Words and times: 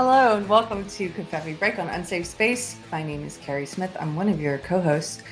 Hello 0.00 0.36
and 0.36 0.48
welcome 0.48 0.86
to 0.90 1.08
Covfefe 1.08 1.58
Break 1.58 1.80
on 1.80 1.88
Unsafe 1.88 2.24
Space. 2.24 2.76
My 2.92 3.02
name 3.02 3.24
is 3.24 3.36
Keri 3.38 3.66
Smith. 3.66 3.96
I'm 3.98 4.14
one 4.14 4.28
of 4.28 4.40
your 4.40 4.58
co-hosts. 4.58 5.24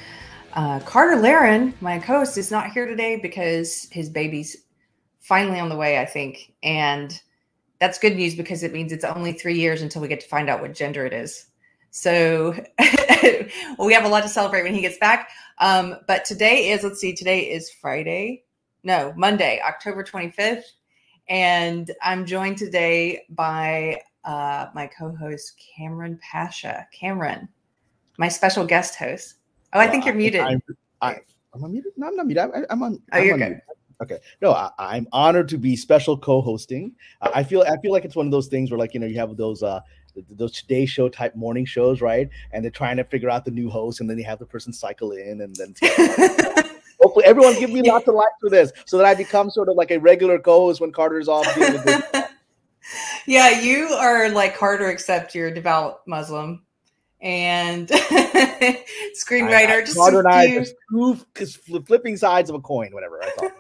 Uh, 0.55 0.81
Carter 0.81 1.23
Laren, 1.23 1.73
my 1.81 2.01
co-host, 2.01 2.37
is 2.37 2.51
not 2.51 2.73
here 2.73 2.85
today 2.85 3.15
because 3.15 3.87
his 3.93 4.11
baby's 4.11 4.65
finally 5.21 5.61
on 5.61 5.69
the 5.69 5.77
way, 5.77 6.01
I 6.01 6.05
think, 6.05 6.53
and 6.65 7.23
that's 7.79 8.01
good 8.01 8.17
news 8.17 8.35
because 8.35 8.65
it 8.65 8.73
means 8.73 8.91
it's 8.91 9.05
only 9.05 9.31
three 9.31 9.57
years 9.57 9.83
until 9.83 10.03
we 10.03 10.09
get 10.09 10.19
to 10.19 10.27
find 10.27 10.51
out 10.51 10.61
what 10.61 10.75
gender 10.75 11.07
it 11.07 11.13
is. 11.13 11.47
So 11.93 12.59
well, 12.77 13.47
we 13.87 13.95
have 13.95 14.05
a 14.05 14.09
lot 14.09 14.25
to 14.25 14.29
celebrate 14.29 14.65
when 14.65 14.75
he 14.75 14.81
gets 14.81 14.99
back. 14.99 15.31
Um, 15.59 15.95
but 16.09 16.25
today 16.25 16.71
is, 16.71 16.83
let's 16.83 16.99
see, 16.99 17.15
today 17.15 17.53
is 17.53 17.71
Friday. 17.71 18.43
No, 18.83 19.15
Monday, 19.17 19.63
October 19.65 20.03
25th. 20.03 20.65
And 21.29 21.89
I'm 22.03 22.27
joined 22.27 22.59
today 22.59 23.23
by 23.31 24.01
uh, 24.27 24.67
my 24.75 24.87
co-host 24.87 25.55
Kamran 25.57 26.19
Pasha. 26.21 26.87
Cameron, 26.93 27.49
my 28.19 28.29
special 28.29 28.67
guest 28.67 28.97
host. 28.97 29.37
Oh, 29.73 29.81
I 29.81 29.89
think 29.89 30.05
you're 30.05 30.15
muted. 30.15 30.41
I, 30.41 30.59
I, 31.01 31.21
am 31.55 31.65
I 31.65 31.69
muted? 31.69 31.93
No, 31.97 32.09
I'm 32.09 32.17
not 32.17 32.27
muted. 32.27 32.51
I, 32.55 32.73
am 32.73 32.83
on. 32.83 33.01
Oh, 33.13 33.19
I'm 33.19 33.25
you're 33.25 33.35
on 33.35 33.39
good. 33.39 33.49
mute. 33.49 33.61
Okay. 34.03 34.19
No, 34.43 34.51
I, 34.53 34.97
am 34.97 35.07
honored 35.13 35.49
to 35.49 35.59
be 35.59 35.75
special 35.75 36.19
co-hosting. 36.19 36.93
Uh, 37.23 37.31
I 37.35 37.43
feel 37.43 37.63
I 37.63 37.77
feel 37.81 37.93
like 37.93 38.05
it's 38.05 38.17
one 38.17 38.27
of 38.27 38.33
those 38.33 38.49
things 38.49 38.71
where 38.71 38.79
like 38.79 38.93
you 38.93 39.01
know 39.01 39.07
you 39.07 39.19
have 39.19 39.37
those 39.37 39.63
uh 39.63 39.81
those 40.31 40.53
Today 40.53 40.87
Show 40.87 41.09
type 41.09 41.37
morning 41.37 41.65
shows, 41.65 42.01
right? 42.01 42.29
And 42.53 42.65
they're 42.65 42.71
trying 42.71 42.97
to 42.97 43.05
figure 43.05 43.31
out 43.31 43.45
the 43.45 43.51
new 43.51 43.71
host, 43.71 44.01
and 44.01 44.11
then 44.11 44.19
you 44.19 44.25
have 44.25 44.39
the 44.39 44.47
person 44.47 44.73
cycle 44.73 45.13
in, 45.13 45.41
and 45.43 45.55
then 45.57 45.75
hopefully 47.01 47.25
everyone 47.25 47.55
give 47.59 47.71
me 47.71 47.83
lots 47.83 48.09
of 48.09 48.15
likes 48.15 48.35
for 48.41 48.51
this, 48.51 48.73
so 48.87 48.97
that 48.99 49.07
I 49.07 49.15
become 49.15 49.51
sort 49.51 49.69
of 49.69 49.77
like 49.77 49.91
a 49.91 49.99
regular 49.99 50.39
co-host 50.39 50.81
when 50.81 50.91
Carter's 50.91 51.29
off. 51.29 51.47
Yeah, 53.27 53.61
you 53.61 53.89
are 53.89 54.29
like 54.29 54.57
Carter, 54.57 54.91
except 54.91 55.35
you're 55.35 55.49
a 55.49 55.55
devout 55.55 56.07
Muslim 56.07 56.63
and 57.21 57.89
screenwriter. 57.89 59.55
I, 59.55 59.79
I, 59.79 59.81
just 59.83 59.97
Carter 59.97 60.21
and 60.21 60.29
I 60.29 60.47
few- 60.47 60.59
are 60.59 61.15
just 61.15 61.65
two 61.67 61.81
flipping 61.83 62.17
sides 62.17 62.51
of 62.51 62.57
a 62.57 62.61
coin, 62.61 62.93
whatever. 62.93 63.23
I 63.23 63.31
thought. 63.31 63.53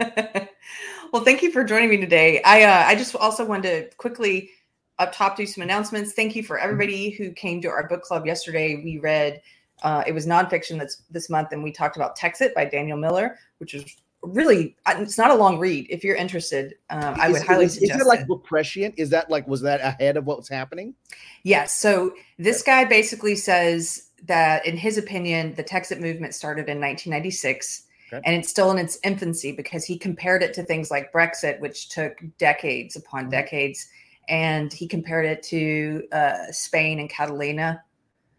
well, 1.12 1.22
thank 1.24 1.42
you 1.42 1.52
for 1.52 1.64
joining 1.64 1.90
me 1.90 1.98
today. 1.98 2.42
I 2.42 2.62
uh, 2.64 2.84
I 2.86 2.94
just 2.94 3.14
also 3.14 3.44
wanted 3.44 3.90
to 3.90 3.96
quickly 3.96 4.50
up 4.98 5.12
top 5.12 5.36
do 5.36 5.46
some 5.46 5.62
announcements. 5.62 6.12
Thank 6.12 6.36
you 6.36 6.42
for 6.42 6.58
everybody 6.58 7.10
who 7.10 7.30
came 7.32 7.60
to 7.62 7.68
our 7.68 7.88
book 7.88 8.02
club 8.02 8.26
yesterday. 8.26 8.80
We 8.82 8.98
read 8.98 9.40
uh, 9.82 10.02
it 10.06 10.12
was 10.12 10.26
nonfiction 10.26 10.78
that's 10.78 11.02
this 11.10 11.28
month, 11.28 11.52
and 11.52 11.62
we 11.62 11.72
talked 11.72 11.96
about 11.96 12.18
Texit 12.18 12.54
by 12.54 12.64
Daniel 12.64 12.96
Miller, 12.96 13.38
which 13.58 13.74
is 13.74 13.96
really 14.26 14.76
it's 14.86 15.18
not 15.18 15.30
a 15.30 15.34
long 15.34 15.58
read. 15.58 15.86
If 15.90 16.04
you're 16.04 16.16
interested, 16.16 16.74
um, 16.90 17.14
I 17.18 17.28
would 17.28 17.36
is, 17.38 17.42
highly 17.42 17.64
is, 17.66 17.74
suggest 17.74 18.00
Is 18.00 18.06
it 18.06 18.08
like 18.08 18.20
it. 18.20 18.26
book 18.28 18.44
prescient? 18.44 18.94
Is 18.96 19.10
that 19.10 19.30
like 19.30 19.46
was 19.46 19.60
that 19.62 19.80
ahead 19.80 20.16
of 20.16 20.26
what's 20.26 20.48
happening? 20.48 20.94
Yes. 21.42 21.76
So 21.76 22.14
this 22.38 22.62
guy 22.62 22.84
basically 22.84 23.36
says 23.36 24.10
that, 24.24 24.64
in 24.66 24.76
his 24.76 24.96
opinion, 24.98 25.54
the 25.54 25.64
Texit 25.64 26.00
movement 26.00 26.34
started 26.34 26.68
in 26.68 26.80
1996. 26.80 27.82
Okay. 28.12 28.22
And 28.24 28.36
it's 28.36 28.48
still 28.48 28.70
in 28.70 28.78
its 28.78 28.98
infancy 29.02 29.52
because 29.52 29.84
he 29.84 29.98
compared 29.98 30.42
it 30.42 30.54
to 30.54 30.62
things 30.62 30.90
like 30.90 31.12
Brexit, 31.12 31.60
which 31.60 31.88
took 31.88 32.18
decades 32.38 32.96
upon 32.96 33.26
Mhm. 33.26 33.30
decades. 33.30 33.88
And 34.28 34.72
he 34.72 34.86
compared 34.88 35.26
it 35.26 35.42
to 35.44 36.04
uh, 36.12 36.50
Spain 36.50 36.98
and 37.00 37.10
Catalina 37.10 37.82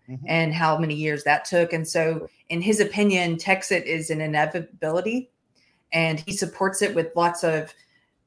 Mhm. 0.09 0.19
and 0.27 0.53
how 0.53 0.77
many 0.77 0.95
years 0.95 1.23
that 1.23 1.45
took. 1.45 1.73
And 1.73 1.87
so, 1.87 2.27
in 2.49 2.61
his 2.61 2.79
opinion, 2.79 3.37
Texit 3.37 3.83
is 3.85 4.09
an 4.09 4.21
inevitability. 4.21 5.29
And 5.95 6.19
he 6.19 6.33
supports 6.33 6.83
it 6.83 6.93
with 6.93 7.15
lots 7.15 7.43
of 7.43 7.73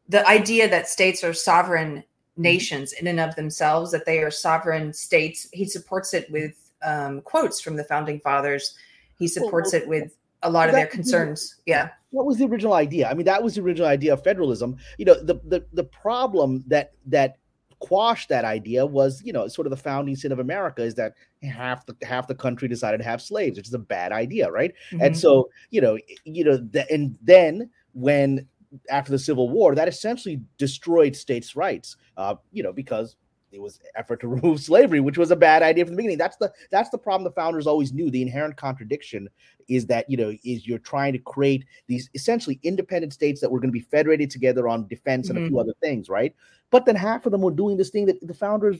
the 0.09 0.27
idea 0.27 0.69
that 0.69 0.89
states 0.89 1.23
are 1.23 1.35
sovereign 1.35 2.03
nations 2.37 2.93
in 2.95 3.07
and 3.07 3.21
of 3.21 3.37
themselves, 3.37 3.93
that 3.93 4.07
they 4.07 4.21
are 4.21 4.31
sovereign 4.31 4.93
states. 4.93 5.49
He 5.53 5.67
supports 5.67 6.15
it 6.15 6.31
with 6.31 6.73
um, 6.83 7.21
quotes 7.21 7.61
from 7.61 7.77
the 7.77 7.85
founding 7.85 8.21
fathers. 8.21 8.75
He 9.19 9.29
supports 9.29 9.75
it 9.75 9.87
with 9.87 10.17
a 10.43 10.51
lot 10.51 10.69
of 10.69 10.75
that 10.75 10.79
their 10.79 10.87
concerns. 10.87 11.57
Yeah. 11.67 11.91
what 12.11 12.25
was 12.25 12.39
the 12.39 12.47
original 12.47 12.73
idea? 12.73 13.09
I 13.09 13.15
mean, 13.15 13.27
that 13.27 13.43
was 13.43 13.57
the 13.57 13.61
original 13.61 13.89
idea 13.89 14.13
of 14.13 14.25
federalism. 14.25 14.77
You 14.97 15.05
know, 15.05 15.15
the 15.15 15.41
the 15.45 15.65
the 15.73 15.85
problem 15.85 16.65
that 16.69 16.93
that 17.07 17.37
quashed 17.81 18.29
that 18.29 18.45
idea 18.45 18.85
was, 18.85 19.23
you 19.25 19.33
know, 19.33 19.49
sort 19.49 19.67
of 19.67 19.71
the 19.71 19.77
founding 19.77 20.17
sin 20.17 20.33
of 20.33 20.39
America 20.39 20.83
is 20.83 20.95
that 20.97 21.15
half 21.43 21.87
the 21.87 21.95
half 22.03 22.27
the 22.27 22.35
country 22.35 22.69
decided 22.69 22.99
to 22.99 23.05
have 23.05 23.23
slaves, 23.23 23.57
which 23.59 23.69
is 23.69 23.75
a 23.75 23.79
bad 23.79 24.13
idea, 24.13 24.51
right? 24.51 24.73
And 25.01 25.15
Mhm. 25.15 25.17
so, 25.17 25.49
you 25.71 25.81
know, 25.81 25.99
you 26.25 26.45
know, 26.45 26.57
the, 26.57 26.91
and 26.91 27.17
then 27.23 27.71
when 27.93 28.47
after 28.91 29.11
the 29.11 29.19
Civil 29.19 29.49
War, 29.49 29.75
that 29.75 29.89
essentially 29.89 30.41
destroyed 30.59 31.17
states' 31.17 31.57
rights, 31.57 31.97
uh, 32.17 32.35
you 32.53 32.63
know, 32.63 32.73
because 32.73 33.17
it 33.53 33.61
was 33.61 33.81
effort 33.97 34.21
to 34.21 34.29
remove 34.37 34.61
slavery, 34.61 35.01
which 35.01 35.19
was 35.19 35.31
a 35.31 35.37
bad 35.37 35.63
idea 35.63 35.85
from 35.85 35.95
the 35.95 35.97
beginning. 35.97 36.19
That's 36.19 36.37
the 36.37 36.53
that's 36.71 36.91
the 36.91 36.99
problem 36.99 37.25
the 37.25 37.31
founders 37.31 37.67
always 37.67 37.93
knew. 37.93 38.11
The 38.11 38.23
inherent 38.23 38.57
contradiction 38.57 39.29
is 39.69 39.87
that 39.87 40.09
you 40.09 40.17
know 40.17 40.33
is 40.45 40.67
you're 40.67 40.79
trying 40.79 41.13
to 41.13 41.19
create 41.19 41.65
these 41.87 42.11
essentially 42.15 42.59
independent 42.63 43.13
states 43.13 43.41
that 43.41 43.51
were 43.51 43.61
going 43.61 43.71
to 43.71 43.79
be 43.79 43.81
federated 43.81 44.31
together 44.31 44.69
on 44.69 44.87
defense 44.87 45.29
and 45.29 45.39
a 45.39 45.43
few 45.43 45.51
mm-hmm. 45.51 45.59
other 45.59 45.75
things, 45.81 46.09
right? 46.09 46.35
But 46.71 46.87
then 46.87 46.97
half 46.97 47.27
of 47.27 47.33
them 47.33 47.41
were 47.41 47.51
doing 47.51 47.77
this 47.77 47.91
thing 47.91 48.07
that 48.07 48.27
the 48.27 48.35
founders 48.35 48.79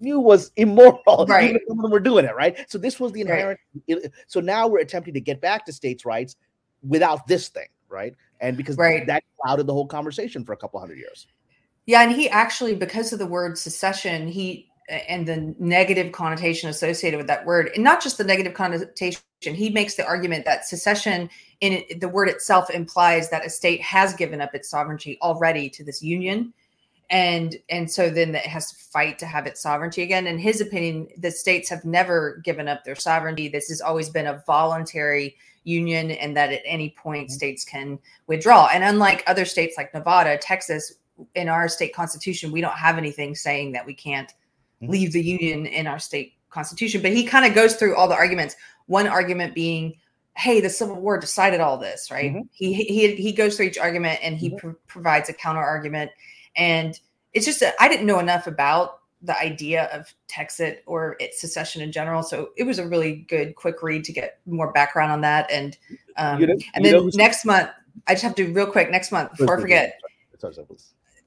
knew 0.00 0.18
was 0.20 0.50
immoral. 0.56 1.26
Right. 1.28 1.50
Even 1.50 1.60
some 1.68 1.78
of 1.78 1.82
them 1.82 1.90
were 1.90 2.00
doing 2.00 2.24
it, 2.24 2.34
right? 2.34 2.70
So 2.70 2.78
this 2.78 2.98
was 2.98 3.12
the 3.12 3.24
Right. 3.24 3.58
inherent. 3.86 4.12
So 4.26 4.40
now 4.40 4.66
we're 4.66 4.80
attempting 4.80 5.14
to 5.14 5.20
get 5.20 5.40
back 5.40 5.66
to 5.66 5.72
states' 5.72 6.04
rights 6.04 6.36
without 6.82 7.26
this 7.26 7.48
thing, 7.48 7.68
right? 7.88 8.14
And 8.40 8.56
because 8.56 8.76
Right. 8.76 9.06
that 9.06 9.22
clouded 9.40 9.66
the 9.66 9.74
whole 9.74 9.86
conversation 9.86 10.44
for 10.44 10.52
a 10.52 10.56
couple 10.56 10.80
hundred 10.80 10.98
years. 10.98 11.26
Yeah, 11.90 12.02
and 12.02 12.12
he 12.12 12.28
actually, 12.28 12.76
because 12.76 13.12
of 13.12 13.18
the 13.18 13.26
word 13.26 13.58
secession, 13.58 14.28
he 14.28 14.70
and 15.08 15.26
the 15.26 15.56
negative 15.58 16.12
connotation 16.12 16.70
associated 16.70 17.16
with 17.16 17.26
that 17.26 17.44
word, 17.44 17.72
and 17.74 17.82
not 17.82 18.00
just 18.00 18.16
the 18.16 18.22
negative 18.22 18.54
connotation, 18.54 19.20
he 19.42 19.70
makes 19.70 19.96
the 19.96 20.06
argument 20.06 20.44
that 20.44 20.64
secession 20.66 21.28
in 21.60 21.72
it, 21.72 22.00
the 22.00 22.08
word 22.08 22.28
itself 22.28 22.70
implies 22.70 23.28
that 23.30 23.44
a 23.44 23.50
state 23.50 23.80
has 23.80 24.14
given 24.14 24.40
up 24.40 24.54
its 24.54 24.70
sovereignty 24.70 25.18
already 25.20 25.68
to 25.68 25.82
this 25.82 26.00
union. 26.00 26.52
And 27.10 27.56
and 27.70 27.90
so 27.90 28.08
then 28.08 28.36
it 28.36 28.46
has 28.46 28.70
to 28.70 28.76
fight 28.92 29.18
to 29.18 29.26
have 29.26 29.48
its 29.48 29.60
sovereignty 29.60 30.02
again. 30.02 30.28
In 30.28 30.38
his 30.38 30.60
opinion, 30.60 31.08
the 31.18 31.32
states 31.32 31.68
have 31.70 31.84
never 31.84 32.40
given 32.44 32.68
up 32.68 32.84
their 32.84 32.94
sovereignty. 32.94 33.48
This 33.48 33.68
has 33.68 33.80
always 33.80 34.08
been 34.10 34.28
a 34.28 34.44
voluntary 34.46 35.34
union, 35.64 36.12
and 36.12 36.36
that 36.36 36.52
at 36.52 36.62
any 36.64 36.90
point 36.90 37.30
Mhm. 37.30 37.32
states 37.32 37.64
can 37.64 37.98
withdraw. 38.28 38.68
And 38.72 38.84
unlike 38.84 39.24
other 39.26 39.44
states 39.44 39.76
like 39.76 39.92
Nevada, 39.92 40.38
Texas, 40.38 40.94
in 41.34 41.48
our 41.48 41.68
state 41.68 41.94
constitution, 41.94 42.52
we 42.52 42.60
don't 42.60 42.76
have 42.76 42.98
anything 42.98 43.34
saying 43.34 43.72
that 43.72 43.86
we 43.86 43.94
can't 43.94 44.32
Mhm. 44.82 44.88
leave 44.88 45.12
the 45.12 45.22
union 45.22 45.66
in 45.66 45.86
our 45.86 45.98
state 45.98 46.34
constitution. 46.50 47.02
But 47.02 47.12
he 47.12 47.24
kind 47.24 47.46
of 47.46 47.54
goes 47.54 47.76
through 47.76 47.96
all 47.96 48.08
the 48.08 48.14
arguments. 48.14 48.56
One 48.86 49.06
argument 49.06 49.54
being, 49.54 49.96
"Hey, 50.36 50.60
the 50.60 50.70
Civil 50.70 50.96
War 50.96 51.18
decided 51.18 51.60
all 51.60 51.78
this, 51.78 52.10
right?" 52.10 52.32
Mhm. 52.32 52.48
He 52.52 52.72
he 52.72 53.14
he 53.14 53.32
goes 53.32 53.56
through 53.56 53.66
each 53.66 53.78
argument 53.78 54.20
and 54.22 54.36
he 54.36 54.50
Mhm. 54.50 54.58
pro- 54.58 54.74
provides 54.86 55.28
a 55.28 55.32
counter 55.32 55.62
argument, 55.62 56.10
and 56.56 56.98
it's 57.32 57.46
just 57.46 57.60
that 57.60 57.74
I 57.78 57.88
didn't 57.88 58.06
know 58.06 58.18
enough 58.18 58.46
about 58.46 59.00
the 59.22 59.38
idea 59.38 59.84
of 59.92 60.12
Texit 60.28 60.78
or 60.86 61.16
its 61.20 61.40
secession 61.40 61.82
in 61.82 61.92
general. 61.92 62.22
So 62.22 62.50
it 62.56 62.64
was 62.64 62.78
a 62.78 62.88
really 62.88 63.16
good, 63.28 63.54
quick 63.54 63.82
read 63.82 64.02
to 64.04 64.12
get 64.12 64.38
more 64.46 64.72
background 64.72 65.12
on 65.12 65.20
that. 65.20 65.50
And 65.50 65.76
um, 66.16 66.40
You 66.40 66.46
know- 66.46 66.56
and 66.74 66.84
then 66.84 66.92
know 66.94 67.10
next 67.14 67.44
month, 67.44 67.68
I 68.06 68.14
just 68.14 68.22
have 68.22 68.34
to 68.36 68.50
real 68.52 68.66
quick. 68.66 68.90
Next 68.90 69.12
month, 69.12 69.36
before 69.36 69.58
I 69.58 69.60
forget, 69.60 70.00
Sorry, 70.38 70.54
sorry. 70.54 70.66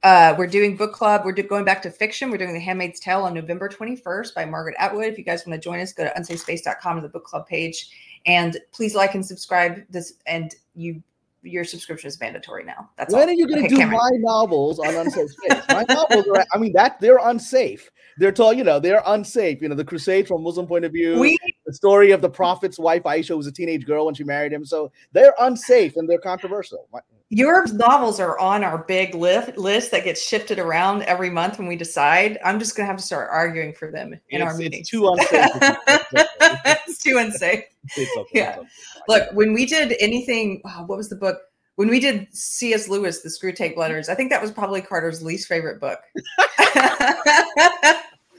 Uh, 0.03 0.35
we're 0.37 0.47
doing 0.47 0.75
book 0.75 0.91
club. 0.91 1.21
We're 1.23 1.31
do- 1.31 1.43
going 1.43 1.63
back 1.63 1.81
to 1.83 1.89
fiction. 1.91 2.29
We're 2.29 2.37
doing 2.37 2.53
The 2.53 2.59
Handmaid's 2.59 2.99
Tale 2.99 3.21
on 3.21 3.33
November 3.33 3.69
21st 3.69 4.33
by 4.35 4.43
Margaret 4.43 4.75
Atwood. 4.77 5.05
If 5.05 5.17
you 5.17 5.23
guys 5.23 5.45
want 5.47 5.59
to 5.61 5.63
join 5.63 5.79
us, 5.79 5.93
go 5.93 6.03
to 6.03 6.13
unsafespace.com 6.19 6.97
to 6.97 7.01
the 7.01 7.07
book 7.07 7.23
club 7.23 7.47
page. 7.47 7.89
And 8.25 8.57
please 8.73 8.95
like 8.95 9.15
and 9.15 9.25
subscribe 9.25 9.81
this. 9.89 10.15
And 10.25 10.53
you, 10.75 11.01
your 11.41 11.63
subscription 11.63 12.09
is 12.09 12.19
mandatory 12.19 12.65
now. 12.65 12.89
That's 12.97 13.13
When 13.13 13.23
all. 13.23 13.29
are 13.29 13.31
you 13.33 13.47
going 13.47 13.59
to 13.61 13.65
Okay, 13.65 13.75
do 13.75 13.77
Kamran. 13.77 13.97
my 13.97 14.09
novels 14.19 14.79
on 14.79 14.93
unsafe 14.93 15.29
space? 15.45 15.61
My 15.69 15.85
novels 15.87 16.27
are, 16.27 16.45
I 16.53 16.57
mean, 16.57 16.73
that 16.73 16.99
they're 16.99 17.19
unsafe. 17.23 17.89
They're 18.17 18.31
told, 18.33 18.57
you 18.57 18.65
know, 18.65 18.79
they're 18.81 19.01
unsafe. 19.05 19.61
You 19.61 19.69
know, 19.69 19.75
the 19.75 19.85
crusade 19.85 20.27
from 20.27 20.41
a 20.41 20.43
Muslim 20.43 20.67
point 20.67 20.83
of 20.83 20.91
view, 20.91 21.17
We 21.17 21.37
the 21.65 21.73
story 21.73 22.11
of 22.11 22.21
the 22.21 22.29
prophet's 22.29 22.77
wife, 22.77 23.03
Aisha, 23.03 23.37
was 23.37 23.47
a 23.47 23.51
teenage 23.53 23.85
girl 23.85 24.05
when 24.05 24.15
she 24.15 24.25
married 24.25 24.51
him. 24.51 24.65
So 24.65 24.91
they're 25.13 25.33
unsafe 25.39 25.95
and 25.95 26.09
they're 26.09 26.19
controversial. 26.19 26.89
My- 26.91 26.99
your 27.29 27.65
novels 27.73 28.19
are 28.19 28.37
on 28.37 28.63
our 28.63 28.79
big 28.79 29.15
list 29.15 29.57
list 29.57 29.91
that 29.91 30.03
gets 30.03 30.21
shifted 30.21 30.59
around 30.59 31.03
every 31.03 31.29
month 31.29 31.57
when 31.57 31.67
we 31.67 31.75
decide. 31.75 32.37
I'm 32.45 32.59
just 32.59 32.75
gonna 32.75 32.87
have 32.87 32.97
to 32.97 33.03
start 33.03 33.29
arguing 33.31 33.73
for 33.73 33.89
them 33.91 34.19
in 34.29 34.41
our 34.41 34.49
It's- 34.49 34.59
meetings. 34.59 34.81
it's 34.81 34.89
too 34.91 35.07
unsafe. 35.07 35.49
it's 36.87 37.03
too 37.03 37.17
unsafe. 37.17 37.63
It's 37.97 38.17
okay, 38.17 38.39
Yeah. 38.39 38.55
okay. 38.59 38.67
Look, 39.07 39.29
when 39.33 39.53
we 39.53 39.65
did 39.65 39.95
anything, 39.99 40.61
wow, 40.63 40.83
what 40.85 40.97
was 40.97 41.09
the 41.09 41.15
book? 41.15 41.41
When 41.75 41.89
we 41.89 41.99
did 41.99 42.27
C.S. 42.35 42.87
Lewis, 42.87 43.21
the 43.21 43.29
Screwtape 43.29 43.75
Letters, 43.75 44.07
I 44.07 44.15
think 44.15 44.29
that 44.29 44.41
was 44.41 44.51
probably 44.51 44.79
Carter's 44.79 45.23
least 45.23 45.47
favorite 45.47 45.81
book. 45.81 45.99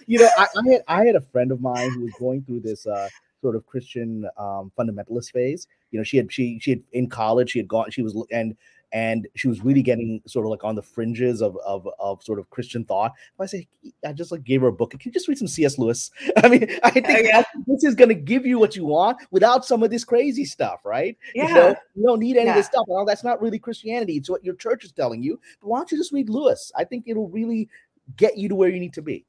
you 0.06 0.20
know, 0.20 0.28
I, 0.38 0.46
I 0.56 0.70
had 0.70 0.82
I 0.88 1.04
had 1.04 1.16
a 1.16 1.20
friend 1.20 1.50
of 1.50 1.60
mine 1.60 1.90
who 1.92 2.02
was 2.02 2.12
going 2.18 2.42
through 2.42 2.60
this 2.60 2.86
uh, 2.86 3.08
sort 3.42 3.56
of 3.56 3.66
Christian 3.66 4.24
um, 4.36 4.70
fundamentalist 4.78 5.32
phase. 5.32 5.66
You 5.90 5.98
know, 5.98 6.04
she 6.04 6.16
had 6.16 6.32
she 6.32 6.58
she 6.60 6.70
had 6.70 6.82
in 6.92 7.08
college 7.08 7.50
she 7.50 7.58
had 7.58 7.68
gone 7.68 7.90
she 7.90 8.02
was 8.02 8.16
and 8.30 8.56
and 8.94 9.26
she 9.34 9.48
was 9.48 9.62
really 9.62 9.82
getting 9.82 10.22
sort 10.24 10.46
of 10.46 10.50
like 10.50 10.62
on 10.62 10.76
the 10.76 10.82
fringes 10.82 11.42
of 11.42 11.58
of, 11.66 11.86
of 11.98 12.22
sort 12.22 12.38
of 12.38 12.48
Christian 12.50 12.84
thought. 12.84 13.12
I 13.40 13.46
say 13.46 13.66
I 14.06 14.12
just 14.12 14.30
like 14.30 14.44
gave 14.44 14.60
her 14.62 14.68
a 14.68 14.72
book. 14.72 14.92
Can 14.92 15.00
you 15.02 15.10
just 15.10 15.26
read 15.26 15.36
some 15.36 15.48
C.S. 15.48 15.78
Lewis? 15.78 16.12
I 16.38 16.48
mean, 16.48 16.68
I 16.84 16.90
think 16.90 17.06
oh, 17.08 17.18
yeah. 17.18 17.42
this 17.66 17.82
is 17.82 17.96
going 17.96 18.08
to 18.08 18.14
give 18.14 18.46
you 18.46 18.58
what 18.58 18.76
you 18.76 18.86
want 18.86 19.18
without 19.32 19.64
some 19.64 19.82
of 19.82 19.90
this 19.90 20.04
crazy 20.04 20.44
stuff, 20.44 20.80
right? 20.84 21.18
Yeah, 21.34 21.48
you, 21.48 21.54
know, 21.54 21.76
you 21.96 22.06
don't 22.06 22.20
need 22.20 22.36
any 22.36 22.46
yeah. 22.46 22.52
of 22.52 22.56
this 22.56 22.66
stuff. 22.66 22.84
Well, 22.86 23.04
that's 23.04 23.24
not 23.24 23.42
really 23.42 23.58
Christianity. 23.58 24.16
It's 24.16 24.30
what 24.30 24.44
your 24.44 24.54
church 24.54 24.84
is 24.84 24.92
telling 24.92 25.22
you. 25.24 25.40
But 25.60 25.68
why 25.68 25.78
don't 25.78 25.90
you 25.90 25.98
just 25.98 26.12
read 26.12 26.30
Lewis? 26.30 26.70
I 26.76 26.84
think 26.84 27.04
it'll 27.08 27.28
really 27.28 27.68
get 28.16 28.38
you 28.38 28.48
to 28.48 28.54
where 28.54 28.68
you 28.68 28.78
need 28.78 28.94
to 28.94 29.02
be. 29.02 29.26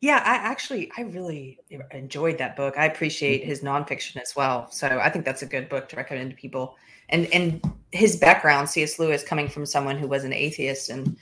Yeah, 0.00 0.22
I 0.24 0.36
actually 0.36 0.90
I 0.96 1.02
really 1.02 1.58
enjoyed 1.90 2.38
that 2.38 2.56
book. 2.56 2.78
I 2.78 2.86
appreciate 2.86 3.42
mm-hmm. 3.42 3.50
his 3.50 3.60
nonfiction 3.60 4.16
as 4.16 4.34
well. 4.34 4.70
So 4.70 4.86
I 4.88 5.10
think 5.10 5.26
that's 5.26 5.42
a 5.42 5.46
good 5.46 5.68
book 5.68 5.90
to 5.90 5.96
recommend 5.96 6.30
to 6.30 6.36
people. 6.36 6.76
And 7.10 7.26
and 7.32 7.60
his 7.92 8.16
background, 8.16 8.68
C.S. 8.68 8.98
Lewis, 8.98 9.22
coming 9.22 9.48
from 9.48 9.66
someone 9.66 9.98
who 9.98 10.06
was 10.08 10.24
an 10.24 10.32
atheist 10.32 10.88
and 10.90 11.16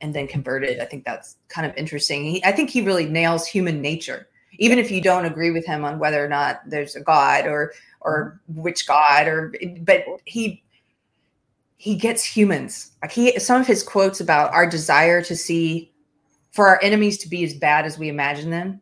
and 0.00 0.14
then 0.14 0.26
converted, 0.26 0.80
I 0.80 0.86
think 0.86 1.04
that's 1.04 1.36
kind 1.48 1.70
of 1.70 1.76
interesting. 1.76 2.24
He, 2.24 2.44
I 2.44 2.52
think 2.52 2.70
he 2.70 2.80
really 2.80 3.06
nails 3.06 3.46
human 3.46 3.82
nature, 3.82 4.26
even 4.58 4.78
if 4.78 4.90
you 4.90 5.02
don't 5.02 5.26
agree 5.26 5.50
with 5.50 5.66
him 5.66 5.84
on 5.84 5.98
whether 5.98 6.24
or 6.24 6.28
not 6.28 6.62
there's 6.66 6.96
a 6.96 7.00
God 7.00 7.46
or 7.46 7.72
or 8.00 8.40
which 8.48 8.86
God 8.86 9.28
or 9.28 9.54
but 9.80 10.04
he 10.24 10.62
he 11.76 11.94
gets 11.94 12.24
humans. 12.24 12.92
Like 13.02 13.12
he 13.12 13.38
some 13.38 13.60
of 13.60 13.66
his 13.66 13.82
quotes 13.82 14.20
about 14.20 14.52
our 14.52 14.68
desire 14.68 15.22
to 15.22 15.36
see 15.36 15.92
for 16.52 16.68
our 16.68 16.80
enemies 16.82 17.18
to 17.18 17.28
be 17.28 17.44
as 17.44 17.52
bad 17.52 17.84
as 17.84 17.98
we 17.98 18.08
imagine 18.08 18.48
them 18.48 18.80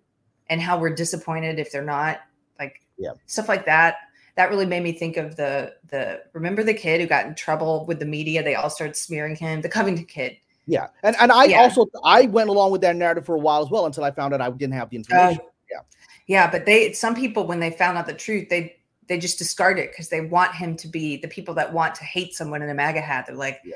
and 0.49 0.61
how 0.61 0.79
we're 0.79 0.95
disappointed 0.95 1.59
if 1.59 1.73
they're 1.73 1.83
not 1.83 2.21
like 2.59 2.81
yeah 2.99 3.11
stuff 3.27 3.49
like 3.49 3.67
that 3.67 3.97
that 4.37 4.51
really 4.51 4.67
made 4.67 4.83
me 4.83 4.93
think 4.93 5.17
of 5.17 5.37
the 5.37 5.75
the 5.89 6.23
remember 6.33 6.63
the 6.63 6.75
kid 6.75 7.01
who 7.01 7.07
got 7.07 7.27
in 7.27 7.35
trouble 7.35 7.85
with 7.87 7.99
the 7.99 8.07
media 8.07 8.43
they 8.43 8.55
all 8.55 8.71
started 8.71 8.97
smearing 8.97 9.37
him 9.37 9.61
the 9.61 9.69
covington 9.69 10.05
kid 10.05 10.37
yeah 10.67 10.89
and 11.03 11.17
and 11.21 11.31
i 11.33 11.45
yeah. 11.45 11.59
also 11.59 11.87
i 12.05 12.23
went 12.27 12.49
along 12.49 12.71
with 12.71 12.81
that 12.81 12.97
narrative 12.97 13.25
for 13.25 13.35
a 13.35 13.39
while 13.39 13.63
as 13.63 13.71
well 13.71 13.87
until 13.87 14.05
i 14.05 14.11
found 14.11 14.35
out 14.35 14.41
i 14.41 14.51
didn't 14.51 14.75
have 14.75 14.91
the 14.91 14.97
information 14.97 15.41
uh, 15.41 15.49
yeah 15.71 15.81
yeah 16.27 16.51
but 16.51 16.67
they 16.67 16.93
some 16.93 17.15
people 17.15 17.47
when 17.47 17.61
they 17.61 17.71
found 17.71 17.99
out 17.99 18.07
the 18.07 18.15
truth 18.15 18.49
they 18.49 18.77
they 19.07 19.19
just 19.19 19.39
discard 19.39 19.79
it 19.79 19.91
because 19.91 20.09
they 20.09 20.23
want 20.23 20.55
him 20.55 20.77
to 20.77 20.89
be 20.89 21.19
the 21.19 21.29
people 21.29 21.55
that 21.55 21.73
want 21.73 21.95
to 21.95 22.05
hate 22.05 22.35
someone 22.35 22.63
in 22.63 22.71
a 22.71 22.75
maga 22.75 23.01
hat 23.01 23.27
they're 23.27 23.37
like 23.37 23.61
yeah 23.65 23.75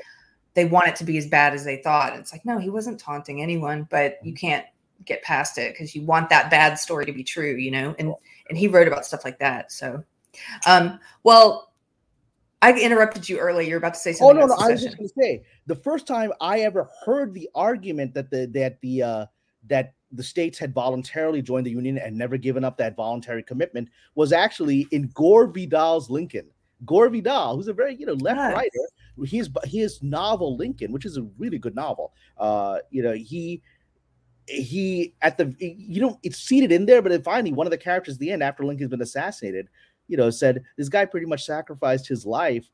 they 0.53 0.65
want 0.65 0.87
it 0.87 0.95
to 0.97 1.03
be 1.03 1.17
as 1.17 1.27
bad 1.27 1.53
as 1.53 1.63
they 1.63 1.77
thought. 1.77 2.17
It's 2.17 2.31
like, 2.31 2.45
no, 2.45 2.57
he 2.57 2.69
wasn't 2.69 2.99
taunting 2.99 3.41
anyone, 3.41 3.87
but 3.89 4.17
you 4.23 4.33
can't 4.33 4.65
get 5.05 5.23
past 5.23 5.57
it 5.57 5.73
because 5.73 5.95
you 5.95 6.01
want 6.03 6.29
that 6.29 6.51
bad 6.51 6.77
story 6.77 7.05
to 7.05 7.13
be 7.13 7.23
true, 7.23 7.55
you 7.55 7.71
know? 7.71 7.95
And 7.97 8.13
and 8.49 8.57
he 8.57 8.67
wrote 8.67 8.87
about 8.87 9.05
stuff 9.05 9.23
like 9.23 9.39
that. 9.39 9.71
So 9.71 10.03
um 10.67 10.99
well 11.23 11.69
I 12.61 12.73
interrupted 12.73 13.29
you 13.29 13.37
earlier. 13.37 13.67
You're 13.69 13.77
about 13.77 13.93
to 13.93 13.99
say 13.99 14.11
something. 14.11 14.37
Oh 14.37 14.47
no, 14.47 14.47
no, 14.47 14.55
I 14.55 14.71
was 14.71 14.83
just 14.83 14.97
gonna 14.97 15.09
say 15.17 15.43
the 15.65 15.75
first 15.75 16.05
time 16.05 16.33
I 16.41 16.59
ever 16.59 16.89
heard 17.05 17.33
the 17.33 17.49
argument 17.55 18.13
that 18.15 18.29
the 18.29 18.47
that 18.53 18.81
the 18.81 19.03
uh 19.03 19.25
that 19.67 19.93
the 20.11 20.23
states 20.23 20.57
had 20.57 20.73
voluntarily 20.73 21.41
joined 21.41 21.65
the 21.65 21.71
union 21.71 21.97
and 21.97 22.17
never 22.17 22.35
given 22.37 22.63
up 22.63 22.77
that 22.77 22.95
voluntary 22.95 23.43
commitment 23.43 23.87
was 24.15 24.33
actually 24.33 24.87
in 24.91 25.09
Gore 25.13 25.47
Vidal's 25.47 26.09
Lincoln. 26.09 26.47
Gore 26.85 27.09
Vidal, 27.09 27.55
who's 27.55 27.67
a 27.67 27.73
very 27.73 27.95
you 27.95 28.05
know 28.05 28.13
left 28.13 28.37
yes. 28.37 28.53
writer, 28.53 29.27
his 29.27 29.49
his 29.65 30.01
novel 30.03 30.57
Lincoln, 30.57 30.91
which 30.91 31.05
is 31.05 31.17
a 31.17 31.23
really 31.37 31.59
good 31.59 31.75
novel. 31.75 32.13
Uh, 32.37 32.79
you 32.89 33.03
know, 33.03 33.13
he 33.13 33.61
he 34.47 35.13
at 35.21 35.37
the 35.37 35.53
you 35.59 36.01
know 36.01 36.19
it's 36.23 36.39
seated 36.39 36.71
in 36.71 36.85
there, 36.85 37.01
but 37.01 37.09
then 37.09 37.21
finally 37.21 37.53
one 37.53 37.67
of 37.67 37.71
the 37.71 37.77
characters 37.77 38.15
at 38.15 38.19
the 38.19 38.31
end 38.31 38.41
after 38.41 38.65
Lincoln's 38.65 38.89
been 38.89 39.01
assassinated, 39.01 39.67
you 40.09 40.17
know, 40.17 40.29
said 40.29 40.63
this 40.77 40.89
guy 40.89 41.05
pretty 41.05 41.25
much 41.25 41.45
sacrificed 41.45 42.07
his 42.07 42.25
life 42.25 42.69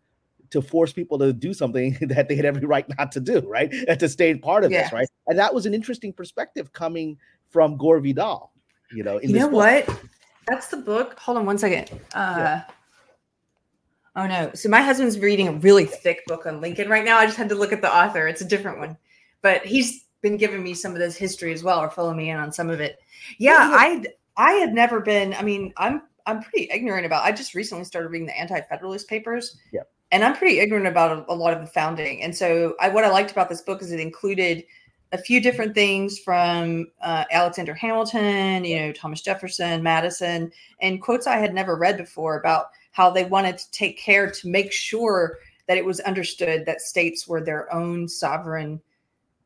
to 0.49 0.61
force 0.61 0.93
people 0.93 1.19
to 1.19 1.33
do 1.33 1.53
something 1.53 1.97
that 2.01 2.27
they 2.27 2.35
had 2.35 2.45
every 2.45 2.65
right 2.65 2.85
not 2.97 3.11
to 3.11 3.19
do, 3.19 3.39
right? 3.47 3.71
And 3.87 3.99
to 3.99 4.09
stay 4.09 4.35
part 4.35 4.63
of 4.63 4.71
yes. 4.71 4.85
this, 4.85 4.93
right? 4.93 5.07
And 5.27 5.37
that 5.37 5.53
was 5.53 5.65
an 5.65 5.73
interesting 5.73 6.13
perspective 6.13 6.73
coming 6.73 7.17
from 7.49 7.77
Gore 7.77 7.99
Vidal. 7.99 8.51
You 8.91 9.03
know, 9.03 9.19
you 9.21 9.33
know 9.33 9.49
book. 9.49 9.87
what? 9.87 10.01
That's 10.47 10.67
the 10.67 10.77
book. 10.77 11.19
Hold 11.19 11.37
on 11.37 11.45
one 11.45 11.57
second. 11.57 11.91
Uh, 12.13 12.35
yeah. 12.37 12.63
Oh 14.15 14.27
no. 14.27 14.51
So 14.53 14.69
my 14.69 14.81
husband's 14.81 15.19
reading 15.19 15.47
a 15.47 15.51
really 15.51 15.85
thick 15.85 16.25
book 16.27 16.45
on 16.45 16.61
Lincoln 16.61 16.87
right 16.87 17.03
now. 17.03 17.17
I 17.17 17.25
just 17.25 17.37
had 17.37 17.49
to 17.49 17.55
look 17.55 17.73
at 17.73 17.81
the 17.81 17.93
author. 17.93 18.27
It's 18.27 18.41
a 18.41 18.45
different 18.45 18.79
one. 18.79 18.97
But 19.41 19.65
he's 19.65 20.05
been 20.21 20.37
giving 20.37 20.63
me 20.63 20.73
some 20.73 20.93
of 20.93 20.99
this 20.99 21.17
history 21.17 21.51
as 21.51 21.63
well 21.63 21.79
or 21.79 21.89
filling 21.89 22.15
me 22.15 22.29
in 22.29 22.37
on 22.37 22.51
some 22.51 22.69
of 22.69 22.79
it. 22.79 22.99
Yeah, 23.37 23.57
I 23.59 24.05
I 24.37 24.53
had 24.53 24.73
never 24.73 24.99
been, 24.99 25.33
I 25.33 25.41
mean, 25.41 25.73
I'm 25.77 26.01
I'm 26.25 26.41
pretty 26.41 26.69
ignorant 26.71 27.05
about 27.05 27.23
I 27.23 27.31
just 27.31 27.53
recently 27.53 27.85
started 27.85 28.09
reading 28.09 28.27
the 28.27 28.39
anti-federalist 28.39 29.07
papers. 29.07 29.57
Yeah. 29.71 29.81
And 30.11 30.23
I'm 30.23 30.35
pretty 30.35 30.59
ignorant 30.59 30.87
about 30.87 31.17
a, 31.17 31.33
a 31.33 31.35
lot 31.35 31.53
of 31.53 31.61
the 31.61 31.67
founding. 31.67 32.21
And 32.21 32.35
so 32.35 32.75
I 32.79 32.89
what 32.89 33.03
I 33.03 33.09
liked 33.09 33.31
about 33.31 33.49
this 33.49 33.61
book 33.61 33.81
is 33.81 33.91
it 33.91 33.99
included 33.99 34.63
a 35.11 35.17
few 35.17 35.39
different 35.39 35.75
things 35.75 36.19
from 36.19 36.87
uh, 37.01 37.25
Alexander 37.31 37.73
Hamilton, 37.73 38.65
you 38.65 38.79
know, 38.79 38.91
Thomas 38.91 39.21
Jefferson, 39.21 39.83
Madison, 39.83 40.51
and 40.81 41.01
quotes 41.01 41.27
I 41.27 41.37
had 41.37 41.53
never 41.53 41.75
read 41.75 41.97
before 41.97 42.37
about 42.37 42.67
how 42.91 43.09
they 43.09 43.25
wanted 43.25 43.57
to 43.57 43.71
take 43.71 43.97
care 43.97 44.29
to 44.29 44.47
make 44.47 44.71
sure 44.71 45.39
that 45.67 45.77
it 45.77 45.85
was 45.85 45.99
understood 46.01 46.65
that 46.65 46.81
states 46.81 47.27
were 47.27 47.41
their 47.41 47.73
own 47.73 48.07
sovereign 48.07 48.81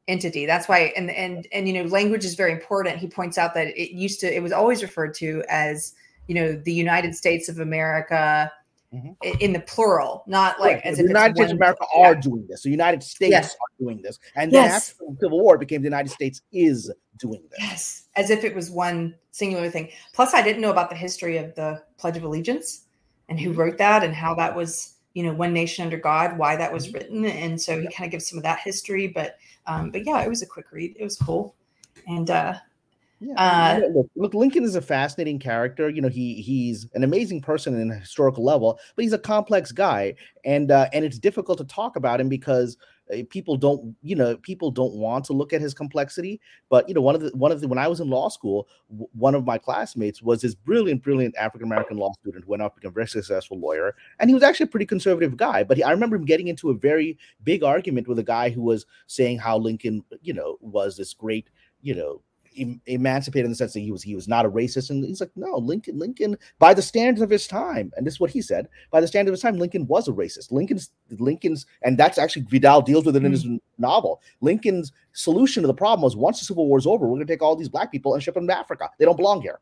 entity. 0.07 0.45
That's 0.45 0.67
why, 0.67 0.93
and 0.95 1.11
and 1.11 1.47
and 1.51 1.67
you 1.67 1.73
know, 1.73 1.89
language 1.89 2.25
is 2.25 2.35
very 2.35 2.51
important. 2.51 2.97
He 2.97 3.07
points 3.07 3.37
out 3.37 3.53
that 3.53 3.67
it 3.67 3.91
used 3.91 4.19
to, 4.21 4.35
it 4.35 4.41
was 4.41 4.51
always 4.51 4.81
referred 4.81 5.13
to 5.15 5.43
as 5.49 5.93
you 6.29 6.35
know 6.35 6.53
the 6.53 6.73
United 6.73 7.15
States 7.15 7.49
of 7.49 7.59
America. 7.59 8.51
Mm-hmm. 8.91 9.37
in 9.39 9.53
the 9.53 9.59
plural, 9.59 10.23
not 10.25 10.59
like 10.59 10.77
right. 10.77 10.83
as 10.83 10.97
the 10.97 11.03
United 11.03 11.35
States 11.35 11.51
of 11.51 11.57
America 11.57 11.85
are 11.95 12.15
doing 12.15 12.47
this. 12.49 12.63
The 12.63 12.71
United 12.71 13.03
States 13.03 13.29
yes. 13.29 13.53
are 13.53 13.83
doing 13.83 14.01
this, 14.01 14.17
and 14.35 14.51
then 14.51 14.63
yes. 14.63 14.89
after 14.89 15.03
the 15.11 15.17
Civil 15.19 15.41
War, 15.41 15.59
became 15.59 15.83
the 15.83 15.87
United 15.87 16.09
States 16.09 16.41
is 16.51 16.91
doing 17.19 17.43
this. 17.51 17.59
Yes, 17.59 18.07
as 18.15 18.31
if 18.31 18.43
it 18.43 18.55
was 18.55 18.71
one 18.71 19.13
singular 19.29 19.69
thing. 19.69 19.89
Plus, 20.13 20.33
I 20.33 20.41
didn't 20.41 20.63
know 20.63 20.71
about 20.71 20.89
the 20.89 20.95
history 20.95 21.37
of 21.37 21.53
the 21.53 21.83
Pledge 21.99 22.17
of 22.17 22.23
Allegiance 22.23 22.87
and 23.29 23.39
who 23.39 23.53
wrote 23.53 23.77
that 23.77 24.03
and 24.03 24.13
how 24.13 24.33
that 24.35 24.55
was 24.55 24.95
you 25.13 25.23
know 25.23 25.33
one 25.33 25.53
nation 25.53 25.83
under 25.83 25.97
god 25.97 26.37
why 26.37 26.55
that 26.55 26.73
was 26.73 26.93
written 26.93 27.25
and 27.25 27.59
so 27.59 27.79
he 27.79 27.87
kind 27.87 28.07
of 28.07 28.11
gives 28.11 28.27
some 28.27 28.37
of 28.37 28.43
that 28.43 28.59
history 28.59 29.07
but 29.07 29.37
um 29.67 29.89
but 29.91 30.05
yeah 30.05 30.21
it 30.21 30.29
was 30.29 30.41
a 30.41 30.45
quick 30.47 30.71
read 30.71 30.95
it 30.99 31.03
was 31.03 31.17
cool 31.17 31.55
and 32.07 32.29
uh 32.29 32.53
yeah, 33.19 33.81
uh, 33.83 33.87
look, 33.93 34.09
look, 34.15 34.33
Lincoln 34.33 34.63
is 34.63 34.75
a 34.75 34.81
fascinating 34.81 35.39
character. 35.39 35.89
You 35.89 36.01
know, 36.01 36.07
he 36.07 36.35
he's 36.35 36.87
an 36.93 37.03
amazing 37.03 37.41
person 37.41 37.79
in 37.79 37.91
a 37.91 37.95
historical 37.95 38.45
level, 38.45 38.79
but 38.95 39.03
he's 39.03 39.13
a 39.13 39.19
complex 39.19 39.71
guy, 39.71 40.15
and 40.45 40.71
uh, 40.71 40.89
and 40.93 41.03
it's 41.03 41.19
difficult 41.19 41.57
to 41.57 41.65
talk 41.65 41.97
about 41.97 42.21
him 42.21 42.29
because 42.29 42.77
uh, 43.11 43.17
people 43.29 43.57
don't 43.57 43.95
you 44.01 44.15
know 44.15 44.37
people 44.37 44.71
don't 44.71 44.93
want 44.93 45.25
to 45.25 45.33
look 45.33 45.51
at 45.51 45.61
his 45.61 45.73
complexity 45.73 46.39
but 46.69 46.87
you 46.87 46.93
know 46.93 47.01
one 47.01 47.15
of 47.15 47.21
the 47.21 47.29
one 47.35 47.51
of 47.51 47.59
the 47.59 47.67
when 47.67 47.79
i 47.79 47.87
was 47.87 47.99
in 47.99 48.09
law 48.09 48.29
school 48.29 48.67
w- 48.89 49.09
one 49.13 49.33
of 49.33 49.45
my 49.45 49.57
classmates 49.57 50.21
was 50.21 50.41
this 50.41 50.53
brilliant 50.53 51.01
brilliant 51.01 51.35
african 51.35 51.67
american 51.67 51.97
law 51.97 52.11
student 52.21 52.43
who 52.43 52.51
went 52.51 52.61
off 52.61 52.73
to 52.73 52.79
become 52.79 52.91
a 52.91 52.93
very 52.93 53.07
successful 53.07 53.59
lawyer 53.59 53.95
and 54.19 54.29
he 54.29 54.33
was 54.33 54.43
actually 54.43 54.65
a 54.65 54.67
pretty 54.67 54.85
conservative 54.85 55.35
guy 55.35 55.63
but 55.63 55.77
he, 55.77 55.83
i 55.83 55.91
remember 55.91 56.15
him 56.15 56.25
getting 56.25 56.47
into 56.47 56.69
a 56.69 56.75
very 56.75 57.17
big 57.43 57.63
argument 57.63 58.07
with 58.07 58.19
a 58.19 58.23
guy 58.23 58.49
who 58.49 58.61
was 58.61 58.85
saying 59.07 59.39
how 59.39 59.57
lincoln 59.57 60.03
you 60.21 60.33
know 60.33 60.57
was 60.61 60.95
this 60.95 61.13
great 61.13 61.49
you 61.81 61.95
know 61.95 62.21
emancipated 62.55 63.45
in 63.45 63.51
the 63.51 63.55
sense 63.55 63.73
that 63.73 63.79
he 63.79 63.91
was 63.91 64.03
he 64.03 64.15
was 64.15 64.27
not 64.27 64.45
a 64.45 64.49
racist. 64.49 64.89
And 64.89 65.03
he's 65.03 65.21
like 65.21 65.31
no 65.35 65.57
lincoln 65.57 65.97
lincoln 65.97 66.37
by 66.57 66.73
the 66.73 66.81
standards 66.81 67.21
of 67.21 67.29
his 67.29 67.47
time 67.47 67.91
and 67.95 68.05
this 68.05 68.15
is 68.15 68.19
what 68.19 68.29
he 68.29 68.41
said 68.41 68.67
by 68.91 69.01
the 69.01 69.07
standards 69.07 69.31
of 69.31 69.33
his 69.37 69.41
time 69.41 69.57
lincoln 69.57 69.87
was 69.87 70.07
a 70.07 70.11
racist. 70.11 70.51
Lincoln's 70.51 70.91
lincoln's 71.17 71.65
and 71.83 71.97
that's 71.97 72.17
actually 72.17 72.43
vidal 72.43 72.81
deals 72.81 73.05
with 73.05 73.15
it 73.15 73.23
in 73.23 73.31
his 73.31 73.45
mm. 73.45 73.59
novel. 73.77 74.21
Lincoln's 74.41 74.91
solution 75.13 75.63
to 75.63 75.67
the 75.67 75.73
problem 75.73 76.03
was 76.03 76.15
once 76.15 76.39
the 76.39 76.45
civil 76.45 76.67
war 76.67 76.77
is 76.77 76.87
over 76.87 77.05
we're 77.05 77.15
going 77.15 77.27
to 77.27 77.33
take 77.33 77.41
all 77.41 77.55
these 77.55 77.69
black 77.69 77.91
people 77.91 78.13
and 78.13 78.23
ship 78.23 78.35
them 78.35 78.47
to 78.47 78.57
africa. 78.57 78.89
They 78.97 79.05
don't 79.05 79.17
belong 79.17 79.41
here. 79.41 79.59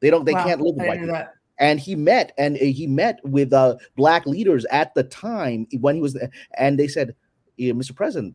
They 0.00 0.10
don't 0.10 0.24
they 0.24 0.32
wow, 0.32 0.44
can't 0.44 0.60
live 0.60 0.76
with 0.76 0.86
white 0.86 1.00
people. 1.00 1.26
and 1.58 1.78
he 1.78 1.94
met 1.94 2.32
and 2.38 2.56
he 2.56 2.86
met 2.86 3.20
with 3.24 3.52
uh, 3.52 3.76
black 3.96 4.26
leaders 4.26 4.64
at 4.66 4.94
the 4.94 5.04
time 5.04 5.66
when 5.80 5.94
he 5.94 6.00
was 6.00 6.18
and 6.56 6.78
they 6.78 6.88
said 6.88 7.14
mr 7.58 7.94
president 7.94 8.34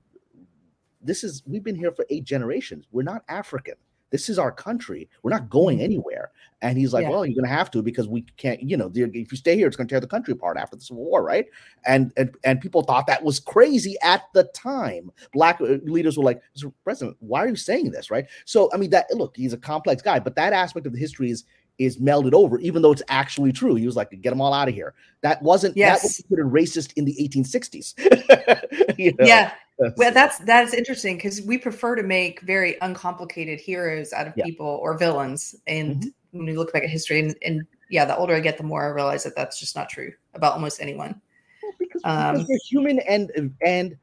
this 1.07 1.23
is 1.23 1.41
we've 1.45 1.63
been 1.63 1.75
here 1.75 1.91
for 1.91 2.05
eight 2.09 2.23
generations. 2.23 2.85
We're 2.91 3.03
not 3.03 3.23
african 3.29 3.75
this 4.09 4.29
is 4.29 4.39
our 4.39 4.51
country. 4.51 5.09
We're 5.23 5.31
not 5.31 5.49
going 5.49 5.77
mm-hmm. 5.77 5.85
anywhere. 5.85 6.31
And 6.61 6.77
he's 6.77 6.91
like, 6.91 7.03
yeah. 7.03 7.09
well, 7.09 7.25
you're 7.25 7.35
going 7.35 7.49
to 7.49 7.55
have 7.55 7.69
to 7.71 7.83
because 7.83 8.07
we 8.07 8.23
can't, 8.37 8.61
you 8.63 8.77
know, 8.77 8.91
if 8.93 9.31
you 9.31 9.37
stay 9.37 9.55
here, 9.55 9.67
it's 9.67 9.75
going 9.75 9.87
to 9.87 9.93
tear 9.93 9.99
the 9.99 10.07
country 10.07 10.31
apart 10.31 10.57
after 10.57 10.75
the 10.75 10.81
Civil 10.81 11.03
War, 11.03 11.23
right? 11.23 11.45
And 11.85 12.11
and 12.17 12.35
and 12.43 12.59
people 12.59 12.81
thought 12.81 13.05
that 13.07 13.23
was 13.23 13.39
crazy 13.39 13.95
at 14.01 14.23
the 14.33 14.45
time. 14.55 15.11
Black 15.33 15.61
uh, 15.61 15.77
leaders 15.83 16.17
were 16.17 16.23
like, 16.23 16.41
President, 16.83 17.15
why 17.19 17.43
are 17.43 17.49
you 17.49 17.55
saying 17.55 17.91
this, 17.91 18.09
right? 18.09 18.25
So 18.45 18.71
I 18.73 18.77
mean, 18.77 18.89
that 18.89 19.05
look, 19.13 19.37
he's 19.37 19.53
a 19.53 19.57
complex 19.57 20.01
guy, 20.01 20.19
but 20.19 20.35
that 20.35 20.51
aspect 20.51 20.87
of 20.87 20.93
the 20.93 20.99
history 20.99 21.29
is 21.29 21.43
is 21.77 21.97
melded 21.97 22.33
over, 22.33 22.59
even 22.59 22.81
though 22.81 22.91
it's 22.91 23.03
actually 23.07 23.51
true. 23.51 23.75
He 23.75 23.85
was 23.85 23.95
like, 23.95 24.09
get 24.21 24.29
them 24.29 24.41
all 24.41 24.53
out 24.53 24.67
of 24.67 24.73
here. 24.73 24.93
That 25.21 25.41
wasn't 25.41 25.77
yes. 25.77 26.01
that 26.01 26.05
was 26.05 26.15
considered 26.17 26.51
racist 26.51 26.93
in 26.95 27.05
the 27.05 27.15
1860s. 27.15 28.97
you 28.97 29.13
know? 29.13 29.25
Yeah. 29.25 29.53
Well, 29.95 30.11
that's 30.11 30.39
that's 30.39 30.73
interesting 30.73 31.17
because 31.17 31.41
we 31.43 31.57
prefer 31.59 31.95
to 31.95 32.03
make 32.03 32.41
very 32.41 32.77
uncomplicated 32.81 33.59
heroes 33.59 34.11
out 34.11 34.25
of 34.25 34.33
yeah. 34.35 34.45
people 34.45 34.79
or 34.81 34.97
villains. 34.97 35.55
And 35.67 35.97
mm-hmm. 35.97 36.37
when 36.37 36.47
you 36.47 36.55
look 36.55 36.73
back 36.73 36.83
at 36.83 36.89
history, 36.89 37.19
and, 37.19 37.35
and 37.43 37.61
yeah, 37.91 38.05
the 38.05 38.17
older 38.17 38.33
I 38.33 38.39
get, 38.39 38.57
the 38.57 38.63
more 38.63 38.85
I 38.85 38.89
realize 38.89 39.23
that 39.23 39.35
that's 39.35 39.59
just 39.59 39.75
not 39.75 39.87
true 39.87 40.11
about 40.33 40.53
almost 40.53 40.81
anyone 40.81 41.21
Um, 42.03 42.45
we're 42.47 42.59
human 42.67 42.99
and 42.99 43.31
and 43.61 43.97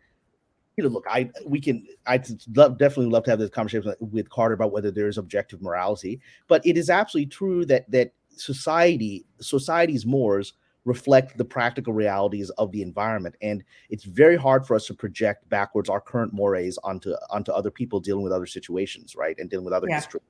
you 0.76 0.84
know, 0.84 0.90
look, 0.90 1.06
I 1.08 1.30
we 1.46 1.60
can 1.60 1.86
I 2.06 2.22
love, 2.54 2.78
definitely 2.78 3.12
love 3.12 3.24
to 3.24 3.30
have 3.30 3.38
this 3.38 3.50
conversation 3.50 3.94
with 4.00 4.28
Carter 4.30 4.54
about 4.54 4.72
whether 4.72 4.90
there 4.90 5.08
is 5.08 5.18
objective 5.18 5.62
morality, 5.62 6.20
but 6.48 6.64
it 6.66 6.76
is 6.76 6.90
absolutely 6.90 7.30
true 7.30 7.64
that 7.66 7.90
that 7.90 8.12
society 8.30 9.24
society's 9.40 10.04
mores 10.04 10.54
reflect 10.84 11.38
the 11.38 11.44
practical 11.44 11.92
realities 11.92 12.50
of 12.50 12.70
the 12.72 12.82
environment 12.82 13.34
and 13.40 13.64
it's 13.88 14.04
very 14.04 14.36
hard 14.36 14.66
for 14.66 14.74
us 14.74 14.86
to 14.86 14.92
project 14.92 15.48
backwards 15.48 15.88
our 15.88 16.00
current 16.00 16.32
mores 16.32 16.76
onto 16.84 17.14
onto 17.30 17.52
other 17.52 17.70
people 17.70 18.00
dealing 18.00 18.22
with 18.22 18.32
other 18.32 18.44
situations 18.44 19.16
right 19.16 19.38
and 19.38 19.48
dealing 19.48 19.64
with 19.64 19.72
other 19.72 19.88
yeah. 19.88 19.94
history 19.94 20.20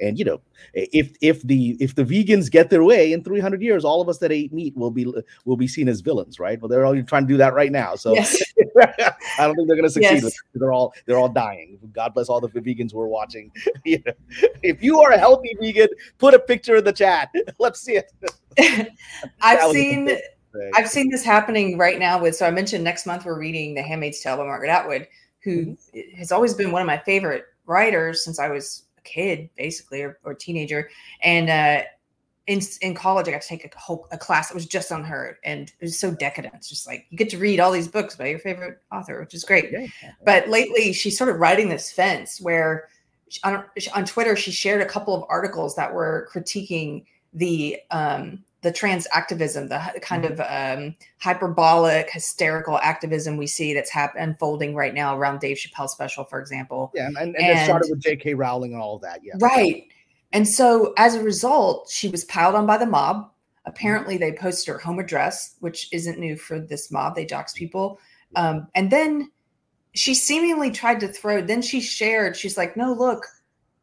and 0.00 0.18
you 0.18 0.24
know 0.24 0.40
if 0.72 1.16
if 1.20 1.42
the 1.42 1.76
if 1.80 1.94
the 1.94 2.04
vegans 2.04 2.50
get 2.50 2.70
their 2.70 2.82
way 2.82 3.12
in 3.12 3.22
300 3.22 3.62
years 3.62 3.84
all 3.84 4.00
of 4.00 4.08
us 4.08 4.18
that 4.18 4.32
ate 4.32 4.52
meat 4.52 4.76
will 4.76 4.90
be 4.90 5.12
will 5.44 5.56
be 5.56 5.68
seen 5.68 5.88
as 5.88 6.00
villains 6.00 6.40
right? 6.40 6.60
Well 6.60 6.68
they're 6.68 6.84
all 6.84 7.00
trying 7.02 7.22
to 7.22 7.28
do 7.28 7.36
that 7.38 7.54
right 7.54 7.72
now 7.72 7.94
so 7.94 8.14
yes. 8.14 8.42
i 8.80 9.46
don't 9.46 9.54
think 9.54 9.68
they're 9.68 9.76
going 9.76 9.84
to 9.84 9.90
succeed. 9.90 10.22
Yes. 10.22 10.36
they're 10.54 10.72
all 10.72 10.94
they're 11.06 11.18
all 11.18 11.28
dying. 11.28 11.78
God 11.92 12.14
bless 12.14 12.28
all 12.28 12.40
the 12.40 12.48
vegans 12.48 12.92
who 12.92 13.00
are 13.00 13.08
watching. 13.08 13.50
If 14.62 14.82
you 14.82 15.00
are 15.00 15.12
a 15.12 15.18
healthy 15.18 15.56
vegan 15.60 15.88
put 16.18 16.34
a 16.34 16.38
picture 16.38 16.76
in 16.76 16.84
the 16.84 16.92
chat. 16.92 17.30
Let's 17.58 17.80
see 17.80 18.00
it. 18.00 18.90
I've 19.40 19.70
seen 19.72 20.10
i've 20.76 20.88
seen 20.88 21.10
this 21.10 21.24
happening 21.24 21.76
right 21.76 21.98
now 21.98 22.20
with 22.20 22.36
so 22.36 22.46
i 22.46 22.50
mentioned 22.50 22.84
next 22.84 23.06
month 23.06 23.24
we're 23.24 23.36
reading 23.36 23.74
the 23.74 23.82
handmaid's 23.82 24.20
tale 24.20 24.36
by 24.36 24.44
margaret 24.44 24.70
atwood 24.70 25.08
who 25.42 25.66
mm-hmm. 25.66 26.16
has 26.16 26.30
always 26.30 26.54
been 26.54 26.70
one 26.70 26.80
of 26.80 26.86
my 26.86 26.98
favorite 26.98 27.46
writers 27.66 28.24
since 28.24 28.38
i 28.38 28.48
was 28.48 28.83
kid 29.04 29.48
basically 29.56 30.02
or, 30.02 30.18
or 30.24 30.34
teenager 30.34 30.88
and 31.22 31.50
uh 31.50 31.82
in, 32.46 32.60
in 32.82 32.94
college, 32.94 33.26
I 33.26 33.30
got 33.30 33.42
to 33.42 33.48
take 33.48 33.64
a 33.64 33.78
whole 33.78 34.06
a 34.12 34.18
class 34.18 34.48
that 34.48 34.54
was 34.54 34.66
just 34.66 34.92
on 34.92 35.02
her, 35.04 35.38
and 35.44 35.72
it 35.80 35.84
was 35.84 35.98
so 35.98 36.10
decadent. 36.10 36.54
It's 36.54 36.68
just 36.68 36.86
like 36.86 37.06
you 37.08 37.16
get 37.16 37.30
to 37.30 37.38
read 37.38 37.58
all 37.58 37.72
these 37.72 37.88
books 37.88 38.16
by 38.16 38.26
your 38.26 38.38
favorite 38.38 38.80
author, 38.92 39.18
which 39.20 39.34
is 39.34 39.44
great. 39.44 39.70
Yeah. 39.72 39.86
But 40.24 40.48
lately, 40.48 40.92
she's 40.92 41.16
sort 41.16 41.30
of 41.30 41.36
riding 41.36 41.68
this 41.68 41.90
fence 41.90 42.40
where 42.40 42.88
she, 43.28 43.40
on, 43.44 43.64
on 43.94 44.04
Twitter 44.04 44.36
she 44.36 44.50
shared 44.50 44.82
a 44.82 44.86
couple 44.86 45.14
of 45.14 45.24
articles 45.28 45.74
that 45.76 45.92
were 45.92 46.28
critiquing 46.32 47.04
the 47.32 47.80
um, 47.90 48.44
the 48.64 48.72
trans 48.72 49.06
activism, 49.12 49.68
the 49.68 49.78
kind 50.00 50.24
mm-hmm. 50.24 50.40
of 50.40 50.78
um, 50.78 50.96
hyperbolic, 51.18 52.10
hysterical 52.10 52.78
activism 52.78 53.36
we 53.36 53.46
see 53.46 53.74
that's 53.74 53.90
hap- 53.90 54.16
unfolding 54.16 54.74
right 54.74 54.94
now 54.94 55.16
around 55.16 55.40
Dave 55.40 55.58
Chappelle 55.58 55.88
special, 55.88 56.24
for 56.24 56.40
example. 56.40 56.90
Yeah, 56.94 57.08
and, 57.08 57.16
and, 57.18 57.36
and 57.36 57.58
it 57.58 57.64
started 57.64 57.90
with 57.90 58.00
J.K. 58.00 58.32
Rowling 58.32 58.72
and 58.72 58.80
all 58.80 58.96
of 58.96 59.02
that. 59.02 59.20
Yeah, 59.22 59.34
right. 59.38 59.86
And 60.32 60.48
so 60.48 60.94
as 60.96 61.14
a 61.14 61.22
result, 61.22 61.90
she 61.90 62.08
was 62.08 62.24
piled 62.24 62.54
on 62.54 62.66
by 62.66 62.78
the 62.78 62.86
mob. 62.86 63.30
Apparently, 63.66 64.16
they 64.16 64.32
posted 64.32 64.72
her 64.72 64.78
home 64.78 64.98
address, 64.98 65.56
which 65.60 65.92
isn't 65.92 66.18
new 66.18 66.34
for 66.34 66.58
this 66.58 66.90
mob. 66.90 67.14
They 67.14 67.26
dox 67.26 67.52
people. 67.52 68.00
Um, 68.34 68.66
and 68.74 68.90
then 68.90 69.30
she 69.92 70.14
seemingly 70.14 70.70
tried 70.70 71.00
to 71.00 71.08
throw. 71.08 71.42
Then 71.42 71.60
she 71.60 71.82
shared. 71.82 72.34
She's 72.34 72.56
like, 72.56 72.78
"No, 72.78 72.94
look, 72.94 73.26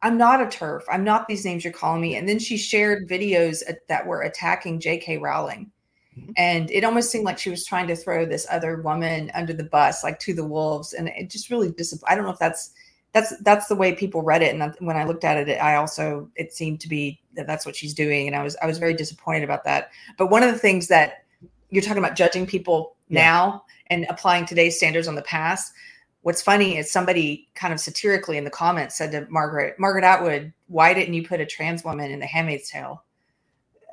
I'm 0.02 0.18
not 0.18 0.40
a 0.40 0.48
turf. 0.48 0.84
I'm 0.90 1.04
not 1.04 1.28
these 1.28 1.44
names 1.44 1.64
you're 1.64 1.72
calling 1.72 2.02
me. 2.02 2.16
And 2.16 2.28
then 2.28 2.38
she 2.38 2.56
shared 2.56 3.08
videos 3.08 3.62
that 3.88 4.06
were 4.06 4.22
attacking 4.22 4.80
J.K. 4.80 5.18
Rowling. 5.18 5.70
Mm-hmm. 6.18 6.32
And 6.36 6.70
it 6.70 6.84
almost 6.84 7.10
seemed 7.10 7.24
like 7.24 7.38
she 7.38 7.50
was 7.50 7.64
trying 7.64 7.86
to 7.86 7.96
throw 7.96 8.26
this 8.26 8.46
other 8.50 8.82
woman 8.82 9.30
under 9.34 9.52
the 9.52 9.64
bus, 9.64 10.02
like 10.02 10.18
to 10.20 10.34
the 10.34 10.44
wolves. 10.44 10.92
And 10.92 11.08
it 11.08 11.30
just 11.30 11.50
really 11.50 11.70
disappointed. 11.70 12.12
I 12.12 12.16
don't 12.16 12.24
know 12.24 12.32
if 12.32 12.38
that's 12.38 12.72
that's 13.12 13.36
that's 13.42 13.68
the 13.68 13.76
way 13.76 13.94
people 13.94 14.22
read 14.22 14.42
it. 14.42 14.54
And 14.54 14.74
when 14.80 14.96
I 14.96 15.04
looked 15.04 15.24
at 15.24 15.48
it, 15.48 15.60
I 15.60 15.76
also 15.76 16.30
it 16.34 16.52
seemed 16.52 16.80
to 16.80 16.88
be 16.88 17.20
that 17.34 17.46
that's 17.46 17.64
what 17.64 17.76
she's 17.76 17.94
doing. 17.94 18.26
And 18.26 18.34
I 18.34 18.42
was 18.42 18.56
I 18.62 18.66
was 18.66 18.78
very 18.78 18.94
disappointed 18.94 19.44
about 19.44 19.64
that. 19.64 19.90
But 20.18 20.30
one 20.30 20.42
of 20.42 20.52
the 20.52 20.58
things 20.58 20.88
that 20.88 21.24
you're 21.70 21.82
talking 21.82 22.02
about 22.02 22.16
judging 22.16 22.46
people 22.46 22.96
yeah. 23.08 23.22
now 23.22 23.64
and 23.88 24.06
applying 24.08 24.46
today's 24.46 24.76
standards 24.76 25.08
on 25.08 25.14
the 25.14 25.22
past 25.22 25.72
what's 26.22 26.42
funny 26.42 26.78
is 26.78 26.90
somebody 26.90 27.48
kind 27.54 27.72
of 27.72 27.80
satirically 27.80 28.36
in 28.36 28.44
the 28.44 28.50
comments 28.50 28.96
said 28.96 29.12
to 29.12 29.26
Margaret, 29.28 29.78
Margaret 29.78 30.04
Atwood, 30.04 30.52
why 30.68 30.94
didn't 30.94 31.14
you 31.14 31.26
put 31.26 31.40
a 31.40 31.46
trans 31.46 31.84
woman 31.84 32.10
in 32.10 32.20
the 32.20 32.26
Handmaid's 32.26 32.70
Tale? 32.70 33.04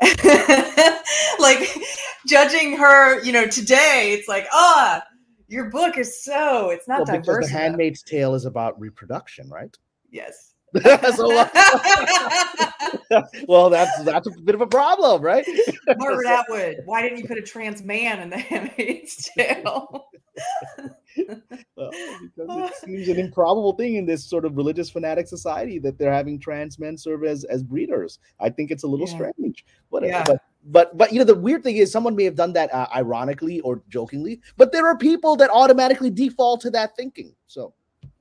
like 1.40 1.70
judging 2.26 2.78
her, 2.78 3.22
you 3.24 3.34
know, 3.34 3.48
today, 3.48 4.16
it's 4.18 4.28
like, 4.30 4.48
ah, 4.54 5.04
oh, 5.04 5.08
your 5.48 5.66
book 5.66 5.98
is 5.98 6.24
so 6.24 6.70
it's 6.70 6.88
not 6.88 7.08
well, 7.08 7.18
diverse. 7.18 7.48
The 7.48 7.54
Handmaid's 7.54 8.04
Tale 8.04 8.36
is 8.36 8.46
about 8.46 8.80
reproduction, 8.80 9.50
right? 9.50 9.76
Yes. 10.12 10.54
well, 13.48 13.72
that's 13.72 14.04
that's 14.04 14.28
a 14.28 14.42
bit 14.44 14.54
of 14.54 14.62
a 14.62 14.68
problem, 14.68 15.24
right? 15.24 15.44
Margaret 15.98 16.28
Atwood, 16.28 16.84
why 16.86 17.02
didn't 17.02 17.18
you 17.18 17.28
put 17.28 17.40
a 17.40 17.42
trans 17.42 17.82
man 17.82 18.20
in 18.20 18.30
the 18.30 18.38
Handmaid's 18.38 19.32
Tale? 19.36 20.06
well, 21.76 21.92
because 22.22 22.72
it 22.72 22.76
seems 22.86 23.08
an 23.08 23.20
improbable 23.20 23.74
thing 23.74 23.96
in 23.96 24.06
this 24.06 24.24
sort 24.24 24.46
of 24.46 24.56
religious 24.58 24.90
fanatic 24.90 25.28
society 25.28 25.80
that 25.80 25.98
they're 25.98 26.14
having 26.14 26.40
trans 26.40 26.80
men 26.80 26.98
serve 26.98 27.24
as 27.24 27.44
as 27.46 27.64
breeders. 27.64 28.20
I 28.40 28.50
think 28.50 28.72
it's 28.72 28.84
a 28.84 28.88
little 28.88 29.08
yeah. 29.08 29.32
strange, 29.32 29.66
but, 29.92 30.04
yeah. 30.04 30.24
but 30.26 30.42
but 30.66 30.98
but 30.98 31.12
you 31.12 31.20
know 31.20 31.26
the 31.26 31.36
weird 31.36 31.64
thing 31.64 31.78
is 31.78 31.92
someone 31.92 32.16
may 32.16 32.24
have 32.24 32.36
done 32.36 32.54
that 32.54 32.74
uh, 32.74 32.88
ironically 32.96 33.60
or 33.62 33.82
jokingly, 33.90 34.42
but 34.58 34.72
there 34.72 34.86
are 34.88 34.98
people 34.98 35.36
that 35.38 35.50
automatically 35.50 36.10
default 36.10 36.62
to 36.62 36.70
that 36.72 36.96
thinking. 36.96 37.34
So 37.48 37.74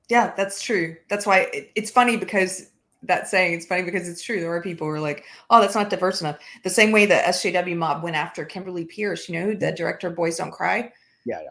yeah, 0.09 0.33
that's 0.37 0.63
true. 0.63 0.97
That's 1.09 1.27
why 1.27 1.51
it, 1.53 1.71
it's 1.75 1.91
funny 1.91 2.17
because 2.17 2.71
that 3.03 3.29
saying 3.29 3.55
it's 3.55 3.67
funny 3.67 3.83
because 3.83 4.09
it's 4.09 4.23
true. 4.23 4.41
There 4.41 4.53
are 4.53 4.63
people 4.63 4.87
who 4.87 4.93
are 4.93 5.01
like, 5.01 5.25
"Oh, 5.51 5.61
that's 5.61 5.75
not 5.75 5.91
diverse 5.91 6.21
enough." 6.21 6.39
The 6.65 6.71
same 6.71 6.91
way 6.93 7.07
the 7.07 7.15
SJW 7.15 7.77
mob 7.77 8.03
went 8.03 8.17
after 8.17 8.45
Kimberly 8.45 8.85
Peirce, 8.85 9.29
You 9.29 9.41
know, 9.41 9.55
the 9.55 9.73
director 9.73 10.09
of 10.09 10.17
Boys 10.17 10.39
Don't 10.39 10.51
Cry. 10.51 10.93
Yeah, 11.25 11.41
yeah. 11.43 11.51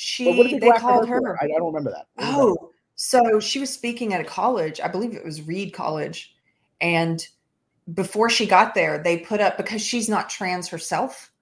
She 0.00 0.58
they 0.60 0.70
called 0.70 1.08
her. 1.08 1.16
her. 1.16 1.38
I, 1.42 1.46
I, 1.46 1.48
don't 1.48 1.66
remember 1.66 1.90
that. 1.90 2.06
Oh, 2.18 2.70
so 2.94 3.40
she 3.40 3.58
was 3.58 3.68
speaking 3.68 4.14
at 4.14 4.20
a 4.20 4.24
college. 4.24 4.80
I 4.80 4.86
believe 4.86 5.12
it 5.12 5.24
was 5.24 5.42
Reed 5.42 5.72
College, 5.72 6.36
and 6.80 7.26
before 7.94 8.30
she 8.30 8.46
got 8.46 8.76
there, 8.76 9.02
they 9.02 9.18
put 9.18 9.40
up 9.40 9.56
because 9.56 9.82
she's 9.82 10.08
not 10.08 10.30
trans 10.30 10.68
herself. 10.68 11.32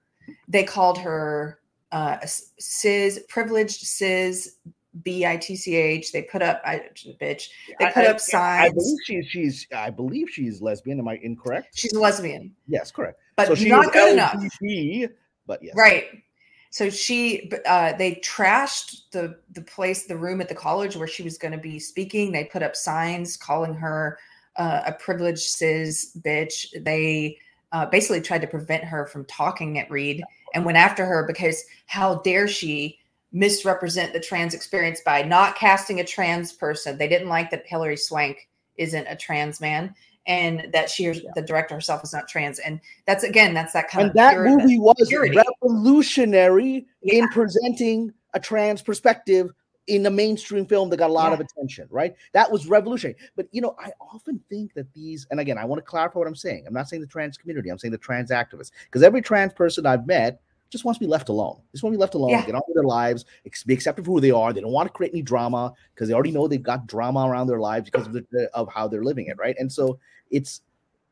They 0.47 0.63
called 0.63 0.97
her 0.97 1.59
uh, 1.91 2.17
cis, 2.25 3.19
privileged 3.29 3.81
cis 3.81 4.55
B-I-T-C-H. 5.03 6.11
They 6.11 6.23
put 6.23 6.41
up 6.41 6.59
I 6.65 6.81
bitch. 7.21 7.49
They 7.79 7.85
put 7.85 8.05
I, 8.05 8.07
up 8.07 8.19
signs. 8.19 8.71
I 8.71 8.73
believe 8.73 8.97
she's 9.05 9.27
she's 9.27 9.67
I 9.71 9.91
believe 9.91 10.31
she's 10.31 10.63
lesbian. 10.63 10.97
Am 10.97 11.07
I 11.07 11.19
incorrect? 11.21 11.77
She's 11.77 11.93
a 11.93 11.99
lesbian. 11.99 12.55
Yes, 12.67 12.91
correct. 12.91 13.19
But 13.35 13.49
so 13.49 13.53
she's 13.53 13.67
not 13.67 13.93
good 13.93 14.17
LGBT, 14.17 14.93
enough. 14.99 15.11
But 15.45 15.61
yes. 15.61 15.75
Right. 15.77 16.23
So 16.69 16.89
she 16.89 17.51
uh, 17.65 17.93
they 17.93 18.15
trashed 18.15 19.09
the 19.11 19.39
the 19.53 19.61
place, 19.61 20.05
the 20.05 20.17
room 20.17 20.41
at 20.41 20.49
the 20.49 20.55
college 20.55 20.95
where 20.95 21.07
she 21.07 21.23
was 21.23 21.37
going 21.37 21.53
to 21.53 21.57
be 21.57 21.79
speaking. 21.79 22.31
They 22.31 22.45
put 22.45 22.63
up 22.63 22.75
signs 22.75 23.37
calling 23.37 23.73
her 23.75 24.19
uh, 24.57 24.81
a 24.85 24.93
privileged 24.93 25.49
cis 25.49 26.17
bitch. 26.21 26.67
They 26.83 27.37
uh, 27.71 27.85
basically 27.87 28.21
tried 28.21 28.41
to 28.41 28.47
prevent 28.47 28.83
her 28.83 29.05
from 29.07 29.25
talking 29.25 29.79
at 29.79 29.91
Reed 29.91 30.23
and 30.53 30.65
went 30.65 30.77
after 30.77 31.05
her 31.05 31.25
because 31.25 31.63
how 31.85 32.15
dare 32.19 32.47
she 32.47 32.99
misrepresent 33.31 34.13
the 34.13 34.19
trans 34.19 34.53
experience 34.53 35.01
by 35.05 35.21
not 35.21 35.55
casting 35.55 35.99
a 35.99 36.03
trans 36.03 36.53
person. 36.53 36.97
They 36.97 37.07
didn't 37.07 37.27
like 37.27 37.51
that 37.51 37.67
Hilary 37.67 37.97
Swank 37.97 38.47
isn't 38.77 39.07
a 39.07 39.15
trans 39.15 39.59
man 39.59 39.93
and 40.27 40.67
that 40.73 40.89
she 40.89 41.07
the 41.35 41.41
director 41.41 41.73
herself 41.73 42.03
is 42.03 42.13
not 42.13 42.27
trans 42.27 42.59
and 42.59 42.79
that's 43.05 43.23
again 43.23 43.53
that's 43.53 43.73
that 43.73 43.89
kind 43.89 44.03
and 44.03 44.09
of 44.11 44.15
that 44.15 44.33
purity, 44.33 44.55
movie 44.55 44.79
was 44.79 45.07
purity. 45.07 45.35
revolutionary 45.35 46.85
yeah. 47.01 47.19
in 47.19 47.29
presenting 47.29 48.13
a 48.33 48.39
trans 48.39 48.81
perspective 48.81 49.51
in 49.87 50.05
a 50.05 50.09
mainstream 50.09 50.65
film 50.65 50.89
that 50.89 50.97
got 50.97 51.09
a 51.09 51.13
lot 51.13 51.29
yeah. 51.29 51.35
of 51.35 51.39
attention 51.39 51.87
right 51.89 52.13
that 52.33 52.51
was 52.51 52.67
revolutionary 52.67 53.17
but 53.35 53.47
you 53.51 53.61
know 53.61 53.75
i 53.79 53.89
often 54.01 54.39
think 54.49 54.73
that 54.73 54.91
these 54.93 55.25
and 55.31 55.39
again 55.39 55.57
i 55.57 55.63
want 55.63 55.79
to 55.79 55.83
clarify 55.83 56.19
what 56.19 56.27
i'm 56.27 56.35
saying 56.35 56.65
i'm 56.67 56.73
not 56.73 56.89
saying 56.89 57.01
the 57.01 57.07
trans 57.07 57.37
community 57.37 57.69
i'm 57.69 57.79
saying 57.79 57.91
the 57.91 57.97
trans 57.97 58.29
activists 58.29 58.71
because 58.85 59.01
every 59.01 59.21
trans 59.21 59.53
person 59.53 59.85
i've 59.85 60.05
met 60.05 60.41
just 60.69 60.85
wants 60.85 60.99
to 60.99 61.05
be 61.05 61.09
left 61.09 61.29
alone. 61.29 61.61
Just 61.71 61.83
want 61.83 61.93
to 61.93 61.97
be 61.97 62.01
left 62.01 62.15
alone, 62.15 62.31
yeah. 62.31 62.45
get 62.45 62.55
on 62.55 62.61
with 62.67 62.75
their 62.75 62.83
lives, 62.83 63.25
be 63.65 63.73
accepted 63.73 64.05
for 64.05 64.11
who 64.11 64.19
they 64.19 64.31
are. 64.31 64.51
They 64.51 64.61
don't 64.61 64.71
want 64.71 64.87
to 64.87 64.93
create 64.93 65.13
any 65.13 65.21
drama 65.21 65.73
because 65.93 66.07
they 66.07 66.13
already 66.13 66.31
know 66.31 66.47
they've 66.47 66.61
got 66.61 66.87
drama 66.87 67.27
around 67.27 67.47
their 67.47 67.59
lives 67.59 67.89
because 67.89 68.07
of, 68.07 68.13
the, 68.13 68.49
of 68.53 68.69
how 68.73 68.87
they're 68.87 69.03
living 69.03 69.27
it, 69.27 69.37
right? 69.37 69.55
And 69.59 69.71
so 69.71 69.99
it's 70.31 70.61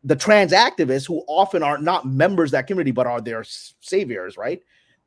the 0.04 0.16
trans 0.16 0.52
activists 0.52 1.08
who 1.08 1.24
often 1.28 1.64
are 1.64 1.78
not 1.78 2.06
members 2.06 2.50
of 2.50 2.52
that 2.52 2.68
community 2.68 2.92
but 2.92 3.08
are 3.08 3.22
their 3.22 3.44
saviors, 3.44 4.38
right? 4.38 4.62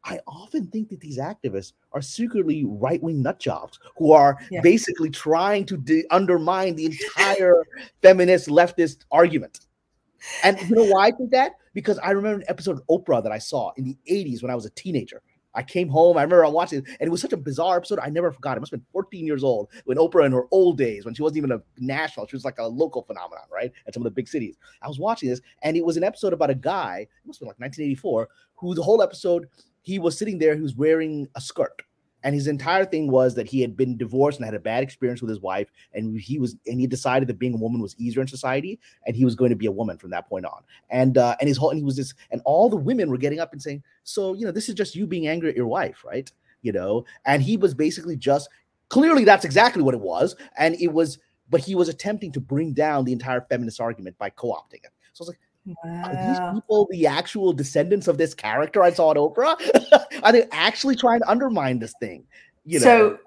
I 0.05 0.21
often 0.27 0.67
think 0.69 0.89
that 0.91 1.01
these 1.01 1.19
activists 1.19 1.73
are 1.93 2.01
secretly 2.01 2.65
right 2.65 3.03
wing 3.03 3.23
nut 3.23 3.39
jobs 3.41 3.79
who 3.97 4.13
are 4.13 4.39
yeah. 4.51 4.61
basically 4.61 5.11
trying 5.11 5.67
to 5.67 5.77
de- 5.77 6.07
undermine 6.11 6.77
the 6.77 6.87
entire 6.87 7.65
feminist 8.03 8.49
leftist 8.49 8.99
argument. 9.11 9.61
And 10.43 10.61
you 10.69 10.77
know 10.77 10.85
why 10.85 11.09
I 11.09 11.11
think 11.13 11.31
that? 11.31 11.53
Because 11.75 11.99
I 11.99 12.11
remember 12.11 12.41
an 12.41 12.47
episode 12.49 12.79
of 12.79 12.87
Oprah 12.89 13.23
that 13.23 13.33
I 13.33 13.39
saw 13.39 13.73
in 13.77 13.85
the 13.85 13.97
80s 14.11 14.43
when 14.43 14.51
I 14.51 14.55
was 14.55 14.67
a 14.67 14.71
teenager. 14.71 15.23
I 15.59 15.63
came 15.65 15.89
home, 15.89 16.17
I 16.17 16.23
remember 16.23 16.45
I 16.45 16.49
watched 16.49 16.73
it, 16.73 16.85
and 16.87 17.07
it 17.07 17.11
was 17.11 17.21
such 17.21 17.33
a 17.33 17.37
bizarre 17.37 17.79
episode. 17.79 17.99
I 17.99 18.11
never 18.11 18.31
forgot. 18.31 18.57
It 18.57 18.61
must 18.61 18.71
have 18.71 18.79
been 18.79 18.87
14 18.93 19.27
years 19.27 19.43
old 19.43 19.69
when 19.87 19.99
Oprah 19.99 20.25
in 20.25 20.31
her 20.31 20.47
old 20.53 20.79
days, 20.79 21.05
when 21.05 21.15
she 21.15 21.23
wasn't 21.23 21.39
even 21.39 21.51
a 21.51 21.61
national, 21.79 22.29
she 22.29 22.37
was 22.37 22.45
like 22.45 22.61
a 22.61 22.65
local 22.65 23.03
phenomenon, 23.03 23.43
right? 23.53 23.73
At 23.89 23.93
some 23.93 24.03
of 24.03 24.05
the 24.05 24.13
big 24.13 24.29
cities. 24.29 24.57
I 24.83 24.87
was 24.87 25.01
watching 25.01 25.29
this, 25.29 25.41
and 25.63 25.77
it 25.77 25.85
was 25.85 25.97
an 25.97 26.05
episode 26.05 26.33
about 26.33 26.51
a 26.51 26.55
guy, 26.55 27.01
it 27.01 27.27
must 27.27 27.41
have 27.41 27.47
been 27.47 27.49
like 27.49 27.59
1984, 27.59 28.29
who 28.55 28.75
the 28.77 28.83
whole 28.85 29.03
episode 29.03 29.49
he 29.83 29.99
was 29.99 30.17
sitting 30.17 30.39
there. 30.39 30.55
He 30.55 30.63
was 30.63 30.77
wearing 30.77 31.27
a 31.35 31.41
skirt, 31.41 31.83
and 32.25 32.35
his 32.35 32.47
entire 32.47 32.85
thing 32.85 33.11
was 33.11 33.35
that 33.35 33.49
he 33.49 33.61
had 33.61 33.77
been 33.77 33.97
divorced 33.97 34.39
and 34.39 34.45
had 34.45 34.55
a 34.55 34.61
bad 34.61 34.83
experience 34.83 35.21
with 35.21 35.29
his 35.29 35.41
wife, 35.41 35.71
and 35.93 36.19
he 36.19 36.39
was 36.39 36.57
and 36.67 36.81
he 36.81 36.87
decided 36.87 37.29
that 37.29 37.39
being 37.39 37.55
a 37.55 37.59
woman 37.59 37.81
was 37.81 37.95
easier 37.99 38.21
in 38.21 38.29
society, 38.29 38.79
and 39.07 39.15
he 39.15 39.25
was 39.25 39.35
going 39.35 39.51
to 39.51 39.57
be 39.57 39.67
a 39.67 39.73
woman 39.73 39.99
from 39.99 40.11
that 40.11 40.29
point 40.29 40.45
on. 40.45 40.63
And 40.91 41.17
uh, 41.19 41.37
and 41.41 41.49
his 41.49 41.57
whole 41.57 41.71
and 41.71 41.79
he 41.79 41.85
was 41.85 41.97
this, 41.97 42.15
and 42.31 42.41
all 42.45 42.69
the 42.69 42.77
women 42.77 43.11
were 43.11 43.19
getting 43.19 43.41
up 43.41 43.53
and 43.53 43.63
saying, 43.63 43.83
"So 44.03 44.35
you 44.35 44.45
know, 44.45 44.53
this 44.53 44.69
is 44.69 44.75
just 44.75 44.97
you 44.97 45.07
being 45.07 45.29
angry 45.29 45.51
at 45.51 45.57
your 45.57 45.69
wife, 45.69 46.05
right?" 46.05 46.31
You 46.63 46.73
know, 46.73 47.05
and 47.25 47.43
he 47.43 47.57
was 47.57 47.75
basically 47.75 48.17
just 48.17 48.49
clearly 48.89 49.25
that's 49.25 49.45
exactly 49.45 49.83
what 49.83 49.95
it 49.95 50.01
was, 50.01 50.35
and 50.59 50.75
it 50.81 50.93
was, 50.93 51.19
but 51.51 51.61
he 51.61 51.75
was 51.75 51.89
attempting 51.89 52.33
to 52.33 52.41
bring 52.41 52.73
down 52.73 53.05
the 53.05 53.13
entire 53.13 53.43
feminist 53.43 53.81
argument 53.81 54.19
by 54.19 54.31
co-opting 54.31 54.85
it. 54.85 54.91
So 55.13 55.23
I 55.23 55.25
was 55.25 55.29
like, 55.29 55.41
Wow. 55.67 56.03
Are 56.05 56.15
these 56.15 56.61
people 56.61 56.89
the 56.91 57.07
actual 57.07 57.53
descendants 57.53 58.09
of 58.09 58.17
this 58.19 58.35
character 58.35 58.83
I 58.83 58.91
saw 58.91 59.11
at 59.11 59.17
Oprah? 59.17 59.57
Are 60.23 60.33
they 60.33 60.45
actually 60.51 60.97
trying 60.97 61.21
to 61.21 61.29
undermine 61.29 61.79
this 61.79 61.95
thing? 62.01 62.25
You 62.65 62.81
know? 62.81 62.85
So 62.85 63.19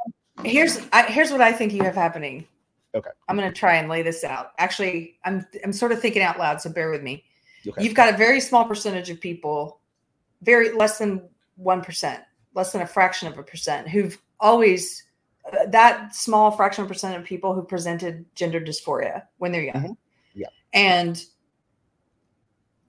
here's 0.44 0.80
I, 0.92 1.04
here's 1.04 1.32
what 1.32 1.42
I 1.42 1.52
think 1.52 1.74
you 1.74 1.84
have 1.84 1.96
happening. 1.96 2.48
Okay. 2.94 3.10
I'm 3.30 3.38
going 3.38 3.52
to 3.52 3.58
try 3.58 3.76
and 3.76 3.88
lay 3.88 4.02
this 4.02 4.24
out. 4.24 4.52
Actually, 4.58 5.18
I'm 5.24 5.46
I'm 5.64 5.74
sort 5.74 5.92
of 5.92 6.02
thinking 6.02 6.22
out 6.22 6.40
loud, 6.40 6.62
so 6.62 6.70
bear 6.70 6.90
with 6.90 7.04
me. 7.04 7.24
Okay. 7.66 7.84
You've 7.84 7.94
got 7.94 8.14
a 8.14 8.18
very 8.18 8.42
small 8.42 8.66
percentage 8.66 9.10
of 9.10 9.22
people, 9.22 9.80
very 10.42 10.72
less 10.72 10.98
than 10.98 11.30
one 11.56 11.82
percent, 11.82 12.24
less 12.54 12.72
than 12.72 12.82
a 12.82 12.88
fraction 12.88 13.28
of 13.28 13.38
a 13.38 13.44
percent, 13.44 13.88
who've 13.88 14.20
always 14.40 15.04
uh, 15.52 15.66
that 15.68 16.14
small 16.16 16.52
fraction 16.52 16.84
of 16.84 16.88
percent 16.88 17.16
of 17.16 17.24
people 17.24 17.54
who 17.54 17.64
presented 17.64 18.26
gender 18.36 18.60
dysphoria 18.60 19.24
when 19.38 19.52
they're 19.52 19.64
young. 19.64 19.76
Mm-hmm. 19.76 19.94
Yeah. 20.34 20.48
And 20.74 21.24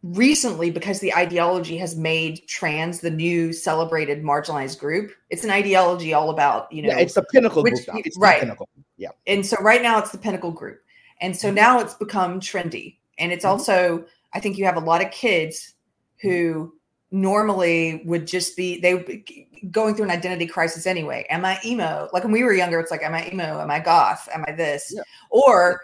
recently 0.03 0.71
because 0.71 1.01
the 1.01 1.15
ideology 1.15 1.77
has 1.77 1.97
made 1.97 2.47
trans 2.49 3.01
the 3.01 3.11
new 3.11 3.53
celebrated 3.53 4.23
marginalized 4.23 4.79
group. 4.79 5.13
It's 5.31 5.45
an 5.45 5.51
ideology 5.51 6.13
all 6.13 6.31
about 6.31 6.71
you 6.73 6.83
know 6.83 6.89
yeah, 6.89 6.99
it's 6.99 7.15
the 7.15 7.23
pinnacle 7.23 7.63
which, 7.63 7.87
group 7.87 8.05
it's 8.05 8.19
right. 8.19 8.41
pinnacle. 8.41 8.69
yeah. 8.97 9.11
And 9.27 9.47
so 9.47 9.57
right 9.61 9.83
now 9.83 9.99
it's 9.99 10.11
the 10.11 10.19
pinnacle 10.19 10.51
group. 10.51 10.81
And 11.21 11.37
so 11.37 11.53
now 11.53 11.79
it's 11.79 11.95
become 11.95 12.41
trendy. 12.41 12.99
And 13.19 13.33
it's 13.33 13.45
mm-hmm. 13.45 13.53
also 13.53 14.05
i 14.35 14.41
think 14.41 14.59
you 14.59 14.65
have 14.65 14.77
a 14.77 14.81
lot 14.81 15.05
of 15.05 15.11
kids 15.11 15.75
who 16.21 16.73
normally 17.11 18.03
would 18.07 18.27
just 18.27 18.57
be 18.57 18.81
they 18.81 19.23
going 19.71 19.95
through 19.95 20.07
an 20.07 20.11
identity 20.11 20.47
crisis 20.47 20.87
anyway. 20.87 21.25
Am 21.31 21.45
i 21.45 21.59
emo? 21.65 22.09
Like 22.13 22.25
when 22.25 22.33
we 22.33 22.43
were 22.43 22.55
younger 22.55 22.81
it's 22.81 22.91
like 22.91 23.03
am 23.03 23.15
i 23.15 23.29
emo? 23.31 23.61
Am 23.61 23.71
i 23.71 23.79
goth? 23.79 24.29
Am 24.35 24.45
i 24.49 24.53
this? 24.53 24.93
Yeah. 24.97 25.03
or 25.31 25.83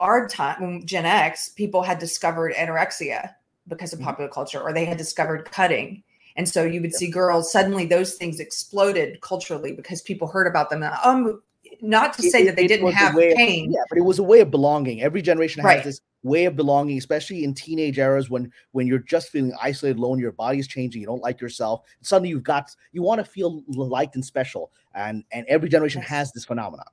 our 0.00 0.28
time 0.28 0.60
when 0.60 0.86
Gen 0.86 1.06
X, 1.06 1.50
people 1.50 1.82
had 1.82 1.98
discovered 1.98 2.54
anorexia 2.54 3.34
because 3.66 3.92
of 3.92 3.98
mm-hmm. 3.98 4.08
popular 4.08 4.30
culture, 4.30 4.60
or 4.60 4.72
they 4.72 4.84
had 4.84 4.96
discovered 4.96 5.50
cutting. 5.50 6.02
And 6.36 6.48
so 6.48 6.64
you 6.64 6.80
would 6.80 6.94
see 6.94 7.10
girls 7.10 7.50
suddenly 7.50 7.84
those 7.84 8.14
things 8.14 8.38
exploded 8.38 9.20
culturally 9.20 9.72
because 9.72 10.00
people 10.02 10.28
heard 10.28 10.46
about 10.46 10.70
them. 10.70 10.84
Um, 11.04 11.42
not 11.80 12.12
to 12.14 12.22
say 12.22 12.42
it, 12.42 12.46
that 12.46 12.56
they 12.56 12.66
didn't 12.66 12.92
have 12.92 13.14
pain. 13.14 13.66
Of, 13.66 13.72
yeah, 13.72 13.82
but 13.88 13.98
it 13.98 14.04
was 14.04 14.18
a 14.18 14.22
way 14.22 14.40
of 14.40 14.50
belonging. 14.50 15.02
Every 15.02 15.20
generation 15.20 15.62
has 15.62 15.66
right. 15.66 15.84
this 15.84 16.00
way 16.22 16.44
of 16.44 16.56
belonging, 16.56 16.96
especially 16.98 17.44
in 17.44 17.54
teenage 17.54 17.98
eras 17.98 18.30
when 18.30 18.52
when 18.72 18.86
you're 18.86 19.00
just 19.00 19.30
feeling 19.30 19.52
isolated, 19.60 19.98
alone, 19.98 20.18
your 20.18 20.32
body's 20.32 20.66
changing, 20.66 21.00
you 21.00 21.06
don't 21.06 21.22
like 21.22 21.40
yourself. 21.40 21.82
Suddenly 22.02 22.30
you've 22.30 22.42
got 22.42 22.74
you 22.92 23.02
want 23.02 23.18
to 23.18 23.24
feel 23.24 23.62
liked 23.68 24.14
and 24.14 24.24
special. 24.24 24.70
And 24.94 25.24
and 25.32 25.44
every 25.48 25.68
generation 25.68 26.00
yes. 26.02 26.10
has 26.10 26.32
this 26.32 26.44
phenomenon. 26.44 26.86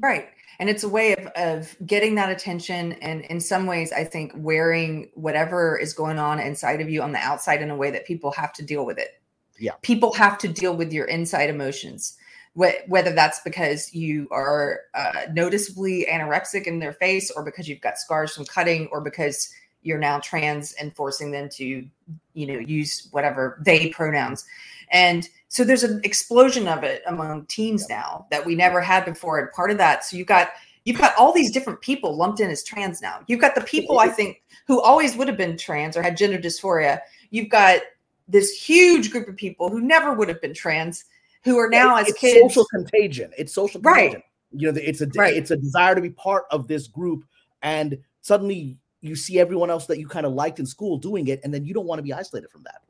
Right. 0.00 0.28
And 0.58 0.68
it's 0.68 0.82
a 0.82 0.88
way 0.88 1.14
of, 1.14 1.26
of 1.36 1.76
getting 1.86 2.16
that 2.16 2.30
attention. 2.30 2.92
And 2.94 3.22
in 3.26 3.40
some 3.40 3.66
ways, 3.66 3.92
I 3.92 4.04
think 4.04 4.32
wearing 4.34 5.10
whatever 5.14 5.78
is 5.78 5.92
going 5.92 6.18
on 6.18 6.40
inside 6.40 6.80
of 6.80 6.90
you 6.90 7.00
on 7.00 7.12
the 7.12 7.18
outside 7.18 7.62
in 7.62 7.70
a 7.70 7.76
way 7.76 7.90
that 7.92 8.06
people 8.06 8.32
have 8.32 8.52
to 8.54 8.62
deal 8.64 8.84
with 8.84 8.98
it. 8.98 9.20
Yeah. 9.58 9.72
People 9.82 10.12
have 10.14 10.38
to 10.38 10.48
deal 10.48 10.76
with 10.76 10.92
your 10.92 11.06
inside 11.06 11.48
emotions, 11.50 12.16
whether 12.54 13.12
that's 13.12 13.40
because 13.40 13.94
you 13.94 14.28
are 14.30 14.80
uh, 14.94 15.26
noticeably 15.32 16.06
anorexic 16.10 16.64
in 16.64 16.78
their 16.78 16.92
face 16.92 17.30
or 17.30 17.44
because 17.44 17.68
you've 17.68 17.80
got 17.80 17.98
scars 17.98 18.34
from 18.34 18.44
cutting 18.44 18.88
or 18.90 19.00
because 19.00 19.52
you're 19.82 19.98
now 19.98 20.18
trans 20.18 20.72
and 20.74 20.94
forcing 20.94 21.30
them 21.30 21.48
to, 21.50 21.86
you 22.34 22.46
know, 22.46 22.58
use 22.58 23.08
whatever 23.12 23.60
they 23.64 23.90
pronouns. 23.90 24.44
And 24.90 25.28
so 25.48 25.64
there's 25.64 25.82
an 25.82 26.00
explosion 26.04 26.68
of 26.68 26.84
it 26.84 27.02
among 27.06 27.46
teens 27.46 27.88
now 27.88 28.26
that 28.30 28.44
we 28.44 28.54
never 28.54 28.80
had 28.80 29.04
before. 29.04 29.38
And 29.38 29.50
part 29.52 29.70
of 29.70 29.78
that, 29.78 30.04
so 30.04 30.16
you've 30.16 30.26
got 30.26 30.50
you've 30.84 30.98
got 30.98 31.14
all 31.18 31.32
these 31.32 31.50
different 31.50 31.80
people 31.80 32.16
lumped 32.16 32.40
in 32.40 32.50
as 32.50 32.62
trans 32.62 33.02
now. 33.02 33.20
You've 33.26 33.40
got 33.40 33.54
the 33.54 33.60
people 33.62 33.98
I 33.98 34.08
think 34.08 34.42
who 34.66 34.80
always 34.80 35.16
would 35.16 35.28
have 35.28 35.36
been 35.36 35.56
trans 35.56 35.96
or 35.96 36.02
had 36.02 36.16
gender 36.16 36.38
dysphoria. 36.38 37.00
You've 37.30 37.50
got 37.50 37.80
this 38.26 38.50
huge 38.52 39.10
group 39.10 39.28
of 39.28 39.36
people 39.36 39.68
who 39.68 39.80
never 39.80 40.12
would 40.14 40.28
have 40.28 40.40
been 40.40 40.54
trans 40.54 41.04
who 41.44 41.58
are 41.58 41.68
now 41.68 41.96
it's, 41.96 42.08
as 42.08 42.14
it's 42.14 42.20
kids 42.20 42.40
social 42.40 42.66
contagion. 42.66 43.32
It's 43.38 43.52
social 43.52 43.80
contagion. 43.80 44.14
Right. 44.14 44.24
You 44.52 44.72
know, 44.72 44.80
it's 44.82 45.00
a 45.00 45.08
right. 45.16 45.34
it's 45.34 45.50
a 45.50 45.56
desire 45.56 45.94
to 45.94 46.00
be 46.00 46.10
part 46.10 46.44
of 46.50 46.68
this 46.68 46.86
group, 46.86 47.24
and 47.62 47.98
suddenly 48.22 48.78
you 49.02 49.14
see 49.14 49.38
everyone 49.38 49.70
else 49.70 49.86
that 49.86 49.98
you 49.98 50.08
kind 50.08 50.24
of 50.24 50.32
liked 50.32 50.58
in 50.58 50.66
school 50.66 50.96
doing 50.96 51.28
it, 51.28 51.40
and 51.44 51.52
then 51.52 51.66
you 51.66 51.74
don't 51.74 51.86
want 51.86 51.98
to 51.98 52.02
be 52.02 52.14
isolated 52.14 52.50
from 52.50 52.62
that. 52.62 52.82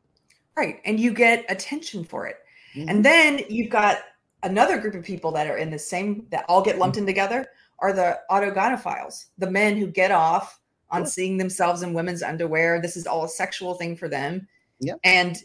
Right. 0.58 0.80
And 0.84 0.98
you 0.98 1.14
get 1.14 1.44
attention 1.48 2.02
for 2.02 2.26
it. 2.26 2.38
Mm-hmm. 2.74 2.88
And 2.88 3.04
then 3.04 3.42
you've 3.48 3.70
got 3.70 3.98
another 4.42 4.76
group 4.78 4.96
of 4.96 5.04
people 5.04 5.30
that 5.30 5.46
are 5.46 5.56
in 5.56 5.70
the 5.70 5.78
same 5.78 6.26
that 6.30 6.44
all 6.48 6.62
get 6.62 6.78
lumped 6.78 6.96
mm-hmm. 6.96 7.04
in 7.04 7.06
together 7.06 7.46
are 7.78 7.92
the 7.92 8.18
autogynephiles, 8.28 9.26
the 9.38 9.48
men 9.48 9.76
who 9.76 9.86
get 9.86 10.10
off 10.10 10.58
on 10.90 11.06
seeing 11.06 11.38
themselves 11.38 11.82
in 11.82 11.92
women's 11.92 12.24
underwear. 12.24 12.82
This 12.82 12.96
is 12.96 13.06
all 13.06 13.24
a 13.24 13.28
sexual 13.28 13.74
thing 13.74 13.96
for 13.96 14.08
them. 14.08 14.48
Yeah. 14.80 14.94
And 15.04 15.36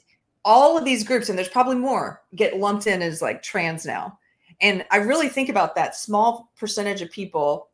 all 0.43 0.79
of 0.79 0.83
these 0.83 1.03
groups, 1.03 1.29
and 1.29 1.37
there's 1.37 1.47
probably 1.47 1.75
more, 1.75 2.23
get 2.35 2.57
lumped 2.57 2.87
in 2.87 3.03
as 3.03 3.21
like 3.21 3.43
trans 3.43 3.85
now. 3.85 4.17
And 4.61 4.83
I 4.89 4.97
really 4.97 5.29
think 5.29 5.49
about 5.49 5.75
that 5.75 5.95
small 5.95 6.51
percentage 6.57 7.03
of 7.03 7.11
people, 7.11 7.67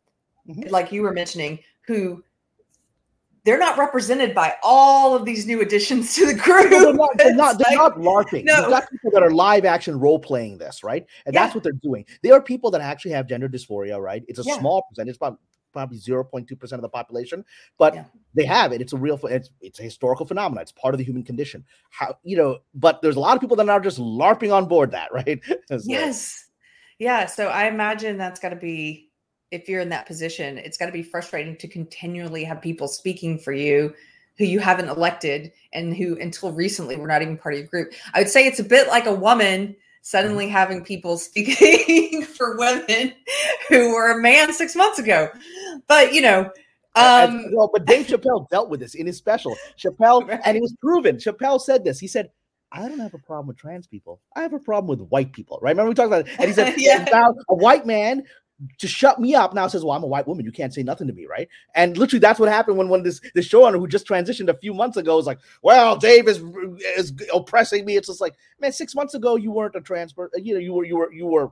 mm-hmm. 0.45 0.69
like 0.69 0.91
you 0.91 1.03
were 1.03 1.13
mentioning, 1.13 1.59
who 1.87 2.21
they're 3.45 3.59
not 3.59 3.77
represented 3.77 4.35
by 4.35 4.55
all 4.63 5.15
of 5.15 5.25
these 5.25 5.45
new 5.45 5.61
additions 5.61 6.13
to 6.15 6.25
the 6.25 6.33
group. 6.33 6.69
No, 6.71 6.79
they're 6.79 6.93
not, 6.93 7.17
they're 7.17 7.35
not, 7.35 7.57
they're 7.57 7.77
like, 7.77 7.97
not 7.97 7.97
LARPing. 7.97 8.45
No. 8.45 8.69
Got 8.69 8.89
people 8.89 9.11
that 9.11 9.23
are 9.23 9.31
live 9.31 9.65
action 9.65 9.99
role 9.99 10.19
playing 10.19 10.57
this, 10.57 10.83
right? 10.83 11.05
And 11.25 11.33
yeah. 11.33 11.43
that's 11.43 11.55
what 11.55 11.63
they're 11.63 11.73
doing. 11.73 12.05
There 12.21 12.33
are 12.33 12.41
people 12.41 12.71
that 12.71 12.81
actually 12.81 13.11
have 13.11 13.27
gender 13.27 13.47
dysphoria, 13.47 13.99
right? 13.99 14.23
It's 14.27 14.39
a 14.39 14.43
yeah. 14.45 14.59
small 14.59 14.83
percentage, 14.89 15.15
about 15.15 15.39
probably 15.71 15.97
0.2% 15.97 16.71
of 16.73 16.81
the 16.81 16.89
population, 16.89 17.45
but 17.77 17.93
yeah. 17.93 18.05
they 18.33 18.45
have 18.45 18.71
it. 18.71 18.81
It's 18.81 18.93
a 18.93 18.97
real, 18.97 19.19
it's, 19.23 19.51
it's 19.61 19.79
a 19.79 19.83
historical 19.83 20.25
phenomenon. 20.25 20.61
It's 20.61 20.71
part 20.71 20.93
of 20.93 20.97
the 20.97 21.03
human 21.03 21.23
condition. 21.23 21.63
How, 21.91 22.15
you 22.23 22.37
know, 22.37 22.59
but 22.73 23.01
there's 23.01 23.15
a 23.15 23.19
lot 23.19 23.35
of 23.35 23.41
people 23.41 23.55
that 23.57 23.69
are 23.69 23.79
just 23.79 23.99
LARPing 23.99 24.53
on 24.53 24.67
board 24.67 24.91
that, 24.91 25.09
right? 25.13 25.39
so, 25.67 25.79
yes. 25.83 26.45
Yeah. 26.97 27.27
So 27.27 27.47
I 27.47 27.67
imagine 27.67 28.17
that's 28.17 28.39
got 28.39 28.49
to 28.49 28.55
be 28.55 29.08
if 29.51 29.67
you're 29.67 29.81
in 29.81 29.89
that 29.89 30.05
position, 30.05 30.57
it's 30.57 30.77
got 30.77 30.85
to 30.85 30.91
be 30.91 31.03
frustrating 31.03 31.55
to 31.57 31.67
continually 31.67 32.43
have 32.43 32.61
people 32.61 32.87
speaking 32.87 33.37
for 33.39 33.53
you 33.53 33.93
who 34.37 34.45
you 34.45 34.59
haven't 34.59 34.87
elected 34.87 35.51
and 35.73 35.95
who 35.95 36.17
until 36.19 36.51
recently 36.51 36.95
were 36.95 37.07
not 37.07 37.21
even 37.21 37.37
part 37.37 37.55
of 37.55 37.59
your 37.59 37.67
group. 37.67 37.93
I 38.13 38.19
would 38.19 38.29
say 38.29 38.45
it's 38.45 38.59
a 38.59 38.63
bit 38.63 38.87
like 38.87 39.05
a 39.05 39.13
woman 39.13 39.75
suddenly 40.01 40.45
mm-hmm. 40.45 40.53
having 40.53 40.83
people 40.83 41.17
speaking 41.17 42.23
for 42.23 42.57
women 42.57 43.13
who 43.67 43.93
were 43.93 44.11
a 44.11 44.21
man 44.21 44.53
six 44.53 44.75
months 44.75 44.97
ago. 44.97 45.29
But 45.87 46.13
you 46.13 46.21
know, 46.21 46.49
um, 46.95 47.45
well, 47.53 47.69
but 47.71 47.85
Dave 47.85 48.07
Chappelle 48.07 48.49
dealt 48.49 48.69
with 48.69 48.79
this 48.79 48.95
in 48.95 49.05
his 49.05 49.17
special. 49.17 49.55
Chappelle, 49.77 50.27
right. 50.27 50.39
and 50.45 50.57
it 50.57 50.61
was 50.61 50.73
proven. 50.81 51.17
Chappelle 51.17 51.61
said 51.61 51.83
this. 51.83 51.99
He 51.99 52.07
said, 52.07 52.29
I 52.71 52.87
don't 52.87 52.99
have 52.99 53.13
a 53.13 53.19
problem 53.19 53.47
with 53.47 53.57
trans 53.57 53.87
people. 53.87 54.21
I 54.35 54.41
have 54.41 54.53
a 54.53 54.59
problem 54.59 54.87
with 54.87 55.07
white 55.09 55.33
people, 55.33 55.59
right? 55.61 55.71
Remember 55.71 55.89
we 55.89 55.95
talked 55.95 56.07
about 56.07 56.27
it? 56.27 56.33
And 56.37 56.47
he 56.47 56.53
said, 56.53 56.75
yeah. 56.77 57.05
a 57.49 57.55
white 57.55 57.85
man 57.85 58.23
to 58.77 58.87
shut 58.87 59.19
me 59.19 59.35
up 59.35 59.53
now 59.53 59.67
says, 59.67 59.83
"Well, 59.83 59.95
I'm 59.95 60.03
a 60.03 60.07
white 60.07 60.27
woman. 60.27 60.45
You 60.45 60.51
can't 60.51 60.73
say 60.73 60.83
nothing 60.83 61.07
to 61.07 61.13
me, 61.13 61.25
right?" 61.25 61.47
And 61.75 61.97
literally, 61.97 62.19
that's 62.19 62.39
what 62.39 62.49
happened 62.49 62.77
when 62.77 62.89
when 62.89 63.03
this 63.03 63.21
this 63.33 63.47
showrunner 63.47 63.79
who 63.79 63.87
just 63.87 64.07
transitioned 64.07 64.49
a 64.49 64.57
few 64.57 64.73
months 64.73 64.97
ago 64.97 65.15
was 65.15 65.25
like, 65.25 65.39
"Well, 65.61 65.95
Dave 65.95 66.27
is 66.27 66.41
is 66.97 67.13
oppressing 67.33 67.85
me." 67.85 67.95
It's 67.95 68.07
just 68.07 68.21
like, 68.21 68.35
man, 68.59 68.71
six 68.71 68.95
months 68.95 69.13
ago 69.13 69.35
you 69.35 69.51
weren't 69.51 69.75
a 69.75 69.81
trans 69.81 70.13
person. 70.13 70.43
You 70.45 70.55
know, 70.55 70.59
you 70.59 70.73
were 70.73 70.85
you 70.85 70.97
were 70.97 71.13
you 71.13 71.25
were 71.25 71.51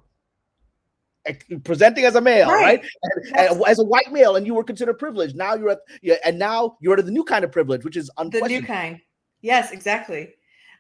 presenting 1.64 2.06
as 2.06 2.16
a 2.16 2.22
male, 2.22 2.48
right? 2.48 2.82
right? 2.82 2.86
And, 3.04 3.52
and 3.52 3.66
as 3.68 3.80
a 3.80 3.84
white 3.84 4.12
male, 4.12 4.36
and 4.36 4.46
you 4.46 4.54
were 4.54 4.64
considered 4.64 5.00
privileged. 5.00 5.36
Now 5.36 5.56
you're 5.56 5.72
at 5.72 5.80
yeah, 6.02 6.16
and 6.26 6.38
now 6.38 6.78
you're 6.82 6.98
at 6.98 7.06
the 7.06 7.12
new 7.12 7.24
kind 7.24 7.44
of 7.44 7.52
privilege, 7.52 7.84
which 7.84 7.98
is 7.98 8.10
the 8.18 8.42
new 8.48 8.62
kind. 8.62 9.00
Yes, 9.42 9.72
exactly. 9.72 10.34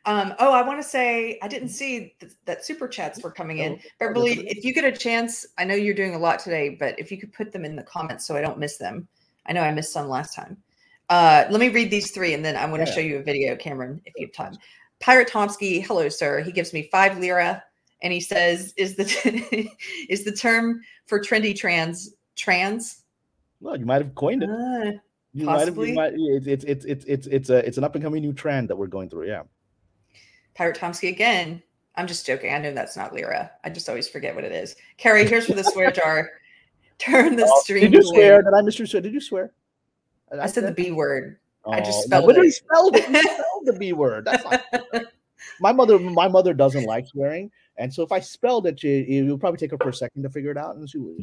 Um, 0.06 0.34
oh, 0.40 0.54
I 0.54 0.62
want 0.62 0.82
to 0.82 0.88
say 0.88 1.38
I 1.42 1.48
didn't 1.48 1.70
see 1.70 2.16
th- 2.20 2.32
that 2.46 2.66
super 2.66 2.88
chats 2.88 3.22
were 3.22 3.32
coming 3.32 3.58
in. 3.58 3.80
Beverly, 4.00 4.48
if 4.48 4.64
you 4.64 4.74
get 4.74 4.86
a 4.86 4.92
chance, 4.92 5.46
I 5.58 5.66
know 5.66 5.76
you're 5.76 5.94
doing 5.94 6.16
a 6.16 6.20
lot 6.20 6.40
today, 6.40 6.70
but 6.80 6.98
if 6.98 7.12
you 7.12 7.18
could 7.18 7.34
put 7.34 7.52
them 7.52 7.66
in 7.66 7.76
the 7.76 7.84
comments 7.84 8.26
so 8.26 8.36
I 8.36 8.42
don't 8.42 8.58
miss 8.58 8.78
them. 8.78 9.08
I 9.46 9.54
know 9.54 9.62
I 9.62 9.72
missed 9.72 9.92
some 9.92 10.08
last 10.08 10.34
time. 10.34 10.58
Uh, 11.10 11.46
let 11.50 11.60
me 11.60 11.70
read 11.70 11.90
these 11.90 12.12
three 12.12 12.34
and 12.34 12.44
then 12.44 12.56
I 12.56 12.66
want 12.66 12.84
to 12.84 12.90
yeah. 12.90 12.96
show 12.96 13.02
you 13.02 13.18
a 13.18 13.24
video, 13.24 13.56
Kamran, 13.56 14.02
if 14.06 14.14
you 14.18 14.28
have 14.28 14.34
time. 14.34 14.58
Pirate 15.00 15.30
Tomsky, 15.30 15.86
hello, 15.86 16.10
sir. 16.10 16.42
He 16.42 16.52
gives 16.52 16.74
me 16.74 16.90
five 16.92 17.18
lira 17.18 17.64
and 18.02 18.12
he 18.12 18.20
says, 18.20 18.74
Is 18.78 18.96
the 18.96 19.70
is 20.10 20.24
the 20.24 20.32
term 20.32 20.82
for 21.06 21.20
trendy 21.20 21.56
trans 21.56 22.14
trans? 22.36 23.04
Well, 23.60 23.78
you 23.78 23.86
might 23.86 24.02
have 24.02 24.16
coined 24.16 24.44
it. 24.44 24.50
Uh, 24.50 25.00
you 25.34 25.46
possibly. 25.46 25.94
Might 25.94 26.12
have, 26.12 26.20
you 26.20 26.34
might, 26.34 26.48
it's, 26.48 26.64
it's, 26.64 26.86
it's, 26.86 27.06
it's, 27.06 27.28
it's, 27.28 27.50
a, 27.50 27.66
it's 27.66 27.78
an 27.78 27.84
up 27.84 27.96
and 27.96 28.04
coming 28.04 28.22
new 28.22 28.34
trend 28.34 28.70
that 28.70 28.76
we're 28.76 28.88
going 28.88 29.10
through. 29.10 29.28
Yeah. 29.28 29.44
Pirate 30.58 30.76
Tomsky 30.78 31.10
again. 31.10 31.62
I'm 31.96 32.08
just 32.08 32.26
joking. 32.26 32.52
I 32.52 32.58
know 32.58 32.74
that's 32.74 32.98
not 32.98 33.14
Lyra. 33.14 33.52
I 33.64 33.70
just 33.70 33.88
always 33.90 34.10
forget 34.10 34.34
what 34.34 34.44
it 34.44 34.52
is. 34.52 34.76
Keri, 34.98 35.28
here's 35.28 35.46
for 35.46 35.54
the 35.54 35.64
swear 35.64 35.92
jar. 35.92 36.30
Turn 36.98 37.36
the 37.36 37.46
Oh, 37.48 37.62
stream. 37.62 37.82
Did 37.82 37.94
you 37.94 38.00
blue. 38.02 38.10
swear? 38.10 38.42
Did 38.42 38.54
I 38.56 38.62
miss 38.62 38.80
you? 38.80 38.88
Did 38.88 39.14
you 39.14 39.22
swear? 39.22 39.52
I 40.32 40.48
said 40.48 40.66
the 40.66 40.72
B 40.72 40.92
word. 40.92 41.38
I 41.70 41.80
just 41.80 42.00
Oh, 42.00 42.02
spelled 42.04 42.36
no, 42.36 42.42
it. 42.42 42.46
you 42.46 42.52
spelled 42.52 42.96
it. 42.96 43.08
You 43.10 43.22
spelled 43.22 43.66
the 43.66 43.74
B 43.74 43.94
word. 43.94 44.26
That's 44.26 44.44
not 44.44 44.64
my 45.60 45.72
mother. 45.72 46.00
My 46.00 46.28
mother 46.28 46.54
doesn't 46.54 46.86
like 46.86 47.06
swearing, 47.08 47.52
and 47.78 47.94
so 47.94 48.02
if 48.04 48.12
I 48.12 48.20
spelled 48.20 48.66
it, 48.68 48.82
you, 48.82 48.92
you'll 48.92 49.38
probably 49.38 49.58
take 49.58 49.72
her 49.72 49.78
for 49.78 49.90
a 49.90 49.94
second 49.94 50.24
to 50.24 50.30
figure 50.30 50.52
it 50.52 50.58
out, 50.58 50.76
and 50.76 50.90
she 50.90 50.98
will. 50.98 51.16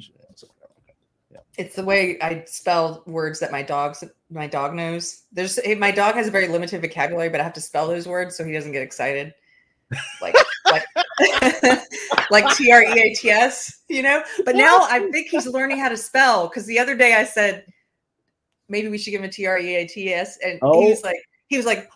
It's 1.57 1.77
the 1.77 1.85
way 1.85 2.19
I 2.21 2.43
spell 2.47 3.03
words 3.07 3.39
that 3.41 3.53
my 3.53 3.63
dog's 3.63 4.03
my 4.31 4.47
dog 4.47 4.75
knows. 4.75 5.23
There's 5.33 5.59
my 5.79 5.91
dog 5.91 6.17
has 6.17 6.29
a 6.29 6.31
very 6.31 6.49
limited 6.49 6.81
vocabulary, 6.83 7.29
but 7.29 7.41
I 7.41 7.45
have 7.45 7.53
to 7.55 7.61
spell 7.61 7.87
those 7.87 8.09
words 8.09 8.37
so 8.37 8.45
he 8.45 8.53
doesn't 8.53 8.73
get 8.73 8.83
excited. 8.83 9.33
Like 10.21 10.35
like 10.67 10.85
like 12.31 12.57
T 12.57 12.73
R 12.73 12.83
E 12.83 13.01
A 13.01 13.15
T 13.15 13.31
S, 13.31 13.83
you 13.89 14.03
know? 14.03 14.23
But 14.45 14.57
now 14.57 14.81
I 14.91 15.09
think 15.13 15.29
he's 15.29 15.47
learning 15.47 15.79
how 15.79 15.89
to 15.89 15.97
spell 15.97 16.49
because 16.49 16.67
the 16.67 16.79
other 16.79 16.97
day 16.97 17.15
I 17.15 17.25
said 17.25 17.65
maybe 18.69 18.89
we 18.89 18.99
should 18.99 19.11
give 19.13 19.21
him 19.21 19.29
a 19.29 19.33
T 19.33 19.47
R 19.47 19.59
E 19.59 19.77
A 19.77 19.87
T 19.87 20.13
S 20.13 20.39
and 20.45 20.59
Oh. 20.63 20.81
he 20.83 20.91
was 20.91 21.03
like 21.03 21.17
he 21.47 21.57
was 21.57 21.67
like 21.67 21.89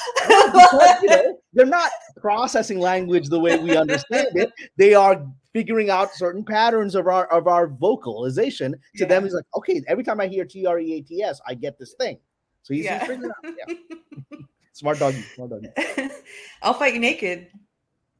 because, 0.26 1.02
you 1.02 1.08
know, 1.08 1.38
they're 1.52 1.66
not 1.66 1.90
processing 2.16 2.78
language 2.78 3.28
the 3.28 3.38
way 3.38 3.58
we 3.58 3.76
understand 3.84 4.28
it. 4.34 4.50
They 4.76 4.94
are 4.94 5.26
figuring 5.52 5.90
out 5.90 6.14
certain 6.14 6.44
patterns 6.44 6.94
of 6.94 7.06
our 7.06 7.26
of 7.32 7.46
our 7.46 7.66
vocalization. 7.66 8.74
To 8.96 9.06
them, 9.06 9.22
Yeah. 9.22 9.26
it's 9.26 9.34
like, 9.34 9.44
okay, 9.56 9.82
every 9.88 10.04
time 10.04 10.20
I 10.20 10.26
hear 10.26 10.44
T 10.44 10.66
R 10.66 10.78
E 10.78 10.94
A 10.94 11.00
T 11.02 11.22
S, 11.22 11.40
I 11.46 11.54
get 11.54 11.78
this 11.78 11.94
thing. 11.98 12.18
So 12.62 12.74
he's, 12.74 12.84
Yeah. 12.84 12.98
figuring 13.00 13.24
it 13.24 13.48
out. 13.48 13.54
Yeah. 13.68 14.38
Smart 14.72 14.98
doggy. 14.98 15.20
Smart 15.34 15.50
doggy. 15.50 15.68
I'll 16.62 16.74
fight 16.74 16.94
you 16.94 17.00
naked. 17.00 17.48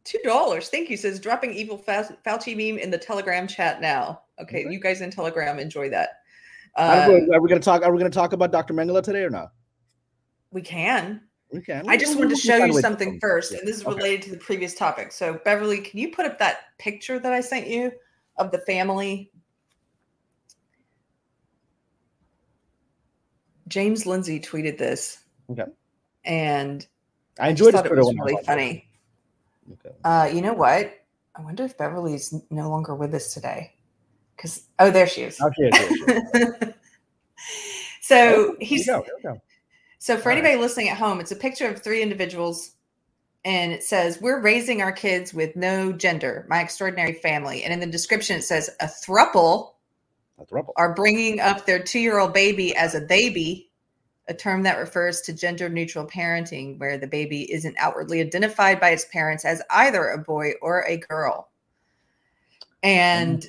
Two 0.04 0.18
dollars. 0.24 0.68
Thank 0.68 0.90
you. 0.90 0.96
Says 0.96 1.20
dropping 1.20 1.52
evil 1.54 1.78
Fau- 1.78 2.08
Fauci 2.26 2.56
meme 2.56 2.78
in 2.78 2.90
the 2.90 2.98
Telegram 2.98 3.46
chat 3.46 3.80
now. 3.80 4.22
Okay, 4.40 4.64
Okay. 4.64 4.72
you 4.72 4.80
guys 4.80 5.00
in 5.00 5.11
Telegram 5.11 5.58
enjoy 5.58 5.88
that. 5.90 6.18
Are 6.76 7.08
we- 7.08 7.16
Um, 7.22 7.30
are 7.32 7.40
we 7.40 7.48
going 7.48 7.61
to 7.61 7.64
talk? 7.64 7.82
Are 7.82 7.92
we 7.92 7.98
going 7.98 8.11
to 8.11 8.14
talk 8.14 8.32
about 8.32 8.50
Dr. 8.50 8.74
Mengele 8.74 9.02
today 9.02 9.22
or 9.22 9.30
not? 9.30 9.52
we 10.50 10.61
can. 10.61 11.22
Can. 11.60 11.84
I 11.88 11.96
just 11.98 12.16
wanted 12.18 12.30
to 12.30 12.36
show 12.36 12.56
you 12.56 12.64
a 12.64 12.68
way 12.68 12.72
to 12.72 12.80
something 12.80 13.20
first, 13.20 13.52
and 13.52 13.66
this 13.68 13.76
is 13.76 13.84
Okay. 13.86 13.94
related 13.94 14.22
to 14.22 14.30
the 14.30 14.38
previous 14.38 14.74
topic. 14.74 15.12
So, 15.12 15.38
Beverly, 15.44 15.78
can 15.78 15.98
you 15.98 16.10
put 16.10 16.24
up 16.24 16.38
that 16.38 16.76
picture 16.78 17.18
that 17.18 17.32
I 17.32 17.40
sent 17.40 17.66
you 17.66 17.92
of 18.38 18.50
the 18.50 18.58
family? 18.60 19.30
James 23.68 24.06
Lindsay 24.06 24.40
tweeted 24.40 24.78
this. 24.78 25.24
Okay. 25.50 25.64
And 26.24 26.86
I 27.38 27.46
I 27.46 27.48
enjoyed 27.50 27.74
his 27.74 27.82
thought 27.82 27.86
it 27.86 27.96
was 27.96 28.14
really 28.14 28.42
funny. 28.44 28.88
Okay. 29.72 29.94
Uh, 30.04 30.30
you 30.32 30.42
know 30.42 30.52
what? 30.52 31.00
I 31.34 31.42
wonder 31.42 31.64
if 31.64 31.76
Beverly's 31.78 32.34
no 32.50 32.68
longer 32.68 32.94
with 32.94 33.14
us 33.14 33.32
today. 33.32 33.74
Because 34.36 34.64
oh, 34.78 34.90
there 34.90 35.06
she 35.06 35.22
is. 35.22 35.38
Oh, 35.40 35.50
she 35.56 35.62
is, 35.62 35.76
she 35.76 35.94
is, 35.94 36.74
so 38.00 38.16
Oh, 38.16 38.42
here 38.42 38.56
we 38.60 38.66
he's 38.66 38.86
go, 38.86 39.02
here 39.02 39.14
we 39.16 39.22
go. 39.22 39.42
So 40.02 40.16
for 40.16 40.30
All 40.30 40.34
right. 40.34 40.44
anybody 40.44 40.60
listening 40.60 40.88
at 40.88 40.96
home, 40.96 41.20
it's 41.20 41.30
a 41.30 41.36
picture 41.36 41.68
of 41.68 41.80
three 41.80 42.02
individuals, 42.02 42.72
and 43.44 43.70
it 43.70 43.84
says, 43.84 44.20
"We're 44.20 44.40
raising 44.40 44.82
our 44.82 44.90
kids 44.90 45.32
with 45.32 45.54
no 45.54 45.92
gender, 45.92 46.44
my 46.48 46.60
extraordinary 46.60 47.12
family." 47.12 47.62
And 47.62 47.72
in 47.72 47.78
the 47.78 47.86
description, 47.86 48.38
it 48.38 48.42
says, 48.42 48.68
"A 48.80 48.86
thruple 48.86 49.74
That's 50.36 50.50
Rumple. 50.50 50.74
are 50.76 50.92
bringing 50.92 51.38
up 51.38 51.66
their 51.66 51.80
two-year-old 51.80 52.34
baby 52.34 52.74
as 52.74 52.96
a 52.96 53.00
theyby." 53.00 53.68
A 54.26 54.34
term 54.34 54.64
that 54.64 54.80
refers 54.80 55.20
to 55.20 55.32
gender 55.32 55.68
neutral 55.68 56.04
parenting, 56.04 56.80
where 56.80 56.98
the 56.98 57.06
baby 57.06 57.52
isn't 57.52 57.76
outwardly 57.78 58.20
identified 58.20 58.80
by 58.80 58.90
its 58.90 59.04
parents 59.04 59.44
as 59.44 59.62
either 59.70 60.08
a 60.08 60.18
boy 60.18 60.54
or 60.60 60.84
a 60.84 60.96
girl. 60.96 61.48
And 62.82 63.48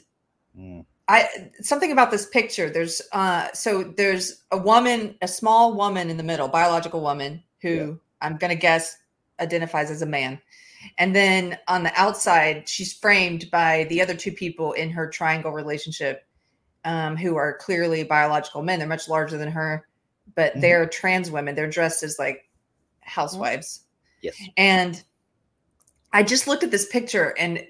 Mm. 0.55 0.85
I 1.07 1.51
something 1.61 1.91
about 1.91 2.11
this 2.11 2.27
picture. 2.27 2.69
There's 2.69 3.01
uh 3.11 3.51
so 3.53 3.83
there's 3.83 4.43
a 4.51 4.57
woman, 4.57 5.15
a 5.21 5.27
small 5.27 5.75
woman 5.75 6.09
in 6.09 6.17
the 6.17 6.23
middle, 6.23 6.47
biological 6.47 7.01
woman 7.01 7.43
who 7.61 7.69
Yeah. 7.69 7.93
I'm 8.21 8.37
gonna 8.37 8.55
guess 8.55 8.95
identifies 9.39 9.91
as 9.91 10.01
a 10.01 10.05
man. 10.05 10.39
And 10.97 11.15
then 11.15 11.57
on 11.67 11.83
the 11.83 11.91
outside, 11.99 12.67
she's 12.67 12.93
framed 12.93 13.49
by 13.51 13.85
the 13.89 14.01
other 14.01 14.15
two 14.15 14.31
people 14.31 14.73
in 14.73 14.89
her 14.91 15.09
triangle 15.09 15.51
relationship, 15.51 16.25
um, 16.85 17.15
who 17.17 17.35
are 17.37 17.57
clearly 17.57 18.03
biological 18.03 18.61
men. 18.63 18.79
They're 18.79 18.87
much 18.87 19.07
larger 19.07 19.37
than 19.37 19.51
her, 19.51 19.87
but 20.35 20.53
Mhm. 20.55 20.61
they're 20.61 20.85
trans 20.85 21.31
women. 21.31 21.55
They're 21.55 21.69
dressed 21.69 22.03
as 22.03 22.19
like 22.19 22.49
housewives. 23.01 23.81
Yes. 24.21 24.35
And 24.57 25.03
I 26.13 26.23
just 26.23 26.47
looked 26.47 26.63
at 26.63 26.71
this 26.71 26.85
picture 26.85 27.33
and 27.37 27.65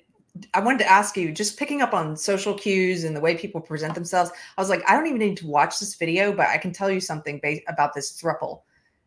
I 0.54 0.60
wanted 0.62 0.80
to 0.80 0.90
ask 0.92 1.16
you, 1.16 1.32
just 1.32 1.58
picking 1.60 1.82
up 1.82 1.94
on 1.94 2.18
social 2.18 2.56
cues 2.56 3.04
and 3.04 3.16
the 3.16 3.20
way 3.20 3.36
people 3.38 3.62
present 3.62 3.94
themselves. 3.94 4.32
I 4.58 4.62
was 4.62 4.70
like, 4.70 4.82
I 4.90 4.96
don't 4.96 5.06
even 5.06 5.20
need 5.20 5.38
to 5.38 5.48
watch 5.48 5.80
this 5.80 5.94
video, 5.96 6.34
but 6.34 6.48
I 6.48 6.58
can 6.58 6.72
tell 6.72 6.90
you 6.90 7.00
something 7.00 7.40
ba- 7.44 7.60
about 7.68 7.94
this 7.94 8.20
thruple. 8.20 8.62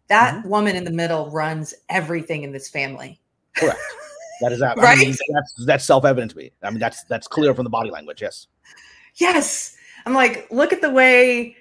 That 0.09 0.35
Mm-hmm. 0.37 0.49
woman 0.49 0.77
in 0.77 0.85
the 0.85 0.93
middle 0.93 1.29
runs 1.31 1.75
everything 1.89 2.45
in 2.45 2.53
this 2.53 2.69
family. 2.69 3.21
Correct. 3.57 3.81
That 4.41 4.53
is 4.53 4.61
that. 4.61 4.79
I 4.79 4.83
Right? 4.83 4.99
mean, 4.99 5.17
that's 5.35 5.65
that's 5.67 5.85
self-evident 5.85 6.31
to 6.31 6.37
me. 6.37 6.53
I 6.63 6.71
mean, 6.71 6.79
that's 6.79 7.03
that's 7.05 7.27
clear 7.27 7.53
from 7.55 7.65
the 7.65 7.71
body 7.71 7.91
language. 7.91 8.23
Yes. 8.23 8.47
Yes. 9.17 9.77
I'm 10.05 10.15
like, 10.15 10.47
look 10.53 10.73
at 10.73 10.81
the 10.81 10.91
way 10.91 11.57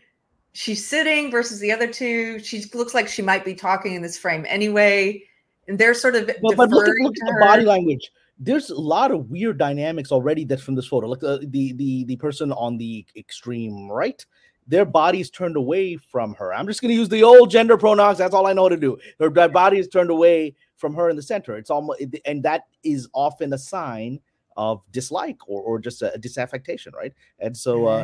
she's 0.53 0.85
sitting 0.87 1.31
versus 1.31 1.59
the 1.59 1.71
other 1.71 1.87
two. 1.87 2.37
She 2.39 2.65
looks 2.75 2.93
like 2.93 3.07
she 3.07 3.23
might 3.23 3.43
be 3.43 3.55
talking 3.55 3.95
in 3.95 4.03
this 4.03 4.17
frame 4.17 4.45
anyway. 4.47 5.23
And 5.67 5.79
they're 5.79 5.95
sort 5.95 6.15
of 6.15 6.27
But, 6.27 6.55
but 6.55 6.69
look 6.69 6.87
at, 6.87 6.93
look 7.01 7.15
at 7.19 7.25
the 7.25 7.37
body 7.39 7.63
language. 7.63 8.11
There's 8.37 8.69
a 8.69 8.79
lot 8.79 9.11
of 9.11 9.29
weird 9.29 9.57
dynamics 9.57 10.11
already 10.11 10.43
that's 10.43 10.61
from 10.61 10.75
this 10.75 10.87
photo. 10.87 11.07
Like 11.07 11.23
uh, 11.23 11.39
the 11.41 11.73
the 11.73 12.03
the 12.05 12.15
person 12.17 12.51
on 12.51 12.77
the 12.77 13.05
extreme 13.15 13.89
right, 13.89 14.23
their 14.67 14.85
body's 14.85 15.29
turned 15.29 15.55
away 15.55 15.97
from 15.97 16.33
her. 16.35 16.53
I'm 16.53 16.67
just 16.67 16.81
going 16.81 16.89
to 16.89 16.95
use 16.95 17.09
the 17.09 17.23
old 17.23 17.49
gender 17.49 17.77
pronouns. 17.77 18.17
That's 18.17 18.33
all 18.33 18.47
I 18.47 18.53
know 18.53 18.69
to 18.69 18.77
do. 18.77 18.97
Her 19.19 19.29
their 19.29 19.49
body 19.49 19.79
is 19.79 19.87
turned 19.87 20.09
away 20.09 20.55
from 20.75 20.93
her 20.95 21.09
in 21.09 21.15
the 21.15 21.21
center. 21.21 21.55
It's 21.55 21.69
almost, 21.69 22.03
and 22.25 22.43
that 22.43 22.63
is 22.83 23.07
often 23.13 23.53
a 23.53 23.57
sign 23.57 24.19
of 24.57 24.83
dislike 24.91 25.37
or, 25.47 25.61
or 25.61 25.79
just 25.79 26.01
a, 26.01 26.13
disaffectation, 26.19 26.93
right? 26.93 27.13
And 27.39 27.55
so 27.55 27.87
uh, 27.87 28.03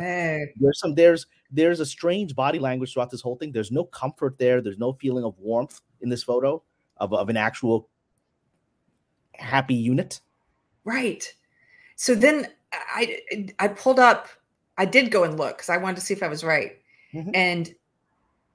there's 0.56 0.78
some 0.78 0.94
there's 0.94 1.26
there's 1.50 1.80
a 1.80 1.86
strange 1.86 2.34
body 2.34 2.58
language 2.58 2.92
throughout 2.92 3.10
this 3.10 3.20
whole 3.20 3.36
thing. 3.36 3.52
There's 3.52 3.72
no 3.72 3.84
comfort 3.84 4.38
there. 4.38 4.60
There's 4.60 4.78
no 4.78 4.92
feeling 4.94 5.24
of 5.24 5.38
warmth 5.38 5.80
in 6.00 6.08
this 6.08 6.22
photo 6.22 6.62
of, 6.98 7.12
of 7.12 7.28
an 7.28 7.36
actual 7.36 7.88
happy 9.34 9.74
unit. 9.74 10.20
Right. 10.84 11.32
So 11.96 12.14
then 12.14 12.48
I 12.72 13.18
I 13.58 13.68
pulled 13.68 13.98
up. 13.98 14.28
I 14.78 14.84
did 14.86 15.10
go 15.10 15.24
and 15.24 15.38
look 15.38 15.56
because 15.58 15.68
I 15.68 15.76
wanted 15.76 15.96
to 15.96 16.02
see 16.02 16.14
if 16.14 16.22
I 16.22 16.28
was 16.28 16.42
right. 16.42 16.78
Mhm. 17.14 17.30
And 17.34 17.74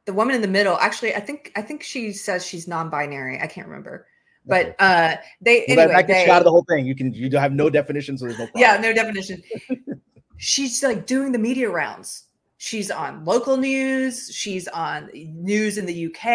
the 0.05 0.13
woman 0.13 0.35
in 0.35 0.41
the 0.41 0.47
middle, 0.47 0.77
actually, 0.77 1.13
I 1.15 1.19
think 1.19 1.51
I 1.55 1.61
think 1.61 1.83
she 1.83 2.11
says 2.13 2.45
she's 2.45 2.67
non-binary. 2.67 3.39
I 3.39 3.47
can't 3.47 3.67
remember, 3.67 4.07
but 4.45 4.75
uh, 4.79 5.15
they 5.41 5.65
Well, 5.67 5.79
anyway. 5.79 5.93
that 5.95 6.07
gets 6.07 6.25
they- 6.25 6.31
out 6.31 6.39
of 6.39 6.45
the 6.45 6.51
whole 6.51 6.65
thing. 6.67 6.85
You 6.85 6.95
can 6.95 7.13
you 7.13 7.29
have 7.37 7.53
no 7.53 7.69
definition, 7.69 8.17
so 8.17 8.25
there's 8.25 8.39
no 8.39 8.45
problem. 8.47 8.61
yeah, 8.61 8.77
no 8.81 8.93
definition. 8.93 9.41
she's 10.37 10.81
like 10.83 11.05
doing 11.05 11.31
the 11.31 11.39
media 11.39 11.69
rounds. 11.69 12.23
She's 12.57 12.89
on 12.89 13.23
local 13.23 13.57
news. 13.57 14.31
She's 14.33 14.67
on 14.69 15.09
news 15.13 15.77
in 15.77 15.85
the 15.85 16.07
UK, 16.07 16.25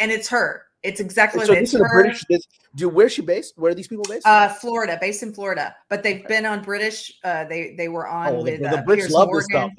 and 0.00 0.10
it's 0.10 0.28
her. 0.28 0.64
It's 0.88 1.00
exactly 1.00 1.44
So 1.44 1.52
what 1.52 1.60
this 1.60 1.74
is 1.74 1.80
a. 1.80 1.84
British. 1.84 2.24
This, 2.28 2.46
do 2.74 2.88
where's 2.88 3.12
she 3.12 3.22
based? 3.22 3.58
Where 3.58 3.72
are 3.72 3.74
these 3.74 3.88
people 3.88 4.04
based? 4.08 4.26
Uh, 4.26 4.48
Florida, 4.48 4.96
based 5.00 5.22
in 5.22 5.32
Florida, 5.32 5.74
but 5.88 6.02
they've 6.02 6.26
been 6.26 6.46
on 6.46 6.62
British. 6.62 7.12
Uh, 7.22 7.44
they 7.44 7.74
they 7.76 7.88
were 7.88 8.06
on 8.06 8.28
oh, 8.34 8.42
the, 8.44 8.52
with 8.52 8.60
the 8.60 8.78
uh, 8.78 8.82
Brits 8.84 8.96
Piers 8.96 9.10
love 9.10 9.28
Morgan. 9.28 9.46
this 9.48 9.58
stuff. 9.58 9.70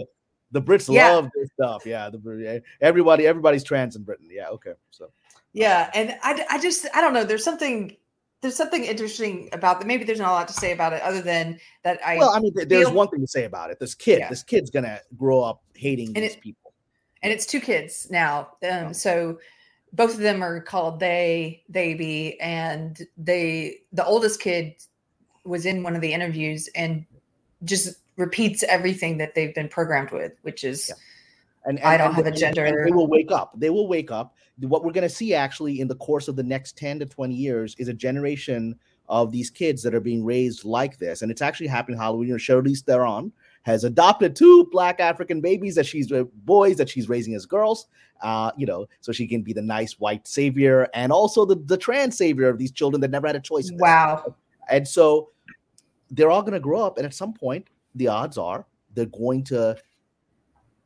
The 0.52 0.62
Brits 0.62 0.93
Yeah. 0.93 1.12
love 1.12 1.30
this 1.36 1.50
stuff. 1.54 1.86
Yeah, 1.86 2.10
the 2.10 2.62
everybody 2.82 3.28
everybody's 3.28 3.63
trans 3.63 3.95
in 3.95 4.04
Britain. 4.04 4.28
Yeah, 4.32 4.50
okay. 4.50 4.74
So 4.91 5.12
Yeah, 5.54 5.89
and 5.93 6.15
I, 6.24 6.45
I 6.50 6.60
just 6.60 6.86
I 6.93 7.02
don't 7.02 7.13
know. 7.13 7.24
There's 7.24 7.43
something 7.43 7.95
there's 8.41 8.56
something 8.56 8.84
interesting 8.86 9.50
about 9.52 9.80
that. 9.80 9.86
Maybe 9.88 10.06
there's 10.06 10.19
not 10.19 10.30
a 10.30 10.34
lot 10.34 10.48
to 10.48 10.54
say 10.54 10.72
about 10.72 10.93
it 10.93 11.02
other 11.02 11.22
than 11.22 11.60
that 11.84 12.00
I 12.06 12.17
well, 12.17 12.30
I 12.32 12.39
mean, 12.39 12.54
th- 12.54 12.67
there's 12.69 12.88
feel- 12.88 12.95
one 12.95 13.08
thing 13.10 13.22
to 13.22 13.28
say 13.28 13.45
about 13.45 13.69
it. 13.72 13.80
This 13.80 13.93
kid, 13.95 14.19
Yeah. 14.19 14.30
this 14.30 14.43
kid's 14.43 14.69
gonna 14.69 15.00
grow 15.17 15.41
up 15.41 15.62
hating 15.76 16.08
And 16.15 16.24
these 16.24 16.36
it- 16.36 16.41
people. 16.41 16.74
and 17.22 17.32
it's 17.34 17.45
two 17.45 17.60
kids 17.60 18.08
now. 18.10 18.50
Um, 18.63 18.88
Oh. 18.88 18.91
so 18.93 19.39
both 19.93 20.13
of 20.13 20.19
them 20.19 20.43
are 20.43 20.60
called 20.62 20.99
they, 20.99 21.63
they 21.69 21.93
be, 21.93 22.39
and 22.39 23.02
they 23.17 23.80
the 23.91 24.06
oldest 24.06 24.39
kid 24.39 24.75
was 25.43 25.65
in 25.65 25.84
one 25.84 25.95
of 25.95 26.02
the 26.02 26.13
interviews 26.13 26.69
and 26.75 27.06
just 27.63 27.95
repeats 28.17 28.63
everything 28.63 29.17
that 29.17 29.34
they've 29.36 29.56
been 29.56 29.69
programmed 29.69 30.12
with, 30.12 30.34
which 30.41 30.63
is 30.63 30.89
Yeah. 30.89 30.95
And, 31.65 31.80
I 31.82 31.97
don't 31.97 32.08
and 32.08 32.15
have 32.15 32.25
a 32.25 32.30
and 32.30 32.38
gender- 32.38 32.86
They 32.86 32.91
will 32.91 33.08
wake 33.08 33.32
up. 33.32 33.54
They 33.58 33.69
will 33.69 33.88
wake 33.88 34.12
up. 34.12 34.34
What 34.60 34.84
we're 34.84 34.93
going 34.93 35.08
to 35.08 35.13
see 35.13 35.34
actually 35.34 35.82
in 35.82 35.88
the 35.88 35.95
course 35.95 36.28
of 36.28 36.36
the 36.36 36.43
next 36.43 36.78
10 36.78 36.99
to 36.99 37.06
20 37.06 37.34
years 37.36 37.75
is 37.78 37.88
a 37.88 37.93
generation 37.93 38.75
of 39.10 39.32
these 39.32 39.49
kids 39.49 39.84
that 39.84 39.93
are 39.93 39.99
being 39.99 40.23
raised 40.23 40.63
like 40.63 40.97
this. 40.97 41.21
And 41.21 41.32
it's 41.32 41.41
actually 41.41 41.67
happening 41.67 41.99
Halloween 41.99 42.32
or 42.32 42.38
Charlize 42.38 42.82
Theron 42.84 43.32
has 43.63 43.84
adopted 43.84 44.36
two 44.36 44.65
black 44.72 45.00
African 45.00 45.41
babies 45.41 45.76
that 45.76 45.86
she's 45.86 46.12
uh, 46.12 46.24
boys 46.45 46.78
that 46.78 46.89
she's 46.89 47.10
raising 47.10 47.36
as 47.36 47.45
girls. 47.45 47.88
Uh, 48.22 48.52
you 48.58 48.65
know, 48.65 48.86
so 49.00 49.13
she 49.13 49.26
can 49.26 49.41
be 49.41 49.54
the 49.54 49.62
nice 49.62 49.93
white 49.93 50.28
savior 50.28 50.89
and 50.93 51.10
also 51.10 51.45
the, 51.45 51.56
the 51.56 51.78
trans 51.78 52.17
savior 52.17 52.50
of 52.50 52.58
these 52.58 52.72
children 52.72 53.00
that 53.00 53.12
never 53.12 53.28
had 53.28 53.36
a 53.38 53.39
choice. 53.39 53.72
Wow. 53.76 54.36
And 54.69 54.86
so 54.86 55.30
they're 56.12 56.30
all 56.30 56.41
going 56.41 56.54
to 56.54 56.60
grow 56.60 56.82
up, 56.82 56.98
and 56.98 57.06
at 57.06 57.13
some 57.13 57.34
point, 57.34 57.67
the 57.95 58.08
odds 58.08 58.38
are 58.38 58.65
they're 58.93 59.06
going 59.06 59.43
to 59.45 59.78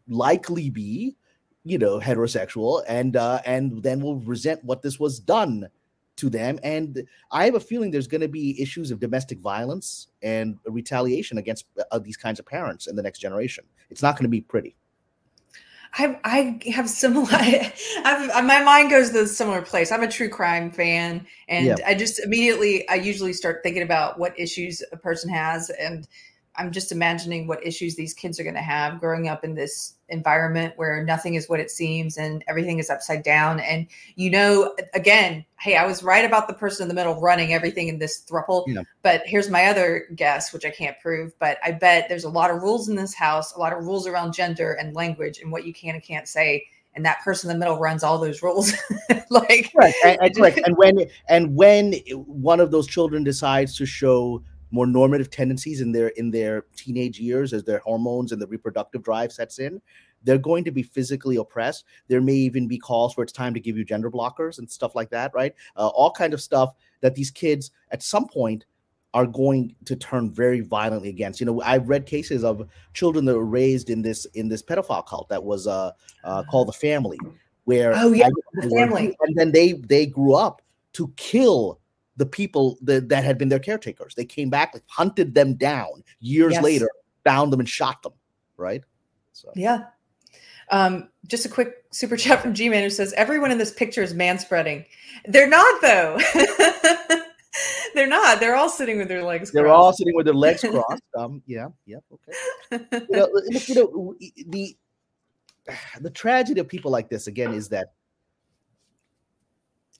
likely 0.08 0.70
be, 0.70 1.16
you 1.64 1.78
know, 1.78 2.00
heterosexual, 2.00 2.84
and 2.88 3.16
uh, 3.16 3.40
and 3.46 3.82
then 3.82 4.00
will 4.00 4.18
resent 4.18 4.64
what 4.64 4.82
this 4.82 5.00
was 5.00 5.20
done 5.20 5.68
to 6.18 6.30
them. 6.30 6.60
And 6.64 7.08
I 7.32 7.46
have 7.46 7.56
a 7.56 7.60
feeling 7.60 7.92
there's 7.92 8.08
going 8.08 8.22
to 8.22 8.28
be 8.28 8.62
issues 8.62 8.92
of 8.92 9.00
domestic 9.00 9.40
violence 9.40 10.08
and 10.22 10.58
retaliation 10.66 11.38
against 11.38 11.66
uh, 11.92 12.00
these 12.00 12.18
kinds 12.18 12.40
of 12.40 12.46
parents 12.46 12.88
in 12.88 12.96
the 12.96 13.04
next 13.04 13.20
generation. 13.20 13.66
It's 13.90 14.02
not 14.02 14.16
going 14.16 14.26
to 14.26 14.30
be 14.30 14.42
pretty. 14.42 14.76
I, 15.96 16.20
I 16.24 16.72
have 16.72 16.90
similar. 16.90 17.28
I've, 17.32 18.46
my 18.46 18.64
mind 18.64 18.90
goes 18.90 19.12
to 19.12 19.22
a 19.22 19.28
similar 19.28 19.62
place. 19.62 19.92
I'm 19.92 20.02
a 20.02 20.08
true 20.08 20.30
crime 20.30 20.72
fan, 20.72 21.28
and 21.48 21.68
yeah. 21.68 21.76
I 21.86 21.94
just 21.94 22.20
immediately, 22.20 22.88
I 22.90 22.96
usually 22.96 23.34
start 23.34 23.60
thinking 23.62 23.84
about 23.84 24.18
what 24.18 24.38
issues 24.40 24.82
a 24.92 24.98
person 24.98 25.30
has, 25.30 25.70
and 25.70 26.08
I'm 26.56 26.72
just 26.72 26.92
imagining 26.92 27.48
what 27.48 27.66
issues 27.66 27.96
these 27.96 28.14
kids 28.14 28.40
are 28.40 28.44
going 28.44 28.56
to 28.56 28.62
have 28.62 29.00
growing 29.00 29.28
up 29.28 29.44
in 29.44 29.56
this 29.56 29.96
environment 30.10 30.74
where 30.76 31.04
nothing 31.04 31.34
is 31.34 31.50
what 31.50 31.60
it 31.60 31.72
seems 31.72 32.18
and 32.18 32.44
everything 32.48 32.78
is 32.78 32.92
upside 32.92 33.24
down. 33.24 33.60
And 33.60 33.88
you 34.16 34.30
know, 34.30 34.76
again, 34.94 35.44
hey, 35.60 35.76
I 35.78 35.86
was 35.86 36.04
right 36.04 36.24
about 36.24 36.48
the 36.48 36.54
person 36.54 36.84
in 36.84 36.90
the 36.90 36.94
middle 36.94 37.20
running 37.20 37.54
everything 37.54 37.88
in 37.88 37.98
this 37.98 38.24
thruple. 38.30 38.66
Yeah. 38.68 38.84
But 39.02 39.24
here's 39.26 39.50
my 39.50 39.66
other 39.66 40.08
guess, 40.16 40.54
which 40.54 40.66
I 40.66 40.70
can't 40.70 41.00
prove, 41.00 41.38
but 41.40 41.58
I 41.64 41.72
bet 41.72 42.08
there's 42.08 42.26
a 42.26 42.30
lot 42.30 42.52
of 42.52 42.62
rules 42.62 42.88
in 42.88 42.96
this 42.96 43.16
house, 43.16 43.56
a 43.56 43.60
lot 43.60 43.74
of 43.74 43.84
rules 43.84 44.06
around 44.06 44.34
gender 44.34 44.74
and 44.74 44.96
language 44.96 45.40
and 45.40 45.52
what 45.52 45.66
you 45.66 45.74
can 45.74 45.96
and 45.96 46.04
can't 46.04 46.28
say. 46.28 46.68
And 46.96 47.04
that 47.06 47.24
person 47.24 47.50
in 47.50 47.58
the 47.58 47.60
middle 47.60 47.80
runs 47.80 48.04
all 48.04 48.20
those 48.20 48.44
rules. 48.44 48.72
like 49.32 49.72
right. 49.74 49.96
And, 50.06 50.20
and, 50.38 50.58
and 50.60 50.78
when 50.78 51.10
and 51.28 51.56
when 51.56 51.94
one 52.28 52.60
of 52.60 52.70
those 52.70 52.86
children 52.86 53.24
decides 53.24 53.76
to 53.78 53.88
show 53.88 54.44
more 54.74 54.88
normative 54.88 55.30
tendencies 55.30 55.82
in 55.82 55.92
their 55.92 56.08
in 56.10 56.32
their 56.32 56.66
teenage 56.76 57.20
years 57.20 57.54
as 57.54 57.64
their 57.64 57.80
hormones 57.80 58.32
and 58.32 58.42
the 58.42 58.48
reproductive 58.48 59.04
drive 59.04 59.32
sets 59.32 59.60
in 59.60 59.80
they're 60.24 60.38
going 60.38 60.64
to 60.64 60.72
be 60.72 60.84
physically 60.84 61.36
oppressed. 61.36 61.84
There 62.08 62.22
may 62.22 62.34
even 62.34 62.66
be 62.66 62.78
calls 62.78 63.16
where 63.16 63.26
it's 63.26 63.34
time 63.34 63.54
to 63.54 63.60
give 63.60 63.78
you 63.78 63.84
gender 63.84 64.10
blockers 64.10 64.58
and 64.58 64.70
stuff 64.70 64.96
like 64.96 65.10
that 65.12 65.32
right? 65.34 65.54
Uh, 65.76 65.88
all 65.90 66.12
kind 66.12 66.34
of 66.34 66.42
stuff 66.42 66.74
that 67.02 67.14
these 67.14 67.30
kids 67.30 67.72
at 67.92 68.02
some 68.02 68.28
point 68.28 68.66
are 69.14 69.28
going 69.28 69.76
to 69.86 69.96
turn 69.96 70.32
very 70.32 70.62
violently 70.62 71.10
against. 71.10 71.40
You 71.40 71.46
know 71.46 71.62
i've 71.62 71.88
read 71.88 72.08
cases 72.08 72.44
of 72.44 72.68
children 72.94 73.26
that 73.26 73.36
were 73.36 73.46
raised 73.46 73.92
in 73.92 74.02
this 74.02 74.26
in 74.34 74.50
this 74.50 74.64
pedophile 74.64 75.06
cult 75.06 75.30
that 75.30 75.44
was 75.44 75.68
uh, 75.68 75.92
uh 76.24 76.44
called 76.50 76.68
the 76.68 76.74
family 76.74 77.20
where 77.66 77.94
oh 77.96 78.12
yeah 78.12 78.26
I, 78.28 78.30
the 78.54 78.70
family. 78.70 79.16
and 79.22 79.36
then 79.36 79.52
they 79.52 79.74
they 79.74 80.08
grew 80.08 80.34
up 80.34 80.62
to 80.94 81.14
kill 81.16 81.80
the 82.18 82.26
people 82.26 82.78
that, 82.82 83.10
that 83.10 83.24
had 83.24 83.38
been 83.38 83.50
their 83.50 83.60
caretakers. 83.60 84.16
They 84.16 84.26
came 84.26 84.50
back, 84.50 84.74
like 84.74 84.84
hunted 84.88 85.34
them 85.34 85.56
down 85.56 86.04
years 86.20 86.54
yes. 86.54 86.64
later, 86.64 86.90
found 87.24 87.52
them 87.52 87.60
and 87.60 87.70
shot 87.70 88.02
them. 88.04 88.14
Right. 88.58 88.84
So 89.34 89.52
yeah. 89.56 89.86
Um, 90.70 91.10
just 91.28 91.46
a 91.46 91.50
quick 91.50 91.86
super 91.92 92.18
chat 92.18 92.42
from 92.42 92.54
G 92.54 92.70
Man 92.70 92.84
who 92.84 92.90
says 92.90 93.14
everyone 93.14 93.52
in 93.52 93.58
this 93.58 93.72
picture 93.72 94.02
is 94.02 94.14
man 94.14 94.40
spreading. 94.40 94.86
They're 95.26 95.50
not 95.50 95.82
though. 95.82 96.20
They're 97.94 98.08
not. 98.08 98.40
They're 98.40 98.56
all 98.56 98.70
sitting 98.70 98.98
with 98.98 99.08
their 99.08 99.24
legs. 99.24 99.52
They're 99.52 99.68
all 99.68 99.94
sitting 99.94 100.16
with 100.16 100.26
their 100.26 100.34
legs 100.34 100.62
crossed. 100.70 101.04
Um, 101.18 101.44
yeah, 101.46 101.68
yeah, 101.86 101.98
okay. 102.72 102.86
you, 102.92 103.18
know, 103.18 103.30
look, 103.32 103.70
you 103.70 103.76
know, 103.76 104.16
the 104.48 104.76
the 106.02 106.10
tragedy 106.10 106.60
of 106.60 106.68
people 106.68 106.92
like 106.92 107.10
this 107.10 107.28
again 107.28 107.54
is 107.54 107.70
that 107.70 107.94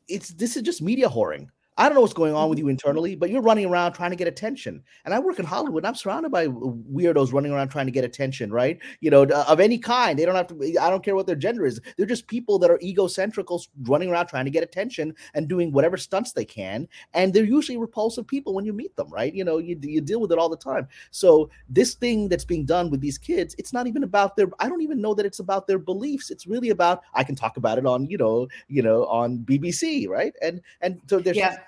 it's 0.08 0.30
this 0.30 0.58
is 0.58 0.64
just 0.64 0.82
media 0.82 1.08
whoring. 1.08 1.48
I 1.78 1.90
don't 1.90 1.96
know 1.96 2.02
what's 2.02 2.14
going 2.14 2.36
on 2.36 2.50
with 2.50 2.60
mm-hmm. 2.60 2.68
you 2.68 2.72
internally, 2.72 3.16
but 3.16 3.30
you're 3.30 3.42
running 3.42 3.66
around 3.66 3.94
trying 3.94 4.12
to 4.12 4.16
get 4.16 4.28
attention. 4.28 4.84
And 5.06 5.14
I 5.14 5.20
work 5.20 5.40
in 5.40 5.46
Hollywood. 5.46 5.84
and 5.84 5.88
I'm 5.88 5.96
surrounded 5.96 6.32
by 6.32 6.48
weirdos 6.48 7.34
running 7.34 7.52
around 7.52 7.70
trying 7.70 7.88
to 7.88 7.92
get 7.92 8.04
attention, 8.04 8.52
right? 8.52 8.78
You 9.00 9.10
know, 9.10 9.24
of 9.24 9.60
any 9.60 9.80
kind. 9.80 10.18
They 10.18 10.26
don't 10.26 10.36
have 10.36 10.48
to. 10.48 10.78
I 10.80 10.90
don't 10.90 11.04
care 11.04 11.16
what 11.16 11.26
their 11.26 11.36
gender 11.36 11.66
is. 11.66 11.82
They're 11.98 12.06
just 12.06 12.28
people 12.28 12.60
that 12.60 12.70
are 12.70 12.78
egocentrical, 12.80 13.68
running 13.84 14.10
around 14.10 14.28
trying 14.28 14.46
to 14.46 14.52
get 14.52 14.64
attention 14.64 15.16
and 15.34 15.48
doing 15.48 15.72
whatever 15.72 15.98
stunts 15.98 16.34
they 16.34 16.46
can. 16.46 16.88
And 17.14 17.34
they're 17.34 17.44
usually 17.44 17.78
repulsive 17.78 18.28
people 18.28 18.54
when 18.54 18.66
you 18.66 18.74
meet 18.74 18.96
them, 18.96 19.10
right? 19.10 19.34
You 19.34 19.44
know, 19.44 19.58
you 19.58 19.78
you 19.82 20.02
deal 20.02 20.20
with 20.20 20.32
it 20.32 20.38
all 20.38 20.50
the 20.50 20.58
time. 20.58 20.88
So 21.10 21.50
this 21.70 21.96
thing 21.96 22.30
that's 22.30 22.46
being 22.46 22.66
done 22.66 22.92
with 22.92 23.02
these 23.02 23.18
kids, 23.18 23.56
it's 23.58 23.74
not 23.74 23.88
even 23.88 24.04
about 24.04 24.36
their. 24.36 24.48
I 24.60 24.70
don't 24.70 24.82
even 24.82 25.02
know 25.02 25.16
that 25.16 25.26
it's 25.26 25.40
about 25.40 25.66
their 25.66 25.80
beliefs. 25.80 26.30
It's 26.30 26.46
really 26.46 26.70
about. 26.70 27.02
I 27.16 27.24
can 27.24 27.36
talk 27.36 27.58
about 27.58 27.80
it 27.80 27.86
on 27.88 28.06
you 28.06 28.18
know 28.18 28.48
you 28.68 28.84
know 28.84 29.06
on 29.06 29.40
BBC, 29.40 30.08
right? 30.08 30.34
And 30.40 30.62
and 30.82 31.02
so 31.08 31.20
there's. 31.20 31.38
Yeah 31.38 31.63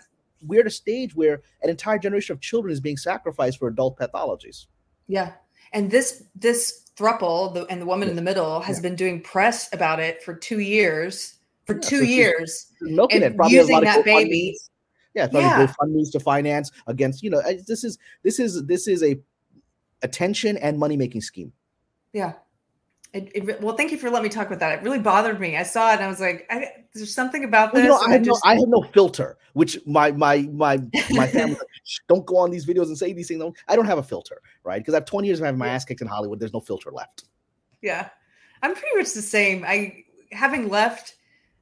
we're 0.48 0.62
at 0.62 0.68
a 0.68 0.72
stage 0.72 1.16
where 1.16 1.42
an 1.62 1.70
entire 1.70 1.98
generation 1.98 2.34
of 2.34 2.42
children 2.42 2.72
is 2.72 2.80
being 2.80 2.98
sacrificed 2.98 3.60
for 3.60 3.68
adult 3.68 3.98
pathologies. 3.98 4.68
Yeah, 5.08 5.34
and 5.74 5.92
this 5.92 6.24
this 6.36 6.90
thruple 6.98 7.54
the, 7.54 7.66
and 7.66 7.82
the 7.82 7.86
woman 7.86 8.08
yeah. 8.08 8.12
in 8.12 8.16
the 8.16 8.22
middle 8.22 8.62
has 8.62 8.78
yeah. 8.78 8.84
been 8.84 8.96
doing 8.96 9.22
press 9.22 9.72
about 9.74 10.00
it 10.00 10.24
for 10.24 10.34
two 10.34 10.60
years. 10.60 11.36
For 11.66 11.74
yeah, 11.76 11.82
two 11.82 11.98
so 12.00 12.04
years, 12.04 12.72
milking 12.82 13.24
it, 13.24 13.36
probably 13.36 13.58
using 13.58 13.82
that 13.82 14.06
baby. 14.06 14.56
Yeah, 15.16 15.28
probably 15.28 15.50
yeah. 15.50 15.66
GoFundMe's 15.66 16.12
to 16.12 16.20
finance 16.20 16.72
against. 16.88 17.24
You 17.24 17.32
know, 17.32 17.42
this 17.68 17.84
is 17.84 17.98
this 18.24 18.40
is 18.40 18.66
this 18.66 18.88
is 18.88 19.02
a 19.02 19.18
attention 20.04 20.58
and 20.58 20.78
money 20.78 20.96
making 20.96 21.22
scheme. 21.22 21.52
Yeah, 22.14 22.34
it, 23.16 23.32
it, 23.34 23.62
well, 23.62 23.78
thank 23.78 23.94
you 23.94 23.98
for 23.98 24.10
letting 24.10 24.24
me 24.24 24.30
talk 24.30 24.48
about 24.48 24.60
that. 24.60 24.80
It 24.80 24.84
really 24.84 25.00
bothered 25.00 25.40
me. 25.40 25.56
I 25.56 25.64
saw 25.64 25.92
it 25.92 25.96
and 25.96 26.04
I 26.04 26.08
was 26.08 26.20
like, 26.20 26.46
I, 26.50 26.85
"There's 26.96 27.14
something 27.14 27.44
about 27.44 27.74
this." 27.74 27.88
Well, 27.88 28.02
you 28.02 28.08
know, 28.08 28.14
I 28.14 28.14
have, 28.14 28.24
just... 28.24 28.44
no, 28.44 28.52
I 28.52 28.56
have 28.56 28.68
no 28.68 28.82
filter. 28.94 29.38
Which 29.54 29.80
my 29.86 30.12
my 30.12 30.50
my 30.52 30.80
my 31.12 31.28
family 31.28 31.58
don't 32.08 32.26
go 32.26 32.38
on 32.38 32.52
these 32.52 32.66
videos 32.66 32.88
and 32.88 32.98
say 32.98 33.14
these 33.14 33.28
things. 33.28 33.44
I 33.68 33.76
don't 33.76 33.86
have 33.86 34.00
a 34.00 34.04
filter, 34.04 34.42
right? 34.64 34.80
Because 34.80 34.94
I 34.94 34.98
have 34.98 35.06
20 35.06 35.28
years 35.28 35.40
of 35.40 35.46
having 35.46 35.60
my 35.60 35.68
ass 35.68 35.86
kicked 35.86 36.02
in 36.02 36.08
Hollywood. 36.08 36.40
There's 36.40 36.54
no 36.54 36.60
filter 36.60 36.92
left. 36.92 37.26
Yeah, 37.82 38.10
I'm 38.64 38.74
pretty 38.74 38.98
much 38.98 39.14
the 39.14 39.22
same. 39.22 39.64
I 39.64 40.04
having 40.32 40.70
left 40.70 41.16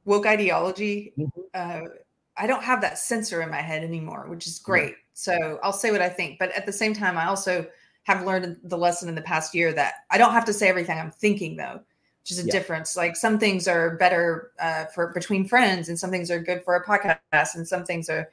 woke 0.06 0.26
ideology, 0.26 1.14
mm-hmm. 1.18 1.42
uh, 1.54 1.88
I 2.36 2.48
don't 2.48 2.64
have 2.64 2.82
that 2.82 2.98
censor 2.98 3.42
in 3.42 3.50
my 3.50 3.62
head 3.62 3.84
anymore, 3.84 4.26
which 4.28 4.48
is 4.48 4.60
great. 4.60 4.96
So 5.14 5.60
I'll 5.64 5.74
say 5.74 5.92
what 5.92 6.02
I 6.02 6.10
think, 6.10 6.40
but 6.40 6.52
at 6.52 6.66
the 6.66 6.74
same 6.74 6.94
time, 6.94 7.18
I 7.18 7.28
also 7.28 7.68
have 8.04 8.26
learned 8.26 8.58
the 8.64 8.78
lesson 8.78 9.08
in 9.08 9.16
the 9.16 9.22
past 9.22 9.56
year 9.56 9.72
that 9.74 9.94
I 10.12 10.18
don't 10.18 10.34
have 10.34 10.46
to 10.46 10.54
say 10.54 10.68
everything 10.68 11.00
I'm 11.00 11.12
thinking 11.12 11.56
though, 11.56 11.82
is 12.32 12.40
a 12.40 12.46
yeah. 12.46 12.52
difference. 12.52 12.96
Like 12.96 13.16
some 13.16 13.40
things 13.40 13.68
are 13.68 13.96
better 13.98 14.52
uh, 14.60 14.86
for 14.86 15.08
between 15.14 15.48
friends, 15.48 15.90
and 15.90 15.98
some 15.98 16.10
things 16.10 16.32
are 16.32 16.40
good 16.40 16.64
for 16.64 16.76
a 16.76 16.86
podcast, 16.86 17.56
and 17.56 17.68
some 17.68 17.84
things 17.84 18.10
are 18.10 18.32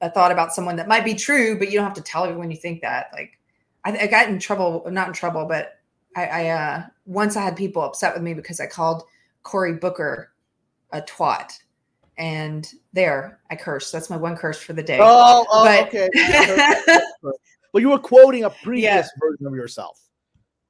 a 0.00 0.10
thought 0.10 0.32
about 0.32 0.52
someone 0.52 0.76
that 0.76 0.88
might 0.88 1.04
be 1.04 1.14
true, 1.14 1.58
but 1.58 1.70
you 1.70 1.78
don't 1.78 1.84
have 1.84 1.94
to 1.94 2.02
tell 2.02 2.24
everyone 2.24 2.50
you 2.50 2.56
think 2.56 2.82
that. 2.82 3.08
Like 3.12 3.38
I, 3.84 3.96
I 3.98 4.06
got 4.06 4.28
in 4.28 4.38
trouble, 4.38 4.84
not 4.90 5.08
in 5.08 5.14
trouble, 5.14 5.46
but 5.46 5.78
I, 6.16 6.26
I 6.26 6.48
uh, 6.48 6.82
once 7.06 7.36
I 7.36 7.42
had 7.42 7.56
people 7.56 7.82
upset 7.82 8.14
with 8.14 8.22
me 8.22 8.34
because 8.34 8.60
I 8.60 8.66
called 8.66 9.04
Cory 9.42 9.74
Booker 9.74 10.32
a 10.92 11.02
twat 11.02 11.58
and 12.16 12.72
there 12.92 13.40
I 13.50 13.56
cursed. 13.56 13.92
That's 13.92 14.10
my 14.10 14.16
one 14.16 14.36
curse 14.36 14.58
for 14.58 14.72
the 14.72 14.82
day. 14.82 14.98
Oh, 15.00 15.44
oh 15.50 15.64
but, 15.64 15.88
okay. 15.88 16.08
but 17.72 17.82
you 17.82 17.90
were 17.90 17.98
quoting 17.98 18.44
a 18.44 18.50
previous 18.50 18.84
yeah. 18.84 19.20
version 19.20 19.46
of 19.46 19.54
yourself. 19.54 20.00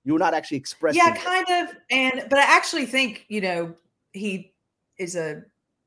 You 0.05 0.13
were 0.13 0.19
not 0.19 0.35
actually 0.35 0.59
expressing. 0.59 1.01
Yeah, 1.05 1.15
kind 1.17 1.47
it. 1.49 1.69
of. 1.71 1.77
And 1.91 2.27
but 2.29 2.39
I 2.39 2.43
actually 2.43 2.87
think 2.87 3.25
you 3.29 3.41
know 3.41 3.75
he 4.13 4.53
is 4.99 5.17
a 5.17 5.43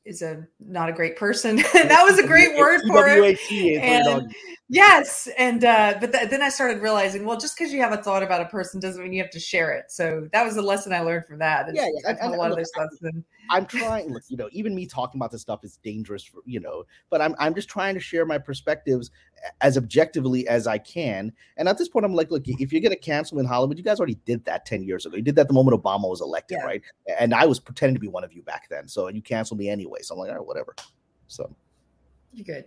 is 0.06 0.21
a 0.21 0.47
not 0.60 0.89
a 0.89 0.93
great 0.93 1.17
person. 1.17 1.58
that 1.73 2.03
was 2.03 2.17
a 2.17 2.25
great 2.25 2.58
word 2.58 2.82
for 2.88 3.08
it. 3.08 3.39
And, 3.51 4.34
yes, 4.69 5.27
and 5.38 5.63
uh, 5.63 5.95
but 5.99 6.12
th- 6.12 6.30
then 6.30 6.41
I 6.41 6.49
started 6.49 6.82
realizing, 6.82 7.25
well, 7.25 7.38
just 7.38 7.58
because 7.58 7.73
you 7.73 7.82
have 7.82 7.91
a 7.91 7.97
thought 7.97 8.23
about 8.23 8.41
a 8.41 8.45
person 8.45 8.80
doesn't 8.80 9.01
mean 9.01 9.13
you 9.13 9.21
have 9.21 9.32
to 9.32 9.39
share 9.39 9.73
it. 9.73 9.91
So 9.91 10.27
that 10.34 10.43
was 10.43 10.58
a 10.58 10.62
lesson 10.62 10.93
I 10.93 11.01
learned 11.01 11.25
from 11.25 11.39
that. 11.39 11.73
Yeah, 11.73 11.88
yeah. 12.03 12.15
And, 12.21 12.34
a 12.34 12.38
lot 12.38 12.51
of 12.51 12.58
this 12.58 12.69
stuff. 12.69 12.89
I'm 13.49 13.65
trying, 13.65 14.13
look, 14.13 14.23
you 14.27 14.38
know, 14.38 14.49
even 14.51 14.75
me 14.75 14.86
talking 14.86 15.19
about 15.19 15.32
this 15.32 15.41
stuff 15.41 15.63
is 15.63 15.77
dangerous 15.77 16.23
for, 16.23 16.41
you 16.45 16.60
know, 16.60 16.84
but 17.10 17.21
I'm, 17.21 17.36
I'm 17.39 17.56
just 17.56 17.69
trying 17.69 17.93
to 17.93 17.99
share 17.99 18.25
my 18.25 18.38
perspectives 18.38 19.12
as 19.62 19.77
objectively 19.77 20.47
as 20.47 20.67
I 20.67 20.77
can. 20.77 21.32
And 21.58 21.69
at 21.69 21.77
this 21.77 21.88
point, 21.88 22.06
I'm 22.06 22.13
like, 22.13 22.32
look, 22.32 22.43
if 22.47 22.71
you're 22.71 22.82
going 22.82 22.93
to 22.93 22.99
cancel 22.99 23.39
in 23.39 23.45
Hollywood, 23.45 23.77
you 23.77 23.84
guys 23.84 23.99
already 23.99 24.19
did 24.25 24.43
that 24.45 24.65
10 24.65 24.84
years 24.84 25.06
ago. 25.06 25.15
You 25.15 25.21
did 25.21 25.36
that 25.36 25.47
the 25.47 25.53
moment 25.53 25.82
Obama 25.82 26.10
was 26.10 26.21
elected, 26.21 26.58
yeah. 26.60 26.65
right? 26.65 26.82
And 27.19 27.34
I 27.34 27.45
was 27.45 27.60
pretending 27.60 27.95
to 27.95 28.01
be 28.01 28.08
one 28.08 28.23
of 28.23 28.34
you 28.34 28.41
back 28.41 28.67
then. 28.69 28.88
So 28.88 29.08
you 29.08 29.21
canceled 29.21 29.60
me 29.60 29.69
anyway. 29.69 29.99
So 30.01 30.15
I'm 30.15 30.19
like, 30.19 30.30
all 30.30 30.38
right, 30.38 30.45
whatever. 30.45 30.75
So. 31.27 31.56
You're 32.33 32.45
good. 32.45 32.65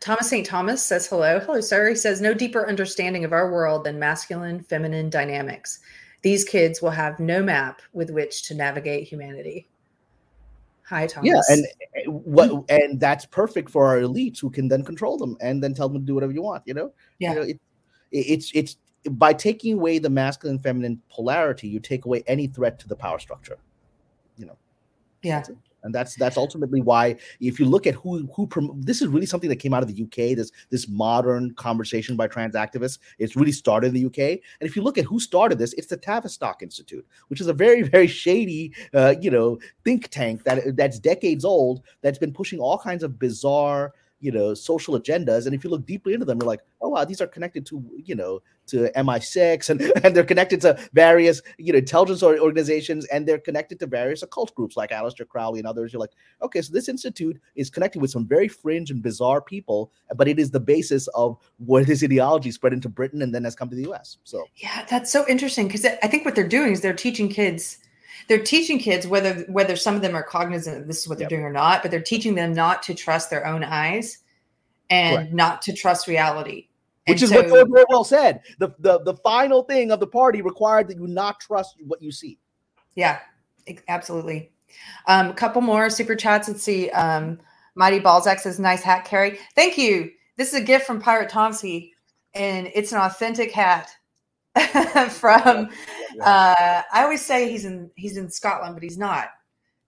Thomas 0.00 0.28
St. 0.28 0.46
Thomas 0.46 0.82
says 0.82 1.06
hello. 1.06 1.40
Hello, 1.40 1.60
sir. 1.60 1.88
He 1.88 1.94
says, 1.94 2.20
no 2.20 2.34
deeper 2.34 2.68
understanding 2.68 3.24
of 3.24 3.32
our 3.32 3.50
world 3.50 3.84
than 3.84 3.98
masculine, 3.98 4.60
feminine 4.60 5.10
dynamics. 5.10 5.80
These 6.22 6.44
kids 6.44 6.82
will 6.82 6.90
have 6.90 7.18
no 7.18 7.42
map 7.42 7.80
with 7.92 8.10
which 8.10 8.42
to 8.48 8.54
navigate 8.54 9.08
humanity. 9.08 9.68
Hi, 10.88 11.06
Thomas. 11.06 11.28
Yeah, 11.28 11.54
and 11.54 11.66
eh, 11.96 12.04
what 12.06 12.64
and 12.70 12.98
that's 12.98 13.26
perfect 13.26 13.70
for 13.70 13.86
our 13.86 13.98
elites 13.98 14.40
who 14.40 14.48
can 14.48 14.68
then 14.68 14.82
control 14.82 15.18
them 15.18 15.36
and 15.40 15.62
then 15.62 15.74
tell 15.74 15.88
them 15.88 16.00
to 16.00 16.06
do 16.06 16.14
whatever 16.14 16.32
you 16.32 16.42
want. 16.42 16.62
You 16.64 16.74
know. 16.74 16.92
Yeah. 17.18 17.34
You 17.34 17.36
know, 17.36 17.42
it, 17.42 17.60
it's 18.10 18.50
it's 18.54 18.78
by 19.10 19.34
taking 19.34 19.74
away 19.74 19.98
the 19.98 20.08
masculine 20.08 20.58
feminine 20.58 21.00
polarity, 21.10 21.68
you 21.68 21.78
take 21.78 22.06
away 22.06 22.24
any 22.26 22.46
threat 22.46 22.78
to 22.78 22.88
the 22.88 22.96
power 22.96 23.18
structure. 23.18 23.58
You 24.38 24.46
know. 24.46 24.56
Yeah 25.22 25.42
and 25.88 25.94
that's 25.94 26.14
that's 26.16 26.36
ultimately 26.36 26.82
why 26.82 27.16
if 27.40 27.58
you 27.58 27.64
look 27.64 27.86
at 27.86 27.94
who 27.94 28.28
who 28.36 28.46
prom- 28.46 28.78
this 28.82 29.00
is 29.00 29.08
really 29.08 29.24
something 29.24 29.48
that 29.48 29.56
came 29.56 29.72
out 29.72 29.82
of 29.82 29.88
the 29.88 30.02
UK 30.02 30.36
this 30.36 30.52
this 30.68 30.86
modern 30.86 31.54
conversation 31.54 32.14
by 32.14 32.26
trans 32.28 32.54
activists 32.54 32.98
it's 33.18 33.36
really 33.36 33.52
started 33.52 33.88
in 33.88 33.94
the 33.94 34.04
UK 34.04 34.38
and 34.60 34.68
if 34.68 34.76
you 34.76 34.82
look 34.82 34.98
at 34.98 35.06
who 35.06 35.18
started 35.18 35.58
this 35.58 35.72
it's 35.72 35.86
the 35.86 35.96
Tavistock 35.96 36.62
Institute 36.62 37.06
which 37.28 37.40
is 37.40 37.46
a 37.46 37.54
very 37.54 37.82
very 37.94 38.06
shady 38.06 38.70
uh, 38.92 39.14
you 39.18 39.30
know 39.30 39.58
think 39.82 40.08
tank 40.08 40.44
that 40.44 40.76
that's 40.76 40.98
decades 40.98 41.44
old 41.44 41.80
that's 42.02 42.18
been 42.18 42.34
pushing 42.34 42.60
all 42.60 42.78
kinds 42.78 43.02
of 43.02 43.18
bizarre 43.18 43.94
you 44.20 44.32
know 44.32 44.54
social 44.54 44.98
agendas 44.98 45.46
and 45.46 45.54
if 45.54 45.62
you 45.62 45.70
look 45.70 45.86
deeply 45.86 46.14
into 46.14 46.24
them 46.24 46.38
you're 46.40 46.46
like 46.46 46.62
oh 46.80 46.88
wow 46.88 47.04
these 47.04 47.20
are 47.20 47.26
connected 47.26 47.64
to 47.64 47.82
you 47.96 48.14
know 48.14 48.40
to 48.66 48.90
mi6 48.96 49.70
and, 49.70 49.80
and 50.04 50.14
they're 50.14 50.24
connected 50.24 50.60
to 50.60 50.78
various 50.92 51.40
you 51.58 51.72
know 51.72 51.78
intelligence 51.78 52.22
organizations 52.22 53.04
and 53.06 53.26
they're 53.26 53.38
connected 53.38 53.78
to 53.78 53.86
various 53.86 54.22
occult 54.22 54.54
groups 54.54 54.76
like 54.76 54.90
Aleister 54.90 55.26
Crowley 55.26 55.60
and 55.60 55.66
others. 55.66 55.92
You're 55.92 56.00
like 56.00 56.12
okay 56.42 56.62
so 56.62 56.72
this 56.72 56.88
institute 56.88 57.40
is 57.54 57.70
connected 57.70 58.00
with 58.00 58.10
some 58.10 58.26
very 58.26 58.48
fringe 58.48 58.90
and 58.90 59.02
bizarre 59.02 59.40
people 59.40 59.92
but 60.16 60.28
it 60.28 60.38
is 60.38 60.50
the 60.50 60.60
basis 60.60 61.06
of 61.08 61.38
what 61.58 61.86
this 61.86 62.02
ideology 62.02 62.50
spread 62.50 62.72
into 62.72 62.88
britain 62.88 63.22
and 63.22 63.34
then 63.34 63.44
has 63.44 63.54
come 63.54 63.68
to 63.68 63.76
the 63.76 63.90
us 63.90 64.18
so 64.24 64.44
yeah 64.56 64.84
that's 64.88 65.10
so 65.10 65.24
interesting 65.28 65.66
because 65.66 65.84
i 65.84 66.06
think 66.06 66.24
what 66.24 66.34
they're 66.34 66.46
doing 66.46 66.72
is 66.72 66.80
they're 66.80 66.92
teaching 66.92 67.28
kids 67.28 67.78
they're 68.28 68.42
teaching 68.42 68.78
kids 68.78 69.06
whether 69.06 69.40
whether 69.48 69.74
some 69.76 69.96
of 69.96 70.02
them 70.02 70.14
are 70.14 70.22
cognizant 70.22 70.80
of 70.80 70.86
this 70.86 71.00
is 71.00 71.08
what 71.08 71.18
they're 71.18 71.24
yep. 71.24 71.30
doing 71.30 71.44
or 71.44 71.52
not 71.52 71.82
but 71.82 71.90
they're 71.90 72.00
teaching 72.00 72.34
them 72.34 72.52
not 72.52 72.82
to 72.82 72.94
trust 72.94 73.30
their 73.30 73.46
own 73.46 73.64
eyes 73.64 74.18
and 74.90 75.16
Correct. 75.16 75.32
not 75.32 75.62
to 75.62 75.72
trust 75.72 76.06
reality 76.06 76.68
which 77.08 77.22
and 77.22 77.24
is 77.24 77.30
so, 77.30 77.36
what 77.36 77.48
George 77.48 77.86
Orwell 77.88 78.04
said. 78.04 78.42
The, 78.58 78.74
the 78.78 79.00
the 79.00 79.14
final 79.16 79.62
thing 79.62 79.90
of 79.90 79.98
the 80.00 80.06
party 80.06 80.42
required 80.42 80.88
that 80.88 80.98
you 80.98 81.06
not 81.06 81.40
trust 81.40 81.76
what 81.86 82.02
you 82.02 82.12
see. 82.12 82.38
Yeah, 82.94 83.18
absolutely. 83.88 84.52
Um, 85.06 85.30
a 85.30 85.34
couple 85.34 85.62
more 85.62 85.88
super 85.88 86.14
chats. 86.14 86.48
Let's 86.48 86.62
see. 86.62 86.90
Um, 86.90 87.40
Mighty 87.74 87.98
Balzac 87.98 88.40
says, 88.40 88.60
"Nice 88.60 88.82
hat, 88.82 89.06
Keri. 89.06 89.38
Thank 89.54 89.78
you. 89.78 90.10
This 90.36 90.48
is 90.48 90.60
a 90.60 90.64
gift 90.64 90.86
from 90.86 91.00
Pirate 91.00 91.30
Tomsy, 91.30 91.94
and 92.34 92.70
it's 92.74 92.92
an 92.92 92.98
authentic 92.98 93.52
hat." 93.52 93.90
from 95.10 95.68
uh, 96.20 96.82
I 96.92 97.02
always 97.02 97.24
say 97.24 97.50
he's 97.50 97.64
in 97.64 97.90
he's 97.96 98.16
in 98.16 98.30
Scotland, 98.30 98.74
but 98.74 98.82
he's 98.82 98.98
not. 98.98 99.28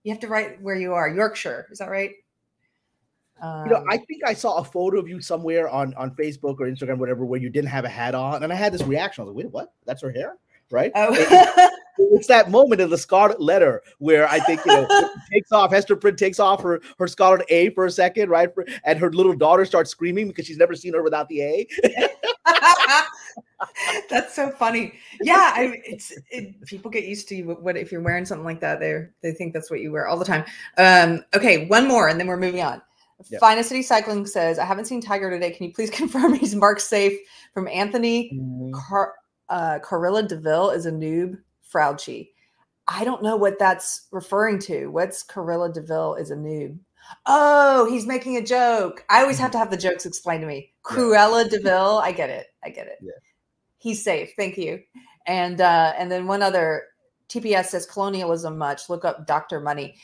You 0.03 0.11
have 0.11 0.21
to 0.21 0.27
write 0.27 0.61
where 0.61 0.75
you 0.75 0.93
are. 0.93 1.09
Yorkshire, 1.09 1.67
is 1.71 1.79
that 1.79 1.89
right? 1.89 2.11
Um, 3.41 3.65
you 3.65 3.71
know, 3.71 3.83
I 3.89 3.95
um, 3.95 4.05
think 4.05 4.21
I 4.25 4.33
saw 4.33 4.57
a 4.57 4.63
photo 4.63 4.99
of 4.99 5.07
you 5.07 5.21
somewhere 5.21 5.69
on 5.69 5.93
on 5.95 6.11
Facebook 6.11 6.59
or 6.59 6.67
Instagram, 6.67 6.97
whatever, 6.97 7.25
where 7.25 7.39
you 7.39 7.49
didn't 7.49 7.69
have 7.69 7.85
a 7.85 7.89
hat 7.89 8.15
on, 8.15 8.43
and 8.43 8.53
I 8.53 8.55
had 8.55 8.73
this 8.73 8.83
reaction. 8.83 9.23
I 9.23 9.25
was 9.25 9.35
like, 9.35 9.45
"Wait, 9.45 9.51
what? 9.51 9.73
That's 9.85 10.01
her 10.01 10.11
hair?" 10.11 10.37
Right? 10.69 10.91
Oh. 10.95 11.09
it, 11.11 11.71
it's 11.97 12.27
that 12.27 12.49
moment 12.49 12.81
in 12.81 12.89
the 12.89 12.97
Scarlet 12.97 13.41
Letter 13.41 13.81
where 13.97 14.27
I 14.27 14.39
think 14.39 14.63
you 14.65 14.73
know 14.73 14.87
takes 15.31 15.51
off. 15.51 15.71
Hester 15.71 15.95
Prynne 15.95 16.15
takes 16.15 16.39
off 16.39 16.61
her 16.61 16.81
her 16.99 17.07
Scarlet 17.07 17.45
A 17.49 17.71
for 17.71 17.85
a 17.85 17.91
second, 17.91 18.29
right? 18.29 18.49
and 18.85 18.99
her 18.99 19.11
little 19.11 19.33
daughter 19.33 19.65
starts 19.65 19.89
screaming 19.89 20.27
because 20.27 20.45
she's 20.45 20.57
never 20.57 20.75
seen 20.75 20.93
her 20.93 21.03
without 21.03 21.27
the 21.27 21.41
A. 21.41 21.67
That's 24.09 24.33
so 24.35 24.51
funny. 24.51 24.93
Yeah, 25.21 25.51
I, 25.53 25.81
it's 25.85 26.11
it, 26.29 26.61
people 26.65 26.91
get 26.91 27.05
used 27.05 27.27
to 27.29 27.35
you. 27.35 27.45
What 27.45 27.77
if 27.77 27.91
you're 27.91 28.01
wearing 28.01 28.25
something 28.25 28.45
like 28.45 28.59
that? 28.61 28.79
They 28.79 29.07
they 29.21 29.33
think 29.33 29.53
that's 29.53 29.69
what 29.69 29.81
you 29.81 29.91
wear 29.91 30.07
all 30.07 30.17
the 30.17 30.25
time. 30.25 30.45
Um, 30.77 31.23
okay, 31.35 31.67
one 31.67 31.87
more, 31.87 32.07
and 32.07 32.19
then 32.19 32.27
we're 32.27 32.37
moving 32.37 32.61
on. 32.61 32.81
Yep. 33.29 33.39
Finest 33.39 33.69
City 33.69 33.83
Cycling 33.83 34.25
says, 34.25 34.57
I 34.57 34.65
haven't 34.65 34.85
seen 34.85 35.01
Tiger 35.01 35.29
today. 35.29 35.51
Can 35.51 35.67
you 35.67 35.73
please 35.73 35.89
confirm 35.91 36.33
he's 36.33 36.55
marked 36.55 36.81
safe 36.81 37.19
from 37.53 37.67
Anthony 37.67 38.31
mm-hmm. 38.33 38.71
Car- 38.73 39.13
uh, 39.49 39.79
Carilla 39.79 40.23
DeVille 40.23 40.71
is 40.71 40.85
a 40.85 40.91
noob 40.91 41.37
Frauchi. 41.71 42.29
I 42.87 43.03
don't 43.05 43.23
know 43.23 43.35
what 43.35 43.59
that's 43.59 44.07
referring 44.11 44.59
to. 44.59 44.87
What's 44.87 45.23
Carilla 45.23 45.71
DeVille 45.71 46.15
is 46.15 46.31
a 46.31 46.35
noob? 46.35 46.79
Oh, 47.25 47.89
he's 47.89 48.05
making 48.05 48.37
a 48.37 48.41
joke. 48.43 49.03
I 49.09 49.21
always 49.21 49.37
have 49.39 49.47
mm-hmm. 49.47 49.53
to 49.53 49.57
have 49.59 49.71
the 49.71 49.77
jokes 49.77 50.05
explained 50.05 50.41
to 50.41 50.47
me. 50.47 50.73
Cruella 50.83 51.49
DeVille. 51.49 51.99
I 51.99 52.11
get 52.11 52.29
it. 52.29 52.47
I 52.63 52.69
get 52.69 52.87
it. 52.87 52.97
Yeah. 53.01 53.11
He's 53.77 54.03
safe. 54.03 54.33
Thank 54.37 54.57
you. 54.57 54.81
And 55.27 55.61
uh, 55.61 55.93
and 55.97 56.11
then 56.11 56.27
one 56.27 56.41
other 56.41 56.83
TPS 57.29 57.67
says 57.67 57.85
colonialism 57.85 58.57
much. 58.57 58.89
Look 58.89 59.05
up 59.05 59.25
Dr. 59.25 59.59
Money. 59.59 59.95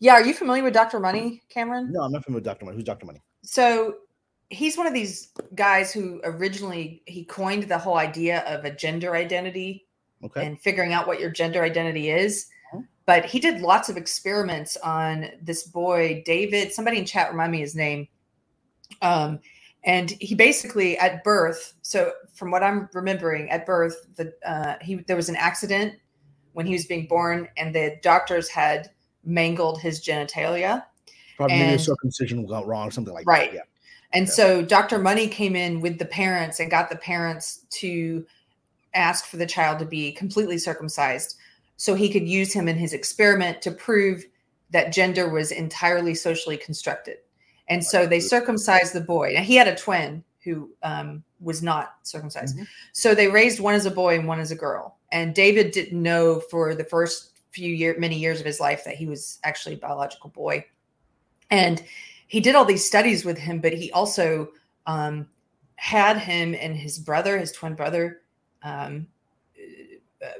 Yeah, 0.00 0.14
are 0.14 0.24
you 0.24 0.34
familiar 0.34 0.62
with 0.62 0.74
Dr. 0.74 1.00
Money, 1.00 1.42
Kamran? 1.48 1.92
No, 1.92 2.02
I'm 2.02 2.12
not 2.12 2.24
familiar 2.24 2.38
with 2.38 2.44
Dr. 2.44 2.64
Money. 2.64 2.76
Who's 2.76 2.84
Dr. 2.84 3.06
Money? 3.06 3.20
So 3.42 3.96
he's 4.50 4.76
one 4.76 4.86
of 4.86 4.94
these 4.94 5.32
guys 5.54 5.92
who 5.92 6.20
originally 6.24 7.02
he 7.06 7.24
coined 7.24 7.64
the 7.64 7.78
whole 7.78 7.96
idea 7.96 8.40
of 8.40 8.64
a 8.64 8.70
gender 8.70 9.14
identity 9.14 9.86
okay. 10.24 10.46
and 10.46 10.60
figuring 10.60 10.92
out 10.92 11.06
what 11.06 11.20
your 11.20 11.30
gender 11.30 11.62
identity 11.62 12.10
is. 12.10 12.46
But 13.08 13.24
he 13.24 13.40
did 13.40 13.62
lots 13.62 13.88
of 13.88 13.96
experiments 13.96 14.76
on 14.84 15.30
this 15.40 15.62
boy, 15.62 16.22
David. 16.26 16.74
Somebody 16.74 16.98
in 16.98 17.06
chat 17.06 17.30
remind 17.30 17.52
me 17.52 17.60
his 17.60 17.74
name. 17.74 18.06
Um, 19.00 19.40
and 19.82 20.10
he 20.20 20.34
basically 20.34 20.98
at 20.98 21.24
birth. 21.24 21.72
So 21.80 22.12
from 22.34 22.50
what 22.50 22.62
I'm 22.62 22.86
remembering, 22.92 23.48
at 23.48 23.64
birth, 23.64 23.96
the 24.16 24.34
uh, 24.46 24.74
he 24.82 24.96
there 24.96 25.16
was 25.16 25.30
an 25.30 25.36
accident 25.36 25.94
when 26.52 26.66
he 26.66 26.74
was 26.74 26.84
being 26.84 27.06
born, 27.06 27.48
and 27.56 27.74
the 27.74 27.96
doctors 28.02 28.46
had 28.50 28.90
mangled 29.24 29.80
his 29.80 30.04
genitalia. 30.04 30.84
Probably 31.38 31.56
and, 31.56 31.62
maybe 31.62 31.76
a 31.76 31.78
circumcision 31.78 32.44
got 32.44 32.66
wrong, 32.66 32.88
or 32.88 32.90
something 32.90 33.14
like 33.14 33.26
right. 33.26 33.52
that. 33.52 33.56
Yeah. 33.56 33.62
And 34.12 34.26
yeah. 34.26 34.32
so 34.32 34.62
Dr. 34.62 34.98
Money 34.98 35.28
came 35.28 35.56
in 35.56 35.80
with 35.80 35.98
the 35.98 36.04
parents 36.04 36.60
and 36.60 36.70
got 36.70 36.90
the 36.90 36.96
parents 36.96 37.64
to 37.70 38.26
ask 38.92 39.24
for 39.24 39.38
the 39.38 39.46
child 39.46 39.78
to 39.78 39.86
be 39.86 40.12
completely 40.12 40.58
circumcised 40.58 41.37
so 41.78 41.94
he 41.94 42.10
could 42.10 42.28
use 42.28 42.52
him 42.52 42.68
in 42.68 42.76
his 42.76 42.92
experiment 42.92 43.62
to 43.62 43.70
prove 43.70 44.26
that 44.70 44.92
gender 44.92 45.30
was 45.30 45.50
entirely 45.50 46.14
socially 46.14 46.58
constructed. 46.58 47.16
And 47.68 47.82
so 47.82 48.06
they 48.06 48.20
circumcised 48.20 48.92
the 48.92 49.00
boy. 49.00 49.32
Now 49.34 49.42
he 49.42 49.56
had 49.56 49.68
a 49.68 49.76
twin 49.76 50.22
who 50.44 50.70
um, 50.82 51.22
was 51.40 51.62
not 51.62 51.96
circumcised. 52.02 52.56
Mm-hmm. 52.56 52.64
So 52.92 53.14
they 53.14 53.28
raised 53.28 53.60
one 53.60 53.74
as 53.74 53.86
a 53.86 53.90
boy 53.90 54.18
and 54.18 54.28
one 54.28 54.40
as 54.40 54.50
a 54.50 54.56
girl. 54.56 54.96
And 55.12 55.34
David 55.34 55.70
didn't 55.72 56.02
know 56.02 56.40
for 56.40 56.74
the 56.74 56.84
first 56.84 57.38
few 57.50 57.72
year 57.74 57.96
many 57.98 58.18
years 58.18 58.40
of 58.40 58.46
his 58.46 58.60
life 58.60 58.84
that 58.84 58.96
he 58.96 59.06
was 59.06 59.38
actually 59.44 59.74
a 59.74 59.78
biological 59.78 60.30
boy 60.30 60.64
and 61.50 61.82
he 62.26 62.40
did 62.40 62.54
all 62.54 62.64
these 62.64 62.86
studies 62.86 63.24
with 63.24 63.38
him 63.38 63.60
but 63.60 63.72
he 63.72 63.90
also 63.92 64.48
um, 64.86 65.26
had 65.76 66.18
him 66.18 66.54
and 66.54 66.76
his 66.76 66.98
brother 66.98 67.38
his 67.38 67.52
twin 67.52 67.74
brother 67.74 68.20
um, 68.62 69.06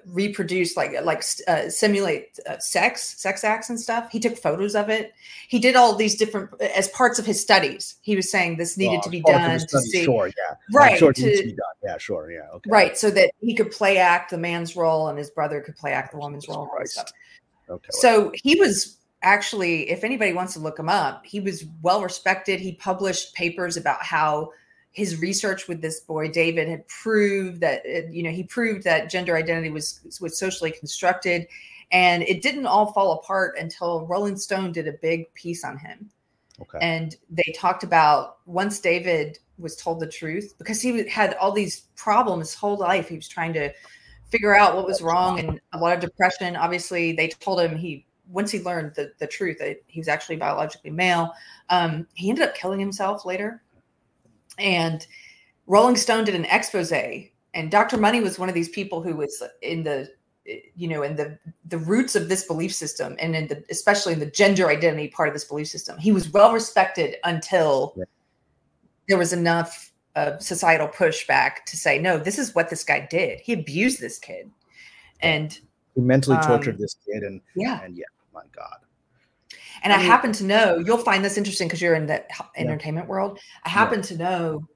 reproduce 0.06 0.76
like 0.76 0.92
like 1.04 1.22
uh, 1.46 1.68
simulate 1.68 2.38
uh, 2.48 2.58
sex 2.58 3.14
sex 3.20 3.44
acts 3.44 3.70
and 3.70 3.78
stuff. 3.78 4.10
He 4.10 4.18
took 4.18 4.36
photos 4.36 4.74
of 4.74 4.88
it. 4.88 5.12
He 5.48 5.58
did 5.58 5.76
all 5.76 5.94
these 5.94 6.16
different 6.16 6.50
as 6.60 6.88
parts 6.88 7.18
of 7.18 7.26
his 7.26 7.40
studies. 7.40 7.96
He 8.02 8.16
was 8.16 8.30
saying 8.30 8.56
this 8.56 8.76
needed 8.76 8.94
well, 8.94 9.02
to 9.02 9.10
be 9.10 9.20
done 9.20 9.58
to 9.58 9.80
see 9.80 10.04
sure 10.04 10.26
yeah. 10.26 10.56
Right 10.72 10.98
sure 10.98 11.12
to, 11.12 11.22
to, 11.36 11.42
be 11.44 11.52
done. 11.52 11.66
Yeah 11.82 11.98
sure 11.98 12.30
yeah 12.30 12.48
okay. 12.54 12.70
Right 12.70 12.98
so 12.98 13.10
that 13.12 13.30
he 13.40 13.54
could 13.54 13.70
play 13.70 13.98
act 13.98 14.30
the 14.30 14.38
man's 14.38 14.74
role 14.74 15.08
and 15.08 15.18
his 15.18 15.30
brother 15.30 15.60
could 15.60 15.76
play 15.76 15.92
act 15.92 16.12
the 16.12 16.18
woman's 16.18 16.48
role 16.48 16.68
okay 17.70 17.88
so 17.90 18.32
he 18.34 18.58
was 18.58 18.96
actually 19.22 19.90
if 19.90 20.04
anybody 20.04 20.32
wants 20.32 20.54
to 20.54 20.58
look 20.58 20.78
him 20.78 20.88
up 20.88 21.24
he 21.26 21.40
was 21.40 21.64
well 21.82 22.02
respected 22.02 22.60
he 22.60 22.72
published 22.72 23.34
papers 23.34 23.76
about 23.76 24.02
how 24.02 24.50
his 24.98 25.20
research 25.20 25.68
with 25.68 25.80
this 25.80 26.00
boy 26.00 26.28
David 26.28 26.68
had 26.68 26.86
proved 26.88 27.60
that 27.60 27.84
you 28.12 28.22
know 28.24 28.30
he 28.30 28.42
proved 28.42 28.82
that 28.82 29.08
gender 29.08 29.36
identity 29.36 29.70
was 29.70 30.00
was 30.20 30.38
socially 30.38 30.72
constructed, 30.72 31.46
and 31.92 32.24
it 32.24 32.42
didn't 32.42 32.66
all 32.66 32.92
fall 32.92 33.12
apart 33.12 33.56
until 33.58 34.06
Rolling 34.06 34.36
Stone 34.36 34.72
did 34.72 34.88
a 34.88 34.92
big 34.92 35.32
piece 35.34 35.64
on 35.64 35.78
him. 35.78 36.10
Okay. 36.60 36.78
And 36.82 37.14
they 37.30 37.54
talked 37.56 37.84
about 37.84 38.38
once 38.46 38.80
David 38.80 39.38
was 39.56 39.76
told 39.76 40.00
the 40.00 40.08
truth 40.08 40.54
because 40.58 40.82
he 40.82 41.08
had 41.08 41.34
all 41.34 41.52
these 41.52 41.82
problems 41.94 42.50
his 42.50 42.54
whole 42.58 42.76
life. 42.76 43.08
He 43.08 43.16
was 43.16 43.28
trying 43.28 43.52
to 43.52 43.72
figure 44.30 44.56
out 44.56 44.74
what 44.74 44.84
was 44.84 45.00
wrong 45.00 45.38
and 45.38 45.60
a 45.72 45.78
lot 45.78 45.94
of 45.94 46.00
depression. 46.00 46.56
Obviously, 46.56 47.12
they 47.12 47.28
told 47.28 47.60
him 47.60 47.76
he 47.76 48.04
once 48.28 48.50
he 48.50 48.60
learned 48.60 48.94
the, 48.96 49.12
the 49.20 49.26
truth 49.28 49.58
that 49.60 49.80
he 49.86 50.00
was 50.00 50.08
actually 50.08 50.36
biologically 50.36 50.90
male, 50.90 51.32
um, 51.70 52.06
he 52.14 52.28
ended 52.28 52.44
up 52.44 52.54
killing 52.56 52.80
himself 52.80 53.24
later. 53.24 53.62
And 54.58 55.06
Rolling 55.66 55.96
Stone 55.96 56.24
did 56.24 56.34
an 56.34 56.44
expose, 56.46 56.92
and 56.92 57.70
Dr. 57.70 57.96
Money 57.96 58.20
was 58.20 58.38
one 58.38 58.48
of 58.48 58.54
these 58.54 58.68
people 58.68 59.02
who 59.02 59.16
was 59.16 59.42
in 59.62 59.82
the 59.84 60.10
you 60.74 60.88
know 60.88 61.02
in 61.02 61.16
the 61.16 61.38
the 61.66 61.78
roots 61.78 62.16
of 62.16 62.28
this 62.28 62.44
belief 62.44 62.74
system 62.74 63.16
and 63.18 63.36
in 63.36 63.48
the 63.48 63.62
especially 63.70 64.14
in 64.14 64.18
the 64.18 64.30
gender 64.30 64.70
identity 64.70 65.08
part 65.08 65.28
of 65.28 65.34
this 65.34 65.44
belief 65.44 65.68
system. 65.68 65.98
He 65.98 66.12
was 66.12 66.30
well 66.30 66.52
respected 66.52 67.16
until 67.24 67.94
yeah. 67.96 68.04
there 69.08 69.18
was 69.18 69.32
enough 69.32 69.92
uh, 70.16 70.38
societal 70.38 70.88
pushback 70.88 71.64
to 71.66 71.76
say 71.76 71.98
no 71.98 72.18
this 72.18 72.38
is 72.38 72.54
what 72.54 72.70
this 72.70 72.82
guy 72.82 73.06
did. 73.10 73.40
He 73.40 73.52
abused 73.52 74.00
this 74.00 74.18
kid. 74.18 74.50
And 75.20 75.58
he 75.94 76.00
mentally 76.00 76.36
um, 76.36 76.44
tortured 76.44 76.78
this 76.78 76.96
kid 77.04 77.22
and 77.22 77.40
yeah. 77.54 77.82
and 77.82 77.96
yeah 77.96 78.04
my 78.32 78.42
god 78.54 78.78
and 79.82 79.92
I, 79.92 79.98
happen 79.98 80.32
to 80.32 80.44
know 80.44 80.78
you'll 80.78 80.98
find 80.98 81.24
this 81.24 81.36
interesting 81.36 81.68
because 81.68 81.80
you're 81.80 81.94
in 81.94 82.06
the 82.06 82.24
entertainment 82.56 83.06
yeah. 83.06 83.10
world. 83.10 83.38
I 83.64 83.68
happen 83.68 84.00
yeah. 84.00 84.04
to 84.06 84.16
know 84.16 84.68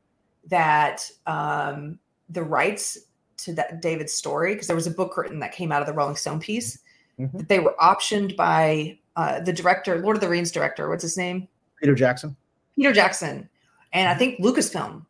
that 0.49 1.11
um, 1.27 1.99
the 2.29 2.43
rights 2.43 2.99
to 3.39 3.55
that 3.55 3.83
David's 3.83 4.13
story 4.13 4.55
because 4.55 4.67
there 4.67 4.77
was 4.77 4.87
a 4.87 4.91
book 4.91 5.17
written 5.17 5.41
that 5.41 5.53
came 5.53 5.73
out 5.73 5.81
of 5.81 5.87
the 5.87 5.93
Rolling 5.93 6.17
Stone 6.17 6.41
piece 6.41 6.79
Mhm. 7.19 7.39
that 7.39 7.49
they 7.49 7.59
were 7.59 7.75
optioned 7.81 8.37
by 8.37 8.99
uh, 9.17 9.41
the 9.41 9.53
director, 9.53 10.01
Lord 10.01 10.17
of 10.17 10.21
the 10.21 10.29
Rings 10.29 10.51
director. 10.51 10.89
What's 10.89 11.03
his 11.03 11.17
name? 11.17 11.49
Peter 11.81 11.95
Jackson. 11.95 12.37
Peter 12.77 12.93
Jackson, 12.93 13.49
and 13.93 14.09
I 14.09 14.15
think 14.15 14.41
Lucasfilm. 14.41 15.05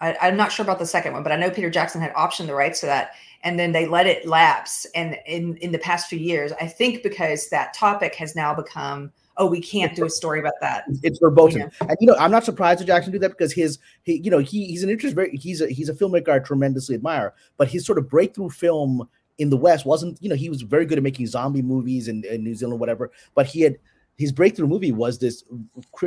I, 0.00 0.16
I'm 0.20 0.36
not 0.36 0.52
sure 0.52 0.64
about 0.64 0.78
the 0.78 0.86
second 0.86 1.12
one, 1.12 1.22
but 1.22 1.32
I 1.32 1.36
know 1.36 1.50
Peter 1.50 1.70
Jackson 1.70 2.00
had 2.00 2.12
optioned 2.14 2.46
the 2.46 2.54
rights 2.54 2.80
to 2.80 2.86
that, 2.86 3.12
and 3.42 3.58
then 3.58 3.72
they 3.72 3.86
let 3.86 4.06
it 4.06 4.26
lapse. 4.26 4.86
And 4.94 5.16
in 5.26 5.56
in 5.58 5.72
the 5.72 5.78
past 5.78 6.08
few 6.08 6.18
years, 6.18 6.52
I 6.60 6.66
think 6.66 7.02
because 7.02 7.48
that 7.50 7.74
topic 7.74 8.14
has 8.14 8.34
now 8.34 8.54
become, 8.54 9.12
oh, 9.36 9.46
we 9.46 9.60
can't 9.60 9.94
do 9.94 10.04
a 10.04 10.10
story 10.10 10.40
about 10.40 10.54
that. 10.60 10.84
It's 11.02 11.18
verboten, 11.18 11.60
Yeah. 11.60 11.68
and 11.80 11.96
you 12.00 12.06
know 12.06 12.16
I'm 12.18 12.30
not 12.30 12.44
surprised 12.44 12.80
that 12.80 12.86
Jackson 12.86 13.12
do 13.12 13.18
that 13.20 13.30
because 13.30 13.52
his 13.52 13.78
he 14.02 14.20
you 14.22 14.30
know 14.30 14.38
he 14.38 14.66
he's 14.66 14.82
an 14.82 14.90
interest 14.90 15.14
very 15.14 15.36
he's 15.36 15.60
a 15.60 15.68
he's 15.68 15.88
a 15.88 15.94
filmmaker 15.94 16.28
I 16.30 16.38
tremendously 16.38 16.94
admire, 16.94 17.34
but 17.56 17.68
his 17.68 17.84
sort 17.84 17.98
of 17.98 18.08
breakthrough 18.08 18.50
film 18.50 19.08
in 19.38 19.50
the 19.50 19.56
West 19.56 19.86
wasn't 19.86 20.22
you 20.22 20.28
know 20.28 20.36
he 20.36 20.48
was 20.48 20.62
very 20.62 20.86
good 20.86 20.98
at 20.98 21.04
making 21.04 21.26
zombie 21.26 21.62
movies 21.62 22.08
in, 22.08 22.24
in 22.24 22.42
New 22.42 22.54
Zealand 22.54 22.80
whatever, 22.80 23.10
but 23.34 23.46
he 23.46 23.60
had 23.62 23.78
his 24.20 24.32
breakthrough 24.32 24.66
movie 24.66 24.92
was 24.92 25.18
this 25.18 25.44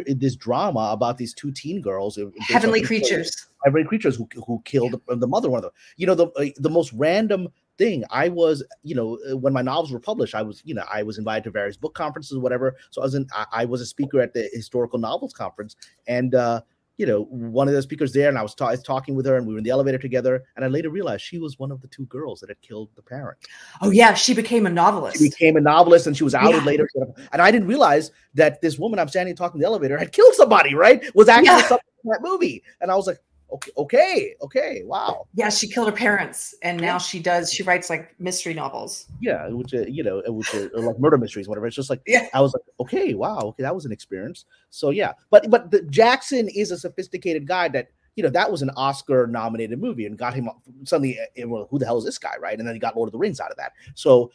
this 0.06 0.36
drama 0.36 0.92
about 0.94 1.18
these 1.18 1.34
two 1.34 1.52
teen 1.52 1.82
girls 1.82 2.20
uh, 2.20 2.30
Heavenly 2.42 2.84
creatures. 2.84 3.48
heavenly 3.66 3.88
creatures 3.88 4.16
who, 4.16 4.30
who 4.46 4.62
killed 4.66 4.92
the, 5.08 5.16
the 5.16 5.26
mother 5.26 5.50
one 5.50 5.58
of 5.58 5.64
them. 5.64 5.72
You 5.98 6.06
know 6.06 6.14
the 6.14 6.28
uh, 6.28 6.46
the 6.58 6.70
most 6.70 6.94
random 6.94 7.48
thing 7.80 8.04
i 8.12 8.30
was 8.30 8.64
you 8.84 8.94
know 8.94 9.18
uh, 9.28 9.36
when 9.36 9.52
my 9.52 9.64
novels 9.64 9.92
were 9.92 10.00
published 10.00 10.36
i 10.36 10.44
was 10.44 10.62
you 10.64 10.76
know 10.76 10.84
i 10.94 11.02
was 11.02 11.18
invited 11.18 11.44
to 11.44 11.50
various 11.50 11.76
book 11.76 11.96
conferences 11.96 12.38
whatever. 12.38 12.76
So 12.92 13.02
i 13.02 13.06
was 13.06 13.16
in 13.16 13.26
i, 13.34 13.46
I 13.52 13.66
was 13.66 13.82
a 13.82 13.86
speaker 13.88 14.22
at 14.22 14.32
the 14.32 14.48
historical 14.54 15.00
novels 15.00 15.34
conference 15.34 15.76
and 16.06 16.36
uh 16.36 16.62
you 16.98 17.06
know 17.06 17.24
one 17.30 17.68
of 17.68 17.74
the 17.74 17.82
speakers 17.82 18.14
there 18.14 18.30
and 18.30 18.38
i 18.38 18.42
was, 18.42 18.54
ta- 18.54 18.68
I 18.68 18.72
was 18.72 18.84
talking 18.84 19.16
with 19.16 19.26
her 19.26 19.38
and 19.38 19.48
we 19.48 19.54
were 19.54 19.58
in 19.58 19.64
the 19.64 19.72
elevator 19.72 19.98
together 19.98 20.44
and 20.56 20.64
i 20.64 20.68
later 20.68 20.90
realized 20.90 21.24
she 21.24 21.40
was 21.40 21.58
one 21.58 21.72
of 21.72 21.82
the 21.82 21.88
two 21.88 22.06
girls 22.06 22.40
that 22.42 22.50
had 22.50 22.62
killed 22.62 22.90
the 22.96 23.02
parent 23.02 23.38
Oh 23.82 23.90
yeah, 23.90 24.14
she 24.14 24.34
became 24.34 24.66
a 24.68 24.70
novelist. 24.70 25.18
she 25.18 25.30
became 25.30 25.58
a 25.58 25.62
novelist 25.62 26.06
and 26.08 26.16
she 26.16 26.24
was 26.24 26.36
outed 26.36 26.58
Yeah. 26.62 26.66
later 26.66 26.90
and 27.32 27.42
i 27.42 27.50
didn't 27.50 27.68
realize 27.68 28.12
that 28.36 28.62
this 28.62 28.78
woman 28.78 29.00
i'm 29.00 29.08
standing 29.08 29.36
talking 29.36 29.58
in 29.58 29.62
the 29.62 29.68
elevator 29.68 29.98
had 29.98 30.12
killed 30.12 30.36
somebody 30.36 30.76
right 30.76 31.04
was 31.16 31.28
actually 31.30 31.48
Yeah. 31.48 31.62
something 31.68 31.90
in 32.04 32.10
that 32.12 32.22
movie 32.22 32.62
and 32.82 32.92
i 32.92 32.96
was 32.96 33.08
like 33.08 33.18
okay 33.54 33.72
okay 33.78 34.36
okay 34.42 34.82
wow 34.86 35.26
yeah, 35.36 35.50
she 35.50 35.68
killed 35.68 35.88
her 35.88 35.96
parents, 35.96 36.56
and 36.64 36.80
now 36.80 36.94
Yeah. 36.94 36.98
she 36.98 37.20
does. 37.20 37.52
She 37.54 37.64
writes 37.64 37.90
like 37.90 38.20
mystery 38.20 38.54
novels. 38.54 39.06
yeah 39.22 39.48
which 39.50 39.74
uh, 39.74 39.86
you 39.88 40.04
know 40.04 40.22
which 40.28 40.54
are 40.56 40.70
like 40.74 41.00
murder 41.00 41.18
mysteries 41.18 41.48
whatever 41.48 41.68
it's 41.68 41.76
just 41.76 41.90
like 41.90 42.02
Yeah. 42.08 42.28
i 42.34 42.42
was 42.42 42.54
like 42.54 42.64
okay 42.80 43.14
wow 43.14 43.38
okay 43.40 43.64
that 43.64 43.74
was 43.76 43.86
an 43.86 43.92
experience 43.92 44.46
so 44.70 44.90
yeah 44.90 45.14
but 45.30 45.50
but 45.50 45.70
the, 45.72 45.82
jackson 45.84 46.50
is 46.50 46.72
a 46.72 46.78
sophisticated 46.78 47.48
guy 47.48 47.68
that 47.70 47.88
you 48.16 48.24
know 48.24 48.30
that 48.30 48.52
was 48.52 48.62
an 48.62 48.72
oscar 48.78 49.28
nominated 49.28 49.80
movie 49.80 50.06
and 50.06 50.18
got 50.18 50.34
him 50.34 50.50
suddenly 50.84 51.20
uh, 51.20 51.48
well, 51.48 51.68
who 51.70 51.80
the 51.80 51.86
hell 51.86 51.98
is 51.98 52.06
this 52.06 52.18
guy 52.18 52.34
right 52.40 52.58
and 52.60 52.68
then 52.68 52.76
he 52.76 52.80
got 52.80 52.96
lord 52.96 53.08
of 53.08 53.12
the 53.14 53.18
rings 53.18 53.40
out 53.40 53.52
of 53.52 53.58
that 53.58 53.74
so 53.96 54.32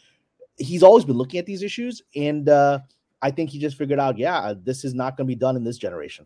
he's 0.57 0.83
always 0.83 1.05
been 1.05 1.17
looking 1.17 1.39
at 1.39 1.45
these 1.45 1.61
issues 1.63 2.01
and 2.15 2.49
uh 2.49 2.79
i 3.21 3.29
think 3.31 3.49
he 3.49 3.59
just 3.59 3.77
figured 3.77 3.99
out 3.99 4.17
yeah 4.17 4.53
this 4.63 4.83
is 4.83 4.93
not 4.93 5.15
going 5.17 5.25
to 5.27 5.31
be 5.31 5.35
done 5.35 5.55
in 5.55 5.63
this 5.63 5.77
generation 5.77 6.25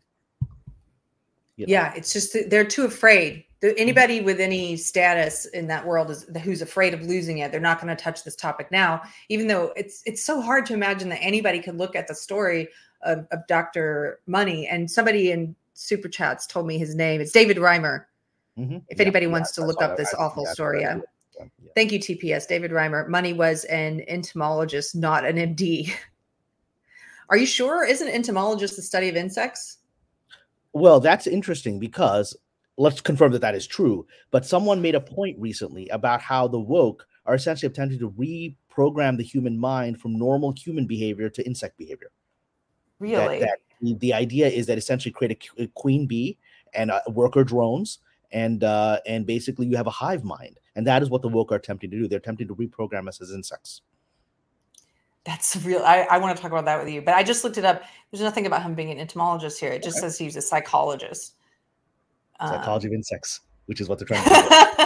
You 1.58 1.68
know? 1.68 1.72
Yeah, 1.72 1.94
it's 1.96 2.12
just 2.14 2.36
they're 2.50 2.66
too 2.66 2.86
afraid. 2.86 3.46
Anybody 3.78 4.20
with 4.20 4.42
any 4.42 4.76
status 4.76 5.46
in 5.46 5.68
that 5.68 5.86
world 5.86 6.10
is 6.12 6.26
who's 6.44 6.62
afraid 6.62 6.94
of 6.94 7.02
losing 7.04 7.38
it. 7.38 7.52
They're 7.52 7.62
not 7.62 7.80
going 7.80 7.96
to 7.96 8.02
touch 8.04 8.24
this 8.26 8.36
topic 8.36 8.70
now, 8.72 9.02
even 9.30 9.48
though 9.48 9.72
it's 9.78 10.02
it's 10.06 10.24
so 10.26 10.42
hard 10.42 10.66
to 10.66 10.74
imagine 10.74 11.10
that 11.10 11.22
anybody 11.24 11.60
could 11.62 11.78
look 11.78 11.96
at 11.96 12.08
the 12.08 12.16
story 12.16 12.68
of, 13.04 13.26
of 13.32 13.46
Dr. 13.48 14.20
Money 14.28 14.68
and 14.68 14.90
somebody 14.92 15.32
in 15.32 15.56
super 15.76 16.10
chats 16.10 16.46
told 16.46 16.68
me 16.68 16.78
his 16.78 16.94
name. 16.96 17.22
It's 17.22 17.32
David 17.32 17.58
Reimer. 17.58 18.06
Mhm. 18.58 18.82
If 18.90 18.98
Yeah, 18.98 19.04
anybody 19.04 19.26
yeah, 19.28 19.32
wants 19.32 19.52
to 19.54 19.66
look 19.66 19.82
up 19.82 19.96
this 19.98 20.14
I- 20.14 20.18
awful 20.18 20.46
story, 20.48 20.82
yeah. 20.82 21.00
Thank 21.76 21.92
you, 21.92 22.00
TPS. 22.00 22.48
David 22.48 22.72
Reimer. 22.72 23.08
Money 23.08 23.34
was 23.34 23.64
an 23.66 24.04
entomologist, 24.08 24.94
not 24.96 25.26
an 25.26 25.38
MD. 25.38 25.92
Are 27.30 27.38
you 27.38 27.46
sure? 27.48 27.84
Isn't 27.86 28.08
entomologist 28.10 28.76
the 28.76 28.82
study 28.82 29.10
of 29.10 29.16
insects? 29.16 29.78
Well, 30.74 31.00
that's 31.00 31.28
interesting 31.28 31.80
because 31.80 32.36
let's 32.78 33.02
confirm 33.02 33.32
that 33.34 33.42
that 33.42 33.56
is 33.56 33.68
true. 33.68 34.06
But 34.32 34.46
someone 34.46 34.82
made 34.82 34.96
a 34.96 35.02
point 35.02 35.40
recently 35.40 35.88
about 35.90 36.22
how 36.22 36.48
the 36.48 36.60
woke 36.60 37.06
are 37.26 37.36
essentially 37.36 37.72
attempting 37.72 38.00
to 38.00 38.12
reprogram 38.12 39.18
the 39.18 39.24
human 39.24 39.58
mind 39.58 40.02
from 40.02 40.18
normal 40.18 40.52
human 40.52 40.86
behavior 40.86 41.30
to 41.30 41.46
insect 41.46 41.78
behavior. 41.78 42.12
Really? 43.00 43.40
That, 43.40 43.60
the, 43.82 43.96
the 43.96 44.14
idea 44.14 44.48
is 44.48 44.66
that 44.68 44.78
essentially 44.78 45.12
create 45.12 45.50
a 45.58 45.64
a, 45.64 45.68
queen 45.68 46.08
bee 46.08 46.38
and 46.74 46.90
uh, 46.90 47.02
worker 47.08 47.44
drones, 47.44 48.00
and 48.32 48.64
uh, 48.64 49.00
and 49.06 49.26
basically 49.26 49.68
you 49.68 49.76
have 49.76 49.88
a 49.88 49.92
hive 49.92 50.24
mind, 50.24 50.60
and 50.76 50.88
that 50.88 51.04
is 51.04 51.10
what 51.10 51.22
the 51.22 51.28
woke 51.28 51.52
are 51.52 51.56
attempting 51.56 51.92
to 51.92 51.98
do. 51.98 52.08
They're 52.08 52.20
attempting 52.20 52.48
to 52.48 52.56
reprogram 52.56 53.08
us 53.08 53.22
as 53.22 53.32
insects. 53.32 53.82
That's 55.26 55.56
real. 55.66 55.82
I, 55.84 56.02
I 56.10 56.18
want 56.18 56.36
to 56.36 56.42
talk 56.42 56.52
about 56.52 56.66
that 56.66 56.84
with 56.84 56.94
you, 56.94 57.02
but 57.02 57.14
I 57.16 57.24
just 57.24 57.44
looked 57.44 57.58
it 57.58 57.66
up. 57.66 57.84
There's 58.12 58.22
nothing 58.22 58.46
about 58.46 58.62
him 58.64 58.74
being 58.76 58.92
an 58.92 59.00
entomologist 59.00 59.60
here. 59.60 59.72
It 59.72 59.84
just 59.84 59.98
Okay. 59.98 60.08
says 60.08 60.18
he's 60.18 60.36
a 60.36 60.42
psychologist. 60.42 61.36
Um, 62.40 62.50
Psychology 62.50 62.88
of 62.88 62.94
insects, 62.94 63.42
which 63.68 63.80
is 63.80 63.88
what 63.88 64.00
they're 64.00 64.08
trying 64.08 64.24
to 64.24 64.80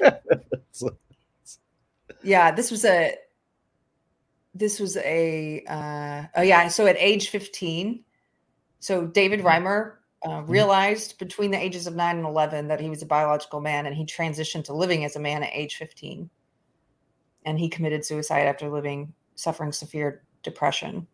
do. 0.00 0.88
Yeah, 2.22 2.50
this 2.50 2.70
was 2.70 2.84
a. 2.86 3.14
This 4.54 4.80
was 4.80 4.96
a. 4.96 5.62
Uh, 5.68 6.24
oh 6.36 6.42
yeah, 6.42 6.68
so 6.68 6.86
at 6.86 6.96
age 6.98 7.28
15, 7.28 8.02
so 8.80 9.06
David 9.06 9.40
Mm-hmm. 9.40 9.66
Reimer 9.66 9.96
uh, 10.26 10.40
realized 10.42 11.18
between 11.18 11.50
the 11.50 11.62
ages 11.62 11.86
of 11.86 11.94
nine 11.94 12.16
and 12.16 12.26
11 12.26 12.66
that 12.68 12.80
he 12.80 12.88
was 12.88 13.02
a 13.02 13.06
biological 13.06 13.60
man, 13.60 13.84
and 13.86 13.94
he 13.94 14.06
transitioned 14.06 14.64
to 14.64 14.72
living 14.72 15.04
as 15.04 15.16
a 15.16 15.20
man 15.20 15.42
at 15.42 15.50
age 15.52 15.76
15, 15.76 16.30
and 17.44 17.58
he 17.58 17.68
committed 17.68 18.04
suicide 18.06 18.46
after 18.46 18.70
living 18.70 19.12
suffering 19.34 19.72
severe 19.72 20.22
depression. 20.42 21.06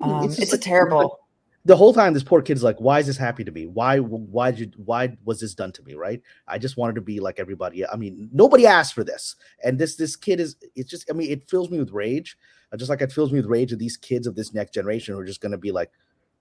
Um, 0.00 0.24
it's 0.24 0.34
it's, 0.34 0.40
just 0.40 0.52
a 0.52 0.56
like- 0.56 0.62
terrible. 0.64 1.20
the 1.64 1.76
whole 1.76 1.94
time 1.94 2.12
this 2.12 2.24
poor 2.24 2.42
kid's 2.42 2.62
like 2.64 2.78
why 2.80 2.98
is 2.98 3.06
this 3.06 3.16
happy 3.16 3.44
to 3.44 3.52
me 3.52 3.66
why 3.66 3.98
why 3.98 4.50
did 4.50 4.58
you 4.60 4.82
why 4.84 5.16
was 5.24 5.40
this 5.40 5.54
done 5.54 5.70
to 5.72 5.82
me 5.84 5.94
right 5.94 6.20
i 6.48 6.58
just 6.58 6.76
wanted 6.76 6.94
to 6.96 7.00
be 7.00 7.20
like 7.20 7.38
everybody 7.38 7.86
i 7.86 7.96
mean 7.96 8.28
nobody 8.32 8.66
asked 8.66 8.92
for 8.92 9.04
this 9.04 9.36
and 9.62 9.78
this 9.78 9.94
this 9.94 10.16
kid 10.16 10.40
is 10.40 10.56
it's 10.74 10.90
just 10.90 11.08
i 11.10 11.14
mean 11.14 11.30
it 11.30 11.48
fills 11.48 11.70
me 11.70 11.78
with 11.78 11.92
rage 11.92 12.36
uh, 12.72 12.76
just 12.76 12.90
like 12.90 13.00
it 13.00 13.12
fills 13.12 13.32
me 13.32 13.38
with 13.38 13.46
rage 13.48 13.72
of 13.72 13.78
these 13.78 13.96
kids 13.96 14.26
of 14.26 14.34
this 14.34 14.52
next 14.52 14.74
generation 14.74 15.14
who 15.14 15.20
are 15.20 15.24
just 15.24 15.40
going 15.40 15.52
to 15.52 15.56
be 15.58 15.70
like 15.70 15.90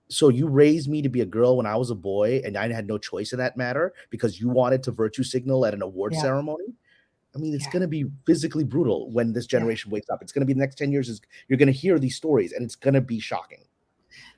so 0.09 0.27
you 0.29 0.47
raised 0.47 0.89
me 0.89 1.01
to 1.01 1.09
be 1.09 1.21
a 1.21 1.25
girl 1.25 1.55
when 1.57 1.67
i 1.67 1.75
was 1.75 1.91
a 1.91 1.95
boy 1.95 2.41
and 2.43 2.57
i 2.57 2.67
had 2.73 2.87
no 2.87 2.97
choice 2.97 3.31
in 3.31 3.37
that 3.39 3.55
matter 3.55 3.93
because 4.09 4.41
you 4.41 4.49
wanted 4.49 4.81
to 4.83 4.91
virtue 4.91 5.23
signal 5.23 5.63
at 5.65 5.75
an 5.75 5.83
award 5.83 6.11
Yeah. 6.13 6.21
ceremony 6.21 6.73
I 7.35 7.39
mean, 7.39 7.53
it's 7.53 7.65
Yeah. 7.65 7.71
going 7.71 7.81
to 7.81 7.87
be 7.87 8.05
physically 8.25 8.63
brutal 8.63 9.09
when 9.11 9.33
this 9.33 9.45
Yeah. 9.45 9.59
generation 9.59 9.91
wakes 9.91 10.09
up. 10.09 10.21
It's 10.21 10.31
going 10.31 10.41
to 10.41 10.45
be 10.45 10.53
the 10.53 10.59
next 10.59 10.75
10 10.77 10.91
years 10.91 11.09
is 11.09 11.21
you're 11.47 11.57
going 11.57 11.67
to 11.67 11.71
hear 11.73 11.97
these 11.99 12.15
stories 12.15 12.51
and 12.51 12.63
it's 12.63 12.75
going 12.75 12.93
to 12.93 13.01
be 13.01 13.19
shocking. 13.19 13.59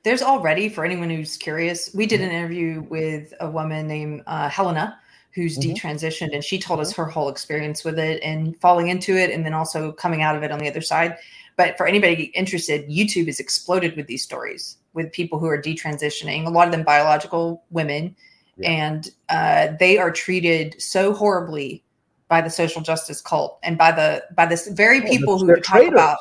There's 0.04 0.22
already, 0.22 0.70
for 0.70 0.86
anyone 0.86 1.10
who's 1.10 1.36
curious, 1.38 1.94
we 1.94 2.04
Mm-hmm. 2.06 2.10
did 2.10 2.22
an 2.22 2.32
interview 2.32 2.82
with 2.90 3.34
a 3.40 3.50
woman 3.50 3.88
named 3.88 4.24
uh, 4.28 4.50
Helena 4.50 4.98
who's 5.34 5.58
Mhm. 5.58 5.76
detransitioned, 5.76 6.34
and 6.34 6.42
she 6.44 6.58
told 6.58 6.80
us 6.80 6.94
her 6.94 7.06
whole 7.06 7.28
experience 7.28 7.84
with 7.84 8.00
it 8.00 8.22
and 8.24 8.56
falling 8.62 8.88
into 8.88 9.18
it, 9.18 9.32
and 9.32 9.46
then 9.46 9.54
also 9.54 9.92
coming 9.92 10.22
out 10.22 10.38
of 10.38 10.44
it 10.44 10.52
on 10.52 10.60
the 10.60 10.70
other 10.70 10.80
side. 10.80 11.18
But 11.58 11.76
for 11.78 11.88
anybody 11.88 12.26
interested, 12.36 12.88
YouTube 12.90 13.26
has 13.28 13.40
exploded 13.42 13.98
with 13.98 14.08
these 14.08 14.24
stories 14.24 14.78
with 14.94 15.12
people 15.12 15.38
who 15.40 15.48
are 15.48 15.62
detransitioning, 15.62 16.46
a 16.46 16.50
lot 16.50 16.68
of 16.68 16.72
them 16.72 16.84
biological 16.84 17.64
women, 17.70 18.16
Yeah. 18.56 18.70
and 18.70 19.12
uh, 19.28 19.68
they 19.78 19.98
are 19.98 20.12
treated 20.12 20.82
so 20.82 21.14
horribly 21.14 21.84
by 22.28 22.42
the 22.42 22.50
social 22.50 22.82
justice 22.82 23.22
cult 23.22 23.60
and 23.64 23.78
by 23.78 23.92
the 23.92 24.24
by 24.36 24.46
this 24.46 24.68
very 24.70 25.00
Oh, 25.04 25.08
people 25.08 25.38
who 25.40 25.48
talk 25.56 25.64
traitors. 25.64 25.94
about 25.94 26.18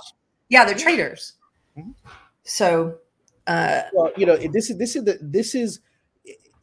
yeah 0.48 0.64
they're 0.64 0.74
traitors 0.74 1.34
Mhm. 1.78 1.94
so 2.42 2.98
uh 3.46 3.82
well 3.92 4.12
you 4.16 4.26
know 4.26 4.36
this 4.36 4.70
is 4.70 4.78
this 4.78 4.96
is 4.96 5.04
the 5.04 5.18
this 5.20 5.54
is 5.54 5.80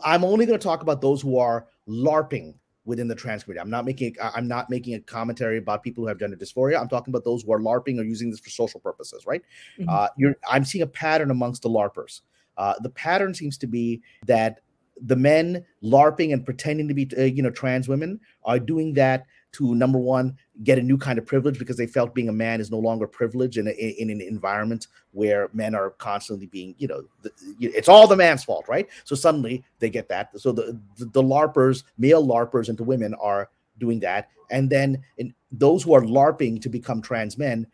i'm 0.03 0.23
only 0.23 0.45
going 0.45 0.57
to 0.57 0.63
talk 0.63 0.81
about 0.81 1.01
those 1.01 1.21
who 1.21 1.37
are 1.37 1.67
larping 1.87 2.53
within 2.85 3.07
the 3.07 3.15
trans 3.15 3.43
community 3.43 3.61
i'm 3.61 3.69
not 3.69 3.85
making 3.85 4.15
i'm 4.21 4.47
not 4.47 4.69
making 4.69 4.93
a 4.95 4.99
commentary 4.99 5.57
about 5.57 5.83
people 5.83 6.03
who 6.03 6.07
have 6.07 6.19
gender 6.19 6.35
dysphoria 6.37 6.79
i'm 6.79 6.87
talking 6.87 7.11
about 7.11 7.23
those 7.23 7.43
who 7.43 7.51
are 7.51 7.59
larping 7.59 7.99
or 7.99 8.03
using 8.03 8.29
this 8.29 8.39
for 8.39 8.49
social 8.49 8.79
purposes 8.79 9.25
right 9.25 9.41
Mhm. 9.79 9.85
uh 9.89 10.07
you're 10.17 10.35
i'm 10.49 10.63
seeing 10.63 10.81
a 10.83 10.87
pattern 10.87 11.31
amongst 11.31 11.61
the 11.61 11.69
larpers 11.69 12.21
uh 12.57 12.73
the 12.81 12.89
pattern 12.89 13.33
seems 13.33 13.57
to 13.57 13.67
be 13.67 14.01
that 14.25 14.61
the 15.01 15.15
men 15.15 15.65
larping 15.83 16.33
and 16.33 16.45
pretending 16.45 16.87
to 16.87 16.93
be 16.93 17.09
uh, 17.17 17.23
you 17.23 17.41
know 17.41 17.49
trans 17.49 17.87
women 17.87 18.19
are 18.43 18.59
doing 18.59 18.93
that 18.93 19.25
to 19.51 19.73
number 19.73 19.97
one 19.97 20.35
get 20.63 20.77
a 20.77 20.81
new 20.81 20.97
kind 20.97 21.17
of 21.17 21.25
privilege 21.25 21.57
because 21.57 21.77
they 21.77 21.87
felt 21.87 22.13
being 22.13 22.29
a 22.29 22.33
man 22.33 22.61
is 22.61 22.69
no 22.69 22.77
longer 22.77 23.07
privilege 23.07 23.57
in, 23.57 23.67
a, 23.67 23.71
in 23.71 24.09
an 24.09 24.21
environment 24.21 24.87
where 25.11 25.49
men 25.53 25.73
are 25.73 25.91
constantly 25.91 26.45
being 26.45 26.75
you 26.77 26.87
know 26.87 27.03
the, 27.23 27.31
it's 27.59 27.89
all 27.89 28.07
the 28.07 28.15
man's 28.15 28.43
fault 28.43 28.67
right? 28.67 28.87
So 29.03 29.15
suddenly 29.15 29.63
they 29.79 29.89
get 29.89 30.09
that. 30.09 30.39
So 30.39 30.51
the 30.51 30.79
the, 30.97 31.05
the 31.05 31.23
larpers 31.23 31.83
male 31.97 32.25
larpers 32.25 32.69
into 32.69 32.83
women 32.83 33.13
are 33.15 33.49
doing 33.79 33.99
that. 34.01 34.29
And 34.51 34.69
then 34.69 35.03
in 35.17 35.33
those 35.51 35.83
who 35.83 35.93
are 35.93 36.01
larping 36.01 36.61
to 36.61 36.69
become 36.69 37.01
trans 37.01 37.37
men 37.37 37.67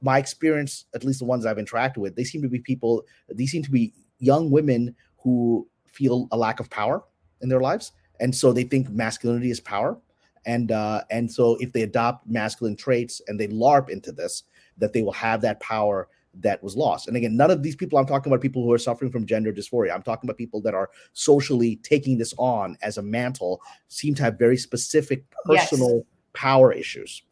my 0.00 0.18
experience 0.18 0.84
at 0.94 1.02
least 1.02 1.18
the 1.18 1.24
ones 1.24 1.46
i've 1.46 1.56
interacted 1.56 1.96
with 1.96 2.14
they 2.14 2.24
seem 2.24 2.42
to 2.42 2.48
be 2.48 2.58
people 2.58 3.02
these 3.30 3.50
seem 3.50 3.62
to 3.62 3.70
be 3.70 3.92
young 4.18 4.50
women 4.50 4.94
who 5.18 5.66
feel 5.94 6.28
a 6.32 6.36
lack 6.36 6.60
of 6.60 6.68
power 6.68 7.02
in 7.40 7.48
their 7.48 7.60
lives 7.60 7.92
and 8.20 8.34
so 8.34 8.52
they 8.52 8.64
think 8.64 8.90
masculinity 8.90 9.50
is 9.50 9.60
power, 9.60 9.98
and 10.46 10.70
uh, 10.70 11.02
and 11.10 11.30
so 11.30 11.56
if 11.60 11.72
they 11.72 11.82
adopt 11.82 12.26
masculine 12.28 12.76
traits 12.76 13.20
and 13.26 13.38
they 13.38 13.48
LARP 13.48 13.88
into 13.88 14.12
this, 14.12 14.44
that 14.78 14.92
they 14.92 15.02
will 15.02 15.12
have 15.12 15.40
that 15.40 15.60
power 15.60 16.08
that 16.40 16.62
was 16.62 16.76
lost. 16.76 17.06
And 17.06 17.16
again, 17.16 17.36
none 17.36 17.50
of 17.50 17.62
these 17.62 17.76
people 17.76 17.98
I'm 17.98 18.06
talking 18.06 18.32
about 18.32 18.40
people 18.40 18.62
who 18.62 18.72
are 18.72 18.78
suffering 18.78 19.10
from 19.10 19.26
gender 19.26 19.52
dysphoria. 19.52 19.94
I'm 19.94 20.02
talking 20.02 20.28
about 20.28 20.36
people 20.36 20.60
that 20.62 20.74
are 20.74 20.90
socially 21.12 21.76
taking 21.76 22.18
this 22.18 22.34
on 22.38 22.76
as 22.82 22.98
a 22.98 23.02
mantle, 23.02 23.60
seem 23.88 24.14
to 24.16 24.22
have 24.24 24.38
very 24.38 24.56
specific 24.56 25.24
personal 25.44 25.96
yes. 25.96 26.04
power 26.32 26.72
issues. 26.72 27.22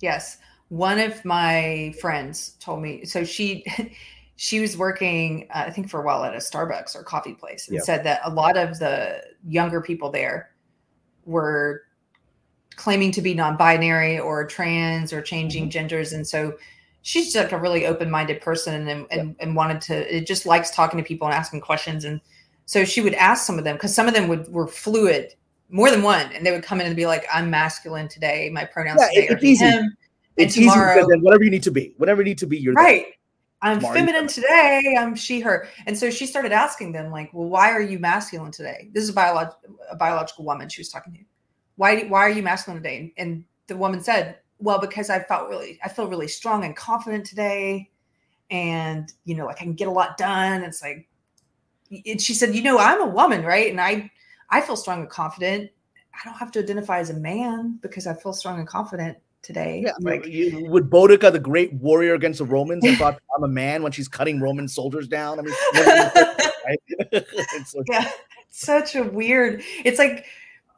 Yes. 0.00 0.38
One 0.68 0.98
of 0.98 1.24
my 1.24 1.94
friends 2.00 2.56
told 2.60 2.82
me 2.82 3.04
so 3.04 3.24
she 3.24 3.64
she 4.36 4.60
was 4.60 4.76
working 4.76 5.48
uh, 5.54 5.64
I 5.66 5.70
think 5.70 5.88
for 5.88 6.00
a 6.00 6.04
while 6.04 6.22
at 6.24 6.34
a 6.34 6.38
Starbucks 6.38 6.94
or 6.94 7.02
coffee 7.02 7.34
place 7.34 7.68
and 7.68 7.76
yeah. 7.76 7.82
said 7.82 8.04
that 8.04 8.20
a 8.24 8.30
lot 8.30 8.56
of 8.56 8.78
the 8.78 9.22
younger 9.46 9.80
people 9.80 10.10
there 10.10 10.50
were 11.24 11.82
claiming 12.76 13.10
to 13.10 13.22
be 13.22 13.34
non-binary 13.34 14.18
or 14.18 14.46
trans 14.46 15.12
or 15.12 15.22
changing 15.22 15.64
mm-hmm. 15.64 15.70
genders 15.70 16.12
and 16.12 16.26
so 16.26 16.54
she's 17.02 17.34
like 17.34 17.52
a 17.52 17.58
really 17.58 17.86
open-minded 17.86 18.40
person 18.40 18.88
and, 18.88 19.06
and, 19.10 19.28
yeah. 19.28 19.44
and 19.44 19.56
wanted 19.56 19.80
to 19.80 20.14
it 20.14 20.26
just 20.26 20.44
likes 20.44 20.70
talking 20.70 20.98
to 20.98 21.04
people 21.04 21.26
and 21.26 21.34
asking 21.34 21.60
questions 21.60 22.04
and 22.04 22.20
so 22.66 22.84
she 22.84 23.00
would 23.00 23.14
ask 23.14 23.46
some 23.46 23.58
of 23.58 23.64
them 23.64 23.76
because 23.76 23.94
some 23.94 24.06
of 24.06 24.14
them 24.14 24.28
would 24.28 24.46
were 24.52 24.66
fluid 24.66 25.32
more 25.70 25.90
than 25.90 26.02
one 26.02 26.30
and 26.32 26.44
they 26.44 26.52
would 26.52 26.62
come 26.62 26.80
in 26.80 26.86
and 26.86 26.94
be 26.94 27.06
like 27.06 27.24
i'm 27.32 27.48
masculine 27.48 28.08
today 28.08 28.50
my 28.52 28.64
pronouns 28.64 29.00
yeah, 29.00 29.22
today 29.22 29.34
it's 29.34 29.44
easy. 29.44 29.64
him 29.64 29.96
it's 30.36 30.56
and 30.56 30.66
tomorrow 30.66 31.06
whatever 31.20 31.42
you 31.44 31.50
need 31.50 31.62
to 31.62 31.70
be 31.70 31.94
whatever 31.96 32.20
you 32.20 32.26
need 32.26 32.38
to 32.38 32.46
be 32.46 32.58
you're 32.58 32.74
right 32.74 33.06
i'm 33.62 33.80
feminine 33.80 34.26
today 34.26 34.94
i'm 34.98 35.14
she 35.14 35.40
her. 35.40 35.68
And 35.86 35.96
so 35.96 36.10
she 36.10 36.26
started 36.26 36.52
asking 36.52 36.92
them 36.92 37.10
like 37.10 37.32
well 37.32 37.48
why 37.48 37.70
are 37.70 37.80
you 37.80 37.98
masculine 37.98 38.52
today? 38.52 38.90
This 38.92 39.04
is 39.04 39.10
a, 39.10 39.14
biolog- 39.14 39.56
a 39.90 39.96
biological 39.96 40.44
woman 40.44 40.68
she 40.68 40.80
was 40.80 40.88
talking 40.88 41.12
to. 41.14 41.20
Why 41.76 42.02
why 42.04 42.20
are 42.20 42.30
you 42.30 42.42
masculine 42.42 42.82
today? 42.82 43.12
And 43.16 43.44
the 43.66 43.76
woman 43.76 44.02
said 44.02 44.38
well 44.58 44.78
because 44.80 45.10
i 45.10 45.20
felt 45.20 45.48
really 45.48 45.78
i 45.84 45.88
feel 45.88 46.08
really 46.08 46.28
strong 46.28 46.64
and 46.64 46.74
confident 46.74 47.26
today 47.26 47.90
and 48.50 49.12
you 49.24 49.34
know 49.34 49.44
like 49.44 49.56
i 49.56 49.64
can 49.64 49.74
get 49.74 49.88
a 49.88 49.90
lot 49.90 50.16
done. 50.16 50.62
It's 50.62 50.82
like 50.82 51.08
and 52.06 52.20
she 52.20 52.34
said 52.34 52.54
you 52.54 52.62
know 52.62 52.78
i'm 52.78 53.00
a 53.02 53.06
woman 53.06 53.44
right? 53.44 53.70
And 53.70 53.80
i 53.80 54.10
i 54.50 54.60
feel 54.60 54.76
strong 54.76 55.00
and 55.00 55.10
confident. 55.10 55.70
I 56.14 56.28
don't 56.28 56.38
have 56.38 56.50
to 56.52 56.60
identify 56.60 56.98
as 56.98 57.10
a 57.10 57.14
man 57.14 57.78
because 57.82 58.06
i 58.06 58.14
feel 58.14 58.32
strong 58.32 58.58
and 58.58 58.68
confident 58.68 59.18
today 59.46 59.82
yeah 59.84 59.92
like 60.00 60.26
you, 60.26 60.66
would 60.68 60.90
Boudica, 60.90 61.30
the 61.30 61.38
great 61.38 61.72
warrior 61.74 62.14
against 62.14 62.38
the 62.40 62.44
romans 62.44 62.84
and 62.84 62.98
thought 62.98 63.20
i'm 63.36 63.44
a 63.44 63.48
man 63.48 63.82
when 63.82 63.92
she's 63.92 64.08
cutting 64.08 64.40
roman 64.40 64.66
soldiers 64.66 65.06
down 65.06 65.38
i 65.38 65.42
mean 65.42 65.54
right? 66.66 66.80
it's 67.12 67.74
yeah 67.88 68.10
such 68.50 68.96
a 68.96 69.04
weird 69.04 69.62
it's 69.84 69.98
like 69.98 70.26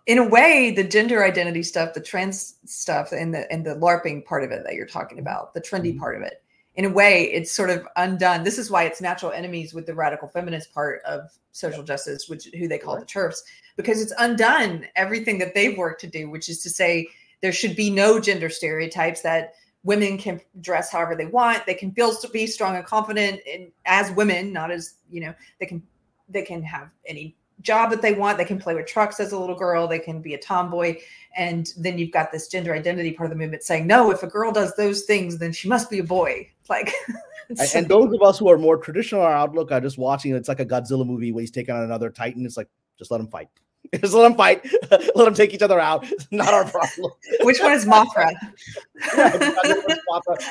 in 0.09 0.17
a 0.17 0.27
way, 0.27 0.71
the 0.71 0.83
gender 0.83 1.23
identity 1.23 1.63
stuff, 1.63 1.93
the 1.93 2.01
trans 2.01 2.55
stuff, 2.65 3.13
and 3.13 3.35
the 3.35 3.51
and 3.53 3.65
the 3.65 3.75
LARPing 3.75 4.25
part 4.25 4.43
of 4.43 4.51
it 4.51 4.65
that 4.65 4.73
you're 4.73 4.87
talking 4.87 5.19
about, 5.19 5.53
the 5.53 5.61
trendy 5.61 5.91
mm-hmm. 5.91 5.99
part 5.99 6.17
of 6.17 6.23
it, 6.23 6.43
in 6.77 6.87
a 6.87 6.89
way, 6.89 7.25
it's 7.25 7.53
sort 7.53 7.69
of 7.69 7.87
undone. 7.97 8.43
This 8.43 8.57
is 8.57 8.71
why 8.71 8.85
it's 8.85 9.03
natural 9.03 9.33
enemies 9.33 9.75
with 9.75 9.85
the 9.85 9.95
radical 9.95 10.27
feminist 10.27 10.73
part 10.73 11.03
of 11.05 11.29
social 11.53 11.83
justice, 11.83 12.27
which 12.27 12.49
who 12.59 12.69
they 12.69 12.79
call 12.79 12.99
the 12.99 13.05
TERFs, 13.05 13.41
because 13.77 14.01
it's 14.01 14.15
undone 14.19 14.87
everything 14.97 15.39
that 15.41 15.55
they've 15.55 15.77
worked 15.77 16.01
to 16.01 16.07
do, 16.07 16.31
which 16.31 16.49
is 16.49 16.63
to 16.63 16.71
say 16.71 17.07
there 17.41 17.53
should 17.53 17.77
be 17.77 17.91
no 17.91 18.21
gender 18.21 18.49
stereotypes 18.49 19.23
that 19.23 19.55
women 19.85 20.19
can 20.19 20.41
dress 20.61 20.91
however 20.91 21.15
they 21.15 21.27
want 21.27 21.65
they 21.65 21.75
can 21.75 21.93
feel 21.93 22.15
to 22.15 22.29
be 22.29 22.47
strong 22.47 22.77
and 22.77 22.85
confident 22.85 23.41
in, 23.47 23.71
as 23.87 24.11
women 24.13 24.53
not 24.53 24.71
as 24.71 24.95
you 25.11 25.21
know 25.21 25.33
they 25.61 25.67
can 25.67 25.83
they 26.29 26.43
can 26.43 26.63
have 26.63 26.91
any 27.07 27.37
job 27.63 27.91
that 27.91 28.03
they 28.03 28.13
want. 28.13 28.39
They 28.39 28.45
can 28.45 28.59
play 28.59 28.75
with 28.75 28.87
trucks 28.87 29.21
as 29.21 29.33
a 29.33 29.39
little 29.39 29.57
girl. 29.57 29.87
They 29.89 29.99
can 29.99 30.21
be 30.21 30.35
a 30.35 30.39
tomboy. 30.39 30.99
And 31.37 31.73
then 31.77 31.99
you've 31.99 32.13
got 32.13 32.33
this 32.33 32.49
gender 32.49 32.75
identity 32.75 33.13
part 33.13 33.27
of 33.27 33.31
the 33.31 33.43
movement 33.43 33.63
saying, 33.63 33.87
no, 33.87 34.11
if 34.11 34.23
a 34.23 34.27
girl 34.27 34.53
does 34.53 34.75
those 34.77 35.03
things, 35.05 35.39
then 35.39 35.53
she 35.53 35.69
must 35.69 35.91
be 35.91 35.99
a 35.99 36.05
boy. 36.05 36.51
Like, 36.71 36.93
and, 37.49 37.59
and 37.75 37.89
those 37.89 38.13
of 38.13 38.21
us 38.21 38.39
who 38.39 38.51
are 38.51 38.59
more 38.59 38.77
traditional 38.77 39.23
our 39.23 39.33
outlook 39.33 39.73
are 39.73 39.81
just 39.81 39.97
watching. 39.97 40.35
It's 40.35 40.51
like 40.51 40.61
a 40.61 40.67
Godzilla 40.67 41.07
movie 41.07 41.33
where 41.33 41.41
he's 41.41 41.51
taking 41.51 41.75
on 41.75 41.83
another 41.83 42.11
Titan. 42.11 42.45
It's 42.45 42.59
like, 42.59 42.69
just 42.99 43.11
let 43.11 43.23
him 43.23 43.27
fight. 43.27 43.49
Just 44.01 44.15
let 44.15 44.23
them 44.23 44.35
fight. 44.37 44.67
let 44.91 45.15
them 45.15 45.35
take 45.35 45.55
each 45.55 45.63
other 45.63 45.81
out. 45.81 46.11
It's 46.11 46.29
not 46.31 46.53
our 46.53 46.65
problem. 46.65 47.13
Which 47.43 47.61
one 47.61 47.73
is 47.73 47.87
Mothra? 47.87 48.33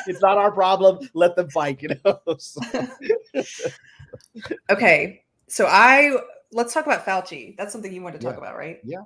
it's, 0.07 0.21
not, 0.21 0.37
our 0.37 0.51
problem. 0.51 1.07
Let 1.13 1.35
them 1.35 1.49
fight. 1.49 1.81
You 1.81 1.89
know. 2.03 2.19
So. 2.37 2.61
okay, 4.69 5.23
so 5.47 5.67
I 5.67 6.17
let's 6.51 6.73
talk 6.73 6.85
about 6.85 7.05
Fauci. 7.05 7.55
That's 7.57 7.71
something 7.71 7.93
you 7.93 8.01
want 8.01 8.15
to 8.15 8.21
talk 8.21 8.33
yeah. 8.33 8.39
about, 8.39 8.57
right? 8.57 8.79
Yeah. 8.83 9.01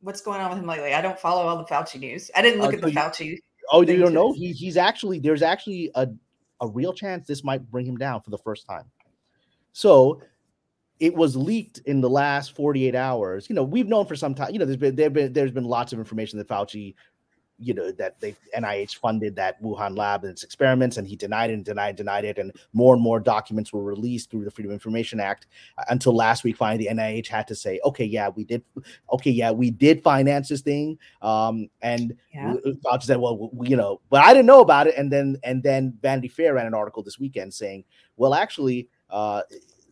What's 0.00 0.20
going 0.20 0.40
on 0.40 0.50
with 0.50 0.58
him 0.58 0.66
lately? 0.66 0.92
I 0.92 1.00
don't 1.00 1.18
follow 1.18 1.46
all 1.46 1.56
the 1.56 1.64
Fauci 1.64 1.98
news. 1.98 2.30
I 2.36 2.42
didn't 2.42 2.60
look 2.60 2.72
uh, 2.72 2.76
at 2.76 2.82
the 2.82 2.90
you, 2.90 2.96
Fauci. 2.96 3.38
Oh, 3.72 3.80
you 3.82 3.96
don't 3.96 4.12
know? 4.12 4.32
He, 4.32 4.52
he's 4.52 4.76
actually 4.76 5.18
there's 5.18 5.42
actually 5.42 5.90
a 5.94 6.08
a 6.60 6.68
real 6.68 6.92
chance 6.92 7.26
this 7.26 7.44
might 7.44 7.68
bring 7.70 7.86
him 7.86 7.96
down 7.96 8.20
for 8.22 8.30
the 8.30 8.38
first 8.38 8.66
time. 8.66 8.84
So 9.72 10.20
it 10.98 11.14
was 11.14 11.36
leaked 11.36 11.78
in 11.84 12.00
the 12.00 12.08
last 12.08 12.54
48 12.54 12.94
hours. 12.94 13.48
You 13.48 13.54
know, 13.54 13.62
we've 13.62 13.88
known 13.88 14.06
for 14.06 14.16
some 14.16 14.34
time. 14.34 14.52
You 14.52 14.58
know, 14.58 14.64
there's 14.64 14.76
been 14.76 14.96
there 14.96 15.10
been 15.10 15.32
there's 15.32 15.52
been 15.52 15.64
lots 15.64 15.92
of 15.92 15.98
information 15.98 16.38
that 16.38 16.48
Fauci 16.48 16.94
you 17.58 17.72
know 17.72 17.90
that 17.92 18.20
they 18.20 18.34
NIH 18.56 18.96
funded 18.96 19.36
that 19.36 19.62
Wuhan 19.62 19.96
lab 19.96 20.24
and 20.24 20.30
its 20.30 20.42
experiments, 20.42 20.96
and 20.96 21.06
he 21.06 21.16
denied 21.16 21.50
it 21.50 21.54
and 21.54 21.64
denied 21.64 21.90
and 21.90 21.96
denied 21.96 22.24
it, 22.24 22.38
and 22.38 22.52
more 22.72 22.94
and 22.94 23.02
more 23.02 23.20
documents 23.20 23.72
were 23.72 23.82
released 23.82 24.30
through 24.30 24.44
the 24.44 24.50
Freedom 24.50 24.70
of 24.70 24.74
Information 24.74 25.20
Act 25.20 25.46
uh, 25.78 25.84
until 25.88 26.14
last 26.14 26.44
week. 26.44 26.56
Finally, 26.56 26.84
the 26.84 26.94
NIH 26.94 27.28
had 27.28 27.48
to 27.48 27.54
say, 27.54 27.80
"Okay, 27.84 28.04
yeah, 28.04 28.28
we 28.28 28.44
did. 28.44 28.62
Okay, 29.12 29.30
yeah, 29.30 29.50
we 29.50 29.70
did 29.70 30.02
finance 30.02 30.48
this 30.48 30.60
thing." 30.60 30.98
Um, 31.22 31.68
and 31.80 32.16
yeah. 32.34 32.54
Fauci 32.84 33.04
said, 33.04 33.18
"Well, 33.18 33.50
we, 33.52 33.68
you 33.68 33.76
know, 33.76 34.00
but 34.10 34.22
I 34.22 34.32
didn't 34.32 34.46
know 34.46 34.60
about 34.60 34.86
it." 34.86 34.94
And 34.96 35.10
then 35.10 35.38
and 35.42 35.62
then 35.62 35.96
Vanity 36.02 36.28
Fair 36.28 36.54
ran 36.54 36.66
an 36.66 36.74
article 36.74 37.02
this 37.02 37.18
weekend 37.18 37.54
saying, 37.54 37.84
"Well, 38.16 38.34
actually." 38.34 38.88
Uh, 39.08 39.40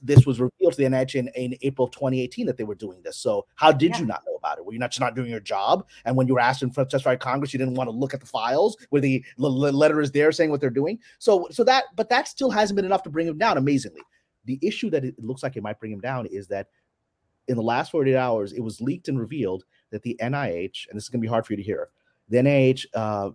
this 0.04 0.26
was 0.26 0.38
revealed 0.38 0.74
to 0.74 0.76
the 0.76 0.84
NIH 0.84 1.14
in, 1.14 1.28
in 1.28 1.56
April 1.62 1.86
of 1.86 1.92
2018 1.92 2.46
that 2.46 2.58
they 2.58 2.64
were 2.64 2.74
doing 2.74 3.00
this. 3.02 3.16
So 3.16 3.46
how 3.56 3.72
did 3.72 3.92
yeah. 3.92 4.00
you 4.00 4.06
not 4.06 4.22
know 4.26 4.34
about 4.34 4.58
it? 4.58 4.64
Were 4.64 4.74
you 4.74 4.78
not 4.78 4.90
just 4.90 5.00
not 5.00 5.16
doing 5.16 5.30
your 5.30 5.40
job? 5.40 5.86
And 6.04 6.14
when 6.14 6.28
you 6.28 6.34
were 6.34 6.40
asked 6.40 6.62
in 6.62 6.70
front 6.70 6.92
of 6.92 7.18
Congress, 7.18 7.52
you 7.54 7.58
didn't 7.58 7.74
want 7.74 7.88
to 7.88 7.96
look 7.96 8.12
at 8.12 8.20
the 8.20 8.26
files 8.26 8.76
where 8.90 9.00
the 9.00 9.24
letter 9.38 10.00
is 10.00 10.12
there 10.12 10.30
saying 10.30 10.50
what 10.50 10.60
they're 10.60 10.70
doing. 10.70 10.98
So 11.18 11.48
so 11.50 11.64
that 11.64 11.84
but 11.96 12.10
that 12.10 12.28
still 12.28 12.50
hasn't 12.50 12.76
been 12.76 12.84
enough 12.84 13.02
to 13.04 13.10
bring 13.10 13.26
him 13.26 13.38
down. 13.38 13.56
Amazingly, 13.56 14.02
the 14.44 14.58
issue 14.62 14.90
that 14.90 15.04
it 15.04 15.14
looks 15.18 15.42
like 15.42 15.56
it 15.56 15.62
might 15.62 15.80
bring 15.80 15.92
him 15.92 16.00
down 16.00 16.26
is 16.26 16.46
that 16.48 16.68
in 17.48 17.56
the 17.56 17.62
last 17.62 17.90
48 17.90 18.16
hours, 18.16 18.52
it 18.52 18.60
was 18.60 18.80
leaked 18.80 19.08
and 19.08 19.18
revealed 19.18 19.64
that 19.90 20.02
the 20.02 20.18
NIH, 20.20 20.88
and 20.88 20.96
this 20.96 21.04
is 21.04 21.08
going 21.08 21.20
to 21.20 21.26
be 21.26 21.28
hard 21.28 21.46
for 21.46 21.52
you 21.52 21.58
to 21.58 21.62
hear, 21.62 21.88
the 22.28 22.38
NIH 22.38 22.86
uh, 22.94 23.30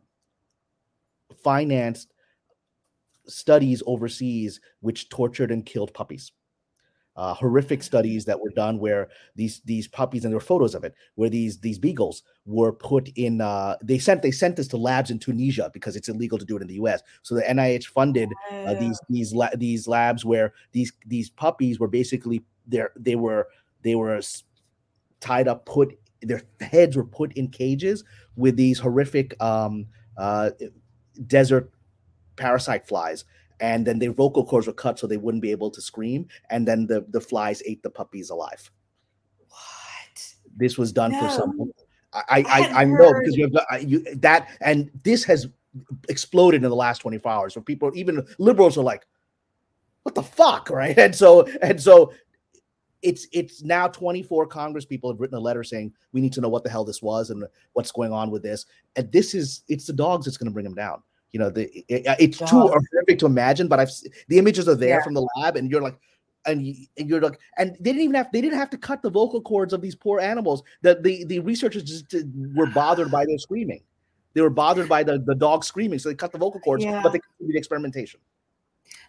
financed 1.43 2.13
studies 3.27 3.83
overseas 3.85 4.59
which 4.79 5.09
tortured 5.09 5.51
and 5.51 5.65
killed 5.65 5.93
puppies 5.93 6.31
uh, 7.19 7.33
horrific 7.33 7.83
studies 7.83 8.23
that 8.25 8.39
were 8.39 8.49
done 8.51 8.79
where 8.79 9.09
these 9.35 9.59
these 9.65 9.87
puppies 9.89 10.23
and 10.23 10.31
there 10.31 10.37
were 10.37 10.41
photos 10.53 10.73
of 10.73 10.85
it 10.85 10.95
where 11.15 11.29
these 11.29 11.59
these 11.59 11.77
beagles 11.77 12.23
were 12.45 12.71
put 12.71 13.09
in 13.15 13.41
uh, 13.41 13.75
they 13.83 13.99
sent 13.99 14.21
they 14.21 14.31
sent 14.31 14.55
this 14.55 14.69
to 14.69 14.77
labs 14.77 15.11
in 15.11 15.19
Tunisia 15.19 15.69
because 15.73 15.97
it's 15.97 16.07
illegal 16.07 16.37
to 16.37 16.45
do 16.45 16.55
it 16.57 16.61
in 16.61 16.67
the 16.67 16.75
U.S. 16.75 17.01
So 17.23 17.35
the 17.35 17.49
NIH 17.49 17.87
funded 17.87 18.37
uh, 18.63 18.73
these 18.75 19.01
these 19.09 19.33
la- 19.33 19.55
these 19.57 19.87
labs 19.87 20.23
where 20.23 20.53
these 20.71 20.93
these 21.05 21.29
puppies 21.29 21.79
were 21.79 21.89
basically 21.89 22.41
there 22.65 22.91
they 22.97 23.15
were 23.15 23.49
they 23.83 23.95
were 23.95 24.21
tied 25.19 25.47
up 25.47 25.65
put 25.65 25.97
their 26.21 26.41
heads 26.61 26.95
were 26.97 27.05
put 27.05 27.33
in 27.33 27.49
cages 27.49 28.03
with 28.35 28.55
these 28.55 28.79
horrific 28.79 29.41
um, 29.41 29.87
uh, 30.17 30.51
desert 31.27 31.71
parasite 32.37 32.87
flies 32.87 33.25
and 33.59 33.85
then 33.85 33.99
their 33.99 34.11
vocal 34.11 34.45
cords 34.45 34.67
were 34.67 34.73
cut 34.73 34.97
so 34.97 35.07
they 35.07 35.17
wouldn't 35.17 35.41
be 35.41 35.51
able 35.51 35.71
to 35.71 35.81
scream 35.81 36.27
and 36.49 36.67
then 36.67 36.87
the 36.87 37.05
the 37.09 37.21
flies 37.21 37.61
ate 37.65 37.83
the 37.83 37.89
puppies 37.89 38.29
alive. 38.29 38.71
What? 39.47 40.33
This 40.55 40.77
was 40.77 40.91
done 40.91 41.11
no. 41.11 41.19
for 41.19 41.29
some 41.29 41.71
i 42.13 42.23
i 42.27 42.43
i, 42.47 42.81
I 42.81 42.85
know 42.85 43.13
because 43.19 43.35
you 43.35 43.49
have 43.69 43.83
you, 43.83 44.03
that 44.15 44.49
and 44.61 44.89
this 45.03 45.23
has 45.25 45.47
exploded 46.07 46.63
in 46.63 46.69
the 46.69 46.75
last 46.75 46.99
24 46.99 47.31
hours 47.31 47.53
so 47.53 47.61
people 47.61 47.91
even 47.93 48.25
liberals 48.39 48.75
are 48.75 48.83
like 48.83 49.05
what 50.03 50.15
the 50.15 50.23
fuck? 50.23 50.69
Right? 50.79 50.97
And 50.97 51.15
so 51.15 51.45
and 51.61 51.81
so 51.81 52.13
it's 53.01 53.27
it's 53.31 53.63
now 53.63 53.87
24 53.87 54.47
congress 54.47 54.85
people 54.85 55.09
have 55.09 55.21
written 55.21 55.37
a 55.37 55.39
letter 55.39 55.63
saying 55.63 55.93
we 56.11 56.19
need 56.19 56.33
to 56.33 56.41
know 56.41 56.49
what 56.49 56.63
the 56.63 56.69
hell 56.69 56.83
this 56.83 57.01
was 57.01 57.29
and 57.29 57.45
what's 57.73 57.91
going 57.91 58.11
on 58.11 58.29
with 58.29 58.43
this. 58.43 58.65
And 58.95 59.11
this 59.11 59.33
is 59.33 59.63
it's 59.67 59.87
the 59.87 59.93
dogs 59.93 60.25
that's 60.25 60.37
going 60.37 60.49
to 60.49 60.53
bring 60.53 60.65
them 60.65 60.75
down 60.75 61.01
you 61.31 61.39
know 61.39 61.49
the 61.49 61.69
it, 61.87 62.03
it's 62.19 62.37
too 62.37 62.45
horrific 62.45 63.19
to 63.19 63.25
imagine 63.25 63.67
but 63.67 63.79
i've 63.79 63.91
the 64.27 64.37
images 64.37 64.67
are 64.67 64.75
there 64.75 64.97
yeah. 64.97 65.03
from 65.03 65.13
the 65.13 65.27
lab 65.37 65.55
and 65.55 65.69
you're 65.69 65.81
like 65.81 65.97
and, 66.45 66.65
you, 66.65 66.87
and 66.97 67.09
you're 67.09 67.21
like 67.21 67.37
and 67.57 67.75
they 67.79 67.91
didn't 67.91 68.01
even 68.01 68.15
have 68.15 68.31
they 68.31 68.41
didn't 68.41 68.57
have 68.57 68.69
to 68.69 68.77
cut 68.77 69.01
the 69.01 69.09
vocal 69.09 69.41
cords 69.41 69.73
of 69.73 69.81
these 69.81 69.95
poor 69.95 70.19
animals 70.19 70.63
that 70.81 71.03
the 71.03 71.25
the 71.25 71.39
researchers 71.39 71.83
just 71.83 72.15
were 72.55 72.67
bothered 72.67 73.11
by 73.11 73.25
their 73.25 73.37
screaming 73.37 73.81
they 74.33 74.41
were 74.41 74.49
bothered 74.49 74.87
by 74.87 75.03
the 75.03 75.19
the 75.19 75.35
dog 75.35 75.63
screaming 75.63 75.99
so 75.99 76.09
they 76.09 76.15
cut 76.15 76.31
the 76.31 76.37
vocal 76.37 76.59
cords 76.61 76.83
yeah. 76.83 77.01
but 77.03 77.11
they 77.11 77.19
continued 77.19 77.55
the 77.55 77.57
experimentation 77.57 78.19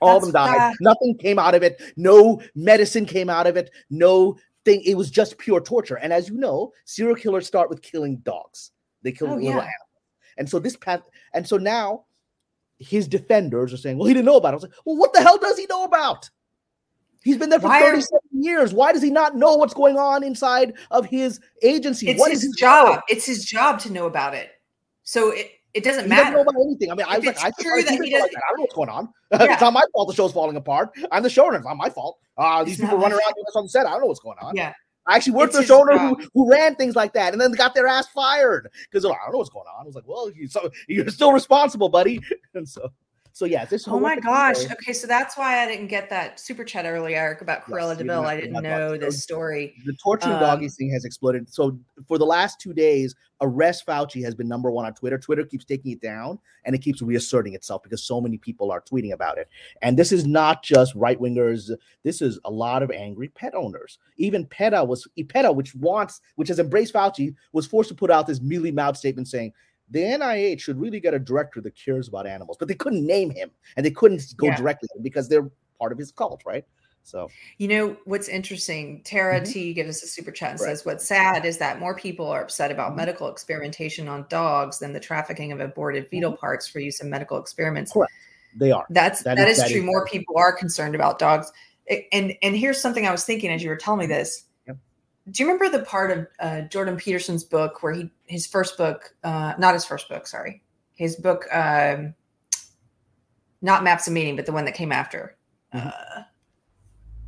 all 0.01 0.14
That's 0.14 0.29
of 0.29 0.33
them 0.33 0.47
died. 0.47 0.75
Nothing 0.81 1.16
came 1.16 1.39
out 1.39 1.55
of 1.55 1.62
it. 1.62 1.81
No 1.97 2.41
medicine 2.55 3.05
came 3.05 3.29
out 3.29 3.47
of 3.47 3.57
it. 3.57 3.71
No 3.91 4.37
thing. 4.64 4.83
It 4.85 4.97
was 4.97 5.11
just 5.11 5.39
pure 5.39 5.61
torture. 5.61 5.97
And 5.97 6.12
as 6.12 6.29
you 6.29 6.37
know, 6.37 6.73
serial 6.85 7.16
killers 7.16 7.47
start 7.47 7.68
with 7.68 7.83
killing 7.83 8.16
dogs. 8.18 8.73
They 9.03 9.12
kill 9.12 9.29
Oh, 9.29 9.35
little 9.35 9.45
yeah. 9.45 9.51
animals. 9.53 9.75
And 10.39 10.49
so 10.49 10.59
this 10.59 10.77
path, 10.77 11.03
and 11.35 11.47
so 11.47 11.57
now 11.57 12.05
his 12.81 13.07
defenders 13.07 13.72
are 13.72 13.76
saying, 13.76 13.99
well, 13.99 14.09
he 14.09 14.14
didn't 14.14 14.26
know 14.26 14.37
about 14.37 14.49
it. 14.49 14.53
I 14.53 14.55
was 14.57 14.62
like, 14.64 14.72
well, 14.85 14.97
what 14.97 15.12
the 15.12 15.20
hell 15.20 15.39
does 15.39 15.57
he 15.59 15.66
know 15.66 15.85
about? 15.85 16.28
He's 17.22 17.37
been 17.37 17.51
there 17.51 17.61
for 17.61 17.68
Why 17.68 17.83
are- 17.83 17.91
37 17.93 18.20
years. 18.33 18.72
Why 18.74 18.93
does 18.93 19.03
he 19.03 19.11
not 19.11 19.37
know 19.37 19.55
what's 19.57 19.74
going 19.74 19.99
on 19.99 20.24
inside 20.24 20.72
of 20.91 21.05
his 21.07 21.39
agency? 21.62 22.09
It's 22.09 22.18
What 22.18 22.33
is 22.33 22.41
his 22.43 22.55
his 22.57 22.62
role? 22.62 22.87
job. 22.95 23.01
It's 23.09 23.26
his 23.26 23.45
job 23.45 23.78
to 23.81 23.93
know 23.93 24.07
about 24.07 24.35
it. 24.35 24.51
So 25.03 25.31
it, 25.33 25.51
it 25.74 25.85
doesn't 25.85 26.05
He 26.05 26.09
doesn't 26.11 26.33
know 26.33 26.39
matter. 26.39 26.41
about 26.41 26.55
anything. 26.64 26.91
I 26.91 26.95
mean, 26.95 27.07
I 27.07 27.18
If 27.18 27.26
was 27.26 27.26
like, 27.26 27.45
I 27.45 27.62
true 27.62 27.83
that 27.83 27.93
he 27.93 27.99
like 28.01 28.11
doesn't- 28.12 28.33
that. 28.33 28.43
I 28.49 28.51
don't 28.51 28.59
know 28.59 28.62
what's 28.62 28.74
going 28.74 28.89
on. 28.89 29.09
Yeah. 29.33 29.53
it's 29.53 29.61
not 29.61 29.72
my 29.74 29.83
fault 29.93 30.09
the 30.09 30.14
show's 30.14 30.33
falling 30.33 30.57
apart. 30.57 30.91
I'm 31.12 31.22
the 31.22 31.28
showrunner. 31.28 31.57
It's 31.59 31.64
not 31.66 31.76
my 31.76 31.89
fault. 31.91 32.18
Uh, 32.37 32.64
these 32.64 32.74
It's 32.74 32.81
people 32.83 32.97
running 32.99 33.12
around 33.18 33.33
doing 33.35 33.45
this 33.47 33.55
on 33.57 33.62
the 33.64 33.68
set. 33.68 33.87
I 33.87 33.91
don't 33.91 34.01
know 34.01 34.07
what's 34.07 34.18
going 34.20 34.39
on. 34.43 34.57
Yeah. 34.57 34.72
I 35.11 35.17
actually 35.17 35.33
worked 35.33 35.55
for 35.55 35.61
a 35.61 35.65
job. 35.65 35.89
who, 35.89 36.29
who 36.35 36.51
ran 36.51 36.77
things 36.77 36.95
like 36.95 37.13
that 37.15 37.33
and 37.33 37.41
then 37.41 37.51
got 37.53 37.75
their 37.75 37.89
ass 37.89 38.07
fired 38.07 38.71
because 38.89 39.05
I 39.05 39.09
don't 39.09 39.33
know 39.33 39.39
what's 39.39 39.51
going 39.51 39.67
on. 39.67 39.83
I 39.83 39.85
was 39.85 39.97
like, 39.97 40.07
well, 40.07 40.31
you, 40.31 40.47
so, 40.47 40.71
you're 40.87 41.09
still 41.09 41.33
responsible, 41.33 41.89
buddy. 41.89 42.21
And 42.55 42.69
so, 42.69 42.89
so 43.41 43.47
yeah, 43.47 43.64
this. 43.64 43.88
Oh 43.88 43.99
my 43.99 44.16
gosh. 44.16 44.59
story- 44.59 44.72
Okay, 44.82 44.93
so 44.93 45.07
that's 45.07 45.34
why 45.34 45.62
I 45.62 45.66
didn't 45.66 45.86
get 45.86 46.11
that 46.11 46.38
super 46.38 46.62
chat 46.62 46.84
earlier, 46.84 47.16
Eric, 47.16 47.41
about 47.41 47.62
Yes, 47.66 47.70
Cruella 47.70 47.93
you 47.99 48.05
Deville. 48.05 48.26
I 48.26 48.38
didn't 48.38 48.62
know 48.62 48.99
this 48.99 49.22
story. 49.22 49.74
The 49.86 49.95
torturing 49.95 50.34
Um, 50.34 50.41
doggy 50.41 50.68
thing 50.68 50.91
has 50.91 51.07
exploded. 51.07 51.49
So 51.49 51.78
for 52.07 52.18
the 52.18 52.26
last 52.26 52.61
two 52.61 52.74
days, 52.74 53.14
arrest 53.41 53.86
Fauci 53.86 54.22
has 54.22 54.34
been 54.34 54.47
number 54.47 54.70
one 54.70 54.84
on 54.84 54.93
Twitter. 54.93 55.16
Twitter 55.16 55.43
keeps 55.47 55.64
taking 55.64 55.93
it 55.93 56.03
down 56.03 56.38
and 56.66 56.74
it 56.74 56.82
keeps 56.82 57.01
reasserting 57.01 57.55
itself 57.55 57.82
because 57.82 58.03
so 58.03 58.20
many 58.20 58.36
people 58.36 58.70
are 58.70 58.82
tweeting 58.82 59.14
about 59.14 59.38
it. 59.38 59.49
And 59.80 59.99
this 59.99 60.12
is 60.12 60.26
not 60.26 60.62
just 60.62 60.95
right 60.95 61.18
wingers. 61.18 61.70
This 62.03 62.20
is 62.20 62.38
a 62.45 62.51
lot 62.51 62.82
of 62.82 62.91
angry 62.91 63.28
pet 63.28 63.55
owners. 63.55 63.97
Even 64.18 64.45
PETA 64.45 64.84
was 64.84 65.09
PETA, 65.16 65.51
which 65.51 65.74
wants, 65.76 66.20
which 66.36 66.49
has 66.49 66.59
embraced 66.59 66.93
Fauci, 66.93 67.34
was 67.55 67.64
forced 67.66 67.88
to 67.88 67.95
put 67.95 68.11
out 68.11 68.26
this 68.26 68.43
mealy 68.43 68.70
mouth 68.70 68.99
statement 68.99 69.28
saying 69.28 69.55
the 69.91 70.01
NIH 70.01 70.61
should 70.61 70.80
really 70.80 71.01
get 71.01 71.14
a 71.14 71.18
director 71.18 71.61
that 71.61 71.74
cares 71.76 72.09
about 72.09 72.26
animals, 72.26 72.57
but 72.59 72.68
they 72.68 72.74
couldn't 72.74 73.05
name 73.07 73.30
him 73.30 73.51
and 73.76 73.84
they 73.84 73.91
couldn't 73.91 74.22
go 74.36 74.47
Yeah. 74.47 74.57
directly 74.57 74.88
because 75.03 75.28
they're 75.28 75.51
part 75.78 75.93
of 75.93 75.99
his 75.99 76.12
cult, 76.12 76.43
right? 76.47 76.64
So 77.03 77.28
You 77.59 77.68
know 77.68 77.97
what's 78.05 78.28
interesting? 78.28 79.03
Tara 79.05 79.41
Mhm. 79.41 79.53
T 79.53 79.72
gives 79.72 79.88
us 79.88 80.03
a 80.03 80.07
super 80.07 80.30
chat 80.30 80.53
and 80.53 80.61
Right. 80.61 80.68
says, 80.68 80.84
"What's 80.84 81.07
sad 81.09 81.45
is 81.47 81.57
that 81.59 81.80
more 81.80 81.95
people 81.97 82.26
are 82.28 82.43
upset 82.43 82.70
about 82.70 82.93
Mhm. 82.93 82.97
medical 82.97 83.28
experimentation 83.28 84.07
on 84.07 84.26
dogs 84.28 84.78
than 84.78 84.93
the 84.93 85.01
trafficking 85.01 85.51
of 85.51 85.61
aborted 85.61 86.09
fetal 86.09 86.36
parts 86.36 86.68
for 86.68 86.78
use 86.78 87.01
in 87.01 87.09
medical 87.11 87.38
experiments." 87.38 87.93
Correct. 87.93 88.12
they 88.57 88.72
are. 88.72 88.84
That's 88.91 89.22
That 89.22 89.36
that 89.36 89.47
is- 89.49 89.59
is, 89.59 89.62
that 89.62 89.70
true. 89.70 89.78
is 89.78 89.84
more 89.86 90.01
true. 90.07 90.18
people 90.18 90.36
are 90.36 90.53
concerned 90.53 90.97
about 90.97 91.20
dogs. 91.20 91.53
And 92.12 92.34
and 92.43 92.57
here's 92.57 92.80
something 92.80 93.07
I 93.07 93.12
was 93.12 93.24
thinking 93.24 93.49
as 93.51 93.62
you 93.62 93.68
were 93.70 93.76
telling 93.76 94.01
me 94.01 94.07
this. 94.07 94.45
Do 95.31 95.43
you 95.43 95.49
remember 95.51 95.76
the 95.76 95.85
part 95.85 96.11
of 96.11 96.26
uh, 96.41 96.61
Jordan 96.62 96.97
Peterson's 96.97 97.45
book 97.45 97.83
where 97.83 97.93
he 97.93 98.11
his 98.26 98.47
first 98.47 98.76
book, 98.76 99.14
uh, 99.24 99.55
not 99.59 99.74
his 99.74 99.85
first 99.85 100.09
book, 100.09 100.26
sorry, 100.26 100.62
his 100.95 101.16
book, 101.16 101.45
um, 101.55 102.14
not 103.62 103.85
Maps 103.85 104.07
of 104.07 104.12
Meaning, 104.12 104.37
but 104.37 104.47
the 104.47 104.53
one 104.53 104.64
that 104.64 104.74
came 104.74 104.93
after. 104.93 105.37
Mhm. 105.74 105.93
Uh, 105.93 106.22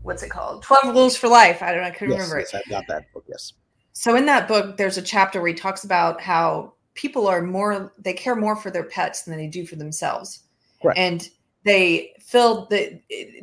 what's 0.02 0.22
it 0.22 0.30
called? 0.30 0.62
Twelve 0.62 0.94
Rules 0.94 1.16
for 1.16 1.28
Life. 1.28 1.62
I 1.62 1.72
don't. 1.72 1.82
know. 1.82 1.88
I 1.88 1.90
couldn't 1.90 2.14
Yes, 2.14 2.22
remember 2.22 2.38
it. 2.38 2.48
yes, 2.52 2.62
I've 2.64 2.70
got 2.70 2.86
that 2.88 3.12
book. 3.12 3.24
Yes. 3.28 3.52
So 3.92 4.16
in 4.16 4.26
that 4.26 4.48
book, 4.48 4.76
there's 4.76 4.96
a 4.96 5.02
chapter 5.02 5.40
where 5.40 5.48
he 5.48 5.54
talks 5.54 5.84
about 5.84 6.20
how 6.20 6.74
people 6.94 7.26
are 7.28 7.42
more 7.42 7.92
they 7.98 8.12
care 8.14 8.34
more 8.36 8.56
for 8.56 8.70
their 8.70 8.84
pets 8.84 9.22
than 9.22 9.36
they 9.36 9.46
do 9.48 9.66
for 9.66 9.76
themselves. 9.76 10.40
Correct. 10.80 10.98
And 10.98 11.28
they 11.64 12.12
filled 12.20 12.70
the 12.70 13.00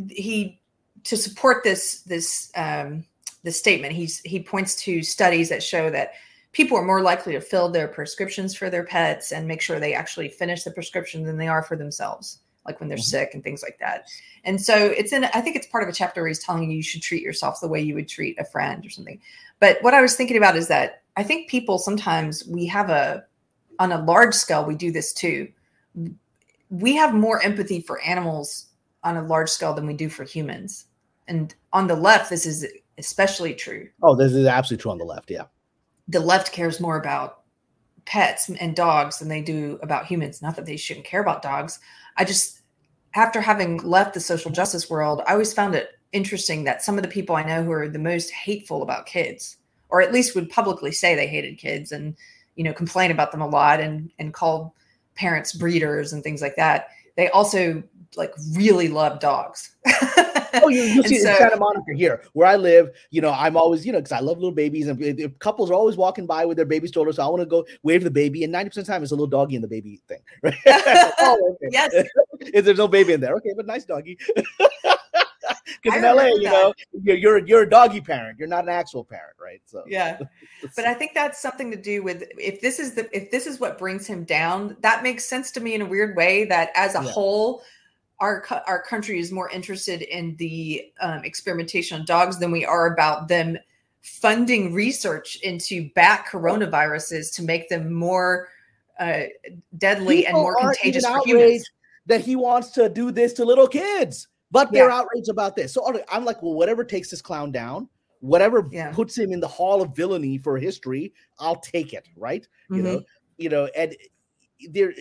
he 0.09 0.59
to 1.05 1.15
support 1.15 1.63
this 1.63 2.01
this 2.01 2.51
um 2.55 3.05
this 3.43 3.57
statement, 3.57 3.93
he's 3.93 4.19
he 4.19 4.41
points 4.41 4.75
to 4.83 5.01
studies 5.01 5.49
that 5.49 5.63
show 5.63 5.89
that 5.89 6.13
people 6.51 6.77
are 6.77 6.83
more 6.85 7.01
likely 7.01 7.33
to 7.33 7.41
fill 7.41 7.69
their 7.69 7.87
prescriptions 7.87 8.55
for 8.55 8.69
their 8.69 8.83
pets 8.83 9.31
and 9.31 9.47
make 9.47 9.61
sure 9.61 9.79
they 9.79 9.93
actually 9.93 10.27
finish 10.29 10.63
the 10.63 10.71
prescription 10.71 11.23
than 11.23 11.37
they 11.37 11.47
are 11.47 11.61
for 11.63 11.75
themselves, 11.75 12.39
like 12.65 12.79
when 12.79 12.89
they're 12.89 12.97
Mhm. 12.97 13.03
sick 13.03 13.31
and 13.33 13.43
things 13.43 13.61
like 13.61 13.77
that. 13.79 14.07
And 14.43 14.59
so 14.59 14.87
it's 14.87 15.13
in 15.13 15.25
I 15.25 15.41
think 15.41 15.55
it's 15.55 15.67
part 15.67 15.83
of 15.83 15.89
a 15.89 15.93
chapter 15.93 16.21
where 16.21 16.27
he's 16.27 16.43
telling 16.43 16.69
you 16.69 16.77
you 16.77 16.83
should 16.83 17.01
treat 17.01 17.21
yourself 17.21 17.61
the 17.61 17.67
way 17.67 17.79
you 17.81 17.95
would 17.95 18.07
treat 18.07 18.39
a 18.39 18.45
friend 18.45 18.85
or 18.85 18.89
something. 18.89 19.21
But 19.59 19.77
what 19.81 19.93
I 19.93 20.01
was 20.01 20.15
thinking 20.15 20.37
about 20.37 20.55
is 20.55 20.67
that 20.69 21.03
I 21.17 21.23
think 21.23 21.49
people 21.49 21.77
sometimes 21.77 22.45
we 22.47 22.65
have 22.65 22.89
a 22.89 23.25
on 23.77 23.91
a 23.91 24.03
large 24.03 24.33
scale 24.33 24.65
we 24.65 24.75
do 24.75 24.91
this 24.91 25.13
too. 25.13 25.47
We 26.69 26.95
have 26.95 27.13
more 27.13 27.41
empathy 27.41 27.81
for 27.81 28.01
animals 28.01 28.67
on 29.03 29.17
a 29.17 29.21
large 29.23 29.49
scale 29.49 29.73
than 29.73 29.87
we 29.87 29.93
do 29.93 30.09
for 30.09 30.23
humans. 30.23 30.85
And 31.27 31.53
on 31.73 31.87
the 31.87 31.95
left 31.95 32.29
this 32.29 32.45
is 32.45 32.65
especially 32.99 33.53
true. 33.53 33.89
Oh, 34.03 34.15
this 34.15 34.33
is 34.33 34.45
absolutely 34.45 34.81
true 34.81 34.91
on 34.91 34.97
the 34.97 35.05
left. 35.05 35.31
Yeah. 35.31 35.45
The 36.07 36.19
left 36.19 36.51
cares 36.51 36.79
more 36.79 36.97
about 36.97 37.43
pets 38.05 38.49
and 38.49 38.75
dogs 38.75 39.19
than 39.19 39.27
they 39.27 39.41
do 39.41 39.79
about 39.81 40.05
humans. 40.05 40.41
Not 40.41 40.55
that 40.55 40.65
they 40.65 40.77
shouldn't 40.77 41.05
care 41.05 41.21
about 41.21 41.41
dogs. 41.41 41.79
I 42.17 42.25
just 42.25 42.61
after 43.15 43.41
having 43.41 43.77
left 43.77 44.13
the 44.13 44.19
social 44.19 44.51
justice 44.51 44.89
world, 44.89 45.21
I 45.27 45.33
always 45.33 45.53
found 45.53 45.75
it 45.75 45.91
interesting 46.11 46.63
that 46.63 46.83
some 46.83 46.97
of 46.97 47.03
the 47.03 47.09
people 47.09 47.35
I 47.35 47.43
know 47.43 47.63
who 47.63 47.71
are 47.71 47.87
the 47.87 47.99
most 47.99 48.31
hateful 48.31 48.81
about 48.81 49.05
kids, 49.05 49.57
or 49.89 50.01
at 50.01 50.13
least 50.13 50.35
would 50.35 50.49
publicly 50.49 50.91
say 50.91 51.15
they 51.15 51.27
hated 51.27 51.57
kids 51.57 51.91
and 51.91 52.15
you 52.55 52.63
know 52.63 52.73
complain 52.73 53.11
about 53.11 53.31
them 53.31 53.41
a 53.41 53.47
lot 53.47 53.79
and 53.79 54.11
and 54.19 54.33
call 54.33 54.75
parents 55.15 55.53
breeders 55.53 56.13
and 56.13 56.23
things 56.23 56.41
like 56.41 56.55
that. 56.55 56.89
They 57.15 57.29
also 57.29 57.83
like 58.15 58.33
really 58.53 58.87
love 58.87 59.19
dogs. 59.19 59.75
Oh, 60.55 60.69
you, 60.69 60.81
you 60.81 61.03
see 61.07 61.19
so- 61.19 61.33
Santa 61.35 61.57
Monica 61.57 61.93
here, 61.95 62.23
where 62.33 62.47
I 62.47 62.55
live. 62.55 62.91
You 63.11 63.21
know, 63.21 63.31
I'm 63.31 63.57
always, 63.57 63.85
you 63.85 63.91
know, 63.91 63.99
because 63.99 64.11
I 64.11 64.19
love 64.19 64.37
little 64.37 64.51
babies, 64.51 64.87
and 64.87 65.39
couples 65.39 65.69
are 65.69 65.75
always 65.75 65.97
walking 65.97 66.25
by 66.25 66.45
with 66.45 66.57
their 66.57 66.65
baby 66.65 66.87
strollers. 66.87 67.17
So 67.17 67.23
I 67.23 67.27
want 67.27 67.41
to 67.41 67.45
go 67.45 67.65
wave 67.83 68.03
the 68.03 68.11
baby, 68.11 68.43
and 68.43 68.53
90% 68.53 68.65
of 68.67 68.73
the 68.73 68.83
time 68.83 69.03
it's 69.03 69.11
a 69.11 69.15
little 69.15 69.27
doggy 69.27 69.55
in 69.55 69.61
the 69.61 69.67
baby 69.67 70.01
thing, 70.07 70.19
right? 70.43 70.55
oh. 71.19 71.57
Yes. 71.69 71.93
Is 72.53 72.65
there's 72.65 72.77
no 72.77 72.87
baby 72.87 73.13
in 73.13 73.21
there? 73.21 73.35
Okay, 73.35 73.53
but 73.55 73.65
nice 73.65 73.85
doggy. 73.85 74.17
Because 75.81 75.97
in 75.97 76.03
LA, 76.03 76.25
you 76.25 76.43
know, 76.43 76.73
you're, 77.03 77.15
you're 77.17 77.37
you're 77.39 77.61
a 77.63 77.69
doggy 77.69 78.01
parent. 78.01 78.37
You're 78.37 78.47
not 78.47 78.63
an 78.63 78.69
actual 78.69 79.03
parent, 79.03 79.35
right? 79.41 79.61
So 79.65 79.83
yeah. 79.87 80.19
but 80.75 80.85
i 80.85 80.93
think 80.93 81.13
that's 81.13 81.41
something 81.41 81.71
to 81.71 81.77
do 81.77 82.03
with 82.03 82.23
if 82.37 82.61
this 82.61 82.79
is 82.79 82.93
the 82.93 83.09
if 83.15 83.31
this 83.31 83.47
is 83.47 83.59
what 83.59 83.77
brings 83.77 84.05
him 84.05 84.23
down 84.23 84.75
that 84.81 85.03
makes 85.03 85.25
sense 85.25 85.51
to 85.51 85.59
me 85.59 85.73
in 85.73 85.81
a 85.81 85.85
weird 85.85 86.15
way 86.15 86.43
that 86.45 86.69
as 86.75 86.95
a 86.95 87.03
Yeah. 87.03 87.11
whole 87.11 87.63
our 88.19 88.43
our 88.67 88.81
country 88.81 89.19
is 89.19 89.31
more 89.31 89.49
interested 89.49 90.01
in 90.01 90.35
the 90.37 90.91
um, 91.01 91.23
experimentation 91.23 91.99
on 91.99 92.05
dogs 92.05 92.37
than 92.39 92.51
we 92.51 92.65
are 92.65 92.93
about 92.93 93.27
them 93.27 93.57
funding 94.01 94.73
research 94.73 95.37
into 95.37 95.89
bat 95.93 96.25
coronaviruses 96.29 97.33
to 97.35 97.43
make 97.43 97.69
them 97.69 97.93
more 97.93 98.47
uh, 98.99 99.23
deadly 99.77 100.25
and 100.25 100.37
more 100.37 100.55
contagious 100.55 101.05
for 101.05 101.21
humans 101.25 101.65
that 102.05 102.21
he 102.21 102.35
wants 102.35 102.69
to 102.71 102.89
do 102.89 103.11
this 103.11 103.33
to 103.33 103.45
little 103.45 103.67
kids, 103.67 104.27
but 104.51 104.71
they're 104.73 104.89
outraged 104.91 105.29
about 105.29 105.55
this. 105.55 105.73
So 105.73 105.85
I'm 106.09 106.25
like, 106.25 106.41
well, 106.41 106.53
whatever 106.53 106.83
takes 106.83 107.09
this 107.11 107.21
clown 107.21 107.51
down, 107.51 107.87
whatever 108.19 108.67
Yeah. 108.71 108.91
puts 108.93 109.17
him 109.17 109.31
in 109.31 109.39
the 109.39 109.47
hall 109.47 109.81
of 109.81 109.95
villainy 109.95 110.37
for 110.37 110.57
history, 110.57 111.13
I'll 111.37 111.59
take 111.59 111.93
it, 111.93 112.07
right? 112.15 112.47
You 112.69 112.81
Mm-hmm. 112.81 112.85
know, 112.85 113.01
you 113.37 113.49
know, 113.49 113.69
and 113.77 113.95
there, 114.69 114.93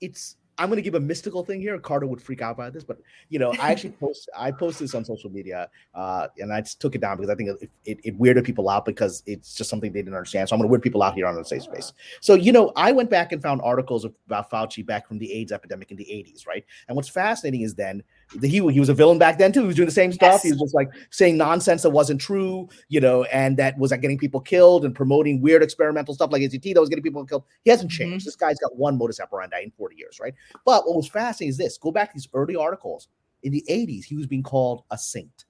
it's. 0.00 0.36
I'm 0.60 0.68
going 0.68 0.76
to 0.76 0.82
give 0.82 0.94
a 0.94 1.00
mystical 1.00 1.42
thing 1.42 1.58
here. 1.58 1.78
Carter 1.78 2.06
would 2.06 2.20
freak 2.20 2.42
out 2.42 2.58
by 2.58 2.68
this, 2.68 2.84
but 2.84 2.98
you 3.30 3.38
know, 3.38 3.54
I 3.58 3.72
actually 3.72 3.90
post. 4.00 4.28
I 4.36 4.50
posted 4.50 4.84
this 4.84 4.94
on 4.94 5.06
social 5.06 5.30
media, 5.30 5.70
uh, 5.94 6.28
and 6.38 6.52
I 6.52 6.60
just 6.60 6.82
took 6.82 6.94
it 6.94 7.00
down 7.00 7.16
because 7.16 7.30
I 7.30 7.34
think 7.34 7.48
it, 7.62 7.70
it, 7.86 8.00
it 8.04 8.18
weirded 8.18 8.44
people 8.44 8.68
out 8.68 8.84
because 8.84 9.22
it's 9.26 9.54
just 9.54 9.70
something 9.70 9.90
they 9.90 10.00
didn't 10.00 10.14
understand. 10.14 10.50
So 10.50 10.54
I'm 10.54 10.60
going 10.60 10.68
to 10.68 10.70
weird 10.70 10.82
people 10.82 11.02
out 11.02 11.14
here 11.14 11.26
on 11.26 11.34
the 11.34 11.44
safe 11.44 11.62
space. 11.62 11.94
So, 12.20 12.34
you 12.34 12.52
know, 12.52 12.72
I 12.76 12.92
went 12.92 13.08
back 13.08 13.32
and 13.32 13.42
found 13.42 13.62
articles 13.62 14.04
about 14.04 14.50
Fauci 14.50 14.84
back 14.84 15.08
from 15.08 15.18
the 15.18 15.32
AIDS 15.32 15.50
epidemic 15.50 15.90
in 15.90 15.96
the 15.96 16.04
80s, 16.04 16.46
right? 16.46 16.64
And 16.88 16.94
what's 16.94 17.08
fascinating 17.08 17.62
is 17.62 17.74
then 17.74 18.02
he, 18.40 18.48
he 18.48 18.80
was 18.80 18.88
a 18.88 18.94
villain 18.94 19.18
back 19.18 19.38
then 19.38 19.52
too. 19.52 19.62
He 19.62 19.66
was 19.66 19.76
doing 19.76 19.86
the 19.86 19.92
same 19.92 20.12
stuff. 20.12 20.34
Yes. 20.34 20.42
He 20.42 20.50
was 20.52 20.60
just 20.60 20.74
like 20.74 20.88
saying 21.10 21.36
nonsense 21.36 21.82
that 21.82 21.90
wasn't 21.90 22.20
true, 22.20 22.68
you 22.88 23.00
know, 23.00 23.24
and 23.24 23.56
that 23.56 23.76
was 23.78 23.90
like 23.90 24.00
getting 24.02 24.18
people 24.18 24.40
killed 24.40 24.84
and 24.84 24.94
promoting 24.94 25.40
weird 25.40 25.62
experimental 25.62 26.14
stuff 26.14 26.30
like 26.30 26.42
AZT 26.42 26.74
that 26.74 26.80
was 26.80 26.88
getting 26.88 27.02
people 27.02 27.24
killed. 27.24 27.44
He 27.64 27.70
hasn't 27.70 27.90
changed. 27.90 28.26
This 28.26 28.36
guy's 28.36 28.58
got 28.58 28.76
one 28.76 28.96
modus 28.96 29.20
operandi 29.20 29.62
in 29.62 29.70
40 29.72 29.96
years, 29.96 30.18
right? 30.20 30.34
But 30.64 30.86
what 30.86 30.96
was 30.96 31.08
fascinating 31.08 31.50
is 31.50 31.56
this 31.56 31.76
go 31.76 31.90
back 31.90 32.10
to 32.10 32.14
these 32.14 32.28
early 32.32 32.56
articles. 32.56 33.08
In 33.42 33.52
the 33.52 33.64
80s, 33.70 34.04
he 34.04 34.16
was 34.16 34.26
being 34.26 34.42
called 34.42 34.84
a 34.90 34.98
saint. 34.98 35.46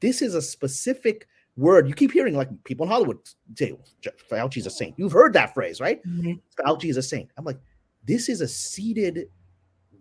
This 0.00 0.22
is 0.22 0.34
a 0.34 0.42
specific 0.42 1.28
word. 1.56 1.86
You 1.86 1.94
keep 1.94 2.12
hearing 2.12 2.34
like 2.34 2.48
people 2.64 2.84
in 2.84 2.90
Hollywood 2.90 3.18
say, 3.56 3.76
Fauci's 4.30 4.66
a 4.66 4.70
saint. 4.70 4.94
You've 4.98 5.12
heard 5.12 5.32
that 5.34 5.54
phrase, 5.54 5.80
right? 5.80 6.04
Mhm. 6.06 6.40
Fauci 6.58 6.90
is 6.90 6.96
a 6.96 7.02
saint. 7.02 7.30
I'm 7.36 7.44
like, 7.44 7.58
this 8.06 8.28
is 8.28 8.40
a 8.40 8.48
seated 8.48 9.28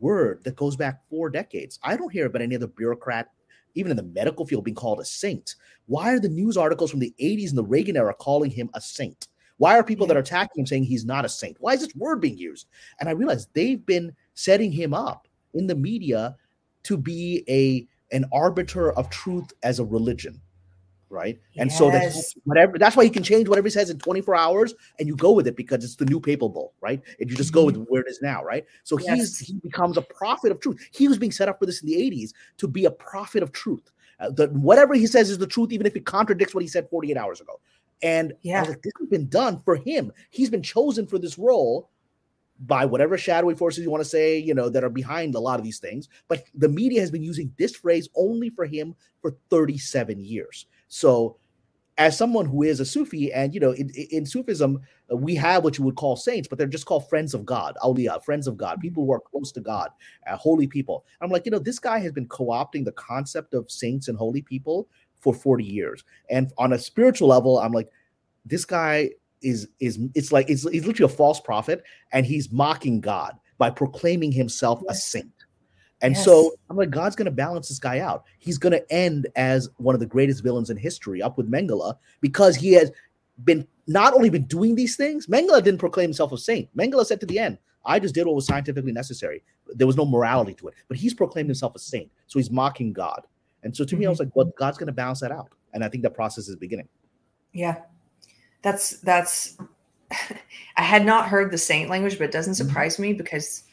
word 0.04 0.44
that 0.44 0.58
goes 0.58 0.76
back 0.76 1.02
four 1.10 1.30
decades. 1.30 1.80
I 1.82 1.96
don't 1.96 2.12
hear 2.12 2.26
about 2.28 2.42
any 2.42 2.56
other 2.56 2.68
bureaucrat, 2.68 3.30
even 3.74 3.90
in 3.90 3.98
the 3.98 4.04
medical 4.04 4.46
field, 4.46 4.66
being 4.66 4.76
called 4.76 5.00
a 5.00 5.06
saint. 5.06 5.56
Why 5.88 6.14
are 6.14 6.20
the 6.20 6.30
news 6.30 6.58
articles 6.58 6.92
from 6.92 7.00
the 7.00 7.16
80s 7.20 7.50
and 7.50 7.58
the 7.58 7.64
Reagan 7.64 7.98
era 7.98 8.14
calling 8.14 8.52
him 8.52 8.70
a 8.74 8.82
saint? 8.82 9.30
Why 9.58 9.78
are 9.78 9.84
people 9.84 10.06
that 10.08 10.18
are 10.18 10.22
attacking 10.22 10.62
him 10.62 10.66
saying 10.68 10.84
he's 10.84 11.06
not 11.06 11.26
a 11.26 11.30
saint? 11.30 11.58
Why 11.60 11.74
is 11.74 11.80
this 11.80 11.96
word 11.96 12.20
being 12.20 12.38
used? 12.38 12.68
And 13.00 13.08
I 13.08 13.14
realized 13.14 13.50
they've 13.54 13.84
been 13.86 14.14
setting 14.34 14.72
him 14.72 14.94
up 14.94 15.28
in 15.54 15.68
the 15.68 15.76
media 15.76 16.36
to 16.84 16.98
be 16.98 17.44
a 17.48 17.88
an 18.16 18.26
arbiter 18.32 18.92
of 18.92 19.10
truth 19.10 19.52
as 19.64 19.80
a 19.80 19.86
religion 19.86 20.40
right? 21.14 21.40
And 21.58 21.70
yes. 21.70 21.78
so 21.78 21.92
that's 21.92 22.34
whatever 22.44 22.78
that's 22.78 22.98
why 22.98 23.04
he 23.04 23.10
can 23.10 23.24
change 23.24 23.48
whatever 23.48 23.68
he 23.68 23.72
says 23.72 23.90
in 23.90 24.00
24 24.00 24.36
hours 24.36 24.74
and 25.00 25.08
you 25.08 25.16
go 25.16 25.32
with 25.32 25.48
it 25.48 25.56
because 25.56 25.84
it's 25.84 25.96
the 25.96 26.06
new 26.06 26.20
papal 26.20 26.50
bull, 26.50 26.74
right? 26.82 27.02
And 27.20 27.30
you 27.30 27.36
just 27.38 27.52
mm-hmm. 27.52 27.60
go 27.60 27.66
with 27.66 27.88
where 27.88 28.02
it 28.02 28.10
is 28.10 28.20
now, 28.22 28.44
right? 28.44 28.66
So 28.84 28.98
yes. 29.00 29.18
he's 29.18 29.40
he 29.40 29.54
becomes 29.60 29.96
a 29.96 30.02
prophet 30.02 30.52
of 30.52 30.60
truth. 30.60 30.86
He 30.92 31.08
was 31.08 31.18
being 31.18 31.32
set 31.32 31.48
up 31.48 31.60
for 31.60 31.66
this 31.66 31.82
in 31.82 31.88
the 31.88 31.96
80s 31.96 32.32
to 32.58 32.68
be 32.68 32.86
a 32.86 32.92
prophet 32.92 33.44
of 33.44 33.52
truth. 33.52 33.92
Uh, 34.20 34.32
the, 34.32 34.48
whatever 34.48 34.94
he 34.94 35.08
says 35.08 35.30
is 35.30 35.38
the 35.38 35.48
truth, 35.48 35.72
even 35.72 35.86
if 35.86 35.96
it 35.96 36.06
contradicts 36.06 36.54
what 36.54 36.64
he 36.64 36.68
said 36.68 36.90
48 36.90 37.16
hours 37.16 37.40
ago. 37.40 37.60
And 38.02 38.34
yeah, 38.42 38.64
like, 38.64 38.82
this 38.82 38.94
has 39.00 39.08
been 39.08 39.30
done 39.30 39.62
for 39.64 39.76
him. 39.76 40.12
He's 40.30 40.50
been 40.50 40.64
chosen 40.64 41.08
for 41.08 41.20
this 41.20 41.38
role 41.38 41.90
by 42.60 42.86
whatever 42.86 43.18
shadowy 43.18 43.56
forces 43.56 43.84
you 43.84 43.92
want 43.92 44.04
to 44.04 44.10
say, 44.10 44.38
you 44.38 44.54
know, 44.54 44.70
that 44.70 44.84
are 44.84 44.90
behind 44.90 45.36
a 45.36 45.40
lot 45.40 45.60
of 45.60 45.66
these 45.66 45.80
things. 45.80 46.10
But 46.28 46.46
the 46.54 46.70
media 46.70 47.02
has 47.02 47.12
been 47.12 47.24
using 47.24 47.54
this 47.58 47.76
phrase 47.76 48.08
only 48.16 48.50
for 48.50 48.66
him 48.66 48.96
for 49.22 49.36
37 49.50 50.24
years. 50.24 50.66
So, 50.94 51.38
as 51.98 52.16
someone 52.16 52.46
who 52.46 52.62
is 52.62 52.80
a 52.80 52.86
Sufi, 52.86 53.34
and 53.34 53.52
you 53.52 53.60
know, 53.60 53.72
in, 53.72 53.90
in 53.90 54.28
Sufism, 54.28 54.80
uh, 55.12 55.16
we 55.16 55.34
have 55.36 55.64
what 55.64 55.76
you 55.78 55.84
would 55.84 55.96
call 55.96 56.16
saints, 56.16 56.48
but 56.48 56.60
they're 56.60 56.68
just 56.68 56.86
called 56.86 57.10
friends 57.10 57.34
of 57.34 57.48
God, 57.48 57.76
awliya, 57.82 58.24
friends 58.24 58.46
of 58.46 58.58
God, 58.58 58.80
people 58.80 59.04
who 59.04 59.12
are 59.12 59.20
close 59.20 59.52
to 59.54 59.60
God, 59.60 59.90
uh, 60.28 60.36
holy 60.36 60.68
people. 60.68 61.04
I'm 61.20 61.32
like, 61.32 61.46
you 61.46 61.52
know, 61.52 61.58
this 61.58 61.80
guy 61.80 61.98
has 61.98 62.12
been 62.12 62.28
co 62.28 62.46
opting 62.46 62.86
the 62.86 62.92
concept 62.92 63.56
of 63.56 63.72
saints 63.72 64.08
and 64.08 64.16
holy 64.16 64.44
people 64.44 64.88
for 65.20 65.34
40 65.34 65.64
years. 65.64 66.04
And 66.30 66.54
on 66.60 66.74
a 66.74 66.78
spiritual 66.78 67.28
level, 67.28 67.58
I'm 67.58 67.72
like, 67.72 67.90
this 68.46 68.64
guy 68.64 69.10
is 69.42 69.68
is 69.80 69.98
it's 70.14 70.32
like 70.32 70.48
it's 70.48 70.70
he's 70.70 70.86
literally 70.86 71.12
a 71.12 71.16
false 71.16 71.40
prophet 71.40 71.84
and 72.12 72.24
he's 72.24 72.52
mocking 72.52 73.02
God 73.02 73.36
by 73.58 73.72
proclaiming 73.72 74.32
himself 74.32 74.82
a 74.90 74.94
saint. 74.94 75.43
And 76.04 76.16
yes. 76.16 76.26
so 76.26 76.54
I'm 76.70 76.76
like, 76.76 76.90
God's 76.90 77.16
going 77.16 77.26
to 77.26 77.32
balance 77.32 77.70
this 77.70 77.80
guy 77.80 78.00
out. 78.00 78.26
He's 78.38 78.58
going 78.58 78.74
to 78.74 78.94
end 78.94 79.28
as 79.38 79.70
one 79.78 79.96
of 79.96 80.02
the 80.02 80.06
greatest 80.06 80.44
villains 80.44 80.70
in 80.70 80.76
history, 80.76 81.22
up 81.22 81.38
with 81.38 81.50
Mengele, 81.50 81.98
because 82.20 82.58
he 82.58 82.74
has 82.74 82.92
been 83.46 83.66
not 83.88 84.14
only 84.14 84.30
been 84.30 84.46
doing 84.46 84.76
these 84.76 84.98
things. 84.98 85.28
Mengele 85.28 85.64
didn't 85.64 85.80
proclaim 85.80 86.10
himself 86.10 86.34
a 86.34 86.38
saint. 86.38 86.70
Mengele 86.78 87.06
said 87.06 87.22
to 87.22 87.26
the 87.26 87.40
end, 87.40 87.58
"I 87.86 88.00
just 88.00 88.14
did 88.14 88.28
what 88.28 88.36
was 88.36 88.46
scientifically 88.46 88.92
necessary. 88.92 89.44
There 89.68 89.88
was 89.88 89.96
no 89.96 90.06
morality 90.06 90.54
to 90.56 90.68
it." 90.68 90.74
But 90.90 90.98
he's 90.98 91.14
proclaimed 91.14 91.48
himself 91.48 91.74
a 91.74 91.80
saint, 91.80 92.12
so 92.28 92.38
he's 92.38 92.52
mocking 92.52 92.92
God. 92.92 93.26
And 93.64 93.76
so 93.76 93.86
to 93.86 93.96
mm-hmm. 93.96 94.02
me, 94.02 94.06
I 94.06 94.10
was 94.10 94.20
mm-hmm. 94.20 94.28
like, 94.28 94.36
"Well, 94.36 94.54
God's 94.58 94.78
going 94.78 94.88
to 94.88 94.94
balance 94.94 95.22
that 95.22 95.32
out." 95.32 95.50
And 95.74 95.86
I 95.86 95.90
think 95.90 96.04
that 96.04 96.14
process 96.14 96.50
is 96.50 96.58
beginning. 96.58 96.90
Yeah, 97.54 97.78
that's 98.62 99.00
that's 99.00 99.58
I 100.76 100.82
had 100.82 101.06
not 101.06 101.30
heard 101.30 101.50
the 101.50 101.58
saint 101.58 101.90
language, 101.90 102.18
but 102.18 102.26
it 102.26 102.32
doesn't 102.32 102.54
mm-hmm. 102.54 102.68
surprise 102.68 103.00
me 103.00 103.14
because 103.14 103.64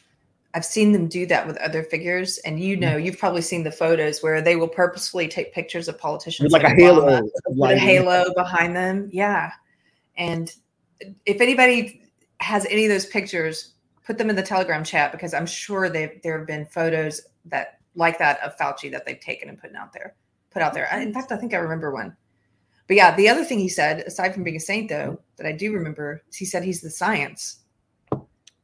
I've 0.52 0.64
seen 0.64 0.92
them 0.92 1.06
do 1.06 1.26
that 1.26 1.46
with 1.46 1.56
other 1.58 1.82
figures, 1.82 2.38
and 2.38 2.58
you 2.58 2.76
know, 2.76 2.96
mm-hmm. 2.96 3.06
you've 3.06 3.18
probably 3.18 3.42
seen 3.42 3.62
the 3.62 3.70
photos 3.70 4.20
where 4.20 4.42
they 4.42 4.56
will 4.56 4.68
purposefully 4.68 5.28
take 5.28 5.54
pictures 5.54 5.86
of 5.86 5.96
politicians 5.98 6.52
with 6.52 6.62
like, 6.62 6.72
a 6.72 6.74
halo, 6.74 7.22
with 7.46 7.70
a 7.70 7.78
halo 7.78 8.24
behind 8.34 8.74
them. 8.74 9.08
Yeah, 9.12 9.52
and 10.16 10.52
if 11.24 11.40
anybody 11.40 12.02
has 12.38 12.66
any 12.66 12.84
of 12.84 12.90
those 12.90 13.06
pictures, 13.06 13.74
put 14.04 14.18
them 14.18 14.28
in 14.28 14.34
the 14.34 14.42
Telegram 14.42 14.82
chat 14.82 15.12
because 15.12 15.34
I'm 15.34 15.46
sure 15.46 15.88
they 15.88 16.20
there 16.24 16.38
have 16.38 16.46
been 16.46 16.66
photos 16.66 17.20
that 17.44 17.78
like 17.94 18.18
that 18.18 18.40
of 18.40 18.56
Fauci 18.56 18.90
that 18.90 19.06
they've 19.06 19.20
taken 19.20 19.48
and 19.48 19.60
put 19.60 19.74
out 19.74 19.92
there, 19.92 20.14
put 20.50 20.62
out 20.62 20.74
there. 20.74 20.88
in 21.00 21.12
fact, 21.12 21.30
I 21.30 21.36
think 21.36 21.54
I 21.54 21.58
remember 21.58 21.92
one. 21.92 22.16
But 22.88 22.96
yeah, 22.96 23.14
the 23.14 23.28
other 23.28 23.44
thing 23.44 23.60
he 23.60 23.68
said, 23.68 24.00
aside 24.00 24.34
from 24.34 24.42
being 24.42 24.56
a 24.56 24.60
saint, 24.60 24.88
though, 24.88 25.20
that 25.36 25.46
I 25.46 25.52
do 25.52 25.72
remember, 25.72 26.22
is 26.28 26.36
he 26.36 26.44
said 26.44 26.64
he's 26.64 26.80
the 26.80 26.90
science. 26.90 27.60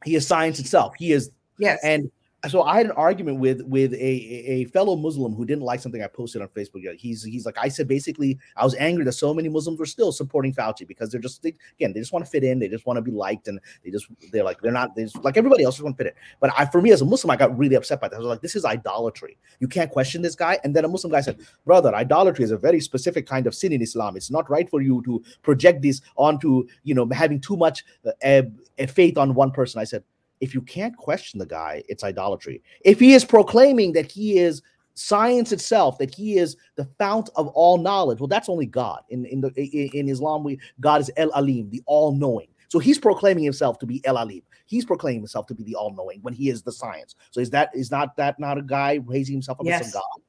He 0.04 0.16
is 0.16 0.26
science 0.26 0.58
itself. 0.58 0.94
He 0.98 1.12
is 1.12 1.30
yes, 1.58 1.78
and 1.82 2.10
so 2.48 2.62
I 2.62 2.76
had 2.76 2.86
an 2.86 2.92
argument 2.92 3.40
with 3.40 3.62
with 3.62 3.92
a, 3.94 3.96
a 3.96 4.64
fellow 4.66 4.94
Muslim 4.94 5.34
who 5.34 5.44
didn't 5.44 5.62
like 5.62 5.80
something 5.80 6.02
I 6.02 6.06
posted 6.06 6.42
on 6.42 6.48
Facebook. 6.48 6.84
He's 6.96 7.24
he's 7.24 7.46
like 7.46 7.56
I 7.58 7.68
said 7.68 7.88
basically 7.88 8.38
I 8.56 8.64
was 8.64 8.74
angry 8.76 9.04
that 9.04 9.12
so 9.12 9.34
many 9.34 9.48
Muslims 9.48 9.78
were 9.78 9.86
still 9.86 10.12
supporting 10.12 10.54
Fauci 10.54 10.86
because 10.86 11.10
they're 11.10 11.20
just 11.20 11.42
they, 11.42 11.54
again 11.78 11.92
they 11.92 12.00
just 12.00 12.12
want 12.12 12.24
to 12.24 12.30
fit 12.30 12.44
in, 12.44 12.58
they 12.58 12.68
just 12.68 12.86
want 12.86 12.98
to 12.98 13.02
be 13.02 13.10
liked, 13.10 13.48
and 13.48 13.60
they 13.84 13.90
just 13.90 14.06
they're 14.32 14.44
like 14.44 14.60
they're 14.60 14.72
not 14.72 14.94
they 14.94 15.04
just, 15.04 15.22
like 15.24 15.36
everybody 15.36 15.64
else 15.64 15.76
just 15.76 15.84
want 15.84 15.96
to 15.96 16.04
fit 16.04 16.12
in. 16.12 16.18
But 16.40 16.52
I 16.56 16.66
for 16.66 16.80
me 16.80 16.92
as 16.92 17.00
a 17.00 17.04
Muslim 17.04 17.30
I 17.30 17.36
got 17.36 17.56
really 17.56 17.74
upset 17.74 18.00
by 18.00 18.08
that. 18.08 18.16
I 18.16 18.18
was 18.18 18.28
like 18.28 18.42
this 18.42 18.54
is 18.54 18.64
idolatry. 18.64 19.38
You 19.60 19.68
can't 19.68 19.90
question 19.90 20.22
this 20.22 20.34
guy. 20.34 20.58
And 20.62 20.76
then 20.76 20.84
a 20.84 20.88
Muslim 20.88 21.10
guy 21.12 21.22
said, 21.22 21.40
brother, 21.64 21.94
idolatry 21.94 22.44
is 22.44 22.50
a 22.50 22.58
very 22.58 22.80
specific 22.80 23.26
kind 23.26 23.46
of 23.46 23.54
sin 23.54 23.72
in 23.72 23.82
Islam. 23.82 24.16
It's 24.16 24.30
not 24.30 24.48
right 24.50 24.68
for 24.68 24.82
you 24.82 25.02
to 25.04 25.22
project 25.42 25.82
this 25.82 26.00
onto 26.16 26.66
you 26.84 26.94
know 26.94 27.08
having 27.10 27.40
too 27.40 27.56
much 27.56 27.84
uh, 28.24 28.42
faith 28.88 29.18
on 29.18 29.34
one 29.34 29.50
person. 29.50 29.80
I 29.80 29.84
said 29.84 30.04
if 30.46 30.54
you 30.54 30.62
can't 30.62 30.96
question 30.96 31.40
the 31.40 31.46
guy, 31.46 31.82
it's 31.88 32.04
idolatry. 32.04 32.62
If 32.82 33.00
he 33.00 33.14
is 33.14 33.24
proclaiming 33.24 33.92
that 33.94 34.10
he 34.10 34.38
is 34.38 34.62
science 34.94 35.50
itself, 35.50 35.98
that 35.98 36.14
he 36.14 36.38
is 36.38 36.56
the 36.76 36.84
fount 36.98 37.28
of 37.34 37.48
all 37.48 37.78
knowledge, 37.78 38.20
well, 38.20 38.28
that's 38.28 38.48
only 38.48 38.66
God. 38.66 39.02
In 39.10 39.26
in 39.26 39.40
the 39.40 39.50
in 39.92 40.08
Islam, 40.08 40.44
we 40.44 40.60
God 40.78 41.00
is 41.00 41.10
El 41.16 41.32
Alim, 41.34 41.68
the 41.70 41.82
all-knowing. 41.86 42.46
So 42.68 42.78
he's 42.78 42.98
proclaiming 42.98 43.42
himself 43.42 43.78
to 43.80 43.86
be 43.86 44.00
El 44.06 44.18
Alim. 44.18 44.42
He's 44.66 44.84
proclaiming 44.84 45.20
himself 45.20 45.46
to 45.48 45.54
be 45.54 45.64
the 45.64 45.74
all-knowing 45.74 46.20
when 46.22 46.32
he 46.32 46.48
is 46.48 46.62
the 46.62 46.72
science. 46.72 47.16
So 47.32 47.40
is 47.40 47.50
that 47.50 47.70
is 47.74 47.90
not 47.90 48.16
that 48.16 48.38
not 48.38 48.56
a 48.56 48.62
guy 48.62 49.00
raising 49.04 49.34
himself 49.34 49.58
up 49.58 49.66
yes. 49.66 49.80
as 49.80 49.90
a 49.90 49.92
god? 49.94 50.22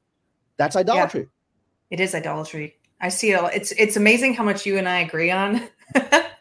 That's 0.56 0.74
idolatry. 0.74 1.20
Yeah. 1.20 1.96
It 1.96 2.00
is 2.00 2.14
idolatry. 2.14 2.76
I 3.00 3.08
see 3.08 3.30
it. 3.30 3.34
All. 3.34 3.46
It's 3.46 3.70
it's 3.72 3.96
amazing 3.96 4.34
how 4.34 4.42
much 4.42 4.66
you 4.66 4.78
and 4.78 4.88
I 4.88 4.98
agree 4.98 5.30
on. 5.30 5.62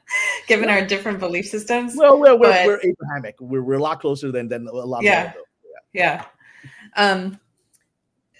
given 0.48 0.70
our 0.70 0.86
different 0.86 1.20
belief 1.20 1.45
systems. 1.45 1.95
Well, 1.95 2.20
we're, 2.20 2.36
we're, 2.36 2.66
we're 2.66 2.82
Abrahamic. 2.82 3.36
We're, 3.39 3.62
we're 3.62 3.76
a 3.76 3.82
lot 3.82 4.00
closer 4.00 4.32
than, 4.32 4.48
than 4.48 4.68
a 4.68 4.72
lot 4.72 5.04
yeah. 5.04 5.34
yeah. 5.93 6.26
Yeah. 6.26 6.26
Um, 6.95 7.39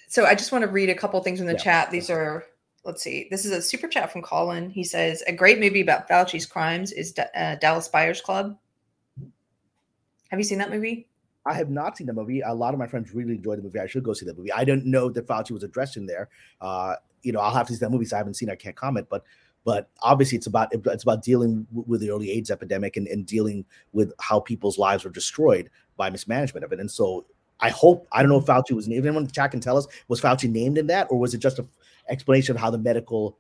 so 0.08 0.26
I 0.26 0.36
just 0.36 0.52
want 0.52 0.64
to 0.64 0.72
read 0.72 0.90
a 0.90 0.96
couple 0.96 1.22
things 1.22 1.42
in 1.42 1.48
the 1.48 1.54
yeah. 1.54 1.60
chat. 1.60 1.92
These 1.92 2.10
are, 2.10 2.46
let's 2.86 3.04
see, 3.04 3.28
this 3.30 3.46
is 3.46 3.52
a 3.52 3.62
super 3.62 3.88
chat 3.88 4.12
from 4.12 4.22
Colin. 4.22 4.70
He 4.70 4.84
says, 4.84 5.22
a 5.28 5.34
great 5.34 5.60
movie 5.60 5.82
about 5.82 6.08
Fauci's 6.08 6.46
crimes 6.46 6.92
is 6.94 7.14
uh, 7.36 7.56
Dallas 7.56 7.90
Buyers 7.90 8.22
Club. 8.22 8.58
Have 10.30 10.40
you 10.40 10.46
seen 10.46 10.58
that 10.60 10.72
movie? 10.72 11.08
I 11.46 11.54
have 11.54 11.70
not 11.70 11.98
seen 11.98 12.08
the 12.08 12.14
movie. 12.14 12.42
A 12.42 12.54
lot 12.54 12.74
of 12.74 12.80
my 12.80 12.88
friends 12.88 13.14
really 13.14 13.36
enjoyed 13.36 13.58
the 13.58 13.64
movie. 13.64 13.80
I 13.80 13.88
should 13.88 14.04
go 14.04 14.14
see 14.14 14.26
that 14.26 14.38
movie. 14.38 14.52
I 14.52 14.66
didn't 14.66 14.86
know 14.86 15.10
that 15.10 15.28
Fauci 15.28 15.52
was 15.52 15.64
addressed 15.64 15.96
in 15.96 16.06
there. 16.06 16.30
Uh, 16.60 16.96
you 17.24 17.32
know, 17.32 17.40
I'll 17.40 17.54
have 17.54 17.68
to 17.68 17.74
see 17.74 17.80
that 17.80 17.90
movie. 17.90 18.06
So 18.06 18.18
I 18.18 18.20
haven't 18.20 18.34
seen. 18.36 18.50
I 18.50 18.56
can't 18.56 18.76
comment, 18.76 19.08
but 19.10 19.24
but 19.68 19.90
obviously 20.00 20.38
it's 20.38 20.48
about 20.48 20.70
it's 20.72 21.04
about 21.04 21.22
dealing 21.22 21.68
with 21.74 22.00
the 22.00 22.10
early 22.10 22.32
AIDS 22.32 22.50
epidemic 22.50 22.96
and, 22.96 23.06
and 23.06 23.26
dealing 23.26 23.66
with 23.92 24.14
how 24.18 24.40
people's 24.40 24.78
lives 24.78 25.04
were 25.04 25.10
destroyed 25.10 25.70
by 25.98 26.10
mismanagement 26.10 26.64
of 26.64 26.72
it. 26.72 26.80
And 26.80 26.90
so 26.90 27.26
I 27.60 27.70
hope 27.70 28.08
I 28.14 28.22
don't 28.22 28.30
know 28.30 28.38
if 28.38 28.46
Fauci 28.46 28.72
was 28.72 28.88
if 28.88 28.94
anyone 28.94 29.24
in 29.24 29.26
the 29.26 29.32
chat 29.34 29.52
can 29.52 29.60
tell 29.60 29.76
us 29.76 29.86
was 30.08 30.22
Fauci 30.22 30.50
named 30.50 30.78
in 30.78 30.88
that 30.88 31.08
or 31.12 31.20
was 31.20 31.34
it 31.34 31.40
just 31.40 31.60
an 31.60 31.68
explanation 32.08 32.56
of 32.56 32.62
how 32.62 32.70
the 32.70 32.78
medical 32.78 33.38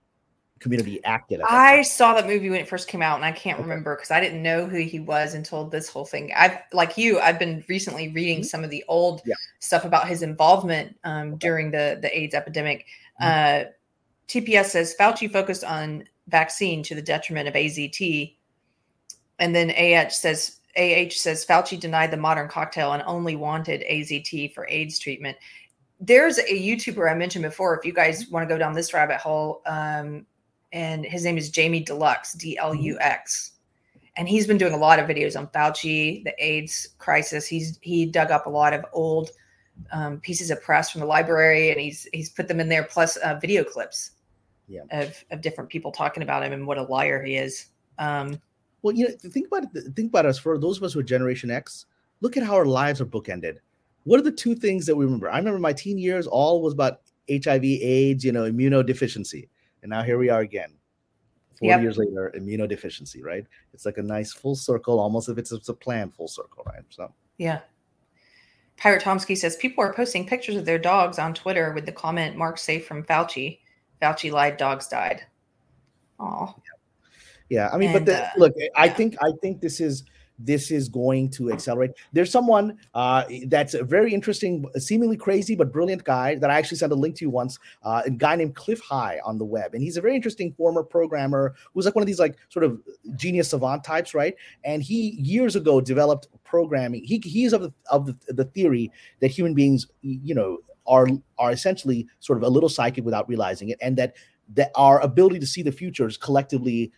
community 0.60 1.02
acted? 1.06 1.40
I 1.48 1.82
saw 1.84 2.14
that 2.16 2.28
movie 2.28 2.50
when 2.50 2.60
it 2.60 2.68
first 2.68 2.90
came 2.90 3.02
out 3.02 3.16
and 3.16 3.24
I 3.24 3.32
can't 3.32 3.58
okay. 3.58 3.64
remember 3.64 3.96
because 3.96 4.12
I 4.12 4.20
didn't 4.20 4.44
know 4.44 4.66
who 4.66 4.80
he 4.80 5.00
was 5.00 5.34
until 5.34 5.64
this 5.64 5.88
whole 5.88 6.04
thing. 6.04 6.34
I've 6.36 6.60
like 6.74 6.98
you, 6.98 7.22
I've 7.22 7.40
been 7.40 7.64
recently 7.70 8.10
reading 8.10 8.40
mm-hmm. 8.40 8.48
some 8.48 8.66
of 8.66 8.70
the 8.70 8.84
old 8.90 9.22
yeah. 9.26 9.36
stuff 9.60 9.86
about 9.86 10.10
his 10.10 10.24
involvement 10.24 11.00
um, 11.06 11.30
okay. 11.30 11.38
during 11.38 11.72
the 11.72 12.00
the 12.02 12.20
AIDS 12.20 12.36
epidemic. 12.36 12.86
Mm-hmm. 13.22 13.68
Uh, 13.70 13.72
TPS 14.28 14.66
says 14.66 14.94
Fauci 15.00 15.32
focused 15.32 15.64
on 15.64 16.04
vaccine 16.28 16.84
to 16.84 16.96
the 16.96 17.02
detriment 17.02 17.48
of 17.48 17.54
AZT. 17.54 18.36
And 19.40 19.56
then 19.56 19.72
AH 19.72 20.10
says 20.10 20.58
AH 20.78 21.12
says 21.12 21.46
Fauci 21.46 21.80
denied 21.80 22.12
the 22.12 22.18
modern 22.18 22.48
cocktail 22.48 22.94
and 22.94 23.04
only 23.06 23.36
wanted 23.36 23.84
AZT 23.90 24.54
for 24.54 24.68
AIDS 24.70 25.00
treatment. 25.00 25.38
There's 26.00 26.38
a 26.38 26.44
YouTuber 26.44 27.12
I 27.12 27.16
mentioned 27.16 27.44
before. 27.44 27.78
If 27.78 27.84
you 27.84 27.94
guys 27.94 28.28
want 28.30 28.48
to 28.48 28.54
go 28.54 28.60
down 28.60 28.74
this 28.74 28.94
rabbit 28.94 29.18
hole, 29.18 29.64
um, 29.66 30.26
and 30.72 31.06
his 31.06 31.24
name 31.24 31.38
is 31.38 31.50
Jamie 31.50 31.80
Deluxe, 31.80 32.34
D 32.34 32.58
L 32.58 32.76
U 32.76 32.98
X, 33.00 33.54
and 34.18 34.28
he's 34.30 34.46
been 34.46 34.58
doing 34.58 34.74
a 34.74 34.78
lot 34.78 35.00
of 35.00 35.08
videos 35.08 35.38
on 35.38 35.48
Fauci, 35.48 36.24
the 36.24 36.34
AIDS 36.38 36.90
crisis. 37.00 37.48
He's 37.48 37.80
he 37.82 38.06
dug 38.06 38.30
up 38.30 38.46
a 38.46 38.50
lot 38.50 38.74
of 38.74 38.86
old 38.94 39.32
um, 39.92 40.20
pieces 40.20 40.52
of 40.52 40.62
press 40.62 40.92
from 40.92 41.02
the 41.02 41.08
library, 41.08 41.72
and 41.72 41.80
he's 41.80 42.08
he's 42.14 42.30
put 42.30 42.48
them 42.48 42.60
in 42.60 42.70
there 42.70 42.84
plus 42.84 43.18
uh, 43.18 43.40
video 43.42 43.64
clips 43.64 44.12
yeah. 44.68 44.82
of 44.92 45.24
of 45.32 45.42
different 45.42 45.70
people 45.70 45.92
talking 45.92 46.24
about 46.24 46.44
him 46.44 46.54
and 46.54 46.68
what 46.68 46.78
a 46.78 46.84
liar 46.84 47.24
he 47.24 47.36
is. 47.36 47.68
Um, 48.00 48.40
well, 48.82 48.96
you 48.96 49.08
know, 49.08 49.16
think 49.30 49.48
about 49.48 49.64
it. 49.64 49.96
Think 49.96 50.10
about 50.10 50.26
us 50.26 50.38
for 50.38 50.58
those 50.58 50.78
of 50.78 50.84
us 50.84 50.94
who 50.94 51.00
are 51.00 51.04
Generation 51.04 51.52
X. 51.52 51.86
Look 52.22 52.38
at 52.38 52.44
how 52.44 52.56
our 52.56 52.66
lives 52.66 53.02
are 53.02 53.06
bookended. 53.06 53.58
What 54.04 54.20
are 54.20 54.24
the 54.24 54.32
two 54.32 54.56
things 54.56 54.86
that 54.86 54.96
we 54.96 55.06
remember? 55.06 55.30
I 55.30 55.38
remember 55.38 55.60
my 55.60 55.74
teen 55.74 55.98
years. 55.98 56.28
All 56.28 56.62
was 56.62 56.74
about 56.74 57.02
HIV, 57.30 57.64
AIDS, 57.64 58.24
you 58.24 58.32
know, 58.32 58.50
immunodeficiency, 58.50 59.50
and 59.82 59.90
now 59.90 60.04
here 60.04 60.18
we 60.18 60.30
are 60.30 60.42
again. 60.42 60.74
40 61.60 61.70
yep. 61.70 61.82
years 61.82 61.98
later, 61.98 62.32
immunodeficiency, 62.38 63.24
right? 63.24 63.44
It's 63.74 63.86
like 63.86 63.98
a 63.98 64.04
nice 64.04 64.32
full 64.32 64.56
circle, 64.56 65.00
almost 65.00 65.28
if 65.28 65.40
it's, 65.40 65.52
it's 65.52 65.70
a 65.70 65.74
plan 65.74 66.12
full 66.12 66.28
circle, 66.28 66.64
right? 66.68 66.84
So 66.90 67.12
yeah. 67.38 67.62
Pirate 68.78 69.02
Tomsky 69.02 69.36
says 69.36 69.56
people 69.56 69.84
are 69.84 69.92
posting 69.92 70.28
pictures 70.28 70.56
of 70.56 70.66
their 70.66 70.78
dogs 70.78 71.18
on 71.18 71.34
Twitter 71.34 71.74
with 71.74 71.86
the 71.86 71.92
comment 71.92 72.38
"Mark 72.38 72.60
safe 72.60 72.86
from 72.86 73.04
Fauci." 73.04 73.60
Fauci 74.02 74.32
lied, 74.32 74.58
dogs 74.58 74.88
died. 74.88 75.24
Oh. 76.20 76.56
Yeah, 77.50 77.70
I 77.72 77.78
mean, 77.78 77.96
and, 77.96 78.06
but 78.06 78.12
the, 78.12 78.26
uh, 78.26 78.30
look, 78.38 78.54
I 78.76 78.90
think 78.90 79.16
I 79.22 79.32
think 79.42 79.62
this 79.62 79.80
is 79.80 80.04
this 80.40 80.70
is 80.70 80.88
going 80.90 81.30
to 81.32 81.52
accelerate. 81.52 81.92
There's 82.14 82.32
someone 82.32 82.78
uh, 82.94 83.24
that's 83.48 83.74
a 83.74 83.84
very 83.84 84.14
interesting, 84.14 84.66
seemingly 84.76 85.18
crazy 85.18 85.56
but 85.56 85.72
brilliant 85.72 86.04
guy 86.04 86.36
that 86.36 86.50
I 86.50 86.58
actually 86.58 86.78
sent 86.78 86.92
a 86.92 86.96
link 86.96 87.16
to 87.16 87.26
you 87.26 87.30
once. 87.30 87.58
Uh, 87.84 88.04
a 88.06 88.12
guy 88.12 88.36
named 88.36 88.56
Cliff 88.56 88.80
High 88.82 89.20
on 89.26 89.38
the 89.38 89.46
web, 89.46 89.74
and 89.74 89.82
he's 89.82 89.98
a 89.98 90.02
very 90.02 90.16
interesting 90.16 90.54
former 90.54 90.84
programmer 90.84 91.56
who's 91.74 91.86
like 91.86 91.96
one 91.96 92.04
of 92.04 92.08
these 92.08 92.20
like 92.20 92.38
sort 92.50 92.66
of 92.66 92.80
genius 93.16 93.50
savant 93.50 93.84
types, 93.84 94.14
right? 94.14 94.36
And 94.64 94.84
he 94.84 95.12
years 95.22 95.56
ago 95.56 95.82
developed 95.82 96.28
programming. 96.44 97.04
He 97.04 97.22
he's 97.24 97.54
of 97.54 97.62
the, 97.62 97.74
of 97.90 98.06
the, 98.06 98.16
the 98.28 98.46
theory 98.46 98.92
that 99.22 99.32
human 99.32 99.54
beings, 99.54 99.88
you 100.02 100.36
know, 100.36 100.60
are 100.88 101.08
are 101.38 101.52
essentially 101.52 102.08
sort 102.20 102.38
of 102.38 102.44
a 102.44 102.50
little 102.50 102.70
psychic 102.70 103.06
without 103.06 103.28
realizing 103.30 103.70
it, 103.70 103.78
and 103.82 103.98
that 103.98 104.16
that 104.56 104.72
our 104.76 105.00
ability 105.02 105.40
to 105.40 105.48
see 105.48 105.62
the 105.62 105.72
future 105.72 106.08
is 106.08 106.18
collectively 106.18 106.92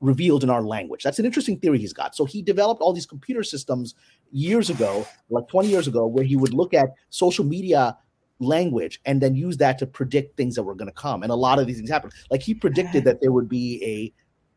revealed 0.00 0.44
in 0.44 0.50
our 0.50 0.62
language. 0.62 1.02
That's 1.02 1.18
an 1.18 1.24
interesting 1.24 1.58
theory 1.58 1.78
he's 1.78 1.92
got. 1.92 2.14
So 2.14 2.24
he 2.24 2.42
developed 2.42 2.82
all 2.82 2.92
these 2.92 3.06
computer 3.06 3.42
systems 3.42 3.94
years 4.32 4.68
ago, 4.68 5.06
like 5.30 5.48
20 5.48 5.68
years 5.68 5.88
ago, 5.88 6.06
where 6.06 6.24
he 6.24 6.36
would 6.36 6.52
look 6.52 6.74
at 6.74 6.90
social 7.10 7.44
media 7.44 7.96
language 8.38 9.00
and 9.06 9.20
then 9.20 9.34
use 9.34 9.56
that 9.58 9.78
to 9.78 9.86
predict 9.86 10.36
things 10.36 10.56
that 10.56 10.62
were 10.64 10.74
going 10.74 10.88
to 10.88 10.94
come. 10.94 11.22
And 11.22 11.32
a 11.32 11.36
lot 11.36 11.58
of 11.58 11.66
these 11.66 11.76
things 11.76 11.88
happened. 11.88 12.12
Like 12.30 12.42
he 12.42 12.54
predicted 12.54 13.04
that 13.04 13.20
there 13.20 13.32
would 13.32 13.48
be 13.48 13.82
a 13.84 14.12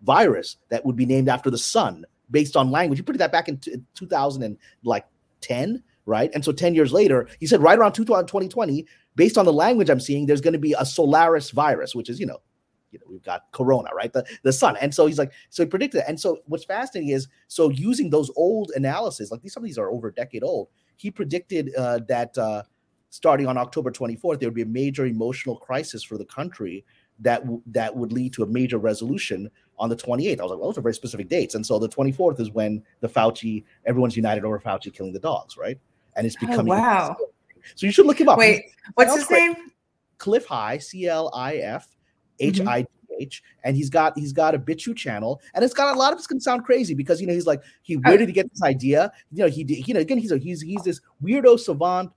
virus 0.05 0.57
that 0.69 0.85
would 0.85 0.95
be 0.95 1.05
named 1.05 1.29
after 1.29 1.49
the 1.49 1.57
sun 1.57 2.05
based 2.29 2.57
on 2.57 2.71
language. 2.71 2.99
He 2.99 3.03
put 3.03 3.17
that 3.17 3.31
back 3.31 3.47
in 3.47 3.57
t- 3.57 3.75
2010, 3.95 5.83
right? 6.07 6.31
And 6.33 6.43
so 6.43 6.51
10 6.51 6.73
years 6.73 6.91
later, 6.91 7.27
he 7.39 7.45
said 7.45 7.61
right 7.61 7.77
around 7.77 7.93
2020, 7.93 8.87
based 9.15 9.37
on 9.37 9.45
the 9.45 9.53
language 9.53 9.89
I'm 9.89 9.99
seeing, 9.99 10.25
there's 10.25 10.41
going 10.41 10.53
to 10.53 10.59
be 10.59 10.73
a 10.79 10.85
Solaris 10.85 11.51
virus, 11.51 11.93
which 11.93 12.09
is, 12.09 12.19
you 12.19 12.25
know, 12.25 12.39
you 12.91 12.99
know, 12.99 13.05
we've 13.09 13.23
got 13.23 13.43
Corona, 13.51 13.89
right? 13.93 14.11
The 14.13 14.25
the 14.43 14.53
sun. 14.53 14.77
And 14.77 14.95
so 14.95 15.05
he's 15.05 15.19
like, 15.19 15.33
so 15.49 15.63
he 15.63 15.67
predicted. 15.67 16.03
And 16.07 16.17
so 16.17 16.39
what's 16.45 16.63
fascinating 16.63 17.09
is 17.09 17.27
so 17.49 17.69
using 17.69 18.09
those 18.09 18.31
old 18.37 18.71
analysis, 18.75 19.29
like 19.29 19.41
these 19.41 19.53
some 19.53 19.61
of 19.61 19.67
these 19.67 19.77
are 19.77 19.91
over 19.91 20.07
a 20.07 20.13
decade 20.13 20.43
old, 20.43 20.69
he 20.95 21.11
predicted 21.11 21.75
uh, 21.75 21.99
that 22.07 22.37
uh, 22.37 22.63
starting 23.09 23.45
on 23.45 23.57
October 23.57 23.91
24th, 23.91 24.39
there 24.39 24.47
would 24.47 24.55
be 24.55 24.61
a 24.61 24.65
major 24.65 25.05
emotional 25.05 25.57
crisis 25.57 26.01
for 26.01 26.17
the 26.17 26.25
country 26.25 26.85
that 27.19 27.41
w- 27.41 27.61
that 27.67 27.95
would 27.95 28.13
lead 28.13 28.31
to 28.33 28.43
a 28.43 28.47
major 28.47 28.77
resolution 28.77 29.49
on 29.79 29.89
the 29.89 29.95
28th. 29.95 30.39
I 30.39 30.43
was 30.43 30.51
like, 30.51 30.59
well, 30.59 30.69
those 30.69 30.77
are 30.77 30.81
very 30.81 30.93
specific 30.93 31.27
dates. 31.27 31.55
And 31.55 31.65
so 31.65 31.79
the 31.79 31.89
24th 31.89 32.39
is 32.39 32.51
when 32.51 32.83
the 33.01 33.09
Fauci, 33.09 33.63
everyone's 33.85 34.15
united 34.15 34.45
over 34.45 34.59
Fauci 34.59 34.93
killing 34.93 35.13
the 35.13 35.19
dogs, 35.19 35.57
right? 35.57 35.79
And 36.17 36.25
it's 36.25 36.35
Oh, 36.35 36.47
becoming 36.47 36.73
wow. 36.73 37.15
so 37.75 37.85
you 37.85 37.91
should 37.91 38.05
look 38.07 38.19
him 38.19 38.27
up. 38.27 38.37
Wait, 38.37 38.63
what's 38.95 39.15
his 39.15 39.29
name? 39.29 39.55
Cliff 40.17 40.45
High, 40.45 40.79
C 40.79 41.07
L 41.07 41.31
I 41.33 41.57
F 41.57 41.95
H 42.39 42.59
I 42.61 42.85
H, 43.19 43.43
and 43.63 43.75
he's 43.77 43.89
got 43.89 44.17
he's 44.17 44.33
got 44.33 44.55
a 44.55 44.59
BitChute 44.59 44.97
channel, 44.97 45.39
and 45.53 45.63
it's 45.63 45.73
got 45.73 45.95
a 45.95 45.99
lot 45.99 46.11
of 46.11 46.17
it's 46.17 46.27
gonna 46.27 46.41
sound 46.41 46.65
crazy 46.65 46.95
because 46.95 47.21
you 47.21 47.27
know 47.27 47.33
he's 47.33 47.45
like 47.45 47.61
he 47.83 47.97
where 47.97 48.17
did 48.17 48.27
he 48.27 48.33
get 48.33 48.49
this 48.51 48.63
idea? 48.63 49.11
You 49.31 49.43
know 49.43 49.49
he 49.49 49.63
did 49.63 49.87
you 49.87 49.93
know 49.93 49.99
again 49.99 50.17
he's 50.17 50.31
a, 50.31 50.37
he's 50.37 50.61
he's 50.61 50.81
this 50.83 50.99
weirdo 51.23 51.59
savant 51.59 52.11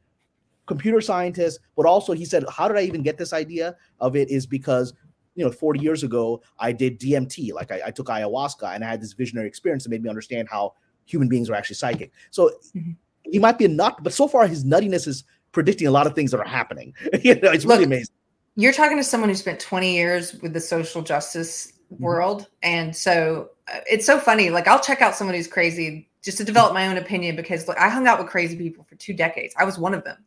computer 0.67 1.01
scientist, 1.01 1.61
but 1.77 1.85
also 1.85 2.13
he 2.15 2.25
said 2.25 2.45
how 2.49 2.69
did 2.69 2.77
I 2.79 2.83
even 2.83 3.03
get 3.03 3.19
this 3.19 3.33
idea 3.33 3.77
of 4.01 4.17
it 4.17 4.31
is 4.31 4.47
because 4.47 4.95
you 5.35 5.45
know 5.45 5.51
40 5.51 5.81
years 5.81 6.03
ago 6.05 6.43
I 6.59 6.73
did 6.73 6.99
DMT 6.99 7.53
like 7.53 7.71
I, 7.71 7.83
I 7.87 7.91
took 7.91 8.07
ayahuasca 8.07 8.75
and 8.75 8.83
I 8.85 8.89
had 8.89 9.01
this 9.03 9.13
visionary 9.13 9.47
experience 9.49 9.85
that 9.85 9.91
made 9.91 10.03
me 10.03 10.09
understand 10.09 10.49
how 10.51 10.75
human 11.07 11.29
beings 11.29 11.51
are 11.51 11.55
actually 11.55 11.77
psychic. 11.77 12.13
So 12.31 12.51
Mhm. 12.75 12.97
He 13.33 13.39
might 13.39 13.59
be 13.59 13.65
a 13.65 13.69
nut, 13.69 13.99
but 14.03 14.13
so 14.13 14.29
far 14.29 14.47
his 14.47 14.65
nuttiness 14.65 15.07
is 15.07 15.25
predicting 15.53 15.87
a 15.87 15.91
lot 15.91 16.07
of 16.07 16.15
things 16.15 16.31
that 16.31 16.41
are 16.41 16.49
happening. 16.49 16.95
you 17.23 17.35
know, 17.41 17.51
it's 17.51 17.65
really 17.65 17.81
Look, 17.81 17.87
amazing. 17.87 18.15
You're 18.57 18.73
talking 18.73 18.97
to 18.97 19.05
someone 19.05 19.31
who 19.31 19.37
spent 19.37 19.61
20 19.61 19.95
years 19.95 20.35
with 20.41 20.53
the 20.53 20.61
social 20.61 21.03
justice 21.03 21.73
Mm-hmm. 21.93 22.05
world. 22.05 22.47
And 22.63 22.95
so 22.95 23.51
uh, 23.67 23.81
it's 23.91 24.07
so 24.07 24.21
funny. 24.21 24.51
Like, 24.51 24.69
I'll 24.69 24.79
check 24.79 25.03
out 25.03 25.17
someone 25.17 25.35
who's 25.35 25.49
crazy 25.49 26.09
just 26.23 26.39
to 26.39 26.45
develop 26.45 26.73
my 26.73 26.87
own 26.87 26.99
opinion 26.99 27.35
because 27.35 27.67
look, 27.67 27.77
I 27.79 27.89
hung 27.89 28.07
out 28.07 28.21
with 28.21 28.29
crazy 28.29 28.57
people 28.57 28.85
for 28.85 28.95
two 28.95 29.13
decades. 29.13 29.55
I 29.59 29.65
was 29.65 29.77
one 29.77 29.93
of 29.93 30.05
them. 30.05 30.25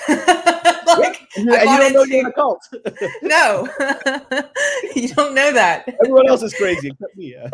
like, 0.08 1.28
And 1.36 1.46
you, 1.46 1.52
don't 1.78 1.92
know 1.92 2.04
you're 2.04 2.20
in 2.20 2.26
a 2.26 2.32
cult. 2.32 2.68
no, 3.22 3.68
you 4.94 5.08
don't 5.08 5.34
know 5.34 5.52
that. 5.52 5.84
Everyone 6.02 6.28
else 6.28 6.42
is 6.42 6.54
crazy 6.54 6.88
except 6.88 7.16
me. 7.16 7.32
Yeah. 7.34 7.48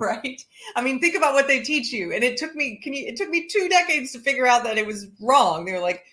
right 0.00 0.44
i 0.76 0.82
mean 0.82 1.00
think 1.00 1.14
about 1.14 1.34
what 1.34 1.46
they 1.46 1.60
teach 1.60 1.92
you 1.92 2.12
and 2.12 2.24
it 2.24 2.36
took 2.36 2.54
me 2.54 2.76
can 2.82 2.92
you 2.92 3.06
it 3.06 3.16
took 3.16 3.28
me 3.28 3.46
two 3.46 3.68
decades 3.68 4.12
to 4.12 4.18
figure 4.18 4.46
out 4.46 4.64
that 4.64 4.78
it 4.78 4.86
was 4.86 5.08
wrong 5.20 5.64
they 5.64 5.72
were 5.72 5.80
like 5.80 6.04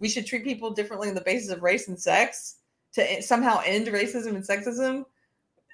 we 0.00 0.08
should 0.08 0.26
treat 0.26 0.44
people 0.44 0.70
differently 0.70 1.08
on 1.08 1.14
the 1.14 1.20
basis 1.20 1.50
of 1.50 1.62
race 1.62 1.88
and 1.88 2.00
sex 2.00 2.56
to 2.92 3.22
somehow 3.22 3.60
end 3.64 3.86
racism 3.88 4.34
and 4.34 4.44
sexism 4.44 5.04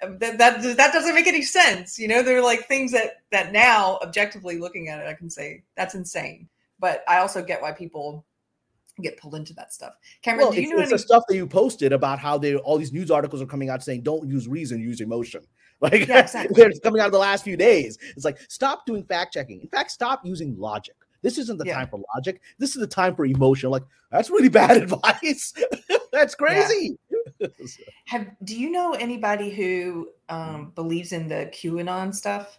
Um, 0.02 0.18
that 0.18 0.36
that 0.36 0.62
that 0.76 0.92
doesn't 0.92 1.14
make 1.14 1.26
any 1.26 1.40
sense 1.42 1.98
you 1.98 2.06
know 2.08 2.22
they're 2.22 2.42
like 2.42 2.66
things 2.66 2.92
that 2.92 3.22
that 3.32 3.52
now 3.52 3.98
objectively 4.02 4.58
looking 4.58 4.88
at 4.90 5.00
it 5.00 5.08
i 5.08 5.14
can 5.14 5.30
say 5.30 5.62
that's 5.74 5.94
insane 5.94 6.48
but 6.78 7.02
i 7.08 7.18
also 7.18 7.42
get 7.42 7.62
why 7.62 7.72
people 7.72 8.25
get 9.02 9.18
pulled 9.18 9.34
into 9.34 9.52
that 9.54 9.72
stuff 9.72 9.94
Kamran 10.22 10.46
Well, 10.46 10.52
do 10.52 10.60
you 10.60 10.62
it's, 10.62 10.72
know 10.72 10.78
it's 10.78 10.90
any 10.90 10.96
the 10.96 10.98
stuff 10.98 11.22
that 11.28 11.36
you 11.36 11.46
posted 11.46 11.92
about 11.92 12.18
how 12.18 12.38
they 12.38 12.56
all 12.56 12.78
these 12.78 12.92
news 12.92 13.10
articles 13.10 13.42
are 13.42 13.46
coming 13.46 13.68
out 13.68 13.82
saying 13.82 14.02
don't 14.02 14.26
use 14.28 14.48
reason, 14.48 14.80
use 14.80 15.00
emotion. 15.00 15.42
Like 15.78 16.08
Yeah, 16.08 16.20
exactly. 16.20 16.54
they're 16.54 16.72
coming 16.82 17.02
out 17.02 17.06
of 17.06 17.12
the 17.12 17.18
last 17.18 17.44
few 17.44 17.54
days. 17.54 17.98
It's 18.16 18.24
like 18.24 18.38
stop 18.48 18.86
doing 18.86 19.04
fact 19.04 19.34
checking. 19.34 19.60
In 19.60 19.68
fact, 19.68 19.90
stop 19.90 20.22
using 20.24 20.58
logic. 20.58 20.94
This 21.20 21.36
isn't 21.36 21.58
the 21.58 21.66
Yeah. 21.66 21.74
time 21.74 21.88
for 21.88 22.00
logic. 22.16 22.40
This 22.58 22.70
is 22.70 22.80
the 22.80 22.86
time 22.86 23.14
for 23.14 23.26
emotion. 23.26 23.68
Like 23.68 23.82
that's 24.10 24.30
really 24.30 24.48
bad 24.62 24.78
advice. 24.78 25.52
that's 26.12 26.34
crazy. 26.34 26.96
have 28.06 28.26
do 28.44 28.58
you 28.58 28.70
know 28.70 28.92
anybody 28.92 29.50
who 29.50 30.08
um 30.30 30.72
believes 30.74 31.12
in 31.12 31.28
the 31.28 31.50
qanon 31.52 32.14
stuff 32.14 32.58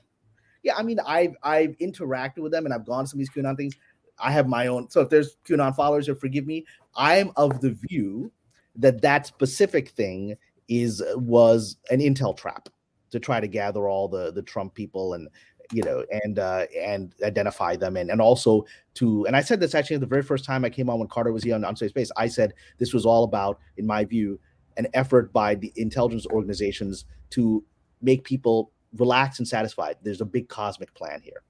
yeah, 0.63 0.75
I 0.75 0.83
mean, 0.83 0.99
I've 1.05 1.33
I've 1.43 1.77
interacted 1.77 2.39
with 2.39 2.51
them 2.51 2.65
and 2.65 2.73
I've 2.73 2.85
gone 2.85 3.05
to 3.05 3.07
some 3.09 3.17
of 3.17 3.19
these 3.19 3.29
QAnon 3.29 3.55
things. 3.55 3.75
I 4.19 4.31
have 4.31 4.47
my 4.47 4.67
own. 4.67 4.89
So 4.89 5.01
if 5.01 5.09
there's 5.09 5.37
QAnon 5.47 5.75
followers, 5.75 6.07
who 6.07 6.15
forgive 6.15 6.45
me. 6.45 6.65
I'm 6.95 7.31
of 7.35 7.61
the 7.61 7.71
view 7.71 8.31
that 8.75 9.01
that 9.01 9.27
specific 9.27 9.89
thing 9.89 10.35
is 10.67 11.01
was 11.15 11.77
an 11.89 11.99
intel 11.99 12.35
trap 12.35 12.69
to 13.11 13.19
try 13.19 13.39
to 13.39 13.47
gather 13.47 13.87
all 13.87 14.07
the 14.07 14.31
the 14.31 14.41
Trump 14.41 14.73
people 14.73 15.13
and 15.13 15.29
you 15.71 15.83
know 15.83 16.03
and 16.23 16.39
uh 16.39 16.65
and 16.77 17.13
identify 17.23 17.75
them 17.75 17.97
and 17.97 18.09
and 18.09 18.21
also 18.21 18.65
to 18.95 19.25
and 19.25 19.35
I 19.35 19.41
said 19.41 19.59
this 19.59 19.75
actually 19.75 19.97
the 19.97 20.05
very 20.05 20.23
first 20.23 20.45
time 20.45 20.65
I 20.65 20.69
came 20.69 20.89
on 20.89 20.99
when 20.99 21.07
Carter 21.07 21.31
was 21.31 21.43
here 21.43 21.55
on 21.55 21.63
Unsafe 21.63 21.91
Space. 21.91 22.11
I 22.17 22.27
said 22.27 22.53
this 22.77 22.93
was 22.93 23.05
all 23.05 23.23
about, 23.23 23.59
in 23.77 23.85
my 23.85 24.03
view, 24.05 24.39
an 24.77 24.87
effort 24.93 25.31
by 25.33 25.55
the 25.55 25.71
intelligence 25.75 26.25
organizations 26.27 27.05
to 27.31 27.63
make 28.01 28.23
people 28.23 28.71
relaxed 28.95 29.39
and 29.39 29.47
satisfied. 29.47 29.97
There's 30.01 30.21
a 30.21 30.25
big 30.25 30.49
cosmic 30.49 30.93
plan 30.93 31.21
here. 31.21 31.43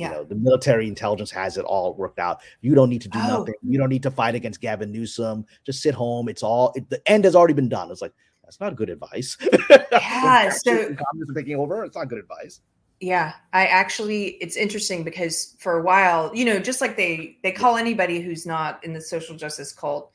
Yeah. 0.00 0.08
You 0.08 0.14
know, 0.14 0.24
the 0.24 0.34
military 0.34 0.88
intelligence 0.88 1.30
has 1.32 1.58
it 1.58 1.64
all 1.66 1.94
worked 1.94 2.18
out. 2.18 2.40
You 2.62 2.74
don't 2.74 2.88
need 2.88 3.02
to 3.02 3.08
do 3.08 3.18
Oh. 3.22 3.38
nothing. 3.40 3.54
You 3.62 3.78
don't 3.78 3.90
need 3.90 4.02
to 4.04 4.10
fight 4.10 4.34
against 4.34 4.60
Gavin 4.60 4.90
Newsom. 4.90 5.44
Just 5.64 5.82
sit 5.82 5.94
home. 5.94 6.28
It's 6.28 6.42
all 6.42 6.72
it, 6.74 6.88
the 6.88 7.00
end 7.10 7.24
has 7.24 7.36
already 7.36 7.54
been 7.54 7.68
done. 7.68 7.90
It's 7.90 8.00
like 8.00 8.12
that's 8.42 8.58
not 8.60 8.76
good 8.76 8.90
advice. 8.90 9.36
Yeah, 9.92 10.50
so- 10.50 10.58
fascists 10.60 10.66
and 10.66 10.98
communists 10.98 11.30
are 11.30 11.34
taking 11.34 11.56
over. 11.56 11.84
It's 11.84 11.96
not 11.96 12.08
good 12.08 12.18
advice. 12.18 12.60
Yeah, 13.00 13.32
I 13.52 13.66
actually 13.66 14.28
it's 14.42 14.56
interesting 14.56 15.04
because 15.04 15.56
for 15.58 15.78
a 15.78 15.82
while, 15.82 16.30
you 16.34 16.44
know, 16.44 16.58
just 16.58 16.80
like 16.80 16.96
they 16.96 17.38
they 17.42 17.52
call 17.52 17.76
anybody 17.76 18.20
who's 18.20 18.46
not 18.46 18.82
in 18.84 18.92
the 18.92 19.00
social 19.00 19.36
justice 19.36 19.72
cult, 19.72 20.12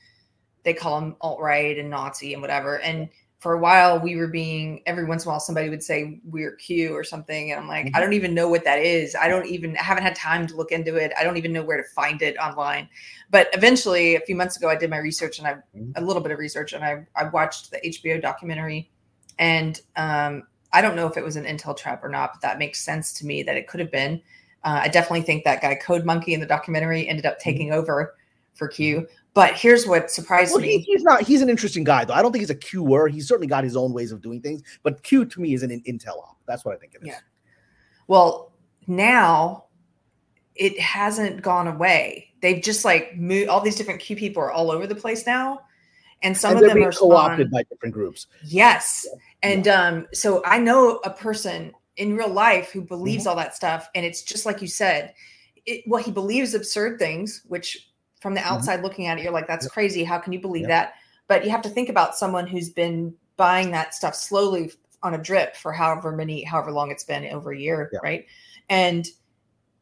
they 0.63 0.73
call 0.73 0.99
them 0.99 1.15
alt 1.21 1.39
right 1.39 1.77
and 1.77 1.89
Nazi 1.89 2.33
and 2.33 2.41
whatever. 2.41 2.79
And 2.79 3.09
for 3.45 3.53
a 3.53 3.59
while, 3.59 3.99
we 3.99 4.15
were 4.15 4.25
being 4.25 4.81
every 4.87 5.05
once 5.05 5.23
in 5.23 5.27
a 5.27 5.29
while 5.29 5.39
somebody 5.39 5.69
would 5.69 5.83
say 5.83 6.19
we're 6.23 6.53
Q 6.53 6.95
or 6.95 7.03
something, 7.03 7.51
and 7.51 7.61
I'm 7.61 7.67
like, 7.67 7.91
I 7.93 7.99
don't 7.99 8.13
even 8.13 8.33
know 8.33 8.47
what 8.49 8.63
that 8.63 8.79
is. 8.79 9.15
I 9.15 9.27
don't 9.27 9.45
even 9.45 9.77
I 9.77 9.83
haven't 9.83 10.01
had 10.01 10.15
time 10.15 10.47
to 10.47 10.55
look 10.55 10.71
into 10.71 10.95
it. 10.95 11.11
I 11.15 11.23
don't 11.23 11.37
even 11.37 11.53
know 11.53 11.61
where 11.63 11.77
to 11.77 11.83
find 11.89 12.23
it 12.23 12.35
online. 12.39 12.89
But 13.29 13.49
eventually, 13.53 14.15
a 14.15 14.19
few 14.21 14.35
months 14.35 14.57
ago, 14.57 14.67
I 14.67 14.75
did 14.75 14.89
my 14.89 14.97
research 14.97 15.37
and 15.37 15.47
I 15.47 15.57
Mhm. 15.77 15.91
a 15.95 16.01
little 16.01 16.23
bit 16.23 16.31
of 16.31 16.39
research 16.39 16.73
and 16.73 16.83
I 16.83 17.05
I 17.15 17.25
watched 17.25 17.69
the 17.69 17.77
HBO 17.87 18.19
documentary, 18.19 18.89
and 19.37 19.79
um, 19.95 20.47
I 20.73 20.81
don't 20.81 20.95
know 20.95 21.05
if 21.05 21.15
it 21.15 21.23
was 21.23 21.35
an 21.35 21.45
intel 21.45 21.77
trap 21.77 22.03
or 22.03 22.09
not, 22.09 22.33
but 22.33 22.41
that 22.41 22.57
makes 22.57 22.83
sense 22.83 23.13
to 23.19 23.27
me 23.27 23.43
that 23.43 23.55
it 23.57 23.67
could 23.67 23.79
have 23.79 23.91
been. 23.91 24.23
Uh, 24.63 24.79
I 24.81 24.87
definitely 24.87 25.21
think 25.21 25.43
that 25.43 25.61
guy 25.61 25.75
Code 25.75 26.03
Monkey 26.03 26.33
in 26.33 26.39
the 26.39 26.47
documentary 26.47 27.07
ended 27.07 27.27
up 27.27 27.37
taking 27.37 27.71
over 27.71 28.15
for 28.55 28.67
Q. 28.67 29.07
But 29.35 29.53
here's 29.53 29.85
what 29.85 30.09
surprised 30.09 30.53
Well, 30.53 30.61
he, 30.63 30.77
me. 30.77 30.79
he's 30.79 31.03
not. 31.03 31.21
He's 31.21 31.41
an 31.43 31.49
interesting 31.49 31.83
guy, 31.83 32.05
though. 32.05 32.13
I 32.15 32.23
don't 32.23 32.31
think 32.31 32.41
he's 32.41 32.49
a 32.49 32.55
Qer. 32.55 33.11
He's 33.11 33.27
certainly 33.27 33.47
got 33.47 33.63
his 33.63 33.75
own 33.75 33.93
ways 33.93 34.11
of 34.11 34.21
doing 34.21 34.41
things. 34.41 34.63
But 34.81 35.03
Q 35.03 35.25
to 35.25 35.41
me 35.41 35.53
is 35.53 35.61
an 35.61 35.69
intel 35.87 36.17
op. 36.17 36.37
That's 36.47 36.65
what 36.65 36.73
I 36.73 36.79
think 36.79 36.95
it 36.95 37.01
is. 37.03 37.09
Yeah. 37.09 37.19
Well, 38.07 38.53
now 38.87 39.65
it 40.55 40.79
hasn't 40.79 41.41
gone 41.41 41.67
away. 41.67 42.33
They've 42.41 42.63
just 42.63 42.85
like 42.85 43.17
moved. 43.17 43.49
All 43.49 43.59
these 43.61 43.75
different 43.75 43.99
Q 43.99 44.15
people 44.15 44.41
are 44.41 44.51
all 44.51 44.71
over 44.71 44.87
the 44.87 44.95
place 44.95 45.27
now, 45.27 45.59
and 46.23 46.35
some 46.35 46.55
and 46.55 46.65
of 46.65 46.71
them 46.71 46.81
are 46.83 46.91
co-opted 46.93 47.51
by 47.51 47.63
different 47.63 47.93
groups. 47.93 48.27
Yes. 48.45 49.05
And 49.43 49.67
um, 49.67 50.07
so 50.13 50.41
I 50.45 50.59
know 50.59 51.01
a 51.03 51.09
person 51.09 51.73
in 51.97 52.15
real 52.15 52.29
life 52.29 52.71
who 52.71 52.81
believes 52.81 53.23
Mm-hmm. 53.23 53.29
all 53.31 53.35
that 53.35 53.55
stuff. 53.55 53.89
And 53.95 54.05
it's 54.05 54.23
just 54.23 54.45
like 54.45 54.61
you 54.61 54.67
said, 54.67 55.13
it, 55.65 55.83
well, 55.87 56.01
he 56.01 56.11
believes 56.11 56.53
absurd 56.53 56.99
things, 56.99 57.41
which 57.47 57.89
from 58.25 58.33
the 58.33 58.41
outside 58.41 58.81
looking 58.81 59.05
at 59.05 59.19
it, 59.19 59.23
you're 59.23 59.31
like, 59.31 59.45
that's 59.45 59.65
Mm-hmm. 59.67 59.69
Yep. 59.69 59.73
crazy. 59.73 60.03
How 60.03 60.17
can 60.17 60.33
you 60.33 60.41
believe 60.41 60.61
Yep. 60.63 60.69
that? 60.69 60.93
But 61.27 61.45
you 61.45 61.51
have 61.51 61.61
to 61.61 61.69
think 61.69 61.89
about 61.89 62.15
someone 62.17 62.47
who's 62.47 62.69
been 62.71 63.13
buying 63.37 63.69
that 63.69 63.93
stuff 63.93 64.15
slowly 64.15 64.71
on 65.03 65.13
a 65.13 65.17
drip 65.19 65.55
for 65.55 65.71
however 65.71 66.11
many, 66.11 66.43
however 66.43 66.71
long 66.71 66.89
it's 66.89 67.03
been 67.03 67.23
over 67.27 67.51
a 67.51 67.59
year. 67.59 67.91
Yeah. 67.93 67.99
Right. 68.01 68.25
And 68.67 69.07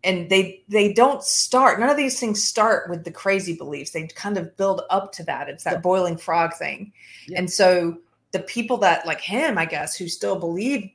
and 0.03 0.29
they 0.29 0.61
they 0.67 0.91
don't 0.91 1.23
start 1.23 1.79
none 1.79 1.89
of 1.89 1.95
these 1.95 2.19
things 2.19 2.43
start 2.43 2.89
with 2.89 3.05
the 3.05 3.11
crazy 3.11 3.55
beliefs 3.55 3.91
they 3.91 4.05
kind 4.07 4.37
of 4.37 4.57
build 4.57 4.81
up 4.89 5.13
to 5.13 5.23
that 5.23 5.47
it's 5.47 5.63
that 5.63 5.81
boiling 5.81 6.17
frog 6.17 6.53
thing 6.55 6.91
and 7.37 7.49
so 7.49 7.97
the 8.33 8.41
people 8.41 8.75
that 8.75 9.05
like 9.07 9.21
him 9.21 9.57
i 9.57 9.63
guess 9.63 9.95
who 9.95 10.09
still 10.09 10.37
believe 10.37 10.89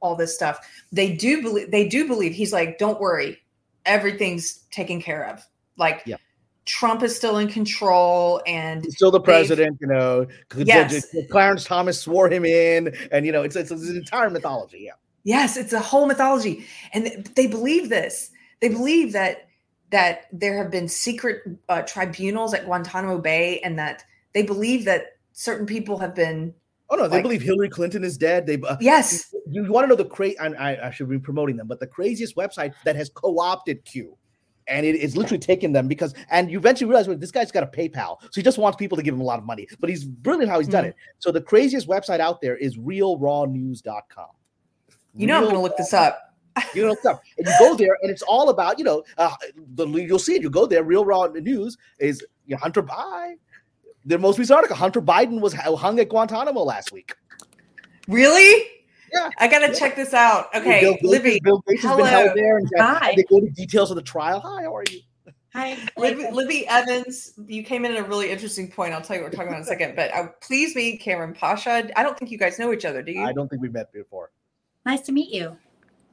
all 0.00 0.14
this 0.14 0.34
stuff 0.34 0.58
they 0.92 1.16
do 1.16 1.40
believe 1.40 1.70
they 1.70 1.88
do 1.88 2.06
believe 2.06 2.34
he's 2.34 2.52
like 2.52 2.76
don't 2.76 3.00
worry 3.00 3.38
everything's 3.86 4.64
taken 4.70 5.00
care 5.00 5.24
of 5.30 5.42
like 5.78 6.02
Yeah. 6.04 6.16
Trump 6.64 7.02
is 7.02 7.16
still 7.16 7.38
in 7.38 7.48
control 7.48 8.40
and 8.46 8.84
He's 8.84 8.94
still 8.94 9.10
the 9.10 9.20
president, 9.20 9.78
you 9.80 9.86
know. 9.86 10.26
Yes. 10.56 11.06
Clarence 11.30 11.64
Thomas 11.64 12.00
swore 12.00 12.28
him 12.30 12.44
in, 12.44 12.94
and 13.10 13.26
you 13.26 13.32
know, 13.32 13.42
it's 13.42 13.56
it's, 13.56 13.70
it's 13.70 13.88
an 13.88 13.96
entire 13.96 14.30
mythology. 14.30 14.82
Yeah, 14.86 14.92
Yes, 15.24 15.56
it's 15.56 15.72
a 15.72 15.80
whole 15.80 16.06
mythology, 16.06 16.66
and 16.92 17.06
th- 17.06 17.34
they 17.34 17.46
believe 17.46 17.88
this. 17.88 18.30
They 18.60 18.68
believe 18.68 19.12
that 19.12 19.48
that 19.90 20.26
there 20.32 20.56
have 20.56 20.70
been 20.70 20.88
secret 20.88 21.42
uh, 21.68 21.82
tribunals 21.82 22.54
at 22.54 22.64
Guantanamo 22.64 23.18
Bay, 23.18 23.60
and 23.60 23.78
that 23.78 24.04
they 24.32 24.42
believe 24.42 24.84
that 24.86 25.16
certain 25.32 25.66
people 25.66 25.98
have 25.98 26.14
been. 26.14 26.54
Oh 26.90 26.96
no, 26.96 27.08
they 27.08 27.16
Like- 27.16 27.22
believe 27.24 27.42
Hillary 27.42 27.70
Clinton 27.70 28.04
is 28.04 28.16
dead. 28.18 28.46
They 28.46 28.60
uh, 28.60 28.76
Yes, 28.80 29.34
you 29.48 29.64
want 29.70 29.84
to 29.84 29.88
know 29.88 29.96
the 29.96 30.04
crazy? 30.04 30.38
I, 30.38 30.88
I 30.88 30.90
should 30.90 31.08
be 31.08 31.18
promoting 31.18 31.56
them, 31.56 31.66
but 31.66 31.80
the 31.80 31.86
craziest 31.86 32.36
website 32.36 32.72
that 32.84 32.96
has 32.96 33.08
co-opted 33.08 33.84
Q, 33.84 34.16
and 34.68 34.86
it, 34.86 34.94
it's 34.96 35.16
literally 35.16 35.38
taking 35.38 35.72
them 35.72 35.88
because, 35.88 36.14
and 36.30 36.50
you 36.50 36.58
eventually 36.58 36.88
realize 36.88 37.08
well, 37.08 37.16
this 37.16 37.30
guy's 37.30 37.50
got 37.50 37.62
a 37.62 37.66
PayPal, 37.66 38.20
so 38.20 38.28
he 38.34 38.42
just 38.42 38.58
wants 38.58 38.76
people 38.76 38.96
to 38.96 39.02
give 39.02 39.14
him 39.14 39.20
a 39.20 39.24
lot 39.24 39.38
of 39.38 39.44
money. 39.44 39.66
But 39.80 39.90
he's 39.90 40.04
brilliant 40.04 40.50
how 40.50 40.58
he's 40.58 40.68
done 40.68 40.84
Mhm. 40.84 40.88
it. 40.88 40.96
So 41.18 41.30
the 41.32 41.40
craziest 41.40 41.88
website 41.88 42.20
out 42.20 42.40
there 42.40 42.56
is 42.56 42.76
realrawnews.com. 42.78 44.26
you 45.14 45.26
know 45.26 45.36
I'm 45.36 45.42
going 45.42 45.54
to 45.54 45.60
look 45.60 45.76
this 45.76 45.92
up. 45.92 46.18
You 46.74 46.86
know 46.86 46.94
stuff, 46.96 47.20
and 47.38 47.46
you 47.46 47.52
go 47.58 47.74
there, 47.74 47.96
and 48.02 48.10
it's 48.10 48.20
all 48.22 48.50
about 48.50 48.78
you 48.78 48.84
know 48.84 49.02
uh, 49.16 49.34
the 49.74 49.86
you'll 49.88 50.18
see 50.18 50.34
it. 50.34 50.42
You 50.42 50.50
go 50.50 50.66
there, 50.66 50.82
Real 50.84 51.04
Raw 51.04 51.26
News 51.26 51.78
is 51.98 52.22
you 52.46 52.54
know, 52.54 52.58
Hunter 52.58 52.82
Biden. 52.82 53.36
The 54.04 54.18
most 54.18 54.38
recent 54.38 54.56
article: 54.56 54.76
Hunter 54.76 55.00
Biden 55.00 55.40
was 55.40 55.54
hung 55.54 55.98
at 55.98 56.10
Guantanamo 56.10 56.62
last 56.62 56.92
week. 56.92 57.14
Really? 58.06 58.66
Yeah. 59.12 59.28
I 59.38 59.48
got 59.48 59.60
to 59.60 59.68
Yeah. 59.72 59.78
check 59.78 59.96
this 59.96 60.14
out. 60.14 60.54
Okay, 60.54 60.80
Bill 60.80 60.92
Gates, 60.94 61.04
Libby. 61.04 61.40
Bill 61.42 61.62
Gates 61.68 61.82
has 61.82 61.96
been 61.96 62.06
hello. 62.06 62.24
held 62.26 62.36
there, 62.38 62.56
and, 62.58 62.68
Hi. 62.78 63.12
they 63.16 63.24
go 63.24 63.40
to 63.40 63.48
details 63.50 63.90
of 63.90 63.96
the 63.96 64.02
trial. 64.02 64.40
Hi, 64.40 64.62
how 64.62 64.74
are 64.76 64.84
you? 64.90 65.00
Hi. 65.54 65.76
Libby, 65.98 66.30
Libby 66.32 66.66
Emmons, 66.66 67.34
you 67.46 67.62
came 67.62 67.84
in 67.84 67.92
at 67.92 67.98
a 67.98 68.04
really 68.04 68.30
interesting 68.30 68.70
point. 68.70 68.94
I'll 68.94 69.02
tell 69.02 69.16
you 69.16 69.22
what 69.22 69.32
we're 69.32 69.36
talking 69.36 69.48
about 69.48 69.58
in 69.58 69.62
a 69.64 69.66
second. 69.66 69.96
But 69.96 70.14
uh, 70.14 70.28
please 70.40 70.74
meet 70.74 71.00
Kamran 71.00 71.34
Pasha. 71.34 71.90
I 71.94 72.02
don't 72.02 72.18
think 72.18 72.30
you 72.30 72.38
guys 72.38 72.58
know 72.58 72.72
each 72.72 72.86
other, 72.86 73.02
do 73.02 73.12
you? 73.12 73.22
I 73.22 73.32
don't 73.34 73.48
think 73.48 73.60
we've 73.60 73.72
met 73.72 73.92
before. 73.92 74.30
Nice 74.86 75.02
to 75.02 75.12
meet 75.12 75.30
you. 75.32 75.56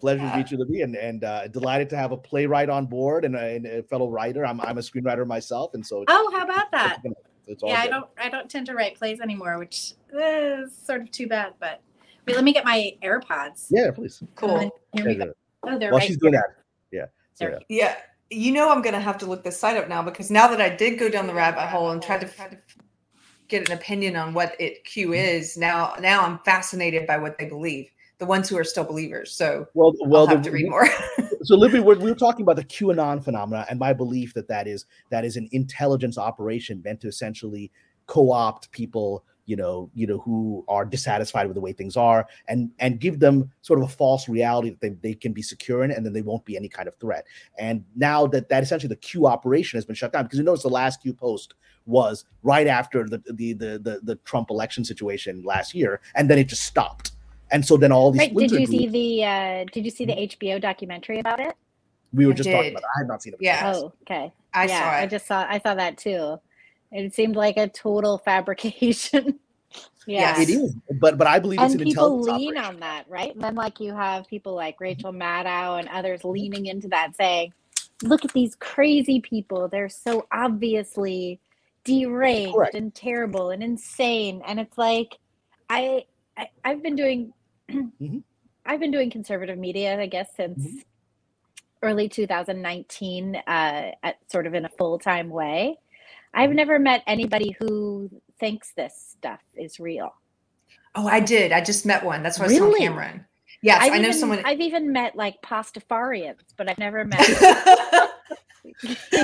Pleasure 0.02 0.24
Uh, 0.26 0.32
to 0.32 0.38
meet 0.38 0.52
you, 0.52 0.58
Libby, 0.58 0.82
and, 0.82 0.96
and 0.96 1.24
uh, 1.24 1.48
delighted 1.48 1.90
to 1.92 1.98
have 1.98 2.12
a 2.12 2.18
playwright 2.18 2.70
on 2.70 2.86
board 2.86 3.24
and 3.24 3.36
a, 3.36 3.56
and 3.56 3.66
a 3.66 3.84
fellow 3.84 4.10
writer. 4.10 4.46
I'm, 4.46 4.60
I'm 4.60 4.78
a 4.78 4.82
screenwriter 4.82 5.26
myself, 5.26 5.74
and 5.74 5.86
so 5.86 6.04
Oh, 6.10 6.32
how 6.34 6.44
about 6.44 6.70
that? 6.72 6.98
it's, 7.06 7.16
it's 7.48 7.64
all 7.64 7.70
Yeah, 7.70 7.80
I 7.82 7.88
don't 7.88 8.08
I 8.18 8.30
don't 8.30 8.50
tend 8.50 8.66
to 8.68 8.74
write 8.76 8.96
plays 8.96 9.20
anymore, 9.22 9.58
which 9.58 9.94
is 10.14 10.76
sort 10.76 11.02
of 11.02 11.12
too 11.12 11.28
bad. 11.28 11.54
But 11.60 11.82
wait, 12.30 12.36
let 12.36 12.44
me 12.44 12.54
get 12.54 12.66
my 12.66 12.94
AirPods. 13.04 13.68
Yeah, 13.70 13.92
please. 13.92 14.24
cool. 14.36 14.60
Here 14.94 15.06
we 15.06 15.12
Yeah, 15.12 15.18
go. 15.18 15.26
good. 15.26 15.34
Oh, 15.64 15.80
they're 15.80 15.92
While 15.92 16.00
right 16.00 16.08
she's 16.08 16.18
doing 16.18 16.34
here. 16.34 16.56
that, 16.92 16.98
yeah. 16.98 17.06
So, 17.34 17.50
yeah. 17.50 17.58
Yeah, 17.70 17.96
you 18.30 18.52
know 18.52 18.70
I'm 18.70 18.82
gonna 18.82 19.00
have 19.00 19.18
to 19.20 19.26
look 19.26 19.44
this 19.44 19.60
site 19.60 19.78
up 19.78 19.90
now 19.90 20.02
because 20.02 20.30
now 20.32 20.48
that 20.48 20.62
I 20.62 20.70
did 20.70 21.00
go 21.00 21.10
down 21.10 21.28
the 21.28 21.34
rabbit 21.34 21.68
hole 21.68 21.92
and 21.92 22.02
tried 22.02 22.22
to 22.22 22.58
get 23.48 23.68
an 23.68 23.76
opinion 23.76 24.16
on 24.16 24.34
what 24.34 24.56
it 24.60 24.84
Q 24.86 25.08
mm-hmm. 25.08 25.14
is, 25.16 25.58
now 25.58 25.96
now 26.00 26.24
I'm 26.26 26.40
fascinated 26.40 27.08
by 27.08 27.18
what 27.18 27.38
they 27.38 27.46
believe. 27.46 27.90
The 28.20 28.26
ones 28.26 28.50
who 28.50 28.58
are 28.58 28.66
still 28.66 28.84
believers. 28.84 29.32
So 29.32 29.66
Well, 29.74 29.94
well, 30.02 30.22
I'll 30.22 30.28
have 30.28 30.44
the- 30.44 30.50
to 30.50 30.54
read 30.54 30.70
more. 30.70 30.88
so 31.44 31.56
Libby, 31.56 31.80
we're, 31.80 31.98
we 31.98 32.10
were 32.10 32.16
talking 32.18 32.44
about 32.44 32.58
the 32.58 32.66
QAnon 32.66 33.24
phenomena, 33.24 33.66
and 33.70 33.80
my 33.80 33.94
belief 33.94 34.34
that 34.34 34.48
that 34.50 34.68
is 34.68 34.86
that 35.10 35.24
is 35.26 35.38
an 35.38 35.48
intelligence 35.54 36.18
operation 36.18 36.82
meant 36.84 37.00
to 37.02 37.08
essentially 37.08 37.72
co-opt 38.08 38.72
people, 38.72 39.24
you 39.50 39.56
know, 39.56 39.90
you 39.96 40.06
know, 40.06 40.20
who 40.20 40.64
are 40.68 40.86
dissatisfied 40.86 41.48
with 41.48 41.56
the 41.56 41.62
way 41.62 41.74
things 41.74 41.98
are, 41.98 42.28
and 42.48 42.70
and 42.78 43.00
give 43.00 43.20
them 43.20 43.52
sort 43.62 43.80
of 43.80 43.86
a 43.86 43.88
false 43.92 44.30
reality 44.30 44.70
that 44.70 44.80
they, 44.80 44.90
they 45.02 45.14
can 45.16 45.34
be 45.34 45.42
secure 45.42 45.84
in, 45.84 45.90
and 45.90 46.06
then 46.06 46.14
they 46.14 46.22
won't 46.22 46.46
be 46.46 46.56
any 46.56 46.70
kind 46.70 46.88
of 46.88 46.96
threat. 46.96 47.26
And 47.58 47.84
now 47.96 48.28
that 48.28 48.48
that 48.50 48.62
essentially 48.62 48.90
the 48.90 48.96
Q 48.96 49.26
operation 49.26 49.78
has 49.78 49.86
been 49.86 49.96
shut 49.96 50.14
down, 50.14 50.24
because 50.24 50.38
you 50.38 50.46
notice 50.46 50.62
the 50.62 50.70
last 50.70 51.02
Q 51.02 51.14
post 51.14 51.56
was 51.88 52.26
right 52.44 52.68
after 52.68 53.10
the 53.10 53.18
the 53.26 53.54
the 53.54 53.80
the, 53.80 54.00
the 54.04 54.16
Trump 54.18 54.52
election 54.52 54.86
situation 54.86 55.44
last 55.44 55.74
year, 55.74 56.00
and 56.16 56.30
then 56.30 56.38
it 56.38 56.48
just 56.48 56.64
stopped. 56.64 57.14
And 57.52 57.66
so 57.66 57.78
then 57.78 57.92
all 57.92 58.12
these 58.12 58.20
Right. 58.20 58.36
Did 58.36 58.52
splinter 58.52 58.60
you 58.60 58.68
see 58.68 58.88
the 58.88 59.26
uh 59.26 59.66
did 59.72 59.84
you 59.84 59.92
see 59.92 60.06
the 60.06 60.14
HBO 60.14 60.62
documentary 60.62 61.20
about 61.20 61.40
it? 61.40 61.56
we 62.14 62.26
were 62.26 62.34
I 62.34 62.36
just 62.36 62.50
talking 62.50 62.72
about. 62.72 62.84
It. 62.84 62.90
I 62.96 63.00
had 63.00 63.08
not 63.08 63.22
seen 63.22 63.34
it. 63.34 63.40
Yeah. 63.42 63.74
Oh, 63.76 63.94
okay. 64.04 64.32
I 64.54 64.66
yeah, 64.66 64.80
saw 64.80 64.98
it. 64.98 65.02
I 65.02 65.06
just 65.08 65.28
saw 65.28 65.46
I 65.48 65.60
saw 65.60 65.76
that 65.76 65.98
too. 65.98 66.40
It 66.92 67.14
seemed 67.14 67.36
like 67.36 67.58
a 67.58 67.68
total 67.70 68.18
fabrication. 68.18 69.40
yeah. 70.08 70.38
Yes. 70.38 70.50
It 70.50 70.54
is, 70.54 70.76
but 71.00 71.18
but 71.18 71.28
I 71.28 71.40
believe 71.40 71.62
it's 71.62 71.74
And 71.74 71.82
an 71.82 71.88
people 71.88 72.22
lean 72.22 72.58
operation. 72.58 72.76
on 72.76 72.80
that, 72.82 73.06
right? 73.08 73.34
And 73.34 73.44
then 73.44 73.56
like 73.56 73.80
you 73.80 73.94
have 73.94 74.28
people 74.28 74.56
like 74.56 74.80
Rachel 74.80 75.12
Maddow 75.14 75.80
and 75.80 75.88
others 75.90 76.24
leaning 76.24 76.66
into 76.66 76.88
that 76.90 77.16
saying, 77.16 77.54
Look 78.02 78.24
at 78.26 78.34
these 78.34 78.56
crazy 78.56 79.20
people. 79.20 79.68
They're 79.68 79.90
so 79.90 80.26
obviously 80.32 81.42
deranged 81.84 82.54
Correct. 82.56 82.76
and 82.76 82.96
terrible 82.96 83.50
and 83.52 83.62
insane. 83.62 84.42
And 84.48 84.60
it's 84.60 84.78
like 84.78 85.18
I, 85.70 86.06
I 86.38 86.48
I've 86.64 86.82
been 86.82 86.96
doing 86.96 87.34
Mhm. 87.72 88.24
I've 88.66 88.80
been 88.80 88.92
doing 88.92 89.10
conservative 89.12 89.58
media, 89.58 90.00
I 90.00 90.06
guess, 90.08 90.30
since 90.36 90.64
Mhm. 90.64 90.84
early 91.84 92.10
2019, 92.10 93.36
uh, 93.36 93.92
at 94.04 94.18
sort 94.32 94.48
of 94.48 94.54
in 94.54 94.66
a 94.66 94.70
full 94.70 94.98
time 95.00 95.30
way. 95.30 95.78
I've 96.34 96.52
never 96.52 96.80
met 96.80 97.04
anybody 97.08 97.56
who 97.60 98.10
thinks 98.40 98.72
this 98.76 98.94
stuff 99.18 99.40
is 99.56 99.80
real. 99.80 100.14
oh, 100.96 101.08
I 101.08 101.20
did. 101.20 101.52
I 101.52 101.62
just 101.62 101.86
met 101.86 102.04
one. 102.04 102.24
That's 102.24 102.40
why 102.40 102.46
I 102.46 102.48
was 102.50 102.58
telling 102.58 102.78
Kamran. 102.78 103.26
Yes, 103.62 103.80
I've 103.82 103.94
I 103.94 103.98
know 103.98 104.08
even, 104.10 104.14
someone. 104.20 104.42
I've 104.46 104.62
even 104.62 104.92
met 104.94 105.16
like 105.16 105.42
pastafarians, 105.42 106.38
but 106.58 106.70
I've 106.70 106.78
never 106.78 107.04
met 107.06 107.28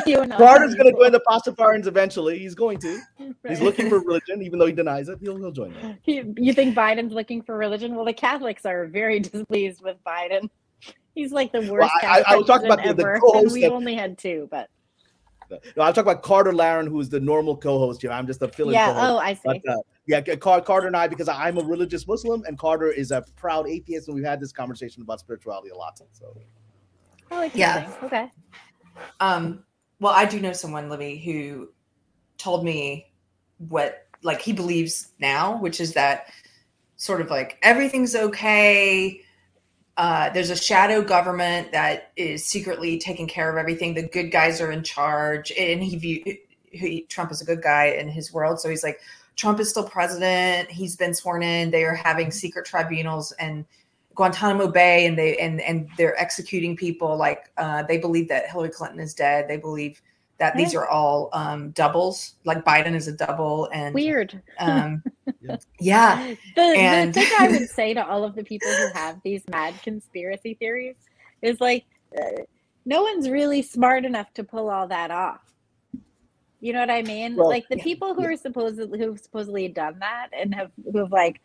you 0.06 0.22
and 0.22 0.32
Carter's 0.34 0.76
going 0.76 0.92
to 0.92 0.98
join 1.00 1.12
the 1.12 1.22
Pastafarians 1.28 1.86
eventually. 1.88 2.40
He's 2.40 2.56
going 2.56 2.78
to. 2.80 3.00
He's 3.48 3.62
looking 3.62 3.90
for 3.90 4.00
religion, 4.00 4.42
even 4.42 4.60
though 4.60 4.66
he 4.66 4.74
denies 4.74 5.08
it. 5.10 5.20
He'll, 5.22 5.38
he'll 5.38 5.52
join 5.52 5.74
them. 5.74 5.98
You, 6.06 6.34
you 6.38 6.54
think 6.54 6.76
Biden's 6.76 7.14
looking 7.14 7.42
for 7.42 7.56
religion? 7.58 7.96
Well, 7.96 8.06
the 8.06 8.14
Catholics 8.14 8.66
are 8.66 8.88
very 8.88 9.20
displeased 9.22 9.82
with 9.82 9.98
Biden. 10.06 10.50
He's 11.14 11.32
like 11.32 11.52
the 11.52 11.62
worst 11.72 11.92
I- 12.02 12.24
I- 12.28 12.34
I 12.34 12.36
was 12.38 12.48
talking 12.48 12.68
Catholic 12.70 12.86
about 12.86 12.98
the- 12.98 13.04
the 13.04 13.10
ever. 13.10 13.20
co-host 13.20 13.54
we 13.54 13.62
that- 13.62 13.72
only 13.72 13.96
had 13.96 14.18
two, 14.18 14.48
but 14.52 14.70
No, 15.50 15.84
I'm 15.84 15.94
talking 15.94 16.12
about 16.12 16.24
Carter 16.24 16.54
Laren, 16.54 16.88
who's 16.88 17.10
the 17.10 17.20
normal 17.20 17.56
co-host 17.56 18.02
here. 18.02 18.12
I'm 18.12 18.28
just 18.28 18.42
a 18.42 18.48
fill-in 18.48 18.74
yeah. 18.74 18.88
co-host. 18.88 19.12
Oh, 19.12 19.18
I 19.18 19.34
see. 19.34 19.42
But 19.46 19.62
uh, 19.68 19.78
yeah, 20.08 20.22
Carter 20.22 20.88
and 20.88 20.96
I, 20.96 21.08
because 21.08 21.28
I'm 21.28 21.58
a 21.58 21.64
religious 21.64 22.08
Muslim, 22.08 22.44
and 22.46 22.58
Carter 22.58 22.92
is 22.92 23.12
a 23.12 23.24
proud 23.36 23.68
atheist, 23.68 24.08
and 24.08 24.16
we've 24.16 24.26
had 24.26 24.40
this 24.40 24.52
conversation 24.52 25.02
about 25.02 25.20
spirituality 25.20 25.70
a 25.70 25.76
lot. 25.76 26.00
So 26.12 26.38
oh, 27.32 27.44
interesting. 27.44 27.60
Yeah. 27.60 27.92
Okay. 28.04 28.32
Um, 29.20 29.64
well, 30.00 30.14
I 30.14 30.26
do 30.26 30.40
know 30.40 30.54
someone, 30.54 30.90
Libby, 30.90 31.18
who 31.18 31.70
told 32.38 32.64
me 32.64 33.12
what 33.58 34.08
like 34.24 34.42
he 34.42 34.54
believes 34.54 35.12
now, 35.20 35.58
which 35.58 35.80
is 35.80 35.94
that 35.94 36.28
sort 36.98 37.22
of 37.22 37.30
like 37.30 37.58
everything's 37.62 38.16
okay. 38.16 39.22
Uh, 39.98 40.30
there's 40.30 40.50
a 40.50 40.56
shadow 40.56 41.02
government 41.02 41.72
that 41.72 42.12
is 42.18 42.44
secretly 42.44 42.98
taking 42.98 43.28
care 43.28 43.50
of 43.50 43.58
everything. 43.58 43.94
The 43.94 44.08
good 44.08 44.30
guys 44.30 44.60
are 44.60 44.72
in 44.72 44.84
charge, 44.84 45.52
and 45.58 45.82
he 45.82 45.96
view 45.98 46.38
he, 46.72 47.02
Trump 47.04 47.32
is 47.32 47.42
a 47.42 47.46
good 47.46 47.62
guy 47.62 47.86
in 47.86 48.10
his 48.10 48.34
world. 48.34 48.60
So 48.60 48.70
he's 48.70 48.84
like, 48.84 49.00
Trump 49.36 49.60
is 49.60 49.70
still 49.70 49.88
president. 49.88 50.70
He's 50.70 50.96
been 50.96 51.14
sworn 51.14 51.44
in. 51.44 51.72
They 51.72 51.84
are 51.84 51.96
having 51.96 52.32
secret 52.32 52.66
tribunals 52.66 53.32
and 53.34 53.66
Guantanamo 54.16 54.68
Bay, 54.68 55.06
and 55.06 55.18
they 55.18 55.38
and 55.38 55.62
and 55.62 55.90
they're 55.98 56.20
executing 56.20 56.76
people. 56.76 57.18
Like 57.18 57.52
uh, 57.58 57.84
they 57.84 57.98
believe 57.98 58.28
that 58.30 58.50
Hillary 58.50 58.70
Clinton 58.70 59.00
is 59.00 59.14
dead. 59.14 59.48
They 59.48 59.58
believe 59.58 60.02
that 60.38 60.56
these 60.58 60.76
are 60.76 60.88
all 60.88 61.30
um, 61.34 61.72
doubles. 61.72 62.36
Like 62.44 62.66
Biden 62.66 62.94
is 62.94 63.08
a 63.08 63.14
double, 63.14 63.70
and 63.74 63.94
Weird. 63.96 64.42
um, 64.60 65.02
Yeah. 65.80 66.36
The, 66.56 66.62
And- 66.62 67.14
the 67.14 67.22
thing 67.22 67.32
I 67.40 67.48
would 67.50 67.70
say 67.80 67.94
to 67.94 68.06
all 68.06 68.24
of 68.24 68.36
the 68.36 68.44
people 68.44 68.70
who 68.70 68.90
have 68.94 69.22
these 69.24 69.44
mad 69.50 69.76
conspiracy 69.84 70.56
theories 70.56 70.96
is 71.42 71.62
like, 71.62 71.86
uh, 72.18 72.42
no 72.86 73.02
one's 73.04 73.30
really 73.30 73.62
smart 73.62 74.06
enough 74.06 74.34
to 74.34 74.44
pull 74.44 74.70
all 74.70 74.88
that 74.88 75.10
off. 75.12 75.42
You 76.60 76.74
know 76.74 76.80
what 76.80 76.90
I 76.92 77.02
mean? 77.04 77.36
Well, 77.36 77.48
like 77.50 77.68
the 77.70 77.78
yeah, 77.78 77.84
people 77.84 78.14
who 78.14 78.24
yeah. 78.24 78.30
are 78.30 78.38
supposedly 78.38 78.98
who've 79.00 79.20
supposedly 79.20 79.68
done 79.68 80.00
that 80.00 80.30
and 80.34 80.54
have 80.56 80.72
who 80.92 80.98
have 81.00 81.12
like 81.12 81.40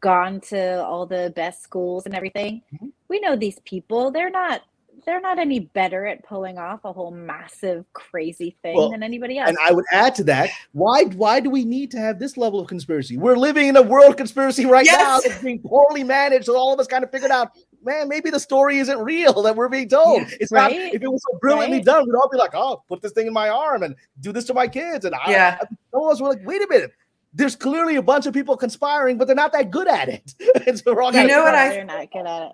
gone 0.00 0.40
to 0.42 0.84
all 0.84 1.06
the 1.06 1.32
best 1.34 1.62
schools 1.62 2.04
and 2.06 2.14
everything. 2.14 2.62
Mhm. 2.74 2.92
We 3.08 3.18
know 3.20 3.34
these 3.36 3.58
people. 3.64 4.10
They're 4.10 4.30
not. 4.30 4.62
They're 5.08 5.22
not 5.22 5.38
any 5.38 5.60
better 5.60 6.06
at 6.06 6.22
pulling 6.22 6.58
off 6.58 6.80
a 6.84 6.92
whole 6.92 7.10
massive 7.10 7.86
crazy 7.94 8.58
thing 8.60 8.76
Well, 8.76 8.90
than 8.90 9.02
anybody 9.02 9.38
else. 9.38 9.48
And 9.48 9.56
I 9.62 9.72
would 9.72 9.86
add 9.90 10.14
to 10.16 10.24
that, 10.24 10.50
why 10.72 11.04
why 11.04 11.40
do 11.40 11.48
we 11.48 11.64
need 11.64 11.90
to 11.92 11.98
have 11.98 12.18
this 12.18 12.36
level 12.36 12.60
of 12.60 12.66
conspiracy? 12.68 13.16
We're 13.16 13.36
living 13.36 13.68
in 13.68 13.76
a 13.76 13.80
world 13.82 14.18
conspiracy 14.18 14.66
right 14.66 14.84
now 14.84 14.92
Yes. 14.92 15.26
that's 15.26 15.42
being 15.42 15.60
poorly 15.60 16.04
managed, 16.04 16.44
so 16.44 16.56
all 16.58 16.74
of 16.74 16.78
us 16.78 16.86
kind 16.86 17.02
of 17.04 17.10
figured 17.10 17.30
out 17.30 17.52
man, 17.82 18.06
maybe 18.08 18.28
the 18.28 18.40
story 18.40 18.80
isn't 18.80 18.98
real 18.98 19.40
that 19.42 19.56
we're 19.56 19.68
being 19.70 19.88
told. 19.88 20.20
Yeah, 20.22 20.28
it's 20.40 20.52
not. 20.52 20.72
If 20.72 21.00
it 21.00 21.08
was 21.10 21.22
so 21.32 21.38
brilliantly 21.40 21.78
Right. 21.78 21.86
done, 21.86 22.04
we'd 22.06 22.14
all 22.14 22.28
be 22.28 22.36
like, 22.36 22.50
"Oh, 22.54 22.82
put 22.88 23.00
this 23.00 23.12
thing 23.12 23.26
in 23.28 23.32
my 23.32 23.48
arm 23.48 23.84
and 23.84 23.94
do 24.20 24.30
this 24.32 24.44
to 24.46 24.52
my 24.52 24.68
kids." 24.68 25.06
And 25.06 25.14
I, 25.14 25.30
Yeah. 25.30 25.58
some 25.90 26.02
of 26.02 26.10
us 26.10 26.20
were 26.20 26.28
like, 26.28 26.44
"Wait 26.44 26.60
a 26.60 26.66
minute." 26.68 26.90
There's 27.32 27.54
clearly 27.56 27.96
a 27.96 28.02
bunch 28.02 28.26
of 28.26 28.34
people 28.34 28.56
conspiring, 28.56 29.16
but 29.16 29.26
they're 29.26 29.36
not 29.36 29.52
that 29.52 29.70
good 29.70 29.86
at 29.86 30.08
it. 30.08 30.34
and 30.66 30.78
so 30.78 30.92
we're 30.94 31.04
You 31.12 31.26
know 31.28 31.42
what 31.44 31.54
I- 31.54 31.68
They're 31.70 31.84
not 31.84 32.10
good 32.10 32.26
at 32.26 32.42
it. 32.42 32.52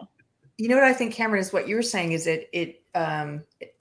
You 0.56 0.68
know 0.68 0.76
what 0.76 0.84
I 0.84 0.92
think, 0.92 1.14
Kamran, 1.14 1.40
is 1.40 1.52
what 1.52 1.66
you 1.68 1.76
were 1.76 1.82
saying 1.82 2.12
is 2.12 2.26
it 2.26 2.48
it 2.52 2.82
um 2.94 3.42
it, 3.60 3.74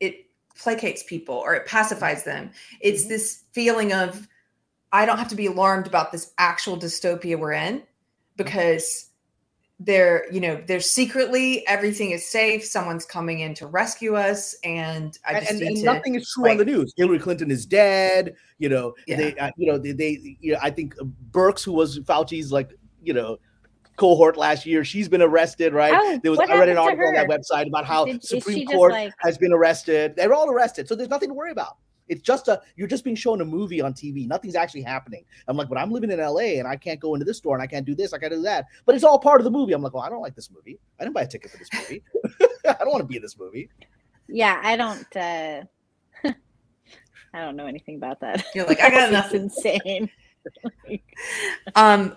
it 0.00 0.26
placates 0.58 1.06
people 1.06 1.34
or 1.36 1.54
it 1.54 1.66
pacifies 1.66 2.24
them. 2.24 2.50
It's 2.80 3.04
Mhm. 3.04 3.08
this 3.08 3.42
feeling 3.52 3.92
of 3.92 4.26
I 4.92 5.06
don't 5.06 5.18
have 5.18 5.28
to 5.28 5.34
be 5.34 5.46
alarmed 5.46 5.86
about 5.86 6.12
this 6.12 6.32
actual 6.38 6.78
dystopia 6.78 7.38
we're 7.38 7.52
in 7.52 7.82
because 8.36 9.10
they're 9.80 10.24
you 10.32 10.40
know 10.40 10.62
they're 10.68 10.78
secretly 10.80 11.66
everything 11.66 12.12
is 12.12 12.24
safe 12.24 12.64
someone's 12.64 13.04
coming 13.04 13.40
in 13.40 13.52
to 13.54 13.66
rescue 13.66 14.14
us 14.14 14.54
and 14.62 15.18
i 15.26 15.34
just 15.40 15.50
and, 15.50 15.60
need 15.60 15.66
and 15.66 15.76
to 15.78 15.84
nothing 15.84 16.14
is 16.14 16.30
true 16.30 16.48
on 16.48 16.56
the 16.58 16.64
news. 16.64 16.94
Hillary 16.96 17.18
Clinton 17.18 17.50
is 17.50 17.66
dead. 17.66 18.36
You 18.58 18.68
know, 18.68 18.94
Yeah. 19.08 19.16
they, 19.16 19.34
uh, 19.34 19.50
you 19.56 19.66
know, 19.66 19.76
they, 19.76 19.90
they, 19.90 20.38
you 20.40 20.52
know, 20.52 20.60
I 20.62 20.70
think 20.70 20.94
Birx, 21.32 21.64
who 21.64 21.72
was 21.72 21.98
Fauci's 22.00 22.52
like, 22.52 22.70
you 23.02 23.12
know, 23.12 23.36
cohort 23.96 24.36
last 24.36 24.66
year, 24.66 24.84
she's 24.84 25.08
been 25.08 25.22
arrested. 25.22 25.72
Right? 25.72 25.92
Oh, 25.94 26.18
there 26.22 26.30
was 26.30 26.40
I 26.40 26.46
read 26.58 26.68
an 26.68 26.78
article 26.78 27.06
on 27.06 27.14
that 27.14 27.28
website 27.28 27.66
about 27.68 27.84
how 27.84 28.04
Did- 28.04 28.22
Supreme 28.24 28.66
Court 28.66 28.92
like- 28.92 29.12
has 29.18 29.38
been 29.38 29.52
arrested. 29.52 30.14
They're 30.16 30.32
all 30.34 30.50
arrested, 30.50 30.88
so 30.88 30.94
there's 30.94 31.10
nothing 31.10 31.28
to 31.30 31.34
worry 31.34 31.50
about. 31.52 31.76
It's 32.06 32.20
just 32.20 32.48
a 32.48 32.60
you're 32.76 32.86
just 32.86 33.02
being 33.02 33.16
shown 33.16 33.40
a 33.40 33.44
movie 33.46 33.80
on 33.80 33.94
TV. 33.94 34.26
Nothing's 34.28 34.56
actually 34.56 34.82
happening. 34.82 35.24
I'm 35.48 35.56
like, 35.56 35.70
but 35.70 35.78
I'm 35.78 35.90
living 35.90 36.10
in 36.10 36.18
LA 36.20 36.58
and 36.58 36.68
I 36.68 36.76
can't 36.76 37.00
go 37.00 37.14
into 37.14 37.24
this 37.24 37.38
store 37.38 37.54
and 37.56 37.62
I 37.62 37.66
can't 37.66 37.86
do 37.86 37.94
this, 37.94 38.12
I 38.12 38.18
can't 38.18 38.30
do 38.32 38.42
that. 38.42 38.66
But 38.84 38.94
it's 38.94 39.04
all 39.04 39.18
part 39.18 39.40
of 39.40 39.44
the 39.46 39.50
movie. 39.50 39.72
I'm 39.72 39.80
like, 39.80 39.94
well, 39.94 40.02
I 40.02 40.10
don't 40.10 40.20
like 40.20 40.34
this 40.34 40.50
movie. 40.50 40.78
I 41.00 41.04
didn't 41.04 41.14
buy 41.14 41.22
a 41.22 41.26
ticket 41.26 41.50
for 41.50 41.56
this 41.56 41.70
movie. 41.72 42.02
I 42.68 42.74
don't 42.80 42.90
want 42.90 43.00
to 43.00 43.06
be 43.06 43.16
in 43.16 43.22
this 43.22 43.38
movie. 43.38 43.70
Yeah, 44.28 44.60
I 44.62 44.76
don't. 44.76 45.16
uh 45.16 45.62
I 47.32 47.40
don't 47.40 47.56
know 47.56 47.66
anything 47.66 47.96
about 47.96 48.20
that. 48.20 48.44
You're 48.54 48.66
like, 48.66 48.80
I 48.80 48.90
got 48.90 49.04
It's 49.10 49.12
nothing. 49.12 49.42
insane. 49.44 50.10
um 51.74 52.16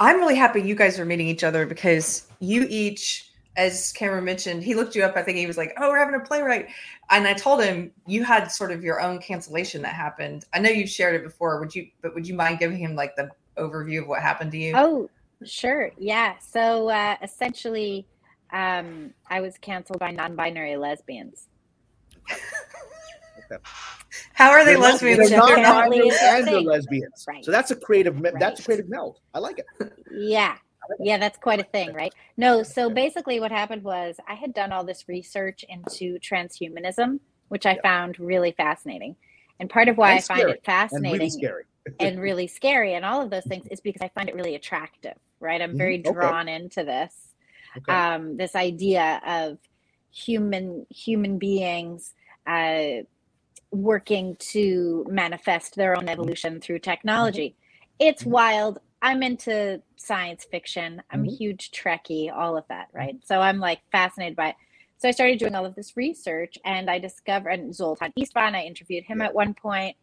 i'm 0.00 0.16
really 0.16 0.36
happy 0.36 0.60
you 0.60 0.74
guys 0.74 0.98
are 0.98 1.04
meeting 1.04 1.28
each 1.28 1.44
other 1.44 1.66
because 1.66 2.26
you 2.40 2.66
each 2.68 3.30
as 3.56 3.92
Kamran 3.92 4.24
mentioned 4.24 4.62
he 4.62 4.74
looked 4.74 4.94
you 4.94 5.04
up 5.04 5.16
i 5.16 5.22
think 5.22 5.38
he 5.38 5.46
was 5.46 5.56
like 5.56 5.74
oh 5.78 5.88
we're 5.88 5.98
having 5.98 6.14
a 6.14 6.24
playwright 6.24 6.68
and 7.10 7.26
i 7.26 7.34
told 7.34 7.62
him 7.62 7.90
you 8.06 8.22
had 8.24 8.50
sort 8.50 8.70
of 8.70 8.84
your 8.84 9.00
own 9.00 9.18
cancellation 9.18 9.82
that 9.82 9.94
happened 9.94 10.44
i 10.54 10.58
know 10.58 10.70
you've 10.70 10.90
shared 10.90 11.14
it 11.14 11.24
before 11.24 11.58
would 11.58 11.74
you 11.74 11.88
but 12.02 12.14
would 12.14 12.26
you 12.26 12.34
mind 12.34 12.58
giving 12.58 12.78
him 12.78 12.94
like 12.94 13.16
the 13.16 13.28
overview 13.56 14.00
of 14.02 14.08
what 14.08 14.22
happened 14.22 14.52
to 14.52 14.58
you 14.58 14.72
Oh, 14.76 15.10
sure. 15.44 15.90
Yeah. 15.98 16.38
So 16.38 16.88
uh, 16.88 17.16
essentially, 17.22 18.06
um, 18.52 19.12
I 19.28 19.40
was 19.40 19.58
canceled 19.58 19.98
by 19.98 20.10
non-binary 20.10 20.76
lesbians. 20.76 21.48
How 24.34 24.50
are 24.50 24.64
they 24.64 24.72
They're 24.72 24.80
not- 24.80 24.92
lesbians 24.92 25.16
They're 25.16 25.24
if 25.26 25.30
they're 25.30 25.38
not 25.38 25.62
not 25.62 25.86
Apparently 25.86 26.10
binary 26.10 26.38
and 26.38 26.46
they're 26.48 26.60
lesbians. 26.60 27.24
Right. 27.28 27.44
So 27.44 27.50
that's 27.50 27.70
a 27.70 27.76
creative. 27.76 28.20
me- 28.20 28.30
That's 28.38 28.60
a 28.60 28.64
creative 28.64 28.88
melt. 28.88 29.20
I 29.34 29.38
like 29.38 29.58
it. 29.58 29.66
Yeah. 30.10 30.56
Yeah, 31.00 31.18
that's 31.18 31.36
quite 31.38 31.60
a 31.60 31.64
thing, 31.64 31.92
right? 31.92 32.14
No, 32.38 32.62
so 32.62 32.88
basically 32.88 33.40
what 33.40 33.50
happened 33.52 33.82
was 33.84 34.16
I 34.26 34.34
had 34.34 34.54
done 34.54 34.72
all 34.72 34.84
this 34.84 35.04
research 35.06 35.62
into 35.68 36.18
transhumanism, 36.20 37.20
which 37.48 37.66
I 37.66 37.74
Yeah. 37.74 37.82
found 37.82 38.18
really 38.18 38.52
fascinating. 38.52 39.14
And 39.60 39.68
part 39.68 39.88
of 39.88 39.98
why 39.98 40.12
And 40.12 40.18
I 40.18 40.22
find 40.22 40.38
scary. 40.40 40.50
it 40.52 40.56
And 40.56 40.64
fascinating 40.64 41.12
really 41.18 41.30
scary. 41.30 41.64
and 42.00 42.20
really 42.20 42.46
scary 42.46 42.94
and 42.94 43.04
all 43.04 43.20
of 43.20 43.28
those 43.28 43.44
things 43.44 43.66
is 43.66 43.80
because 43.80 44.00
I 44.00 44.08
find 44.08 44.28
it 44.30 44.34
really 44.34 44.54
attractive, 44.54 45.14
right? 45.40 45.60
I'm 45.60 45.76
very 45.76 45.98
Mhm, 45.98 46.06
okay. 46.06 46.14
drawn 46.14 46.48
into 46.48 46.84
this. 46.84 47.34
Okay. 47.76 47.92
Um, 47.92 48.36
this 48.38 48.54
idea 48.56 49.20
of 49.26 49.58
human 50.10 50.86
human 50.90 51.38
beings 51.38 52.14
uh, 52.46 53.02
working 53.70 54.36
to 54.36 55.04
manifest 55.08 55.76
their 55.76 55.96
own 55.96 56.08
evolution 56.08 56.60
through 56.60 56.78
technology. 56.78 57.54
It's 57.98 58.22
Mhm. 58.22 58.30
wild. 58.30 58.78
I'm 59.02 59.22
into 59.22 59.82
science 59.96 60.44
fiction. 60.44 61.02
I'm 61.10 61.24
a 61.24 61.30
huge 61.30 61.70
Trekkie, 61.70 62.32
all 62.34 62.56
of 62.56 62.66
that, 62.68 62.88
right? 62.92 63.16
So 63.24 63.40
I'm 63.40 63.60
like 63.60 63.80
fascinated 63.92 64.36
by 64.36 64.50
it. 64.50 64.56
So 64.96 65.08
I 65.08 65.12
started 65.12 65.38
doing 65.38 65.54
all 65.54 65.64
of 65.64 65.76
this 65.76 65.96
research 65.96 66.58
and 66.64 66.90
I 66.90 66.98
discovered 66.98 67.60
and 67.60 67.74
Zoltan 67.74 68.12
Istvan, 68.18 68.54
I 68.54 68.62
interviewed 68.64 69.04
him 69.04 69.22
at 69.22 69.34
one 69.34 69.54
point. 69.54 69.96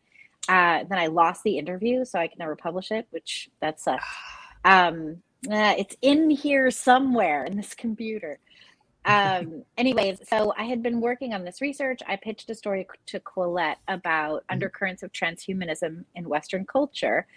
Uh, 0.47 0.83
then 0.85 0.97
I 0.99 1.07
lost 1.07 1.43
the 1.43 1.57
interview, 1.57 2.05
so 2.05 2.19
I 2.19 2.27
could 2.27 2.39
never 2.39 2.55
publish 2.55 2.91
it, 2.91 3.07
which 3.09 3.49
that 3.61 3.79
sucks. 3.79 4.05
Um, 4.63 5.21
uh, 5.47 5.75
it's 5.77 5.95
in 6.01 6.31
here 6.31 6.71
somewhere 6.71 7.45
in 7.45 7.55
this 7.55 7.75
computer. 7.75 8.39
Um, 9.05 9.63
anyways, 9.77 10.27
so 10.27 10.51
I 10.57 10.63
had 10.63 10.81
been 10.81 10.99
working 10.99 11.33
on 11.33 11.45
this 11.45 11.61
research. 11.61 12.01
I 12.07 12.15
pitched 12.15 12.49
a 12.49 12.55
story 12.55 12.87
to 13.05 13.19
Quillette 13.19 13.77
about 13.87 14.41
Mhm. 14.41 14.53
undercurrents 14.53 15.03
of 15.03 15.11
transhumanism 15.11 16.05
in 16.15 16.27
Western 16.27 16.65
culture, 16.65 17.27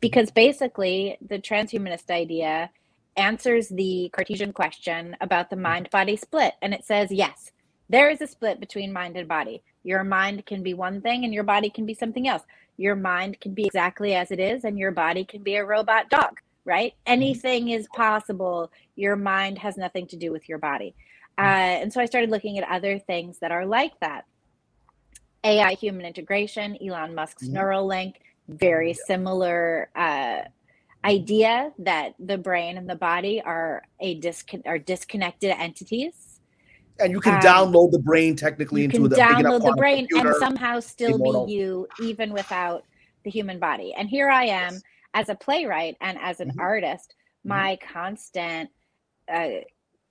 because 0.00 0.30
basically 0.30 1.18
the 1.20 1.38
transhumanist 1.38 2.10
idea 2.10 2.70
answers 3.16 3.68
the 3.68 4.08
Cartesian 4.12 4.52
question 4.52 5.16
about 5.20 5.50
the 5.50 5.56
mind 5.56 5.90
body 5.90 6.16
split. 6.16 6.54
And 6.62 6.72
it 6.72 6.84
says, 6.84 7.10
yes, 7.10 7.50
there 7.88 8.08
is 8.08 8.20
a 8.20 8.26
split 8.26 8.60
between 8.60 8.92
mind 8.92 9.16
and 9.16 9.26
body. 9.26 9.62
Your 9.82 10.04
mind 10.04 10.46
can 10.46 10.62
be 10.62 10.74
one 10.74 11.00
thing 11.00 11.24
and 11.24 11.32
your 11.32 11.44
body 11.44 11.70
can 11.70 11.86
be 11.86 11.94
something 11.94 12.28
else. 12.28 12.42
Your 12.76 12.94
mind 12.94 13.40
can 13.40 13.54
be 13.54 13.64
exactly 13.64 14.14
as 14.14 14.30
it 14.30 14.38
is, 14.38 14.64
and 14.64 14.78
your 14.78 14.90
body 14.92 15.24
can 15.24 15.42
be 15.42 15.56
a 15.56 15.64
robot 15.64 16.10
dog, 16.10 16.40
right? 16.64 16.92
Anything 17.06 17.70
is 17.70 17.88
possible. 17.94 18.70
Your 18.96 19.16
mind 19.16 19.58
has 19.58 19.76
nothing 19.78 20.06
to 20.08 20.16
do 20.16 20.30
with 20.30 20.48
your 20.48 20.58
body. 20.58 20.94
Uh, 21.38 21.42
and 21.82 21.92
so 21.92 22.00
I 22.00 22.06
started 22.06 22.30
looking 22.30 22.58
at 22.58 22.68
other 22.68 22.98
things 22.98 23.38
that 23.40 23.52
are 23.52 23.66
like 23.66 23.92
that. 24.00 24.24
AI 25.44 25.74
human 25.74 26.06
integration, 26.06 26.76
Elon 26.82 27.14
Musk's 27.14 27.48
Mhm. 27.48 27.54
Neuralink, 27.54 28.14
very 28.48 28.90
Yeah. 28.90 29.04
similar 29.06 29.90
uh, 29.94 30.42
idea 31.04 31.72
that 31.78 32.14
the 32.18 32.38
brain 32.38 32.76
and 32.78 32.88
the 32.88 32.96
body 32.96 33.40
are 33.42 33.82
a 34.00 34.18
discon- 34.20 34.66
are 34.66 34.78
disconnected 34.78 35.50
entities. 35.50 36.32
and 36.98 37.12
you 37.12 37.20
can 37.20 37.34
um, 37.34 37.40
download 37.40 37.90
the 37.92 37.98
brain 37.98 38.34
technically 38.34 38.80
You 38.80 38.84
into 38.86 39.00
can 39.02 39.10
the 39.10 39.16
download 39.16 39.62
the 39.62 39.74
brain 39.76 40.08
and 40.16 40.34
somehow 40.36 40.80
still 40.80 41.16
immortal. 41.16 41.44
be 41.44 41.52
you, 41.52 41.86
even 42.00 42.32
without 42.32 42.84
the 43.22 43.30
human 43.30 43.58
body. 43.58 43.92
And 43.92 44.08
here 44.08 44.30
I 44.30 44.44
am 44.44 44.72
Yes. 44.72 44.82
as 45.12 45.28
a 45.28 45.34
playwright 45.34 45.98
and 46.00 46.16
as 46.18 46.40
an 46.40 46.52
Mhm. 46.52 46.58
artist. 46.58 47.14
Mhm. 47.44 47.48
My 47.50 47.76
constant 47.76 48.70
uh, 49.28 49.48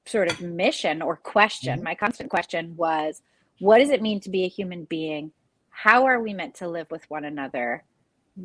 sort 0.07 0.29
of 0.31 0.41
mission 0.41 1.01
or 1.01 1.17
question, 1.17 1.81
Mhm. 1.81 1.83
my 1.83 1.95
constant 1.95 2.29
question 2.29 2.75
was, 2.77 3.21
what 3.59 3.79
does 3.79 3.89
it 3.89 4.01
mean 4.01 4.19
to 4.21 4.29
be 4.29 4.45
a 4.45 4.49
human 4.49 4.85
being? 4.85 5.31
How 5.69 6.05
are 6.05 6.21
we 6.21 6.33
meant 6.33 6.55
to 6.55 6.67
live 6.69 6.91
with 6.91 7.09
one 7.09 7.25
another? 7.25 7.83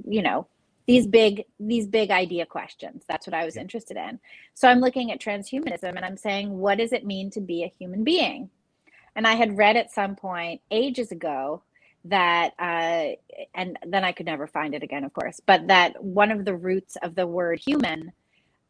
You 0.06 0.22
know, 0.22 0.48
these 0.86 1.06
big 1.06 1.44
these 1.60 1.86
big 1.86 2.10
idea 2.10 2.46
questions. 2.46 3.04
That's 3.08 3.26
what 3.26 3.34
I 3.34 3.44
was 3.44 3.56
interested 3.56 3.96
in. 3.96 4.20
So 4.54 4.68
I'm 4.68 4.80
looking 4.80 5.12
at 5.12 5.20
transhumanism 5.20 5.84
and 5.96 6.04
I'm 6.04 6.16
saying, 6.18 6.50
what 6.58 6.78
does 6.78 6.92
it 6.92 7.06
mean 7.06 7.30
to 7.32 7.40
be 7.40 7.64
a 7.64 7.72
human 7.78 8.04
being? 8.04 8.50
And 9.16 9.26
I 9.26 9.34
had 9.34 9.58
read 9.58 9.76
at 9.76 9.92
some 9.92 10.16
point 10.16 10.62
ages 10.70 11.12
ago 11.12 11.62
that, 12.06 12.54
uh, 12.58 13.16
and 13.54 13.78
then 13.86 14.04
I 14.04 14.12
could 14.12 14.26
never 14.26 14.46
find 14.46 14.74
it 14.74 14.82
again, 14.82 15.04
of 15.04 15.12
course, 15.12 15.40
but 15.46 15.68
that 15.68 16.02
one 16.02 16.30
of 16.30 16.44
the 16.44 16.56
roots 16.56 16.96
of 17.02 17.14
the 17.14 17.26
word 17.26 17.60
human 17.60 18.12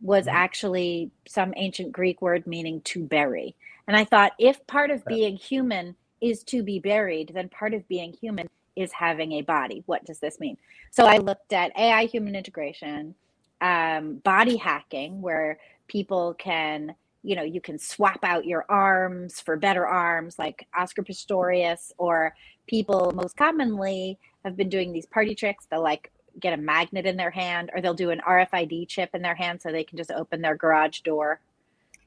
was 0.01 0.27
Mhm. 0.27 0.32
actually 0.32 1.10
some 1.27 1.52
ancient 1.56 1.93
Greek 1.93 2.22
word 2.22 2.47
meaning 2.47 2.81
to 2.82 3.05
bury. 3.05 3.55
And 3.86 3.97
I 3.97 4.05
thought, 4.05 4.32
if 4.39 4.66
part 4.66 4.90
of 4.90 5.05
being 5.05 5.36
human 5.36 5.97
is 6.20 6.43
to 6.44 6.62
be 6.62 6.78
buried, 6.78 7.32
then 7.35 7.48
part 7.48 7.74
of 7.74 7.86
being 7.89 8.12
human 8.12 8.48
is 8.77 8.93
having 8.93 9.32
a 9.32 9.43
body. 9.43 9.82
What 9.86 10.05
does 10.05 10.20
this 10.20 10.39
mean? 10.39 10.56
So 10.90 11.06
I 11.06 11.16
looked 11.18 11.52
at 11.52 11.77
AI 11.77 12.06
human 12.06 12.36
integration, 12.36 13.14
um, 13.60 14.16
body 14.16 14.56
hacking, 14.56 15.20
where 15.20 15.59
people 15.89 16.35
can, 16.35 16.94
you 17.22 17.36
know, 17.36 17.43
you 17.43 17.60
can 17.60 17.78
swap 17.78 18.20
out 18.22 18.47
your 18.47 18.64
arms 18.68 19.40
for 19.40 19.56
better 19.56 19.86
arms, 19.86 20.39
like 20.39 20.66
Oscar 20.74 21.02
Pistorius, 21.02 21.93
or 21.98 22.35
people 22.66 23.12
most 23.14 23.36
commonly 23.36 24.18
have 24.44 24.56
been 24.56 24.68
doing 24.68 24.93
these 24.93 25.06
party 25.06 25.35
tricks. 25.35 25.66
They'll 25.66 25.82
like 25.82 26.10
get 26.39 26.52
a 26.52 26.57
magnet 26.57 27.07
in 27.07 27.16
their 27.16 27.31
hand, 27.31 27.70
or 27.74 27.81
they'll 27.81 27.94
do 27.94 28.11
an 28.11 28.20
RFID 28.27 28.89
chip 28.89 29.11
in 29.15 29.23
their 29.23 29.35
hand 29.35 29.62
so 29.62 29.70
they 29.70 29.85
can 29.85 29.97
just 29.97 30.11
open 30.11 30.40
their 30.40 30.57
garage 30.57 31.01
door, 31.01 31.40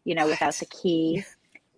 you 0.04 0.16
know, 0.16 0.28
without 0.28 0.54
the 0.56 0.66
key. 0.66 1.24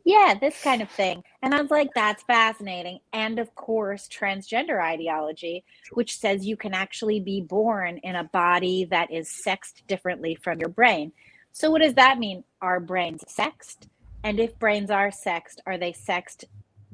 Yeah, 0.07 0.35
this 0.39 0.61
kind 0.61 0.83
of 0.83 0.89
thing. 0.91 1.23
And 1.41 1.55
I 1.55 1.61
was 1.61 1.71
like, 1.71 1.89
that's 1.95 2.21
fascinating. 2.21 2.99
And 3.11 3.39
of 3.39 3.55
course, 3.55 4.07
transgender 4.07 4.79
ideology, 4.79 5.63
which 5.93 6.19
says 6.19 6.45
you 6.45 6.55
can 6.55 6.75
actually 6.75 7.19
be 7.19 7.41
born 7.41 7.97
in 7.97 8.15
a 8.15 8.23
body 8.23 8.85
that 8.85 9.11
is 9.11 9.27
sexed 9.27 9.81
differently 9.87 10.35
from 10.35 10.59
your 10.59 10.69
brain. 10.69 11.11
So, 11.53 11.71
what 11.71 11.81
does 11.81 11.95
that 11.95 12.19
mean? 12.19 12.43
Are 12.61 12.79
brains 12.79 13.23
sexed? 13.27 13.87
And 14.23 14.39
if 14.39 14.59
brains 14.59 14.91
are 14.91 15.11
sexed, 15.11 15.61
are 15.65 15.77
they 15.77 15.93
sexed 15.93 16.45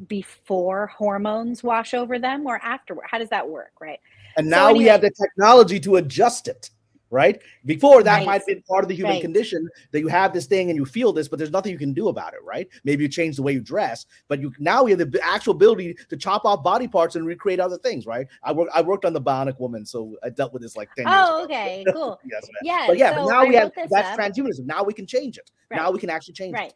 before 0.08 0.88
hormones 0.88 1.64
wash 1.64 1.94
over 1.94 2.18
them 2.18 2.46
or 2.46 2.64
afterward? 2.64 3.08
How 3.12 3.18
does 3.18 3.30
that 3.30 3.50
work, 3.50 3.72
right? 3.82 4.00
And 4.38 4.46
so 4.48 4.50
now 4.50 4.74
we 4.74 4.86
have 4.86 5.02
the 5.02 5.12
technology 5.12 5.80
to 5.82 5.98
adjust 5.98 6.48
it. 6.48 6.70
right? 7.14 7.42
Before 7.66 8.04
that 8.04 8.20
Right. 8.20 8.26
might 8.26 8.34
have 8.36 8.46
been 8.48 8.62
part 8.62 8.86
of 8.86 8.88
the 8.88 8.96
human 8.96 9.16
Right. 9.16 9.22
condition 9.22 9.68
that 9.92 10.00
you 10.00 10.08
have 10.08 10.32
this 10.32 10.46
thing 10.46 10.70
and 10.70 10.78
you 10.78 10.86
feel 10.86 11.12
this, 11.12 11.28
but 11.28 11.38
there's 11.40 11.52
nothing 11.52 11.74
you 11.74 11.78
can 11.78 11.92
do 11.94 12.08
about 12.08 12.34
it, 12.34 12.40
right? 12.42 12.70
Maybe 12.86 13.04
you 13.04 13.10
change 13.10 13.36
the 13.36 13.44
way 13.44 13.52
you 13.52 13.60
dress, 13.60 14.06
but 14.30 14.40
you 14.40 14.54
now 14.60 14.82
we 14.86 14.92
have 14.92 15.00
the 15.12 15.20
actual 15.22 15.54
ability 15.54 15.94
to 16.08 16.16
chop 16.16 16.46
off 16.46 16.64
body 16.64 16.88
parts 16.88 17.18
and 17.18 17.26
recreate 17.28 17.60
other 17.60 17.78
things, 17.78 18.06
right? 18.06 18.26
I 18.44 18.54
work 18.54 18.70
I 18.74 18.82
worked 18.82 19.04
on 19.04 19.12
the 19.12 19.20
Bionic 19.20 19.60
Woman, 19.60 19.86
so 19.86 20.16
I 20.24 20.30
dealt 20.30 20.54
with 20.54 20.62
this 20.62 20.78
like 20.78 20.88
10 20.96 21.06
years 21.06 21.14
Oh, 21.14 21.36
ago. 21.44 21.44
okay, 21.44 21.86
cool. 21.94 22.18
Yes, 22.32 22.44
man. 22.44 22.60
Yeah, 22.64 22.88
But 22.88 22.98
yeah, 22.98 23.10
so 23.14 23.24
but 23.24 23.26
now 23.30 23.44
I 23.44 23.50
we 23.50 23.56
have 23.56 23.72
that's 23.90 24.10
up. 24.12 24.18
transhumanism. 24.18 24.66
Now 24.66 24.82
we 24.86 24.94
can 24.94 25.06
change 25.06 25.38
it. 25.38 25.52
Now 25.70 25.92
we 25.92 26.00
can 26.00 26.10
actually 26.10 26.36
change 26.36 26.54
Right. 26.54 26.70
it. 26.70 26.76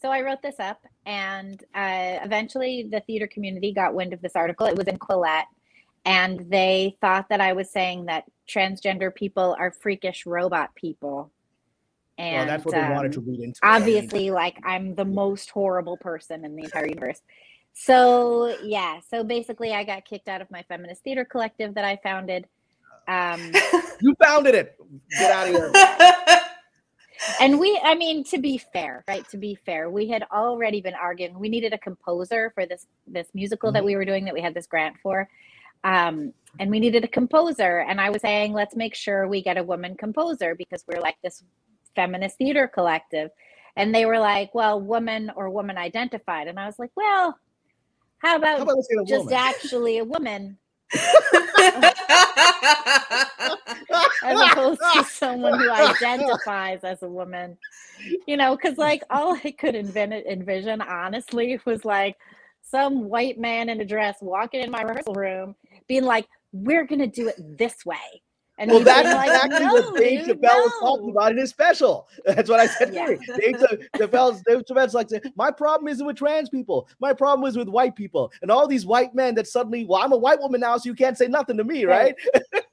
So 0.00 0.10
I 0.10 0.22
wrote 0.22 0.42
this 0.42 0.58
up, 0.58 0.84
and 1.06 1.62
uh, 1.72 2.18
eventually 2.24 2.88
the 2.90 2.98
theater 3.06 3.28
community 3.28 3.72
got 3.72 3.94
wind 3.94 4.12
of 4.12 4.20
this 4.22 4.34
article. 4.34 4.66
It 4.66 4.76
was 4.76 4.88
in 4.88 4.98
Quillette, 4.98 5.44
and 6.04 6.50
they 6.50 6.96
thought 7.00 7.28
that 7.28 7.40
I 7.40 7.52
was 7.52 7.70
saying 7.70 8.06
that 8.06 8.24
transgender 8.48 9.14
people 9.14 9.56
are 9.58 9.70
freakish 9.70 10.26
robot 10.26 10.74
people. 10.74 11.30
And 12.18 12.36
well, 12.36 12.46
that's 12.46 12.64
what 12.64 12.74
they 12.74 12.94
wanted 12.94 13.12
to 13.12 13.18
um, 13.20 13.26
read 13.26 13.40
into. 13.40 13.50
it. 13.50 13.58
I 13.62 13.78
mean, 13.78 13.82
obviously, 13.82 14.30
like 14.30 14.58
I'm 14.64 14.94
the 14.94 15.04
most 15.04 15.50
horrible 15.50 15.96
person 15.96 16.44
in 16.44 16.56
the 16.56 16.64
entire 16.64 16.86
universe. 16.86 17.22
So 17.74 18.56
yeah, 18.62 19.00
so 19.08 19.24
basically, 19.24 19.72
I 19.72 19.84
got 19.84 20.04
kicked 20.04 20.28
out 20.28 20.42
of 20.42 20.50
my 20.50 20.62
feminist 20.68 21.02
theater 21.04 21.24
collective 21.24 21.74
that 21.74 21.84
I 21.84 21.98
founded. 22.02 22.46
Um, 23.08 23.52
you 24.00 24.14
founded 24.22 24.54
it. 24.54 24.76
Get 25.18 25.30
out 25.30 25.48
of 25.48 25.54
here. 25.54 25.72
and 27.40 27.58
we 27.60 27.80
i 27.84 27.94
mean 27.94 28.24
to 28.24 28.38
be 28.38 28.58
fair 28.58 29.04
right 29.06 29.28
to 29.28 29.36
be 29.36 29.54
fair 29.54 29.88
we 29.88 30.08
had 30.08 30.24
already 30.32 30.80
been 30.80 30.94
arguing 30.94 31.38
we 31.38 31.48
needed 31.48 31.72
a 31.72 31.78
composer 31.78 32.50
for 32.54 32.66
this 32.66 32.86
this 33.06 33.28
musical 33.32 33.70
that 33.70 33.82
Mhm. 33.82 33.86
we 33.86 33.96
were 33.96 34.04
doing 34.04 34.24
that 34.24 34.34
we 34.34 34.40
had 34.40 34.54
this 34.54 34.66
grant 34.66 34.96
for 35.00 35.28
um 35.84 36.32
and 36.58 36.70
we 36.70 36.80
needed 36.80 37.04
a 37.04 37.08
composer 37.08 37.80
and 37.80 38.00
i 38.00 38.10
was 38.10 38.22
saying 38.22 38.52
let's 38.52 38.76
make 38.76 38.94
sure 38.94 39.26
we 39.28 39.42
get 39.42 39.56
a 39.56 39.62
woman 39.62 39.96
composer 39.96 40.54
because 40.54 40.84
we're 40.86 41.00
like 41.00 41.16
this 41.22 41.42
feminist 41.94 42.38
theater 42.38 42.68
collective 42.68 43.30
and 43.76 43.94
they 43.94 44.06
were 44.06 44.18
like 44.18 44.54
well 44.54 44.80
woman 44.80 45.30
or 45.36 45.50
woman 45.50 45.76
identified 45.76 46.48
and 46.48 46.58
i 46.58 46.66
was 46.66 46.78
like 46.78 46.90
well 46.96 47.36
how 48.18 48.36
about, 48.36 48.58
How 48.58 48.62
about 48.62 48.76
let's 48.76 48.88
get 48.88 49.02
a 49.02 49.04
just 49.04 49.24
woman? 49.24 49.34
actually 49.34 49.98
a 49.98 50.04
woman 50.04 50.58
as 54.22 54.52
opposed 54.52 54.80
to 54.92 55.04
someone 55.04 55.58
who 55.58 55.70
identifies 55.70 56.84
as 56.84 57.02
a 57.02 57.08
woman. 57.08 57.56
You 58.26 58.36
know, 58.36 58.56
because 58.56 58.78
like 58.78 59.02
all 59.10 59.34
I 59.44 59.52
could 59.52 59.74
invent, 59.74 60.12
envision, 60.12 60.80
honestly, 60.80 61.58
was 61.64 61.84
like 61.84 62.16
some 62.62 63.04
white 63.04 63.38
man 63.38 63.68
in 63.68 63.80
a 63.80 63.84
dress 63.84 64.18
walking 64.20 64.60
in 64.60 64.70
my 64.70 64.82
rehearsal 64.82 65.14
room, 65.14 65.54
being 65.88 66.04
like, 66.04 66.26
"We're 66.52 66.86
gonna 66.86 67.06
do 67.06 67.28
it 67.28 67.36
this 67.38 67.84
way," 67.84 68.22
and 68.58 68.70
Well, 68.70 68.80
that's 68.80 69.12
like, 69.12 69.28
exactly 69.28 69.66
"No, 69.66 69.72
what 69.72 69.96
Dave 69.96 70.26
dude, 70.26 70.40
Chappelle 70.40 70.56
was 70.56 70.72
talking 70.80 71.10
about 71.10 71.32
in 71.32 71.38
his 71.38 71.50
special. 71.50 72.08
That's 72.24 72.48
what 72.48 72.60
I 72.60 72.66
said. 72.66 72.94
Yeah. 72.94 73.06
Dave 73.06 73.56
Chappelle's, 73.96 74.42
Dave 74.46 74.62
Chappelle's 74.64 74.94
like, 74.94 75.08
my 75.36 75.50
problem 75.50 75.88
isn't 75.88 76.06
with 76.06 76.16
trans 76.16 76.48
people. 76.48 76.88
My 77.00 77.12
problem 77.12 77.48
is 77.48 77.56
with 77.56 77.68
white 77.68 77.96
people 77.96 78.30
and 78.42 78.50
all 78.50 78.68
these 78.68 78.84
white 78.86 79.14
men 79.14 79.34
that 79.36 79.46
suddenly, 79.46 79.84
well, 79.84 80.02
I'm 80.02 80.12
a 80.12 80.16
white 80.16 80.38
woman 80.38 80.60
now, 80.60 80.76
so 80.76 80.88
you 80.88 80.94
can't 80.94 81.16
say 81.16 81.28
nothing 81.28 81.56
to 81.56 81.64
me, 81.64 81.86
right? 81.86 82.14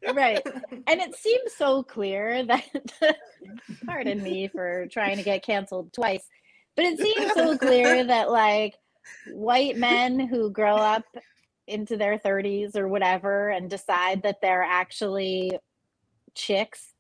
Right. 0.06 0.16
right 0.16 0.42
and 0.88 1.02
it 1.02 1.16
seems 1.16 1.54
so 1.58 1.82
clear 1.82 2.44
that 2.46 2.66
pardon 3.86 4.22
me 4.22 4.48
for 4.48 4.86
trying 4.88 5.18
to 5.18 5.24
get 5.24 5.44
canceled 5.44 5.94
twice 5.94 6.28
but 6.76 6.86
it 6.86 7.00
seems 7.00 7.34
so 7.34 7.58
clear 7.58 8.04
that 8.04 8.32
like 8.32 8.76
white 9.32 9.78
men 9.78 10.20
who 10.20 10.50
grow 10.52 10.76
up 10.76 11.04
into 11.70 11.96
their 11.96 12.18
30s 12.18 12.76
or 12.76 12.88
whatever 12.88 13.50
and 13.50 13.70
decide 13.70 14.24
that 14.24 14.42
they're 14.42 14.64
actually 14.64 15.52
chicks 16.36 16.94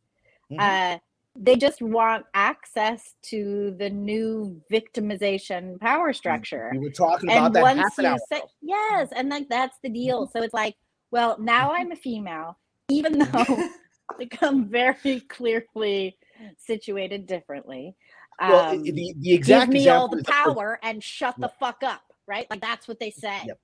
Mhm. 0.51 0.59
uh 0.59 0.99
they 1.41 1.55
just 1.55 1.81
want 1.81 2.25
access 2.33 3.13
to 3.21 3.73
the 3.77 3.89
new 3.89 4.59
victimization 4.69 5.79
power 5.79 6.11
structure. 6.11 6.69
We 6.73 6.79
were 6.79 6.89
talking 6.89 7.29
about 7.29 7.45
and 7.45 7.55
that 7.55 7.61
once 7.61 7.97
you 7.97 8.17
say 8.31 8.41
yes 8.61 9.09
and 9.15 9.29
like 9.29 9.47
that's 9.47 9.77
the 9.81 9.89
deal. 9.89 10.23
Mm-hmm. 10.25 10.37
so 10.37 10.43
it's 10.43 10.53
like 10.53 10.75
well 11.11 11.37
now 11.39 11.71
i'm 11.71 11.91
a 11.91 11.95
female 11.95 12.57
even 12.89 13.19
though 13.19 13.45
they 14.19 14.25
come 14.25 14.67
very 14.67 15.19
clearly 15.29 16.17
situated 16.57 17.27
differently. 17.27 17.95
Well, 18.41 18.71
um, 18.71 18.83
the, 18.83 19.13
the 19.19 19.37
give 19.37 19.69
me 19.69 19.87
all 19.89 20.07
the 20.07 20.23
power 20.23 20.79
and 20.81 21.03
shut 21.03 21.35
the 21.37 21.49
fuck 21.59 21.83
up 21.83 22.01
right? 22.29 22.47
Like 22.49 22.61
that's 22.61 22.87
what 22.87 22.99
they 22.99 23.09
say. 23.11 23.41
Yep. 23.47 23.59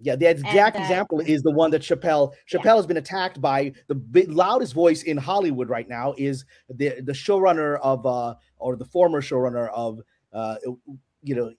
Yeah, 0.00 0.16
the 0.16 0.28
exact 0.28 0.76
uh, 0.76 0.80
example 0.80 1.20
is 1.20 1.42
the 1.42 1.50
one 1.52 1.70
that 1.70 1.82
Chappelle 1.82 2.32
Yeah. 2.52 2.58
Chappelle 2.60 2.76
has 2.76 2.86
been 2.86 2.96
attacked 2.96 3.40
by 3.40 3.72
the 3.86 3.94
big, 3.94 4.30
loudest 4.30 4.74
voice 4.74 5.02
in 5.04 5.16
Hollywood 5.16 5.68
right 5.68 5.88
now 5.88 6.14
is 6.18 6.44
the 6.68 7.00
the 7.00 7.12
showrunner 7.12 7.78
of 7.80 8.04
uh 8.04 8.34
or 8.58 8.76
the 8.76 8.84
former 8.84 9.20
showrunner 9.22 9.70
of 9.72 10.00
uh 10.32 10.56
you 11.22 11.34
know 11.34 11.52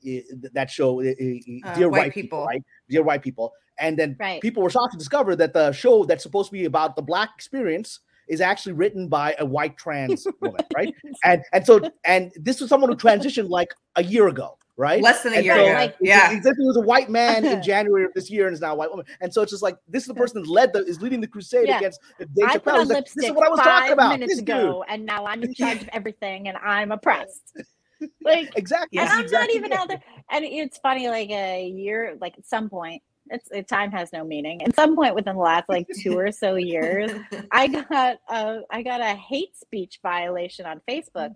that 0.53 0.69
show 0.69 1.01
Uh, 1.01 1.75
Dear 1.75 1.89
White 1.89 1.99
White, 1.99 2.13
People. 2.13 2.39
People. 2.39 2.45
right? 2.45 2.63
Dear 2.89 3.03
White 3.03 3.21
People. 3.23 3.53
And 3.79 3.97
then 3.97 4.15
Right. 4.19 4.41
people 4.41 4.63
were 4.63 4.69
shocked 4.69 4.93
to 4.93 4.97
discover 4.97 5.35
that 5.37 5.53
the 5.53 5.71
show 5.71 6.05
that's 6.05 6.23
supposed 6.23 6.49
to 6.49 6.53
be 6.53 6.65
about 6.65 6.95
the 6.95 7.01
black 7.01 7.29
experience 7.35 7.99
is 8.27 8.41
actually 8.41 8.73
written 8.73 9.07
by 9.07 9.35
a 9.39 9.45
white 9.45 9.77
trans 9.77 10.25
woman, 10.41 10.61
right? 10.75 10.93
And 11.23 11.41
and 11.53 11.65
so 11.65 11.81
and 12.03 12.31
this 12.35 12.59
was 12.61 12.69
someone 12.69 12.89
who 12.89 12.95
transitioned 12.97 13.49
like 13.49 13.69
a 13.95 14.03
year 14.03 14.27
ago, 14.27 14.57
right? 14.77 15.01
Less 15.01 15.23
than 15.23 15.33
a 15.33 15.37
And 15.37 15.45
year 15.45 15.55
so, 15.55 15.63
ago. 15.65 15.73
like- 15.73 15.95
yeah. 16.01 16.31
Exactly, 16.31 16.65
was 16.65 16.77
a 16.77 16.81
white 16.81 17.09
man 17.09 17.45
in 17.45 17.61
January 17.71 18.05
of 18.05 18.13
this 18.13 18.29
year 18.29 18.47
and 18.47 18.53
is 18.53 18.61
now 18.61 18.73
a 18.73 18.75
white 18.75 18.89
woman. 18.89 19.05
And 19.21 19.33
so 19.33 19.41
it's 19.41 19.51
just 19.51 19.63
like 19.63 19.77
this 19.87 20.03
is 20.03 20.07
the 20.07 20.13
person 20.13 20.41
that 20.41 20.49
led 20.49 20.73
the 20.73 20.79
is 20.85 21.01
leading 21.01 21.21
the 21.21 21.27
crusade 21.27 21.67
Yeah. 21.67 21.77
against 21.77 21.99
Dave 22.19 22.27
i 22.45 22.57
put 22.57 22.73
Chappelle. 22.73 22.79
on 22.79 22.87
like, 22.87 22.97
lipstick 22.97 23.15
this 23.21 23.25
is 23.25 23.31
what 23.31 23.45
I 23.47 23.49
was 23.49 23.59
five 23.59 23.65
talking 23.67 23.91
about. 23.93 24.09
minutes 24.11 24.33
This 24.33 24.39
ago 24.41 24.83
and 24.87 25.05
now 25.05 25.25
i'm 25.25 25.41
in 25.43 25.53
charge 25.53 25.81
of 25.81 25.89
everything 25.93 26.47
and 26.47 26.57
i'm 26.57 26.91
oppressed 26.91 27.53
like. 28.23 28.51
Exactly. 28.57 28.99
and 28.99 29.07
this 29.07 29.13
I'm 29.13 29.23
exactly 29.23 29.47
not 29.47 29.55
even 29.55 29.71
it. 29.71 29.79
out 29.79 29.87
there. 29.87 30.01
And 30.31 30.43
it's 30.45 30.77
funny, 30.79 31.07
like 31.07 31.29
a 31.29 31.65
year, 31.67 32.17
like 32.19 32.37
at 32.37 32.45
some 32.45 32.69
point, 32.69 33.01
it's 33.29 33.49
it, 33.51 33.67
time 33.67 33.91
has 33.91 34.11
no 34.13 34.23
meaning. 34.23 34.61
At 34.63 34.75
some 34.75 34.95
point 34.95 35.15
within 35.15 35.35
the 35.35 35.41
last 35.41 35.69
like 35.69 35.87
two 36.01 36.17
or 36.19 36.31
so 36.31 36.55
years, 36.55 37.09
I 37.51 37.67
got 37.67 38.17
a 38.29 38.59
I 38.69 38.83
got 38.83 39.01
a 39.01 39.15
hate 39.15 39.55
speech 39.55 39.99
violation 40.03 40.65
on 40.65 40.81
Facebook 40.89 41.35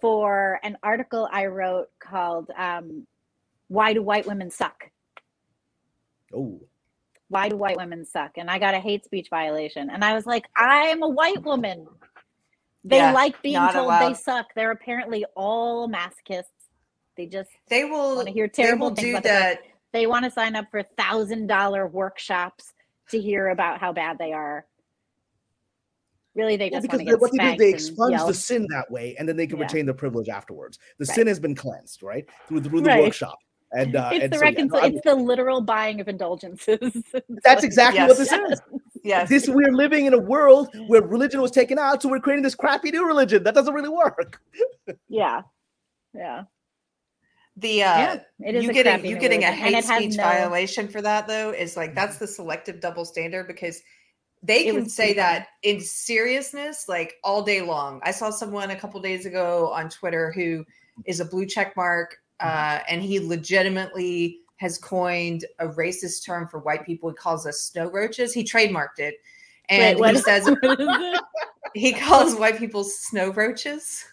for 0.00 0.60
an 0.62 0.76
article 0.82 1.28
I 1.32 1.46
wrote 1.46 1.88
called 2.00 2.50
um, 2.56 3.06
"Why 3.68 3.92
Do 3.94 4.02
White 4.02 4.26
Women 4.26 4.50
Suck." 4.50 4.90
Oh, 6.34 6.60
Why 7.28 7.48
do 7.48 7.56
white 7.56 7.76
women 7.76 8.04
suck? 8.04 8.32
And 8.36 8.50
I 8.50 8.58
got 8.58 8.74
a 8.74 8.80
hate 8.80 9.04
speech 9.04 9.28
violation, 9.30 9.90
and 9.90 10.04
I 10.04 10.14
was 10.14 10.26
like, 10.26 10.44
I'm 10.56 11.02
a 11.02 11.08
white 11.08 11.42
woman. 11.44 11.86
They 12.84 12.98
Yeah, 12.98 13.12
like 13.12 13.42
being 13.42 13.56
told 13.68 13.86
allowed. 13.86 14.10
they 14.10 14.14
suck. 14.14 14.46
They're 14.54 14.70
apparently 14.70 15.24
all 15.34 15.88
masochists. 15.88 16.44
They 17.16 17.26
just 17.26 17.50
They 17.68 17.84
will. 17.84 18.16
want 18.16 18.28
to 18.28 18.32
hear 18.34 18.46
They 18.46 18.52
terrible 18.62 18.88
will 18.90 18.94
things 18.94 19.06
do 19.06 19.10
about 19.12 19.24
that. 19.24 19.62
they 19.92 20.06
want 20.06 20.24
to 20.24 20.30
sign 20.30 20.54
up 20.56 20.66
for 20.70 20.82
thousand 20.82 21.46
dollar 21.48 21.86
workshops 21.86 22.72
to 23.10 23.20
hear 23.20 23.48
about 23.48 23.80
how 23.80 23.92
bad 23.92 24.18
they 24.18 24.32
are. 24.32 24.66
Really, 26.36 26.56
they 26.56 26.68
well, 26.70 26.80
just 26.80 26.82
because 26.82 26.98
want 26.98 27.06
they, 27.06 27.12
to 27.12 27.16
get 27.16 27.20
what 27.20 27.32
they 27.32 27.52
do 27.52 27.64
they 27.64 27.70
expunge 27.70 28.18
the 28.26 28.34
sin 28.34 28.66
that 28.70 28.90
way, 28.90 29.16
and 29.18 29.26
then 29.28 29.36
they 29.36 29.46
can 29.46 29.56
Yeah. 29.58 29.64
retain 29.64 29.86
the 29.86 29.94
privilege 29.94 30.28
afterwards. 30.28 30.78
The 30.98 31.06
Right. 31.06 31.14
sin 31.14 31.26
has 31.26 31.40
been 31.40 31.54
cleansed, 31.54 32.02
right? 32.02 32.26
Through 32.46 32.60
the, 32.60 32.68
through 32.68 32.82
the 32.82 32.90
Right. 32.90 33.02
workshop. 33.02 33.38
And 33.72 33.96
uh, 33.96 34.10
It's 34.12 34.22
and 34.24 34.32
the 34.32 34.38
so, 34.38 34.44
yeah, 34.44 34.64
no, 34.64 34.78
it's 34.78 35.00
the 35.02 35.14
literal 35.14 35.60
buying 35.60 36.00
of 36.00 36.08
indulgences. 36.08 36.78
that's 37.42 37.64
exactly 37.64 38.00
what 38.02 38.16
Yes. 38.16 38.18
this 38.18 38.32
is. 38.32 38.60
Yes. 39.02 39.28
This 39.28 39.48
we're 39.48 39.70
living 39.72 40.06
in 40.06 40.14
a 40.14 40.18
world 40.18 40.68
where 40.88 41.00
religion 41.00 41.40
was 41.40 41.52
taken 41.52 41.78
out, 41.78 42.02
so 42.02 42.08
we're 42.08 42.18
creating 42.18 42.42
this 42.42 42.56
crappy 42.56 42.90
new 42.90 43.06
religion 43.06 43.44
that 43.44 43.54
doesn't 43.54 43.72
really 43.72 43.88
work. 43.88 44.40
yeah, 45.08 45.42
yeah, 46.12 46.42
the 47.56 47.84
uh, 47.84 47.98
yeah. 47.98 48.20
It 48.40 48.56
is 48.56 48.64
you 48.64 48.70
a 48.70 48.72
getting 48.72 49.06
you 49.06 49.16
getting 49.16 49.44
a 49.44 49.46
religion, 49.52 49.74
and 49.74 49.84
hate 49.84 49.84
speech 49.84 50.16
no- 50.16 50.24
violation 50.24 50.88
for 50.88 51.00
that 51.02 51.28
though 51.28 51.50
is 51.50 51.76
like 51.76 51.94
that's 51.94 52.18
the 52.18 52.26
selective 52.26 52.80
double 52.80 53.04
standard 53.04 53.46
because 53.46 53.80
they 54.42 54.66
It 54.66 54.74
can 54.74 54.88
say 54.88 55.06
pretty 55.06 55.20
that 55.20 55.48
in 55.62 55.80
seriousness 55.80 56.88
like 56.88 57.14
all 57.24 57.42
day 57.42 57.62
long. 57.62 58.00
I 58.04 58.10
saw 58.10 58.30
someone 58.30 58.70
a 58.70 58.76
couple 58.76 59.00
days 59.00 59.26
ago 59.26 59.72
on 59.72 59.88
Twitter 59.88 60.30
who 60.32 60.64
is 61.04 61.20
a 61.20 61.24
blue 61.24 61.46
check 61.46 61.76
mark 61.76 62.16
uh, 62.40 62.80
and 62.88 63.02
he 63.02 63.20
legitimately 63.20 64.40
has 64.58 64.78
coined 64.78 65.44
a 65.58 65.68
racist 65.68 66.24
term 66.24 66.48
for 66.48 66.60
white 66.60 66.84
people. 66.84 67.10
He 67.10 67.16
calls 67.16 67.46
us 67.46 67.60
snow 67.60 67.90
roaches. 67.90 68.32
He 68.32 68.44
trademarked 68.44 68.98
it. 68.98 69.16
And 69.68 69.98
what 69.98 70.14
he 70.14 70.20
says 70.20 70.44
what 70.60 70.80
is 70.80 70.88
it? 70.88 71.20
he 71.74 71.92
calls 71.92 72.36
white 72.36 72.58
people 72.58 72.84
snow 72.84 73.30
roaches. 73.30 74.04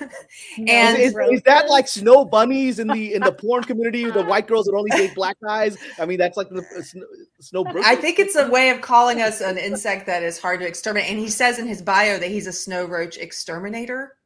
And- 0.58 0.98
is, 0.98 1.08
is 1.08 1.14
roaches? 1.14 1.42
that 1.42 1.68
like 1.68 1.88
snow 1.88 2.24
bunnies 2.24 2.78
in 2.78 2.88
the 2.88 3.14
in 3.14 3.22
the 3.22 3.32
porn 3.32 3.62
community? 3.64 4.10
The 4.10 4.24
white 4.24 4.46
girls 4.46 4.66
that 4.66 4.74
only 4.74 4.90
date 4.90 5.14
black 5.14 5.36
guys. 5.42 5.76
I 5.98 6.06
mean, 6.06 6.18
that's 6.18 6.36
like 6.36 6.48
the 6.50 6.64
uh, 6.76 6.82
snow, 6.82 7.04
snow. 7.40 7.64
I 7.84 7.96
think 7.96 8.18
it's 8.18 8.36
a 8.36 8.48
way 8.48 8.70
of 8.70 8.80
calling 8.80 9.20
us 9.20 9.40
an 9.40 9.58
insect 9.58 10.06
that 10.06 10.22
is 10.22 10.38
hard 10.38 10.60
to 10.60 10.66
exterminate. 10.66 11.10
And 11.10 11.18
he 11.18 11.28
says 11.28 11.58
in 11.58 11.66
his 11.66 11.82
bio 11.82 12.18
that 12.18 12.28
he's 12.28 12.46
a 12.46 12.52
snow 12.52 12.84
roach 12.84 13.16
exterminator. 13.18 14.16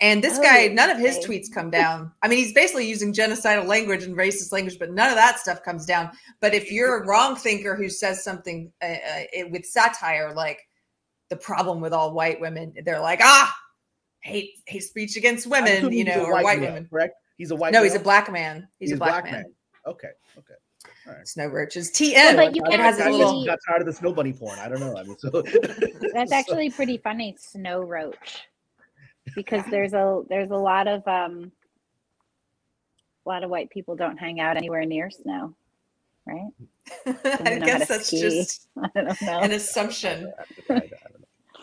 And 0.00 0.22
this 0.22 0.38
guy, 0.38 0.68
Oh, 0.70 0.74
none 0.74 0.90
of 0.90 0.98
his 0.98 1.18
okay. 1.18 1.26
tweets 1.26 1.52
come 1.52 1.70
down. 1.70 2.12
I 2.22 2.28
mean, 2.28 2.38
he's 2.38 2.52
basically 2.54 2.88
using 2.88 3.12
genocidal 3.12 3.66
language 3.66 4.04
and 4.04 4.16
racist 4.16 4.52
language, 4.52 4.78
but 4.78 4.92
none 4.92 5.08
of 5.08 5.16
that 5.16 5.40
stuff 5.40 5.64
comes 5.64 5.86
down. 5.86 6.10
But 6.40 6.54
if 6.54 6.70
you're 6.70 7.02
a 7.02 7.06
wrong 7.06 7.34
thinker 7.34 7.74
who 7.74 7.88
says 7.88 8.22
something 8.22 8.70
uh, 8.80 8.86
uh, 8.86 9.48
with 9.50 9.66
satire, 9.66 10.32
like 10.32 10.60
the 11.28 11.36
problem 11.36 11.80
with 11.80 11.92
all 11.92 12.12
white 12.12 12.40
women. 12.40 12.72
They're 12.84 13.00
like, 13.00 13.20
ah, 13.22 13.54
hate 14.20 14.54
hate 14.66 14.82
speech 14.82 15.16
against 15.16 15.46
women, 15.46 15.92
you 15.92 16.04
know, 16.04 16.24
or 16.24 16.32
white 16.32 16.60
male, 16.60 16.72
women. 16.72 16.88
correct? 16.88 17.14
He's 17.36 17.50
a 17.50 17.56
white. 17.56 17.72
No, 17.72 17.82
he's 17.82 17.94
a 17.94 18.00
black 18.00 18.30
man. 18.32 18.68
He's, 18.80 18.92
a 18.92 18.96
black, 18.96 19.24
man. 19.24 19.44
Okay, 19.86 20.08
okay. 20.36 20.54
All 21.06 21.14
right. 21.14 21.26
Snow 21.26 21.46
roaches. 21.46 21.90
TM. 21.90 22.14
Well, 22.14 22.36
but 22.36 22.56
you 22.56 22.62
it 22.64 22.70
can't 22.70 22.82
has 22.82 22.98
a 22.98 23.04
I 23.04 23.10
little. 23.10 23.44
got 23.44 23.58
tired 23.66 23.80
of 23.80 23.86
the 23.86 23.92
snow 23.92 24.12
bunny 24.12 24.32
porn. 24.32 24.58
I 24.58 24.68
don't 24.68 24.80
know. 24.80 24.96
I 24.96 25.04
mean, 25.04 25.16
so 25.18 25.30
That's 26.12 26.32
actually 26.32 26.70
pretty 26.70 26.98
funny, 26.98 27.36
snow 27.38 27.80
roach, 27.80 28.48
because 29.34 29.62
there's 29.70 29.94
a 29.94 30.22
there's 30.28 30.50
a 30.50 30.56
lot 30.56 30.88
of 30.88 31.06
um 31.06 31.52
a 33.24 33.28
lot 33.28 33.44
of 33.44 33.50
white 33.50 33.70
people 33.70 33.94
don't 33.94 34.16
hang 34.16 34.40
out 34.40 34.56
anywhere 34.56 34.84
near 34.84 35.10
snow, 35.10 35.54
right? 36.26 36.50
I 37.06 37.58
guess 37.58 37.88
that's 37.88 38.06
ski. 38.08 38.20
just 38.20 38.68
I 38.82 38.88
don't 38.94 39.22
know. 39.22 39.38
an 39.40 39.52
assumption. 39.52 40.32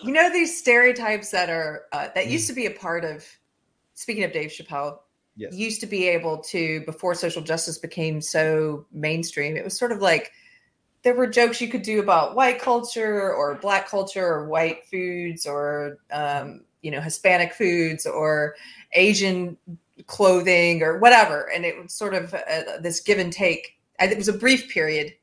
I 0.06 0.08
don't 0.08 0.14
know. 0.14 0.22
You 0.22 0.30
know 0.30 0.34
these 0.34 0.58
stereotypes 0.58 1.32
that 1.32 1.50
are 1.50 1.84
uh, 1.92 2.10
that 2.16 2.26
Mm. 2.26 2.32
used 2.32 2.48
to 2.48 2.54
be 2.54 2.66
a 2.66 2.72
part 2.72 3.04
of. 3.06 3.26
Speaking 3.94 4.24
of 4.26 4.34
Dave 4.34 4.50
Chappelle, 4.52 5.00
Yes. 5.38 5.54
used 5.54 5.80
to 5.82 5.88
be 5.88 6.08
able 6.08 6.38
to 6.40 6.82
before 6.86 7.16
social 7.16 7.42
justice 7.42 7.78
became 7.78 8.22
so 8.22 8.86
mainstream. 8.92 9.56
It 9.58 9.64
was 9.64 9.78
sort 9.78 9.92
of 9.92 10.02
like 10.02 10.32
there 11.04 11.14
were 11.14 11.28
jokes 11.28 11.62
you 11.62 11.68
could 11.70 11.82
do 11.82 12.00
about 12.00 12.36
white 12.36 12.60
culture 12.60 13.34
or 13.34 13.56
black 13.56 13.88
culture 13.88 14.26
or 14.26 14.48
white 14.48 14.86
foods 14.88 15.46
or 15.46 16.00
um, 16.12 16.62
you 16.82 16.92
know 16.92 17.00
Hispanic 17.02 17.54
foods 17.54 18.06
or 18.06 18.56
Asian 18.94 19.58
clothing 20.08 20.84
or 20.84 21.00
whatever, 21.00 21.50
and 21.54 21.64
it 21.66 21.82
was 21.82 21.94
sort 21.94 22.14
of 22.14 22.34
uh, 22.34 22.78
this 22.82 23.00
give 23.00 23.18
and 23.20 23.32
take. 23.32 23.78
It 24.00 24.18
was 24.18 24.28
a 24.28 24.34
brief 24.34 24.70
period, 24.70 25.14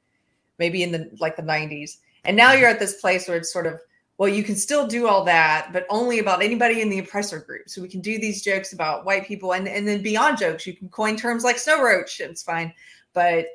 maybe 0.59 0.83
in 0.83 0.93
the 0.93 1.11
like 1.21 1.37
the 1.37 1.43
'90s, 1.43 1.99
and 2.25 2.37
now 2.37 2.53
you're 2.53 2.69
at 2.71 2.79
this 2.79 3.01
place 3.01 3.29
where 3.29 3.37
it's 3.37 3.53
sort 3.53 3.67
of 3.67 3.81
well, 4.23 4.31
you 4.31 4.45
can 4.45 4.55
still 4.55 4.87
do 4.87 5.09
all 5.09 5.25
that, 5.25 5.71
but 5.73 5.85
only 5.91 6.21
about 6.21 6.45
anybody 6.45 6.81
in 6.81 6.89
the 6.89 7.01
oppressor 7.01 7.41
group. 7.41 7.69
So 7.69 7.83
we 7.83 7.89
can 7.89 8.01
do 8.01 8.21
these 8.21 8.41
jokes 8.41 8.73
about 8.73 9.05
white 9.05 9.27
people, 9.27 9.55
and 9.55 9.67
and 9.67 9.89
then 9.89 10.01
beyond 10.01 10.39
jokes, 10.39 10.65
you 10.65 10.77
can 10.77 10.89
coin 10.91 11.17
terms 11.17 11.43
like 11.43 11.59
snow 11.59 11.83
roach. 11.83 12.21
It's 12.21 12.41
fine, 12.41 12.73
but 13.15 13.47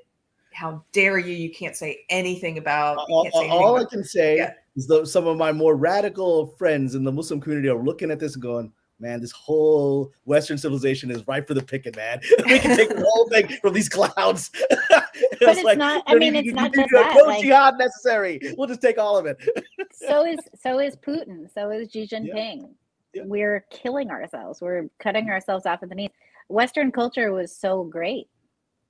how 0.52 0.84
dare 0.92 1.20
you? 1.20 1.34
You 1.34 1.54
can't 1.54 1.74
say 1.74 2.00
anything 2.10 2.58
about. 2.58 2.98
All, 2.98 3.22
anything 3.34 3.50
all 3.50 3.78
I 3.78 3.86
can 3.86 4.04
say 4.04 4.36
Yeah. 4.36 4.56
is 4.76 4.88
that 4.88 5.08
some 5.08 5.26
of 5.26 5.38
my 5.38 5.54
more 5.54 5.78
radical 5.78 6.48
friends 6.58 6.96
in 6.96 7.06
the 7.06 7.14
Muslim 7.14 7.40
community 7.40 7.70
are 7.70 7.82
looking 7.82 8.12
at 8.12 8.20
this 8.20 8.34
and 8.34 8.44
going, 8.44 8.74
man, 9.00 9.22
this 9.22 9.32
whole 9.32 10.12
Western 10.26 10.58
civilization 10.58 11.12
is 11.12 11.26
ripe 11.28 11.48
for 11.48 11.54
the 11.54 11.62
picking, 11.62 11.94
man. 11.96 12.20
we 12.46 12.60
can 12.60 12.76
take 12.76 12.90
the 12.90 13.06
whole 13.08 13.30
thing 13.30 13.48
from 13.62 13.74
these 13.74 13.90
clouds. 13.90 14.52
But 15.40 15.58
it's 15.58 15.78
not- 15.78 16.04
I 16.08 16.16
mean, 16.16 16.36
it's 16.36 16.52
not 16.52 16.74
just 16.74 16.90
that, 16.92 17.16
No 17.16 17.24
like- 17.24 17.42
jihad 17.42 17.78
necessary. 17.78 18.40
We'll 18.58 18.68
just 18.68 18.82
take 18.82 18.98
all 18.98 19.18
of 19.18 19.26
it. 19.26 19.38
so 19.92 20.26
is 20.26 20.40
so 20.60 20.80
is 20.80 20.96
Putin. 20.96 21.52
So 21.52 21.72
is 21.72 21.92
Xi 21.92 22.08
Jinping. 22.08 22.70
Yeah. 23.14 23.24
We're 23.26 23.66
killing 23.72 24.10
ourselves. 24.12 24.62
We're 24.62 24.90
cutting 25.00 25.30
ourselves 25.30 25.66
off 25.66 25.82
at 25.82 25.90
the 25.90 25.96
knees. 25.96 26.12
Western 26.50 26.92
culture 26.92 27.32
was 27.32 27.56
so 27.56 27.84
great. 27.84 28.28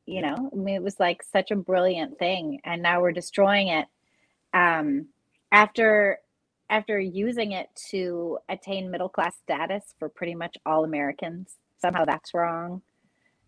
You 0.05 0.21
know, 0.21 0.49
I 0.51 0.55
mean, 0.55 0.75
it 0.75 0.84
was 0.84 0.99
like 0.99 1.21
such 1.23 1.51
a 1.51 1.55
brilliant 1.55 2.17
thing, 2.17 2.59
and 2.63 2.81
now 2.81 3.01
we're 3.01 3.11
destroying 3.11 3.69
it. 3.69 3.85
Um, 4.53 5.07
after 5.51 6.19
after 6.69 6.99
using 6.99 7.53
it 7.53 7.69
to 7.91 8.39
attain 8.49 8.91
middle 8.91 9.10
class 9.10 9.35
status 9.44 9.95
for 9.99 10.10
pretty 10.10 10.35
much 10.35 10.57
all 10.65 10.85
Americans, 10.85 11.57
somehow 11.81 12.06
that's 12.06 12.34
wrong. 12.34 12.81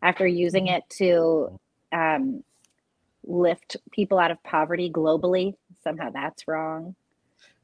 After 0.04 0.28
using 0.28 0.68
Mm-hmm. 0.68 0.70
it 0.70 0.84
to 1.00 1.50
um, 1.94 2.44
lift 3.26 3.78
people 3.92 4.20
out 4.20 4.32
of 4.32 4.44
poverty 4.44 4.92
globally, 4.92 5.56
somehow 5.84 6.12
that's 6.12 6.48
wrong 6.48 6.94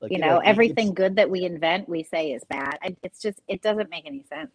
Like, 0.01 0.13
you 0.13 0.19
know, 0.19 0.39
everything 0.39 0.93
good 0.93 1.15
that 1.17 1.29
we 1.29 1.45
invent 1.45 1.89
we 1.89 2.03
say 2.03 2.31
is 2.31 2.43
bad 2.49 2.77
it's 3.03 3.21
just 3.21 3.41
it 3.47 3.61
doesn't 3.61 3.89
make 3.89 4.05
any 4.05 4.23
sense 4.29 4.51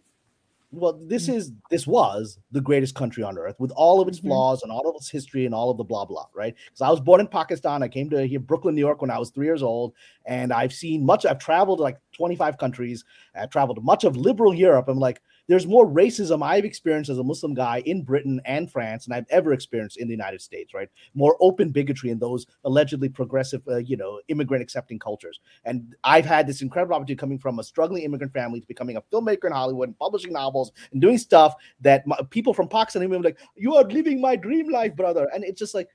well 0.72 0.92
this 1.06 1.26
Mm. 1.28 1.34
is 1.34 1.52
this 1.70 1.86
was 1.86 2.38
the 2.52 2.60
greatest 2.60 2.94
country 2.94 3.22
on 3.24 3.36
earth 3.38 3.58
with 3.58 3.72
all 3.72 4.00
of 4.00 4.06
its 4.08 4.20
Mhm. 4.20 4.28
flaws 4.28 4.62
and 4.62 4.70
all 4.70 4.88
of 4.88 4.94
its 4.94 5.10
history 5.10 5.44
and 5.44 5.54
all 5.54 5.70
of 5.70 5.76
the 5.76 5.84
blah 5.84 6.04
blah 6.04 6.26
right 6.32 6.54
because 6.66 6.80
i 6.80 6.88
was 6.88 7.00
born 7.00 7.20
in 7.20 7.26
pakistan 7.26 7.82
i 7.82 7.88
came 7.88 8.08
to 8.10 8.24
here 8.26 8.38
brooklyn 8.38 8.74
new 8.74 8.80
york 8.80 9.00
when 9.02 9.10
i 9.10 9.18
was 9.18 9.30
three 9.30 9.46
years 9.46 9.62
old 9.62 9.92
and 10.26 10.52
i've 10.52 10.72
seen 10.72 11.04
much 11.04 11.26
i've 11.26 11.38
traveled 11.40 11.80
like 11.80 11.98
25 12.12 12.56
countries 12.58 13.04
i've 13.34 13.50
traveled 13.50 13.82
much 13.84 14.04
of 14.04 14.16
liberal 14.16 14.54
europe 14.54 14.86
i'm 14.88 14.98
like 14.98 15.20
there's 15.50 15.66
more 15.66 15.86
racism 15.86 16.42
i've 16.42 16.64
experienced 16.64 17.10
as 17.10 17.18
a 17.18 17.24
muslim 17.24 17.52
guy 17.54 17.82
in 17.84 18.02
britain 18.02 18.40
and 18.44 18.70
france 18.70 19.04
than 19.04 19.16
i've 19.16 19.26
ever 19.30 19.52
experienced 19.52 19.98
in 19.98 20.06
the 20.06 20.14
united 20.14 20.40
states 20.40 20.70
right? 20.74 20.88
More 21.14 21.36
open 21.40 21.70
bigotry 21.70 22.10
in 22.10 22.18
those 22.18 22.46
allegedly 22.64 23.08
progressive 23.08 23.62
uh, 23.68 23.78
you 23.78 23.96
know 23.96 24.20
immigrant 24.28 24.62
accepting 24.62 24.98
cultures. 24.98 25.40
And 25.64 25.94
i've 26.04 26.24
had 26.24 26.46
this 26.46 26.62
incredible 26.62 26.94
opportunity 26.94 27.16
coming 27.16 27.38
from 27.38 27.58
a 27.58 27.64
struggling 27.64 28.02
immigrant 28.02 28.32
family 28.32 28.60
to 28.60 28.66
becoming 28.66 28.96
a 28.96 29.02
filmmaker 29.02 29.44
in 29.44 29.52
hollywood 29.52 29.88
and 29.88 29.98
publishing 29.98 30.32
novels 30.32 30.72
and 30.92 31.00
doing 31.00 31.18
stuff 31.18 31.54
that 31.80 32.06
my, 32.06 32.16
people 32.30 32.54
from 32.54 32.68
pakistan 32.68 33.02
even 33.02 33.22
like 33.22 33.38
you 33.56 33.74
are 33.74 33.84
living 33.84 34.20
my 34.20 34.36
dream 34.36 34.70
life 34.70 34.94
brother. 34.96 35.28
And 35.34 35.44
it's 35.44 35.58
just 35.58 35.74
like 35.74 35.88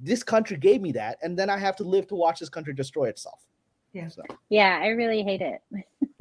this 0.00 0.22
country 0.22 0.56
gave 0.56 0.80
me 0.80 0.92
that 0.92 1.18
and 1.22 1.38
then 1.38 1.50
i 1.50 1.58
have 1.58 1.76
to 1.76 1.84
live 1.84 2.06
to 2.08 2.14
watch 2.14 2.40
this 2.40 2.48
country 2.48 2.74
destroy 2.74 3.06
itself. 3.08 3.40
Yeah. 3.92 4.08
So, 4.08 4.22
yeah 4.48 4.80
i 4.82 4.88
really 4.88 5.22
hate 5.22 5.40
it 5.40 5.60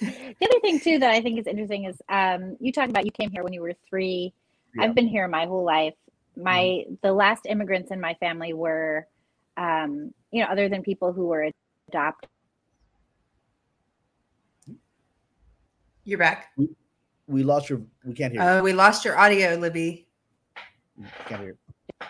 the 0.00 0.34
other 0.44 0.60
thing 0.60 0.78
too 0.80 0.98
that 0.98 1.10
i 1.10 1.20
think 1.20 1.38
is 1.38 1.46
interesting 1.46 1.84
is 1.84 1.96
um, 2.08 2.56
you 2.60 2.72
talked 2.72 2.90
about 2.90 3.04
you 3.04 3.10
came 3.10 3.30
here 3.30 3.42
when 3.42 3.52
you 3.52 3.60
were 3.62 3.74
three 3.88 4.32
Yeah. 4.74 4.84
i've 4.84 4.94
been 4.94 5.08
here 5.08 5.26
my 5.28 5.46
whole 5.46 5.64
life 5.64 5.94
my 6.36 6.84
the 7.02 7.12
last 7.12 7.46
immigrants 7.46 7.90
in 7.90 8.00
my 8.00 8.14
family 8.14 8.52
were 8.52 9.06
um, 9.56 10.12
you 10.30 10.40
know 10.42 10.48
other 10.48 10.68
than 10.68 10.82
people 10.82 11.12
who 11.12 11.26
were 11.26 11.50
adopted 11.88 12.28
You're 16.04 16.18
back. 16.18 16.52
we 17.26 17.42
lost 17.42 17.68
your 17.68 17.82
we 18.02 18.14
can't 18.14 18.32
hear 18.32 18.40
you. 18.42 18.48
Uh, 18.48 18.62
we 18.62 18.72
lost 18.72 19.04
your 19.04 19.18
audio, 19.18 19.56
Libby. 19.56 20.06
Can't 21.26 21.42
hear 21.42 21.50
you. 22.00 22.06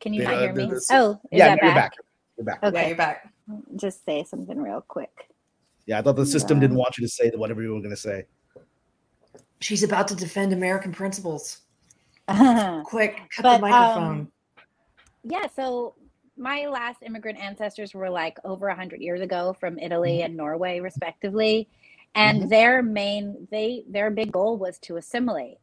can 0.00 0.12
you 0.12 0.22
Yeah, 0.22 0.30
not 0.32 0.40
hear 0.42 0.52
me 0.54 0.66
the- 0.70 0.86
oh 0.90 1.10
is 1.30 1.38
yeah 1.38 1.48
that 1.54 1.62
you're 1.62 1.74
back? 1.74 1.92
back 1.92 1.92
you're 2.36 2.44
back 2.44 2.58
Yeah, 2.62 2.68
okay 2.68 2.88
you're 2.88 2.96
back. 2.96 3.32
just 3.76 4.04
say 4.04 4.24
something 4.24 4.58
real 4.60 4.80
quick 4.80 5.30
yeah 5.86 5.98
i 5.98 6.02
thought 6.02 6.16
the 6.16 6.26
system 6.26 6.58
Yeah. 6.58 6.62
didn't 6.62 6.76
want 6.76 6.96
you 6.98 7.04
to 7.06 7.08
say 7.12 7.30
whatever 7.34 7.62
you 7.62 7.72
were 7.74 7.80
going 7.80 7.90
to 7.90 7.96
say 7.96 8.24
She's 9.60 9.82
about 9.82 10.08
to 10.08 10.14
defend 10.14 10.52
American 10.52 10.92
principles. 10.92 11.60
Quick, 12.84 13.16
cut 13.34 13.42
But, 13.42 13.56
the 13.56 13.60
microphone. 13.62 14.18
um, 14.20 14.32
Yeah, 15.22 15.46
so 15.56 15.94
my 16.36 16.66
last 16.66 17.02
immigrant 17.02 17.38
ancestors 17.38 17.94
were 17.94 18.10
like 18.10 18.36
over 18.44 18.68
a 18.68 18.74
hundred 18.74 19.00
years 19.00 19.22
ago 19.22 19.54
from 19.58 19.78
Italy 19.78 20.20
and 20.22 20.36
Norway, 20.36 20.80
respectively, 20.80 21.68
and 22.14 22.42
Mhm. 22.42 22.48
their 22.50 22.82
main 22.82 23.48
they 23.50 23.84
their 23.88 24.10
big 24.10 24.32
goal 24.32 24.58
was 24.58 24.78
to 24.80 24.96
assimilate. 24.96 25.56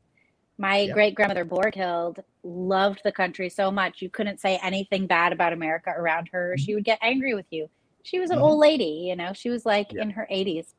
My 0.57 0.79
Yeah. 0.85 0.93
great 0.93 1.13
grandmother 1.13 1.45
Borghild 1.45 2.23
loved 2.43 3.01
the 3.03 3.11
country 3.11 3.49
so 3.49 3.69
much 3.71 4.01
you 4.01 4.09
couldn't 4.09 4.39
say 4.39 4.57
anything 4.63 5.05
bad 5.05 5.31
about 5.31 5.53
America 5.53 5.93
around 5.95 6.29
her. 6.31 6.55
She 6.57 6.73
would 6.73 6.85
get 6.85 6.97
angry 7.03 7.35
with 7.35 7.47
you. 7.51 7.69
She 8.03 8.19
was 8.19 8.31
an 8.31 8.39
Mhm. 8.39 8.43
old 8.43 8.59
lady, 8.59 9.05
you 9.07 9.15
know. 9.15 9.33
She 9.33 9.49
was 9.49 9.65
like 9.65 9.91
Yeah. 9.93 10.03
in 10.03 10.11
her 10.11 10.27
eighties. 10.29 10.73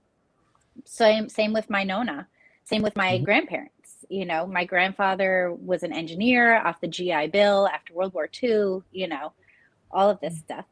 Same 0.85 1.29
same 1.29 1.53
with 1.53 1.71
my 1.71 1.85
nona. 1.85 2.29
Same 2.65 2.83
with 2.83 2.97
my 2.97 3.19
Mhm. 3.19 3.25
grandparents. 3.25 4.05
You 4.09 4.25
know, 4.25 4.47
my 4.47 4.65
grandfather 4.65 5.53
was 5.55 5.83
an 5.83 5.93
engineer 5.93 6.57
off 6.57 6.81
the 6.81 6.89
GI 6.89 7.29
Bill 7.29 7.69
after 7.69 7.95
World 7.95 8.15
War 8.15 8.29
II, 8.29 8.83
you 8.93 9.07
know, 9.09 9.33
all 9.91 10.11
of 10.11 10.21
this 10.21 10.39
stuff. 10.39 10.67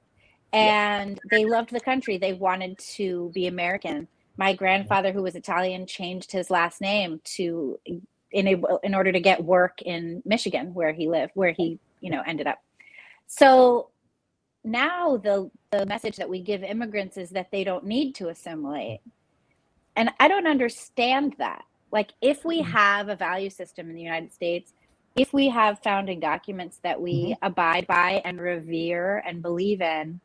Yeah. 0.53 0.99
And 1.03 1.21
they 1.31 1.45
loved 1.45 1.71
the 1.71 1.81
country. 1.81 2.17
They 2.19 2.33
wanted 2.33 2.79
to 2.97 3.31
be 3.35 3.47
American. 3.47 4.09
My 4.37 4.53
grandfather, 4.55 5.13
who 5.13 5.23
was 5.23 5.37
Italian, 5.37 5.87
changed 5.87 6.33
his 6.33 6.51
last 6.51 6.81
name 6.81 7.21
to 7.37 7.79
in 8.33 8.47
a, 8.47 8.79
in 8.85 8.95
order 8.95 9.13
to 9.13 9.21
get 9.21 9.45
work 9.45 9.83
in 9.83 10.23
Michigan, 10.25 10.73
where 10.75 10.93
he 10.93 11.09
lived, 11.09 11.33
where 11.35 11.53
he 11.53 11.79
you 12.01 12.11
know 12.11 12.23
ended 12.27 12.47
up. 12.47 12.59
So 13.27 13.90
now 14.65 15.17
the 15.17 15.51
the 15.71 15.87
message 15.87 16.17
that 16.17 16.29
we 16.29 16.41
give 16.41 16.63
immigrants 16.63 17.17
is 17.17 17.31
that 17.31 17.51
they 17.51 17.65
don't 17.65 17.85
need 17.85 18.15
to 18.17 18.29
assimilate, 18.29 19.01
and 19.97 20.11
I 20.19 20.29
don't 20.29 20.47
understand 20.47 21.35
that. 21.39 21.65
Like, 21.93 22.13
if 22.21 22.45
we 22.45 22.61
have 22.63 23.09
a 23.09 23.17
value 23.17 23.51
system 23.51 23.89
in 23.89 23.97
the 23.97 24.03
United 24.03 24.33
States, 24.33 24.73
if 25.17 25.33
we 25.33 25.49
have 25.49 25.83
founding 25.83 26.21
documents 26.21 26.79
that 26.83 27.01
we 27.01 27.37
abide 27.43 27.87
by 27.87 28.23
and 28.25 28.41
revere 28.41 29.23
and 29.27 29.43
believe 29.43 29.81
in, 29.81 30.21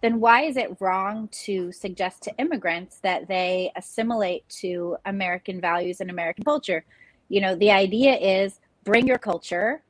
then 0.00 0.20
why 0.20 0.42
is 0.42 0.56
it 0.56 0.76
wrong 0.80 1.28
to 1.44 1.70
suggest 1.70 2.22
to 2.22 2.36
immigrants 2.38 2.98
that 3.00 3.28
they 3.28 3.70
assimilate 3.76 4.48
to 4.48 4.96
American 5.04 5.60
values 5.60 6.00
and 6.00 6.10
American 6.10 6.44
culture? 6.44 6.84
You 7.28 7.40
know, 7.40 7.54
the 7.54 7.70
idea 7.70 8.16
is 8.16 8.58
bring 8.84 9.06
your 9.06 9.18
culture, 9.18 9.82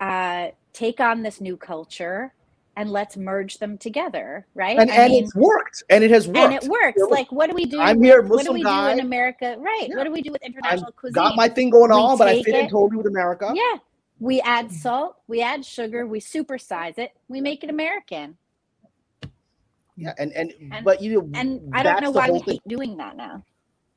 uh, 0.00 0.48
take 0.72 0.98
on 0.98 1.22
this 1.22 1.40
new 1.40 1.56
culture, 1.56 2.32
and 2.76 2.90
let's 2.90 3.16
merge 3.16 3.58
them 3.58 3.76
together, 3.76 4.46
right? 4.54 4.78
and, 4.78 4.90
and 4.90 5.12
mean, 5.12 5.24
it's 5.24 5.34
worked 5.34 5.82
and 5.90 6.02
it 6.02 6.10
has 6.10 6.26
worked 6.26 6.38
and 6.38 6.54
it 6.54 6.64
works. 6.68 7.00
Like, 7.10 7.30
what 7.30 7.50
do 7.50 7.54
we 7.54 7.66
do? 7.66 7.80
I'm 7.80 8.02
here, 8.02 8.22
with- 8.22 8.30
what 8.30 8.38
do 8.46 8.52
Muslim 8.52 8.54
we 8.54 8.62
guy. 8.62 8.92
do 8.94 8.98
in 9.00 9.06
America? 9.06 9.56
Right. 9.58 9.88
Yeah. 9.88 9.96
What 9.96 10.04
do 10.04 10.12
we 10.12 10.22
do 10.22 10.32
with 10.32 10.42
international 10.42 10.92
cuisine? 10.92 11.14
got 11.14 11.36
my 11.36 11.48
thing 11.48 11.68
going 11.70 11.90
We 11.90 11.96
on 11.96 12.16
but 12.18 12.28
i 12.28 12.42
fit 12.42 12.54
in 12.54 12.68
totally 12.70 12.96
with 12.96 13.06
america 13.06 13.52
Yeah. 13.54 13.78
We 14.20 14.40
add 14.42 14.70
salt, 14.70 15.16
we 15.26 15.42
add 15.42 15.64
sugar, 15.66 16.06
we 16.06 16.20
supersize 16.20 16.96
it, 16.98 17.10
we 17.28 17.40
make 17.40 17.64
it 17.64 17.70
American. 17.70 18.36
Yeah, 19.96 20.14
and 20.18 20.32
and, 20.32 20.52
And- 20.72 20.84
but 20.84 21.02
you 21.02 21.14
know, 21.20 21.30
And 21.38 21.70
I 21.74 21.82
don't 21.82 22.00
know 22.02 22.10
why 22.12 22.30
we 22.30 22.38
thing. 22.40 22.54
keep 22.54 22.62
doing 22.66 22.96
that 22.98 23.16
now. 23.16 23.42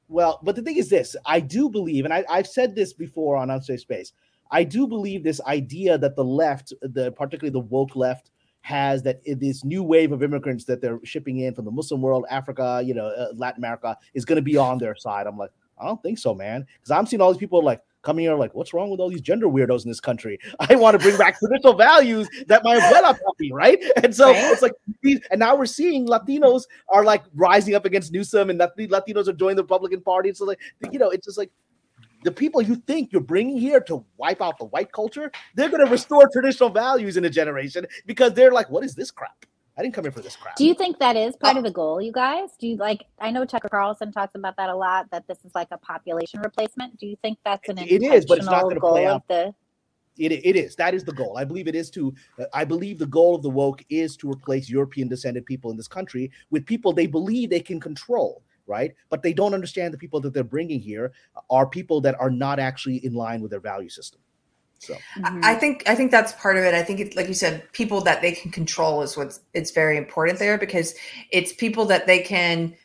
Well, 0.09 0.39
but 0.43 0.55
the 0.55 0.61
thing 0.61 0.77
is 0.77 0.89
this 0.89 1.15
I 1.25 1.39
do 1.39 1.69
believe, 1.69 2.05
and 2.05 2.13
I, 2.13 2.23
I've 2.29 2.47
said 2.47 2.75
this 2.75 2.91
before 2.93 3.37
on 3.37 3.49
Unsafe 3.49 3.79
Space, 3.79 4.13
I 4.51 4.63
do 4.63 4.87
believe 4.87 5.23
this 5.23 5.41
idea 5.41 5.97
that 5.97 6.15
the 6.15 6.23
left, 6.25 6.73
the 6.81 7.11
particularly 7.11 7.51
the 7.53 7.59
woke 7.67 7.95
left, 7.95 8.31
has 8.65 9.03
that 9.03 9.21
this 9.25 9.63
new 9.63 9.83
wave 9.83 10.11
of 10.11 10.23
immigrants 10.23 10.65
that 10.65 10.81
they're 10.81 10.99
shipping 11.03 11.37
in 11.41 11.53
from 11.53 11.65
the 11.65 11.71
Muslim 11.71 12.01
world, 12.01 12.25
Africa, 12.31 12.81
you 12.83 12.95
know, 12.95 13.05
uh, 13.05 13.27
Latin 13.35 13.59
America, 13.59 13.95
is 14.15 14.25
going 14.25 14.37
to 14.37 14.41
be 14.41 14.57
on 14.57 14.79
their 14.79 14.95
side. 14.95 15.27
I'm 15.27 15.37
like, 15.37 15.51
I 15.79 15.85
don't 15.85 16.01
think 16.01 16.17
so, 16.17 16.33
man, 16.33 16.65
because 16.77 16.89
I'm 16.89 17.05
seeing 17.05 17.21
all 17.21 17.31
these 17.31 17.39
people 17.39 17.63
like 17.63 17.81
coming 18.01 18.25
here, 18.25 18.33
like, 18.33 18.55
what's 18.55 18.73
wrong 18.73 18.89
with 18.89 18.99
all 18.99 19.09
these 19.09 19.21
gender 19.21 19.45
weirdos 19.45 19.83
in 19.83 19.91
this 19.91 19.99
country? 19.99 20.39
I 20.59 20.73
want 20.75 20.97
to 20.97 20.99
bring 20.99 21.15
back 21.15 21.37
traditional 21.37 21.75
values 21.75 22.27
that 22.47 22.63
my 22.63 22.77
abuela 22.79 23.15
taught 23.19 23.35
me, 23.39 23.51
right? 23.51 23.77
And 24.03 24.15
so 24.15 24.31
Right. 24.31 24.51
it's 24.51 24.63
like, 24.63 24.73
and 25.29 25.39
now 25.39 25.55
we're 25.55 25.67
seeing 25.67 26.07
Latinos 26.07 26.63
are 26.91 27.03
like 27.03 27.23
rising 27.35 27.75
up 27.75 27.85
against 27.85 28.11
Newsom, 28.11 28.49
and 28.49 28.57
Lat- 28.57 28.75
Latinos 28.77 29.27
are 29.27 29.33
joining 29.33 29.57
the 29.57 29.63
Republican 29.63 30.01
Party. 30.01 30.33
So 30.33 30.45
like, 30.45 30.59
you 30.91 30.97
know, 30.97 31.09
it's 31.11 31.27
just 31.27 31.37
like 31.37 31.51
the 32.25 32.31
people 32.31 32.61
you 32.61 32.75
think 32.75 33.13
you're 33.13 33.21
bringing 33.21 33.57
here 33.57 33.79
to 33.81 34.03
wipe 34.17 34.41
out 34.41 34.57
the 34.57 34.65
white 34.65 34.91
culture, 34.91 35.31
they're 35.53 35.69
going 35.69 35.85
to 35.85 35.91
restore 35.91 36.27
traditional 36.27 36.69
values 36.69 37.17
in 37.17 37.23
a 37.25 37.29
generation 37.29 37.85
because 38.07 38.33
they're 38.33 38.51
like, 38.51 38.69
what 38.69 38.83
is 38.83 38.95
this 38.95 39.11
crap? 39.11 39.45
I 39.77 39.83
didn't 39.83 39.93
come 39.93 40.05
here 40.05 40.11
for 40.11 40.21
this 40.21 40.35
crap. 40.35 40.55
Do 40.55 40.65
you 40.65 40.73
think 40.73 40.97
that 40.99 41.15
is 41.15 41.35
part 41.35 41.55
Uh, 41.55 41.59
of 41.59 41.65
the 41.65 41.71
goal, 41.71 42.01
you 42.01 42.11
guys? 42.11 42.49
Do 42.59 42.67
you 42.67 42.77
like? 42.77 43.03
I 43.19 43.29
know 43.29 43.45
Tucker 43.45 43.69
Carlson 43.69 44.11
talks 44.11 44.33
about 44.33 44.55
that 44.57 44.69
a 44.69 44.75
lot. 44.75 45.11
That 45.11 45.27
this 45.27 45.37
is 45.45 45.51
like 45.53 45.67
a 45.71 45.77
population 45.77 46.39
replacement. 46.39 46.97
Do 46.97 47.05
you 47.05 47.17
think 47.21 47.37
that's 47.45 47.67
an 47.69 47.77
It 47.79 48.01
is, 48.01 48.25
but 48.25 48.37
it's 48.37 48.47
not 48.47 48.63
gonna 48.63 48.79
goal 48.79 48.91
play 48.93 49.05
of 49.05 49.15
out. 49.17 49.27
the? 49.27 49.53
It, 50.17 50.31
it 50.31 50.55
is. 50.55 50.77
That 50.77 50.93
is 50.93 51.03
the 51.03 51.11
goal. 51.11 51.37
I 51.37 51.43
believe 51.43 51.67
it 51.67 51.75
is 51.75 51.89
to, 51.91 52.13
uh, 52.39 52.45
I 52.53 52.63
believe 52.63 52.97
the 52.99 53.05
goal 53.05 53.35
of 53.35 53.43
the 53.43 53.49
woke 53.49 53.83
is 53.89 54.15
to 54.17 54.31
replace 54.31 54.69
European 54.69 55.09
descended 55.09 55.45
people 55.45 55.71
in 55.71 55.77
this 55.77 55.89
country 55.89 56.31
with 56.51 56.65
people 56.65 56.93
they 56.93 57.05
believe 57.05 57.49
they 57.49 57.59
can 57.59 57.81
control, 57.81 58.41
right? 58.67 58.93
But 59.09 59.21
they 59.23 59.33
don't 59.33 59.53
understand 59.53 59.93
the 59.93 59.97
people 59.97 60.19
that 60.21 60.33
they're 60.33 60.43
bringing 60.43 60.79
here 60.79 61.13
are 61.49 61.67
people 61.67 62.01
that 62.01 62.19
are 62.19 62.31
not 62.31 62.59
actually 62.59 63.05
in 63.05 63.13
line 63.13 63.41
with 63.41 63.51
their 63.51 63.59
value 63.59 63.89
system. 63.89 64.21
So, 64.79 64.97
Mhm. 65.17 65.43
I 65.43 65.53
I 65.53 65.55
think 65.55 65.83
I 65.87 65.95
think 65.95 66.11
that's 66.11 66.33
part 66.33 66.57
of 66.57 66.63
it. 66.63 66.73
I 66.73 66.83
think 66.83 66.99
it's 66.99 67.15
like 67.15 67.27
you 67.27 67.33
said, 67.33 67.71
people 67.71 68.01
that 68.01 68.21
they 68.21 68.33
can 68.33 68.51
control 68.51 69.01
is 69.01 69.15
what's 69.17 69.39
it's 69.53 69.71
very 69.71 69.97
important 69.97 70.37
there 70.39 70.57
because 70.57 70.95
it's 71.31 71.53
people 71.53 71.85
that 71.85 72.07
they 72.07 72.19
can, 72.19 72.75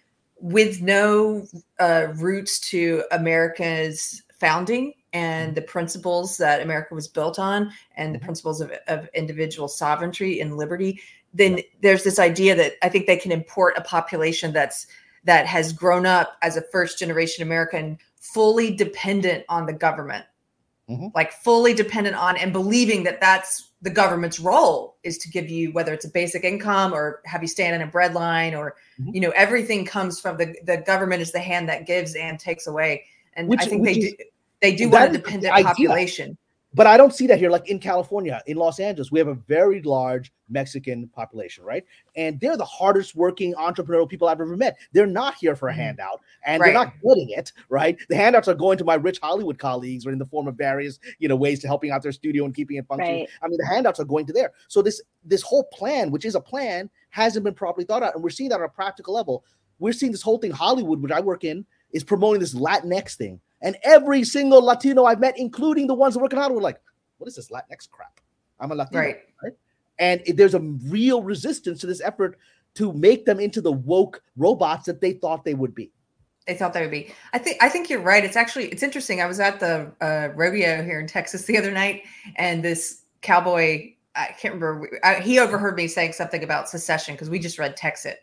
with 0.41 0.81
no 0.81 1.47
uh, 1.79 2.09
roots 2.15 2.61
to 2.71 3.05
America's 3.11 4.23
founding 4.39 4.95
and 5.13 5.55
the 5.55 5.63
principles 5.63 6.37
that 6.37 6.63
America 6.63 6.95
was 6.95 7.09
built 7.09 7.39
on 7.39 7.71
and 7.97 8.15
the 8.15 8.19
Mhm. 8.19 8.25
principles 8.25 8.61
of, 8.61 8.73
of 8.87 9.09
individual 9.15 9.67
sovereignty 9.69 10.41
and 10.41 10.57
liberty. 10.57 11.01
Then 11.35 11.59
there's 11.83 12.05
this 12.05 12.19
idea 12.19 12.55
that 12.55 12.75
I 12.83 12.89
think 12.89 13.07
they 13.07 13.17
can 13.17 13.33
import 13.33 13.75
a 13.77 13.83
population 13.83 14.53
that's 14.53 14.87
that 15.25 15.47
has 15.47 15.73
grown 15.73 16.07
up 16.07 16.37
as 16.43 16.57
a 16.57 16.63
first 16.73 16.99
generation 16.99 17.43
American, 17.43 17.99
fully 18.21 18.75
dependent 18.75 19.45
on 19.49 19.67
the 19.67 19.73
government. 19.73 20.25
Like 21.15 21.33
fully 21.33 21.73
dependent 21.73 22.17
on 22.17 22.37
and 22.37 22.53
believing 22.53 23.05
that 23.05 23.21
that's 23.21 23.71
the 23.81 23.91
government's 23.91 24.41
role 24.41 24.97
is 25.05 25.19
to 25.19 25.31
give 25.31 25.49
you 25.49 25.71
whether 25.71 25.93
it's 25.95 26.05
a 26.05 26.11
basic 26.11 26.43
income 26.43 26.93
or 26.93 27.21
have 27.27 27.43
you 27.43 27.47
stand 27.49 27.77
in 27.77 27.83
a 27.83 27.87
bread 27.91 28.13
line 28.13 28.57
or 28.57 28.75
Mhm. 29.01 29.15
you 29.15 29.21
know 29.21 29.31
everything 29.37 29.85
comes 29.85 30.19
from 30.19 30.37
the 30.37 30.53
the 30.65 30.79
government 30.79 31.23
is 31.23 31.31
the 31.31 31.39
hand 31.39 31.69
that 31.69 31.87
gives 31.87 32.17
and 32.17 32.41
takes 32.41 32.67
away. 32.67 33.05
And 33.35 33.47
Which- 33.47 33.61
i 33.61 33.67
think 33.67 33.85
they 33.85 33.93
is- 33.93 34.15
do 34.15 34.25
they 34.61 34.75
do 34.75 34.89
want 34.89 35.11
a 35.11 35.13
dependent 35.13 35.55
population 35.65 36.37
but 36.73 36.87
I 36.87 36.97
don't 36.97 37.13
see 37.13 37.27
that 37.27 37.39
here. 37.39 37.51
Like 37.51 37.69
in 37.69 37.79
California, 37.79 38.41
in 38.47 38.57
Los 38.57 38.79
Angeles, 38.79 39.11
we 39.11 39.19
have 39.19 39.29
a 39.29 39.35
very 39.35 39.83
large 39.83 40.33
Mexican 40.49 41.09
population, 41.09 41.65
right? 41.65 41.85
And 42.17 42.39
they're 42.41 42.57
the 42.57 42.65
hardest 42.65 43.17
working 43.17 43.55
entrepreneurial 43.55 44.09
people 44.09 44.29
I've 44.29 44.41
ever 44.41 44.57
met. 44.57 44.79
They're 44.93 45.07
not 45.07 45.35
here 45.35 45.57
for 45.57 45.69
a 45.69 45.73
Mhm. 45.73 45.77
handout, 45.77 46.21
and 46.45 46.61
Right. 46.61 46.69
they're 46.69 46.75
not 46.75 46.93
getting 47.03 47.31
it, 47.31 47.53
right? 47.69 47.97
The 48.09 48.17
handouts 48.17 48.49
are 48.49 48.55
going 48.55 48.79
to 48.79 48.85
my 48.85 48.95
rich 48.95 49.19
Hollywood 49.21 49.59
colleagues, 49.59 50.07
or 50.07 50.13
in 50.13 50.19
the 50.19 50.27
form 50.27 50.47
of 50.49 50.57
various, 50.57 50.99
you 51.19 51.29
know, 51.29 51.37
ways 51.37 51.61
to 51.61 51.67
helping 51.67 51.91
out 51.91 52.03
their 52.03 52.13
studio 52.13 52.45
and 52.45 52.55
keeping 52.55 52.77
it 52.77 52.87
functioning. 52.87 53.21
Right. 53.21 53.29
I 53.43 53.49
mean, 53.49 53.59
the 53.59 53.67
handouts 53.67 53.99
are 54.01 54.05
going 54.05 54.27
to 54.27 54.33
there. 54.33 54.53
So 54.69 54.83
this 54.83 55.03
this 55.25 55.43
whole 55.43 55.65
plan, 55.65 56.11
which 56.11 56.25
is 56.25 56.35
a 56.35 56.41
plan, 56.41 56.89
hasn't 57.11 57.45
been 57.45 57.55
properly 57.55 57.85
thought 57.85 58.03
out, 58.03 58.15
and 58.15 58.23
we're 58.25 58.31
seeing 58.31 58.49
that 58.51 58.61
on 58.61 58.65
a 58.65 58.69
practical 58.69 59.13
level. 59.13 59.45
We're 59.81 59.93
seeing 59.93 60.13
this 60.13 60.23
whole 60.23 60.39
thing. 60.39 60.51
Hollywood, 60.51 61.03
which 61.03 61.13
I 61.13 61.21
work 61.21 61.45
in, 61.45 61.67
is 61.93 62.05
promoting 62.05 62.41
this 62.41 62.55
Latinx 62.55 63.17
thing, 63.17 63.41
and 63.63 63.77
every 63.85 64.25
single 64.25 64.63
Latino 64.63 65.05
I've 65.05 65.21
met, 65.21 65.39
including 65.39 65.87
the 65.87 65.95
ones 65.95 66.17
working 66.17 66.39
work 66.39 66.51
were 66.51 66.61
like, 66.61 66.81
what 67.19 67.29
is 67.29 67.37
this 67.37 67.51
Latinx 67.51 67.91
crap? 67.91 68.21
I'm 68.59 68.73
a 68.73 68.75
Latino, 68.75 69.01
Right. 69.01 69.19
And 69.99 70.23
it- 70.27 70.37
there's 70.37 70.55
a 70.55 70.61
real 70.61 71.23
resistance 71.23 71.81
to 71.81 71.87
this 71.87 72.01
effort 72.01 72.39
to 72.75 72.93
make 72.93 73.27
them 73.27 73.41
into 73.41 73.61
the 73.61 73.73
woke 73.73 74.23
robots 74.37 74.87
that 74.87 75.01
they 75.01 75.13
thought 75.13 75.45
they 75.45 75.55
would 75.55 75.75
be. 75.75 75.91
they 76.47 76.55
thought 76.55 76.73
that 76.73 76.81
would 76.81 76.91
be 76.91 77.13
i 77.35 77.39
think 77.39 77.57
i 77.61 77.69
think 77.69 77.91
you're 77.91 78.01
right 78.01 78.25
it's 78.25 78.37
actually 78.37 78.67
it's 78.69 78.83
interesting 78.83 79.21
i 79.21 79.27
was 79.27 79.39
at 79.41 79.61
the 79.61 79.93
uh, 80.01 80.29
rodeo 80.35 80.83
here 80.83 80.99
in 80.99 81.07
texas 81.07 81.45
the 81.45 81.57
other 81.59 81.71
night 81.71 82.03
and 82.37 82.65
this 82.65 83.03
cowboy 83.21 83.93
i 84.17 84.27
can't 84.41 84.55
remember 84.55 84.89
I, 85.05 85.17
he 85.21 85.39
overheard 85.39 85.77
me 85.77 85.87
saying 85.87 86.13
something 86.15 86.43
about 86.43 86.69
secession 86.69 87.15
because 87.15 87.29
we 87.29 87.39
just 87.39 87.59
read 87.59 87.77
texit 87.77 88.17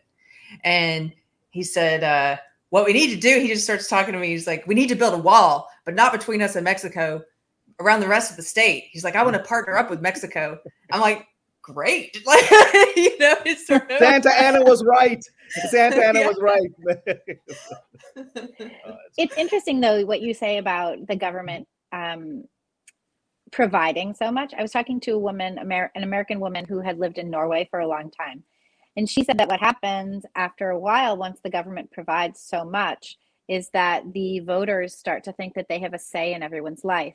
and 0.64 1.12
he 1.50 1.62
said 1.62 2.02
uh, 2.02 2.36
what 2.70 2.84
we 2.84 2.92
need 2.92 3.10
to 3.10 3.16
do 3.16 3.40
he 3.40 3.48
just 3.48 3.64
starts 3.64 3.88
talking 3.88 4.12
to 4.12 4.18
me 4.18 4.28
he's 4.28 4.46
like 4.46 4.66
we 4.66 4.74
need 4.74 4.88
to 4.88 4.94
build 4.96 5.14
a 5.14 5.18
wall 5.18 5.68
but 5.84 5.94
not 5.94 6.12
between 6.12 6.42
us 6.42 6.56
and 6.56 6.64
mexico 6.64 7.22
around 7.80 8.00
the 8.00 8.08
rest 8.08 8.30
of 8.30 8.36
the 8.36 8.42
state 8.42 8.84
he's 8.90 9.04
like 9.04 9.16
i 9.16 9.22
want 9.22 9.36
to 9.36 9.42
partner 9.42 9.76
up 9.76 9.88
with 9.90 10.00
mexico 10.00 10.58
i'm 10.92 11.00
like 11.00 11.26
great 11.62 12.16
like 12.26 12.50
you 12.96 13.18
know 13.18 13.34
it's 13.44 13.66
sort 13.66 13.90
of 13.90 13.98
Santa 13.98 14.30
Anna 14.40 14.62
was 14.64 14.82
right. 14.84 15.22
Santa 15.70 16.02
Anna 16.02 16.20
Yeah. 16.20 16.26
was 16.28 16.38
right. 16.40 16.70
It's 19.18 19.36
interesting 19.36 19.80
though 19.80 20.04
what 20.06 20.20
you 20.22 20.32
say 20.32 20.58
about 20.58 21.06
the 21.06 21.16
government 21.16 21.68
um, 21.92 22.44
providing 23.52 24.14
so 24.14 24.30
much. 24.30 24.54
I 24.56 24.62
was 24.62 24.70
talking 24.70 24.98
to 25.00 25.12
a 25.12 25.18
woman, 25.18 25.58
Amer- 25.58 25.90
an 25.94 26.04
American 26.04 26.40
woman 26.40 26.64
who 26.64 26.80
had 26.80 26.98
lived 26.98 27.18
in 27.18 27.28
Norway 27.30 27.66
for 27.70 27.80
a 27.80 27.86
long 27.88 28.10
time, 28.10 28.42
and 28.98 29.08
she 29.08 29.22
said 29.22 29.38
that 29.38 29.48
what 29.48 29.60
happens 29.60 30.26
after 30.34 30.70
a 30.70 30.78
while, 30.78 31.16
once 31.16 31.38
the 31.40 31.50
government 31.50 31.92
provides 31.92 32.40
so 32.40 32.64
much, 32.64 33.16
is 33.46 33.70
that 33.70 34.12
the 34.12 34.40
voters 34.40 34.92
start 34.98 35.22
to 35.24 35.32
think 35.32 35.54
that 35.54 35.66
they 35.68 35.78
have 35.78 35.94
a 35.94 35.98
say 36.00 36.34
in 36.34 36.42
everyone's 36.42 36.84
life. 36.84 37.14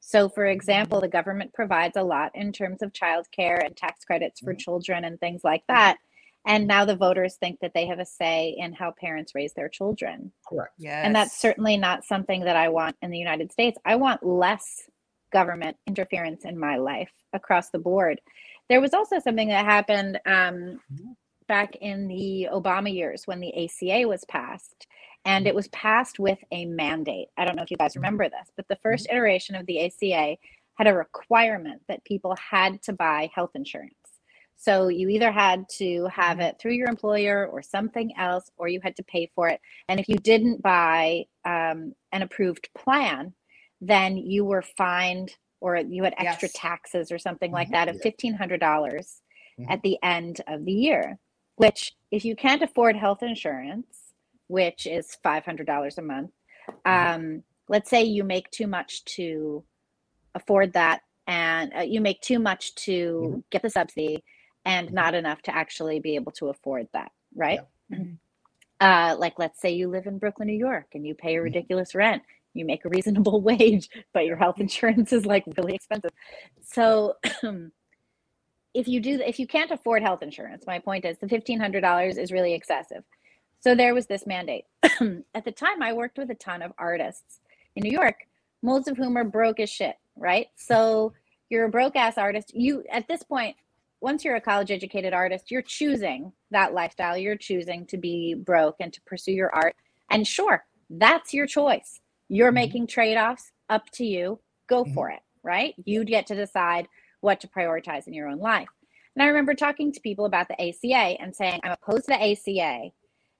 So, 0.00 0.28
for 0.28 0.44
example, 0.46 1.00
the 1.00 1.06
government 1.08 1.52
provides 1.54 1.96
a 1.96 2.02
lot 2.02 2.32
in 2.34 2.52
terms 2.52 2.82
of 2.82 2.92
childcare 2.92 3.64
and 3.64 3.76
tax 3.76 4.04
credits 4.04 4.40
for 4.40 4.54
Mhm. 4.54 4.58
children 4.58 5.04
and 5.04 5.20
things 5.20 5.44
like 5.44 5.62
that. 5.68 5.98
And 6.46 6.66
now 6.66 6.84
the 6.84 6.96
voters 6.96 7.36
think 7.36 7.60
that 7.60 7.74
they 7.74 7.86
have 7.86 8.00
a 8.00 8.04
say 8.04 8.48
in 8.58 8.72
how 8.72 8.90
parents 8.90 9.32
raise 9.34 9.52
their 9.52 9.68
children. 9.68 10.32
Correct. 10.48 10.74
yes. 10.78 11.04
And 11.04 11.14
that's 11.14 11.36
certainly 11.36 11.76
not 11.76 12.02
something 12.02 12.40
that 12.40 12.56
I 12.56 12.70
want 12.70 12.96
in 13.02 13.10
the 13.10 13.18
United 13.18 13.52
States. 13.52 13.78
I 13.84 13.94
want 13.96 14.26
less 14.26 14.90
government 15.30 15.76
interference 15.86 16.44
in 16.44 16.58
my 16.58 16.76
life 16.76 17.12
across 17.32 17.70
the 17.70 17.78
board. 17.78 18.20
There 18.68 18.80
was 18.80 18.94
also 18.94 19.18
something 19.18 19.48
that 19.48 19.64
happened 19.64 20.18
um, 20.26 20.80
back 21.50 21.74
in 21.80 22.06
the 22.06 22.46
Obama 22.52 22.94
years 22.94 23.26
when 23.26 23.40
the 23.40 23.52
ACA 23.64 24.06
was 24.06 24.22
passed. 24.26 24.86
And 25.24 25.48
it 25.48 25.54
was 25.54 25.66
passed 25.68 26.20
with 26.20 26.38
a 26.52 26.64
mandate. 26.64 27.26
I 27.36 27.44
don't 27.44 27.56
know 27.56 27.64
if 27.64 27.72
you 27.72 27.76
guys 27.76 27.96
remember 27.96 28.28
this, 28.28 28.52
but 28.56 28.68
the 28.68 28.78
first 28.84 29.08
iteration 29.10 29.56
of 29.56 29.66
the 29.66 29.84
ACA 29.84 30.36
had 30.76 30.86
a 30.86 30.94
requirement 30.94 31.82
that 31.88 32.04
people 32.04 32.36
had 32.36 32.80
to 32.84 32.92
buy 32.92 33.28
health 33.34 33.50
insurance. 33.56 33.94
So 34.56 34.88
you 34.88 35.08
either 35.08 35.32
had 35.32 35.64
to 35.78 36.06
have 36.06 36.38
it 36.38 36.56
through 36.60 36.74
your 36.74 36.88
employer 36.88 37.48
or 37.48 37.62
something 37.62 38.12
else, 38.16 38.48
or 38.56 38.68
you 38.68 38.80
had 38.82 38.94
to 38.96 39.02
pay 39.02 39.28
for 39.34 39.48
it. 39.48 39.60
And 39.88 39.98
if 39.98 40.08
you 40.08 40.16
didn't 40.16 40.62
buy 40.62 41.24
um, 41.44 41.94
an 42.12 42.22
approved 42.22 42.68
plan, 42.78 43.34
then 43.80 44.16
you 44.16 44.44
were 44.44 44.62
fined 44.62 45.36
or 45.60 45.76
you 45.78 46.04
had 46.04 46.14
extra 46.16 46.46
Yes. 46.48 46.52
taxes 46.54 47.10
or 47.10 47.18
something 47.18 47.50
like 47.50 47.70
that 47.72 47.88
of 47.88 48.00
$1,500 48.00 49.20
Mhm. 49.58 49.66
at 49.68 49.82
the 49.82 49.98
end 50.02 50.40
of 50.46 50.64
the 50.64 50.72
year. 50.72 51.18
Which, 51.60 51.94
if 52.12 52.24
you 52.24 52.36
can't 52.36 52.62
afford 52.62 52.96
health 52.96 53.22
insurance, 53.22 54.14
which 54.48 54.86
is 54.86 55.18
$500 55.24 55.98
a 55.98 56.02
month, 56.02 56.32
um, 56.86 57.44
let's 57.68 57.90
say 57.90 58.04
you 58.04 58.24
make 58.24 58.50
too 58.52 58.68
much 58.68 59.04
to 59.16 59.64
afford 60.34 60.74
that 60.74 61.02
and 61.28 61.72
uh, 61.76 61.82
you 61.82 62.00
make 62.02 62.22
too 62.22 62.40
much 62.40 62.74
to 62.76 63.44
get 63.50 63.62
the 63.62 63.70
subsidy 63.70 64.24
and 64.66 64.90
Mhm. 64.90 64.94
not 64.94 65.14
enough 65.14 65.42
to 65.44 65.56
actually 65.56 66.00
be 66.00 66.16
able 66.16 66.32
to 66.34 66.48
afford 66.50 66.88
that, 66.94 67.12
right? 67.36 67.62
Mhm. 67.92 68.18
Uh, 68.80 69.16
like, 69.18 69.38
let's 69.38 69.60
say 69.60 69.70
you 69.72 69.88
live 69.88 70.06
in 70.06 70.18
Brooklyn, 70.18 70.48
New 70.48 70.58
York, 70.58 70.88
and 70.94 71.06
you 71.06 71.14
pay 71.14 71.36
a 71.36 71.42
Mhm. 71.42 71.44
ridiculous 71.44 71.94
rent. 71.96 72.22
You 72.54 72.64
make 72.66 72.84
a 72.84 72.90
reasonable 72.90 73.40
wage, 73.50 73.90
but 74.14 74.26
your 74.26 74.36
health 74.36 74.60
insurance 74.60 75.12
is 75.12 75.26
like 75.26 75.44
really 75.58 75.74
expensive. 75.74 76.12
So, 76.62 77.16
if 78.74 78.88
you 78.88 79.00
do, 79.00 79.20
if 79.26 79.38
you 79.38 79.46
can't 79.46 79.70
afford 79.70 80.02
health 80.02 80.22
insurance, 80.22 80.64
my 80.66 80.78
point 80.78 81.04
is 81.04 81.18
the 81.18 81.28
fifteen 81.28 81.60
hundred 81.60 81.80
dollars 81.82 82.18
is 82.18 82.32
really 82.32 82.54
excessive. 82.54 83.04
So 83.60 83.74
there 83.74 83.94
was 83.94 84.06
this 84.06 84.26
mandate. 84.26 84.64
At 85.34 85.44
the 85.44 85.52
time, 85.52 85.82
I 85.82 85.92
worked 85.92 86.18
with 86.18 86.30
a 86.30 86.34
ton 86.34 86.62
of 86.62 86.72
artists 86.78 87.40
in 87.76 87.82
New 87.82 87.92
York, 87.92 88.16
most 88.62 88.88
of 88.88 88.96
whom 88.96 89.16
are 89.18 89.24
broke 89.24 89.60
as 89.60 89.70
shit, 89.70 89.96
right? 90.16 90.48
So 90.56 91.12
you're 91.50 91.66
a 91.66 91.70
broke 91.70 91.96
ass 91.96 92.18
artist. 92.18 92.52
You 92.54 92.84
at 92.90 93.08
this 93.08 93.22
point, 93.22 93.56
once 94.00 94.24
you're 94.24 94.36
a 94.36 94.40
college 94.40 94.70
educated 94.70 95.12
artist, 95.14 95.50
you're 95.50 95.62
choosing 95.62 96.32
that 96.52 96.74
lifestyle. 96.74 97.16
You're 97.18 97.36
choosing 97.36 97.86
to 97.86 97.98
be 97.98 98.34
broke 98.34 98.76
and 98.80 98.92
to 98.92 99.00
pursue 99.02 99.32
your 99.32 99.54
art. 99.54 99.76
And 100.10 100.26
sure, 100.26 100.64
that's 100.90 101.34
your 101.34 101.46
choice. 101.46 102.00
You're 102.28 102.52
Mhm. 102.52 102.54
making 102.54 102.86
trade 102.88 103.16
offs 103.18 103.52
up 103.68 103.90
to 103.94 104.04
you. 104.06 104.40
Go 104.68 104.84
Mhm. 104.84 104.94
for 104.94 105.10
it, 105.10 105.20
right? 105.42 105.74
You 105.84 106.04
get 106.04 106.26
to 106.28 106.34
decide 106.36 106.88
what 107.20 107.40
to 107.40 107.48
prioritize 107.48 108.06
in 108.06 108.14
your 108.14 108.28
own 108.28 108.38
life. 108.38 108.68
And 109.14 109.22
I 109.22 109.26
remember 109.26 109.54
talking 109.54 109.92
to 109.92 110.00
people 110.00 110.24
about 110.24 110.48
the 110.48 110.60
ACA 110.60 111.20
and 111.20 111.34
saying, 111.34 111.60
I'm 111.62 111.72
opposed 111.72 112.06
to 112.06 112.12
the 112.12 112.32
ACA. 112.32 112.90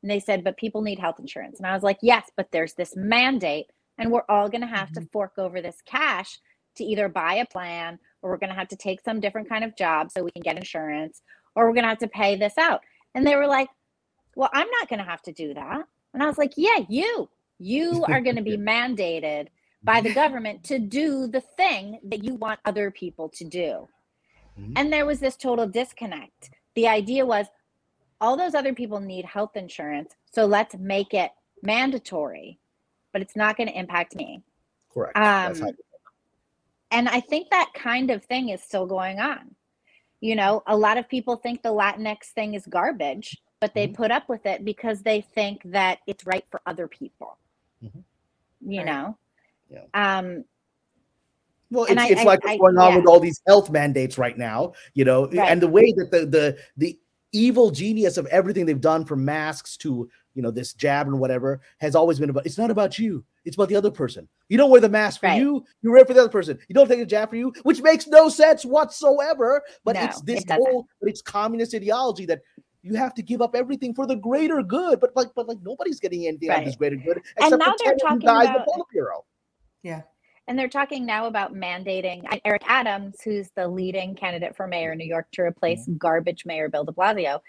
And 0.02 0.11
they 0.11 0.20
said, 0.20 0.44
but 0.44 0.57
people 0.57 0.82
need 0.82 0.98
health 0.98 1.20
insurance. 1.20 1.59
And 1.59 1.66
I 1.66 1.74
was 1.74 1.82
like, 1.82 1.98
yes, 2.02 2.31
but 2.36 2.51
there's 2.51 2.74
this 2.74 2.97
mandate, 2.97 3.66
and 3.98 4.11
we're 4.11 4.24
all 4.28 4.48
going 4.48 4.62
to 4.62 4.66
have 4.66 4.93
to 4.93 5.01
mm-hmm. 5.01 5.09
fork 5.12 5.32
over 5.39 5.61
this 5.61 5.78
cash 5.85 6.39
to 6.77 6.85
either 6.85 7.09
buy 7.09 7.35
a 7.35 7.47
plan 7.47 7.98
or 8.23 8.31
we're 8.31 8.39
going 8.39 8.51
to 8.51 8.59
have 8.59 8.69
to 8.69 8.77
take 8.77 9.01
some 9.02 9.20
different 9.20 9.48
kind 9.48 9.65
of 9.65 9.77
job 9.77 10.11
so 10.11 10.23
we 10.23 10.31
can 10.31 10.43
get 10.43 10.57
insurance 10.57 11.23
or 11.55 11.66
we're 11.66 11.74
going 11.74 11.85
to 11.85 11.89
have 11.89 11.98
to 11.98 12.09
pay 12.09 12.36
this 12.36 12.57
out. 12.59 12.81
And 13.15 13.27
they 13.27 13.36
were 13.36 13.47
like, 13.47 13.69
well, 14.36 14.51
I'm 14.52 14.69
not 14.70 14.89
going 14.89 15.01
to 15.01 15.05
have 15.05 15.23
to 15.23 15.32
do 15.32 15.55
that. 15.55 15.82
And 16.15 16.23
I 16.23 16.27
was 16.27 16.39
like, 16.39 16.52
yeah, 16.57 16.78
you, 16.89 17.28
you 17.59 18.05
are 18.09 18.20
going 18.20 18.36
to 18.36 18.43
be 18.43 18.57
mandated 18.59 19.48
by 19.82 20.01
the 20.01 20.12
government 20.12 20.62
to 20.65 20.78
do 20.78 21.27
the 21.27 21.40
thing 21.40 22.01
that 22.05 22.23
you 22.23 22.35
want 22.35 22.61
other 22.65 22.90
people 22.90 23.28
to 23.31 23.44
do. 23.44 23.89
Mhm. 24.59 24.73
And 24.77 24.93
there 24.93 25.07
was 25.07 25.20
this 25.20 25.36
total 25.36 25.66
disconnect. 25.66 26.51
The 26.74 26.89
idea 26.89 27.24
was 27.24 27.47
all 28.20 28.36
those 28.36 28.55
other 28.55 28.74
people 28.74 29.01
need 29.01 29.24
health 29.24 29.57
insurance, 29.57 30.15
so 30.31 30.44
let's 30.44 30.74
make 30.77 31.15
it 31.15 31.32
mandatory, 31.62 32.59
but 33.12 33.23
it's 33.23 33.36
not 33.36 33.57
going 33.57 33.69
to 33.69 33.78
impact 33.78 34.15
me. 34.15 34.43
Correct. 34.93 35.16
Um, 35.16 35.77
And 36.93 37.09
I 37.09 37.20
think 37.20 37.51
that 37.51 37.70
kind 37.73 38.11
of 38.11 38.24
thing 38.24 38.48
is 38.48 38.61
still 38.65 38.85
going 38.85 39.20
on. 39.20 39.55
You 40.20 40.35
know, 40.35 40.65
a 40.66 40.77
lot 40.77 40.98
of 40.98 41.09
people 41.09 41.36
think 41.36 41.62
the 41.62 41.73
Latinx 41.73 42.24
thing 42.35 42.55
is 42.55 42.66
garbage, 42.66 43.40
but 43.61 43.74
they 43.74 43.86
Mhm. 43.86 43.94
put 43.94 44.11
up 44.11 44.28
with 44.28 44.44
it 44.44 44.65
because 44.65 45.02
they 45.02 45.20
think 45.20 45.62
that 45.66 46.01
it's 46.09 46.27
right 46.27 46.44
for 46.51 46.61
other 46.66 46.89
people. 46.89 47.39
Mhm. 47.81 48.02
You 48.61 48.78
Right. 48.78 48.86
know? 48.86 49.19
Yeah. 49.70 49.84
Um, 49.94 50.44
Well, 51.70 51.84
it's, 51.84 51.97
I- 52.01 52.09
it's 52.09 52.20
I- 52.22 52.24
like 52.24 52.44
what's 52.44 52.59
going 52.59 52.78
on 52.78 52.90
yeah. 52.92 52.97
with 52.98 53.06
all 53.06 53.20
these 53.20 53.40
health 53.47 53.70
mandates 53.70 54.18
right 54.18 54.36
now, 54.36 54.72
you 54.94 55.05
know, 55.05 55.26
Right. 55.28 55.51
and 55.51 55.62
the 55.62 55.68
way 55.68 55.92
that 55.97 56.10
the 56.10 56.26
the 56.26 56.59
the 56.76 56.98
evil 57.32 57.70
genius 57.70 58.16
of 58.16 58.26
everything 58.26 58.66
they've 58.66 58.80
done 58.80 59.05
from 59.05 59.24
masks 59.24 59.76
to 59.76 60.10
you 60.34 60.42
know 60.42 60.51
this 60.51 60.72
jab 60.74 61.06
and 61.06 61.20
whatever 61.20 61.60
has 61.78 61.94
always 61.94 62.18
been 62.18 62.30
about. 62.30 62.44
It's 62.47 62.59
not 62.59 62.70
about 62.72 62.98
you; 62.98 63.24
it's 63.44 63.55
about 63.56 63.68
the 63.68 63.76
other 63.76 63.90
person. 63.90 64.28
You 64.48 64.59
don't 64.59 64.70
wear 64.70 64.80
the 64.80 64.88
mask 64.88 65.20
for 65.20 65.26
Right. 65.26 65.40
you; 65.40 65.64
you 65.82 65.92
wear 65.92 66.01
it 66.02 66.09
for 66.09 66.14
the 66.14 66.20
other 66.20 66.28
person. 66.28 66.59
You 66.68 66.74
don't 66.74 66.88
take 66.88 66.98
a 67.01 67.06
jab 67.06 67.30
for 67.30 67.36
you, 67.36 67.52
which 67.62 67.80
makes 67.82 68.09
no 68.09 68.28
sense 68.28 68.64
whatsoever. 68.64 69.62
But 69.84 69.94
No, 69.94 70.02
it's 70.05 70.20
this 70.22 70.42
it 70.42 70.51
whole, 70.51 70.86
but 71.01 71.09
it's 71.09 71.22
communist 71.22 71.74
ideology 71.74 72.26
that. 72.26 72.40
You 72.82 72.94
have 72.94 73.12
to 73.16 73.22
give 73.22 73.42
up 73.42 73.55
everything 73.55 73.92
for 73.92 74.06
the 74.06 74.16
greater 74.16 74.62
good, 74.62 75.01
but 75.01 75.14
like, 75.14 75.28
but 75.36 75.47
like 75.47 75.59
nobody's 75.62 76.01
getting 76.01 76.26
anything 76.26 76.48
out 76.48 76.52
of 76.55 76.59
Right. 76.60 76.64
this 76.66 76.76
greater 76.76 76.97
good 76.97 77.18
except 77.36 77.59
now 77.59 77.72
for 77.72 77.76
they're 77.84 77.94
10 77.94 77.98
talking 77.98 78.22
about- 78.22 78.64
the 78.64 78.72
Politburo. 78.72 79.22
Yeah. 79.82 80.02
and 80.48 80.59
they're 80.59 80.69
talking 80.69 81.07
now 81.07 81.27
about 81.27 81.55
mandating 81.55 82.23
Eric 82.44 82.62
Adams, 82.66 83.20
who's 83.23 83.51
the 83.55 83.69
leading 83.69 84.15
candidate 84.15 84.57
for 84.57 84.66
mayor 84.66 84.93
in 84.93 84.98
New 84.98 85.07
York 85.07 85.28
to 85.32 85.43
replace 85.43 85.86
garbage 85.98 86.44
Mayor 86.44 86.69
Bill 86.69 86.85
de 86.85 86.93
Blasio. 86.93 87.40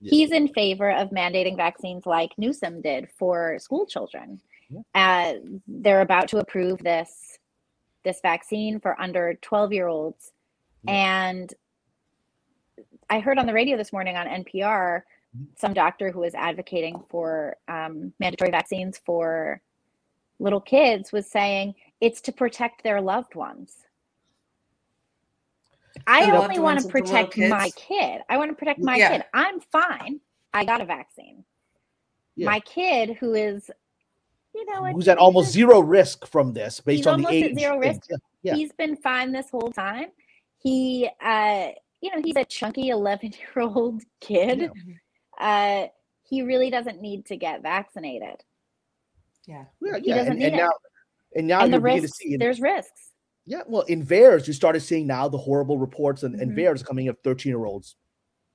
Yeah. 0.00 0.10
He's 0.10 0.30
in 0.30 0.48
favor 0.48 0.90
of 0.90 1.10
mandating 1.10 1.56
vaccines 1.56 2.06
like 2.06 2.30
Newsom 2.38 2.80
did 2.82 3.08
for 3.18 3.58
school 3.58 3.86
children. 3.86 4.40
Uh, 4.94 5.34
they're 5.66 6.02
about 6.02 6.28
to 6.28 6.38
approve 6.38 6.78
this 6.78 7.38
this 8.04 8.20
vaccine 8.22 8.78
for 8.80 8.98
under 9.00 9.34
12 9.42 9.72
year 9.72 9.88
olds. 9.88 10.32
Yeah. 10.84 10.92
And 11.28 11.54
I 13.08 13.20
heard 13.20 13.38
on 13.38 13.46
the 13.46 13.52
radio 13.52 13.76
this 13.76 13.92
morning 13.92 14.16
on 14.16 14.26
NPR 14.26 15.02
Mhm. 15.36 15.46
some 15.58 15.74
doctor 15.74 16.10
who 16.10 16.20
was 16.20 16.34
advocating 16.34 17.04
for 17.08 17.56
um, 17.68 18.12
mandatory 18.18 18.50
vaccines 18.50 18.98
for 19.04 19.60
little 20.40 20.60
kids 20.60 21.12
was 21.12 21.26
saying 21.26 21.74
it's 22.00 22.20
to 22.22 22.32
protect 22.32 22.82
their 22.82 23.00
loved 23.00 23.34
ones. 23.34 23.76
I 26.06 26.24
loved 26.32 26.44
only 26.44 26.58
want 26.58 26.80
to 26.80 26.86
of 26.86 26.92
the 26.92 26.98
little 26.98 27.10
protect 27.12 27.38
my 27.38 27.70
kid. 27.76 28.22
I 28.28 28.36
want 28.38 28.50
to 28.50 28.56
protect 28.56 28.80
my 28.80 28.96
Yeah. 28.96 29.10
kid. 29.10 29.24
I'm 29.34 29.60
fine. 29.60 30.20
I 30.54 30.64
got 30.64 30.80
a 30.80 30.84
vaccine. 30.84 31.44
Yeah. 32.36 32.46
My 32.46 32.60
kid, 32.60 33.16
who 33.20 33.34
is, 33.34 33.70
you 34.54 34.64
know, 34.66 34.84
who's 34.86 35.08
at 35.08 35.18
almost 35.18 35.52
zero 35.52 35.80
risk 35.80 36.26
from 36.26 36.52
this 36.52 36.80
based 36.80 36.98
He's 37.00 37.06
on 37.06 37.22
the 37.22 37.28
age. 37.28 37.58
zero 37.58 37.78
risk. 37.78 38.02
Yeah. 38.42 38.54
he's 38.54 38.72
been 38.72 38.96
fine 38.96 39.32
this 39.32 39.50
whole 39.50 39.70
time. 39.72 40.06
He, 40.58 41.08
uh, 41.20 41.68
you 42.00 42.10
know, 42.14 42.22
he's 42.24 42.36
a 42.36 42.44
chunky 42.44 42.88
11 42.88 43.32
year 43.32 43.62
old 43.62 44.02
kid. 44.20 44.70
Uh, 45.38 45.86
he 46.22 46.42
really 46.42 46.70
doesn't 46.70 47.00
need 47.02 47.26
to 47.26 47.36
get 47.36 47.62
vaccinated. 47.62 48.42
Yeah. 49.46 49.64
Yeah, 49.80 49.98
He 49.98 50.08
yeah. 50.08 50.14
doesn't 50.16 50.32
And, 50.32 50.38
need 50.38 50.46
and 50.46 50.54
it. 50.54 50.58
now, 50.58 50.70
and 51.36 51.46
now 51.46 51.60
and 51.62 51.72
the 51.72 51.76
you're 51.76 51.80
beginning 51.82 52.00
to 52.00 52.02
risks, 52.04 52.18
see. 52.18 52.34
in- 52.34 52.38
there's 52.40 52.60
risks. 52.60 53.10
yeah, 53.46 53.62
well, 53.66 53.82
in 53.82 54.04
VAERS, 54.04 54.46
you 54.46 54.52
started 54.52 54.80
seeing 54.80 55.06
now 55.06 55.28
the 55.28 55.38
horrible 55.38 55.78
reports, 55.78 56.22
and, 56.22 56.34
and 56.40 56.52
Mhm. 56.52 56.56
VAERS 56.56 56.84
coming 56.84 57.08
of 57.08 57.18
13 57.24 57.50
year 57.50 57.64
olds 57.64 57.96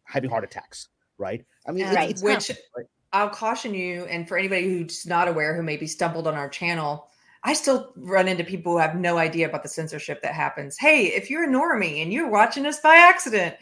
having 0.03 0.29
heart 0.29 0.43
attacks, 0.43 0.89
right? 1.17 1.43
I 1.67 1.71
mean, 1.71 1.85
Right. 1.93 2.09
it's 2.09 2.21
Which- 2.21 2.47
happening, 2.47 2.63
right? 2.77 2.85
I'll 3.13 3.29
caution 3.29 3.73
you, 3.73 4.03
and 4.05 4.27
for 4.27 4.37
anybody 4.37 4.63
who's 4.69 5.05
not 5.05 5.27
aware, 5.27 5.55
who 5.55 5.63
maybe 5.63 5.87
stumbled 5.87 6.27
on 6.27 6.35
our 6.35 6.49
channel, 6.49 7.09
I 7.43 7.53
still 7.53 7.93
run 7.95 8.27
into 8.27 8.43
people 8.43 8.73
who 8.73 8.77
have 8.79 8.95
no 8.95 9.17
idea 9.17 9.47
about 9.47 9.63
the 9.63 9.69
censorship 9.69 10.21
that 10.23 10.33
happens. 10.33 10.77
Hey, 10.77 11.07
if 11.13 11.29
you're 11.29 11.43
a 11.43 11.47
normie 11.47 12.01
and 12.01 12.11
you're 12.11 12.29
watching 12.29 12.65
us 12.65 12.79
by 12.81 12.95
accident, 12.97 13.55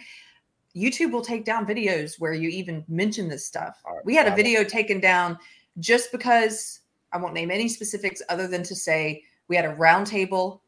YouTube 0.75 1.11
will 1.11 1.21
take 1.23 1.45
down 1.45 1.67
videos 1.67 2.19
where 2.19 2.33
you 2.33 2.49
even 2.49 2.83
mention 2.87 3.27
this 3.27 3.45
stuff. 3.45 3.79
All 3.85 3.95
right, 3.97 4.05
We 4.05 4.15
had 4.15 4.27
a 4.27 4.35
video 4.35 4.63
taken 4.63 4.99
down 4.99 5.37
just 5.79 6.11
because 6.11 6.79
I 7.13 7.17
won't 7.17 7.33
name 7.33 7.51
any 7.51 7.69
specifics 7.69 8.21
other 8.29 8.47
than 8.47 8.63
to 8.63 8.75
say 8.75 9.23
we 9.47 9.55
had 9.55 9.65
a 9.65 9.75
roundtable 9.75 10.59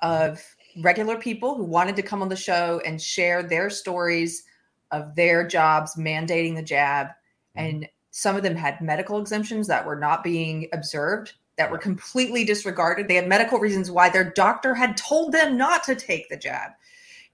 of 0.00 0.44
regular 0.82 1.16
people 1.16 1.54
who 1.54 1.64
wanted 1.64 1.96
to 1.96 2.02
come 2.02 2.22
on 2.22 2.28
the 2.28 2.36
show 2.36 2.80
and 2.84 3.00
share 3.00 3.42
their 3.42 3.70
stories 3.70 4.44
of 4.90 5.14
their 5.14 5.46
jobs 5.46 5.96
mandating 5.96 6.54
the 6.54 6.62
jab. 6.62 7.08
Mm-hmm. 7.08 7.60
And 7.60 7.88
some 8.10 8.36
of 8.36 8.42
them 8.42 8.54
had 8.54 8.80
medical 8.80 9.20
exemptions 9.20 9.66
that 9.66 9.86
were 9.86 9.96
not 9.96 10.22
being 10.22 10.68
observed 10.72 11.32
that 11.56 11.70
were 11.70 11.78
completely 11.78 12.44
disregarded. 12.44 13.08
They 13.08 13.14
had 13.14 13.28
medical 13.28 13.58
reasons 13.58 13.90
why 13.90 14.08
their 14.08 14.24
doctor 14.24 14.74
had 14.74 14.96
told 14.96 15.32
them 15.32 15.56
not 15.56 15.84
to 15.84 15.94
take 15.94 16.28
the 16.28 16.36
jab. 16.36 16.72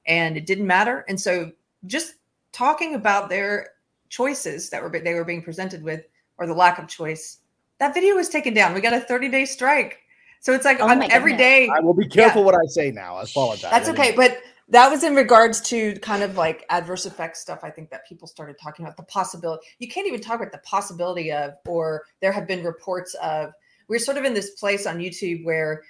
And 0.07 0.37
it 0.37 0.47
didn't 0.47 0.67
matter. 0.67 1.05
And 1.09 1.19
so 1.19 1.53
just 1.87 2.15
talking 2.53 2.95
about 2.95 3.29
their 3.29 3.71
choices 4.09 4.71
that 4.71 4.83
were 4.83 4.91
they 4.91 5.15
were 5.15 5.25
being 5.25 5.43
presented 5.43 5.83
with 5.83 6.07
or 6.37 6.47
the 6.47 6.55
lack 6.55 6.79
of 6.79 6.89
choice 6.89 7.39
that 7.81 7.93
video 7.93 8.15
was 8.15 8.29
taken 8.29 8.55
down 8.55 8.73
we 8.73 8.81
got 8.81 8.93
a 8.93 9.01
30 9.01 9.29
day 9.29 9.45
strike 9.45 9.99
so 10.41 10.55
it's 10.55 10.65
like 10.65 10.79
Oh 10.81 10.89
on 10.89 10.99
my 10.99 11.07
every 11.11 11.33
goodness. 11.33 11.47
day 11.47 11.71
I 11.75 11.81
will 11.81 11.95
be 11.95 12.09
careful 12.09 12.43
what 12.45 12.55
I 12.55 12.67
say 12.67 12.91
now. 12.91 13.17
I 13.17 13.23
apologize. 13.25 13.71
that's 13.71 13.89
okay, 13.91 14.13
but 14.17 14.39
that 14.71 14.89
was 14.89 15.05
in 15.05 15.15
regards 15.15 15.61
to 15.63 15.95
kind 15.97 16.23
of 16.23 16.37
like 16.37 16.65
adverse 16.71 17.05
effects 17.05 17.41
stuff. 17.41 17.61
I 17.63 17.71
think 17.71 17.91
that 17.91 18.07
people 18.09 18.27
started 18.27 18.57
talking 18.63 18.85
about 18.85 18.97
the 18.97 19.03
possibility. 19.03 19.67
You 19.79 19.89
can't 19.89 20.07
even 20.07 20.21
talk 20.21 20.37
about 20.37 20.53
the 20.53 20.59
possibility 20.59 21.33
of, 21.33 21.55
or 21.67 22.05
there 22.21 22.33
have 22.33 22.47
been 22.47 22.65
reports 22.65 23.15
of. 23.15 23.53
We're 23.89 23.99
sort 23.99 24.17
of 24.17 24.25
in 24.25 24.33
this 24.33 24.51
place 24.51 24.87
on 24.87 24.99
YouTube 24.99 25.45
where, 25.45 25.83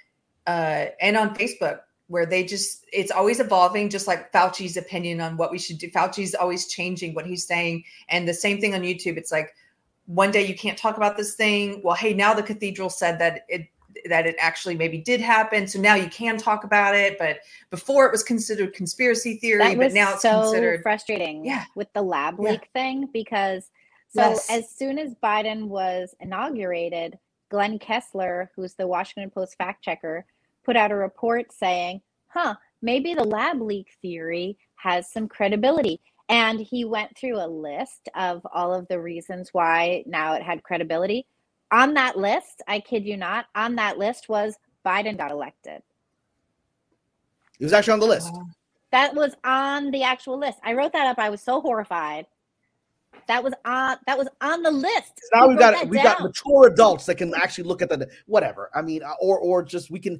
uh, 0.47 0.87
and 0.99 1.15
on 1.15 1.35
Facebook 1.35 1.81
where 2.07 2.25
they 2.25 2.43
just 2.43 2.85
it's 2.91 3.11
always 3.11 3.39
evolving, 3.39 3.89
just 3.89 4.07
like 4.07 4.33
Fauci's 4.33 4.75
opinion 4.75 5.21
on 5.21 5.37
what 5.37 5.51
we 5.51 5.59
should 5.59 5.77
do. 5.77 5.89
Fauci's 5.91 6.35
always 6.35 6.67
changing 6.67 7.13
what 7.13 7.25
he's 7.25 7.45
saying, 7.45 7.83
and 8.09 8.27
the 8.27 8.33
same 8.33 8.59
thing 8.59 8.73
on 8.73 8.81
YouTube. 8.81 9.15
It's 9.17 9.31
like 9.31 9.53
one 10.05 10.31
day 10.31 10.45
you 10.45 10.55
can't 10.55 10.77
talk 10.77 10.97
about 10.97 11.17
this 11.17 11.35
thing. 11.35 11.81
Well, 11.83 11.95
hey, 11.95 12.13
now 12.13 12.33
the 12.33 12.43
cathedral 12.43 12.89
said 12.89 13.19
that 13.19 13.45
it 13.47 13.67
that 14.05 14.25
it 14.25 14.35
actually 14.39 14.73
maybe 14.75 14.97
did 14.97 15.19
happen, 15.19 15.67
so 15.67 15.79
now 15.79 15.95
you 15.95 16.09
can 16.09 16.37
talk 16.37 16.63
about 16.63 16.95
it, 16.95 17.19
but 17.19 17.39
before 17.69 18.05
it 18.05 18.11
was 18.11 18.23
considered 18.23 18.73
conspiracy 18.73 19.35
theory, 19.35 19.75
but 19.75 19.91
now 19.91 20.13
it's 20.13 20.21
so 20.21 20.41
considered. 20.41 20.81
frustrating 20.81 21.43
Yeah. 21.45 21.65
with 21.75 21.91
the 21.91 22.01
lab 22.01 22.37
Yeah. 22.39 22.51
leak 22.51 22.69
thing 22.73 23.07
because 23.11 23.69
so 24.07 24.21
Yes. 24.21 24.49
as 24.49 24.69
soon 24.69 24.97
as 24.97 25.13
Biden 25.15 25.67
was 25.67 26.15
inaugurated, 26.21 27.19
Glenn 27.49 27.79
Kessler, 27.79 28.49
who's 28.55 28.75
the 28.75 28.87
Washington 28.87 29.29
Post 29.29 29.57
fact 29.57 29.83
checker, 29.83 30.25
put 30.63 30.77
out 30.77 30.91
a 30.91 30.95
report 30.95 31.51
saying, 31.51 32.01
huh, 32.27 32.55
maybe 32.81 33.13
the 33.13 33.23
lab 33.25 33.61
leak 33.61 33.89
theory 34.01 34.57
has 34.75 35.11
some 35.11 35.27
credibility. 35.27 35.99
And 36.31 36.61
he 36.61 36.85
went 36.85 37.15
through 37.17 37.43
a 37.43 37.45
list 37.45 38.07
of 38.15 38.47
all 38.53 38.73
of 38.73 38.87
the 38.87 38.99
reasons 38.99 39.49
why 39.51 40.03
now 40.07 40.33
it 40.33 40.41
had 40.41 40.63
credibility. 40.63 41.27
On 41.73 41.93
that 41.95 42.17
list, 42.17 42.61
I 42.69 42.79
kid 42.79 43.05
you 43.05 43.17
not, 43.17 43.47
on 43.53 43.75
that 43.75 43.97
list 43.97 44.29
was 44.29 44.55
Biden 44.85 45.17
got 45.17 45.31
elected. 45.31 45.81
It 47.59 47.65
was 47.65 47.73
actually 47.73 47.93
on 47.93 47.99
the 47.99 48.05
list. 48.07 48.33
Wow. 48.33 48.45
That 48.91 49.13
was 49.13 49.35
on 49.43 49.91
the 49.91 50.03
actual 50.03 50.39
list. 50.39 50.57
I 50.63 50.73
wrote 50.73 50.93
that 50.93 51.05
up. 51.05 51.19
I 51.19 51.29
was 51.29 51.41
so 51.41 51.59
horrified. 51.59 52.25
That 53.27 53.43
was 53.43 53.53
on 53.65 53.97
that 54.07 54.17
was 54.17 54.27
on 54.41 54.63
the 54.63 54.71
list. 54.71 55.21
Now 55.33 55.43
Who 55.43 55.49
we've 55.49 55.59
got 55.59 55.87
we 55.87 55.97
got 55.97 56.17
down? 56.17 56.27
mature 56.27 56.67
adults 56.67 57.05
that 57.05 57.15
can 57.15 57.33
actually 57.35 57.65
look 57.65 57.81
at 57.81 57.89
the 57.89 58.09
whatever. 58.25 58.69
I 58.73 58.81
mean, 58.81 59.01
or 59.21 59.37
or 59.37 59.63
just 59.63 59.91
we 59.91 59.99
can 59.99 60.19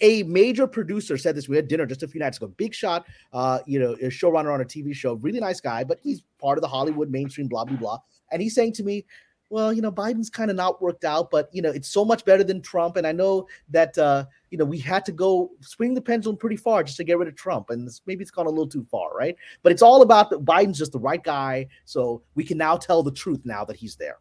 a 0.00 0.22
major 0.24 0.66
producer 0.66 1.16
said 1.16 1.34
this. 1.34 1.48
We 1.48 1.56
had 1.56 1.68
dinner 1.68 1.86
just 1.86 2.02
a 2.02 2.08
few 2.08 2.20
nights 2.20 2.36
ago. 2.36 2.48
Big 2.48 2.74
shot, 2.74 3.06
uh, 3.32 3.60
you 3.66 3.78
know, 3.78 3.92
a 3.92 4.08
showrunner 4.08 4.52
on 4.52 4.60
a 4.60 4.64
TV 4.64 4.94
show, 4.94 5.14
really 5.14 5.40
nice 5.40 5.60
guy, 5.60 5.84
but 5.84 5.98
he's 6.02 6.22
part 6.38 6.58
of 6.58 6.62
the 6.62 6.68
Hollywood 6.68 7.10
mainstream, 7.10 7.48
blah 7.48 7.64
blah 7.64 7.76
blah. 7.76 7.98
And 8.30 8.42
he's 8.42 8.54
saying 8.54 8.72
to 8.74 8.82
me, 8.82 9.06
"Well, 9.48 9.72
you 9.72 9.80
know, 9.80 9.92
Biden's 9.92 10.28
kind 10.28 10.50
of 10.50 10.56
not 10.56 10.82
worked 10.82 11.04
out, 11.04 11.30
but 11.30 11.48
you 11.52 11.62
know, 11.62 11.70
it's 11.70 11.88
so 11.88 12.04
much 12.04 12.24
better 12.24 12.44
than 12.44 12.60
Trump." 12.60 12.96
And 12.96 13.06
I 13.06 13.12
know 13.12 13.46
that 13.70 13.96
uh, 13.96 14.26
you 14.50 14.58
know 14.58 14.64
we 14.64 14.78
had 14.78 15.04
to 15.06 15.12
go 15.12 15.50
swing 15.60 15.94
the 15.94 16.02
pendulum 16.02 16.36
pretty 16.36 16.56
far 16.56 16.82
just 16.82 16.98
to 16.98 17.04
get 17.04 17.18
rid 17.18 17.28
of 17.28 17.36
Trump, 17.36 17.70
and 17.70 17.86
this, 17.86 18.02
maybe 18.06 18.22
it's 18.22 18.30
gone 18.30 18.46
a 18.46 18.50
little 18.50 18.68
too 18.68 18.86
far, 18.90 19.14
right? 19.16 19.36
But 19.62 19.72
it's 19.72 19.82
all 19.82 20.02
about 20.02 20.30
that 20.30 20.44
Biden's 20.44 20.78
just 20.78 20.92
the 20.92 20.98
right 20.98 21.22
guy, 21.22 21.68
so 21.84 22.22
we 22.34 22.44
can 22.44 22.58
now 22.58 22.76
tell 22.76 23.02
the 23.02 23.12
truth 23.12 23.40
now 23.44 23.64
that 23.64 23.76
he's 23.76 23.96
there. 23.96 24.18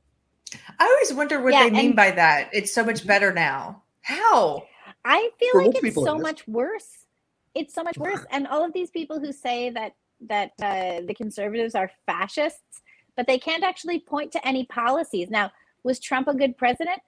I 0.80 0.86
always 0.86 1.14
wonder 1.14 1.42
what 1.42 1.54
Yeah, 1.54 1.64
they 1.64 1.72
mean 1.72 1.96
by 1.96 2.12
that. 2.12 2.50
It's 2.54 2.74
so 2.74 2.86
much 2.86 3.06
better 3.06 3.34
now. 3.34 3.84
How? 4.02 4.64
I 5.06 5.30
feel 5.40 5.52
For 5.52 5.62
like 5.62 5.76
it's 5.76 5.82
people 5.82 6.04
it 6.04 6.08
so 6.08 6.18
much 6.18 6.48
worse. 6.48 7.06
It's 7.54 7.74
so 7.74 7.84
much 7.84 7.98
worse. 7.98 8.26
And 8.32 8.48
all 8.48 8.64
of 8.66 8.74
these 8.74 8.90
people 8.90 9.20
who 9.20 9.32
say 9.32 9.70
that 9.70 9.94
that 10.28 10.52
uh, 10.62 11.02
the 11.06 11.14
conservatives 11.14 11.76
are 11.76 11.92
fascists, 12.06 12.82
but 13.16 13.28
they 13.28 13.38
can't 13.38 13.64
actually 13.64 14.00
point 14.00 14.32
to 14.32 14.48
any 14.48 14.66
policies. 14.66 15.30
Now, 15.30 15.52
was 15.84 16.00
Trump 16.00 16.28
a 16.28 16.34
good 16.34 16.58
president? 16.58 17.00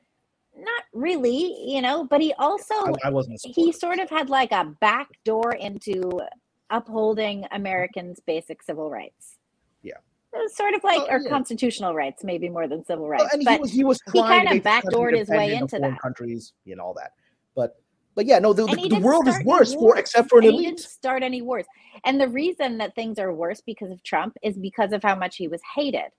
Not 0.55 0.83
really, 0.93 1.55
you 1.65 1.81
know, 1.81 2.03
but 2.03 2.21
he 2.21 2.33
also 2.33 2.73
I, 2.75 3.07
I 3.07 3.09
wasn't. 3.09 3.39
He 3.43 3.71
sort 3.71 3.99
of 3.99 4.09
had 4.09 4.29
like 4.29 4.51
a 4.51 4.65
back 4.79 5.09
door 5.23 5.53
into 5.53 6.21
upholding 6.69 7.45
Americans' 7.51 8.19
basic 8.25 8.61
civil 8.61 8.89
rights. 8.89 9.37
Yeah. 9.83 9.93
It 10.33 10.37
was 10.37 10.55
sort 10.55 10.73
of 10.73 10.83
like, 10.83 10.97
Well, 10.97 11.07
or 11.11 11.19
yeah. 11.21 11.29
constitutional 11.29 11.95
rights, 11.95 12.23
maybe 12.23 12.49
more 12.49 12.67
than 12.67 12.83
civil 12.85 13.07
rights. 13.07 13.33
and 13.33 13.41
he 13.41 13.57
was 13.57 13.71
he 13.71 13.83
was 13.83 13.99
he 14.11 14.19
trying 14.19 14.41
to 14.41 14.49
kinda 14.49 14.53
make 14.55 14.63
the 14.63 14.69
country 14.69 14.91
backdoored 14.91 15.17
his 15.17 15.29
way 15.29 15.55
into 15.55 15.79
that. 15.79 16.01
countries 16.01 16.53
and 16.65 16.79
all 16.81 16.93
that. 16.95 17.13
But 17.55 17.81
but 18.18 18.26
yeah, 18.26 18.39
no, 18.39 18.52
the, 18.52 18.65
the, 18.65 18.88
the 18.89 18.99
world 18.99 19.27
is 19.27 19.39
worse 19.45 19.76
for 19.76 19.95
except 19.95 20.27
for 20.30 20.39
an 20.39 20.45
and 20.45 20.56
he 20.56 20.65
didn't 20.65 20.80
start 20.80 21.22
any 21.22 21.44
wars. 21.44 21.68
And 22.03 22.19
the 22.19 22.27
reason 22.27 22.80
that 22.80 22.95
things 22.95 23.19
are 23.19 23.31
worse 23.31 23.61
because 23.61 23.91
of 23.91 24.02
Trump 24.02 24.35
is 24.41 24.57
because 24.57 24.91
of 24.91 25.03
how 25.03 25.14
much 25.15 25.38
he 25.38 25.48
was 25.48 25.61
hated. 25.76 26.10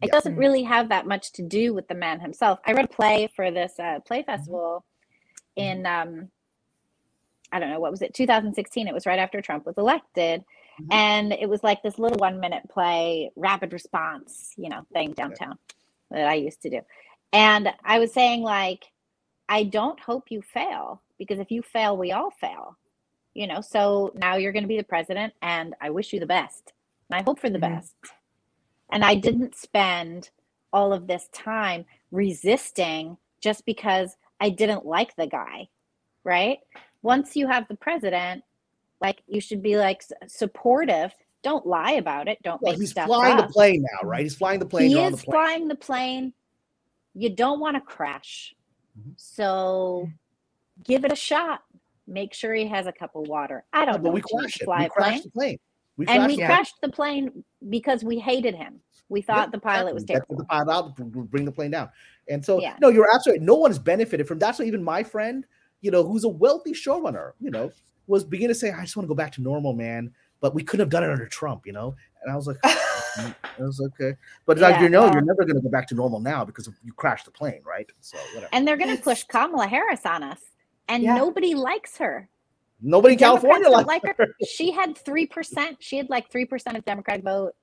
It 0.00 0.06
Yeah. 0.06 0.12
doesn't 0.12 0.36
really 0.36 0.62
have 0.62 0.88
that 0.90 1.04
much 1.08 1.32
to 1.32 1.42
do 1.42 1.74
with 1.74 1.88
the 1.88 1.96
man 1.96 2.20
himself. 2.20 2.60
I 2.64 2.72
read 2.72 2.84
a 2.84 2.88
play 2.88 3.28
for 3.34 3.50
this 3.50 3.76
uh, 3.80 3.98
play 4.06 4.22
festival 4.22 4.84
in 5.56 5.84
um, 5.84 6.30
I 7.50 7.58
don't 7.58 7.70
know 7.70 7.80
what 7.80 7.90
was 7.90 8.02
it 8.02 8.14
2016. 8.14 8.86
It 8.86 8.94
was 8.94 9.04
right 9.04 9.18
after 9.18 9.42
Trump 9.42 9.66
was 9.66 9.76
elected, 9.78 10.44
Mhm. 10.80 10.92
and 10.92 11.32
it 11.32 11.48
was 11.48 11.64
like 11.64 11.82
this 11.82 11.98
little 11.98 12.18
one 12.18 12.38
minute 12.38 12.62
play, 12.70 13.32
rapid 13.34 13.72
response, 13.72 14.54
you 14.56 14.68
know, 14.68 14.86
thing 14.92 15.10
downtown 15.10 15.58
that 16.12 16.28
I 16.28 16.34
used 16.34 16.62
to 16.62 16.70
do. 16.70 16.82
And 17.32 17.74
I 17.84 17.98
was 17.98 18.12
saying 18.12 18.42
like, 18.42 18.84
I 19.48 19.64
don't 19.64 19.98
hope 19.98 20.30
you 20.30 20.40
fail 20.40 21.02
because 21.26 21.40
if 21.40 21.50
you 21.50 21.62
fail, 21.62 21.96
we 21.96 22.12
all 22.12 22.30
fail. 22.30 22.76
You 23.34 23.46
know, 23.46 23.60
so 23.60 24.12
now 24.14 24.36
you're 24.36 24.52
going 24.52 24.64
to 24.64 24.68
be 24.68 24.76
the 24.76 24.82
president, 24.84 25.32
and 25.40 25.74
I 25.80 25.90
wish 25.90 26.12
you 26.12 26.20
the 26.20 26.26
best, 26.26 26.72
and 27.10 27.18
I 27.18 27.22
hope 27.22 27.38
for 27.40 27.48
the 27.48 27.58
Mhm. 27.58 27.76
best. 27.76 27.94
And 28.90 29.04
I 29.04 29.14
didn't 29.14 29.54
spend 29.54 30.30
all 30.72 30.92
of 30.92 31.06
this 31.06 31.28
time 31.32 31.86
resisting 32.10 33.16
just 33.40 33.64
because 33.64 34.16
I 34.40 34.50
didn't 34.50 34.84
like 34.84 35.14
the 35.16 35.26
guy, 35.26 35.68
right? 36.24 36.58
Once 37.02 37.36
you 37.36 37.46
have 37.46 37.66
the 37.68 37.76
president, 37.76 38.44
like 39.00 39.22
you 39.26 39.40
should 39.40 39.62
be 39.62 39.76
like 39.78 40.02
supportive. 40.26 41.14
Don't 41.42 41.66
lie 41.66 41.92
about 41.92 42.28
it. 42.28 42.38
Don't 42.42 42.60
Well, 42.62 42.72
make 42.72 42.80
he's 42.80 42.90
stuff 42.90 43.06
flying 43.06 43.38
up. 43.38 43.46
the 43.48 43.52
plane 43.52 43.82
now, 43.82 44.08
right? 44.08 44.22
He's 44.22 44.36
flying 44.36 44.60
the 44.60 44.66
plane. 44.66 44.90
he 44.90 45.00
is 45.00 45.12
the 45.12 45.16
plane. 45.24 45.32
flying 45.32 45.68
the 45.68 45.74
plane. 45.74 46.34
You 47.14 47.30
don't 47.34 47.60
want 47.60 47.76
to 47.76 47.80
crash, 47.80 48.54
Mhm. 48.98 49.14
so 49.16 50.08
give 50.84 51.04
it 51.04 51.12
a 51.12 51.16
shot. 51.16 51.62
Make 52.06 52.34
sure 52.34 52.52
he 52.54 52.66
has 52.66 52.86
a 52.86 52.92
cup 52.92 53.14
of 53.14 53.28
water. 53.28 53.64
I 53.72 53.84
don't 53.84 53.94
but 53.94 54.02
know. 54.04 54.10
we 54.10 54.20
Do 54.20 54.26
you 54.32 54.38
crashed 54.40 54.60
it. 54.60 54.64
fly 54.64 54.78
We 54.80 54.86
a 54.86 54.88
plane? 54.90 54.92
crashed 55.10 55.24
the 55.24 55.30
plane. 55.30 55.58
We 55.96 56.06
and 56.06 56.22
we 56.26 56.28
the 56.32 56.36
plane. 56.36 56.46
crashed 56.46 56.74
the 56.82 56.88
plane 56.88 57.44
because 57.68 58.02
we 58.02 58.18
hated 58.18 58.54
him. 58.54 58.80
We 59.08 59.20
thought 59.22 59.52
the 59.52 59.58
pilot 59.60 59.94
was 59.94 60.04
Exactly. 60.04 60.14
Get 60.14 60.26
terrible. 60.28 60.36
the 60.36 60.44
pilot 60.46 60.72
out, 60.72 60.96
br- 60.96 61.02
br- 61.04 61.20
bring 61.22 61.44
the 61.44 61.52
plane 61.52 61.70
down. 61.70 61.90
And 62.28 62.44
so, 62.44 62.60
Yeah. 62.60 62.76
no, 62.80 62.88
you're 62.88 63.08
absolutely. 63.14 63.44
No 63.44 63.54
one 63.56 63.70
has 63.70 63.78
benefited 63.78 64.26
from. 64.26 64.38
that. 64.40 64.56
So 64.56 64.62
even 64.62 64.82
my 64.82 65.02
friend, 65.02 65.44
you 65.82 65.90
know, 65.90 66.02
who's 66.02 66.24
a 66.24 66.28
wealthy 66.28 66.72
showrunner, 66.72 67.32
you 67.40 67.50
know, 67.50 67.70
was 68.06 68.24
beginning 68.24 68.54
to 68.54 68.58
say, 68.58 68.70
"I 68.72 68.80
just 68.82 68.96
want 68.96 69.04
to 69.04 69.08
go 69.08 69.14
back 69.14 69.32
to 69.32 69.42
normal, 69.42 69.74
man." 69.74 70.12
But 70.40 70.54
we 70.54 70.62
couldn't 70.64 70.82
have 70.84 70.90
done 70.90 71.04
it 71.04 71.10
under 71.10 71.26
Trump, 71.26 71.66
you 71.66 71.72
know. 71.72 71.94
And 72.22 72.32
I 72.32 72.36
was 72.36 72.46
like, 72.46 72.56
"Mm, 72.64 73.34
I 73.58 73.62
was 73.62 73.80
okay. 73.80 74.16
But 74.46 74.58
like 74.58 74.80
you 74.80 74.88
know, 74.88 75.02
well- 75.02 75.12
you're 75.12 75.22
never 75.22 75.44
going 75.44 75.56
to 75.56 75.60
go 75.62 75.68
back 75.68 75.86
to 75.88 75.94
normal 75.94 76.20
now 76.20 76.44
because 76.44 76.68
you 76.82 76.92
crashed 76.94 77.26
the 77.26 77.30
plane, 77.32 77.60
right? 77.64 77.88
So 78.00 78.16
whatever. 78.34 78.48
And 78.52 78.66
they're 78.66 78.76
going 78.78 78.96
to 78.96 79.02
push 79.02 79.24
Kamala 79.24 79.66
Harris 79.66 80.06
on 80.06 80.22
us, 80.22 80.40
and 80.92 81.02
Yeah. 81.02 81.14
nobody 81.14 81.54
likes 81.54 81.96
her. 81.98 82.28
Nobody 82.82 83.14
in 83.14 83.18
California 83.18 83.68
likes 83.68 83.86
like 83.86 84.02
her. 84.16 84.34
She 84.46 84.72
had 84.72 84.98
three 84.98 85.26
percent. 85.26 85.78
She 85.80 85.96
had 85.96 86.10
like 86.10 86.30
three 86.30 86.44
percent 86.44 86.76
of 86.76 86.84
Democratic 86.84 87.24
vote, 87.24 87.54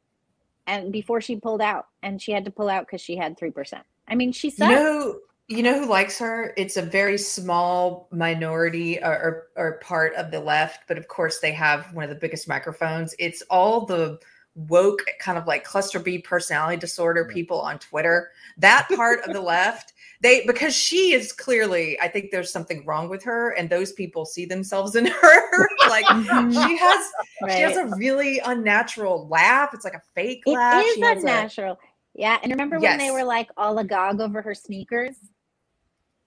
and 0.65 0.91
before 0.91 1.21
she 1.21 1.35
pulled 1.35 1.61
out, 1.61 1.87
and 2.01 2.21
she 2.21 2.31
had 2.31 2.45
to 2.45 2.51
pull 2.51 2.69
out 2.69 2.87
because 2.87 3.01
she 3.01 3.15
had 3.15 3.37
three 3.37 3.51
percent. 3.51 3.83
I 4.07 4.15
mean, 4.15 4.31
she 4.31 4.51
You 4.57 4.67
know, 4.67 5.19
you 5.47 5.61
know 5.61 5.79
who 5.79 5.85
likes 5.85 6.17
her? 6.19 6.53
It's 6.57 6.77
a 6.77 6.81
very 6.81 7.17
small 7.17 8.07
minority 8.11 8.99
or, 8.99 9.13
or, 9.13 9.47
or 9.55 9.79
part 9.79 10.15
of 10.15 10.31
the 10.31 10.39
left, 10.39 10.87
but 10.87 10.97
of 10.97 11.07
course 11.07 11.39
they 11.39 11.51
have 11.51 11.93
one 11.93 12.05
of 12.05 12.09
the 12.09 12.15
biggest 12.15 12.47
microphones. 12.47 13.13
It's 13.19 13.43
all 13.49 13.85
the 13.85 14.19
woke 14.67 14.99
kind 15.19 15.37
of 15.37 15.47
like 15.47 15.63
cluster 15.63 15.99
B 15.99 16.19
personality 16.19 16.77
disorder 16.77 17.25
Yeah. 17.27 17.33
people 17.33 17.59
on 17.61 17.79
Twitter. 17.79 18.31
That 18.57 18.87
part 18.95 19.21
of 19.25 19.33
the 19.33 19.41
left, 19.55 19.93
they 20.21 20.45
because 20.45 20.75
she 20.75 21.13
is 21.13 21.31
clearly, 21.31 21.99
I 22.01 22.07
think 22.09 22.31
there's 22.31 22.51
something 22.51 22.85
wrong 22.85 23.07
with 23.09 23.23
her, 23.23 23.51
and 23.51 23.69
those 23.69 23.93
people 23.93 24.25
see 24.25 24.45
themselves 24.45 24.95
in 24.95 25.05
her. 25.21 25.67
like 25.87 26.05
Mhm. 26.05 26.51
she 26.67 26.77
has 26.77 27.11
she 27.55 27.61
has 27.61 27.77
a 27.77 27.85
really 27.95 28.39
unnatural 28.39 29.27
laugh. 29.29 29.73
It's 29.73 29.85
like 29.85 29.93
a 29.93 30.01
fake 30.13 30.43
It 30.45 30.51
laugh. 30.51 30.83
is 30.85 30.93
She 30.95 31.01
has 31.01 31.23
a- 31.57 31.77
Yeah, 32.15 32.37
and 32.43 32.51
remember 32.51 32.79
when 32.79 32.97
they 32.97 33.11
were 33.11 33.23
like 33.23 33.49
all 33.55 33.77
agog 33.77 34.19
over 34.19 34.41
her 34.41 34.53
sneakers? 34.55 35.15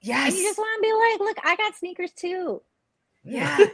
yes. 0.00 0.28
And 0.30 0.36
you 0.38 0.42
just 0.48 0.58
want 0.58 0.82
to 0.82 0.88
be 0.88 0.92
like, 0.94 1.20
look, 1.20 1.36
I 1.44 1.54
got 1.56 1.76
sneakers 1.76 2.12
too. 2.12 2.62
Yeah. 3.24 3.58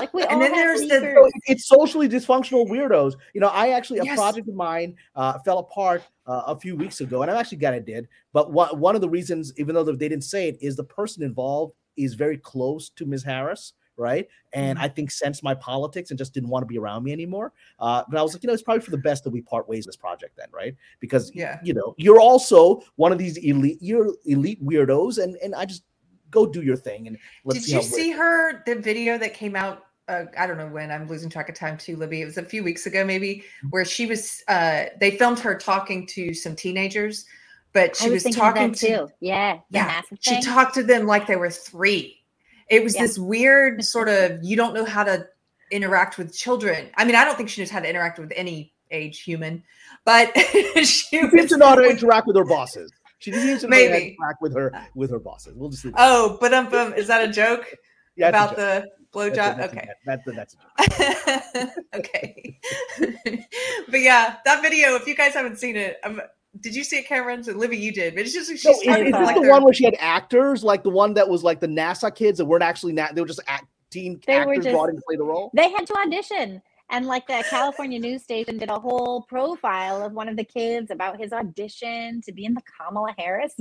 Like 0.00 0.12
we 0.12 0.22
And 0.22 0.32
all 0.32 0.40
then 0.40 0.52
there's 0.52 0.80
the- 0.80 0.86
sneakers. 0.88 1.14
So 1.14 1.30
it's 1.46 1.68
socially 1.68 2.08
dysfunctional 2.08 2.68
weirdos. 2.68 3.14
You 3.32 3.40
know, 3.40 3.46
I 3.48 3.68
actually 3.68 4.00
a 4.00 4.14
project 4.16 4.48
of 4.48 4.54
mine 4.56 4.96
uh, 5.14 5.38
fell 5.44 5.58
apart 5.58 6.02
uh, 6.26 6.42
a 6.48 6.56
few 6.58 6.74
weeks 6.74 7.00
ago, 7.00 7.22
and 7.22 7.30
I'm 7.30 7.36
actually 7.36 7.58
glad 7.58 7.74
it 7.74 7.86
did. 7.86 8.08
But 8.32 8.52
one 8.52 8.78
one 8.80 8.96
of 8.96 9.00
the 9.00 9.08
reasons, 9.08 9.52
even 9.56 9.72
though 9.74 9.84
they 9.84 10.08
didn't 10.08 10.22
say 10.24 10.48
it, 10.48 10.58
is 10.60 10.74
the 10.74 10.82
person 10.84 11.22
involved 11.22 11.74
is 11.96 12.14
very 12.14 12.36
close 12.36 12.88
to 12.90 13.06
Ms. 13.06 13.22
Harris, 13.22 13.74
right? 13.96 14.26
And 14.52 14.76
Mhm. 14.78 14.82
I 14.82 14.88
think 14.88 15.12
sensed 15.12 15.44
my 15.44 15.54
politics 15.54 16.10
and 16.10 16.18
just 16.18 16.34
didn't 16.34 16.48
want 16.48 16.62
to 16.64 16.66
be 16.66 16.76
around 16.76 17.04
me 17.04 17.12
anymore. 17.12 17.52
Uh, 17.78 18.02
but 18.10 18.18
I 18.18 18.22
was 18.22 18.32
like, 18.34 18.42
you 18.42 18.48
know, 18.48 18.52
it's 18.52 18.64
probably 18.64 18.82
for 18.82 18.90
the 18.90 18.98
best 18.98 19.22
that 19.24 19.30
we 19.30 19.42
part 19.42 19.68
ways 19.68 19.86
this 19.86 19.96
project, 19.96 20.36
then, 20.36 20.48
right? 20.52 20.74
Because 20.98 21.30
Yeah. 21.36 21.60
you 21.62 21.72
know, 21.72 21.94
you're 21.98 22.20
also 22.20 22.82
one 22.96 23.12
of 23.12 23.18
these 23.18 23.36
elite, 23.36 23.78
you're 23.80 24.12
elite 24.26 24.60
weirdos, 24.62 25.22
and 25.22 25.36
and 25.36 25.54
I 25.54 25.66
just 25.66 25.84
go 26.30 26.46
do 26.46 26.62
your 26.62 26.76
thing 26.76 27.06
and 27.06 27.18
let's 27.44 27.60
Did 27.60 27.64
see 27.66 27.72
you 27.72 27.76
how 27.78 27.82
see 27.82 28.10
her 28.12 28.62
the 28.66 28.74
video 28.76 29.18
that 29.18 29.34
came 29.34 29.54
out? 29.56 29.86
Uh, 30.06 30.24
I 30.38 30.46
don't 30.46 30.58
know 30.58 30.68
when. 30.68 30.90
I'm 30.90 31.08
losing 31.08 31.30
track 31.30 31.48
of 31.48 31.54
time 31.54 31.78
too, 31.78 31.96
Libby. 31.96 32.20
It 32.20 32.26
was 32.26 32.36
a 32.36 32.42
few 32.44 32.62
weeks 32.62 32.84
ago, 32.86 33.04
maybe, 33.04 33.36
Mm-hmm. 33.36 33.68
where 33.70 33.84
she 33.86 34.04
was. 34.06 34.42
Uh, 34.48 34.84
they 35.00 35.12
filmed 35.12 35.38
her 35.40 35.54
talking 35.54 36.06
to 36.08 36.34
some 36.34 36.54
teenagers, 36.54 37.24
but 37.72 37.96
she 37.96 38.08
I 38.08 38.10
was, 38.10 38.24
was, 38.24 38.34
talking 38.36 38.72
to. 38.72 38.86
too. 38.86 39.08
Yeah, 39.20 39.60
Yeah, 39.70 40.02
She 40.20 40.42
talked 40.42 40.74
to 40.74 40.82
them 40.82 41.06
like 41.06 41.26
they 41.26 41.36
were 41.36 41.50
three. 41.50 42.20
It 42.68 42.84
was 42.84 42.94
Yeah. 42.94 43.02
this 43.02 43.18
weird 43.18 43.82
sort 43.84 44.08
of. 44.10 44.40
You 44.42 44.56
don't 44.56 44.74
know 44.74 44.84
how 44.84 45.04
to 45.04 45.26
interact 45.70 46.18
with 46.18 46.36
children. 46.36 46.90
I 46.96 47.04
mean, 47.06 47.14
I 47.14 47.24
don't 47.24 47.36
think 47.36 47.48
she 47.48 47.62
knows 47.62 47.70
how 47.70 47.80
to 47.80 47.88
interact 47.88 48.18
with 48.18 48.30
any 48.36 48.74
age 48.90 49.22
human, 49.22 49.62
but 50.04 50.30
she 50.36 50.84
She 50.84 51.18
seems 51.18 51.30
to 51.30 51.36
was 51.40 51.50
know 51.56 51.66
how 51.68 51.74
to 51.76 51.84
interact 51.88 52.26
with 52.26 52.36
her 52.36 52.44
bosses. 52.44 52.92
She 53.24 53.32
seems 53.32 53.62
to 53.62 53.68
know 53.68 53.76
to 53.76 53.88
Maybe. 53.88 54.16
interact 54.20 54.42
with 54.42 54.54
her 54.54 54.72
with 54.94 55.10
her 55.10 55.18
bosses. 55.18 55.54
We'll 55.56 55.70
just 55.70 55.84
leave 55.84 55.94
it. 55.94 55.98
Oh, 55.98 56.36
but 56.40 56.52
um, 56.52 56.66
um, 56.74 56.92
is 56.94 57.06
that 57.08 57.26
a 57.28 57.32
joke 57.32 57.64
Yeah, 58.16 58.30
that's 58.30 58.52
a 58.52 58.54
about 58.54 58.56
joke. 58.56 58.56
the 58.56 58.64
That's 58.64 58.86
a- 58.86 59.40
blowjob? 59.40 59.56
that's 59.56 59.72
Okay. 59.72 59.88
that's 60.06 60.26
a, 60.28 60.30
that's 60.32 60.54
a 60.54 61.60
joke. 61.62 61.70
okay. 61.94 62.60
but 63.88 64.00
yeah, 64.00 64.36
that 64.44 64.62
video, 64.62 64.94
if 64.96 65.06
you 65.06 65.14
guys 65.16 65.32
haven't 65.34 65.58
seen 65.58 65.76
it, 65.76 65.96
um, 66.04 66.20
did 66.60 66.74
you 66.74 66.84
see 66.84 66.98
it, 66.98 67.08
Kamran? 67.08 67.42
So 67.42 67.52
Libby, 67.52 67.76
you 67.78 67.92
did. 67.92 68.14
But 68.14 68.24
it's 68.24 68.32
just 68.32 68.50
she's 68.50 68.64
No, 68.64 68.70
is, 68.72 68.78
is 68.78 68.84
this 68.84 69.12
like 69.12 69.34
the 69.36 69.40
their- 69.42 69.50
one 69.50 69.64
where 69.64 69.72
she 69.74 69.84
had 69.84 69.96
actors, 69.98 70.62
like 70.62 70.82
the 70.84 70.90
one 70.90 71.14
that 71.14 71.28
was 71.28 71.42
like 71.42 71.60
the 71.60 71.66
NASA 71.66 72.14
kids 72.14 72.38
that 72.38 72.44
weren't 72.44 72.62
actually 72.62 72.92
na- 72.92 73.08
they 73.12 73.20
were 73.20 73.26
just 73.26 73.40
acting 73.48 74.20
They 74.26 74.36
were 74.36 74.42
actors 74.52 74.64
just- 74.64 74.72
brought 74.74 74.88
in 74.90 74.96
to 74.96 75.02
play 75.06 75.16
the 75.16 75.24
role? 75.24 75.50
They 75.54 75.70
had 75.70 75.86
to 75.86 75.94
audition. 76.06 76.62
And 76.90 77.06
like 77.06 77.26
the 77.26 77.44
California 77.48 77.98
news 77.98 78.22
station 78.22 78.58
did 78.58 78.70
a 78.70 78.78
whole 78.78 79.22
profile 79.22 80.02
of 80.02 80.12
one 80.12 80.28
of 80.28 80.36
the 80.36 80.44
kids 80.44 80.90
about 80.90 81.18
his 81.18 81.32
audition 81.32 82.20
to 82.22 82.32
be 82.32 82.44
in 82.44 82.54
the 82.54 82.62
Kamala 82.62 83.14
Harris 83.16 83.54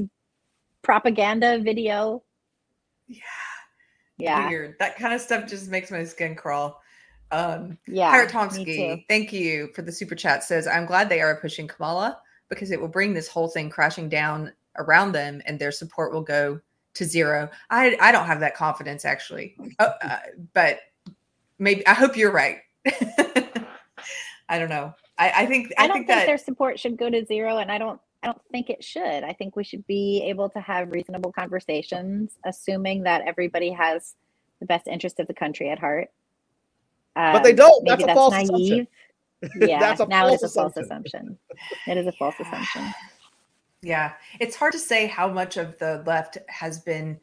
propaganda 0.82 1.60
video. 1.60 2.24
Yeah. 3.08 3.22
Yeah. 4.18 4.48
weird. 4.50 4.76
That 4.80 4.98
kind 4.98 5.14
of 5.14 5.22
stuff 5.22 5.48
just 5.48 5.70
makes 5.70 5.90
my 5.90 6.04
skin 6.04 6.36
crawl. 6.36 6.82
Um, 7.32 7.78
Yeah. 7.88 8.12
Pirate. 8.12 8.30
Tomsky, 8.30 9.06
thank 9.10 9.34
you 9.34 9.70
for 9.74 9.82
the 9.82 9.92
super 9.92 10.16
chat. 10.16 10.44
Says, 10.44 10.68
I'm 10.68 10.86
glad 10.86 11.10
they 11.10 11.22
are 11.22 11.36
pushing 11.38 11.68
Kamala 11.68 12.20
because 12.50 12.72
it 12.72 12.80
will 12.80 12.88
bring 12.88 13.14
this 13.14 13.28
whole 13.28 13.48
thing 13.48 13.70
crashing 13.70 14.10
down 14.10 14.52
around 14.78 15.14
them 15.14 15.42
and 15.46 15.58
their 15.58 15.72
support 15.72 16.14
will 16.14 16.22
go 16.22 16.60
to 16.94 17.06
zero. 17.06 17.50
I 17.70 17.98
I 18.00 18.12
don't 18.12 18.28
have 18.28 18.40
that 18.42 18.56
confidence 18.56 19.06
actually, 19.06 19.56
uh, 19.80 19.94
uh, 20.02 20.18
but 20.54 20.80
maybe 21.58 21.86
I 21.88 21.94
hope 21.94 22.16
you're 22.16 22.32
right. 22.32 22.58
I 24.50 24.60
don't 24.60 24.70
know. 24.70 24.94
I, 25.18 25.32
I 25.44 25.46
think 25.46 25.72
I, 25.78 25.84
I, 25.84 25.88
don't 25.88 25.98
think, 25.98 26.08
think, 26.08 26.20
that 26.20 26.26
their 26.28 26.38
support 26.38 26.80
should 26.80 26.98
go 26.98 27.10
to 27.10 27.26
zero, 27.26 27.58
and 27.58 27.72
I 27.72 27.78
don't. 27.78 28.00
I 28.22 28.28
don't 28.28 28.42
think 28.54 28.70
it 28.70 28.82
should. 28.84 29.24
I 29.24 29.34
think 29.34 29.58
we 29.58 29.66
should 29.66 29.86
be 29.86 30.24
able 30.30 30.50
to 30.52 30.60
have 30.62 30.92
reasonable 30.92 31.34
conversations, 31.34 32.38
assuming 32.46 33.04
that 33.04 33.22
everybody 33.28 33.70
has 33.72 34.16
the 34.62 34.66
best 34.66 34.88
interest 34.88 35.20
of 35.20 35.28
the 35.28 35.34
country 35.34 35.70
at 35.70 35.78
heart. 35.78 36.08
But 37.16 37.44
they 37.44 37.50
Um, 37.52 37.56
don't. 37.58 37.84
Maybe 37.84 37.90
That's 37.90 38.04
a 38.04 38.06
that's 38.08 38.18
false 38.18 38.34
naive. 38.34 38.48
assumption. 39.44 39.70
Yeah, 39.70 39.80
That's 39.80 40.00
a 40.00 40.06
now 40.08 40.28
false 40.30 40.42
it 40.42 40.46
is 40.46 40.52
a 40.56 40.60
false 40.62 40.78
assumption. 40.78 41.20
assumption. 41.20 41.38
It 41.88 41.98
is 41.98 42.08
a 42.08 42.12
false 42.14 42.36
assumption. 42.40 42.94
Yeah, 43.86 44.14
it's 44.40 44.56
hard 44.56 44.72
to 44.72 44.80
say 44.80 45.08
how 45.08 45.28
much 45.28 45.58
of 45.58 45.78
the 45.78 46.02
left 46.06 46.38
has 46.48 46.80
been 46.80 47.20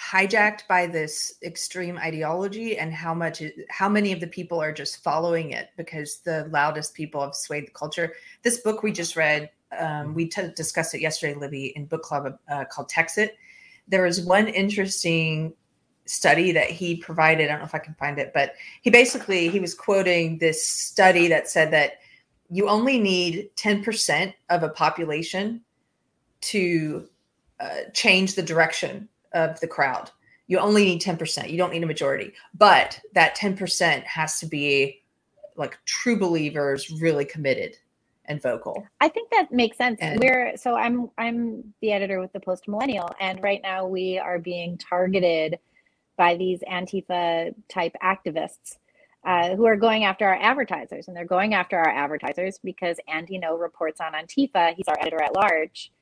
hijacked 0.00 0.66
by 0.66 0.86
this 0.86 1.34
extreme 1.42 1.98
ideology 1.98 2.78
and 2.78 2.92
how 2.92 3.12
much 3.12 3.42
how 3.68 3.88
many 3.88 4.12
of 4.12 4.20
the 4.20 4.26
people 4.26 4.60
are 4.60 4.72
just 4.72 5.02
following 5.02 5.50
it 5.50 5.70
because 5.76 6.20
the 6.20 6.48
loudest 6.50 6.94
people 6.94 7.20
have 7.20 7.34
swayed 7.34 7.66
the 7.66 7.72
culture. 7.72 8.14
This 8.42 8.60
book 8.60 8.82
we 8.82 8.92
just 8.92 9.14
read, 9.14 9.50
um, 9.78 10.14
we 10.14 10.26
t- 10.26 10.48
discussed 10.56 10.94
it 10.94 11.00
yesterday, 11.00 11.34
Libby, 11.34 11.66
in 11.76 11.84
book 11.84 12.02
club 12.02 12.38
uh, 12.50 12.64
called 12.64 12.88
Texit. 12.88 13.32
There 13.88 14.04
was 14.04 14.22
one 14.22 14.48
interesting 14.48 15.52
study 16.06 16.50
that 16.52 16.70
he 16.70 16.96
provided. 16.96 17.44
I 17.44 17.48
don't 17.48 17.58
know 17.58 17.66
if 17.66 17.74
I 17.74 17.78
can 17.78 17.94
find 17.94 18.18
it, 18.18 18.32
but 18.32 18.54
he 18.80 18.88
basically 18.88 19.48
he 19.48 19.60
was 19.60 19.74
quoting 19.74 20.38
this 20.38 20.66
study 20.66 21.28
that 21.28 21.48
said 21.48 21.70
that 21.72 21.98
you 22.48 22.68
only 22.68 22.98
need 22.98 23.50
10% 23.56 24.32
of 24.48 24.62
a 24.62 24.70
population 24.70 25.60
to 26.40 27.06
uh, 27.60 27.80
change 27.92 28.34
the 28.34 28.42
direction 28.42 29.09
of 29.32 29.58
the 29.60 29.66
crowd. 29.68 30.10
You 30.46 30.58
only 30.58 30.84
need 30.84 31.00
10%. 31.00 31.50
You 31.50 31.56
don't 31.56 31.72
need 31.72 31.82
a 31.82 31.86
majority. 31.86 32.32
But 32.54 33.00
that 33.14 33.36
10% 33.36 34.02
has 34.04 34.40
to 34.40 34.46
be 34.46 35.02
like 35.56 35.78
true 35.84 36.18
believers, 36.18 36.90
really 37.00 37.24
committed 37.24 37.76
and 38.26 38.40
vocal. 38.40 38.86
I 39.00 39.08
think 39.08 39.30
that 39.30 39.52
makes 39.52 39.76
sense. 39.76 39.98
And- 40.00 40.20
We're 40.20 40.56
so 40.56 40.74
I'm 40.74 41.10
I'm 41.18 41.74
the 41.82 41.92
editor 41.92 42.20
with 42.20 42.32
the 42.32 42.40
Post 42.40 42.68
Millennial, 42.68 43.10
and 43.20 43.42
right 43.42 43.60
now 43.62 43.86
we 43.86 44.18
are 44.18 44.38
being 44.38 44.78
targeted 44.78 45.58
by 46.16 46.36
these 46.36 46.60
Antifa 46.70 47.54
type 47.68 47.94
activists 48.02 48.76
uh, 49.24 49.54
who 49.56 49.66
are 49.66 49.76
going 49.76 50.04
after 50.04 50.26
our 50.26 50.36
advertisers, 50.40 51.08
and 51.08 51.16
they're 51.16 51.24
going 51.24 51.54
after 51.54 51.78
our 51.78 51.88
advertisers 51.90 52.58
because 52.62 52.96
Andy 53.08 53.38
Ngo 53.38 53.60
reports 53.60 54.00
on 54.00 54.12
Antifa. 54.12 54.74
He's 54.74 54.88
our 54.88 54.98
editor 55.00 55.22
at 55.22 55.34
large, 55.34 55.92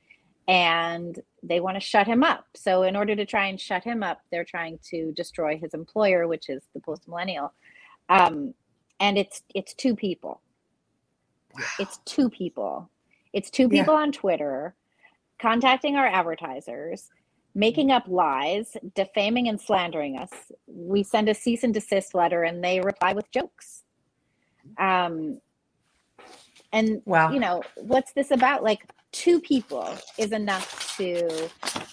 and 0.47 1.19
they 1.43 1.59
want 1.61 1.75
to 1.77 1.81
shut 1.81 2.07
him 2.07 2.23
up. 2.23 2.45
So 2.55 2.83
in 2.83 2.95
order 2.95 3.15
to 3.15 3.25
try 3.25 3.47
and 3.47 3.59
shut 3.61 3.83
him 3.83 4.03
up, 4.03 4.21
they're 4.31 4.45
trying 4.45 4.79
to 4.91 5.13
destroy 5.13 5.57
his 5.57 5.73
employer, 5.73 6.27
which 6.27 6.49
is 6.49 6.63
the 6.75 6.81
Post 6.81 7.07
Millennial. 7.07 7.53
Um, 8.09 8.53
and 8.99 9.17
it's 9.17 9.43
it's 9.55 9.73
two 9.75 9.95
people 9.95 10.41
it's 11.79 11.99
two 12.05 12.31
people. 12.31 12.91
It's 13.33 13.51
two 13.51 13.69
Yeah. 13.69 13.69
people 13.69 13.95
on 13.95 14.13
Twitter 14.13 14.75
contacting 15.41 15.95
our 15.97 16.07
advertisers, 16.07 17.09
making 17.55 17.91
up 17.91 18.05
lies, 18.07 18.77
defaming 18.95 19.49
and 19.49 19.61
slandering 19.61 20.17
us. 20.17 20.31
We 20.67 21.03
send 21.03 21.29
a 21.29 21.35
cease 21.35 21.63
and 21.63 21.73
desist 21.73 22.15
letter 22.15 22.43
and 22.43 22.63
they 22.63 22.81
reply 22.81 23.13
with 23.13 23.31
jokes. 23.31 23.83
Um, 24.79 25.39
and 26.73 27.03
Wow. 27.05 27.27
you 27.27 27.39
know, 27.39 27.63
what's 27.75 28.13
this 28.13 28.31
about? 28.31 28.63
Like 28.63 28.85
two 29.11 29.41
people 29.41 29.97
is 30.17 30.31
enough 30.31 30.95
to 30.97 31.49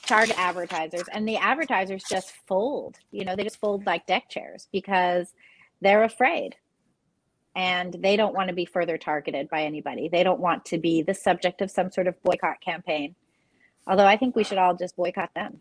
target 0.06 0.38
advertisers 0.38 1.04
and 1.12 1.26
the 1.28 1.36
advertisers 1.36 2.04
just 2.08 2.32
fold. 2.46 2.96
You 3.10 3.24
know, 3.24 3.36
they 3.36 3.44
just 3.44 3.60
fold 3.60 3.86
like 3.86 4.06
deck 4.06 4.28
chairs 4.28 4.68
because 4.72 5.32
they're 5.80 6.04
afraid 6.04 6.56
and 7.56 7.96
they 8.00 8.16
don't 8.16 8.34
want 8.34 8.48
to 8.48 8.54
be 8.54 8.66
further 8.66 8.98
targeted 8.98 9.48
by 9.48 9.62
anybody. 9.62 10.08
They 10.08 10.22
don't 10.22 10.40
want 10.40 10.66
to 10.66 10.78
be 10.78 11.02
the 11.02 11.14
subject 11.14 11.62
of 11.62 11.70
some 11.70 11.90
sort 11.90 12.06
of 12.06 12.22
boycott 12.22 12.60
campaign. 12.60 13.14
Although 13.86 14.06
I 14.06 14.16
think 14.18 14.36
we 14.36 14.44
should 14.44 14.58
all 14.58 14.76
just 14.76 14.96
boycott 14.96 15.30
them. 15.34 15.60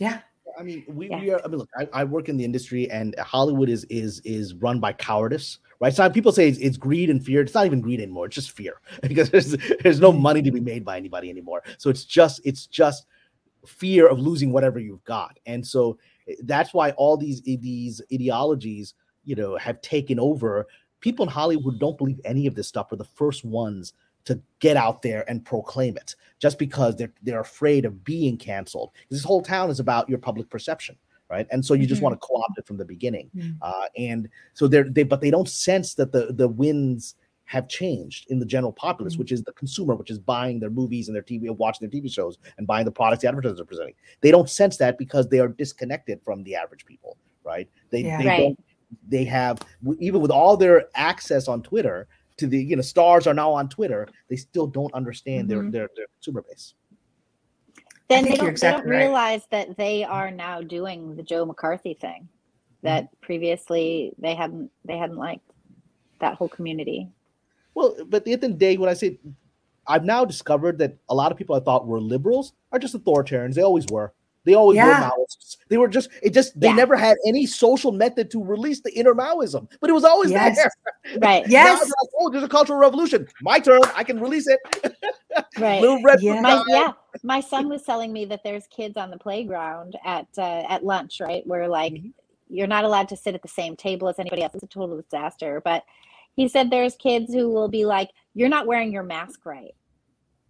yeah. 0.00 0.20
I 0.58 0.62
mean, 0.62 0.84
we, 0.88 1.08
Yeah. 1.08 1.20
we 1.20 1.30
are. 1.30 1.40
I 1.44 1.48
mean, 1.48 1.58
look, 1.58 1.68
I, 1.78 1.88
I 1.92 2.04
work 2.04 2.28
in 2.28 2.36
the 2.36 2.44
industry, 2.44 2.90
and 2.90 3.14
Hollywood 3.18 3.68
is 3.68 3.84
is 3.84 4.20
is 4.20 4.54
run 4.54 4.80
by 4.80 4.92
cowardice, 4.92 5.58
right? 5.80 5.94
So 5.94 6.08
people 6.10 6.32
say 6.32 6.48
it's, 6.48 6.58
it's 6.58 6.76
greed 6.76 7.10
and 7.10 7.24
fear. 7.24 7.40
It's 7.40 7.54
not 7.54 7.66
even 7.66 7.80
greed 7.80 8.00
anymore. 8.00 8.26
It's 8.26 8.34
just 8.34 8.50
fear 8.50 8.80
because 9.02 9.30
there's 9.30 9.56
there's 9.82 10.00
no 10.00 10.12
money 10.12 10.42
to 10.42 10.50
be 10.50 10.60
made 10.60 10.84
by 10.84 10.96
anybody 10.96 11.30
anymore. 11.30 11.62
So 11.78 11.90
it's 11.90 12.04
just 12.04 12.40
it's 12.44 12.66
just 12.66 13.06
fear 13.66 14.08
of 14.08 14.18
losing 14.18 14.52
whatever 14.52 14.78
you've 14.80 15.04
got, 15.04 15.38
and 15.46 15.64
so 15.64 15.98
eh, 16.28 16.34
that's 16.42 16.74
why 16.74 16.90
all 16.92 17.16
these 17.16 17.40
these 17.42 18.02
ideologies, 18.12 18.94
you 19.24 19.36
know, 19.36 19.56
have 19.56 19.80
taken 19.80 20.18
over. 20.18 20.66
People 21.00 21.24
in 21.24 21.30
Hollywood 21.30 21.78
don't 21.78 21.96
believe 21.96 22.20
any 22.24 22.48
of 22.48 22.56
this 22.56 22.66
stuff. 22.66 22.90
Are 22.90 22.96
the 22.96 23.04
first 23.04 23.44
ones 23.44 23.92
to 24.28 24.40
get 24.60 24.76
out 24.76 25.00
there 25.00 25.24
and 25.28 25.42
proclaim 25.44 25.96
it 25.96 26.14
just 26.38 26.58
because 26.58 26.94
they're 26.96 27.12
they're 27.22 27.40
afraid 27.40 27.84
of 27.86 28.04
being 28.04 28.36
canceled. 28.36 28.90
This 29.10 29.24
whole 29.24 29.40
town 29.42 29.70
is 29.70 29.80
about 29.80 30.06
your 30.08 30.18
public 30.18 30.50
perception, 30.50 30.96
right? 31.30 31.46
And 31.50 31.64
so 31.64 31.72
you 31.72 31.86
just 31.86 32.00
Mhm. 32.00 32.04
want 32.04 32.14
to 32.20 32.26
co-opt 32.26 32.58
it 32.58 32.66
from 32.66 32.76
the 32.76 32.84
beginning. 32.84 33.30
Mm. 33.34 33.56
Uh, 33.62 33.86
and 33.96 34.28
so 34.52 34.68
they're 34.68 34.84
they 34.88 35.02
but 35.02 35.22
they 35.22 35.30
don't 35.30 35.48
sense 35.48 35.94
that 35.94 36.12
the 36.12 36.32
the 36.34 36.46
winds 36.46 37.14
have 37.46 37.66
changed 37.68 38.30
in 38.30 38.38
the 38.38 38.44
general 38.44 38.72
populace, 38.72 39.14
Mhm. 39.16 39.20
which 39.20 39.32
is 39.32 39.42
the 39.42 39.52
consumer, 39.52 39.94
which 39.94 40.10
is 40.10 40.18
buying 40.18 40.60
their 40.60 40.68
movies 40.68 41.08
and 41.08 41.14
their 41.14 41.22
TV, 41.22 41.48
watching 41.48 41.88
their 41.88 42.00
TV 42.00 42.06
shows, 42.06 42.36
and 42.58 42.66
buying 42.66 42.84
the 42.84 42.92
products 42.92 43.22
the 43.22 43.28
advertisers 43.28 43.58
are 43.58 43.64
presenting. 43.64 43.94
They 44.20 44.30
don't 44.30 44.50
sense 44.50 44.76
that 44.76 44.98
because 44.98 45.28
they 45.28 45.40
are 45.40 45.48
disconnected 45.48 46.20
from 46.22 46.42
the 46.44 46.54
average 46.54 46.84
people, 46.84 47.16
right? 47.44 47.66
They 47.88 48.02
Yeah. 48.02 48.18
they 48.18 48.26
Right. 48.28 48.38
don't 48.38 48.60
they 49.08 49.24
have 49.24 49.58
even 49.98 50.20
with 50.22 50.30
all 50.30 50.56
their 50.56 50.88
access 50.94 51.46
on 51.46 51.62
Twitter 51.62 52.06
to 52.38 52.46
the 52.46 52.58
you 52.58 52.76
know 52.76 52.82
stars 52.82 53.26
are 53.26 53.34
now 53.34 53.52
on 53.52 53.68
Twitter, 53.68 54.08
they 54.30 54.36
still 54.36 54.66
don't 54.66 54.92
understand 54.94 55.46
Mhm. 55.46 55.50
their, 55.50 55.62
their 55.70 55.90
their 55.96 56.06
consumer 56.14 56.42
base. 56.48 56.74
Then 58.08 58.24
they 58.24 58.36
don't, 58.36 58.48
exactly 58.48 58.90
they 58.90 58.96
don't 58.96 59.06
realize 59.06 59.46
that 59.50 59.76
they 59.76 60.02
are 60.02 60.30
now 60.30 60.62
doing 60.62 61.14
the 61.14 61.22
Joe 61.22 61.44
McCarthy 61.44 61.94
thing 61.94 62.28
that 62.82 63.08
previously 63.20 64.14
they 64.18 64.34
hadn't 64.34 64.70
they 64.84 64.96
hadn't 64.96 65.18
liked 65.18 65.44
that 66.20 66.34
whole 66.36 66.48
community. 66.48 67.08
Well, 67.74 67.96
but 68.06 68.18
at 68.18 68.24
the 68.24 68.32
end 68.32 68.44
of 68.44 68.50
the 68.52 68.56
day, 68.56 68.76
when 68.76 68.88
I 68.88 68.94
say 68.94 69.18
I've 69.86 70.04
now 70.04 70.24
discovered 70.24 70.78
that 70.78 70.96
a 71.08 71.14
lot 71.14 71.32
of 71.32 71.38
people 71.38 71.56
I 71.56 71.60
thought 71.60 71.86
were 71.86 72.00
liberals 72.00 72.52
are 72.72 72.78
just 72.78 72.94
authoritarians. 72.94 73.54
They 73.54 73.62
always 73.62 73.86
were. 73.90 74.12
They 74.44 74.54
always 74.54 74.76
Yeah. 74.76 74.86
were 74.86 75.06
Maoists. 75.24 75.56
They 75.68 75.76
were 75.76 75.88
just 75.88 76.08
it 76.22 76.30
just 76.32 76.58
they 76.58 76.68
Yeah. 76.68 76.74
never 76.74 76.96
had 76.96 77.16
any 77.26 77.44
social 77.46 77.92
method 77.92 78.30
to 78.30 78.42
release 78.42 78.80
the 78.80 78.92
inner 78.98 79.14
Maoism, 79.14 79.68
but 79.80 79.90
it 79.90 79.92
was 79.92 80.04
always 80.04 80.30
Yes. 80.30 80.56
there. 80.56 80.70
Right. 81.20 81.46
Yes. 81.48 81.80
like, 81.82 82.10
oh, 82.20 82.30
there's 82.30 82.44
a 82.44 82.48
cultural 82.48 82.78
revolution. 82.78 83.26
My 83.42 83.58
turn. 83.58 83.80
I 83.94 84.04
can 84.04 84.20
release 84.20 84.46
it. 84.48 84.60
Right. 85.58 85.80
Little 85.80 86.02
red 86.02 86.20
Yeah. 86.22 86.40
My 86.40 86.62
yeah 86.68 86.92
my 87.22 87.40
son 87.40 87.68
was 87.68 87.82
telling 87.82 88.12
me 88.12 88.24
that 88.26 88.42
there's 88.44 88.66
kids 88.68 88.96
on 88.96 89.10
the 89.10 89.18
playground 89.18 89.96
at 90.04 90.26
uh, 90.38 90.64
at 90.68 90.84
lunch 90.84 91.20
right 91.20 91.44
where 91.46 91.66
like 91.68 91.92
Mhm. 91.94 92.12
you're 92.48 92.66
not 92.66 92.84
allowed 92.84 93.08
to 93.08 93.16
sit 93.16 93.34
at 93.34 93.42
the 93.42 93.48
same 93.48 93.74
table 93.76 94.08
as 94.08 94.18
anybody 94.18 94.42
else 94.42 94.54
it's 94.54 94.62
a 94.62 94.66
total 94.66 95.00
disaster 95.00 95.60
but 95.64 95.84
he 96.34 96.48
said 96.48 96.70
there's 96.70 96.94
kids 96.96 97.32
who 97.34 97.48
will 97.50 97.68
be 97.68 97.84
like 97.84 98.10
you're 98.34 98.48
not 98.48 98.66
wearing 98.66 98.92
your 98.92 99.02
mask 99.02 99.44
right 99.46 99.74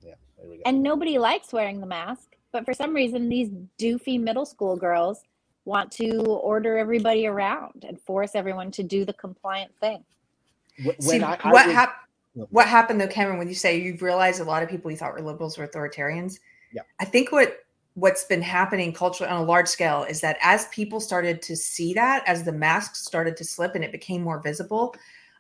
Yeah, 0.03 0.15
there 0.39 0.49
we 0.49 0.57
go. 0.57 0.63
and 0.67 0.83
nobody 0.83 1.19
likes 1.19 1.53
wearing 1.53 1.81
the 1.81 1.87
mask 1.87 2.37
but 2.53 2.65
for 2.65 2.75
some 2.75 2.95
reason 2.95 3.29
these 3.29 3.51
doofy 3.79 4.21
middle 4.21 4.47
school 4.47 4.77
girls 4.77 5.23
want 5.65 5.91
to 5.93 6.21
order 6.25 6.79
everybody 6.79 7.27
around 7.27 7.85
and 7.87 8.01
force 8.01 8.35
everyone 8.35 8.71
to 8.71 8.83
do 8.83 9.05
the 9.05 9.13
compliant 9.13 9.71
thing 9.81 10.03
when 10.85 11.01
See, 11.01 11.21
I, 11.21 11.35
I 11.43 11.51
what 11.53 11.67
was- 11.67 11.75
happened? 11.75 11.97
Oh, 12.41 12.47
what 12.51 12.69
happened 12.69 13.01
though, 13.01 13.09
Kamran? 13.09 13.37
When 13.39 13.49
you 13.49 13.55
say 13.55 13.81
you've 13.81 14.01
realized 14.03 14.41
a 14.41 14.45
lot 14.45 14.63
of 14.63 14.69
people 14.69 14.91
you 14.93 14.97
thought 14.97 15.13
were 15.13 15.21
liberals 15.21 15.59
were 15.59 15.67
authoritarians, 15.67 16.39
Yeah. 16.73 16.83
I 17.01 17.05
think 17.05 17.33
what 17.33 17.65
what's 17.95 18.23
been 18.25 18.43
happening 18.43 18.93
culturally 18.93 19.33
on 19.33 19.41
a 19.41 19.45
large 19.45 19.67
scale 19.67 20.05
is 20.05 20.21
that 20.21 20.39
as 20.41 20.69
people 20.69 21.01
started 21.01 21.43
to 21.43 21.57
see 21.57 21.93
that, 21.95 22.23
as 22.29 22.45
the 22.45 22.53
masks 22.53 23.01
started 23.05 23.37
to 23.39 23.45
slip 23.45 23.75
and 23.75 23.83
it 23.83 23.91
became 23.91 24.23
more 24.23 24.41
visible, 24.41 24.95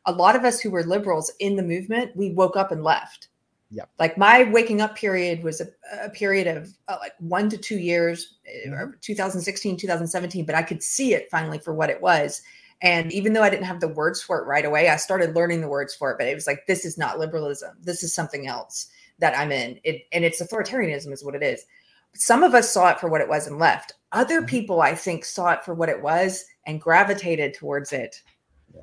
a 0.06 0.12
lot 0.12 0.34
of 0.34 0.44
us 0.44 0.58
who 0.58 0.70
were 0.72 0.82
liberals 0.82 1.30
in 1.38 1.54
the 1.54 1.62
movement, 1.62 2.16
we 2.16 2.32
woke 2.32 2.56
up 2.56 2.72
and 2.72 2.82
left. 2.82 3.28
Yeah. 3.70 3.84
Like 3.98 4.16
my 4.16 4.44
waking 4.44 4.80
up 4.80 4.96
period 4.96 5.42
was 5.42 5.60
a, 5.60 5.68
a 6.02 6.08
period 6.10 6.46
of 6.46 6.72
uh, 6.88 6.96
like 7.00 7.12
one 7.18 7.50
to 7.50 7.58
two 7.58 7.78
years, 7.78 8.38
uh, 8.46 8.70
Mm-hmm. 8.70 8.90
2016, 9.00 9.76
2017, 9.76 10.44
but 10.46 10.54
I 10.54 10.62
could 10.62 10.82
see 10.82 11.12
it 11.14 11.30
finally 11.30 11.58
for 11.58 11.74
what 11.74 11.90
it 11.90 12.00
was. 12.00 12.42
And 12.80 13.12
even 13.12 13.32
though 13.32 13.42
I 13.42 13.50
didn't 13.50 13.66
have 13.66 13.80
the 13.80 13.88
words 13.88 14.22
for 14.22 14.38
it 14.38 14.46
right 14.46 14.64
away, 14.64 14.88
I 14.88 14.96
started 14.96 15.34
learning 15.34 15.60
the 15.60 15.68
words 15.68 15.94
for 15.94 16.12
it. 16.12 16.18
But 16.18 16.28
it 16.28 16.34
was 16.34 16.46
like, 16.46 16.66
this 16.66 16.84
is 16.84 16.96
not 16.96 17.18
liberalism. 17.18 17.76
This 17.82 18.02
is 18.02 18.14
something 18.14 18.46
else 18.46 18.88
that 19.18 19.36
I'm 19.36 19.50
in. 19.52 19.80
It 19.84 20.02
and 20.12 20.24
it's 20.24 20.40
authoritarianism 20.40 21.12
is 21.12 21.24
what 21.24 21.34
it 21.34 21.42
is. 21.42 21.64
Some 22.14 22.42
of 22.42 22.54
us 22.54 22.70
saw 22.72 22.88
it 22.90 23.00
for 23.00 23.08
what 23.08 23.20
it 23.20 23.28
was 23.28 23.46
and 23.48 23.58
left. 23.58 23.94
Other 24.12 24.40
Mhm. 24.42 24.46
people, 24.46 24.80
I 24.80 24.94
think, 24.94 25.24
saw 25.24 25.50
it 25.50 25.64
for 25.64 25.74
what 25.74 25.88
it 25.90 26.00
was 26.00 26.44
and 26.66 26.80
gravitated 26.80 27.52
towards 27.52 27.92
it. 27.92 28.22
Yeah. 28.74 28.82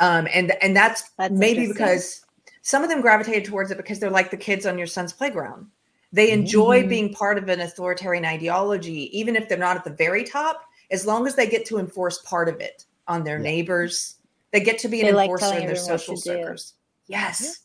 Um, 0.00 0.26
and 0.32 0.52
and 0.62 0.74
that's, 0.74 1.10
That's 1.18 1.32
maybe 1.32 1.66
because 1.68 2.24
some 2.64 2.82
of 2.82 2.88
them 2.88 3.02
gravitated 3.02 3.44
towards 3.44 3.70
it 3.70 3.76
because 3.76 4.00
they're 4.00 4.10
like 4.10 4.30
the 4.30 4.36
kids 4.38 4.64
on 4.64 4.78
your 4.78 4.86
son's 4.86 5.12
playground. 5.12 5.66
They 6.12 6.32
enjoy 6.32 6.82
Mhm. 6.82 6.88
being 6.88 7.12
part 7.14 7.36
of 7.36 7.48
an 7.50 7.60
authoritarian 7.60 8.24
ideology, 8.24 9.16
even 9.16 9.36
if 9.36 9.48
they're 9.48 9.58
not 9.58 9.76
at 9.76 9.84
the 9.84 9.90
very 9.90 10.24
top, 10.24 10.62
as 10.90 11.04
long 11.06 11.26
as 11.26 11.34
they 11.36 11.46
get 11.46 11.66
to 11.66 11.78
enforce 11.78 12.22
part 12.22 12.48
of 12.48 12.60
it 12.60 12.86
on 13.06 13.22
their 13.22 13.36
Yeah. 13.36 13.42
neighbors. 13.42 14.16
They 14.50 14.60
get 14.60 14.78
to 14.78 14.88
be 14.88 15.02
an 15.06 15.14
like 15.14 15.28
enforcer 15.30 15.58
in 15.58 15.66
their 15.66 15.76
social 15.76 16.16
circles. 16.16 16.74
Yes. 17.06 17.60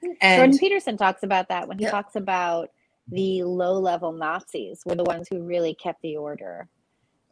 Jordan 0.00 0.18
And 0.20 0.58
Peterson 0.58 0.96
talks 0.96 1.24
about 1.24 1.48
that 1.48 1.66
when 1.66 1.78
he 1.78 1.84
Yeah. 1.84 1.90
talks 1.90 2.14
about 2.14 2.70
the 3.08 3.42
low 3.42 3.72
level 3.80 4.12
Nazis 4.12 4.84
were 4.86 4.94
the 4.94 5.04
ones 5.04 5.26
who 5.28 5.42
really 5.42 5.74
kept 5.74 6.02
the 6.02 6.16
order. 6.16 6.68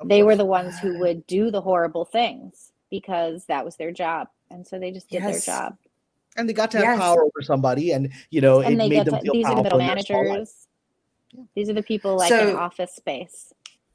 They 0.04 0.24
were 0.24 0.34
the 0.34 0.44
ones 0.46 0.78
who 0.80 0.98
would 0.98 1.24
do 1.28 1.52
the 1.52 1.60
horrible 1.60 2.04
things 2.06 2.72
because 2.90 3.44
that 3.44 3.64
was 3.64 3.76
their 3.76 3.92
job. 3.92 4.28
And 4.50 4.66
so 4.66 4.80
they 4.80 4.90
just 4.90 5.08
did 5.10 5.22
Yes. 5.22 5.46
their 5.46 5.54
job. 5.54 5.76
And 6.36 6.48
they 6.48 6.52
got 6.52 6.70
to 6.72 6.78
have 6.78 6.86
Yes. 6.86 6.98
power 6.98 7.22
over 7.22 7.42
somebody, 7.42 7.92
and 7.92 8.10
you 8.30 8.40
know, 8.40 8.60
it 8.60 8.66
And 8.66 8.80
they 8.80 8.88
made 8.88 8.94
get 8.96 9.06
them 9.06 9.14
to, 9.16 9.20
feel 9.22 9.32
these 9.32 9.46
are 9.46 9.54
the 9.56 9.62
middle 9.62 9.80
in 9.80 9.86
their 9.86 9.98
small 10.00 10.18
life. 10.20 10.28
managers. 10.28 10.66
Yeah. 11.32 11.42
These 11.54 11.68
are 11.70 11.74
the 11.74 11.82
people 11.82 12.16
like 12.16 12.30
in 12.32 12.56
office 12.56 12.94
space. 12.94 13.52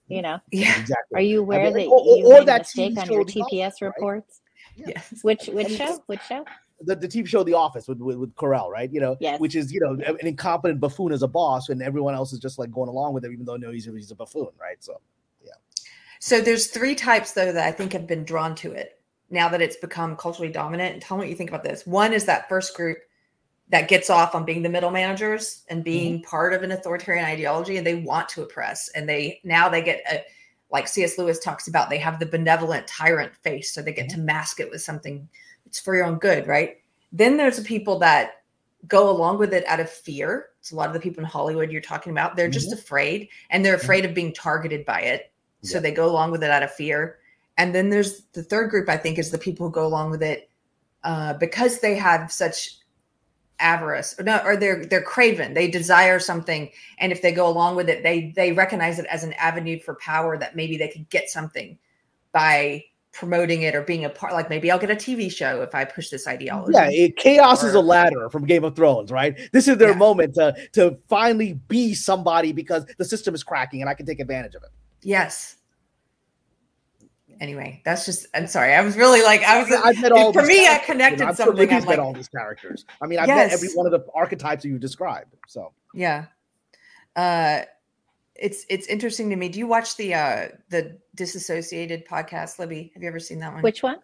You 0.07 0.21
know, 0.23 0.39
yeah. 0.51 0.73
Exactly. 0.79 1.15
are 1.15 1.21
you 1.21 1.39
aware 1.41 1.65
mean, 1.65 1.73
that 1.73 1.85
or- 1.87 1.99
or- 2.01 2.17
you 2.17 2.25
or 2.25 2.33
made 2.33 2.41
a 2.41 2.45
that 2.45 2.61
mistake 2.61 2.97
on 2.97 3.11
your 3.11 3.23
The 3.23 3.41
Office, 3.41 3.53
TPS 3.53 3.71
right? 3.81 3.87
reports? 3.87 4.41
Yeah. 4.75 4.85
Yes. 4.95 5.19
Which 5.21 5.47
which 5.47 5.69
show? 5.77 6.01
Which 6.07 6.21
show? 6.23 6.43
the, 6.81 6.95
the 6.95 7.07
TV 7.07 7.27
show 7.27 7.43
The 7.43 7.53
Office 7.53 7.87
with, 7.87 7.99
with 7.99 8.15
with 8.17 8.33
Carell, 8.35 8.69
right? 8.69 8.91
You 8.91 9.01
know, 9.01 9.17
Yes. 9.19 9.39
which 9.39 9.55
is 9.55 9.71
you 9.71 9.79
know 9.81 9.91
an 10.05 10.17
incompetent 10.25 10.79
buffoon 10.79 11.11
as 11.11 11.21
a 11.23 11.27
boss, 11.27 11.69
and 11.69 11.81
everyone 11.83 12.15
else 12.15 12.33
is 12.33 12.39
just 12.39 12.57
like 12.57 12.71
going 12.71 12.89
along 12.89 13.13
with 13.13 13.23
him, 13.25 13.33
even 13.33 13.45
though 13.45 13.57
no, 13.57 13.71
he's 13.71 13.87
a, 13.87 13.91
he's 13.91 14.09
a 14.11 14.15
buffoon, 14.15 14.47
right? 14.59 14.81
So 14.83 14.99
yeah. 15.45 15.51
So 16.19 16.41
there's 16.41 16.67
three 16.67 16.95
types 16.95 17.33
though 17.33 17.51
that 17.51 17.67
I 17.67 17.71
think 17.71 17.93
have 17.93 18.07
been 18.07 18.23
drawn 18.23 18.55
to 18.55 18.71
it 18.71 18.98
now 19.29 19.49
that 19.49 19.61
it's 19.61 19.75
become 19.75 20.15
culturally 20.15 20.51
dominant. 20.51 20.93
And 20.93 21.01
tell 21.01 21.17
me 21.17 21.21
what 21.21 21.29
you 21.29 21.35
think 21.35 21.49
about 21.49 21.63
this. 21.63 21.85
One 21.85 22.13
is 22.13 22.25
that 22.25 22.49
first 22.49 22.75
group 22.75 22.97
that 23.69 23.87
gets 23.87 24.09
off 24.09 24.35
on 24.35 24.45
being 24.45 24.63
the 24.63 24.69
middle 24.69 24.91
managers 24.91 25.63
and 25.69 25.83
being 25.83 26.15
mm-hmm. 26.15 26.29
part 26.29 26.53
of 26.53 26.63
an 26.63 26.71
authoritarian 26.71 27.25
ideology 27.25 27.77
and 27.77 27.85
they 27.85 27.95
want 27.95 28.27
to 28.29 28.41
oppress 28.41 28.89
and 28.95 29.07
they 29.07 29.39
now 29.43 29.69
they 29.69 29.81
get 29.81 30.01
a 30.11 30.23
like 30.71 30.87
C.S. 30.87 31.17
Lewis 31.17 31.39
talks 31.39 31.67
about 31.67 31.89
they 31.89 31.97
have 31.97 32.19
the 32.19 32.25
benevolent 32.25 32.87
tyrant 32.87 33.35
face 33.37 33.73
so 33.73 33.81
they 33.81 33.93
get 33.93 34.07
mm-hmm. 34.07 34.19
to 34.19 34.25
mask 34.25 34.59
it 34.59 34.69
with 34.69 34.81
something 34.81 35.27
it's 35.65 35.79
for 35.79 35.95
your 35.95 36.05
own 36.05 36.17
good, 36.17 36.47
right? 36.47 36.77
Then 37.11 37.37
there's 37.37 37.57
the 37.57 37.63
people 37.63 37.99
that 37.99 38.43
go 38.87 39.09
along 39.09 39.37
with 39.37 39.53
it 39.53 39.65
out 39.67 39.79
of 39.79 39.89
fear. 39.89 40.47
It's 40.59 40.71
a 40.71 40.75
lot 40.75 40.87
of 40.87 40.93
the 40.93 40.99
people 40.99 41.21
in 41.21 41.29
Hollywood 41.29 41.71
you're 41.71 41.81
talking 41.81 42.11
about. 42.11 42.35
They're 42.35 42.49
just 42.49 42.69
mm-hmm. 42.69 42.79
afraid 42.79 43.29
and 43.49 43.63
they're 43.63 43.75
afraid 43.75 44.05
of 44.05 44.13
being 44.15 44.33
targeted 44.33 44.85
by 44.85 45.01
it. 45.01 45.31
So 45.61 45.79
they 45.79 45.91
go 45.91 46.09
along 46.09 46.31
with 46.31 46.43
it 46.43 46.51
out 46.51 46.63
of 46.63 46.71
fear. 46.71 47.18
And 47.59 47.75
then 47.75 47.89
there's 47.89 48.21
the 48.33 48.41
third 48.41 48.71
group, 48.71 48.87
I 48.89 48.97
think, 48.97 49.19
is 49.19 49.29
the 49.29 49.37
people 49.37 49.67
who 49.67 49.71
go 49.73 49.85
along 49.85 50.09
with 50.11 50.23
it 50.23 50.49
uh, 51.03 51.33
because 51.33 51.81
they 51.81 51.95
have 51.95 52.31
such 52.31 52.77
avarice 53.59 54.17
or 54.17 54.23
no, 54.23 54.37
or 54.45 54.55
they're 54.55 54.85
they're 54.85 55.01
craven. 55.03 55.53
They 55.53 55.69
desire 55.69 56.19
something, 56.19 56.71
and 56.99 57.11
if 57.11 57.21
they 57.21 57.33
go 57.33 57.47
along 57.49 57.75
with 57.75 57.89
it, 57.89 58.01
they 58.01 58.31
they 58.33 58.53
recognize 58.53 58.97
it 58.97 59.05
as 59.07 59.25
an 59.25 59.33
avenue 59.33 59.77
for 59.77 59.95
power 59.95 60.37
that 60.37 60.55
maybe 60.55 60.77
they 60.77 60.87
could 60.87 61.09
get 61.09 61.29
something 61.29 61.77
by 62.31 62.85
promoting 63.11 63.63
it 63.63 63.75
or 63.75 63.81
being 63.81 64.05
a 64.05 64.09
part. 64.09 64.31
Like 64.31 64.49
maybe 64.49 64.71
I'll 64.71 64.79
get 64.79 64.89
a 64.91 64.95
TV 64.95 65.29
show 65.29 65.61
if 65.61 65.75
I 65.75 65.83
push 65.83 66.07
this 66.09 66.27
ideology. 66.27 66.73
yeah, 66.75 66.89
it, 66.89 67.17
chaos 67.17 67.61
is 67.63 67.73
a 67.73 67.81
ladder 67.81 68.29
from 68.29 68.45
Game 68.45 68.63
of 68.63 68.73
Thrones, 68.73 69.11
right? 69.11 69.37
This 69.51 69.67
is 69.67 69.77
their 69.77 69.89
Yeah. 69.89 69.95
moment 69.97 70.35
to 70.35 70.55
to 70.73 70.97
finally 71.09 71.53
be 71.67 71.93
somebody 71.93 72.53
because 72.53 72.85
the 72.97 73.03
system 73.03 73.35
is 73.35 73.43
cracking 73.43 73.81
and 73.81 73.89
I 73.89 73.95
can 73.95 74.05
take 74.05 74.21
advantage 74.21 74.55
of 74.55 74.63
it. 74.63 74.69
Yes. 75.01 75.57
Anyway, 77.39 77.81
that's 77.85 78.05
just. 78.05 78.27
I'm 78.33 78.47
sorry. 78.47 78.73
I 78.73 78.81
was 78.81 78.97
really 78.97 79.21
like 79.21 79.43
I 79.43 79.61
was. 79.61 79.71
I've 79.71 80.01
met 80.01 80.11
all 80.11 80.33
for 80.33 80.41
these 80.41 80.49
me, 80.49 80.63
I 80.65 80.67
characters, 80.67 80.85
connected 80.85 81.19
you 81.19 81.25
know, 81.25 81.29
I'm 81.29 81.35
sure 81.35 81.45
something. 81.45 81.69
Libby's 81.69 81.83
I'm 81.83 81.89
met 81.89 81.99
all 81.99 82.13
these 82.13 82.27
characters. 82.27 82.85
I 83.01 83.07
mean, 83.07 83.19
I've 83.19 83.27
met 83.29 83.51
every 83.51 83.69
one 83.69 83.85
of 83.85 83.91
the 83.93 84.05
archetypes 84.13 84.63
that 84.63 84.69
you 84.69 84.77
described. 84.77 85.35
So 85.47 85.71
Yeah. 85.93 86.25
Uh 87.15 87.61
it's 88.35 88.65
it's 88.69 88.87
interesting 88.87 89.29
to 89.29 89.35
me. 89.35 89.49
Do 89.49 89.59
you 89.59 89.67
watch 89.67 89.95
the 89.95 90.13
uh 90.13 90.47
the 90.69 90.97
disassociated 91.15 92.05
podcast, 92.05 92.59
Libby? 92.59 92.91
Have 92.93 93.03
you 93.03 93.09
ever 93.09 93.19
seen 93.19 93.39
that 93.39 93.53
one? 93.53 93.61
Which 93.61 93.83
one? 93.83 93.99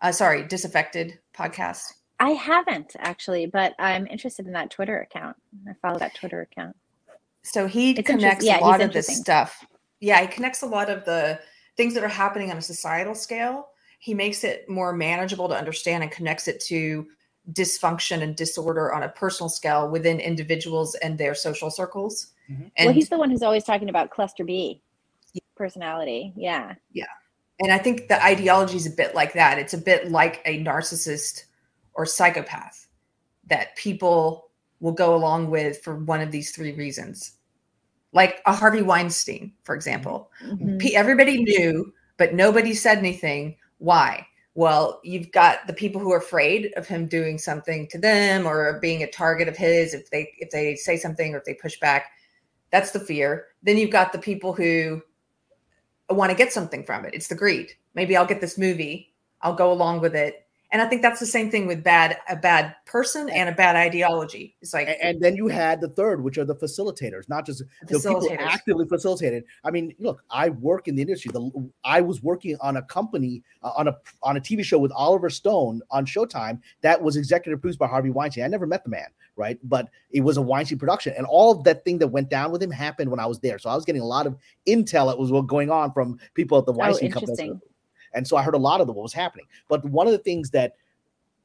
uh 0.00 0.12
sorry, 0.12 0.44
disaffected 0.44 1.18
podcast. 1.36 1.92
I 2.20 2.30
haven't 2.30 2.94
actually, 2.98 3.46
but 3.46 3.74
I'm 3.78 4.06
interested 4.06 4.46
in 4.46 4.52
that 4.52 4.70
Twitter 4.70 5.00
account. 5.00 5.36
I 5.68 5.72
follow 5.82 5.98
that 5.98 6.14
Twitter 6.14 6.40
account. 6.40 6.76
So 7.42 7.66
he 7.66 7.90
It's 7.90 8.06
connects 8.06 8.44
yeah, 8.44 8.60
a 8.60 8.62
lot 8.62 8.80
of 8.80 8.92
this 8.92 9.08
stuff. 9.08 9.64
Yeah, 10.00 10.20
he 10.20 10.26
connects 10.26 10.62
a 10.62 10.66
lot 10.66 10.88
of 10.88 11.04
the 11.04 11.40
things 11.76 11.94
that 11.94 12.04
are 12.04 12.08
happening 12.08 12.50
on 12.50 12.56
a 12.56 12.62
societal 12.62 13.14
scale. 13.14 13.68
He 13.98 14.14
makes 14.14 14.44
it 14.44 14.68
more 14.68 14.92
manageable 14.92 15.48
to 15.48 15.56
understand 15.56 16.02
and 16.02 16.12
connects 16.12 16.48
it 16.48 16.60
to 16.64 17.06
dysfunction 17.52 18.22
and 18.22 18.36
disorder 18.36 18.92
on 18.92 19.02
a 19.02 19.08
personal 19.08 19.48
scale 19.48 19.88
within 19.88 20.20
individuals 20.20 20.94
and 20.96 21.18
their 21.18 21.34
social 21.34 21.70
circles. 21.70 22.28
Mhm. 22.50 22.70
And 22.76 22.86
well, 22.86 22.94
he's 22.94 23.08
the 23.08 23.18
one 23.18 23.30
who's 23.30 23.42
always 23.42 23.64
talking 23.64 23.88
about 23.88 24.10
cluster 24.10 24.44
B 24.44 24.82
personality. 25.56 26.32
Yeah. 26.36 26.74
Yeah. 26.92 27.06
And 27.60 27.72
I 27.72 27.78
think 27.78 28.08
the 28.08 28.24
ideology 28.24 28.76
is 28.76 28.86
a 28.86 28.90
bit 28.90 29.14
like 29.14 29.32
that. 29.34 29.58
It's 29.58 29.74
a 29.74 29.78
bit 29.78 30.10
like 30.10 30.42
a 30.44 30.62
narcissist 30.64 31.44
or 31.94 32.06
psychopath 32.06 32.88
that 33.46 33.76
people 33.76 34.50
will 34.80 34.92
go 34.92 35.14
along 35.14 35.50
with 35.50 35.80
for 35.82 35.96
one 35.96 36.20
of 36.20 36.32
these 36.32 36.50
three 36.50 36.72
reasons. 36.72 37.32
Like 38.12 38.42
a 38.46 38.52
Harvey 38.54 38.82
Weinstein, 38.82 39.52
for 39.64 39.74
example. 39.74 40.30
Mhm. 40.44 40.92
Everybody 40.92 41.42
knew, 41.42 41.92
but 42.18 42.34
nobody 42.34 42.74
said 42.74 42.98
anything. 42.98 43.56
Why? 43.78 44.26
Well, 44.54 45.00
you've 45.02 45.32
got 45.32 45.66
the 45.66 45.72
people 45.72 46.00
who 46.00 46.12
are 46.12 46.18
afraid 46.18 46.72
of 46.76 46.86
him 46.86 47.06
doing 47.06 47.38
something 47.38 47.88
to 47.88 47.98
them 47.98 48.46
or 48.46 48.78
being 48.80 49.02
a 49.02 49.10
target 49.10 49.48
of 49.48 49.56
his 49.56 49.94
if 49.94 50.10
they 50.10 50.30
if 50.38 50.50
they 50.50 50.76
say 50.76 50.96
something 50.98 51.34
or 51.34 51.38
if 51.38 51.44
they 51.44 51.54
push 51.54 51.80
back. 51.80 52.10
That's 52.70 52.90
the 52.90 53.00
fear. 53.00 53.46
Then 53.62 53.78
you've 53.78 53.90
got 53.90 54.12
the 54.12 54.18
people 54.18 54.52
who 54.52 55.02
want 56.10 56.30
to 56.30 56.36
get 56.36 56.52
something 56.52 56.84
from 56.84 57.06
it. 57.06 57.14
It's 57.14 57.28
the 57.28 57.34
greed. 57.34 57.72
Maybe 57.94 58.16
I'll 58.16 58.26
get 58.26 58.40
this 58.42 58.58
movie. 58.58 59.14
I'll 59.40 59.54
go 59.54 59.72
along 59.72 60.00
with 60.00 60.14
it. 60.14 60.41
And 60.72 60.80
I 60.80 60.86
think 60.86 61.02
that's 61.02 61.20
the 61.20 61.26
same 61.26 61.50
thing 61.50 61.66
with 61.66 61.84
bad 61.84 62.16
a 62.30 62.34
bad 62.34 62.74
person 62.86 63.28
and 63.28 63.50
a 63.50 63.52
bad 63.52 63.76
ideology. 63.76 64.56
It's 64.62 64.72
like 64.72 64.88
and, 64.88 64.96
and 65.02 65.20
then 65.20 65.36
you 65.36 65.48
had 65.48 65.82
the 65.82 65.88
third, 65.88 66.24
which 66.24 66.38
are 66.38 66.46
the 66.46 66.56
facilitators, 66.56 67.28
not 67.28 67.44
just 67.44 67.62
the 67.86 67.98
people 67.98 68.26
actively 68.40 68.86
facilitated. 68.86 69.44
I 69.64 69.70
mean, 69.70 69.94
look, 69.98 70.24
I 70.30 70.48
work 70.48 70.88
in 70.88 70.94
the 70.94 71.02
industry. 71.02 71.30
The, 71.30 71.70
I 71.84 72.00
was 72.00 72.22
working 72.22 72.56
on 72.62 72.78
a 72.78 72.82
company 72.82 73.42
uh, 73.62 73.72
on 73.76 73.88
a 73.88 73.96
on 74.22 74.38
a 74.38 74.40
TV 74.40 74.64
show 74.64 74.78
with 74.78 74.92
Oliver 74.92 75.28
Stone 75.28 75.82
on 75.90 76.06
Showtime 76.06 76.58
that 76.80 77.00
was 77.00 77.16
executive 77.16 77.60
produced 77.60 77.78
by 77.78 77.86
Harvey 77.86 78.08
Weinstein. 78.08 78.44
I 78.44 78.48
never 78.48 78.66
met 78.66 78.82
the 78.82 78.90
man, 78.90 79.08
right? 79.36 79.58
But 79.64 79.90
it 80.10 80.22
was 80.22 80.38
a 80.38 80.42
Weinstein 80.42 80.78
production, 80.78 81.12
and 81.18 81.26
all 81.26 81.52
of 81.52 81.64
that 81.64 81.84
thing 81.84 81.98
that 81.98 82.08
went 82.08 82.30
down 82.30 82.50
with 82.50 82.62
him 82.62 82.70
happened 82.70 83.10
when 83.10 83.20
I 83.20 83.26
was 83.26 83.40
there. 83.40 83.58
So 83.58 83.68
I 83.68 83.74
was 83.74 83.84
getting 83.84 84.00
a 84.00 84.06
lot 84.06 84.26
of 84.26 84.38
intel 84.66 85.08
that 85.08 85.18
was 85.18 85.30
what 85.30 85.46
going 85.48 85.70
on 85.70 85.92
from 85.92 86.18
people 86.32 86.56
at 86.56 86.64
the 86.64 86.72
Weinstein 86.72 87.12
company. 87.12 87.60
And 88.14 88.26
so 88.26 88.36
I 88.36 88.42
heard 88.42 88.54
a 88.54 88.58
lot 88.58 88.80
of 88.80 88.86
the, 88.86 88.92
what 88.92 89.02
was 89.02 89.12
happening. 89.12 89.46
But 89.68 89.84
one 89.84 90.06
of 90.06 90.12
the 90.12 90.18
things 90.18 90.50
that 90.50 90.74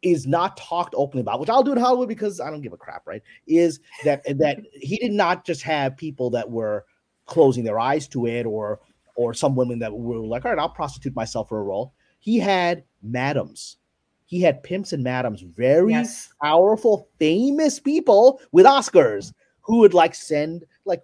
is 0.02 0.27
not 0.27 0.57
talked 0.57 0.94
openly 0.95 1.22
about, 1.22 1.39
which 1.39 1.49
I'll 1.49 1.64
do 1.64 1.72
in 1.72 1.77
Hollywood 1.77 2.07
because 2.07 2.39
I 2.39 2.49
don't 2.49 2.61
give 2.61 2.73
a 2.73 2.77
crap, 2.77 3.06
right? 3.06 3.22
Is 3.48 3.80
that 4.03 4.23
that 4.38 4.60
he 4.73 4.98
did 4.98 5.11
not 5.11 5.45
just 5.45 5.64
have 5.64 5.98
people 5.98 6.30
that 6.31 6.49
were 6.49 6.85
closing 7.26 7.64
their 7.64 7.80
eyes 7.80 8.07
to 8.10 8.26
it 8.27 8.45
or 8.45 8.80
or 9.15 9.34
some 9.34 9.56
women 9.56 9.80
that 9.80 9.91
were 9.91 10.19
like, 10.19 10.45
all 10.45 10.52
right, 10.52 10.60
I'll 10.60 10.69
prostitute 10.69 11.15
myself 11.15 11.49
for 11.49 11.60
a 11.60 11.64
role. 11.64 11.94
He 12.19 12.38
had 12.38 12.84
madams. 13.02 13.77
He 14.26 14.41
had 14.41 14.61
pimps 14.61 14.94
and 14.94 15.03
madams, 15.03 15.41
very 15.41 15.94
yes. 15.94 16.31
powerful, 16.41 17.07
famous 17.18 17.80
people 17.80 18.41
with 18.52 18.65
Oscars 18.65 19.34
who 19.61 19.80
would 19.80 19.94
like 19.94 20.14
send 20.14 20.65
like 20.85 21.02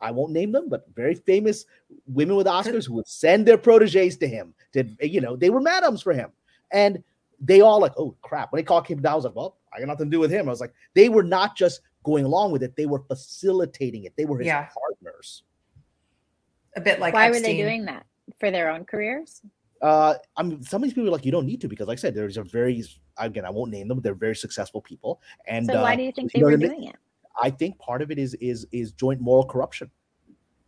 I 0.00 0.10
won't 0.10 0.32
name 0.32 0.52
them, 0.52 0.68
but 0.68 0.84
very 0.94 1.14
famous 1.14 1.64
women 2.06 2.36
with 2.36 2.46
Oscars 2.46 2.86
who 2.86 2.94
would 2.94 3.08
send 3.08 3.46
their 3.46 3.56
proteges 3.56 4.18
to 4.18 4.28
him. 4.28 4.54
To 4.74 4.84
you 5.00 5.20
know, 5.20 5.36
they 5.36 5.50
were 5.50 5.60
madams 5.60 6.02
for 6.02 6.12
him, 6.12 6.30
and 6.72 7.02
they 7.40 7.60
all 7.60 7.80
like, 7.80 7.92
oh 7.96 8.16
crap. 8.22 8.52
When 8.52 8.58
they 8.58 8.64
called 8.64 8.86
him 8.86 9.00
down, 9.00 9.12
I 9.12 9.16
was 9.16 9.24
like, 9.24 9.36
well, 9.36 9.56
I 9.74 9.78
got 9.78 9.88
nothing 9.88 10.06
to 10.06 10.10
do 10.10 10.20
with 10.20 10.30
him. 10.30 10.48
I 10.48 10.50
was 10.50 10.60
like, 10.60 10.74
they 10.94 11.08
were 11.08 11.22
not 11.22 11.56
just 11.56 11.80
going 12.04 12.24
along 12.24 12.50
with 12.52 12.62
it; 12.62 12.76
they 12.76 12.86
were 12.86 13.02
facilitating 13.08 14.04
it. 14.04 14.12
They 14.16 14.24
were 14.24 14.38
his 14.38 14.46
Yeah. 14.48 14.68
partners. 14.74 15.44
A 16.76 16.80
bit 16.80 16.98
like 16.98 17.14
Why 17.14 17.30
were 17.30 17.38
they 17.40 17.56
doing 17.56 17.84
that? 17.86 18.04
For 18.40 18.50
their 18.50 18.70
own 18.70 18.84
careers? 18.84 19.42
Uh, 19.80 20.14
I 20.36 20.42
mean, 20.42 20.62
some 20.62 20.82
of 20.82 20.88
these 20.88 20.94
people 20.94 21.08
are 21.08 21.12
like, 21.12 21.26
you 21.26 21.32
don't 21.32 21.46
need 21.46 21.60
to 21.60 21.68
because, 21.68 21.86
like 21.86 21.98
I 21.98 22.00
said, 22.00 22.14
there's 22.14 22.36
a 22.38 22.42
very 22.42 22.82
again, 23.18 23.44
I 23.44 23.50
won't 23.50 23.70
name 23.70 23.86
them. 23.86 23.98
but 23.98 24.02
They're 24.02 24.14
very 24.14 24.34
successful 24.34 24.80
people, 24.80 25.20
and 25.46 25.66
So 25.66 25.82
why 25.82 25.92
uh, 25.92 25.96
do 25.96 26.02
you 26.02 26.12
think 26.12 26.32
you 26.34 26.38
they 26.38 26.40
know 26.40 26.46
were 26.46 26.52
what 26.52 26.66
I 26.66 26.68
mean? 26.68 26.68
doing 26.80 26.88
it? 26.88 26.96
I 27.40 27.50
think 27.50 27.78
part 27.78 28.02
of 28.02 28.10
it 28.10 28.18
is 28.18 28.34
is 28.34 28.66
is 28.72 28.92
joint 28.92 29.20
moral 29.20 29.44
corruption. 29.44 29.90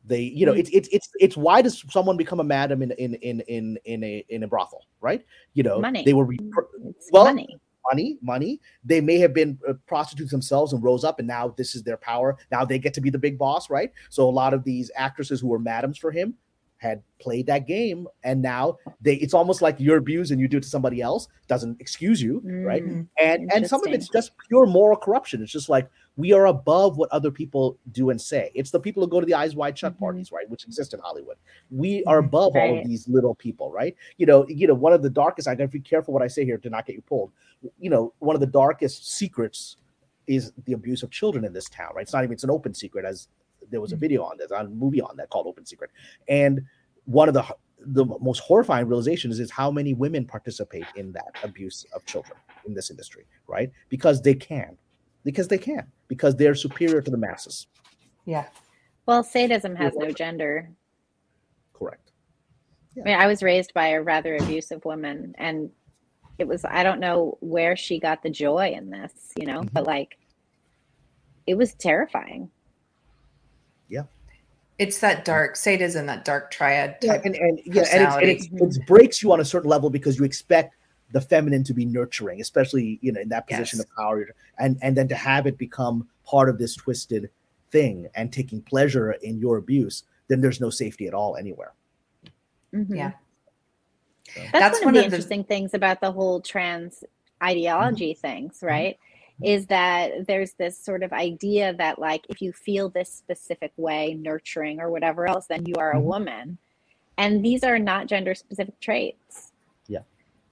They, 0.06 0.20
you 0.22 0.46
know, 0.46 0.52
Mm. 0.52 0.58
it's 0.60 0.70
it's 0.72 0.88
it's 0.92 1.08
it's 1.18 1.36
why 1.36 1.62
does 1.62 1.84
someone 1.90 2.16
become 2.16 2.38
a 2.40 2.44
madam 2.44 2.80
in 2.82 2.92
in 2.92 3.14
in 3.16 3.40
in 3.48 3.78
in 3.84 4.04
a 4.04 4.24
in 4.28 4.42
a 4.44 4.46
brothel, 4.48 4.86
right? 5.00 5.24
You 5.54 5.64
know, 5.64 5.80
Money. 5.80 6.04
they 6.04 6.14
were 6.14 6.24
re- 6.24 6.38
well, 7.10 7.24
money. 7.24 7.48
money, 7.90 8.18
money. 8.22 8.60
They 8.84 9.00
may 9.00 9.18
have 9.18 9.34
been 9.34 9.58
uh, 9.68 9.74
prostitutes 9.86 10.30
themselves 10.30 10.72
and 10.72 10.82
rose 10.82 11.02
up, 11.04 11.18
and 11.18 11.26
now 11.26 11.48
this 11.56 11.74
is 11.74 11.82
their 11.82 11.96
power. 11.96 12.36
Now 12.52 12.64
they 12.64 12.78
get 12.78 12.94
to 12.94 13.00
be 13.00 13.10
the 13.10 13.18
big 13.18 13.36
boss, 13.36 13.68
right? 13.68 13.92
So 14.10 14.28
a 14.28 14.30
lot 14.30 14.54
of 14.54 14.62
these 14.62 14.90
actresses 14.96 15.40
who 15.40 15.48
were 15.48 15.58
madams 15.58 15.98
for 15.98 16.12
him 16.12 16.34
had 16.78 17.02
played 17.18 17.46
that 17.46 17.66
game, 17.66 18.06
and 18.22 18.40
now 18.42 18.76
they. 19.00 19.14
It's 19.16 19.34
almost 19.34 19.60
like 19.62 19.76
you're 19.80 19.96
abused 19.96 20.30
and 20.30 20.40
you 20.40 20.46
do 20.46 20.58
it 20.58 20.62
to 20.62 20.68
somebody 20.68 21.00
else. 21.00 21.26
Doesn't 21.48 21.80
excuse 21.80 22.22
you, 22.22 22.42
right? 22.44 22.84
Mm, 22.84 23.08
and 23.20 23.50
and 23.52 23.66
some 23.66 23.84
of 23.84 23.92
it's 23.92 24.08
just 24.08 24.32
pure 24.48 24.66
moral 24.66 24.96
corruption 24.98 25.42
it's 25.42 25.50
just 25.52 25.68
like 25.68 25.88
we 26.16 26.32
are 26.32 26.46
above 26.46 26.96
what 26.96 27.10
other 27.10 27.30
people 27.30 27.78
do 27.92 28.10
and 28.10 28.20
say. 28.20 28.50
It's 28.54 28.70
the 28.70 28.80
people 28.80 29.02
who 29.02 29.08
go 29.08 29.20
to 29.20 29.26
the 29.26 29.34
eyes 29.34 29.54
wide 29.54 29.78
shut 29.78 29.94
Mhm. 29.94 29.98
parties, 29.98 30.32
right, 30.32 30.48
which 30.48 30.64
exist 30.64 30.94
in 30.94 31.00
Hollywood. 31.00 31.36
We 31.70 32.02
are 32.04 32.22
Mhm. 32.22 32.26
above 32.26 32.56
all 32.56 32.78
of 32.78 32.84
these 32.84 33.06
little 33.08 33.34
people, 33.34 33.70
right? 33.70 33.94
You 34.16 34.26
know, 34.26 34.46
you 34.48 34.66
know, 34.66 34.74
one 34.74 34.92
of 34.92 35.02
the 35.02 35.10
darkest. 35.10 35.46
I 35.46 35.54
gotta 35.54 35.68
be 35.68 35.80
careful 35.80 36.14
what 36.14 36.22
I 36.22 36.26
say 36.28 36.44
here 36.44 36.58
to 36.58 36.70
not 36.70 36.86
get 36.86 36.96
you 36.96 37.02
pulled. 37.02 37.32
You 37.78 37.90
know, 37.90 38.12
one 38.20 38.34
of 38.34 38.40
the 38.40 38.46
darkest 38.46 39.10
secrets 39.10 39.76
is 40.26 40.52
the 40.64 40.72
abuse 40.72 41.02
of 41.02 41.10
children 41.10 41.44
in 41.44 41.52
this 41.52 41.68
town, 41.68 41.92
right? 41.94 42.02
It's 42.02 42.12
not 42.12 42.24
even 42.24 42.32
it's 42.32 42.44
an 42.44 42.50
open 42.50 42.74
secret, 42.74 43.04
as 43.04 43.28
there 43.70 43.80
was 43.80 43.92
a 43.92 43.96
Mhm. 43.96 44.00
video 44.00 44.22
on 44.24 44.38
this, 44.38 44.50
on 44.50 44.66
a 44.66 44.68
movie 44.70 45.00
on 45.00 45.16
that 45.16 45.28
called 45.30 45.46
Open 45.46 45.66
Secret, 45.66 45.90
and 46.28 46.64
one 47.04 47.28
of 47.28 47.34
the 47.34 47.44
the 47.80 48.06
most 48.06 48.38
horrifying 48.38 48.88
realizations 48.88 49.38
is 49.38 49.50
how 49.50 49.70
many 49.70 49.92
women 49.92 50.24
participate 50.24 50.86
in 50.96 51.12
that 51.12 51.36
abuse 51.44 51.84
of 51.94 52.04
children 52.06 52.36
in 52.64 52.72
this 52.72 52.90
industry, 52.90 53.26
right? 53.46 53.70
Because 53.90 54.22
they 54.22 54.34
can, 54.34 54.78
because 55.26 55.48
they 55.48 55.58
can, 55.58 55.84
because 56.06 56.36
they're 56.36 56.54
superior 56.54 57.02
to 57.02 57.10
the 57.10 57.18
masses. 57.18 57.66
Yeah. 58.26 58.46
Well, 59.06 59.24
sadism 59.24 59.74
has 59.74 59.92
no 59.96 60.12
gender. 60.12 60.70
Correct. 61.74 62.12
I 62.96 63.02
mean, 63.02 63.18
I 63.18 63.26
was 63.26 63.42
raised 63.42 63.74
by 63.74 63.88
a 63.88 64.02
rather 64.02 64.36
abusive 64.36 64.84
woman, 64.84 65.34
and 65.36 65.70
it 66.38 66.46
was, 66.46 66.64
I 66.64 66.84
don't 66.84 67.00
know 67.00 67.36
where 67.40 67.76
she 67.76 67.98
got 67.98 68.22
the 68.22 68.30
joy 68.30 68.72
in 68.74 68.88
this, 68.88 69.32
you 69.36 69.46
know, 69.46 69.62
Mhm. 69.62 69.72
but 69.72 69.86
like, 69.86 70.16
it 71.46 71.56
was 71.56 71.74
terrifying. 71.74 72.50
Yeah. 73.88 74.04
It's 74.78 75.00
that 75.00 75.24
dark 75.24 75.56
sadism, 75.56 76.06
that 76.06 76.24
dark 76.24 76.52
triad 76.52 76.98
Yeah, 77.02 77.20
and, 77.24 77.34
and 77.34 77.60
yeah, 77.64 77.84
and 77.92 78.02
it's, 78.28 78.46
and 78.50 78.60
it's, 78.60 78.76
it 78.76 78.86
breaks 78.86 79.22
you 79.22 79.32
on 79.32 79.40
a 79.40 79.44
certain 79.44 79.68
level 79.68 79.90
because 79.90 80.18
you 80.18 80.24
expect 80.24 80.76
the 81.12 81.20
feminine 81.20 81.62
to 81.64 81.74
be 81.74 81.84
nurturing, 81.84 82.40
especially 82.40 82.98
you 83.02 83.12
know 83.12 83.20
in 83.20 83.28
that 83.30 83.46
position 83.46 83.78
Yes. 83.78 83.86
of 83.86 83.94
power, 83.96 84.28
and 84.58 84.78
and 84.82 84.96
then 84.96 85.08
to 85.08 85.14
have 85.14 85.46
it 85.46 85.56
become 85.58 86.08
part 86.24 86.48
of 86.48 86.58
this 86.58 86.74
twisted 86.74 87.30
thing 87.70 88.08
and 88.14 88.32
taking 88.32 88.60
pleasure 88.60 89.12
in 89.12 89.38
your 89.38 89.56
abuse, 89.56 90.04
then 90.28 90.40
there's 90.40 90.60
no 90.60 90.70
safety 90.70 91.06
at 91.06 91.14
all 91.14 91.36
anywhere. 91.36 91.72
Mhm. 92.72 92.96
Yeah. 92.96 93.12
That's, 94.36 94.52
That's 94.52 94.78
one, 94.80 94.86
one 94.86 94.96
of 94.96 95.02
the 95.02 95.06
of 95.06 95.10
the- 95.10 95.16
interesting 95.16 95.44
things 95.44 95.72
about 95.74 96.00
the 96.00 96.10
whole 96.12 96.40
trans 96.40 97.04
ideology 97.42 98.14
things, 98.14 98.58
right? 98.62 98.98
Is 99.42 99.66
that 99.66 100.26
there's 100.26 100.52
this 100.54 100.78
sort 100.78 101.02
of 101.02 101.12
idea 101.12 101.74
that, 101.74 101.98
like, 101.98 102.24
if 102.30 102.40
you 102.40 102.52
feel 102.52 102.88
this 102.88 103.12
specific 103.12 103.72
way, 103.76 104.14
nurturing 104.14 104.80
or 104.80 104.90
whatever 104.90 105.28
else, 105.28 105.46
then 105.46 105.66
you 105.66 105.74
are 105.76 105.92
a 105.92 106.00
Mhm. 106.00 106.04
woman. 106.04 106.58
And 107.18 107.44
these 107.44 107.62
are 107.62 107.78
not 107.78 108.06
gender 108.06 108.34
specific 108.34 108.80
traits. 108.80 109.45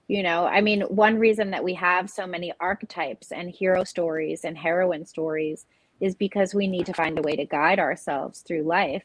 You 0.07 0.21
know, 0.21 0.45
I 0.45 0.61
mean, 0.61 0.81
one 0.81 1.17
reason 1.17 1.51
that 1.51 1.63
we 1.63 1.73
have 1.75 2.09
so 2.09 2.27
many 2.27 2.53
archetypes 2.59 3.31
and 3.31 3.49
hero 3.49 3.83
stories 3.83 4.43
and 4.43 4.57
heroine 4.57 5.05
stories 5.05 5.65
is 5.99 6.13
because 6.13 6.53
we 6.53 6.67
need 6.67 6.85
to 6.85 6.93
find 6.93 7.17
a 7.17 7.21
way 7.21 7.35
to 7.35 7.45
guide 7.45 7.79
ourselves 7.79 8.41
through 8.41 8.63
life. 8.63 9.03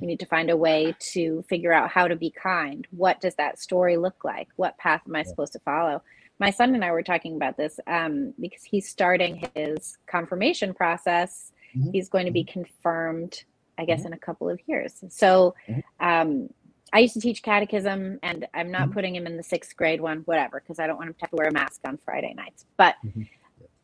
We 0.00 0.06
need 0.06 0.20
to 0.20 0.26
find 0.26 0.50
a 0.50 0.56
way 0.56 0.96
to 1.12 1.44
figure 1.48 1.72
out 1.72 1.90
how 1.90 2.08
to 2.08 2.16
be 2.16 2.30
kind. 2.30 2.86
What 2.90 3.20
does 3.20 3.34
that 3.36 3.60
story 3.60 3.96
look 3.96 4.24
like? 4.24 4.48
What 4.56 4.78
path 4.78 5.02
am 5.06 5.14
I 5.14 5.22
supposed 5.22 5.52
to 5.52 5.60
follow? 5.60 6.02
My 6.38 6.50
son 6.50 6.74
and 6.74 6.84
I 6.84 6.90
were 6.90 7.02
talking 7.02 7.36
about 7.36 7.56
this 7.56 7.78
um, 7.86 8.32
because 8.40 8.64
he's 8.64 8.88
starting 8.88 9.46
his 9.54 9.98
confirmation 10.06 10.72
process. 10.74 11.52
Mhm. 11.76 11.92
He's 11.92 12.08
going 12.08 12.24
to 12.26 12.32
be 12.32 12.44
confirmed, 12.44 13.44
I 13.76 13.84
guess, 13.84 14.04
in 14.06 14.14
a 14.14 14.18
couple 14.18 14.48
of 14.48 14.58
years. 14.66 15.04
So 15.10 15.54
Mhm. 15.68 15.82
um, 16.00 16.54
I 16.92 17.00
used 17.00 17.14
to 17.14 17.20
teach 17.20 17.42
catechism, 17.42 18.20
and 18.22 18.46
I'm 18.54 18.72
not 18.72 18.90
Mhm. 18.90 18.92
putting 18.92 19.16
him 19.16 19.26
in 19.26 19.36
the 19.38 19.44
sixth 19.44 19.76
grade 19.76 20.00
one, 20.00 20.20
whatever, 20.20 20.60
because 20.60 20.80
I 20.80 20.88
don't 20.88 20.98
want 20.98 21.08
him 21.10 21.14
to 21.14 21.20
have 21.22 21.30
to 21.30 21.36
wear 21.36 21.48
a 21.48 21.52
mask 21.52 21.80
on 21.86 21.98
Friday 22.04 22.34
nights. 22.34 22.66
But 22.78 22.96
Mhm. 23.04 23.28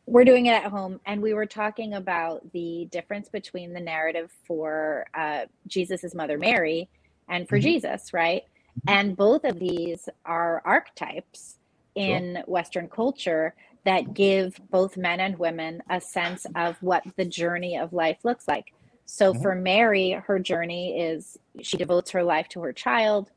we're 0.07 0.25
doing 0.25 0.47
it 0.47 0.51
at 0.53 0.71
home, 0.71 1.01
and 1.07 1.21
we 1.23 1.33
were 1.33 1.47
talking 1.47 1.95
about 1.95 2.51
the 2.53 2.89
difference 2.91 3.29
between 3.29 3.73
the 3.73 3.81
narrative 3.81 4.31
for 4.47 5.07
uh, 5.15 5.45
Jesus' 5.67 6.15
mother 6.15 6.37
Mary 6.39 6.89
and 7.29 7.49
for 7.49 7.59
Mhm. 7.59 7.61
Jesus, 7.61 8.13
right? 8.13 8.43
And 8.87 9.17
both 9.17 9.45
of 9.45 9.59
these 9.59 10.09
are 10.25 10.61
archetypes 10.65 11.57
Sure. 11.97 12.23
in 12.25 12.43
Western 12.47 12.89
culture 12.89 13.55
that 13.85 14.13
give 14.13 14.59
both 14.71 14.97
men 14.97 15.21
and 15.21 15.39
women 15.39 15.81
a 15.89 16.01
sense 16.01 16.45
of 16.55 16.77
what 16.81 17.03
the 17.17 17.25
journey 17.25 17.77
of 17.77 17.93
life 17.93 18.19
looks 18.25 18.47
like. 18.49 18.67
So 19.07 19.33
Mhm. 19.33 19.41
for 19.41 19.55
Mary, 19.55 20.11
her 20.11 20.39
journey 20.39 20.99
is 21.01 21.37
she 21.63 21.77
devotes 21.77 22.11
her 22.11 22.23
life 22.23 22.49
to 22.49 22.61
her 22.61 22.73
child. 22.73 23.31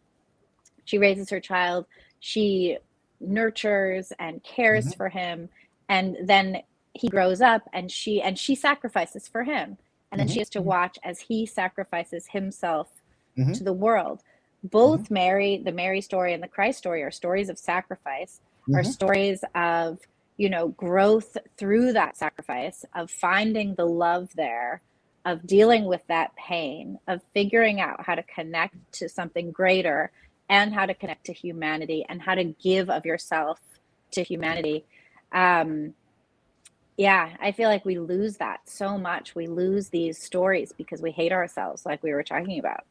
She 0.85 0.99
raises 0.99 1.31
her 1.31 1.41
child. 1.41 1.87
She 2.21 2.79
nurtures 3.21 4.13
and 4.19 4.45
cares 4.45 4.93
Mhm. 4.93 4.97
for 4.97 5.11
him, 5.11 5.51
and 5.89 6.19
then 6.25 6.63
he 6.95 7.09
grows 7.09 7.41
up, 7.43 7.69
and 7.73 7.91
she 7.93 8.23
and 8.23 8.39
she 8.39 8.55
sacrifices 8.57 9.29
for 9.29 9.45
him, 9.45 9.79
and 10.13 10.21
then 10.21 10.29
Mhm. 10.29 10.33
she 10.33 10.41
has 10.41 10.51
to 10.51 10.63
watch 10.63 10.99
as 11.05 11.21
he 11.21 11.47
sacrifices 11.47 12.29
himself 12.29 13.03
Mhm. 13.39 13.55
to 13.55 13.65
the 13.65 13.73
world. 13.75 14.23
Both 14.65 15.11
Mary, 15.11 15.59
the 15.59 15.73
Mary 15.73 16.03
story 16.03 16.35
and 16.35 16.43
the 16.43 16.49
Christ 16.49 16.79
story, 16.79 17.03
are 17.03 17.13
stories 17.13 17.49
of 17.51 17.59
sacrifice 17.59 18.41
are 18.75 18.85
stories 18.85 19.45
of 19.55 20.01
you 20.37 20.51
know 20.51 20.69
growth 20.69 21.37
through 21.59 21.93
that 21.95 22.17
sacrifice 22.17 22.85
of 22.95 23.11
finding 23.11 23.75
the 23.77 23.87
love 23.87 24.31
there 24.37 24.83
of 25.25 25.47
dealing 25.47 25.85
with 25.85 26.03
that 26.09 26.35
pain 26.37 26.99
of 27.07 27.21
figuring 27.35 27.81
out 27.81 28.05
how 28.05 28.15
to 28.15 28.23
connect 28.23 28.75
to 28.93 29.09
something 29.09 29.51
greater 29.51 30.11
and 30.49 30.73
how 30.73 30.87
to 30.87 30.95
connect 30.95 31.27
to 31.27 31.33
humanity 31.33 32.05
and 32.09 32.23
how 32.23 32.35
to 32.35 32.45
give 32.45 32.89
of 32.91 33.05
yourself 33.05 33.61
to 34.13 34.23
humanity. 34.23 34.85
Um 35.33 35.95
yeah 36.97 37.31
i 37.41 37.51
feel 37.51 37.71
like 37.71 37.85
we 37.87 37.99
lose 37.99 38.37
that 38.37 38.61
so 38.69 38.99
much. 38.99 39.35
We 39.35 39.47
lose 39.47 39.89
these 39.89 40.19
stories 40.19 40.73
because 40.77 41.01
we 41.01 41.13
hate 41.13 41.33
ourselves 41.33 41.87
like 41.87 42.03
we 42.03 42.13
were 42.13 42.23
talking 42.23 42.59
about. 42.59 42.85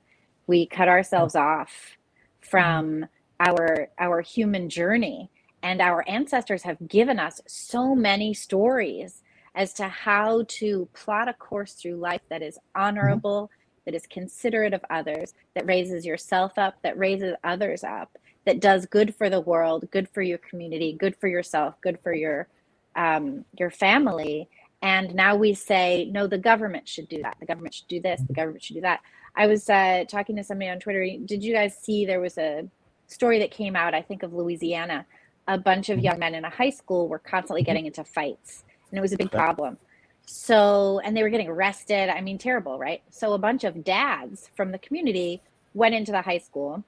We 0.48 0.66
cut 0.66 0.88
ourselves 0.88 1.36
off 1.36 1.98
from 2.42 3.06
our 3.40 3.90
our 3.98 4.22
human 4.22 4.70
journey. 4.70 5.30
And 5.62 5.82
our 5.82 6.08
ancestors 6.08 6.64
have 6.64 6.88
given 6.88 7.20
us 7.20 7.42
so 7.46 7.94
many 7.94 8.34
stories 8.34 9.22
as 9.60 9.74
to 9.74 9.90
how 9.90 10.42
to 10.48 10.88
plot 10.94 11.28
a 11.28 11.34
course 11.34 11.74
through 11.74 11.98
life 11.98 12.22
that 12.30 12.42
is 12.42 12.58
honorable, 12.76 13.52
that 13.86 13.94
is 13.94 14.08
considerate 14.08 14.74
of 14.74 14.82
others, 14.90 15.34
that 15.54 15.66
raises 15.68 16.06
yourself 16.06 16.58
up, 16.58 16.76
that 16.82 16.98
raises 16.98 17.36
others 17.44 17.84
up, 17.84 18.18
that 18.46 18.62
does 18.62 18.86
good 18.86 19.14
for 19.14 19.30
the 19.30 19.42
world, 19.42 19.84
good 19.92 20.08
for 20.14 20.22
your 20.22 20.38
community, 20.38 20.94
good 20.94 21.14
for 21.18 21.28
yourself, 21.28 21.76
good 21.82 22.00
for 22.02 22.14
your 22.14 22.48
um, 22.96 23.44
your 23.58 23.70
family. 23.70 24.48
And 24.82 25.14
now 25.14 25.36
we 25.36 25.54
say, 25.54 26.10
no, 26.10 26.26
the 26.26 26.38
government 26.38 26.88
should 26.88 27.10
do 27.10 27.22
that. 27.22 27.36
The 27.42 27.46
government 27.46 27.74
should 27.74 27.90
do 27.90 28.00
this. 28.00 28.22
The 28.26 28.34
government 28.34 28.64
should 28.64 28.76
do 28.76 28.82
that. 28.82 29.02
I 29.36 29.48
was 29.48 29.70
uh, 29.70 30.06
talking 30.08 30.38
to 30.38 30.44
somebody 30.44 30.70
on 30.70 30.80
Twitter. 30.80 31.06
Did 31.26 31.44
you 31.44 31.54
guys 31.54 31.78
see 31.78 32.06
there 32.06 32.22
was 32.22 32.38
a 32.38 32.66
story 33.08 33.40
that 33.40 33.52
came 33.52 33.76
out? 33.76 33.94
I 33.94 34.02
think 34.02 34.24
of 34.24 34.34
Louisiana 34.34 35.06
a 35.50 35.58
bunch 35.58 35.90
of 35.90 36.00
young 36.00 36.20
men 36.20 36.36
in 36.36 36.46
a 36.46 36.50
high 36.50 36.70
school 36.70 37.10
were 37.10 37.20
constantly 37.20 37.64
getting 37.64 37.86
into 37.86 38.04
fights 38.06 38.64
and 38.92 38.98
it 38.98 39.02
was 39.02 39.14
a 39.14 39.18
big 39.18 39.32
problem. 39.32 39.78
So 40.26 41.00
and 41.04 41.16
they 41.16 41.24
were 41.24 41.30
getting 41.30 41.48
arrested. 41.48 42.10
I 42.10 42.22
mean 42.22 42.38
terrible 42.38 42.78
right? 42.80 43.02
So 43.12 43.34
a 43.34 43.38
bunch 43.40 43.64
of 43.64 43.84
dads 43.84 44.50
from 44.56 44.72
the 44.72 44.80
community 44.80 45.42
went 45.74 45.96
into 45.96 46.12
the 46.12 46.22
high 46.22 46.38
school 46.40 46.84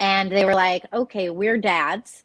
and 0.00 0.30
they 0.30 0.44
were 0.44 0.54
like 0.54 0.84
okay 0.92 1.30
we're 1.30 1.58
dads 1.58 2.24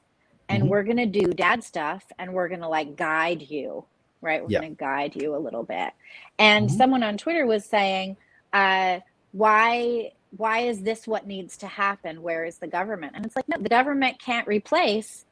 and 0.49 0.63
Mhm. 0.63 0.67
we're 0.69 0.83
going 0.83 0.97
to 0.97 1.05
do 1.05 1.33
dad 1.33 1.63
stuff 1.63 2.03
and 2.19 2.33
we're 2.33 2.47
going 2.49 2.61
to 2.61 2.67
like 2.67 2.95
guide 2.95 3.41
you 3.41 3.85
right? 4.21 4.41
We're 4.41 4.51
Yeah. 4.51 4.59
going 4.61 4.75
to 4.75 4.79
guide 4.79 5.15
you 5.17 5.35
a 5.35 5.37
little 5.37 5.63
bit. 5.63 5.91
And 6.39 6.69
Mhm. 6.69 6.77
someone 6.77 7.03
on 7.03 7.17
twitter 7.17 7.45
was 7.45 7.65
saying 7.65 8.17
uh 8.53 8.99
why 9.31 10.11
why 10.35 10.59
is 10.61 10.81
this 10.81 11.05
what 11.07 11.27
needs 11.27 11.57
to 11.57 11.67
happen? 11.67 12.21
Where 12.23 12.43
is 12.45 12.57
the 12.59 12.67
government? 12.67 13.13
And 13.15 13.25
it's 13.25 13.35
like 13.35 13.47
no 13.49 13.57
the 13.57 13.69
government 13.69 14.19
can't 14.19 14.47
replace 14.47 15.25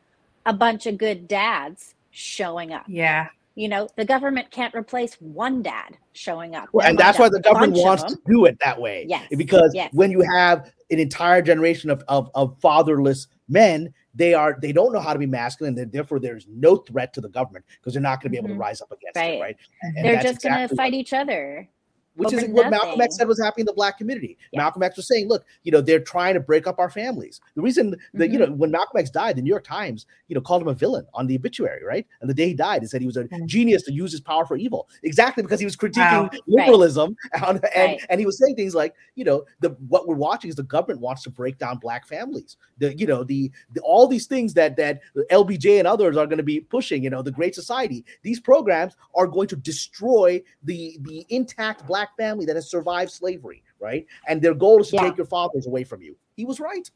a 0.46 0.54
bunch 0.54 0.86
of 0.88 0.98
good 0.98 1.28
dads 1.28 1.96
showing 2.12 2.72
up. 2.74 2.86
Yeah. 2.88 3.30
You 3.62 3.70
know 3.70 3.88
the 3.96 4.04
government 4.04 4.50
can't 4.50 4.74
replace 4.74 5.14
one 5.22 5.62
dad 5.62 5.96
showing 6.14 6.56
up 6.56 6.68
Well, 6.74 6.88
and 6.88 6.98
that's 6.98 7.20
why 7.20 7.30
the 7.30 7.40
government 7.40 7.74
wants 7.76 8.04
to 8.06 8.18
do 8.26 8.46
it 8.46 8.58
that 8.64 8.82
way. 8.82 9.06
Yes, 9.08 9.28
Because 9.38 9.72
yes. 9.76 9.94
when 9.94 10.10
you 10.10 10.22
have 10.22 10.72
an 10.90 10.98
entire 10.98 11.44
generation 11.44 11.92
of, 11.92 12.04
of, 12.08 12.32
of 12.34 12.60
fatherless 12.60 13.28
men, 13.50 13.94
they 14.16 14.34
are 14.34 14.58
they 14.60 14.72
don't 14.72 14.92
know 14.92 15.00
how 15.00 15.14
to 15.14 15.20
be 15.20 15.28
masculine, 15.28 15.78
and 15.78 15.92
therefore 15.92 16.20
there's 16.20 16.48
no 16.50 16.78
threat 16.78 17.14
to 17.14 17.22
the 17.22 17.30
government 17.30 17.64
because 17.80 17.94
they're 17.94 18.02
not 18.02 18.16
going 18.20 18.24
to 18.24 18.30
be 18.30 18.38
able 18.38 18.50
to 18.50 18.56
Mhm. 18.56 18.60
rise 18.60 18.82
up 18.82 18.92
against 18.92 19.16
Right. 19.16 19.36
it, 19.36 19.42
right? 19.42 19.58
And 19.84 20.06
they're 20.06 20.22
just 20.24 20.42
going 20.42 20.54
to 20.56 20.64
exactly 20.64 20.78
fight 20.78 20.94
each 20.96 21.14
other 21.14 21.70
which 22.16 22.34
is 22.34 22.44
what 22.50 22.70
Malcolm. 22.70 23.00
X 23.02 23.16
said 23.18 23.28
was 23.28 23.40
happening 23.42 23.62
in 23.64 23.66
the 23.68 23.74
black 23.74 23.98
community. 23.98 24.38
Malcolm 24.54 24.84
X 24.84 24.98
was 24.98 25.08
saying, 25.08 25.28
look, 25.30 25.46
you 25.64 25.72
know, 25.72 25.82
they're 25.82 26.00
trying 26.00 26.34
to 26.34 26.40
break 26.40 26.68
up 26.68 26.78
our 26.78 26.90
families. 26.90 27.40
The 27.56 27.62
reason 27.62 27.96
that, 28.14 28.30
you 28.32 28.38
know, 28.40 28.46
Mm-hmm. 28.48 28.58
when 28.58 28.72
Malcolm 28.72 29.00
X 29.00 29.10
died, 29.10 29.38
the 29.38 29.42
New 29.42 29.50
York 29.50 29.64
Times, 29.64 30.06
you 30.28 30.36
know, 30.36 30.42
called 30.42 30.62
him 30.62 30.68
a 30.68 30.74
villain 30.74 31.06
on 31.14 31.28
the 31.28 31.36
obituary, 31.36 31.84
right? 31.86 32.06
And 32.22 32.30
the 32.30 32.34
day 32.34 32.48
he 32.48 32.54
died, 32.54 32.82
he 32.82 32.88
said 32.88 33.02
he 33.02 33.08
was 33.08 33.18
a 33.18 33.26
Mhm. 33.26 33.46
genius 33.46 33.84
to 33.84 33.94
use 33.94 34.12
his 34.12 34.20
power 34.22 34.46
for 34.46 34.58
evil. 34.58 34.90
Exactly 35.04 35.42
because 35.44 35.60
he 35.60 35.66
was 35.66 35.78
critiquing 35.78 36.24
Wow. 36.24 36.30
liberalism 36.48 37.16
and, 37.34 37.44
and, 37.44 37.62
Right. 37.76 38.02
and 38.10 38.20
he 38.20 38.26
was 38.26 38.38
saying 38.38 38.56
things 38.56 38.76
like, 38.76 38.94
you 39.16 39.24
know, 39.24 39.46
the 39.62 39.70
what 39.88 40.08
we're 40.08 40.16
watching 40.16 40.50
is 40.50 40.56
the 40.56 40.64
government 40.64 41.00
wants 41.02 41.24
to 41.24 41.30
break 41.30 41.58
down 41.58 41.78
black 41.78 42.08
families. 42.08 42.58
The, 42.80 42.98
you 42.98 43.06
know, 43.08 43.24
the, 43.24 43.52
the 43.74 43.82
all 43.82 44.08
these 44.08 44.26
things 44.28 44.54
that 44.56 44.76
that 44.78 45.02
LBJ 45.32 45.80
and 45.80 45.88
others 45.88 46.18
are 46.18 46.26
going 46.26 46.38
to 46.38 46.44
be 46.44 46.60
pushing, 46.62 47.04
you 47.04 47.10
know, 47.10 47.22
the 47.22 47.32
Great 47.32 47.54
Society. 47.56 48.04
These 48.24 48.40
programs 48.40 48.96
are 49.16 49.28
going 49.28 49.48
to 49.50 49.56
destroy 49.56 50.42
the 50.64 50.98
the 51.02 51.26
intact 51.30 51.86
black 51.86 52.01
family 52.18 52.46
that 52.46 52.56
has 52.56 52.70
survived 52.70 53.12
slavery, 53.12 53.64
right? 53.80 54.06
And 54.28 54.42
their 54.42 54.54
goal 54.54 54.82
is 54.82 54.90
to 54.90 54.96
Yeah. 54.96 55.04
take 55.04 55.18
your 55.18 55.26
fathers 55.26 55.68
away 55.68 55.84
from 55.84 56.02
you. 56.02 56.16
He 56.36 56.46
was 56.46 56.60
right, 56.60 56.90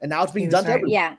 and 0.00 0.10
now 0.10 0.22
it's 0.22 0.32
being 0.32 0.44
He 0.44 0.48
was 0.48 0.54
done 0.54 0.64
to 0.64 0.70
right. 0.70 0.74
everyone. 0.76 0.92
Yeah. 0.92 1.16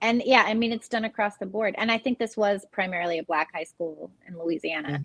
And 0.00 0.22
yeah, 0.24 0.44
I 0.46 0.54
mean, 0.54 0.72
it's 0.72 0.88
done 0.88 1.04
across 1.06 1.38
the 1.38 1.46
board. 1.46 1.74
And 1.76 1.90
I 1.90 1.98
think 1.98 2.18
this 2.18 2.36
was 2.36 2.64
primarily 2.70 3.18
a 3.18 3.24
black 3.24 3.48
high 3.52 3.64
school 3.64 4.12
in 4.28 4.38
Louisiana. 4.38 5.02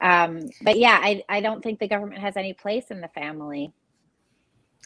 Um, 0.00 0.50
but 0.62 0.76
yeah, 0.78 0.98
I, 1.00 1.22
I 1.28 1.40
don't 1.40 1.62
think 1.62 1.78
the 1.78 1.86
government 1.86 2.20
has 2.20 2.36
any 2.36 2.52
place 2.52 2.86
in 2.90 3.00
the 3.00 3.08
family. 3.08 3.72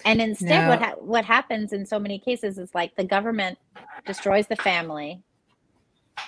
And 0.05 0.21
instead, 0.21 0.69
what 0.69 0.83
ha- 0.83 0.95
what 0.99 1.25
happens 1.25 1.73
in 1.73 1.87
so 1.87 1.99
many 1.99 2.19
cases 2.19 2.59
is 2.59 2.75
like 2.75 2.95
the 2.97 3.05
government 3.05 3.59
destroys 4.07 4.47
the 4.47 4.57
family, 4.57 5.23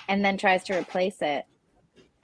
and 0.07 0.23
then 0.23 0.37
tries 0.37 0.63
to 0.65 0.77
replace 0.77 1.17
it. 1.21 1.45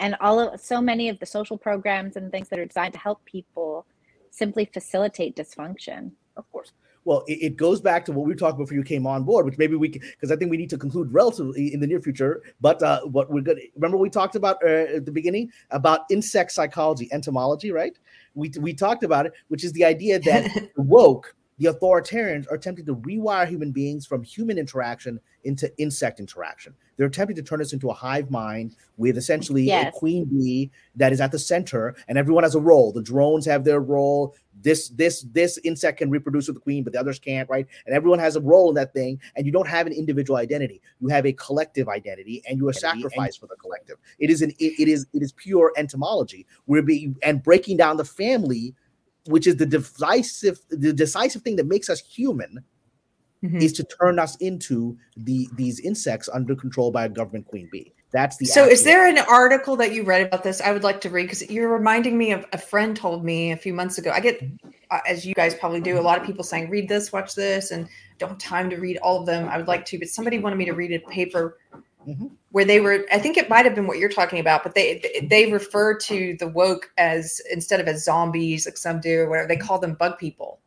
And 0.02 0.16
all 0.20 0.40
of 0.40 0.60
so 0.60 0.82
many 0.82 1.10
of 1.10 1.20
the 1.20 1.26
social 1.26 1.58
programs 1.58 2.18
and 2.18 2.32
things 2.32 2.50
that 2.50 2.60
are 2.60 2.66
designed 2.66 2.94
to 2.94 3.00
help 3.00 3.24
people 3.24 3.86
simply 4.32 4.66
facilitate 4.66 5.36
dysfunction. 5.36 6.12
Of 6.36 6.52
course. 6.52 6.74
Well, 7.04 7.24
it, 7.28 7.40
it 7.42 7.58
goes 7.58 7.82
back 7.82 8.06
to 8.06 8.12
what 8.12 8.26
we 8.26 8.32
were 8.32 8.38
talking 8.38 8.56
about 8.56 8.66
before 8.66 8.78
you 8.78 8.84
came 8.84 9.08
on 9.08 9.24
board, 9.24 9.46
which 9.46 9.58
maybe 9.58 9.76
we 9.76 9.90
because 9.90 10.32
I 10.32 10.36
think 10.36 10.52
we 10.52 10.58
need 10.58 10.70
to 10.72 10.78
conclude 10.78 11.12
relatively 11.12 11.74
in 11.74 11.80
the 11.80 11.88
near 11.88 12.00
future. 12.00 12.42
But 12.60 12.82
uh, 12.84 13.02
what 13.02 13.32
we're 13.32 13.42
gonna 13.42 13.62
remember 13.76 13.98
we 13.98 14.10
talked 14.10 14.36
about 14.36 14.58
uh, 14.64 14.96
at 14.98 15.06
the 15.06 15.12
beginning 15.12 15.52
about 15.72 16.02
insect 16.10 16.52
psychology, 16.52 17.10
entomology, 17.12 17.72
right? 17.72 17.98
We 18.36 18.52
we 18.60 18.74
talked 18.74 19.04
about 19.04 19.26
it, 19.26 19.34
which 19.48 19.64
is 19.64 19.74
the 19.74 19.86
idea 19.86 20.20
that 20.20 20.70
woke, 20.76 21.36
the 21.58 21.68
authoritarians, 21.68 22.50
are 22.50 22.56
attempting 22.56 22.86
to 22.86 22.96
rewire 22.96 23.48
human 23.48 23.72
beings 23.72 24.06
from 24.06 24.24
human 24.24 24.58
interaction 24.58 25.20
into 25.44 25.72
insect 25.80 26.20
interaction. 26.20 26.74
They're 26.98 27.08
attempting 27.08 27.36
to 27.36 27.42
turn 27.44 27.62
us 27.62 27.74
into 27.74 27.90
a 27.90 27.94
hive 27.94 28.30
mind 28.30 28.76
with 28.98 29.18
essentially 29.18 29.64
Yes. 29.64 29.94
a 29.94 29.98
queen 29.98 30.26
bee 30.26 30.70
that 30.96 31.12
is 31.12 31.20
at 31.22 31.32
the 31.32 31.40
center, 31.40 31.96
and 32.08 32.18
everyone 32.18 32.44
has 32.44 32.56
a 32.56 32.60
role. 32.60 32.92
The 32.92 33.02
drones 33.02 33.46
have 33.46 33.64
their 33.64 33.80
role. 33.80 34.36
This 34.62 34.90
this 34.90 35.22
this 35.32 35.58
insect 35.60 36.00
can 36.00 36.12
reproduce 36.12 36.48
with 36.48 36.58
the 36.58 36.62
queen, 36.62 36.84
but 36.84 36.94
the 36.94 37.00
others 37.00 37.18
can't, 37.18 37.50
right? 37.50 37.66
And 37.88 37.96
everyone 37.96 38.20
has 38.20 38.36
a 38.36 38.42
role 38.42 38.70
in 38.70 38.76
that 38.76 38.94
thing, 38.94 39.20
and 39.36 39.46
you 39.46 39.52
don't 39.52 39.68
have 39.68 39.88
an 39.88 39.94
individual 39.94 40.38
identity. 40.38 40.82
You 41.00 41.08
have 41.08 41.26
a 41.26 41.34
collective 41.34 41.90
identity, 41.90 42.44
and 42.48 42.60
you 42.60 42.68
are 42.68 42.74
sacrificed 42.74 43.40
for 43.40 43.48
the 43.48 43.56
collective. 43.56 43.98
It 44.20 44.30
is 44.30 44.44
an 44.44 44.52
it, 44.60 44.80
it 44.80 44.88
is 44.88 45.08
it 45.14 45.24
is 45.24 45.32
pure 45.32 45.74
entomology. 45.78 46.46
We're 46.68 46.84
being 46.84 47.16
and 47.24 47.42
breaking 47.42 47.78
down 47.78 47.98
the 47.98 48.06
family, 48.06 48.76
which 49.26 49.48
is 49.48 49.58
the 49.58 49.66
decisive 49.66 50.60
the 50.70 50.94
decisive 50.94 51.42
thing 51.42 51.56
that 51.56 51.68
makes 51.68 51.90
us 51.90 52.00
human 52.00 52.64
Mhm. 53.44 53.62
is 53.62 53.74
to 53.74 53.84
turn 53.84 54.20
us 54.20 54.36
into 54.38 54.98
the 55.18 55.50
these 55.56 55.80
insects 55.80 56.30
under 56.32 56.56
control 56.56 56.92
by 56.92 57.06
a 57.06 57.10
government 57.10 57.48
queen 57.48 57.68
bee. 57.72 57.94
That's 58.12 58.36
the 58.38 58.46
So, 58.46 58.66
is 58.68 58.84
there 58.84 59.08
an 59.08 59.20
article 59.20 59.78
that 59.78 59.94
you 59.94 60.04
read 60.04 60.28
about 60.28 60.44
this? 60.44 60.60
I 60.60 60.74
would 60.74 60.84
like 60.84 61.00
to 61.02 61.10
read 61.10 61.24
because 61.24 61.50
you're 61.50 61.70
reminding 61.72 62.18
me 62.18 62.34
of 62.34 62.46
a 62.52 62.58
friend 62.58 62.96
told 62.96 63.24
me 63.24 63.52
a 63.52 63.58
few 63.58 63.74
months 63.74 63.98
ago. 63.98 64.12
I 64.12 64.20
get, 64.20 64.44
uh, 64.92 65.00
as 65.08 65.26
you 65.26 65.34
guys 65.34 65.56
probably 65.56 65.80
do, 65.80 65.98
a 65.98 66.02
lot 66.02 66.20
of 66.20 66.26
people 66.26 66.44
saying, 66.44 66.70
read 66.70 66.90
this, 66.90 67.14
watch 67.14 67.36
this, 67.36 67.72
and 67.72 67.88
don't 68.20 68.30
have 68.30 68.38
time 68.38 68.70
to 68.70 68.76
read 68.76 68.98
all 68.98 69.22
of 69.22 69.26
them. 69.26 69.48
I 69.48 69.56
would 69.56 69.68
like 69.68 69.86
to, 69.86 69.98
but 69.98 70.10
somebody 70.10 70.40
wanted 70.40 70.58
me 70.58 70.66
to 70.66 70.74
read 70.74 70.92
a 70.92 71.00
paper 71.10 71.58
Mhm. 72.08 72.32
where 72.52 72.66
they 72.66 72.80
were, 72.80 73.06
I 73.12 73.20
think 73.20 73.38
it 73.38 73.50
might 73.50 73.66
have 73.66 73.76
been 73.76 73.88
what 73.88 73.98
you're 74.00 74.10
talking 74.10 74.40
about, 74.40 74.64
but 74.64 74.74
they 74.76 75.02
they 75.30 75.52
refer 75.52 75.98
to 76.00 76.36
the 76.40 76.48
woke 76.48 76.92
as 76.98 77.40
instead 77.52 77.80
of 77.80 77.88
as 77.88 78.04
zombies, 78.04 78.66
like 78.66 78.78
some 78.78 79.00
do, 79.00 79.22
or 79.22 79.30
whatever, 79.30 79.48
they 79.48 79.58
call 79.58 79.78
them 79.80 79.94
bug 79.94 80.18
people. 80.18 80.60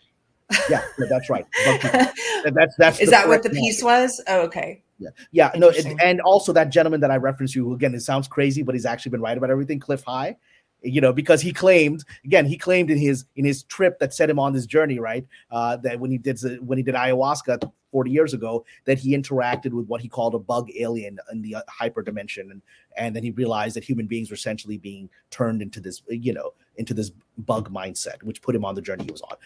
yeah, 0.70 0.82
yeah, 0.98 1.06
that's 1.08 1.28
right. 1.30 1.44
Bug 1.64 1.80
people. 1.80 2.00
That's 2.52 2.76
that's 2.76 3.00
Is 3.00 3.08
that 3.10 3.26
what 3.26 3.42
the 3.42 3.48
piece 3.48 3.82
was? 3.82 4.22
Oh, 4.28 4.42
okay. 4.42 4.82
Yeah, 4.98 5.08
yeah. 5.32 5.50
no, 5.56 5.68
Interesting. 5.68 5.98
and 6.02 6.20
also 6.20 6.52
that 6.52 6.68
gentleman 6.68 7.00
that 7.00 7.10
I 7.10 7.16
referenced 7.16 7.54
you 7.54 7.72
again, 7.72 7.94
it 7.94 8.00
sounds 8.00 8.28
crazy, 8.28 8.62
but 8.62 8.74
he's 8.74 8.84
actually 8.84 9.10
been 9.10 9.22
right 9.22 9.36
about 9.36 9.50
everything. 9.50 9.80
Cliff 9.80 10.04
High, 10.04 10.36
you 10.84 11.00
know, 11.00 11.12
because 11.12 11.40
he 11.40 11.52
claimed 11.52 12.04
again, 12.24 12.46
he 12.46 12.56
claimed 12.56 12.90
in 12.90 12.98
his 12.98 13.24
in 13.36 13.44
his 13.44 13.62
trip 13.64 13.98
that 13.98 14.14
set 14.14 14.30
him 14.30 14.38
on 14.38 14.52
this 14.52 14.66
journey, 14.66 14.98
right? 14.98 15.26
Uh, 15.50 15.76
that 15.78 15.98
when 15.98 16.10
he 16.10 16.18
did 16.18 16.40
when 16.66 16.78
he 16.78 16.84
did 16.84 16.94
ayahuasca 16.94 17.70
40 17.90 18.10
years 18.10 18.34
ago, 18.34 18.64
that 18.86 18.98
he 18.98 19.16
interacted 19.16 19.72
with 19.72 19.86
what 19.86 20.00
he 20.00 20.08
called 20.08 20.34
a 20.34 20.38
bug 20.38 20.68
alien 20.76 21.18
in 21.30 21.42
the 21.42 21.54
uh, 21.54 21.62
hyper 21.68 22.02
dimension, 22.02 22.50
and 22.50 22.62
and 22.96 23.16
then 23.16 23.22
he 23.22 23.30
realized 23.30 23.76
that 23.76 23.84
human 23.84 24.06
beings 24.06 24.30
were 24.30 24.34
essentially 24.34 24.78
being 24.78 25.08
turned 25.30 25.62
into 25.62 25.80
this, 25.80 26.02
you 26.08 26.32
know, 26.32 26.52
into 26.76 26.92
this 26.92 27.12
bug 27.38 27.72
mindset, 27.72 28.22
which 28.22 28.42
put 28.42 28.54
him 28.54 28.64
on 28.64 28.74
the 28.74 28.82
journey 28.82 29.04
he 29.04 29.12
was 29.12 29.22
on. 29.22 29.36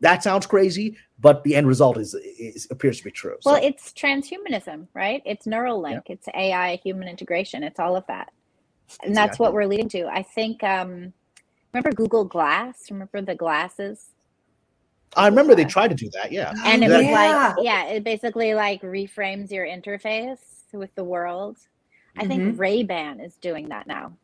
That 0.00 0.22
sounds 0.22 0.46
crazy, 0.46 0.96
but 1.20 1.44
the 1.44 1.54
end 1.54 1.66
result 1.66 1.98
is, 1.98 2.14
is 2.14 2.66
appears 2.70 2.98
to 2.98 3.04
be 3.04 3.10
true. 3.10 3.36
Well, 3.44 3.56
So- 3.56 3.66
it's 3.66 3.92
transhumanism, 3.92 4.88
right? 4.94 5.22
It's 5.24 5.46
neural 5.46 5.80
Neuralink, 5.82 6.02
it's 6.06 6.26
AI, 6.34 6.76
human 6.76 7.08
integration, 7.08 7.62
it's 7.62 7.78
all 7.80 7.96
of 7.96 8.06
that. 8.08 8.32
And 9.02 9.16
that's 9.16 9.38
Exactly. 9.38 9.44
what 9.44 9.52
we're 9.54 9.66
leading 9.66 9.88
to. 9.90 10.06
I 10.08 10.22
think 10.22 10.62
um 10.64 11.12
remember 11.72 11.92
Google 11.92 12.24
Glass? 12.24 12.90
Remember 12.90 13.22
the 13.22 13.34
glasses? 13.36 14.10
I 15.16 15.26
remember 15.28 15.54
they 15.54 15.64
tried 15.66 15.88
to 15.88 15.94
do 15.94 16.10
that. 16.14 16.32
Yeah. 16.32 16.52
And 16.64 16.84
it 16.84 16.90
was 16.92 17.08
Yeah. 17.08 17.12
like 17.12 17.64
yeah, 17.64 17.86
it 17.86 18.04
basically 18.04 18.54
like 18.54 18.82
reframes 18.82 19.50
your 19.50 19.66
interface 19.66 20.40
with 20.72 20.94
the 20.96 21.04
world. 21.04 21.58
I 22.18 22.26
think 22.26 22.44
Mhm. 22.44 22.58
Ray-Ban 22.58 23.20
is 23.20 23.36
doing 23.36 23.68
that 23.70 23.86
now. 23.86 24.14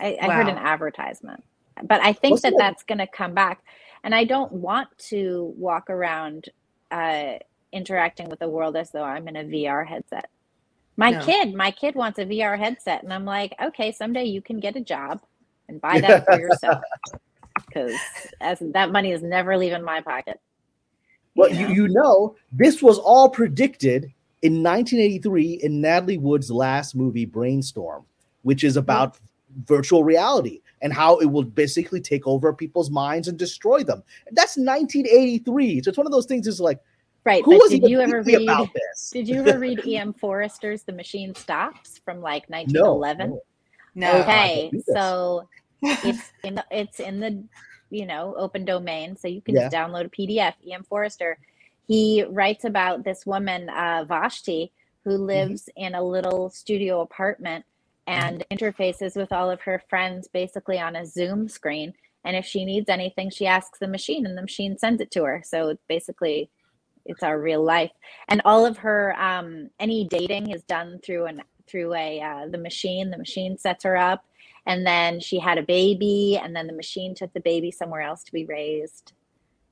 I, 0.00 0.18
I 0.20 0.30
heard 0.30 0.48
an 0.48 0.58
advertisement. 0.58 1.44
But 1.82 2.00
I 2.02 2.12
think 2.12 2.32
Wasn't 2.32 2.42
that 2.42 2.54
it- 2.54 2.58
that's 2.58 2.82
going 2.84 2.98
to 2.98 3.06
come 3.06 3.34
back. 3.34 3.62
And 4.04 4.14
I 4.14 4.24
don't 4.24 4.52
want 4.52 4.88
to 5.10 5.54
walk 5.56 5.90
around 5.90 6.50
uh, 6.90 7.34
interacting 7.72 8.28
with 8.28 8.38
the 8.40 8.48
world 8.48 8.76
as 8.76 8.90
though 8.92 9.04
I'm 9.04 9.28
in 9.28 9.36
a 9.36 9.44
VR 9.44 9.86
headset. 9.86 10.30
My 10.96 11.10
No. 11.10 11.24
kid, 11.24 11.54
my 11.54 11.70
kid 11.70 11.94
wants 11.94 12.18
a 12.18 12.24
VR 12.24 12.58
headset, 12.58 13.02
and 13.02 13.12
I'm 13.12 13.24
like, 13.24 13.54
okay, 13.62 13.90
someday 13.92 14.24
you 14.24 14.40
can 14.40 14.60
get 14.60 14.76
a 14.76 14.80
job 14.80 15.20
and 15.68 15.80
buy 15.80 16.00
that 16.00 16.24
for 16.24 16.38
yourself 16.40 16.82
because 17.66 17.94
as 18.40 18.58
that 18.60 18.92
money 18.92 19.12
is 19.12 19.22
never 19.22 19.56
leaving 19.56 19.82
my 19.82 20.00
pocket. 20.00 20.40
Well, 21.34 21.50
you 21.50 21.68
know? 21.68 21.74
you 21.74 21.88
know, 21.88 22.36
this 22.52 22.82
was 22.82 22.98
all 22.98 23.28
predicted 23.28 24.12
in 24.42 24.62
1983 24.62 25.60
in 25.62 25.80
Natalie 25.80 26.18
Wood's 26.18 26.50
last 26.50 26.94
movie, 26.94 27.24
Brainstorm, 27.24 28.04
which 28.42 28.62
is 28.62 28.74
mm-hmm. 28.74 28.80
about 28.80 29.18
virtual 29.64 30.04
reality 30.04 30.60
and 30.82 30.92
how 30.92 31.18
it 31.18 31.26
will 31.26 31.42
basically 31.42 32.00
take 32.00 32.26
over 32.26 32.52
people's 32.52 32.90
minds 32.90 33.26
and 33.26 33.38
destroy 33.38 33.82
them. 33.82 34.02
That's 34.32 34.56
1983. 34.56 35.82
So 35.82 35.88
it's 35.88 35.98
one 35.98 36.06
of 36.06 36.12
those 36.12 36.26
things. 36.26 36.46
Is 36.46 36.60
like, 36.60 36.80
Right, 37.24 37.44
who 37.44 37.52
but 37.52 37.60
was 37.60 37.70
did 37.70 37.88
you 37.88 38.00
ever 38.00 38.22
read? 38.22 38.48
about 38.48 38.68
this? 38.74 39.10
Did 39.10 39.28
you 39.28 39.40
ever 39.40 39.58
read 39.58 39.84
E.M. 39.86 40.12
Forster's 40.12 40.82
The 40.82 40.92
Machine 40.92 41.34
Stops 41.34 41.98
from 42.04 42.20
like 42.20 42.48
1911? 42.50 43.30
no. 43.30 43.40
No. 43.94 44.20
Okay, 44.20 44.54
don't 44.64 44.72
read 44.72 44.84
this. 44.86 44.94
so 44.94 45.48
it's 46.02 46.32
in 46.42 46.56
the, 46.56 46.64
it's 46.70 47.00
in 47.00 47.20
the 47.20 47.42
you 47.90 48.04
know 48.06 48.34
open 48.36 48.64
domain, 48.64 49.16
so 49.16 49.28
you 49.28 49.40
can 49.40 49.54
Yeah. 49.54 49.62
just 49.68 49.74
download 49.74 50.06
a 50.06 50.08
PDF. 50.10 50.54
E.M. 50.66 50.82
Forrester, 50.84 51.38
he 51.86 52.24
writes 52.28 52.64
about 52.64 53.04
this 53.04 53.24
woman 53.24 53.68
uh, 53.70 54.04
Vashti 54.06 54.72
who 55.04 55.10
Mm-hmm. 55.12 55.24
lives 55.26 55.68
in 55.76 55.94
a 55.94 56.02
little 56.02 56.50
studio 56.50 57.00
apartment 57.02 57.64
and 58.06 58.44
interfaces 58.50 59.16
with 59.16 59.32
all 59.32 59.50
of 59.50 59.60
her 59.62 59.82
friends 59.88 60.28
basically 60.28 60.78
on 60.78 60.96
a 60.96 61.06
Zoom 61.06 61.48
screen. 61.48 61.94
And 62.24 62.36
if 62.36 62.44
she 62.46 62.64
needs 62.64 62.88
anything, 62.88 63.30
she 63.30 63.46
asks 63.46 63.78
the 63.78 63.88
machine, 63.88 64.26
and 64.26 64.36
the 64.36 64.42
machine 64.42 64.76
sends 64.78 65.00
it 65.00 65.10
to 65.12 65.24
her. 65.24 65.42
So 65.44 65.68
it's 65.68 65.84
basically 65.88 66.50
it's 67.06 67.22
our 67.22 67.40
real 67.40 67.62
life. 67.62 67.92
And 68.28 68.40
all 68.44 68.64
of 68.66 68.78
her 68.78 69.14
um 69.20 69.70
any 69.80 70.04
dating 70.04 70.50
is 70.50 70.62
done 70.64 71.00
through 71.04 71.26
an 71.26 71.42
through 71.66 71.94
a 71.94 72.20
uh, 72.20 72.46
the 72.48 72.58
machine. 72.58 73.10
The 73.10 73.18
machine 73.18 73.56
sets 73.58 73.84
her 73.84 73.96
up 73.96 74.24
and 74.66 74.86
then 74.86 75.20
she 75.20 75.38
had 75.38 75.58
a 75.58 75.62
baby 75.62 76.38
and 76.42 76.54
then 76.54 76.66
the 76.66 76.72
machine 76.72 77.14
took 77.14 77.32
the 77.32 77.40
baby 77.40 77.70
somewhere 77.70 78.00
else 78.00 78.22
to 78.24 78.32
be 78.32 78.44
raised. 78.46 79.12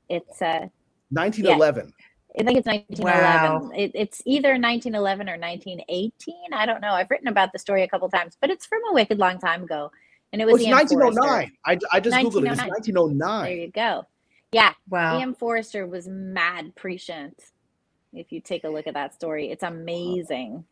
It's 0.08 0.42
uh 0.42 0.66
1911. 1.10 1.92
i 2.38 2.42
think 2.42 2.58
it's 2.58 2.66
1911 2.66 3.78
it, 3.78 3.90
it's 3.94 4.22
either 4.24 4.50
1911 4.58 5.28
or 5.28 5.38
1918 5.38 6.34
i 6.54 6.64
don't 6.64 6.80
know. 6.80 6.92
I've 6.94 7.10
written 7.10 7.28
about 7.28 7.52
the 7.52 7.58
story 7.58 7.82
a 7.82 7.88
couple 7.88 8.08
times 8.08 8.36
but 8.40 8.48
it's 8.48 8.64
from 8.64 8.80
a 8.90 8.94
wicked 8.94 9.18
long 9.18 9.38
time 9.38 9.62
ago 9.64 9.90
and 10.32 10.40
it 10.40 10.46
Oh, 10.48 10.52
was 10.52 10.62
it's 10.62 10.70
1909. 10.70 11.52
I, 11.66 11.78
I 11.92 12.00
just 12.00 12.16
googled 12.16 12.46
it. 12.46 12.52
It's 12.52 12.62
1909. 12.62 13.44
there 13.44 13.54
you 13.54 13.70
go 13.70 14.06
yeah 14.52 14.72
Wow. 14.92 15.18
Ian 15.18 15.34
Forster 15.34 15.86
was 15.86 16.06
mad 16.06 16.76
prescient. 16.76 17.40
If 18.12 18.30
you 18.30 18.42
take 18.42 18.64
a 18.64 18.68
look 18.68 18.86
at 18.86 18.92
that 18.92 19.14
story, 19.14 19.50
it's 19.50 19.62
amazing. 19.62 20.64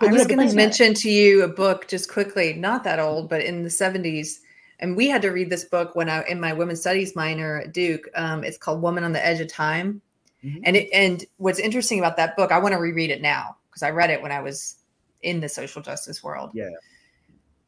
I 0.00 0.06
was 0.06 0.26
going 0.26 0.46
to 0.46 0.54
mention 0.56 0.92
to 0.94 1.08
you 1.08 1.44
a 1.44 1.48
book 1.48 1.86
just 1.86 2.10
quickly, 2.10 2.52
not 2.54 2.82
that 2.82 2.98
old, 2.98 3.30
but 3.30 3.42
in 3.42 3.62
the 3.62 3.68
70s, 3.68 4.40
and 4.80 4.96
we 4.96 5.08
had 5.08 5.22
to 5.22 5.30
read 5.30 5.50
this 5.50 5.64
book 5.64 5.94
when 5.94 6.10
I 6.10 6.24
in 6.28 6.40
my 6.40 6.52
women's 6.52 6.80
studies 6.80 7.14
minor 7.14 7.60
at 7.60 7.72
Duke. 7.72 8.08
Um, 8.16 8.42
it's 8.42 8.58
called 8.58 8.82
Woman 8.82 9.04
on 9.04 9.12
the 9.12 9.24
Edge 9.24 9.40
of 9.40 9.48
Time, 9.48 10.02
mm-hmm. 10.44 10.62
and 10.64 10.76
it, 10.76 10.88
and 10.92 11.24
what's 11.36 11.60
interesting 11.60 12.00
about 12.00 12.16
that 12.16 12.36
book, 12.36 12.50
I 12.50 12.58
want 12.58 12.72
to 12.72 12.78
reread 12.78 13.10
it 13.10 13.22
now 13.22 13.56
because 13.70 13.84
I 13.84 13.90
read 13.90 14.10
it 14.10 14.20
when 14.20 14.32
I 14.32 14.40
was 14.40 14.76
in 15.22 15.40
the 15.40 15.48
social 15.48 15.80
justice 15.80 16.24
world. 16.24 16.50
Yeah. 16.54 16.70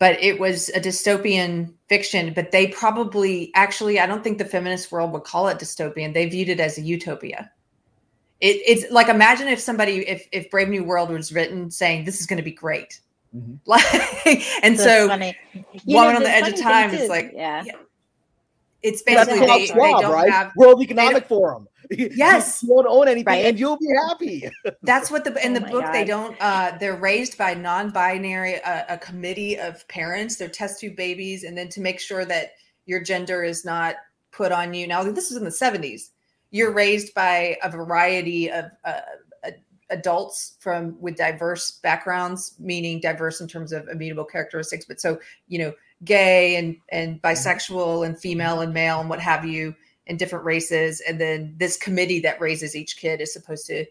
But 0.01 0.21
it 0.21 0.41
was 0.41 0.71
a 0.71 0.81
dystopian 0.81 1.73
fiction, 1.89 2.33
but 2.35 2.51
they 2.51 2.67
probably 2.69 3.53
actually, 3.55 4.01
I 4.01 4.07
don't 4.07 4.25
think 4.25 4.39
the 4.39 4.45
feminist 4.45 4.91
world 4.91 5.13
would 5.13 5.25
call 5.25 5.47
it 5.47 5.59
dystopian. 5.59 6.13
They 6.15 6.27
viewed 6.27 6.49
it 6.49 6.59
as 6.59 6.79
a 6.79 6.81
utopia. 6.81 7.53
It, 8.41 8.57
it's 8.67 8.91
like 8.91 9.09
imagine 9.09 9.47
if 9.47 9.61
somebody, 9.61 9.99
if 10.09 10.27
if 10.33 10.51
Brave 10.51 10.71
New 10.71 10.83
World 10.83 11.11
was 11.11 11.31
written 11.31 11.71
saying 11.71 12.05
this 12.05 12.19
is 12.19 12.27
going 12.27 12.39
to 12.39 12.43
be 12.43 12.51
great, 12.51 13.01
mm-hmm. 13.37 13.57
like, 13.67 13.85
and 14.65 14.79
That's 14.79 14.83
so 14.83 15.09
funny. 15.09 15.37
Woman 15.85 16.17
on 16.17 16.23
the 16.23 16.31
Edge 16.31 16.55
of 16.55 16.59
Time 16.59 16.95
is 16.95 17.09
like, 17.09 17.33
yeah. 17.35 17.63
yeah. 17.65 17.73
It's 18.83 19.03
basically 19.03 19.41
they, 19.41 19.67
they 19.67 19.75
don't 19.75 20.11
right? 20.11 20.31
have 20.31 20.53
World 20.57 20.81
Economic 20.81 21.27
Forum. 21.27 21.69
Yes, 21.91 22.63
you 22.63 22.71
won't 22.71 22.87
own 22.89 23.09
anything, 23.09 23.27
right. 23.27 23.45
and 23.47 23.59
you'll 23.59 23.79
be 23.79 23.93
happy. 24.09 24.49
That's 24.83 25.11
what 25.11 25.25
the 25.25 25.45
in 25.45 25.57
oh 25.57 25.61
the 25.61 25.67
book 25.67 25.85
God. 25.85 25.93
they 25.93 26.05
don't. 26.05 26.37
uh 26.41 26.77
They're 26.79 26.97
raised 26.97 27.37
by 27.37 27.55
non-binary, 27.55 28.63
uh, 28.63 28.85
a 28.89 28.99
committee 28.99 29.59
of 29.59 29.87
parents. 29.89 30.37
They're 30.37 30.49
test 30.49 30.81
tube 30.81 30.97
babies, 30.97 31.45
and 31.45 31.59
then 31.59 31.69
to 31.71 31.81
make 31.81 31.99
sure 31.99 32.25
that 32.25 32.53
your 32.87 33.03
gender 33.03 33.43
is 33.43 33.65
not 33.65 33.97
put 34.31 34.53
on 34.53 34.73
you. 34.73 34.87
Now 34.87 35.03
this 35.03 35.31
was 35.31 35.37
in 35.37 35.45
the 35.45 35.51
seventies. 35.51 36.13
You're 36.53 36.73
raised 36.73 37.13
by 37.15 37.57
a 37.63 37.71
variety 37.71 38.51
of 38.51 38.67
uh, 38.85 39.01
adults 39.91 40.57
from 40.61 40.97
with 41.01 41.17
diverse 41.17 41.73
backgrounds, 41.83 42.55
meaning 42.59 43.01
diverse 43.01 43.41
in 43.41 43.49
terms 43.49 43.73
of 43.73 43.89
immutable 43.89 44.25
characteristics. 44.25 44.85
But 44.85 45.01
so 45.01 45.19
you 45.49 45.59
know, 45.59 45.75
gay 46.05 46.57
and 46.57 46.77
and 46.91 47.21
bisexual 47.23 48.07
and 48.07 48.19
female 48.19 48.61
and 48.61 48.73
male 48.73 49.01
and 49.01 49.11
what 49.11 49.21
have 49.21 49.45
you 49.45 49.75
and 50.11 50.19
different 50.19 50.45
races 50.45 51.01
and 51.09 51.21
then 51.21 51.55
this 51.57 51.77
committee 51.77 52.19
that 52.19 52.41
raises 52.41 52.75
each 52.75 52.97
kid 52.97 53.21
is 53.21 53.33
supposed 53.33 53.65
to 53.65 53.87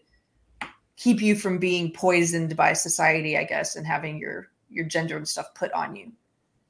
keep 0.96 1.22
you 1.22 1.34
from 1.34 1.56
being 1.56 1.90
poisoned 1.90 2.54
by 2.54 2.74
society 2.74 3.38
i 3.38 3.42
guess 3.42 3.74
and 3.74 3.86
having 3.86 4.18
your 4.18 4.48
your 4.68 4.84
gender 4.84 5.16
and 5.16 5.26
stuff 5.26 5.52
put 5.54 5.72
on 5.72 5.96
you 5.96 6.12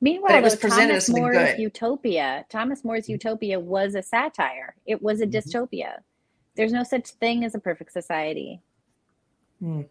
meanwhile 0.01 0.39
it 0.39 0.43
was 0.43 0.55
presented 0.55 0.93
Thomas 0.93 1.11
More's 1.11 1.37
good. 1.37 1.59
utopia 1.59 2.47
thomas 2.49 2.85
More's 2.85 3.09
utopia 3.09 3.59
was 3.59 3.97
a 3.97 4.03
satire 4.03 4.77
it 4.87 5.03
was 5.03 5.21
a 5.21 5.27
mm-hmm. 5.27 5.37
dystopia 5.37 5.95
there's 6.55 6.73
no 6.73 6.85
such 6.85 7.09
thing 7.09 7.45
as 7.45 7.57
a 7.57 7.59
perfect 7.59 7.93
society 7.93 8.63
hmm. 9.59 9.83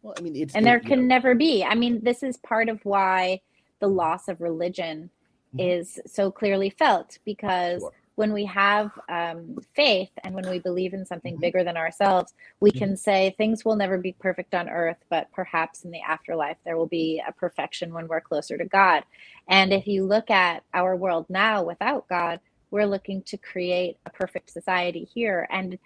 well 0.00 0.14
i 0.16 0.22
mean 0.22 0.34
it's 0.34 0.54
and 0.54 0.64
there 0.64 0.80
can 0.80 1.00
know. 1.00 1.14
never 1.14 1.34
be 1.34 1.62
i 1.62 1.74
mean 1.74 2.02
this 2.02 2.22
is 2.22 2.38
part 2.38 2.70
of 2.70 2.82
why 2.86 3.38
the 3.80 3.88
loss 3.88 4.26
of 4.28 4.40
religion 4.40 5.10
mm-hmm. 5.54 5.68
is 5.68 6.00
so 6.06 6.30
clearly 6.30 6.70
felt 6.70 7.18
because 7.26 7.82
sure. 7.82 7.92
When 8.16 8.32
we 8.32 8.44
have 8.46 8.90
um, 9.08 9.56
faith 9.74 10.10
and 10.24 10.34
when 10.34 10.48
we 10.50 10.58
believe 10.58 10.94
in 10.94 11.06
something 11.06 11.34
mm-hmm. 11.34 11.42
bigger 11.42 11.62
than 11.62 11.76
ourselves, 11.76 12.34
we 12.60 12.70
mm-hmm. 12.70 12.78
can 12.78 12.96
say 12.96 13.34
things 13.36 13.64
will 13.64 13.76
never 13.76 13.98
be 13.98 14.12
perfect 14.12 14.54
on 14.54 14.68
earth, 14.68 14.96
but 15.08 15.30
perhaps 15.32 15.84
in 15.84 15.90
the 15.90 16.00
afterlife 16.00 16.56
there 16.64 16.76
will 16.76 16.86
be 16.86 17.22
a 17.26 17.32
perfection 17.32 17.92
when 17.92 18.08
we're 18.08 18.20
closer 18.20 18.58
to 18.58 18.64
God. 18.64 19.04
And 19.48 19.72
if 19.72 19.86
you 19.86 20.04
look 20.04 20.30
at 20.30 20.64
our 20.74 20.96
world 20.96 21.26
now 21.28 21.62
without 21.62 22.08
God, 22.08 22.40
we're 22.70 22.86
looking 22.86 23.22
to 23.22 23.36
create 23.36 23.98
a 24.06 24.10
perfect 24.10 24.50
society 24.50 25.04
here. 25.04 25.46
And 25.50 25.78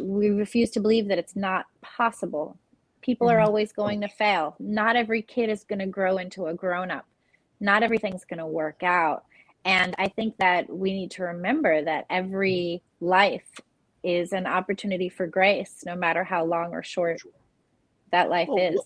we 0.00 0.28
refuse 0.28 0.70
to 0.70 0.80
believe 0.80 1.08
that 1.08 1.18
it's 1.18 1.36
not 1.36 1.66
possible. 1.80 2.56
People 3.00 3.30
are 3.30 3.38
mm-hmm. 3.38 3.46
always 3.46 3.72
going 3.72 4.02
to 4.02 4.08
fail. 4.08 4.56
Not 4.58 4.94
every 4.94 5.22
kid 5.22 5.48
is 5.48 5.64
going 5.64 5.80
to 5.80 5.86
grow 5.86 6.18
into 6.18 6.46
a 6.46 6.54
grown 6.54 6.90
up 6.90 7.06
not 7.60 7.82
everything's 7.82 8.24
going 8.24 8.38
to 8.38 8.46
work 8.46 8.82
out. 8.82 9.24
And 9.68 9.94
I 9.98 10.08
think 10.08 10.34
that 10.38 10.74
we 10.74 10.94
need 10.94 11.10
to 11.12 11.24
remember 11.24 11.84
that 11.84 12.06
every 12.08 12.82
life 13.00 13.60
is 14.02 14.32
an 14.32 14.46
opportunity 14.46 15.10
for 15.10 15.26
grace, 15.26 15.82
no 15.84 15.94
matter 15.94 16.24
how 16.24 16.46
long 16.46 16.72
or 16.72 16.82
short 16.82 17.20
that 18.10 18.30
life 18.30 18.48
well, 18.48 18.72
is. 18.72 18.80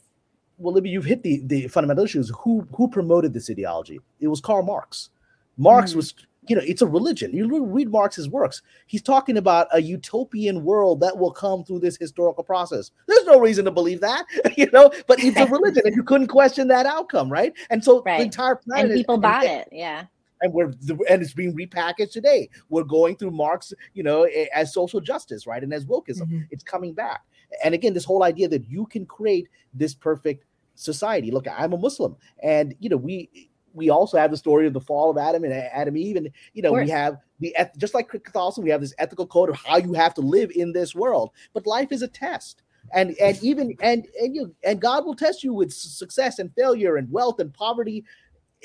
Well, 0.58 0.74
Libby, 0.74 0.90
you've 0.90 1.04
hit 1.04 1.22
the, 1.22 1.40
the 1.44 1.68
fundamental 1.68 2.04
issues. 2.04 2.32
Who 2.40 2.66
who 2.74 2.88
promoted 2.88 3.32
this 3.32 3.48
ideology? 3.48 4.00
It 4.18 4.26
was 4.26 4.40
Karl 4.40 4.64
Marx. 4.64 5.10
Marx 5.56 5.92
mm. 5.92 5.96
was 5.96 6.14
you 6.48 6.56
know, 6.56 6.62
it's 6.66 6.82
a 6.82 6.86
religion. 6.88 7.32
You 7.32 7.64
read 7.64 7.88
Marx's 7.88 8.28
works. 8.28 8.62
He's 8.88 9.02
talking 9.02 9.36
about 9.36 9.68
a 9.72 9.80
utopian 9.80 10.64
world 10.64 10.98
that 10.98 11.16
will 11.16 11.30
come 11.30 11.62
through 11.62 11.78
this 11.78 11.96
historical 11.96 12.42
process. 12.42 12.90
There's 13.06 13.24
no 13.26 13.38
reason 13.38 13.64
to 13.66 13.70
believe 13.70 14.00
that, 14.00 14.26
you 14.56 14.68
know, 14.72 14.90
but 15.06 15.22
it's 15.22 15.38
a 15.38 15.46
religion 15.50 15.82
and 15.84 15.94
you 15.94 16.02
couldn't 16.02 16.26
question 16.26 16.66
that 16.66 16.86
outcome, 16.86 17.30
right? 17.30 17.52
And 17.70 17.84
so 17.84 18.02
right. 18.02 18.18
the 18.18 18.24
entire 18.24 18.56
planet 18.56 18.90
and 18.90 18.98
people 18.98 19.14
is, 19.14 19.20
bought 19.20 19.44
and, 19.44 19.60
it, 19.60 19.68
yeah. 19.70 20.06
And 20.42 20.52
we're 20.52 20.72
and 21.08 21.22
it's 21.22 21.32
being 21.32 21.56
repackaged 21.56 22.10
today. 22.10 22.50
We're 22.68 22.84
going 22.84 23.16
through 23.16 23.30
Marx, 23.30 23.72
you 23.94 24.02
know, 24.02 24.24
as 24.54 24.74
social 24.74 25.00
justice, 25.00 25.46
right? 25.46 25.62
And 25.62 25.72
as 25.72 25.86
wokeism, 25.86 26.22
mm-hmm. 26.22 26.40
it's 26.50 26.64
coming 26.64 26.92
back. 26.92 27.22
And 27.64 27.74
again, 27.74 27.94
this 27.94 28.04
whole 28.04 28.22
idea 28.22 28.48
that 28.48 28.68
you 28.68 28.86
can 28.86 29.06
create 29.06 29.48
this 29.72 29.94
perfect 29.94 30.44
society. 30.74 31.30
Look, 31.30 31.46
I'm 31.48 31.72
a 31.72 31.78
Muslim, 31.78 32.16
and 32.42 32.74
you 32.80 32.88
know, 32.88 32.96
we 32.96 33.50
we 33.74 33.90
also 33.90 34.18
have 34.18 34.30
the 34.30 34.36
story 34.36 34.66
of 34.66 34.72
the 34.72 34.80
fall 34.80 35.10
of 35.10 35.18
Adam 35.18 35.44
and 35.44 35.52
Adam 35.52 35.96
Eve, 35.96 36.16
and 36.16 36.30
you 36.54 36.62
know 36.62 36.72
we 36.72 36.88
have 36.88 37.18
the 37.40 37.54
just 37.78 37.94
like 37.94 38.08
Catholicism, 38.08 38.64
we 38.64 38.70
have 38.70 38.80
this 38.80 38.94
ethical 38.98 39.26
code 39.26 39.50
of 39.50 39.56
how 39.56 39.76
you 39.76 39.92
have 39.92 40.14
to 40.14 40.20
live 40.20 40.50
in 40.54 40.72
this 40.72 40.94
world. 40.94 41.30
But 41.52 41.66
life 41.66 41.92
is 41.92 42.02
a 42.02 42.08
test, 42.08 42.62
and 42.92 43.16
and 43.20 43.42
even 43.42 43.76
and 43.82 44.06
and 44.20 44.34
you 44.34 44.54
and 44.64 44.80
God 44.80 45.04
will 45.04 45.14
test 45.14 45.42
you 45.42 45.54
with 45.54 45.72
success 45.72 46.38
and 46.38 46.54
failure 46.54 46.96
and 46.96 47.10
wealth 47.10 47.40
and 47.40 47.52
poverty. 47.52 48.04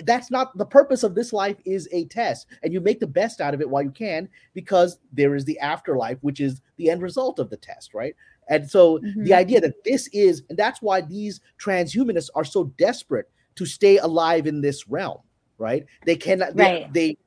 That's 0.06 0.30
not 0.30 0.57
the 0.57 0.65
purpose 0.65 1.03
of 1.03 1.15
this 1.15 1.34
life. 1.34 1.57
Is 1.65 1.88
a 1.91 2.06
test, 2.06 2.48
and 2.64 2.72
you 2.72 2.82
make 2.82 2.99
the 2.99 3.07
best 3.07 3.41
out 3.41 3.53
of 3.53 3.61
it 3.61 3.69
while 3.69 3.84
you 3.84 3.91
can, 3.91 4.30
because 4.53 4.99
there 5.11 5.36
is 5.36 5.45
the 5.45 5.60
afterlife, 5.60 6.18
which 6.22 6.40
is 6.40 6.61
the 6.78 6.90
end 6.90 7.02
result 7.02 7.40
of 7.40 7.49
the 7.49 7.57
test, 7.57 7.94
right? 7.94 8.15
And 8.49 8.69
so 8.69 8.99
mm-hmm. 8.99 9.24
the 9.24 9.34
idea 9.34 9.60
that 9.61 9.84
this 9.84 10.07
is, 10.14 10.44
and 10.49 10.57
that's 10.57 10.82
why 10.82 11.02
these 11.02 11.41
transhumanists 11.60 12.30
are 12.36 12.45
so 12.45 12.65
desperate 12.78 13.30
to 13.56 13.65
stay 13.65 13.98
alive 13.98 14.48
in 14.48 14.61
this 14.61 14.88
realm, 14.88 15.19
right? 15.57 15.86
They 16.06 16.15
cannot 16.15 16.56
right. 16.56 16.91
they, 16.94 17.10
they 17.10 17.18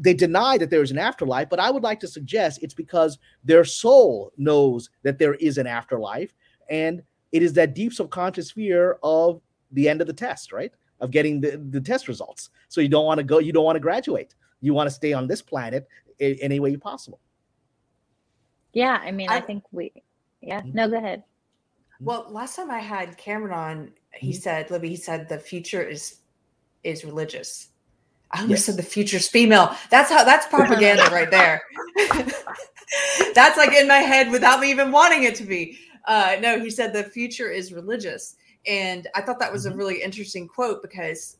they 0.00 0.14
deny 0.14 0.56
that 0.58 0.70
there 0.70 0.82
is 0.82 0.90
an 0.90 0.98
afterlife, 0.98 1.48
but 1.48 1.60
I 1.60 1.70
would 1.70 1.82
like 1.82 2.00
to 2.00 2.08
suggest 2.08 2.62
it's 2.62 2.74
because 2.74 3.18
their 3.44 3.64
soul 3.64 4.32
knows 4.36 4.90
that 5.02 5.18
there 5.18 5.34
is 5.34 5.58
an 5.58 5.66
afterlife, 5.66 6.32
and 6.70 7.02
it 7.32 7.42
is 7.42 7.52
that 7.54 7.74
deep 7.74 7.92
subconscious 7.92 8.50
fear 8.50 8.98
of 9.02 9.40
the 9.72 9.88
end 9.88 10.00
of 10.00 10.06
the 10.06 10.12
test, 10.12 10.52
right? 10.52 10.72
Of 11.00 11.10
getting 11.10 11.40
the, 11.40 11.56
the 11.70 11.80
test 11.80 12.08
results. 12.08 12.50
So 12.68 12.80
you 12.80 12.88
don't 12.88 13.06
want 13.06 13.18
to 13.18 13.24
go, 13.24 13.38
you 13.38 13.52
don't 13.52 13.64
want 13.64 13.76
to 13.76 13.80
graduate. 13.80 14.34
You 14.60 14.74
want 14.74 14.88
to 14.88 14.94
stay 14.94 15.12
on 15.12 15.28
this 15.28 15.40
planet 15.40 15.86
in, 16.18 16.32
in 16.32 16.38
any 16.40 16.60
way 16.60 16.76
possible. 16.76 17.20
Yeah, 18.72 19.00
I 19.02 19.12
mean, 19.12 19.28
I, 19.28 19.36
I 19.36 19.40
think 19.40 19.64
we, 19.72 19.92
yeah, 20.40 20.60
mm-hmm. 20.60 20.72
no, 20.74 20.88
go 20.88 20.98
ahead. 20.98 21.22
Well, 22.00 22.26
last 22.30 22.56
time 22.56 22.70
I 22.70 22.78
had 22.78 23.16
Kamran 23.16 23.52
on, 23.52 23.92
he 24.14 24.30
mm-hmm. 24.30 24.40
said, 24.40 24.70
Libby, 24.70 24.90
he 24.90 24.96
said 24.96 25.28
the 25.28 25.38
future 25.38 25.82
is 25.82 26.20
is 26.84 27.04
religious. 27.04 27.68
I 28.30 28.42
almost 28.42 28.50
yes. 28.50 28.64
said 28.66 28.76
the 28.76 28.82
future's 28.82 29.28
female. 29.28 29.74
That's 29.90 30.10
how 30.10 30.22
that's 30.24 30.46
propaganda 30.46 31.04
right 31.12 31.30
there. 31.30 31.62
that's 33.34 33.58
like 33.58 33.72
in 33.72 33.88
my 33.88 33.98
head 33.98 34.30
without 34.30 34.60
me 34.60 34.70
even 34.70 34.92
wanting 34.92 35.24
it 35.24 35.34
to 35.36 35.44
be. 35.44 35.78
Uh, 36.04 36.36
no, 36.40 36.60
he 36.60 36.70
said 36.70 36.92
the 36.92 37.04
future 37.04 37.50
is 37.50 37.72
religious. 37.72 38.36
And 38.66 39.06
I 39.14 39.20
thought 39.20 39.38
that 39.40 39.52
was 39.52 39.64
mm-hmm. 39.64 39.74
a 39.74 39.76
really 39.76 40.02
interesting 40.02 40.48
quote 40.48 40.82
because 40.82 41.38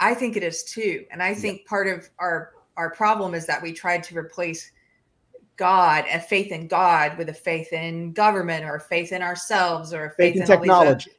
I 0.00 0.14
think 0.14 0.36
it 0.36 0.42
is 0.42 0.64
too. 0.64 1.04
And 1.10 1.22
I 1.22 1.34
think 1.34 1.66
part 1.66 1.88
of 1.88 2.08
our 2.18 2.52
our 2.76 2.90
problem 2.90 3.34
is 3.34 3.46
that 3.46 3.62
we 3.62 3.72
tried 3.72 4.02
to 4.04 4.18
replace 4.18 4.72
God, 5.56 6.04
a 6.10 6.18
faith 6.18 6.50
in 6.50 6.66
God 6.66 7.16
with 7.16 7.28
a 7.28 7.34
faith 7.34 7.72
in 7.72 8.12
government 8.12 8.64
or 8.64 8.76
a 8.76 8.80
faith 8.80 9.12
in 9.12 9.22
ourselves 9.22 9.92
or 9.92 10.06
a 10.06 10.10
faith, 10.10 10.16
faith 10.16 10.36
in, 10.36 10.42
in 10.42 10.48
technology. 10.48 11.10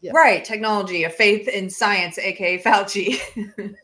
Yeah. 0.00 0.12
Right, 0.14 0.44
technology, 0.44 1.04
a 1.04 1.10
faith 1.10 1.46
in 1.46 1.70
science, 1.70 2.18
aka 2.18 2.60
Fauci. 2.60 3.20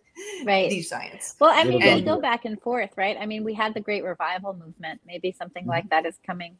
right. 0.45 0.69
The 0.69 0.82
science. 0.82 1.36
Well, 1.39 1.53
I 1.55 1.62
mean, 1.62 1.81
we 1.95 2.03
go 2.03 2.20
back 2.20 2.45
and 2.45 2.61
forth, 2.61 2.90
right? 2.97 3.16
I 3.20 3.27
mean, 3.27 3.45
we 3.45 3.55
had 3.55 3.73
the 3.74 3.81
great 3.81 4.03
revival 4.03 4.55
movement. 4.55 5.01
Maybe 5.07 5.31
something 5.31 5.62
mm-hmm. 5.62 5.70
like 5.70 5.90
that 5.90 6.07
is 6.07 6.19
coming. 6.27 6.57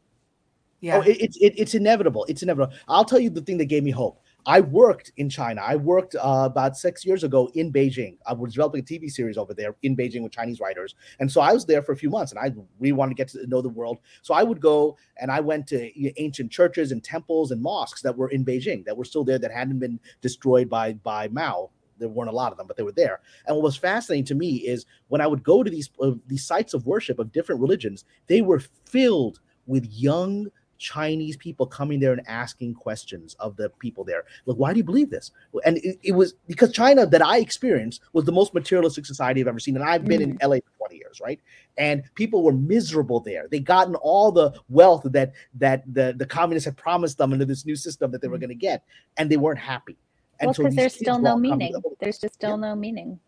Yeah. 0.81 0.99
Oh, 0.99 1.01
it, 1.01 1.21
it's 1.21 1.37
it, 1.39 1.55
it's 1.57 1.75
inevitable. 1.75 2.25
It's 2.29 2.43
inevitable. 2.43 2.73
I'll 2.87 3.05
tell 3.05 3.19
you 3.19 3.31
the 3.31 3.41
thing 3.41 3.59
that 3.59 3.65
gave 3.65 3.83
me 3.83 3.91
hope. 3.91 4.23
I 4.49 4.61
worked 4.61 5.13
in 5.19 5.29
China. 5.29 5.61
I 5.63 5.77
worked 5.77 6.15
uh, 6.15 6.45
about 6.47 6.75
six 6.75 7.05
years 7.05 7.23
ago 7.23 7.51
in 7.53 7.71
Beijing. 7.71 8.17
I 8.27 8.33
was 8.33 8.55
developing 8.55 8.81
a 8.81 8.83
TV 8.83 9.11
series 9.11 9.37
over 9.37 9.53
there 9.53 9.77
in 9.83 9.95
Beijing 9.95 10.23
with 10.23 10.33
Chinese 10.33 10.59
writers. 10.59 10.95
And 11.21 11.31
so 11.31 11.43
I 11.43 11.53
was 11.53 11.67
there 11.67 11.83
for 11.83 11.93
a 11.93 11.97
few 11.97 12.09
months 12.09 12.33
and 12.33 12.39
I 12.41 12.55
really 12.81 12.93
wanted 12.93 13.11
to 13.11 13.15
get 13.17 13.29
to 13.29 13.47
know 13.47 13.61
the 13.61 13.69
world. 13.69 13.99
So 14.23 14.33
I 14.33 14.43
would 14.43 14.59
go 14.59 14.97
and 15.19 15.31
I 15.31 15.41
went 15.41 15.67
to 15.67 16.19
ancient 16.19 16.51
churches 16.51 16.93
and 16.93 17.05
temples 17.05 17.51
and 17.51 17.61
mosques 17.61 18.01
that 18.01 18.17
were 18.17 18.31
in 18.31 18.43
Beijing 18.43 18.87
that 18.87 18.97
were 18.97 19.05
still 19.05 19.23
there 19.23 19.39
that 19.39 19.53
hadn't 19.53 19.81
been 19.81 20.01
destroyed 20.23 20.71
by, 20.71 20.95
by 20.95 21.29
Mao 21.29 21.69
there 21.99 22.09
weren't 22.09 22.31
a 22.31 22.35
lot 22.35 22.53
of 22.53 22.59
them, 22.59 22.69
but 22.69 22.77
they 22.77 22.85
were 22.85 22.93
there. 22.93 23.21
And 23.47 23.57
what 23.57 23.65
was 23.65 23.77
fascinating 23.77 24.25
to 24.27 24.35
me 24.37 24.59
is 24.59 24.87
when 25.09 25.21
I 25.21 25.27
would 25.27 25.43
go 25.43 25.65
to 25.65 25.71
these 25.71 25.91
uh, 26.01 26.13
these 26.29 26.47
sites 26.47 26.73
of 26.73 26.87
worship 26.87 27.19
of 27.19 27.33
different 27.33 27.61
religions, 27.61 28.05
they 28.29 28.41
were 28.41 28.61
filled 28.85 29.41
with 29.67 29.85
young 29.91 30.47
Chinese 30.79 31.37
people 31.37 31.67
coming 31.67 32.01
there 32.01 32.13
and 32.13 32.27
asking 32.27 32.75
questions 32.75 33.35
of 33.41 33.57
the 33.57 33.69
people 33.81 34.05
there. 34.05 34.25
Like, 34.47 34.57
why 34.57 34.73
do 34.73 34.79
you 34.79 34.85
believe 34.85 35.11
this? 35.11 35.33
And 35.65 35.79
it, 35.79 35.99
it 36.03 36.13
was 36.13 36.35
because 36.47 36.73
China 36.73 37.07
that 37.07 37.23
I 37.23 37.39
experienced 37.39 38.01
was 38.13 38.25
the 38.25 38.33
most 38.33 38.55
materialistic 38.55 39.05
society 39.07 39.41
I've 39.41 39.49
ever 39.49 39.59
seen. 39.59 39.77
And 39.77 39.85
I've 39.85 40.05
been 40.05 40.23
in 40.23 40.39
LA 40.43 40.57
for 40.57 40.89
20 40.89 40.97
years, 40.97 41.21
right? 41.21 41.41
And 41.77 42.03
people 42.15 42.43
were 42.43 42.53
miserable 42.53 43.21
there. 43.21 43.49
They 43.51 43.61
gotten 43.61 43.95
all 43.97 44.33
the 44.33 44.53
wealth 44.69 45.03
that 45.07 45.33
that 45.55 45.83
the, 45.93 46.15
the 46.17 46.27
communists 46.27 46.65
had 46.65 46.77
promised 46.77 47.19
them 47.19 47.33
under 47.33 47.45
this 47.45 47.67
new 47.67 47.77
system 47.77 48.11
that 48.13 48.23
they 48.23 48.29
were 48.29 48.39
going 48.39 48.49
to 48.49 48.55
get, 48.55 48.85
and 49.17 49.31
they 49.31 49.37
weren't 49.37 49.59
happy. 49.59 49.97
And 50.41 50.47
well, 50.47 50.55
because 50.55 50.71
these 50.71 50.77
there's 50.77 50.95
still 50.95 51.19
no 51.19 51.37
meaning. 51.37 51.75
There's 52.01 52.19
just 52.19 52.35
still 52.35 52.51
Yeah. 52.51 52.69
no 52.69 52.77
meaning. 52.77 53.19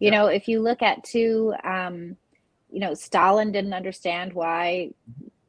You 0.00 0.10
Yeah. 0.10 0.18
know, 0.22 0.26
if 0.26 0.48
you 0.48 0.60
look 0.60 0.82
at 0.82 1.04
too, 1.04 1.54
um, 1.62 2.16
you 2.70 2.80
know, 2.80 2.94
Stalin 2.94 3.52
didn't 3.52 3.74
understand 3.74 4.32
why 4.32 4.90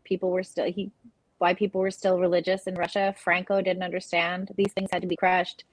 people 0.04 0.32
were 0.32 0.44
still 0.44 0.66
he 0.66 0.92
why 1.42 1.54
people 1.56 1.82
were 1.82 1.92
still 1.92 2.20
religious 2.20 2.68
in 2.68 2.76
Russia. 2.76 3.16
Franco 3.18 3.62
didn't 3.62 3.84
understand 3.84 4.52
these 4.56 4.72
things 4.74 4.90
had 4.94 5.02
to 5.02 5.08
be 5.08 5.16
crushed, 5.16 5.64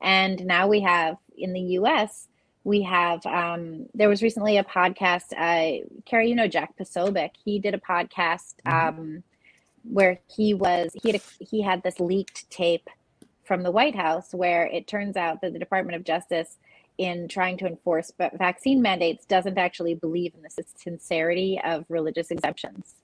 and 0.00 0.44
now 0.46 0.66
we 0.66 0.80
have 0.80 1.16
in 1.36 1.52
the 1.52 1.60
U.S. 1.78 2.26
We 2.64 2.82
have 2.82 3.24
um, 3.26 3.86
there 3.94 4.08
was 4.08 4.22
recently 4.22 4.56
a 4.56 4.64
podcast. 4.64 5.32
Uh, 5.36 5.86
Keri, 6.06 6.28
you 6.30 6.34
know 6.34 6.48
Jack 6.48 6.76
Posobiec. 6.78 7.30
He 7.44 7.58
did 7.58 7.74
a 7.74 7.78
podcast 7.78 8.54
Mhm. 8.66 8.88
um, 8.88 9.22
where 9.84 10.18
he 10.34 10.52
was 10.54 10.90
he 11.02 11.10
had 11.12 11.20
a, 11.20 11.44
he 11.44 11.62
had 11.62 11.82
this 11.82 12.00
leaked 12.00 12.50
tape 12.50 12.88
from 13.44 13.62
the 13.62 13.70
White 13.70 13.96
House 13.96 14.32
where 14.34 14.66
it 14.66 14.86
turns 14.86 15.16
out 15.16 15.40
that 15.40 15.52
the 15.52 15.58
Department 15.58 15.96
of 15.96 16.04
Justice, 16.04 16.58
in 16.98 17.28
trying 17.28 17.56
to 17.58 17.66
enforce 17.66 18.12
va- 18.18 18.30
vaccine 18.34 18.80
mandates, 18.82 19.24
doesn't 19.26 19.58
actually 19.58 19.94
believe 19.94 20.34
in 20.34 20.42
the 20.42 20.50
sincerity 20.76 21.60
of 21.64 21.84
religious 21.88 22.30
exemptions. 22.30 22.94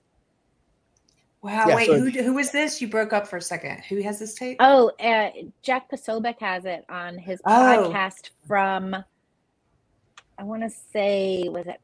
Wow. 1.43 1.65
Yeah, 1.67 1.75
wait, 1.75 1.87
so- 1.87 1.99
who 1.99 2.09
who 2.09 2.37
is 2.39 2.51
this? 2.51 2.81
You 2.81 2.87
broke 2.87 3.13
up 3.13 3.27
for 3.27 3.37
a 3.37 3.41
second. 3.41 3.83
Who 3.89 4.01
has 4.01 4.19
this 4.19 4.33
tape? 4.33 4.57
Oh, 4.59 4.91
uh, 4.99 5.29
Jack 5.61 5.89
Posobiec 5.89 6.39
has 6.41 6.65
it 6.65 6.83
on 6.89 7.17
his 7.17 7.39
Oh. 7.45 7.49
podcast 7.93 8.31
from, 8.47 8.95
I 10.37 10.43
want 10.43 10.63
to 10.63 10.69
say, 10.69 11.47
was 11.49 11.67
it 11.67 11.79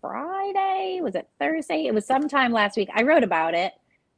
Friday? 0.00 1.00
Was 1.02 1.14
it 1.14 1.28
Thursday? 1.38 1.86
It 1.86 1.94
was 1.94 2.06
sometime 2.06 2.52
last 2.52 2.76
week. 2.76 2.88
I 2.94 3.02
wrote 3.02 3.24
about 3.24 3.54
it, 3.54 3.72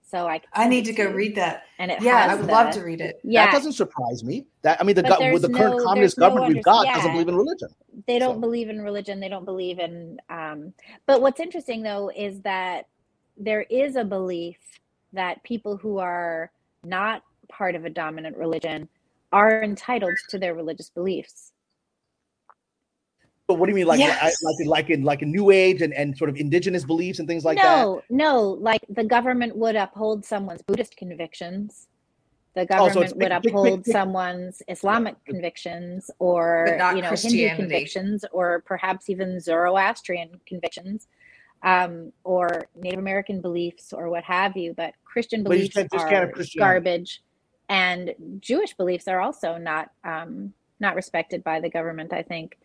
so 0.06 0.28
I. 0.28 0.40
I 0.52 0.68
need 0.68 0.84
to 0.84 0.92
go 0.92 1.06
read 1.10 1.34
that. 1.36 1.64
And 1.78 1.90
it 1.90 2.00
Yeah, 2.02 2.28
I 2.30 2.34
would 2.34 2.46
the- 2.46 2.52
love 2.52 2.72
to 2.74 2.82
read 2.82 3.00
it. 3.00 3.20
Yeah, 3.24 3.46
That 3.46 3.52
doesn't 3.52 3.72
surprise 3.72 4.22
me. 4.22 4.46
That 4.62 4.80
I 4.80 4.84
mean, 4.84 4.94
the 4.94 5.02
go- 5.02 5.38
the 5.38 5.48
current 5.48 5.78
no- 5.78 5.84
communist 5.84 6.16
there's 6.16 6.18
no 6.18 6.28
government 6.28 6.54
we've 6.54 6.62
got 6.64 6.86
yeah. 6.86 6.94
doesn't 6.96 7.12
believe 7.12 7.28
in 7.28 7.36
religion. 7.36 7.68
they 8.06 8.18
don't 8.18 8.36
So- 8.36 8.40
believe 8.40 8.68
in 8.70 8.80
religion 8.82 9.18
they 9.20 9.28
don't 9.28 9.44
believe 9.44 9.78
in 9.78 10.18
um 10.30 10.72
but 11.06 11.20
what's 11.20 11.40
interesting 11.40 11.82
though 11.82 12.10
is 12.16 12.40
that 12.40 12.86
there 13.36 13.62
is 13.62 13.96
a 13.96 14.04
belief 14.04 14.58
that 15.12 15.42
people 15.42 15.76
who 15.76 15.98
are 15.98 16.50
not 16.84 17.22
part 17.48 17.74
of 17.74 17.84
a 17.84 17.90
dominant 17.90 18.36
religion 18.36 18.88
are 19.32 19.62
entitled 19.62 20.14
to 20.28 20.38
their 20.38 20.54
religious 20.54 20.90
beliefs. 20.90 21.52
But 23.46 23.58
what 23.58 23.66
do 23.66 23.70
you 23.72 23.76
mean, 23.76 23.86
like 23.86 23.98
Yes. 23.98 24.40
like, 24.42 24.54
like 24.54 24.60
in 24.60 24.68
like 24.68 24.90
in 24.90 25.02
like 25.02 25.22
in 25.22 25.30
New 25.32 25.50
Age 25.50 25.82
and, 25.82 25.92
and 25.92 26.16
sort 26.16 26.30
of 26.30 26.36
indigenous 26.36 26.84
beliefs 26.84 27.18
and 27.18 27.28
things 27.28 27.44
like 27.44 27.58
that? 27.58 27.82
no 27.82 28.02
no 28.08 28.40
like 28.60 28.82
the 28.88 29.04
government 29.04 29.56
would 29.56 29.76
uphold 29.76 30.24
someone's 30.24 30.62
buddhist 30.62 30.96
convictions. 30.96 31.88
The 32.54 32.62
Oh, 32.70 32.88
so 32.88 33.00
government 33.00 33.16
would 33.16 33.18
big- 33.42 33.52
uphold 33.52 33.84
big- 33.84 33.92
someone's 33.92 34.62
islamic 34.68 35.16
convictions 35.24 36.10
or 36.18 36.66
you 36.94 37.02
know 37.02 37.14
hindu 37.16 37.56
convictions 37.56 38.24
or 38.32 38.60
perhaps 38.66 39.08
even 39.10 39.40
zoroastrian 39.40 40.40
convictions 40.46 41.08
um, 41.64 42.12
or 42.24 42.66
native 42.76 42.98
american 42.98 43.40
beliefs 43.40 43.92
or 43.92 44.08
what 44.10 44.24
have 44.24 44.56
you 44.56 44.74
but 44.76 44.94
christian 45.04 45.42
beliefs 45.42 45.74
can't- 45.76 45.90
just 45.92 46.08
can't 46.08 46.30
are 46.30 46.44
garbage. 46.58 47.22
And 47.68 48.14
jewish 48.40 48.74
beliefs 48.74 49.08
are 49.08 49.20
also 49.20 49.56
not 49.56 49.90
um, 50.04 50.52
not 50.80 50.94
respected 50.96 51.42
by 51.44 51.60
the 51.60 51.70
government 51.70 52.12
i 52.12 52.22
think. 52.22 52.58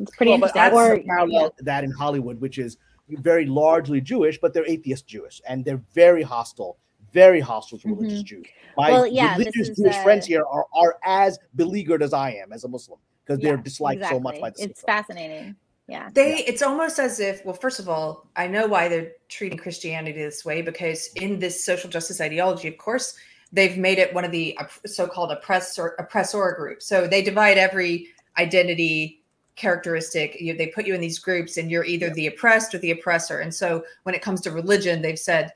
It's 0.00 0.14
pretty 0.16 0.32
Well, 0.32 0.44
interesting 0.44 0.78
or 0.78 1.00
parallel 1.06 1.50
to 1.58 1.64
that 1.64 1.82
in 1.84 1.90
Hollywood, 1.90 2.40
which 2.40 2.58
is 2.58 2.76
very 3.08 3.46
largely 3.46 4.00
Jewish, 4.00 4.38
but 4.40 4.54
they're 4.54 4.66
atheist 4.66 5.06
Jewish, 5.08 5.40
and 5.48 5.64
they're 5.64 5.82
very 5.92 6.22
hostile, 6.22 6.78
very 7.12 7.40
hostile 7.40 7.78
to 7.80 7.88
religious 7.88 8.22
Jews. 8.22 8.46
My 8.76 8.90
Mm-hmm. 8.90 8.96
Well, 9.00 9.06
yeah, 9.08 9.36
religious 9.36 9.76
Jewish 9.76 9.96
uh, 9.96 10.02
friends 10.02 10.26
here 10.26 10.44
are, 10.48 10.66
are 10.72 10.98
as 11.04 11.38
beleaguered 11.56 12.02
as 12.02 12.12
I 12.12 12.30
am 12.30 12.52
as 12.52 12.64
a 12.64 12.68
Muslim 12.68 13.00
because 13.24 13.40
they're 13.40 13.56
Yeah, 13.56 13.62
disliked 13.62 14.06
so 14.06 14.20
much 14.20 14.40
by 14.40 14.50
the 14.50 14.62
it's 14.62 14.82
fascinating 14.82 15.56
yeah. 15.88 16.10
They 16.12 16.44
it's 16.44 16.60
almost 16.60 16.98
as 16.98 17.18
if 17.18 17.42
well 17.46 17.54
first 17.54 17.80
of 17.80 17.88
all, 17.88 18.28
I 18.36 18.46
know 18.46 18.66
why 18.66 18.88
they're 18.88 19.12
treating 19.28 19.58
Christianity 19.58 20.22
this 20.22 20.44
way 20.44 20.60
because 20.60 21.08
in 21.16 21.38
this 21.38 21.64
social 21.64 21.88
justice 21.88 22.20
ideology, 22.20 22.68
of 22.68 22.76
course, 22.76 23.16
they've 23.52 23.78
made 23.78 23.98
it 23.98 24.12
one 24.12 24.24
of 24.24 24.30
the 24.30 24.56
so-called 24.84 25.32
oppressor 25.32 25.94
oppressor 25.98 26.54
groups. 26.58 26.86
So 26.86 27.08
they 27.08 27.22
divide 27.22 27.56
every 27.56 28.08
identity 28.36 29.22
characteristic. 29.56 30.38
You, 30.38 30.54
they 30.54 30.66
put 30.66 30.86
you 30.86 30.94
in 30.94 31.00
these 31.00 31.18
groups 31.18 31.56
and 31.56 31.70
you're 31.70 31.84
either 31.84 32.10
the 32.10 32.26
oppressed 32.26 32.74
or 32.74 32.78
the 32.78 32.90
oppressor. 32.90 33.40
And 33.40 33.52
so 33.52 33.82
when 34.02 34.14
it 34.14 34.22
comes 34.22 34.42
to 34.42 34.50
religion 34.50 35.00
they've 35.00 35.18
said 35.18 35.52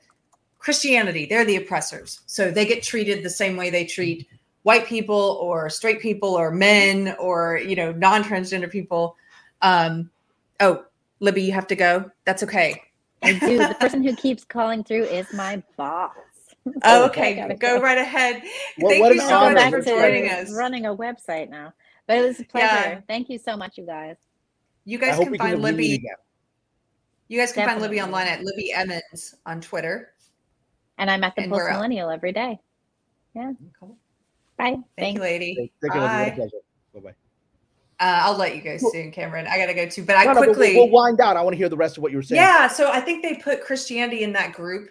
christianity 0.57 1.27
they're 1.27 1.45
the 1.45 1.57
oppressors. 1.57 2.21
So 2.25 2.49
they 2.49 2.65
get 2.65 2.81
treated 2.81 3.23
the 3.23 3.29
same 3.29 3.55
way 3.55 3.69
they 3.69 3.85
treat 3.85 4.27
white 4.63 4.87
people 4.87 5.37
or 5.41 5.69
straight 5.69 6.01
people 6.01 6.29
or 6.29 6.49
men 6.49 7.15
or 7.19 7.61
you 7.63 7.75
know 7.75 7.91
non-transgender 7.91 8.71
people. 8.71 9.15
Um 9.61 10.09
oh 10.59 10.85
libby 11.19 11.41
you 11.43 11.51
have 11.51 11.67
to 11.67 11.75
go 11.75 12.09
that's 12.25 12.43
okay 12.43 12.81
I 13.25 13.39
do. 13.39 13.57
The 13.57 13.75
person 13.79 14.03
who 14.03 14.13
keeps 14.17 14.43
calling 14.43 14.83
through 14.83 15.03
is 15.05 15.31
my 15.33 15.63
boss. 15.77 16.11
oh, 16.83 17.05
okay 17.05 17.35
gotta 17.35 17.55
go 17.55 17.79
right 17.79 17.97
ahead 17.97 18.43
Well, 18.79 18.91
thank 18.91 19.15
you 19.15 19.21
so 19.21 19.35
honor. 19.35 19.55
much 19.55 19.69
for 19.71 19.81
joining 19.81 20.29
us 20.29 20.51
running 20.53 20.85
a 20.87 20.93
website 20.95 21.49
now. 21.49 21.73
But 22.05 22.17
it 22.17 22.21
was 22.27 22.39
a 22.41 22.43
pleasure. 22.43 22.65
Yeah. 22.65 22.99
Thank 23.07 23.29
you 23.29 23.37
so 23.37 23.55
much, 23.55 23.77
you 23.77 23.85
guys. 23.85 24.17
you 24.83 24.97
guys 24.97 25.15
hope 25.15 25.29
can 25.29 25.37
find 25.37 25.53
reunion 25.53 25.61
libby 25.63 26.03
you 27.29 27.39
guys 27.39 27.53
can 27.53 27.65
find 27.65 27.81
libby 27.81 28.01
online 28.01 28.27
at 28.27 28.43
libby 28.43 28.73
emmons 28.73 29.35
on 29.45 29.61
twitter 29.61 30.09
And 30.97 31.09
I'm 31.09 31.23
at 31.23 31.33
the 31.37 31.43
And 31.43 31.51
Post. 31.51 31.71
Millennial 31.71 32.09
every 32.09 32.33
day. 32.33 32.59
cool. 33.79 33.97
Bye. 34.57 34.71
thank 34.71 34.85
Thanks. 34.97 35.15
you 35.17 35.21
lady 35.21 35.55
Thank 35.81 35.93
you, 35.95 36.01
Elizabeth. 36.01 36.09
Bye. 36.11 36.23
What 36.23 36.27
a 36.27 36.35
pleasure. 36.35 36.57
Bye-bye. 36.93 37.13
Uh, 38.03 38.19
I'll 38.23 38.35
let 38.35 38.53
you 38.53 38.61
go 38.61 38.77
soon, 38.77 39.11
Kamran. 39.11 39.47
I 39.47 39.57
gotta 39.57 39.73
go 39.73 39.87
too. 39.87 40.03
But 40.03 40.17
I 40.17 40.25
No, 40.25 40.33
no, 40.33 40.43
quickly, 40.43 40.75
we'll, 40.75 40.89
we'll 40.89 41.05
wind 41.05 41.17
down. 41.17 41.37
I 41.37 41.41
want 41.41 41.53
to 41.53 41.57
hear 41.57 41.69
the 41.69 41.77
rest 41.77 41.95
of 41.95 42.03
what 42.03 42.11
you 42.11 42.17
were 42.17 42.23
saying. 42.23 42.41
yeah. 42.41 42.67
So 42.67 42.91
I 42.91 42.99
think 42.99 43.23
they 43.23 43.35
put 43.35 43.63
Christianity 43.63 44.23
in 44.23 44.33
that 44.33 44.51
group, 44.51 44.89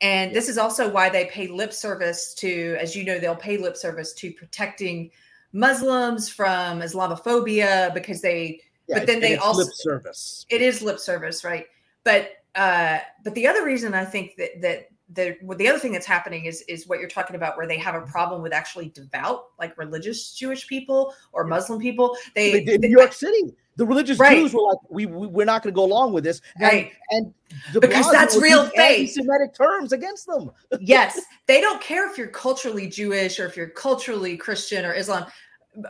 and 0.00 0.34
this 0.34 0.48
is 0.48 0.56
also 0.56 0.88
why 0.90 1.10
they 1.10 1.26
pay 1.26 1.46
lip 1.46 1.74
service 1.74 2.32
to, 2.36 2.74
as 2.80 2.96
you 2.96 3.04
know, 3.04 3.18
they'll 3.18 3.36
pay 3.36 3.58
lip 3.58 3.76
service 3.76 4.14
to 4.14 4.32
protecting 4.32 5.10
Muslims 5.52 6.30
from 6.30 6.80
Islamophobia 6.80 7.92
because 7.92 8.22
they. 8.22 8.60
Yeah, 8.88 9.00
but 9.00 9.06
then 9.08 9.20
they 9.20 9.36
also- 9.36 9.64
lip 9.64 9.74
service. 9.74 10.46
It 10.48 10.62
is 10.62 10.80
lip 10.80 10.98
service, 11.00 11.44
right? 11.44 11.66
But 12.02 12.30
uh, 12.54 13.00
but 13.24 13.34
the 13.34 13.46
other 13.46 13.62
reason 13.62 13.92
I 13.92 14.06
think 14.06 14.36
that 14.36 14.62
that 14.62 14.88
the 15.14 15.36
the 15.56 15.68
other 15.68 15.78
thing 15.78 15.92
that's 15.92 16.06
happening 16.06 16.44
is 16.46 16.62
is 16.62 16.86
what 16.86 16.98
you're 17.00 17.08
talking 17.08 17.36
about, 17.36 17.56
where 17.56 17.66
they 17.66 17.78
have 17.78 17.94
a 17.94 17.98
mm-hmm. 18.00 18.10
problem 18.10 18.42
with 18.42 18.52
actually 18.52 18.88
devout, 18.90 19.46
like 19.58 19.76
religious 19.78 20.32
Jewish 20.34 20.66
people 20.66 21.14
or 21.32 21.44
Muslim 21.44 21.80
people. 21.80 22.16
They, 22.34 22.58
in 22.58 22.64
they- 22.64 22.78
New 22.78 22.88
York 22.88 23.12
City. 23.12 23.54
The 23.76 23.84
religious 23.84 24.20
Right. 24.20 24.36
Jews 24.36 24.54
were 24.54 24.62
like, 24.62 24.78
we, 24.88 25.04
we 25.06 25.26
we're 25.26 25.44
not 25.44 25.64
going 25.64 25.72
to 25.72 25.76
go 25.76 25.82
along 25.84 26.12
with 26.12 26.22
this, 26.22 26.40
and, 26.60 26.62
Right. 26.62 26.92
and 27.10 27.34
Because 27.80 28.08
that's 28.12 28.36
real 28.36 28.66
faith. 28.68 29.00
Anti-Semitic 29.18 29.52
terms 29.52 29.92
against 29.92 30.26
them. 30.28 30.52
yes 30.78 31.20
they 31.48 31.60
don't 31.60 31.80
care 31.82 32.08
if 32.08 32.16
you're 32.16 32.28
culturally 32.28 32.88
jewish 32.88 33.40
or 33.40 33.46
if 33.46 33.56
you're 33.56 33.68
culturally 33.70 34.36
christian 34.36 34.84
or 34.84 34.94
islam 34.94 35.24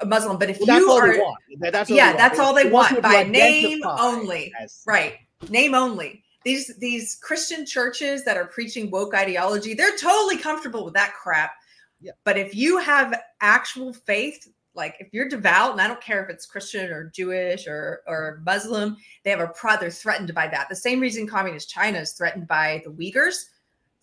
uh, 0.01 0.07
muslim 0.07 0.39
but 0.39 0.49
if 0.49 0.59
Well, 0.61 0.81
you 0.81 0.91
are 0.93 1.09
want. 1.19 1.39
That's 1.61 1.91
all 1.91 1.97
yeah 1.97 2.07
they 2.07 2.09
want. 2.13 2.19
that's 2.19 2.39
all 2.39 2.55
they 2.55 2.65
want 2.65 2.73
want 2.73 2.91
you 2.91 2.97
to 2.97 3.03
by 3.03 3.23
name 3.25 3.81
only 3.85 4.51
as- 4.59 4.83
right 4.87 5.17
name 5.51 5.75
only 5.75 6.24
these 6.45 6.77
these 6.79 7.17
christian 7.23 7.65
churches 7.67 8.25
that 8.25 8.37
are 8.37 8.47
preaching 8.47 8.91
woke 8.91 9.15
ideology 9.15 9.75
they're 9.75 9.97
totally 9.97 10.37
comfortable 10.37 10.85
with 10.85 10.95
that 10.95 11.15
crap 11.15 11.53
Yeah. 12.01 12.13
but 12.25 12.37
if 12.37 12.55
you 12.55 12.79
have 12.79 13.19
actual 13.41 13.93
faith 13.93 14.49
like 14.75 14.97
if 15.01 15.09
you're 15.13 15.29
devout 15.29 15.73
and 15.73 15.81
i 15.81 15.87
don't 15.87 16.01
care 16.01 16.23
if 16.23 16.31
it's 16.31 16.47
christian 16.47 16.91
or 16.91 17.11
jewish 17.15 17.67
or 17.67 18.03
or 18.07 18.43
muslim 18.45 18.97
they 19.25 19.31
have 19.31 19.41
a 19.41 19.49
pro 19.49 19.77
they're 19.77 19.91
threatened 19.91 20.35
by 20.35 20.49
that 20.49 20.69
the 20.69 20.77
same 20.77 21.01
reason 21.01 21.27
communist 21.27 21.71
china 21.71 21.99
is 21.99 22.13
threatened 22.13 22.47
by 22.47 22.83
the 22.85 22.91
uyghurs 22.91 23.45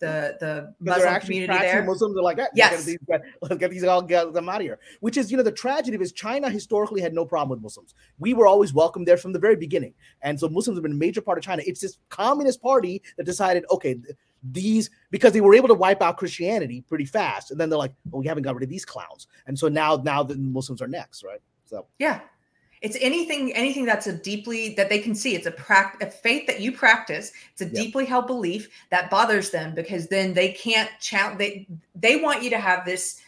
the 0.02 0.36
the 0.40 0.74
muslim 0.80 1.20
community 1.20 1.52
there 1.62 1.82
Muslims 1.84 2.16
are 2.16 2.22
like, 2.22 2.38
"Eh, 2.38 2.46
Yes. 2.54 2.72
let's 2.72 2.84
get 2.86 2.98
these, 3.08 3.30
let's 3.42 3.56
get 3.56 3.70
these 3.70 3.84
all 3.84 4.02
get 4.02 4.32
them 4.32 4.48
out 4.48 4.56
of 4.56 4.62
here. 4.62 4.78
Which 5.00 5.16
is, 5.16 5.30
you 5.30 5.36
know, 5.36 5.42
the 5.42 5.52
tragedy 5.52 5.96
is 5.96 6.12
China 6.12 6.50
historically 6.50 7.00
had 7.00 7.14
no 7.14 7.24
problem 7.24 7.50
with 7.56 7.62
Muslims. 7.62 7.94
We 8.18 8.34
were 8.34 8.46
always 8.46 8.74
welcome 8.74 9.04
there 9.04 9.16
from 9.16 9.32
the 9.32 9.38
very 9.38 9.56
beginning, 9.56 9.94
and 10.22 10.38
so 10.38 10.48
Muslims 10.48 10.76
have 10.76 10.82
been 10.82 10.92
a 10.92 11.04
major 11.06 11.22
part 11.22 11.38
of 11.38 11.44
China. 11.44 11.62
It's 11.66 11.80
this 11.80 11.98
communist 12.08 12.60
party 12.60 13.02
that 13.16 13.24
decided, 13.24 13.64
okay, 13.70 13.96
these 14.50 14.90
because 15.10 15.32
they 15.32 15.40
were 15.40 15.54
able 15.54 15.68
to 15.68 15.74
wipe 15.74 16.02
out 16.02 16.16
Christianity 16.16 16.84
pretty 16.88 17.04
fast, 17.04 17.50
and 17.52 17.60
then 17.60 17.70
they're 17.70 17.78
like, 17.78 17.92
well, 18.10 18.20
we 18.20 18.26
haven't 18.26 18.42
got 18.42 18.54
rid 18.56 18.64
of 18.64 18.68
these 18.70 18.84
clowns, 18.84 19.28
and 19.46 19.58
so 19.58 19.68
now 19.68 19.96
now 19.96 20.22
the 20.22 20.36
Muslims 20.36 20.82
are 20.82 20.88
next, 20.88 21.22
right? 21.24 21.40
So 21.64 21.86
Yeah. 21.98 22.20
It's 22.82 22.96
anything 23.00 23.52
anything 23.54 23.84
that's 23.86 24.08
a 24.08 24.12
deeply 24.12 24.74
that 24.74 24.88
they 24.88 24.98
can 24.98 25.14
see. 25.14 25.34
It's 25.36 25.46
a 25.46 25.52
pract 25.52 26.02
a 26.02 26.10
faith 26.10 26.46
that 26.48 26.60
you 26.60 26.72
practice. 26.72 27.32
It's 27.52 27.62
a 27.62 27.66
Yep. 27.66 27.74
deeply 27.74 28.04
held 28.04 28.26
belief 28.26 28.68
that 28.90 29.08
bothers 29.08 29.50
them 29.50 29.74
because 29.74 30.08
then 30.08 30.34
they 30.34 30.50
can't 30.52 30.90
challenge. 31.00 31.38
They 31.38 31.66
they 31.94 32.16
want 32.16 32.42
you 32.42 32.50
to 32.50 32.58
have 32.58 32.84
this 32.84 33.20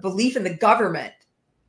belief 0.00 0.36
in 0.36 0.44
the 0.44 0.54
government. 0.54 1.12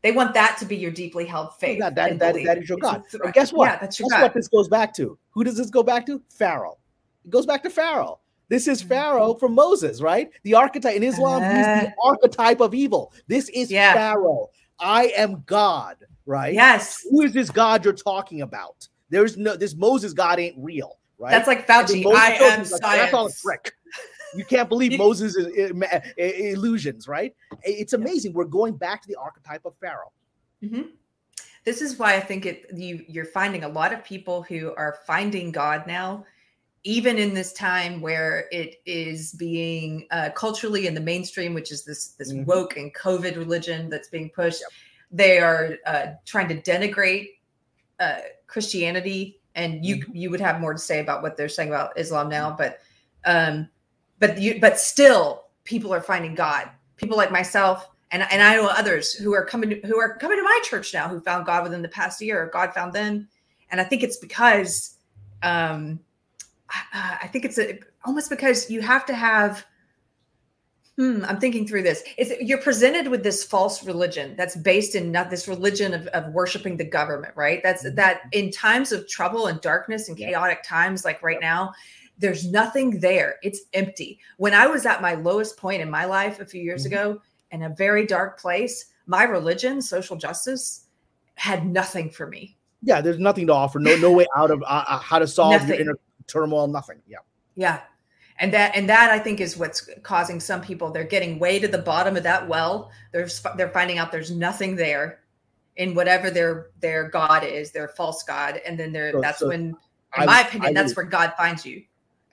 They 0.04 0.12
want 0.12 0.34
that 0.36 0.58
to 0.60 0.66
be 0.66 0.76
your 0.76 0.92
deeply 0.92 1.26
held 1.26 1.56
faith. 1.60 1.80
that- 1.80 1.96
that- 1.96 2.20
that- 2.20 2.36
that 2.44 2.58
is 2.60 2.70
your 2.70 2.78
God. 2.80 3.04
And 3.24 3.34
guess 3.34 3.52
what? 3.52 3.66
Yeah, 3.66 3.78
that's 3.80 4.00
your 4.00 4.10
Guess 4.10 4.18
God. 4.18 4.22
what 4.24 4.34
this 4.34 4.48
goes 4.48 4.68
back 4.68 4.94
to? 4.96 5.18
Who 5.32 5.44
does 5.44 5.58
this 5.58 5.70
go 5.70 5.84
back 5.84 6.06
to? 6.08 6.22
Pharaoh. 6.30 6.78
It 7.26 7.30
goes 7.32 7.46
back 7.46 7.62
to 7.64 7.70
Pharaoh. 7.70 8.20
This 8.50 8.68
is 8.68 8.84
Mhm. 8.84 8.88
Pharaoh 8.88 9.34
from 9.36 9.54
Moses, 9.56 10.02
right? 10.02 10.30
The 10.44 10.56
archetype 10.56 10.96
in 10.96 11.04
Islam, 11.04 11.42
he's 11.56 11.66
the 11.66 11.94
archetype 12.04 12.60
of 12.62 12.74
evil. 12.76 13.14
This 13.28 13.48
is 13.50 13.72
Yeah. 13.72 13.94
Pharaoh. 13.94 14.50
I 14.82 15.14
am 15.16 15.44
God, 15.45 15.98
right? 16.26 16.53
Yes, 16.53 17.06
Who 17.10 17.22
is 17.22 17.34
this 17.34 17.49
God 17.49 17.86
you're 17.86 17.94
talking 17.94 18.41
about? 18.41 18.88
There's 19.10 19.38
no 19.38 19.56
this 19.56 19.76
Moses 19.76 20.14
God 20.14 20.40
ain't 20.40 20.56
real, 20.58 20.99
right? 21.18 21.32
that's 21.32 21.48
like 21.48 21.68
Fauci. 21.68 22.06
I 22.08 22.34
am 22.34 22.70
like, 22.70 22.82
That's 22.82 23.14
all 23.14 23.28
a 23.28 23.32
trick. 23.32 23.74
You 24.36 24.45
can't 24.45 24.70
believe 24.70 24.98
Moses' 24.98 25.36
illusions, 26.18 27.08
right? 27.08 27.36
It's 27.64 27.94
amazing. 27.94 28.34
We're 28.34 28.45
going 28.45 28.76
back 28.76 29.02
to 29.03 29.08
the 29.08 29.16
archetype 29.16 29.66
of 29.66 29.76
Pharaoh. 29.80 30.12
Mhm. 30.64 30.91
This 31.64 31.82
is 31.82 31.99
why 31.99 32.16
I 32.16 32.20
think 32.20 32.45
it 32.45 32.66
you 32.74 33.06
you're 33.08 33.26
finding 33.26 33.64
a 33.64 33.70
lot 33.70 33.94
of 33.94 34.03
people 34.03 34.41
who 34.44 34.74
are 34.76 34.98
finding 35.06 35.52
God 35.52 35.86
now, 35.86 36.26
even 36.84 37.18
in 37.18 37.34
this 37.34 37.53
time 37.53 38.02
where 38.02 38.48
it 38.52 38.82
is 38.86 39.34
being 39.34 40.08
uh, 40.12 40.30
culturally 40.36 40.88
in 40.88 40.94
the 40.95 41.02
mainstream, 41.02 41.53
which 41.53 41.72
is 41.72 41.84
this 41.84 42.10
this 42.14 42.34
Mhm. 42.34 42.45
woke 42.45 42.76
and 42.78 42.94
COVID 42.95 43.38
religion 43.38 43.90
that's 43.90 44.10
being 44.10 44.30
pushed. 44.30 44.62
Yep. 44.62 44.70
They 45.12 45.40
are 45.40 45.78
uh, 45.86 46.06
trying 46.26 46.48
to 46.49 46.62
denigrate 46.62 47.30
uh, 47.99 48.20
Christianity, 48.48 49.40
and 49.53 49.86
you 49.86 49.98
Mm-hmm. 49.98 50.16
you 50.16 50.30
would 50.32 50.41
have 50.41 50.60
more 50.60 50.74
to 50.74 50.80
say 50.80 50.99
about 50.99 51.22
what 51.22 51.38
they're 51.38 51.49
saying 51.49 51.70
about 51.70 51.98
Islam 51.99 52.30
now, 52.30 52.56
but 52.58 52.80
um, 53.26 53.70
but 54.20 54.40
you 54.40 54.60
but 54.60 54.80
still 54.80 55.44
people 55.66 55.94
are 55.94 56.02
finding 56.02 56.34
God. 56.34 56.70
People 56.98 57.18
like 57.18 57.32
myself 57.32 57.88
and 58.12 58.24
and 58.24 58.41
I 58.41 58.56
know 58.56 58.68
others 58.68 59.14
who 59.14 59.34
are 59.36 59.45
coming 59.45 59.70
to, 59.70 59.82
who 59.88 59.99
are 59.99 60.18
coming 60.18 60.38
to 60.38 60.44
my 60.44 60.60
church 60.64 60.94
now 60.95 61.08
who 61.08 61.20
found 61.20 61.45
God 61.45 61.64
within 61.64 61.84
the 61.84 61.90
past 61.90 62.22
year 62.22 62.41
or 62.41 62.48
God 62.48 62.74
found 62.74 62.91
them, 62.94 63.28
and 63.70 63.80
I 63.80 63.84
think 63.84 64.02
it's 64.02 64.18
because 64.18 64.98
um, 65.44 65.99
I, 66.72 67.19
I 67.23 67.27
think 67.27 67.45
it's 67.45 67.60
a, 67.60 67.80
almost 68.06 68.30
because 68.30 68.69
you 68.69 68.81
have 68.81 69.06
to 69.07 69.14
have. 69.14 69.65
Hmm, 70.98 71.23
I'm 71.26 71.39
thinking 71.39 71.65
through 71.65 71.84
this. 71.84 72.03
It's 72.18 72.31
you're 72.41 72.61
presented 72.61 73.07
with 73.07 73.23
this 73.23 73.43
false 73.45 73.85
religion 73.85 74.35
that's 74.38 74.57
based 74.57 74.93
in 74.93 75.11
not 75.11 75.30
this 75.30 75.48
religion 75.48 75.93
of, 75.93 76.07
of 76.07 76.34
worshiping 76.34 76.76
the 76.77 76.84
government, 76.84 77.34
right? 77.35 77.61
That's 77.64 77.89
that 77.95 78.22
in 78.34 78.52
times 78.52 78.91
of 78.91 79.07
trouble 79.07 79.48
and 79.48 79.60
darkness 79.61 80.10
and 80.10 80.18
chaotic 80.18 80.64
times 80.64 81.06
like 81.06 81.23
right 81.23 81.39
now, 81.39 81.72
there's 82.18 82.52
nothing 82.52 82.99
there. 82.99 83.38
It's 83.41 83.61
empty. 83.73 84.19
When 84.38 84.53
I 84.53 84.68
was 84.68 84.85
at 84.85 85.02
my 85.02 85.14
lowest 85.15 85.57
point 85.57 85.81
in 85.81 85.89
my 85.89 86.06
life 86.06 86.39
a 86.41 86.45
few 86.45 86.61
years 86.61 86.84
Mhm. 86.84 86.88
ago 86.88 87.22
in 87.52 87.64
a 87.64 87.69
very 87.69 88.06
dark 88.06 88.38
place, 88.39 88.85
my 89.07 89.23
religion, 89.23 89.81
social 89.81 90.18
justice, 90.18 90.88
had 91.35 91.65
nothing 91.65 92.10
for 92.10 92.27
me. 92.27 92.57
Yeah, 92.84 92.99
there's 93.02 93.18
nothing 93.18 93.48
to 93.48 93.53
offer. 93.53 93.80
No, 93.80 93.95
no 93.95 94.11
way 94.11 94.26
out 94.35 94.52
of 94.52 94.61
uh, 94.64 94.84
uh, 94.88 94.99
how 94.99 95.19
to 95.19 95.27
solve 95.27 95.53
Nothing. 95.53 95.69
your 95.69 95.80
inner 95.80 95.95
turmoil. 96.27 96.68
Nothing. 96.68 97.02
Yeah. 97.07 97.18
Yeah. 97.56 97.81
And 98.39 98.52
that 98.53 98.76
and 98.76 98.89
that 98.89 99.11
I 99.11 99.19
think 99.19 99.39
is 99.39 99.57
what's 99.57 99.88
causing 100.03 100.39
some 100.39 100.61
people. 100.61 100.89
They're 100.91 101.03
getting 101.03 101.38
way 101.38 101.60
to 101.60 101.68
the 101.68 101.77
bottom 101.77 102.18
of 102.18 102.23
that 102.23 102.48
well. 102.48 102.89
They're 103.11 103.30
they're 103.57 103.69
finding 103.69 103.98
out 103.99 104.11
there's 104.11 104.31
nothing 104.31 104.76
there 104.76 105.19
in 105.77 105.93
whatever 105.93 106.31
their 106.31 106.68
their 106.80 107.10
god 107.10 107.43
is, 107.43 107.72
their 107.72 107.88
false 107.89 108.23
god, 108.23 108.60
and 108.65 108.80
then 108.80 108.91
they're 108.91 109.11
So- 109.11 109.22
that's 109.22 109.39
so 109.39 109.48
when, 109.49 109.61
in 109.69 109.76
I- 110.14 110.26
my 110.26 110.41
opinion, 110.41 110.72
I 110.72 110.73
that's 110.81 110.91
would- 110.91 110.98
where 111.03 111.06
God 111.06 111.34
finds 111.38 111.65
you. 111.65 111.84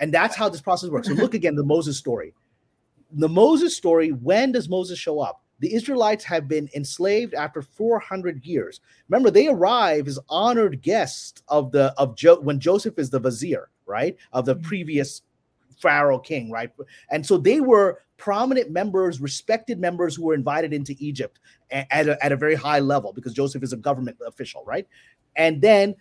And 0.00 0.14
that's 0.14 0.36
how 0.36 0.48
this 0.48 0.60
process 0.60 0.90
works. 0.90 1.08
So 1.08 1.14
look 1.14 1.34
again, 1.34 1.56
the 1.56 1.64
Moses 1.64 1.98
story. 1.98 2.32
The 3.12 3.28
Moses 3.28 3.76
story, 3.76 4.10
when 4.12 4.52
does 4.52 4.68
Moses 4.68 4.98
show 4.98 5.18
up? 5.20 5.42
The 5.60 5.74
Israelites 5.74 6.22
have 6.24 6.46
been 6.46 6.68
enslaved 6.74 7.34
after 7.34 7.62
400 7.62 8.44
years. 8.46 8.80
Remember, 9.08 9.28
they 9.30 9.48
arrive 9.48 10.06
as 10.06 10.18
honored 10.28 10.82
guests 10.82 11.42
of 11.48 11.72
the 11.72 11.92
of 11.98 12.14
jo- 12.16 12.38
when 12.38 12.60
Joseph 12.60 12.96
is 12.98 13.10
the 13.10 13.18
vizier, 13.18 13.68
right? 13.88 14.16
Of 14.32 14.44
the 14.44 14.56
Mhm. 14.56 14.62
previous 14.62 15.22
Pharaoh 15.80 16.18
king, 16.18 16.50
right? 16.50 16.70
And 17.10 17.24
so 17.24 17.38
they 17.38 17.60
were 17.60 18.02
prominent 18.16 18.70
members, 18.70 19.20
respected 19.20 19.78
members 19.78 20.16
who 20.16 20.24
were 20.24 20.34
invited 20.34 20.72
into 20.72 20.94
Egypt 20.98 21.38
at 21.70 22.08
a, 22.08 22.24
at 22.24 22.32
a 22.32 22.36
very 22.36 22.56
high 22.56 22.80
level 22.80 23.12
because 23.12 23.32
Joseph 23.32 23.62
is 23.62 23.72
a 23.72 23.76
government 23.76 24.16
official, 24.26 24.64
right? 24.66 24.86
And 25.36 25.62
then 25.62 25.94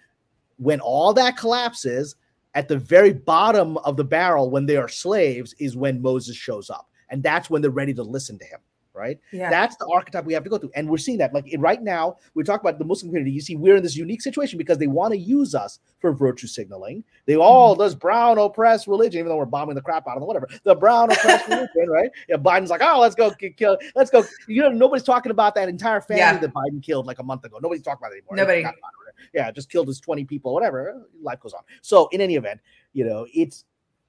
when 0.57 0.79
all 0.79 1.13
that 1.13 1.37
collapses, 1.37 2.15
at 2.55 2.67
the 2.67 2.77
very 2.77 3.13
bottom 3.13 3.77
of 3.79 3.97
the 3.97 4.03
barrel, 4.03 4.49
when 4.49 4.65
they 4.65 4.77
are 4.77 4.89
slaves, 4.89 5.53
is 5.59 5.77
when 5.77 6.01
Moses 6.01 6.35
shows 6.35 6.71
up. 6.71 6.89
And 7.09 7.21
that's 7.21 7.49
when 7.51 7.61
they're 7.61 7.69
ready 7.69 7.93
to 7.93 8.01
listen 8.01 8.39
to 8.39 8.45
him, 8.45 8.59
right? 8.97 9.19
Yeah. 9.31 9.49
That's 9.49 9.75
the 9.77 9.87
archetype 9.93 10.25
we 10.25 10.33
have 10.33 10.43
to 10.43 10.49
go 10.49 10.57
through. 10.57 10.71
And 10.75 10.89
we're 10.89 10.97
seeing 10.97 11.17
that. 11.19 11.33
Like 11.33 11.45
right 11.59 11.81
now, 11.81 12.17
we 12.33 12.43
talk 12.43 12.59
about 12.61 12.79
the 12.79 12.85
Muslim 12.85 13.09
community. 13.11 13.31
You 13.31 13.41
see, 13.41 13.55
we're 13.55 13.77
in 13.77 13.83
this 13.83 13.95
unique 13.95 14.21
situation 14.21 14.57
because 14.57 14.77
they 14.77 14.87
want 14.87 15.13
to 15.13 15.17
use 15.17 15.53
us 15.55 15.79
for 15.99 16.11
virtue 16.11 16.47
signaling. 16.47 17.03
They 17.25 17.35
all 17.35 17.75
Mm-hmm. 17.75 17.83
this 17.83 17.95
brown 17.95 18.37
oppressed 18.39 18.87
religion, 18.87 19.19
even 19.19 19.29
though 19.29 19.37
we're 19.37 19.45
bombing 19.45 19.75
the 19.75 19.81
crap 19.81 20.07
out 20.07 20.15
of 20.17 20.21
them, 20.21 20.27
whatever. 20.27 20.47
The 20.63 20.75
brown 20.75 21.11
oppressed 21.11 21.47
religion, 21.49 21.89
right? 21.89 22.09
Yeah, 22.27 22.37
Biden's 22.37 22.69
like, 22.69 22.81
oh, 22.83 22.99
let's 22.99 23.15
go 23.15 23.31
kill, 23.31 23.77
let's 23.95 24.09
go. 24.09 24.23
You 24.47 24.63
know, 24.63 24.69
nobody's 24.69 25.03
talking 25.03 25.31
about 25.31 25.53
that 25.55 25.69
entire 25.69 26.01
family 26.01 26.19
Yeah. 26.21 26.37
that 26.37 26.53
Biden 26.53 26.81
killed 26.81 27.05
like 27.05 27.19
a 27.19 27.23
month 27.23 27.43
ago. 27.45 27.59
Nobody's 27.61 27.83
talking 27.83 27.99
about 28.01 28.13
it 28.13 28.23
anymore. 28.23 28.35
Nobody. 28.37 28.61
It. 28.61 28.75
Yeah, 29.33 29.51
just 29.51 29.69
killed 29.69 29.87
his 29.87 29.99
20 29.99 30.25
people, 30.25 30.53
whatever. 30.53 31.07
Life 31.21 31.39
goes 31.39 31.53
on. 31.53 31.61
So 31.81 32.07
in 32.09 32.21
any 32.21 32.35
event, 32.35 32.59
you 32.93 33.05
know, 33.05 33.25
it's 33.33 33.65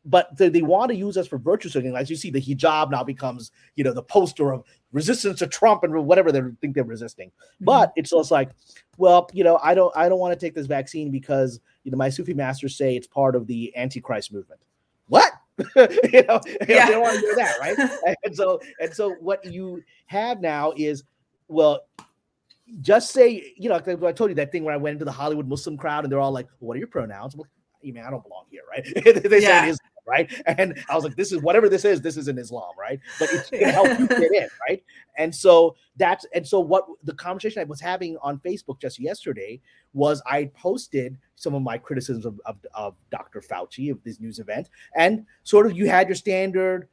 but 0.08 0.34
they, 0.36 0.48
they 0.48 0.62
want 0.62 0.90
to 0.90 0.96
use 0.96 1.16
us 1.16 1.26
for 1.28 1.38
virtue 1.38 1.68
signaling. 1.68 1.96
As 2.00 2.08
you 2.08 2.16
see, 2.16 2.30
the 2.30 2.40
hijab 2.40 2.90
now 2.90 3.04
becomes, 3.04 3.52
you 3.76 3.84
know, 3.84 3.92
the 3.92 4.02
poster 4.02 4.52
of 4.52 4.64
resistance 4.92 5.38
to 5.40 5.46
Trump 5.46 5.84
and 5.84 5.92
whatever 6.06 6.32
they 6.32 6.40
think 6.60 6.74
they're 6.74 6.82
resisting. 6.84 7.28
Mm-hmm. 7.28 7.64
But 7.66 7.92
it's 7.94 8.10
just 8.10 8.30
like, 8.30 8.50
well, 8.96 9.28
you 9.34 9.44
know, 9.44 9.60
I 9.62 9.74
don't, 9.74 9.94
I 9.94 10.08
don't 10.08 10.18
want 10.18 10.38
to 10.38 10.46
take 10.46 10.54
this 10.54 10.66
vaccine 10.66 11.10
because 11.10 11.60
you 11.84 11.90
know 11.92 11.98
my 11.98 12.08
Sufi 12.08 12.34
masters 12.34 12.76
say 12.76 12.96
it's 12.96 13.06
part 13.06 13.36
of 13.36 13.46
the 13.46 13.72
Antichrist 13.76 14.32
movement. 14.32 14.60
What? 15.08 15.30
you 15.76 16.22
know, 16.26 16.40
Yeah. 16.68 16.86
they 16.86 16.92
don't 16.92 17.02
want 17.02 17.14
to 17.14 17.20
hear 17.20 17.34
that, 17.36 17.58
right? 17.60 18.16
and 18.24 18.34
so, 18.34 18.60
and 18.80 18.92
so, 18.92 19.14
what 19.20 19.44
you 19.44 19.82
have 20.06 20.40
now 20.40 20.72
is, 20.76 21.04
well, 21.48 21.80
just 22.80 23.10
say, 23.12 23.52
you 23.56 23.68
know, 23.68 23.74
I 23.76 24.12
told 24.12 24.30
you 24.30 24.34
that 24.36 24.52
thing 24.52 24.64
where 24.64 24.74
I 24.74 24.78
went 24.78 24.94
into 24.94 25.04
the 25.04 25.12
Hollywood 25.12 25.48
Muslim 25.48 25.76
crowd 25.76 26.04
and 26.04 26.12
they're 26.12 26.20
all 26.20 26.32
like, 26.32 26.48
"What 26.58 26.76
are 26.76 26.78
your 26.78 26.88
pronouns?" 26.88 27.34
I'm 27.34 27.40
like, 27.40 27.50
you 27.82 27.92
mean 27.92 28.04
I 28.04 28.10
don't 28.10 28.22
belong 28.22 28.44
here, 28.50 28.62
right? 28.68 28.84
they 29.24 29.40
Yeah. 29.40 29.62
say 29.62 29.68
it 29.68 29.70
is 29.70 29.78
right, 30.08 30.32
and 30.46 30.82
I 30.88 30.94
was 30.94 31.04
like, 31.04 31.16
"This 31.16 31.32
is 31.32 31.42
whatever 31.42 31.68
this 31.68 31.84
is. 31.84 32.00
This 32.00 32.16
is 32.16 32.28
in 32.28 32.38
Islam, 32.38 32.72
right? 32.78 32.98
But 33.18 33.30
it's 33.32 33.50
going 33.50 33.64
to 33.64 33.72
help 33.72 33.98
you 33.98 34.06
get 34.08 34.32
in, 34.32 34.48
right?" 34.68 34.82
And 35.16 35.34
so 35.34 35.76
that's 35.96 36.26
and 36.34 36.46
so 36.46 36.60
what 36.60 36.86
the 37.04 37.14
conversation 37.14 37.60
I 37.60 37.64
was 37.64 37.80
having 37.80 38.16
on 38.22 38.38
Facebook 38.38 38.80
just 38.80 38.98
yesterday 38.98 39.60
was 39.92 40.22
I 40.26 40.50
posted 40.54 41.18
some 41.36 41.54
of 41.54 41.62
my 41.62 41.78
criticisms 41.78 42.26
of, 42.26 42.40
of, 42.46 42.56
of 42.74 42.94
Dr. 43.10 43.40
Fauci 43.40 43.90
of 43.90 44.02
this 44.04 44.20
news 44.20 44.38
event, 44.38 44.70
and 44.96 45.24
sort 45.42 45.66
of 45.66 45.76
you 45.76 45.88
had 45.88 46.08
your 46.08 46.16
standard 46.16 46.88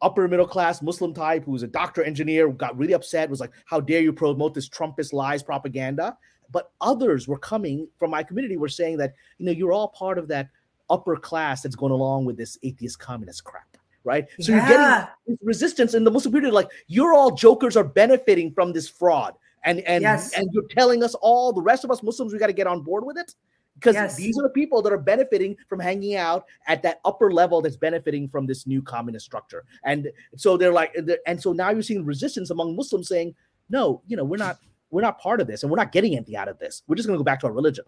upper 0.00 0.28
middle 0.28 0.46
class 0.46 0.80
Muslim 0.80 1.12
type 1.12 1.44
who's 1.44 1.62
a 1.62 1.66
doctor 1.66 2.04
engineer 2.04 2.48
got 2.50 2.76
really 2.78 2.92
upset 2.92 3.28
was 3.28 3.40
like 3.40 3.50
how 3.64 3.80
dare 3.80 4.00
you 4.00 4.12
promote 4.12 4.54
this 4.54 4.68
Trumpist 4.68 5.12
lies 5.12 5.42
propaganda 5.42 6.16
but 6.50 6.72
others 6.80 7.28
were 7.28 7.38
coming 7.38 7.88
from 7.98 8.10
my 8.10 8.22
community 8.22 8.56
were 8.56 8.68
saying 8.68 8.96
that 8.98 9.14
you 9.38 9.46
know 9.46 9.52
you're 9.52 9.72
all 9.72 9.88
part 9.88 10.18
of 10.18 10.28
that 10.28 10.48
upper 10.90 11.16
class 11.16 11.62
that's 11.62 11.76
going 11.76 11.92
along 11.92 12.24
with 12.24 12.36
this 12.36 12.58
atheist 12.62 12.98
communist 12.98 13.44
crap 13.44 13.68
right? 14.04 14.26
So 14.40 14.52
you're 14.52 14.66
getting 14.66 15.06
this 15.26 15.38
resistance 15.42 15.92
in 15.92 16.02
the 16.02 16.10
Muslim 16.10 16.32
community 16.32 16.52
like 16.54 16.70
you're 16.86 17.12
all 17.12 17.32
jokers 17.32 17.76
are 17.76 17.84
benefiting 17.84 18.52
from 18.52 18.72
this 18.72 18.88
fraud 18.88 19.34
and 19.64 19.80
and 19.80 20.02
Yes. 20.02 20.32
and 20.32 20.48
you're 20.52 20.66
telling 20.70 21.02
us 21.02 21.14
all 21.16 21.52
the 21.52 21.60
rest 21.60 21.84
of 21.84 21.90
us 21.90 22.02
Muslims 22.02 22.32
we 22.32 22.38
got 22.38 22.46
to 22.46 22.52
get 22.54 22.66
on 22.66 22.80
board 22.80 23.04
with 23.04 23.18
it? 23.18 23.34
Because 23.74 23.94
Yes. 23.94 24.16
these 24.16 24.38
are 24.38 24.42
the 24.42 24.50
people 24.50 24.80
that 24.82 24.92
are 24.92 24.98
benefiting 24.98 25.56
from 25.68 25.78
hanging 25.78 26.16
out 26.16 26.46
at 26.66 26.82
that 26.82 27.00
upper 27.04 27.32
level 27.32 27.60
that's 27.60 27.76
benefiting 27.76 28.28
from 28.28 28.46
this 28.46 28.66
new 28.66 28.80
communist 28.80 29.26
structure. 29.26 29.64
And 29.84 30.10
so 30.36 30.56
they're 30.56 30.72
like 30.72 30.96
and 31.26 31.40
so 31.40 31.52
now 31.52 31.70
you're 31.70 31.82
seeing 31.82 32.04
resistance 32.04 32.50
among 32.50 32.76
muslims 32.76 33.08
saying 33.08 33.34
no 33.68 34.00
you 34.06 34.16
know 34.16 34.24
we're 34.24 34.38
not 34.38 34.58
we're 34.90 35.02
not 35.02 35.18
part 35.20 35.40
of 35.40 35.46
this 35.46 35.62
and 35.62 35.70
we're 35.70 35.76
not 35.76 35.92
getting 35.92 36.16
anything 36.16 36.36
out 36.36 36.48
of 36.48 36.58
this. 36.58 36.82
We're 36.86 36.96
just 36.96 37.06
going 37.06 37.16
to 37.16 37.20
go 37.20 37.24
back 37.24 37.40
to 37.40 37.46
our 37.46 37.52
religion 37.52 37.84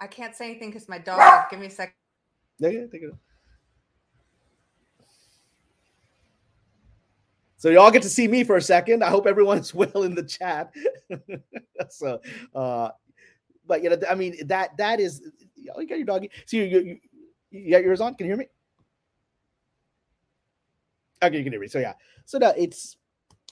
I 0.00 0.06
can't 0.06 0.34
say 0.34 0.50
anything 0.50 0.70
because 0.70 0.88
my 0.88 0.98
dog. 0.98 1.44
Give 1.50 1.60
me 1.60 1.66
a 1.66 1.70
second. 1.70 1.94
yeah, 2.58 2.68
yeah, 2.68 2.86
take 2.86 3.02
it. 3.02 3.10
So 7.58 7.70
y'all 7.70 7.90
get 7.90 8.02
to 8.02 8.08
see 8.08 8.28
me 8.28 8.44
for 8.44 8.56
a 8.56 8.62
second. 8.62 9.02
I 9.02 9.08
hope 9.08 9.26
everyone's 9.26 9.74
well 9.74 10.02
in 10.02 10.14
the 10.14 10.22
chat. 10.22 10.72
so, 11.88 12.20
uh, 12.54 12.90
but 13.66 13.82
you 13.82 13.90
know, 13.90 13.98
I 14.08 14.14
mean, 14.14 14.46
that 14.46 14.76
that 14.76 15.00
is. 15.00 15.22
Oh, 15.74 15.80
you 15.80 15.88
got 15.88 15.96
your 15.96 16.06
doggy. 16.06 16.30
See, 16.44 16.64
you, 16.64 16.80
you, 16.80 16.98
you 17.50 17.70
got 17.70 17.82
yours 17.82 18.00
on. 18.00 18.14
Can 18.14 18.26
you 18.26 18.32
hear 18.32 18.38
me? 18.38 18.46
Okay, 21.22 21.38
you 21.38 21.42
can 21.42 21.52
hear 21.52 21.60
me. 21.60 21.66
So 21.66 21.78
yeah. 21.78 21.94
So 22.24 22.38
no, 22.38 22.52
it's 22.56 22.96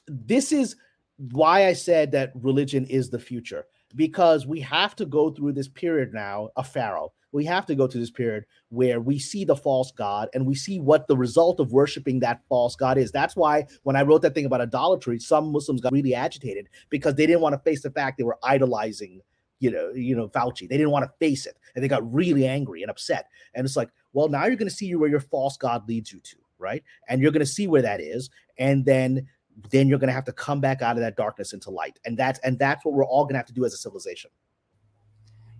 this 0.07 0.53
is 0.53 0.77
why 1.17 1.67
I 1.67 1.73
said 1.73 2.13
that 2.13 2.33
religion 2.35 2.85
is 2.87 3.11
the 3.11 3.19
future 3.19 3.67
because 3.95 4.47
we 4.47 4.61
have 4.61 4.97
to 4.97 5.07
go 5.07 5.31
through 5.31 5.53
this 5.53 5.69
period 5.69 6.13
now 6.13 6.51
of 6.57 6.67
Pharaoh. 6.67 7.13
We 7.33 7.45
have 7.47 7.67
to 7.67 7.75
go 7.75 7.89
through 7.89 8.01
this 8.01 8.11
period 8.11 8.45
where 8.69 9.01
we 9.01 9.19
see 9.19 9.45
the 9.45 9.57
false 9.57 9.91
god 9.91 10.29
and 10.35 10.47
we 10.47 10.55
see 10.55 10.79
what 10.79 11.09
the 11.09 11.17
result 11.17 11.59
of 11.59 11.73
worshiping 11.73 12.21
that 12.21 12.43
false 12.49 12.77
god 12.77 12.97
is. 12.97 13.11
That's 13.11 13.35
why 13.35 13.67
when 13.83 13.97
I 13.97 14.03
wrote 14.03 14.23
that 14.23 14.35
thing 14.35 14.47
about 14.47 14.61
idolatry, 14.61 15.19
some 15.19 15.51
Muslims 15.51 15.81
got 15.81 15.93
really 15.93 16.15
agitated 16.15 16.69
because 16.91 17.17
they 17.17 17.27
didn't 17.27 17.41
want 17.43 17.55
to 17.55 17.59
face 17.69 17.83
the 17.83 17.91
fact 17.91 18.19
they 18.19 18.25
were 18.25 18.39
idolizing, 18.45 19.21
you 19.59 19.71
know, 19.71 19.91
you 19.91 20.15
know, 20.15 20.29
Fauci. 20.29 20.69
They 20.69 20.77
didn't 20.77 20.93
want 20.93 21.07
to 21.07 21.13
face 21.19 21.45
it, 21.45 21.57
and 21.75 21.83
they 21.83 21.89
got 21.89 22.13
really 22.13 22.47
angry 22.47 22.83
and 22.83 22.91
upset. 22.91 23.27
And 23.55 23.65
it's 23.65 23.77
like, 23.77 23.91
well, 24.13 24.29
now 24.29 24.47
you're 24.47 24.57
going 24.57 24.69
to 24.69 24.75
see 24.75 24.95
where 24.95 25.11
your 25.11 25.21
false 25.21 25.57
god 25.57 25.89
leads 25.89 26.13
you 26.13 26.21
to, 26.21 26.37
right? 26.59 26.85
And 27.09 27.21
you're 27.21 27.33
going 27.33 27.41
to 27.41 27.47
see 27.47 27.67
where 27.67 27.83
that 27.83 28.01
is, 28.01 28.31
and 28.59 28.85
then 28.85 29.27
then 29.71 29.89
you're 29.89 29.99
going 29.99 30.09
to 30.09 30.15
have 30.15 30.25
to 30.25 30.33
come 30.33 30.61
back 30.61 30.83
out 30.83 30.97
of 30.97 31.01
that 31.03 31.17
darkness 31.17 31.53
into 31.53 31.71
light. 31.71 31.99
And 32.05 32.17
that's 32.17 32.39
and 32.41 32.59
that's 32.59 32.85
what 32.85 32.95
we're 32.95 33.05
all 33.05 33.25
going 33.25 33.35
to 33.35 33.39
have 33.39 33.47
to 33.47 33.53
do 33.53 33.65
as 33.65 33.75
a 33.75 33.79
civilization. 33.79 34.31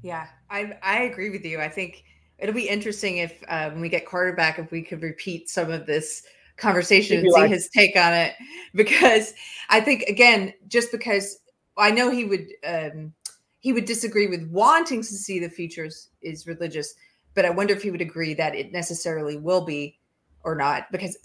Yeah 0.03 0.27
i 0.51 0.77
i 0.83 1.03
agree 1.03 1.31
with 1.31 1.45
you. 1.45 1.61
I 1.61 1.69
think 1.69 2.05
it'll 2.39 2.55
be 2.55 2.69
interesting 2.69 3.19
if 3.19 3.43
uh, 3.49 3.71
when 3.71 3.81
we 3.81 3.89
get 3.89 4.07
carter 4.07 4.33
back 4.33 4.59
if 4.59 4.71
we 4.71 4.83
could 4.83 5.03
repeat 5.03 5.49
some 5.49 5.71
of 5.71 5.87
this 5.87 6.23
conversation 6.57 7.19
and 7.19 7.27
see 7.27 7.41
like. 7.41 7.51
his 7.51 7.69
take 7.69 7.97
on 7.97 8.13
it. 8.13 8.35
Because 8.75 9.35
i 9.71 9.81
think 9.81 10.03
again 10.03 10.53
just 10.67 10.91
because 10.91 11.39
i 11.79 11.93
know 11.93 12.11
he 12.11 12.25
would 12.25 12.47
um 12.67 13.13
he 13.61 13.73
would 13.73 13.85
disagree 13.85 14.27
with 14.27 14.43
wanting 14.51 15.01
to 15.01 15.07
see 15.07 15.39
the 15.39 15.49
features 15.49 16.09
is 16.23 16.49
religious 16.49 16.93
but 17.35 17.45
i 17.45 17.51
wonder 17.51 17.73
if 17.73 17.85
he 17.85 17.93
would 17.93 18.01
agree 18.01 18.35
that 18.35 18.57
it 18.57 18.73
necessarily 18.73 19.37
will 19.37 19.65
be 19.65 19.97
or 20.43 20.57
not 20.57 20.91
because 20.91 21.17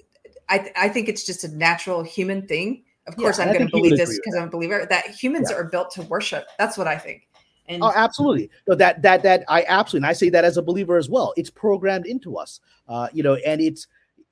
I, 0.49 0.57
th- 0.57 0.73
I 0.75 0.89
think 0.89 1.07
it's 1.07 1.25
just 1.25 1.43
a 1.43 1.47
natural 1.55 2.03
human 2.03 2.47
thing. 2.47 2.83
Of 3.07 3.15
course, 3.15 3.39
yeah, 3.39 3.45
I'm 3.45 3.53
going 3.53 3.65
to 3.65 3.71
believe 3.71 3.97
this 3.97 4.15
because 4.17 4.35
I'm 4.35 4.47
a 4.47 4.51
believer 4.51 4.85
that 4.89 5.07
humans 5.07 5.49
yeah. 5.49 5.57
are 5.57 5.63
built 5.63 5.91
to 5.91 6.03
worship. 6.03 6.47
That's 6.57 6.77
what 6.77 6.87
I 6.87 6.97
think. 6.97 7.27
And 7.67 7.83
oh, 7.83 7.91
absolutely. 7.95 8.49
No, 8.67 8.75
that 8.75 9.01
that 9.03 9.23
that 9.23 9.43
I 9.47 9.63
absolutely. 9.67 10.07
And 10.07 10.09
I 10.09 10.13
say 10.13 10.29
that 10.29 10.43
as 10.43 10.57
a 10.57 10.61
believer 10.61 10.97
as 10.97 11.09
well. 11.09 11.33
It's 11.37 11.51
programmed 11.51 12.07
into 12.07 12.35
us. 12.35 12.59
Uh, 12.87 13.07
you 13.13 13.21
know, 13.21 13.35
and 13.45 13.61
it's 13.61 13.87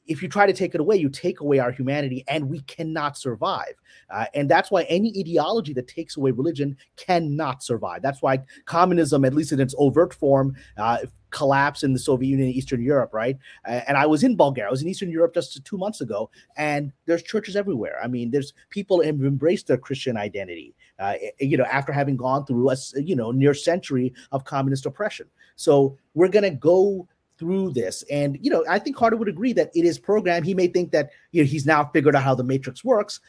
if 0.07 0.23
you 0.23 0.29
try 0.29 0.45
to 0.45 0.53
take 0.53 0.73
it 0.73 0.81
away, 0.81 0.95
you 0.95 1.09
take 1.09 1.41
away 1.41 1.59
our 1.59 1.71
humanity, 1.71 2.23
and 2.27 2.49
we 2.49 2.61
cannot 2.61 3.17
survive. 3.17 3.73
Uh, 4.09 4.25
and 4.33 4.49
that's 4.49 4.71
why 4.71 4.83
any 4.83 5.13
ideology 5.17 5.73
that 5.73 5.87
takes 5.87 6.17
away 6.17 6.31
religion 6.31 6.77
cannot 6.95 7.61
survive. 7.63 8.01
That's 8.01 8.21
why 8.21 8.39
communism, 8.65 9.25
at 9.25 9.33
least 9.33 9.51
in 9.51 9.59
its 9.59 9.75
overt 9.77 10.13
form, 10.13 10.55
uh, 10.77 10.99
collapsed 11.29 11.83
in 11.83 11.93
the 11.93 11.99
Soviet 11.99 12.29
Union, 12.29 12.49
Eastern 12.49 12.81
Europe, 12.81 13.13
right? 13.13 13.37
Uh, 13.67 13.81
and 13.87 13.97
I 13.97 14.05
was 14.05 14.23
in 14.23 14.35
Bulgaria. 14.35 14.69
I 14.69 14.71
was 14.71 14.81
in 14.81 14.87
Eastern 14.87 15.11
Europe 15.11 15.33
just 15.33 15.63
two 15.65 15.77
months 15.77 16.01
ago, 16.01 16.29
and 16.55 16.91
there's 17.05 17.23
churches 17.23 17.55
everywhere. 17.55 17.99
I 18.01 18.07
mean, 18.07 18.31
there's 18.31 18.53
people 18.69 19.03
have 19.03 19.21
embraced 19.21 19.67
their 19.67 19.77
Christian 19.77 20.15
identity, 20.17 20.73
uh, 20.99 21.15
you 21.39 21.57
know, 21.57 21.65
after 21.65 21.91
having 21.91 22.15
gone 22.17 22.45
through 22.45 22.69
a 22.69 22.75
you 22.95 23.15
know 23.15 23.31
near 23.31 23.53
century 23.53 24.13
of 24.31 24.45
communist 24.45 24.85
oppression. 24.85 25.27
So 25.55 25.97
we're 26.13 26.29
gonna 26.29 26.51
go 26.51 27.07
through 27.37 27.71
this. 27.71 28.03
And 28.11 28.37
you 28.41 28.49
know, 28.49 28.63
I 28.69 28.79
think 28.79 28.95
Carter 28.95 29.17
would 29.17 29.27
agree 29.27 29.53
that 29.53 29.71
it 29.75 29.85
is 29.85 29.99
programmed. 29.99 30.45
He 30.45 30.53
may 30.53 30.67
think 30.67 30.91
that 30.91 31.11
you 31.31 31.41
know 31.41 31.47
he's 31.47 31.65
now 31.65 31.85
figured 31.85 32.15
out 32.15 32.23
how 32.23 32.35
the 32.35 32.43
matrix 32.43 32.83
works. 32.83 33.19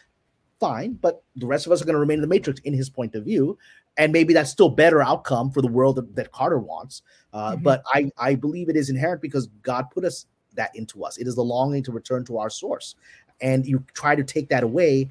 Fine, 0.61 0.95
but 0.95 1.23
the 1.37 1.47
rest 1.47 1.67
of 1.67 1.73
us 1.73 1.81
are 1.81 1.85
going 1.85 1.95
to 1.95 2.01
remain 2.01 2.17
in 2.17 2.23
the 2.23 2.27
matrix 2.27 2.61
in 2.63 2.75
his 2.75 2.91
point 2.91 3.15
of 3.15 3.25
view, 3.25 3.57
and 3.97 4.13
maybe 4.13 4.35
that's 4.35 4.51
still 4.51 4.69
better 4.69 5.01
outcome 5.01 5.53
for 5.53 5.63
the 5.63 5.69
world 5.69 5.97
that, 5.97 6.17
that 6.17 6.33
Carter 6.33 6.59
wants. 6.59 7.03
Uh, 7.33 7.53
mm-hmm. 7.53 7.63
But 7.63 7.83
I 7.93 8.11
I 8.19 8.35
believe 8.35 8.69
it 8.69 8.77
is 8.77 8.91
inherent 8.91 9.23
because 9.23 9.47
God 9.63 9.87
put 9.91 10.05
us 10.05 10.27
that 10.55 10.75
into 10.75 11.05
us. 11.05 11.17
It 11.17 11.27
is 11.29 11.37
the 11.37 11.45
longing 11.45 11.83
to 11.85 11.93
return 11.93 12.25
to 12.25 12.39
our 12.39 12.51
source, 12.51 12.97
and 13.41 13.67
you 13.67 13.85
try 13.95 14.17
to 14.17 14.25
take 14.25 14.49
that 14.49 14.65
away. 14.65 15.09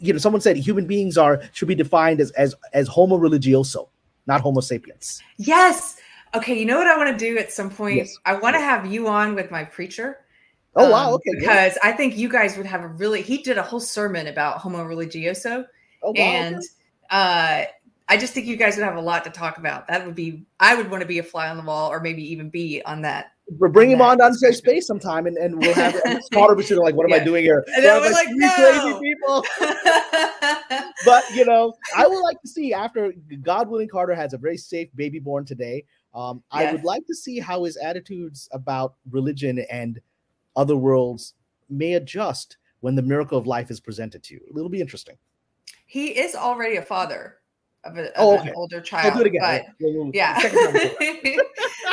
You 0.00 0.12
know, 0.12 0.18
someone 0.18 0.40
said 0.40 0.56
human 0.56 0.86
beings 0.86 1.18
are 1.18 1.42
should 1.52 1.68
be 1.68 1.74
defined 1.74 2.20
as 2.20 2.30
as 2.32 2.54
as 2.72 2.88
Homo 2.88 3.18
religioso, 3.18 3.88
not 4.26 4.40
Homo 4.40 4.60
sapiens. 4.60 5.22
Yes, 5.36 5.99
Okay, 6.34 6.58
you 6.58 6.64
know 6.64 6.78
what 6.78 6.86
I 6.86 6.96
want 6.96 7.10
to 7.10 7.16
do 7.16 7.38
at 7.38 7.50
some 7.50 7.70
point? 7.70 7.96
Yes. 7.96 8.16
I 8.24 8.34
want 8.34 8.54
to 8.54 8.60
have 8.60 8.90
you 8.90 9.08
on 9.08 9.34
with 9.34 9.50
my 9.50 9.64
preacher. 9.64 10.18
Oh 10.76 10.84
um, 10.84 10.90
wow, 10.90 11.12
okay. 11.14 11.30
Because 11.38 11.76
I 11.82 11.92
think 11.92 12.16
you 12.16 12.28
guys 12.28 12.56
would 12.56 12.66
have 12.66 12.82
a 12.82 12.88
really 12.88 13.22
he 13.22 13.38
did 13.38 13.58
a 13.58 13.62
whole 13.62 13.80
sermon 13.80 14.28
about 14.28 14.58
homo 14.58 14.84
religioso. 14.84 15.66
Oh, 16.02 16.12
wow, 16.12 16.22
and 16.22 16.56
okay. 16.56 16.64
uh 17.10 17.64
I 18.08 18.16
just 18.16 18.34
think 18.34 18.46
you 18.46 18.56
guys 18.56 18.76
would 18.76 18.84
have 18.84 18.96
a 18.96 19.00
lot 19.00 19.22
to 19.24 19.30
talk 19.30 19.58
about. 19.58 19.86
That 19.86 20.04
would 20.04 20.16
be 20.16 20.44
I 20.58 20.74
would 20.74 20.90
want 20.90 21.00
to 21.00 21.06
be 21.06 21.18
a 21.18 21.22
fly 21.22 21.48
on 21.48 21.56
the 21.56 21.62
wall 21.62 21.90
or 21.90 22.00
maybe 22.00 22.22
even 22.32 22.50
be 22.50 22.82
on 22.82 23.02
that. 23.02 23.32
We're 23.58 23.68
bringing 23.68 23.96
him 23.96 24.02
on 24.02 24.18
to 24.18 24.26
Unsafe 24.26 24.56
Space 24.56 24.86
sometime 24.86 25.26
and, 25.26 25.36
and 25.36 25.58
we'll 25.58 25.74
have 25.74 25.94
smarter 26.32 26.54
be 26.54 26.62
like, 26.76 26.94
what 26.94 27.04
am 27.04 27.10
yeah. 27.10 27.16
I 27.16 27.24
doing 27.24 27.42
here? 27.42 27.64
And 27.74 27.84
then 27.84 28.00
we're 28.00 28.12
like, 28.12 28.28
no. 28.30 28.52
crazy 28.54 28.98
people. 29.00 29.44
but 31.04 31.24
you 31.34 31.44
know, 31.44 31.72
I 31.96 32.06
would 32.06 32.20
like 32.20 32.40
to 32.42 32.48
see 32.48 32.72
after 32.72 33.12
God 33.42 33.68
willing 33.68 33.88
Carter 33.88 34.14
has 34.14 34.34
a 34.34 34.38
very 34.38 34.56
safe 34.56 34.88
baby 34.94 35.18
born 35.18 35.44
today. 35.44 35.84
Um, 36.14 36.42
yes. 36.52 36.68
I 36.68 36.72
would 36.72 36.84
like 36.84 37.06
to 37.06 37.14
see 37.14 37.38
how 37.38 37.64
his 37.64 37.76
attitudes 37.76 38.48
about 38.52 38.94
religion 39.10 39.60
and 39.70 40.00
other 40.56 40.76
worlds 40.76 41.34
may 41.68 41.94
adjust 41.94 42.56
when 42.80 42.94
the 42.94 43.02
miracle 43.02 43.38
of 43.38 43.46
life 43.46 43.70
is 43.70 43.80
presented 43.80 44.22
to 44.24 44.34
you. 44.34 44.40
It'll 44.50 44.68
be 44.68 44.80
interesting. 44.80 45.16
He 45.86 46.18
is 46.18 46.34
already 46.34 46.76
a 46.76 46.82
father 46.82 47.36
of, 47.84 47.96
a, 47.96 48.06
of 48.06 48.12
oh, 48.16 48.38
okay. 48.38 48.48
an 48.48 48.54
older 48.56 48.80
child. 48.80 49.12
I'll 49.12 49.18
do 49.18 49.20
it 49.20 49.26
again. 49.28 49.62
But, 49.80 50.14
yeah. 50.14 50.40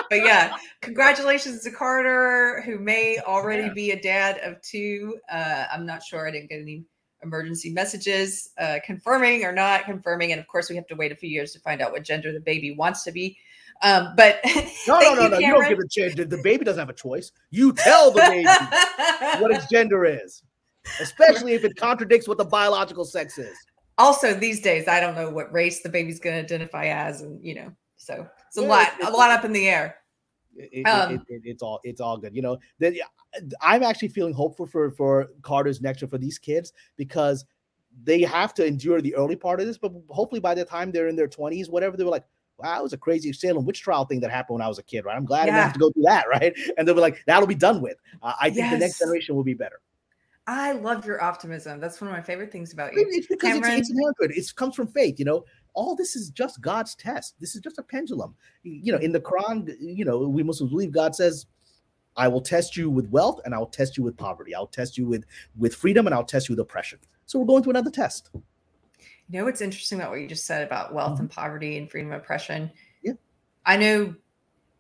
but 0.10 0.16
yeah, 0.18 0.56
congratulations 0.82 1.64
to 1.64 1.72
Carter, 1.72 2.62
who 2.66 2.80
may 2.80 3.20
already 3.20 3.64
yeah. 3.64 3.74
be 3.74 3.92
a 3.92 4.02
dad 4.02 4.40
of 4.44 4.62
two. 4.62 5.18
Uh, 5.32 5.66
I'm 5.72 5.86
not 5.86 6.04
sure. 6.04 6.28
I 6.28 6.32
didn't 6.32 6.50
get 6.50 6.62
any 6.62 6.86
emergency 7.24 7.72
messages 7.72 8.50
uh, 8.60 8.78
confirming 8.86 9.44
or 9.44 9.52
not 9.52 9.86
confirming. 9.86 10.32
And 10.32 10.40
of 10.40 10.48
course, 10.48 10.70
we 10.70 10.76
have 10.76 10.88
to 10.88 10.96
wait 10.96 11.12
a 11.12 11.16
few 11.16 11.30
years 11.30 11.52
to 11.54 11.60
find 11.60 11.82
out 11.82 11.92
what 11.92 12.04
gender 12.04 12.32
the 12.32 12.40
baby 12.40 12.72
wants 12.72 13.04
to 13.04 13.12
be. 13.12 13.38
Um, 13.84 14.14
but 14.16 14.40
no, 14.88 15.00
no, 15.00 15.14
no, 15.14 15.24
you, 15.24 15.30
no. 15.30 15.38
You 15.40 15.48
don't 15.54 15.70
give 15.70 15.80
a 15.80 15.88
chance. 15.88 16.16
The 16.16 16.42
baby 16.44 16.66
doesn't 16.66 16.80
have 16.80 16.90
a 16.90 16.94
choice. 16.94 17.32
You 17.52 17.74
tell 17.74 18.12
the 18.12 18.22
baby 18.22 18.46
what 19.42 19.52
its 19.52 19.68
gender 19.68 20.06
is, 20.06 20.44
especially 21.00 21.54
if 21.54 21.64
it 21.64 21.76
contradicts 21.76 22.28
what 22.28 22.38
the 22.38 22.46
biological 22.46 23.06
sex 23.06 23.38
is. 23.38 23.56
Also, 23.98 24.34
these 24.34 24.62
days, 24.62 24.88
I 24.88 25.00
don't 25.00 25.16
know 25.16 25.30
what 25.30 25.52
race 25.52 25.82
the 25.82 25.90
baby's 25.90 26.20
going 26.20 26.36
to 26.36 26.44
identify 26.44 26.86
as, 26.86 27.22
and 27.22 27.44
you 27.44 27.56
know, 27.56 27.72
so 27.98 28.28
it's 28.48 28.58
a 28.58 28.62
yeah, 28.62 28.68
lot, 28.68 28.92
a 29.04 29.10
lot 29.12 29.32
up 29.32 29.44
in 29.44 29.52
the 29.54 29.68
air. 29.68 29.98
It, 30.56 30.84
um, 30.84 31.16
it, 31.16 31.22
it, 31.28 31.42
it's 31.46 31.64
all 31.64 31.80
it's 31.84 32.02
all 32.02 32.18
good. 32.18 32.36
You 32.36 32.42
know, 32.42 32.58
that 32.80 32.94
I'm 33.62 33.84
actually 33.84 34.10
feeling 34.10 34.34
hopeful 34.34 34.66
for 34.66 34.92
for 34.92 35.30
Carter's 35.42 35.82
next 35.82 36.02
year 36.02 36.10
for 36.10 36.18
these 36.18 36.40
kids 36.40 36.74
because 36.96 37.46
they 38.04 38.22
have 38.22 38.54
to 38.56 38.66
endure 38.66 39.02
the 39.02 39.16
early 39.16 39.36
part 39.36 39.60
of 39.60 39.66
this, 39.66 39.78
but 39.78 39.92
hopefully 40.10 40.40
by 40.40 40.54
the 40.54 40.64
time 40.64 40.92
they're 40.92 41.08
in 41.08 41.16
their 41.16 41.28
20s, 41.28 41.70
whatever, 41.70 41.98
they 41.98 42.04
were 42.04 42.12
like, 42.12 42.26
wow, 42.58 42.80
it 42.80 42.84
was 42.84 42.94
a 42.94 42.98
crazy 42.98 43.32
Salem 43.34 43.66
witch 43.66 43.82
trial 43.82 44.06
thing 44.06 44.20
that 44.22 44.32
happened 44.32 44.56
when 44.56 44.62
I 44.62 44.68
was 44.68 44.80
a 44.80 44.84
kid, 44.84 45.06
right? 45.06 45.16
I'm 45.16 45.26
glad 45.26 45.48
yeah. 45.48 45.54
I 45.54 45.56
didn't 45.58 45.64
have 45.64 45.74
to 45.74 45.80
go 45.80 45.92
through 45.92 46.04
that, 46.04 46.28
right? 46.30 46.54
And 46.78 46.88
they'll 46.88 46.96
be 46.96 47.02
like, 47.02 47.24
that'll 47.28 47.48
be 47.48 47.56
done 47.56 47.82
with. 47.82 47.98
Uh, 48.22 48.34
I 48.40 48.50
think 48.50 48.58
yes. 48.58 48.74
the 48.74 48.80
next 48.80 49.00
generation 49.00 49.36
will 49.36 49.44
be 49.44 49.54
better. 49.54 49.80
I 50.48 50.72
love 50.72 51.06
your 51.06 51.22
optimism. 51.22 51.80
That's 51.80 52.00
one 52.00 52.10
of 52.10 52.16
my 52.16 52.22
favorite 52.22 52.52
things 52.52 52.72
about 52.72 52.94
you. 52.94 53.06
It's 53.10 53.28
because 53.28 53.54
Kamran. 53.54 53.80
it's, 53.80 53.90
it's 53.90 54.12
good. 54.18 54.32
It 54.32 54.56
comes 54.56 54.76
from 54.76 54.88
faith, 54.88 55.20
you 55.20 55.26
know. 55.26 55.44
All 55.74 55.96
this 55.96 56.16
is 56.16 56.30
just 56.30 56.62
God's 56.62 56.96
test. 56.96 57.36
This 57.40 57.54
is 57.54 57.62
just 57.62 57.78
a 57.78 57.84
pendulum. 57.84 58.34
You 58.64 58.94
know, 58.94 58.98
in 58.98 59.12
the 59.12 59.20
Quran, 59.20 59.76
you 59.80 60.06
know, 60.06 60.20
we 60.20 60.42
Muslims 60.42 60.72
believe 60.72 60.92
God 60.92 61.16
says, 61.16 61.46
I 62.16 62.28
will 62.28 62.42
test 62.42 62.76
you 62.76 62.90
with 62.90 63.08
wealth 63.10 63.42
and 63.46 63.54
I'll 63.54 63.68
test 63.68 63.96
you 63.96 64.04
with 64.04 64.18
poverty. 64.18 64.56
I'll 64.56 64.68
test 64.68 64.98
you 64.98 65.06
with 65.06 65.26
with 65.56 65.76
freedom 65.76 66.08
and 66.08 66.16
I'll 66.16 66.24
test 66.24 66.50
you 66.50 66.54
with 66.54 66.62
oppression. 66.62 66.98
So 67.28 67.38
we're 67.38 67.46
going 67.46 67.62
through 67.62 67.72
another 67.72 67.92
test. 67.92 68.32
You 69.30 69.40
know 69.40 69.46
what's 69.46 69.62
interesting 69.62 70.00
about 70.00 70.12
what 70.12 70.22
you 70.22 70.28
just 70.28 70.46
said 70.46 70.66
about 70.66 70.94
wealth 70.94 71.14
mm-hmm. 71.14 71.24
and 71.24 71.30
poverty 71.30 71.78
and 71.78 71.90
freedom 71.90 72.12
of 72.12 72.22
oppression? 72.22 72.72
Yeah. 73.02 73.14
I 73.66 73.78
know 73.78 74.16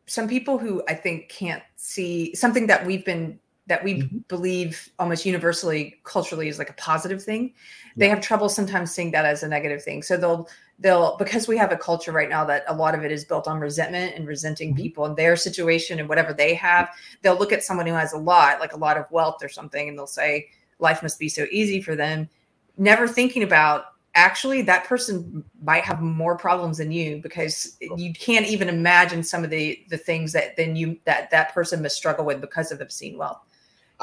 some 0.05 0.27
people 0.27 0.57
who 0.57 0.81
I 0.87 0.93
think 0.93 1.29
can't 1.29 1.63
see 1.75 2.33
something 2.33 2.67
that 2.67 2.85
we've 2.85 3.03
been 3.03 3.39
that 3.67 3.83
we 3.83 3.95
mm-hmm. 3.95 4.19
believe 4.29 4.89
almost 4.97 5.25
universally 5.25 5.99
culturally 6.05 6.47
is 6.47 6.57
like 6.57 6.69
a 6.69 6.73
positive 6.73 7.21
thing. 7.21 7.47
Yeah. 7.47 7.51
They 7.97 8.09
have 8.09 8.21
trouble 8.21 8.47
sometimes 8.47 8.91
seeing 8.91 9.11
that 9.11 9.25
as 9.25 9.43
a 9.43 9.47
negative 9.47 9.83
thing. 9.83 10.01
So 10.01 10.15
they'll 10.15 10.47
they'll 10.79 11.17
because 11.17 11.49
we 11.49 11.57
have 11.57 11.73
a 11.73 11.77
culture 11.77 12.13
right 12.13 12.29
now 12.29 12.45
that 12.45 12.63
a 12.67 12.73
lot 12.73 12.95
of 12.95 13.03
it 13.03 13.11
is 13.11 13.25
built 13.25 13.47
on 13.47 13.59
resentment 13.59 14.15
and 14.15 14.25
resenting 14.25 14.69
mm-hmm. 14.69 14.81
people 14.81 15.05
and 15.05 15.17
their 15.17 15.35
situation 15.35 15.99
and 15.99 16.07
whatever 16.07 16.33
they 16.33 16.53
have. 16.53 16.89
They'll 17.21 17.37
look 17.37 17.51
at 17.51 17.63
someone 17.63 17.85
who 17.85 17.93
has 17.93 18.13
a 18.13 18.17
lot, 18.17 18.61
like 18.61 18.71
a 18.71 18.77
lot 18.77 18.97
of 18.97 19.11
wealth 19.11 19.43
or 19.43 19.49
something, 19.49 19.89
and 19.89 19.97
they'll 19.97 20.07
say 20.07 20.47
life 20.79 21.03
must 21.03 21.19
be 21.19 21.27
so 21.27 21.45
easy 21.51 21.81
for 21.81 21.95
them, 21.95 22.29
never 22.77 23.07
thinking 23.07 23.43
about 23.43 23.96
actually 24.17 24.63
that 24.63 24.83
person 24.83 25.43
might 25.61 25.83
have 25.83 26.01
more 26.01 26.35
problems 26.35 26.79
than 26.79 26.91
you 26.91 27.21
because 27.21 27.77
you 27.97 28.11
can't 28.13 28.47
even 28.47 28.67
imagine 28.67 29.23
some 29.23 29.43
of 29.43 29.51
the 29.51 29.85
the 29.89 29.97
things 29.97 30.33
that 30.33 30.57
then 30.57 30.75
you 30.75 30.97
that 31.05 31.29
that 31.29 31.53
person 31.53 31.83
must 31.83 31.95
struggle 31.95 32.25
with 32.25 32.41
because 32.41 32.71
of 32.71 32.81
obscene 32.81 33.15
wealth 33.15 33.39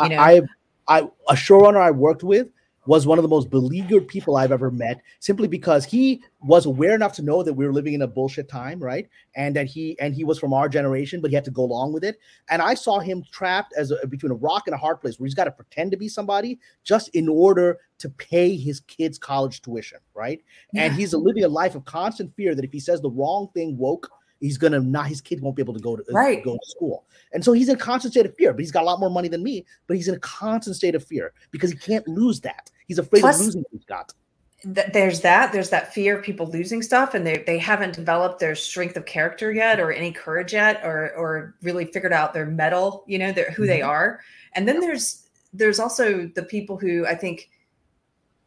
you 0.04 0.10
know? 0.10 0.18
i 0.18 0.40
i 0.86 1.00
a 1.28 1.34
showrunner 1.34 1.80
i 1.80 1.90
worked 1.90 2.22
with 2.22 2.48
was 2.86 3.06
one 3.06 3.18
of 3.18 3.22
the 3.22 3.28
most 3.28 3.50
beleaguered 3.50 4.08
people 4.08 4.36
I've 4.36 4.52
ever 4.52 4.70
met, 4.70 5.00
simply 5.20 5.48
because 5.48 5.84
he 5.84 6.22
was 6.40 6.66
aware 6.66 6.94
enough 6.94 7.12
to 7.14 7.22
know 7.22 7.42
that 7.42 7.54
we 7.54 7.66
were 7.66 7.72
living 7.72 7.94
in 7.94 8.02
a 8.02 8.06
bullshit 8.06 8.48
time, 8.48 8.78
right? 8.78 9.08
And 9.36 9.56
that 9.56 9.66
he 9.66 9.98
and 10.00 10.14
he 10.14 10.24
was 10.24 10.38
from 10.38 10.52
our 10.52 10.68
generation, 10.68 11.20
but 11.20 11.30
he 11.30 11.34
had 11.34 11.44
to 11.44 11.50
go 11.50 11.64
along 11.64 11.92
with 11.92 12.04
it. 12.04 12.18
And 12.50 12.60
I 12.60 12.74
saw 12.74 12.98
him 12.98 13.24
trapped 13.32 13.72
as 13.76 13.90
a, 13.90 14.06
between 14.06 14.32
a 14.32 14.36
rock 14.36 14.64
and 14.66 14.74
a 14.74 14.78
hard 14.78 15.00
place, 15.00 15.18
where 15.18 15.26
he's 15.26 15.34
got 15.34 15.44
to 15.44 15.50
pretend 15.50 15.90
to 15.92 15.96
be 15.96 16.08
somebody 16.08 16.58
just 16.82 17.08
in 17.10 17.28
order 17.28 17.78
to 17.98 18.08
pay 18.10 18.56
his 18.56 18.80
kids' 18.80 19.18
college 19.18 19.62
tuition, 19.62 19.98
right? 20.14 20.42
Yeah. 20.72 20.84
And 20.84 20.94
he's 20.94 21.14
living 21.14 21.44
a 21.44 21.48
life 21.48 21.74
of 21.74 21.84
constant 21.84 22.34
fear 22.36 22.54
that 22.54 22.64
if 22.64 22.72
he 22.72 22.80
says 22.80 23.00
the 23.00 23.10
wrong 23.10 23.48
thing 23.54 23.78
woke, 23.78 24.10
he's 24.40 24.58
gonna 24.58 24.80
not 24.80 25.06
his 25.06 25.20
kid 25.20 25.40
won't 25.40 25.56
be 25.56 25.62
able 25.62 25.74
to 25.74 25.80
go 25.80 25.96
to 25.96 26.04
right. 26.12 26.44
go 26.44 26.54
to 26.54 26.70
school. 26.70 27.06
And 27.32 27.42
so 27.42 27.52
he's 27.52 27.68
in 27.68 27.76
a 27.76 27.78
constant 27.78 28.12
state 28.12 28.26
of 28.26 28.36
fear, 28.36 28.52
but 28.52 28.60
he's 28.60 28.72
got 28.72 28.82
a 28.82 28.86
lot 28.86 29.00
more 29.00 29.10
money 29.10 29.28
than 29.28 29.42
me, 29.42 29.64
but 29.86 29.96
he's 29.96 30.08
in 30.08 30.14
a 30.14 30.20
constant 30.20 30.76
state 30.76 30.94
of 30.94 31.04
fear 31.04 31.32
because 31.50 31.70
he 31.70 31.78
can't 31.78 32.06
lose 32.06 32.40
that. 32.42 32.70
He's 32.86 32.98
afraid 32.98 33.20
Plus, 33.20 33.40
of 33.40 33.46
losing 33.46 33.62
what 33.62 33.70
he's 33.72 33.84
got. 33.84 34.12
Th- 34.62 34.86
there's 34.92 35.20
that. 35.20 35.52
There's 35.52 35.70
that 35.70 35.92
fear 35.92 36.18
of 36.18 36.24
people 36.24 36.46
losing 36.46 36.82
stuff, 36.82 37.14
and 37.14 37.26
they 37.26 37.44
they 37.46 37.58
haven't 37.58 37.94
developed 37.94 38.40
their 38.40 38.54
strength 38.54 38.96
of 38.96 39.06
character 39.06 39.52
yet, 39.52 39.80
or 39.80 39.92
any 39.92 40.12
courage 40.12 40.52
yet, 40.52 40.80
or 40.84 41.14
or 41.16 41.54
really 41.62 41.84
figured 41.86 42.12
out 42.12 42.32
their 42.32 42.46
metal. 42.46 43.04
You 43.06 43.18
know, 43.18 43.32
their, 43.32 43.50
who 43.50 43.62
mm-hmm. 43.62 43.70
they 43.70 43.82
are. 43.82 44.20
And 44.54 44.68
then 44.68 44.80
there's 44.80 45.28
there's 45.52 45.78
also 45.78 46.30
the 46.34 46.42
people 46.42 46.76
who 46.76 47.06
I 47.06 47.14
think 47.14 47.50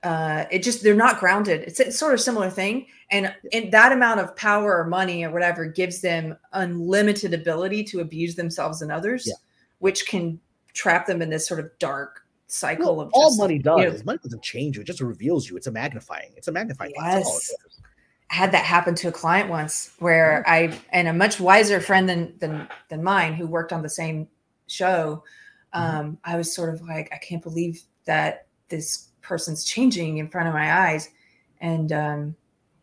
uh, 0.04 0.46
it 0.52 0.64
just 0.64 0.84
they're 0.84 0.96
not 0.96 1.20
grounded. 1.20 1.62
It's 1.62 1.80
a 1.80 1.92
sort 1.92 2.14
of 2.14 2.22
similar 2.22 2.50
thing, 2.50 2.88
and 3.10 3.34
and 3.52 3.72
that 3.72 3.92
amount 3.92 4.20
of 4.20 4.36
power 4.36 4.78
or 4.78 4.86
money 4.86 5.24
or 5.24 5.32
whatever 5.32 5.66
gives 5.66 6.02
them 6.02 6.38
unlimited 6.54 7.34
ability 7.34 7.84
to 7.86 8.02
abuse 8.02 8.36
themselves 8.36 8.82
and 8.82 8.92
others, 8.92 9.26
yeah. 9.28 9.34
which 9.80 10.08
can 10.08 10.40
trap 10.74 11.08
them 11.08 11.22
in 11.22 11.30
this 11.30 11.48
sort 11.48 11.60
of 11.60 11.72
dark 11.80 12.27
cycle 12.48 12.98
well, 12.98 13.08
of 13.08 13.12
all 13.14 13.36
money 13.38 13.60
does. 13.60 13.80
You 13.80 13.90
know, 13.90 13.98
money 14.06 14.20
doesn't 14.24 14.44
change 14.44 14.76
you; 14.76 14.82
it 14.82 14.86
just 14.86 15.02
reveals 15.02 15.50
you. 15.50 15.58
It's 15.58 15.68
a 15.68 15.72
magnifying. 15.72 16.32
It's 16.36 16.48
a 16.48 16.52
magnifying. 16.52 16.94
Yes. 16.96 17.54
I 18.30 18.36
had 18.36 18.52
that 18.52 18.66
happen 18.66 18.94
to 18.96 19.08
a 19.08 19.12
client 19.12 19.50
once 19.50 19.92
where 20.00 20.44
mm-hmm. 20.46 20.74
I 20.74 20.80
and 20.92 21.08
a 21.08 21.14
much 21.14 21.40
wiser 21.40 21.80
friend 21.80 22.10
than 22.10 22.38
than 22.40 22.68
than 22.90 23.04
mine 23.04 23.34
who 23.34 23.48
worked 23.48 23.72
on 23.72 23.82
the 23.82 23.90
same 23.90 24.28
show. 24.68 25.24
Mm-hmm. 25.74 25.98
Um, 25.98 26.18
I 26.24 26.38
was 26.38 26.54
sort 26.54 26.74
of 26.74 26.82
like, 26.82 27.10
I 27.14 27.18
can't 27.18 27.44
believe 27.44 27.82
that 28.06 28.48
this 28.70 29.10
person's 29.22 29.64
changing 29.64 30.18
in 30.18 30.30
front 30.30 30.48
of 30.48 30.54
my 30.54 30.90
eyes. 30.90 31.10
And 31.60 31.92
um, 31.92 32.36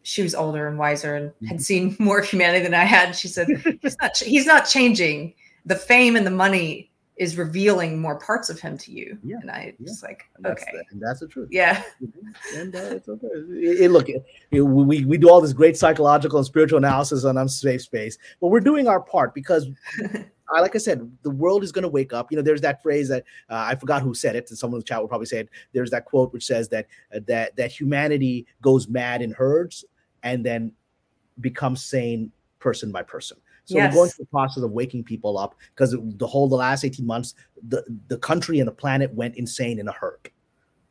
she 0.03 0.23
was 0.23 0.35
older 0.35 0.69
and 0.69 0.79
wiser 0.79 1.17
and 1.17 1.33
had 1.49 1.57
mm-hmm. 1.57 1.63
seen 1.63 1.97
more 2.05 2.21
humanity 2.21 2.63
than 2.63 2.75
I 2.75 2.85
had. 2.85 3.17
She 3.17 3.29
said, 3.29 3.49
"He's 3.83 3.97
not. 4.01 4.17
He's 4.19 4.47
not 4.47 4.69
changing. 4.69 5.35
The 5.67 5.77
fame 5.77 6.15
and 6.15 6.27
the 6.27 6.31
money 6.31 6.91
is 7.17 7.37
revealing 7.39 8.01
more 8.01 8.19
parts 8.19 8.51
of 8.51 8.59
him 8.59 8.77
to 8.77 8.91
you. 8.91 9.17
Yeah. 9.23 9.37
And 9.41 9.51
I 9.51 9.75
yeah. 9.79 9.87
just 9.87 10.03
like, 10.03 10.25
and 10.37 10.47
okay. 10.47 10.65
The, 10.73 10.85
and 10.91 11.03
that's 11.03 11.21
the 11.21 11.29
truth. 11.29 11.49
Yeah. 11.51 11.83
And 12.57 12.75
uh, 12.75 12.79
it's 12.79 13.09
okay. 13.09 13.27
It, 13.27 13.81
it, 13.83 13.91
look, 13.91 14.09
it, 14.09 14.25
we, 14.51 15.05
we 15.05 15.17
do 15.17 15.31
all 15.31 15.41
this 15.41 15.53
great 15.53 15.77
psychological 15.77 16.39
and 16.39 16.47
spiritual 16.47 16.79
analysis 16.79 17.25
on 17.25 17.39
unsafe 17.39 17.83
space, 17.83 18.19
but 18.41 18.49
we're 18.49 18.61
doing 18.61 18.89
our 18.89 19.01
part 19.01 19.35
because 19.35 19.69
I, 20.53 20.61
like 20.61 20.75
I 20.75 20.79
said, 20.79 21.11
the 21.23 21.31
world 21.31 21.63
is 21.63 21.73
going 21.73 21.83
to 21.85 21.89
wake 21.89 22.13
up. 22.13 22.31
You 22.31 22.37
know, 22.37 22.43
there's 22.43 22.61
that 22.63 22.83
phrase 22.83 23.09
that 23.09 23.25
uh, 23.49 23.65
I 23.69 23.77
forgot 23.77 24.03
who 24.03 24.15
said 24.15 24.37
it, 24.37 24.49
and 24.51 24.59
someone 24.59 24.79
in 24.79 24.81
the 24.81 24.85
chat 24.85 25.01
will 25.01 25.09
probably 25.09 25.27
say 25.27 25.41
it. 25.41 25.49
There's 25.73 25.91
that 25.91 26.05
quote 26.05 26.33
which 26.33 26.45
says 26.45 26.69
that 26.69 26.87
uh, 27.15 27.21
that 27.27 27.57
that 27.57 27.73
humanity 27.73 28.47
goes 28.61 28.89
mad 28.89 29.23
in 29.23 29.33
herds 29.33 29.85
and 30.23 30.45
then 30.45 30.73
becomes 31.41 31.85
sane 31.85 32.31
person 32.59 32.93
by 32.93 33.03
person. 33.03 33.39
So 33.67 33.77
yes. 33.77 33.93
we're 33.93 34.01
going 34.01 34.11
through 34.11 34.25
the 34.25 34.31
process 34.31 34.63
of 34.63 34.73
waking 34.73 35.05
people 35.05 35.39
up 35.39 35.55
because 35.75 35.97
the 35.99 36.27
whole 36.27 36.49
the 36.49 36.57
last 36.57 36.85
18 36.85 37.07
months, 37.07 37.35
the, 37.69 37.83
the 38.09 38.19
country 38.19 38.59
and 38.59 38.69
the 38.69 38.73
planet 38.73 39.13
went 39.15 39.37
insane 39.37 39.79
in 39.79 39.89
a 39.89 39.93
hurry. 39.93 40.19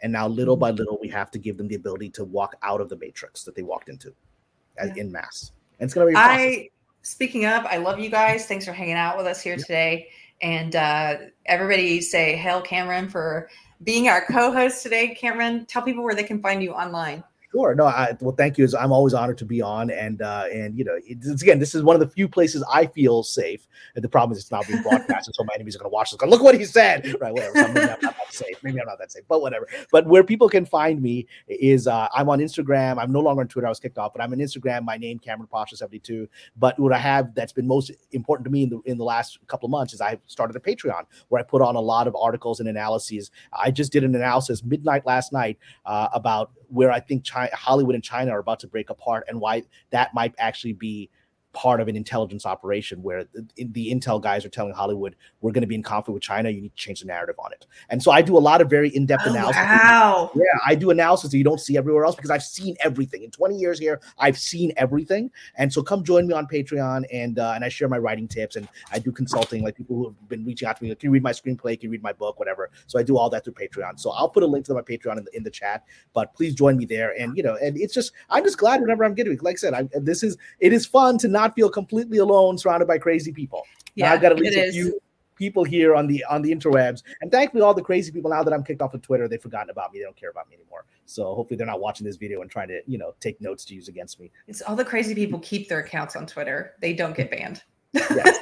And 0.02 0.12
now 0.12 0.28
little 0.28 0.58
by 0.58 0.70
mm-hmm. 0.70 0.80
little, 0.80 0.98
we 1.02 1.08
have 1.10 1.32
to 1.32 1.40
give 1.40 1.58
them 1.58 1.68
the 1.68 1.76
ability 1.76 2.10
to 2.12 2.24
walk 2.24 2.56
out 2.64 2.82
of 2.82 2.90
the 2.90 2.98
matrix 2.98 3.44
that 3.44 3.56
they 3.56 3.62
walked 3.62 3.90
into 3.90 4.14
as 4.78 4.90
yeah. 4.96 5.04
in 5.04 5.12
mass. 5.12 5.52
And 5.80 5.88
it's 5.88 5.94
gonna 5.94 6.08
be 6.08 6.16
I 6.16 6.70
speaking 7.04 7.46
of, 7.46 7.66
I 7.66 7.78
love 7.78 8.00
you 8.00 8.10
guys. 8.10 8.46
Thanks 8.46 8.66
for 8.66 8.74
hanging 8.74 8.96
out 8.96 9.18
with 9.18 9.28
us 9.28 9.42
here 9.42 9.56
yeah. 9.56 9.64
today. 9.64 10.08
And 10.42 10.76
uh, 10.76 11.18
everybody 11.46 12.02
say 12.02 12.36
hail 12.36 12.62
Kamran 12.62 13.08
for 13.08 13.50
being 13.84 14.10
our 14.10 14.26
co-host 14.26 14.84
today. 14.84 15.16
Kamran, 15.16 15.66
tell 15.68 15.84
people 15.84 16.04
where 16.04 16.16
they 16.16 16.24
can 16.24 16.42
find 16.42 16.64
you 16.64 16.72
online. 16.72 17.24
Sure. 17.54 17.76
No, 17.76 17.86
I 17.86 18.18
well, 18.20 18.34
thank 18.36 18.58
you. 18.58 18.68
I'm 18.80 18.92
always 18.92 19.14
honored 19.14 19.38
to 19.38 19.46
be 19.46 19.62
on, 19.62 19.92
and 19.92 20.24
uh, 20.24 20.46
and 20.52 20.76
you 20.76 20.84
know, 20.84 20.98
it's, 21.06 21.44
again, 21.44 21.60
this 21.60 21.76
is 21.76 21.84
one 21.84 21.96
of 21.96 22.00
the 22.00 22.08
few 22.08 22.28
places 22.28 22.66
I 22.72 22.88
feel 22.88 23.22
safe. 23.22 23.68
And 23.94 24.04
the 24.04 24.10
problem 24.10 24.36
is, 24.36 24.42
it's 24.42 24.52
not 24.52 24.68
being 24.68 24.82
broadcast, 24.82 25.30
so 25.32 25.44
my 25.44 25.54
enemies 25.54 25.76
are 25.76 25.80
going 25.80 25.92
to 25.92 25.94
watch 25.94 26.10
this. 26.10 26.18
Go, 26.18 26.26
look 26.26 26.42
what 26.42 26.58
he 26.58 26.66
said. 26.66 27.16
Right. 27.22 27.32
Whatever. 27.32 27.56
So 27.56 27.68
maybe 27.68 27.82
I'm 27.82 28.00
not 28.02 28.02
that 28.02 28.34
safe. 28.34 28.58
Maybe 28.64 28.82
I'm 28.82 28.88
not 28.88 28.98
that 28.98 29.12
safe, 29.12 29.24
but 29.30 29.42
whatever. 29.42 29.68
But 29.92 30.08
where 30.08 30.24
people 30.24 30.50
can 30.50 30.66
find 30.66 31.00
me 31.00 31.28
is 31.48 31.88
uh, 31.88 32.08
I'm 32.16 32.28
on 32.28 32.40
Instagram. 32.40 32.98
I'm 32.98 33.12
no 33.12 33.20
longer 33.20 33.42
on 33.42 33.48
Twitter. 33.48 33.68
I 33.68 33.70
was 33.70 33.80
kicked 33.80 34.00
off, 34.00 34.14
but 34.14 34.24
I'm 34.24 34.34
on 34.34 34.40
Instagram. 34.40 34.84
My 34.84 34.98
name 34.98 35.20
Kamran 35.20 35.48
Pasha 35.48 35.78
72. 35.78 36.28
But 36.58 36.80
what 36.80 36.92
I 36.92 36.98
have 36.98 37.36
that's 37.36 37.54
been 37.54 37.68
most 37.68 37.92
important 38.14 38.46
to 38.46 38.52
me 38.52 38.64
in 38.64 38.70
the 38.70 38.82
in 38.86 38.98
the 38.98 39.04
last 39.04 39.38
couple 39.46 39.68
of 39.68 39.72
months 39.72 39.94
is 39.94 40.02
I 40.02 40.18
started 40.26 40.56
a 40.56 40.60
Patreon 40.60 41.04
where 41.30 41.40
I 41.40 41.44
put 41.44 41.62
on 41.62 41.76
a 41.76 41.82
lot 41.82 42.08
of 42.08 42.16
articles 42.16 42.60
and 42.60 42.68
analyses. 42.68 43.30
I 43.54 43.70
just 43.70 43.92
did 43.92 44.04
an 44.04 44.16
analysis 44.16 44.64
midnight 44.64 45.06
last 45.06 45.32
night 45.32 45.60
uh, 45.86 46.08
about 46.14 46.52
where 46.74 46.92
I 46.92 47.00
think 47.00 47.24
China, 47.24 47.43
Hollywood 47.52 47.96
and 47.96 48.04
China 48.04 48.32
are 48.32 48.40
about 48.40 48.60
to 48.62 48.68
break 48.68 48.90
apart, 48.90 49.26
and 49.28 49.40
why 49.40 49.64
that 49.90 50.14
might 50.14 50.34
actually 50.38 50.74
be 50.74 51.10
part 51.54 51.80
of 51.80 51.88
an 51.88 51.96
intelligence 51.96 52.46
operation 52.46 53.02
where 53.02 53.26
the, 53.26 53.48
the, 53.58 53.92
intel 53.94 54.22
guys 54.22 54.44
are 54.44 54.50
telling 54.50 54.74
Hollywood, 54.74 55.16
we're 55.42 55.52
going 55.52 55.62
to 55.62 55.68
be 55.68 55.76
in 55.76 55.84
conflict 55.84 56.14
with 56.14 56.24
China. 56.24 56.50
You 56.50 56.62
need 56.62 56.76
to 56.76 56.84
change 56.84 57.02
the 57.02 57.06
narrative 57.06 57.36
on 57.38 57.52
it. 57.54 57.66
And 57.90 58.02
so 58.02 58.12
I 58.12 58.22
do 58.22 58.38
a 58.38 58.40
lot 58.40 58.60
of 58.60 58.70
very 58.70 58.90
in 58.90 59.06
depth 59.06 59.24
oh, 59.26 59.32
analysis. 59.32 59.62
Wow. 59.62 60.32
Yeah, 60.36 60.44
I 60.66 60.76
do 60.76 60.90
analysis 60.90 61.32
that 61.32 61.38
you 61.38 61.44
don't 61.44 61.60
see 61.60 61.78
everywhere 61.78 62.06
else 62.06 62.16
because 62.16 62.32
I've 62.32 62.44
seen 62.44 62.76
everything. 62.84 63.24
In 63.24 63.32
20 63.32 63.56
years 63.56 63.80
here, 63.80 64.02
I've 64.18 64.38
seen 64.38 64.74
everything. 64.78 65.32
And 65.56 65.72
so 65.72 65.84
come 65.84 66.04
join 66.04 66.28
me 66.28 66.34
on 66.34 66.48
Patreon 66.48 67.06
and 67.12 67.40
uh, 67.40 67.54
and 67.56 67.64
I 67.64 67.70
share 67.70 67.88
my 67.88 67.98
writing 67.98 68.28
tips 68.28 68.56
and 68.56 68.68
I 68.92 69.00
do 69.00 69.12
consulting. 69.12 69.64
Like 69.64 69.76
people 69.76 69.96
who 69.96 70.06
have 70.06 70.30
been 70.30 70.46
reaching 70.46 70.68
out 70.68 70.78
to 70.78 70.84
me, 70.84 70.90
like, 70.90 71.00
can 71.00 71.08
you 71.08 71.12
read 71.12 71.24
my 71.24 71.32
screenplay? 71.32 71.80
Can 71.80 71.88
you 71.88 71.92
read 71.92 72.04
my 72.04 72.14
book? 72.14 72.40
Whatever. 72.40 72.72
So 72.88 73.00
I 73.00 73.04
do 73.04 73.18
all 73.18 73.30
that 73.30 73.44
through 73.44 73.54
Patreon. 73.54 74.00
So 74.00 74.12
I'll 74.12 74.30
put 74.30 74.44
a 74.44 74.48
link 74.48 74.66
to 74.66 74.74
my 74.74 74.82
Patreon 74.82 75.18
in 75.18 75.26
the, 75.26 75.38
in 75.38 75.44
the 75.44 75.52
chat, 75.52 75.84
but 76.14 76.34
please 76.34 76.56
join 76.56 76.78
me 76.78 76.86
there. 76.86 77.14
And, 77.20 77.36
you 77.38 77.44
know, 77.44 77.58
and 77.62 77.78
it's 77.78 77.94
just, 77.94 78.14
I'm 78.30 78.44
just 78.44 78.58
glad 78.58 78.82
whenever 78.82 79.04
I'm 79.04 79.14
getting, 79.14 79.38
like 79.42 79.56
I 79.56 79.58
said, 79.58 79.74
I, 79.74 79.90
this 79.94 80.24
is, 80.24 80.38
it 80.60 80.74
is 80.74 80.86
fun 80.86 81.18
to 81.20 81.28
not 81.28 81.43
not 81.44 81.56
feel 81.56 81.70
completely 81.70 82.20
alone 82.20 82.58
surrounded 82.58 82.88
by 82.88 82.98
crazy 82.98 83.32
people. 83.32 83.64
Yeah, 83.96 84.08
now 84.08 84.14
I've 84.14 84.22
got 84.22 84.32
at 84.32 84.40
least 84.40 84.58
a 84.58 84.72
few 84.72 85.00
people 85.36 85.64
here 85.64 85.96
on 85.96 86.08
the 86.08 86.24
on 86.30 86.42
the 86.42 86.52
interwebs. 86.52 87.04
And 87.22 87.32
thankfully, 87.32 87.62
all 87.62 87.74
the 87.74 87.82
crazy 87.82 88.12
people 88.12 88.30
now 88.30 88.44
that 88.44 88.54
I'm 88.54 88.64
kicked 88.64 88.82
off 88.82 88.94
of 88.94 89.02
Twitter, 89.02 89.28
they've 89.28 89.42
forgotten 89.42 89.70
about 89.70 89.94
me. 89.94 90.00
They 90.00 90.06
don't 90.06 90.16
care 90.16 90.30
about 90.30 90.50
me 90.50 90.56
anymore. 90.56 90.86
So 91.06 91.36
hopefully 91.36 91.58
they're 91.58 91.68
not 91.68 91.80
watching 91.80 92.06
this 92.06 92.16
video 92.16 92.42
and 92.42 92.50
trying 92.50 92.70
to, 92.70 92.82
you 92.88 92.98
know, 92.98 93.14
take 93.20 93.40
notes 93.42 93.66
to 93.66 93.76
use 93.76 93.88
against 93.88 94.20
me. 94.20 94.32
It's 94.48 94.62
all 94.62 94.76
the 94.76 94.86
crazy 94.86 95.14
people 95.14 95.40
keep 95.40 95.68
their 95.68 95.80
accounts 95.80 96.16
on 96.16 96.26
Twitter. 96.26 96.74
They 96.80 96.94
don't 96.94 97.16
get 97.16 97.30
banned. 97.30 97.62
Yes. 97.94 98.40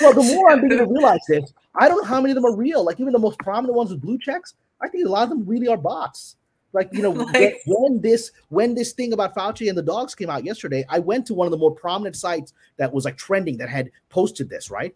well, 0.00 0.12
the 0.12 0.22
more 0.34 0.50
I'm 0.50 0.60
beginning 0.60 0.86
to 0.86 0.92
realize 0.92 1.20
this, 1.28 1.52
I 1.74 1.88
don't 1.88 1.98
know 1.98 2.04
how 2.04 2.20
many 2.20 2.32
of 2.32 2.36
them 2.36 2.44
are 2.44 2.54
real. 2.54 2.84
Like 2.84 3.00
even 3.00 3.12
the 3.12 3.18
most 3.18 3.38
prominent 3.38 3.74
ones 3.74 3.90
with 3.90 4.00
blue 4.00 4.18
checks, 4.18 4.54
I 4.80 4.88
think 4.88 5.06
a 5.06 5.08
lot 5.08 5.24
of 5.24 5.30
them 5.30 5.44
really 5.46 5.68
are 5.68 5.76
bots. 5.76 6.36
Like 6.72 6.88
you 6.92 7.02
know, 7.02 7.10
like, 7.34 7.60
when 7.66 8.00
this 8.00 8.30
when 8.48 8.74
this 8.74 8.92
thing 8.92 9.12
about 9.12 9.34
Fauci 9.34 9.68
and 9.68 9.76
the 9.76 9.82
dogs 9.82 10.14
came 10.14 10.30
out 10.30 10.44
yesterday, 10.44 10.84
I 10.88 10.98
went 10.98 11.26
to 11.26 11.34
one 11.34 11.46
of 11.46 11.50
the 11.50 11.58
more 11.58 11.74
prominent 11.74 12.16
sites 12.16 12.52
that 12.76 12.92
was 12.92 13.04
like 13.04 13.16
trending 13.16 13.56
that 13.58 13.68
had 13.68 13.90
posted 14.08 14.48
this. 14.48 14.70
Right, 14.70 14.94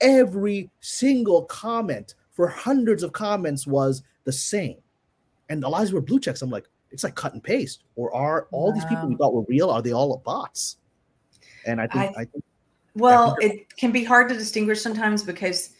every 0.00 0.70
single 0.80 1.44
comment 1.44 2.14
for 2.32 2.48
hundreds 2.48 3.02
of 3.02 3.12
comments 3.12 3.66
was 3.66 4.02
the 4.24 4.32
same, 4.32 4.78
and 5.48 5.64
a 5.64 5.68
lot 5.68 5.84
of 5.84 5.92
were 5.92 6.00
blue 6.00 6.20
checks. 6.20 6.42
I'm 6.42 6.50
like, 6.50 6.68
it's 6.94 7.04
like 7.04 7.14
cut 7.14 7.34
and 7.34 7.42
paste. 7.42 7.82
Or 7.96 8.14
are 8.14 8.48
all 8.52 8.68
wow. 8.68 8.74
these 8.74 8.84
people 8.86 9.08
we 9.08 9.16
thought 9.16 9.34
were 9.34 9.44
real? 9.48 9.68
Are 9.68 9.82
they 9.82 9.92
all 9.92 10.16
bots? 10.24 10.78
And 11.66 11.80
I 11.80 11.86
think 11.86 12.16
I, 12.16 12.22
I 12.22 12.24
think. 12.24 12.44
Well, 12.94 13.36
it 13.40 13.76
can 13.76 13.90
be 13.90 14.04
hard 14.04 14.28
to 14.28 14.36
distinguish 14.36 14.80
sometimes 14.80 15.24
because 15.24 15.70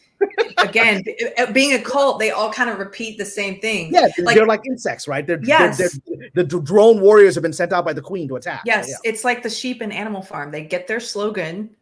again, 0.57 1.03
uh, 1.37 1.51
being 1.51 1.73
a 1.73 1.81
cult, 1.81 2.19
they 2.19 2.31
all 2.31 2.51
kind 2.51 2.69
of 2.69 2.79
repeat 2.79 3.17
the 3.17 3.25
same 3.25 3.59
thing. 3.59 3.93
Yeah, 3.93 4.07
they're 4.15 4.25
like, 4.25 4.35
they're 4.35 4.45
like 4.45 4.65
insects, 4.65 5.07
right? 5.07 5.25
They're, 5.25 5.41
yes. 5.43 5.77
They're, 5.77 5.89
they're, 6.33 6.43
the 6.43 6.59
drone 6.59 7.01
warriors 7.01 7.35
have 7.35 7.41
been 7.41 7.53
sent 7.53 7.73
out 7.73 7.85
by 7.85 7.93
the 7.93 8.01
queen 8.01 8.27
to 8.29 8.35
attack. 8.35 8.63
Yes, 8.65 8.87
yeah. 8.89 9.09
it's 9.09 9.23
like 9.23 9.43
the 9.43 9.49
sheep 9.49 9.81
and 9.81 9.93
animal 9.93 10.21
farm. 10.21 10.51
They 10.51 10.63
get 10.63 10.87
their 10.87 10.99
slogan, 10.99 11.75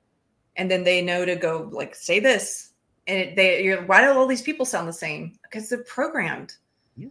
and 0.56 0.70
then 0.70 0.84
they 0.84 1.02
know 1.02 1.26
to 1.26 1.36
go 1.36 1.70
like 1.72 1.96
say 1.96 2.20
this, 2.20 2.72
and 3.08 3.20
it, 3.20 3.36
they 3.36 3.64
you're 3.64 3.84
why 3.84 4.02
do 4.02 4.12
all 4.12 4.28
these 4.28 4.42
people 4.42 4.66
sound 4.66 4.88
the 4.88 4.94
same? 4.94 5.34
Because 5.44 5.70
they're 5.70 5.84
programmed. 5.84 6.56
Yeah. 6.96 7.10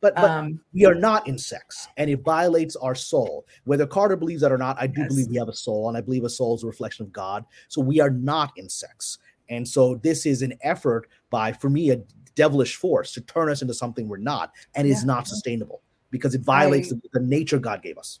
But, 0.00 0.14
but 0.14 0.30
um, 0.30 0.60
we 0.72 0.86
are 0.86 0.94
not 0.94 1.26
insects, 1.26 1.88
and 1.96 2.08
it 2.08 2.22
violates 2.22 2.76
our 2.76 2.94
soul. 2.94 3.44
Whether 3.64 3.84
Carter 3.84 4.14
believes 4.14 4.42
that 4.42 4.52
or 4.52 4.58
not, 4.58 4.76
I 4.78 4.86
do 4.86 5.00
yes. 5.00 5.08
believe 5.08 5.26
we 5.26 5.36
have 5.38 5.48
a 5.48 5.54
soul, 5.54 5.88
and 5.88 5.98
I 5.98 6.00
believe 6.00 6.22
a 6.22 6.30
soul 6.30 6.54
is 6.54 6.62
a 6.62 6.68
reflection 6.68 7.04
of 7.04 7.12
God. 7.12 7.44
So 7.66 7.80
we 7.80 7.98
are 7.98 8.10
not 8.10 8.52
insects. 8.56 9.18
And 9.48 9.66
so 9.66 9.96
this 9.96 10.26
is 10.26 10.42
an 10.42 10.54
effort 10.62 11.08
by, 11.30 11.52
for 11.52 11.70
me, 11.70 11.90
a 11.90 12.00
devilish 12.34 12.76
force 12.76 13.12
to 13.12 13.20
turn 13.22 13.50
us 13.50 13.62
into 13.62 13.74
something 13.74 14.08
we're 14.08 14.16
not, 14.16 14.52
and 14.74 14.86
yeah. 14.86 14.94
is 14.94 15.04
not 15.04 15.26
sustainable 15.26 15.82
because 16.10 16.34
it 16.34 16.42
violates 16.42 16.88
the, 16.88 17.00
the 17.12 17.20
nature 17.20 17.58
God 17.58 17.82
gave 17.82 17.98
us. 17.98 18.20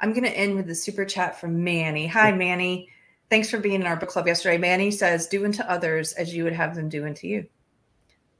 I'm 0.00 0.12
going 0.12 0.24
to 0.24 0.36
end 0.36 0.56
with 0.56 0.66
the 0.66 0.74
super 0.74 1.04
chat 1.04 1.40
from 1.40 1.62
Manny. 1.62 2.06
Hi, 2.06 2.32
Manny. 2.32 2.88
Thanks 3.30 3.50
for 3.50 3.58
being 3.58 3.80
in 3.80 3.86
our 3.86 3.96
book 3.96 4.10
club 4.10 4.26
yesterday. 4.26 4.58
Manny 4.58 4.90
says, 4.90 5.26
"Do 5.26 5.44
unto 5.44 5.62
others 5.62 6.12
as 6.12 6.34
you 6.34 6.44
would 6.44 6.52
have 6.52 6.74
them 6.74 6.88
do 6.88 7.04
unto 7.06 7.26
you," 7.26 7.46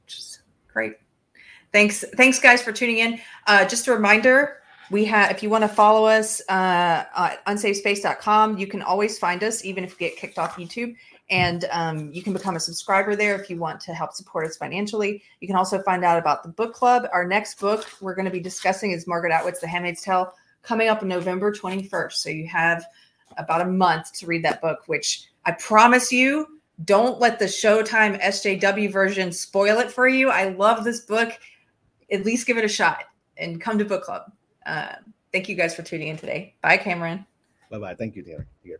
which 0.03 0.17
is 0.17 0.41
great. 0.71 0.93
Thanks, 1.73 2.05
thanks, 2.15 2.39
guys, 2.39 2.61
for 2.61 2.71
tuning 2.71 2.99
in. 2.99 3.19
Uh, 3.47 3.65
just 3.65 3.87
a 3.87 3.91
reminder, 3.91 4.61
we 4.89 5.03
have 5.05 5.31
if 5.31 5.43
you 5.43 5.49
want 5.49 5.63
to 5.63 5.67
follow 5.67 6.05
us 6.05 6.41
uh, 6.49 7.03
at 7.17 7.45
unsafespace.com, 7.45 8.57
you 8.57 8.67
can 8.67 8.81
always 8.81 9.19
find 9.19 9.43
us, 9.43 9.65
even 9.65 9.83
if 9.83 9.91
you 9.91 9.97
get 9.97 10.17
kicked 10.17 10.39
off 10.39 10.55
YouTube. 10.55 10.95
And 11.29 11.65
um, 11.71 12.11
you 12.11 12.23
can 12.23 12.31
become 12.31 12.55
a 12.55 12.59
subscriber 12.59 13.15
there 13.15 13.39
if 13.39 13.49
you 13.49 13.57
want 13.57 13.81
to 13.81 13.93
help 13.93 14.13
support 14.13 14.47
us 14.47 14.55
financially. 14.55 15.21
You 15.41 15.47
can 15.47 15.57
also 15.57 15.81
find 15.81 16.05
out 16.05 16.17
about 16.17 16.41
the 16.41 16.49
book 16.49 16.73
club. 16.73 17.07
Our 17.11 17.27
next 17.27 17.59
book 17.59 17.85
we're 17.99 18.15
going 18.15 18.25
to 18.25 18.31
be 18.31 18.39
discussing 18.39 18.91
is 18.91 19.07
Margaret 19.07 19.33
Atwood's 19.33 19.59
The 19.59 19.67
Handmaid's 19.67 20.01
Tale, 20.01 20.33
coming 20.63 20.87
up 20.87 21.01
on 21.01 21.09
November 21.09 21.51
21st. 21.51 22.13
So 22.13 22.29
you 22.29 22.47
have 22.47 22.85
about 23.37 23.61
a 23.61 23.65
month 23.65 24.13
to 24.13 24.25
read 24.25 24.43
that 24.45 24.61
book, 24.61 24.83
which 24.87 25.25
I 25.45 25.51
promise 25.51 26.11
you, 26.11 26.47
don't 26.85 27.19
let 27.19 27.39
the 27.39 27.45
Showtime 27.45 28.21
SJW 28.21 28.91
version 28.91 29.31
spoil 29.31 29.79
it 29.79 29.91
for 29.91 30.07
you. 30.07 30.29
I 30.29 30.49
love 30.49 30.83
this 30.83 31.01
book. 31.01 31.31
At 32.11 32.23
least 32.23 32.47
give 32.47 32.57
it 32.57 32.63
a 32.63 32.69
shot 32.69 33.03
and 33.37 33.59
come 33.59 33.77
to 33.79 33.85
book 33.85 34.03
club. 34.03 34.31
Uh, 34.65 34.95
thank 35.31 35.49
you 35.49 35.55
guys 35.55 35.75
for 35.75 35.81
tuning 35.81 36.09
in 36.09 36.17
today. 36.17 36.55
Bye, 36.61 36.77
Kamran. 36.77 37.25
Bye 37.69 37.79
bye. 37.79 37.95
Thank 37.95 38.15
you, 38.15 38.23
Taylor. 38.23 38.47
Here. 38.63 38.79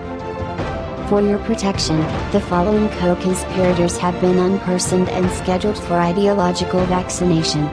For 1.11 1.21
your 1.21 1.39
protection, 1.39 1.99
the 2.31 2.39
following 2.39 2.87
co 2.91 3.17
conspirators 3.17 3.97
have 3.97 4.21
been 4.21 4.37
unpersoned 4.37 5.09
and 5.09 5.29
scheduled 5.29 5.77
for 5.77 5.95
ideological 5.95 6.85
vaccination. 6.85 7.67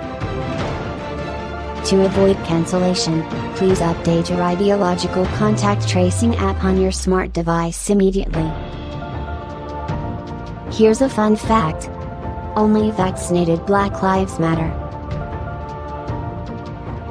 To 1.85 2.05
avoid 2.05 2.35
cancellation, 2.45 3.23
please 3.55 3.79
update 3.79 4.29
your 4.29 4.43
ideological 4.43 5.25
contact 5.37 5.89
tracing 5.89 6.35
app 6.35 6.65
on 6.65 6.81
your 6.81 6.91
smart 6.91 7.33
device 7.33 7.91
immediately. 7.91 8.51
Here's 10.73 11.01
a 11.01 11.09
fun 11.09 11.37
fact 11.37 11.89
only 12.57 12.91
vaccinated 12.91 13.65
Black 13.67 14.03
Lives 14.03 14.41
Matter. 14.41 14.75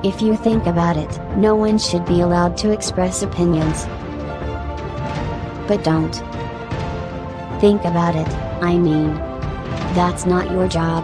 If 0.03 0.21
you 0.21 0.35
think 0.35 0.65
about 0.65 0.97
it, 0.97 1.37
no 1.37 1.55
one 1.55 1.77
should 1.77 2.05
be 2.05 2.19
allowed 2.19 2.57
to 2.57 2.73
express 2.73 3.21
opinions. 3.21 3.87
But 5.67 5.83
don't. 5.83 6.13
Think 7.59 7.83
about 7.85 8.15
it, 8.15 8.27
I 8.63 8.77
mean. 8.77 9.15
That's 9.93 10.25
not 10.25 10.51
your 10.51 10.67
job. 10.67 11.03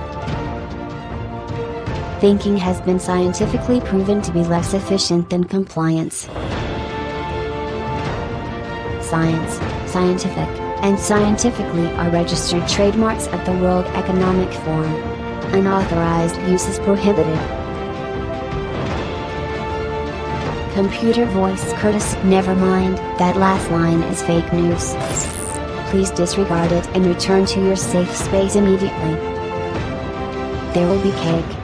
Thinking 2.21 2.55
has 2.57 2.79
been 2.81 2.99
scientifically 2.99 3.81
proven 3.81 4.21
to 4.21 4.31
be 4.31 4.43
less 4.43 4.73
efficient 4.73 5.29
than 5.29 5.43
compliance. 5.43 6.29
Science, 9.01 9.55
scientific, 9.91 10.47
and 10.81 10.97
scientifically 10.97 11.87
are 11.95 12.09
registered 12.09 12.67
trademarks 12.67 13.27
of 13.27 13.45
the 13.45 13.51
World 13.53 13.85
Economic 13.87 14.53
Forum. 14.53 14.93
Unauthorized 15.53 16.37
use 16.49 16.65
is 16.67 16.79
prohibited. 16.79 17.62
Computer 20.73 21.25
voice 21.27 21.71
Curtis, 21.73 22.15
never 22.23 22.55
mind, 22.55 22.97
that 23.19 23.37
last 23.37 23.69
line 23.69 24.01
is 24.03 24.23
fake 24.23 24.51
news. 24.51 24.95
Please 25.91 26.09
disregard 26.09 26.71
it 26.71 26.87
and 26.95 27.05
return 27.05 27.45
to 27.45 27.63
your 27.63 27.75
safe 27.75 28.11
space 28.15 28.55
immediately. 28.55 29.13
There 30.73 30.87
will 30.87 31.01
be 31.03 31.11
cake. 31.11 31.62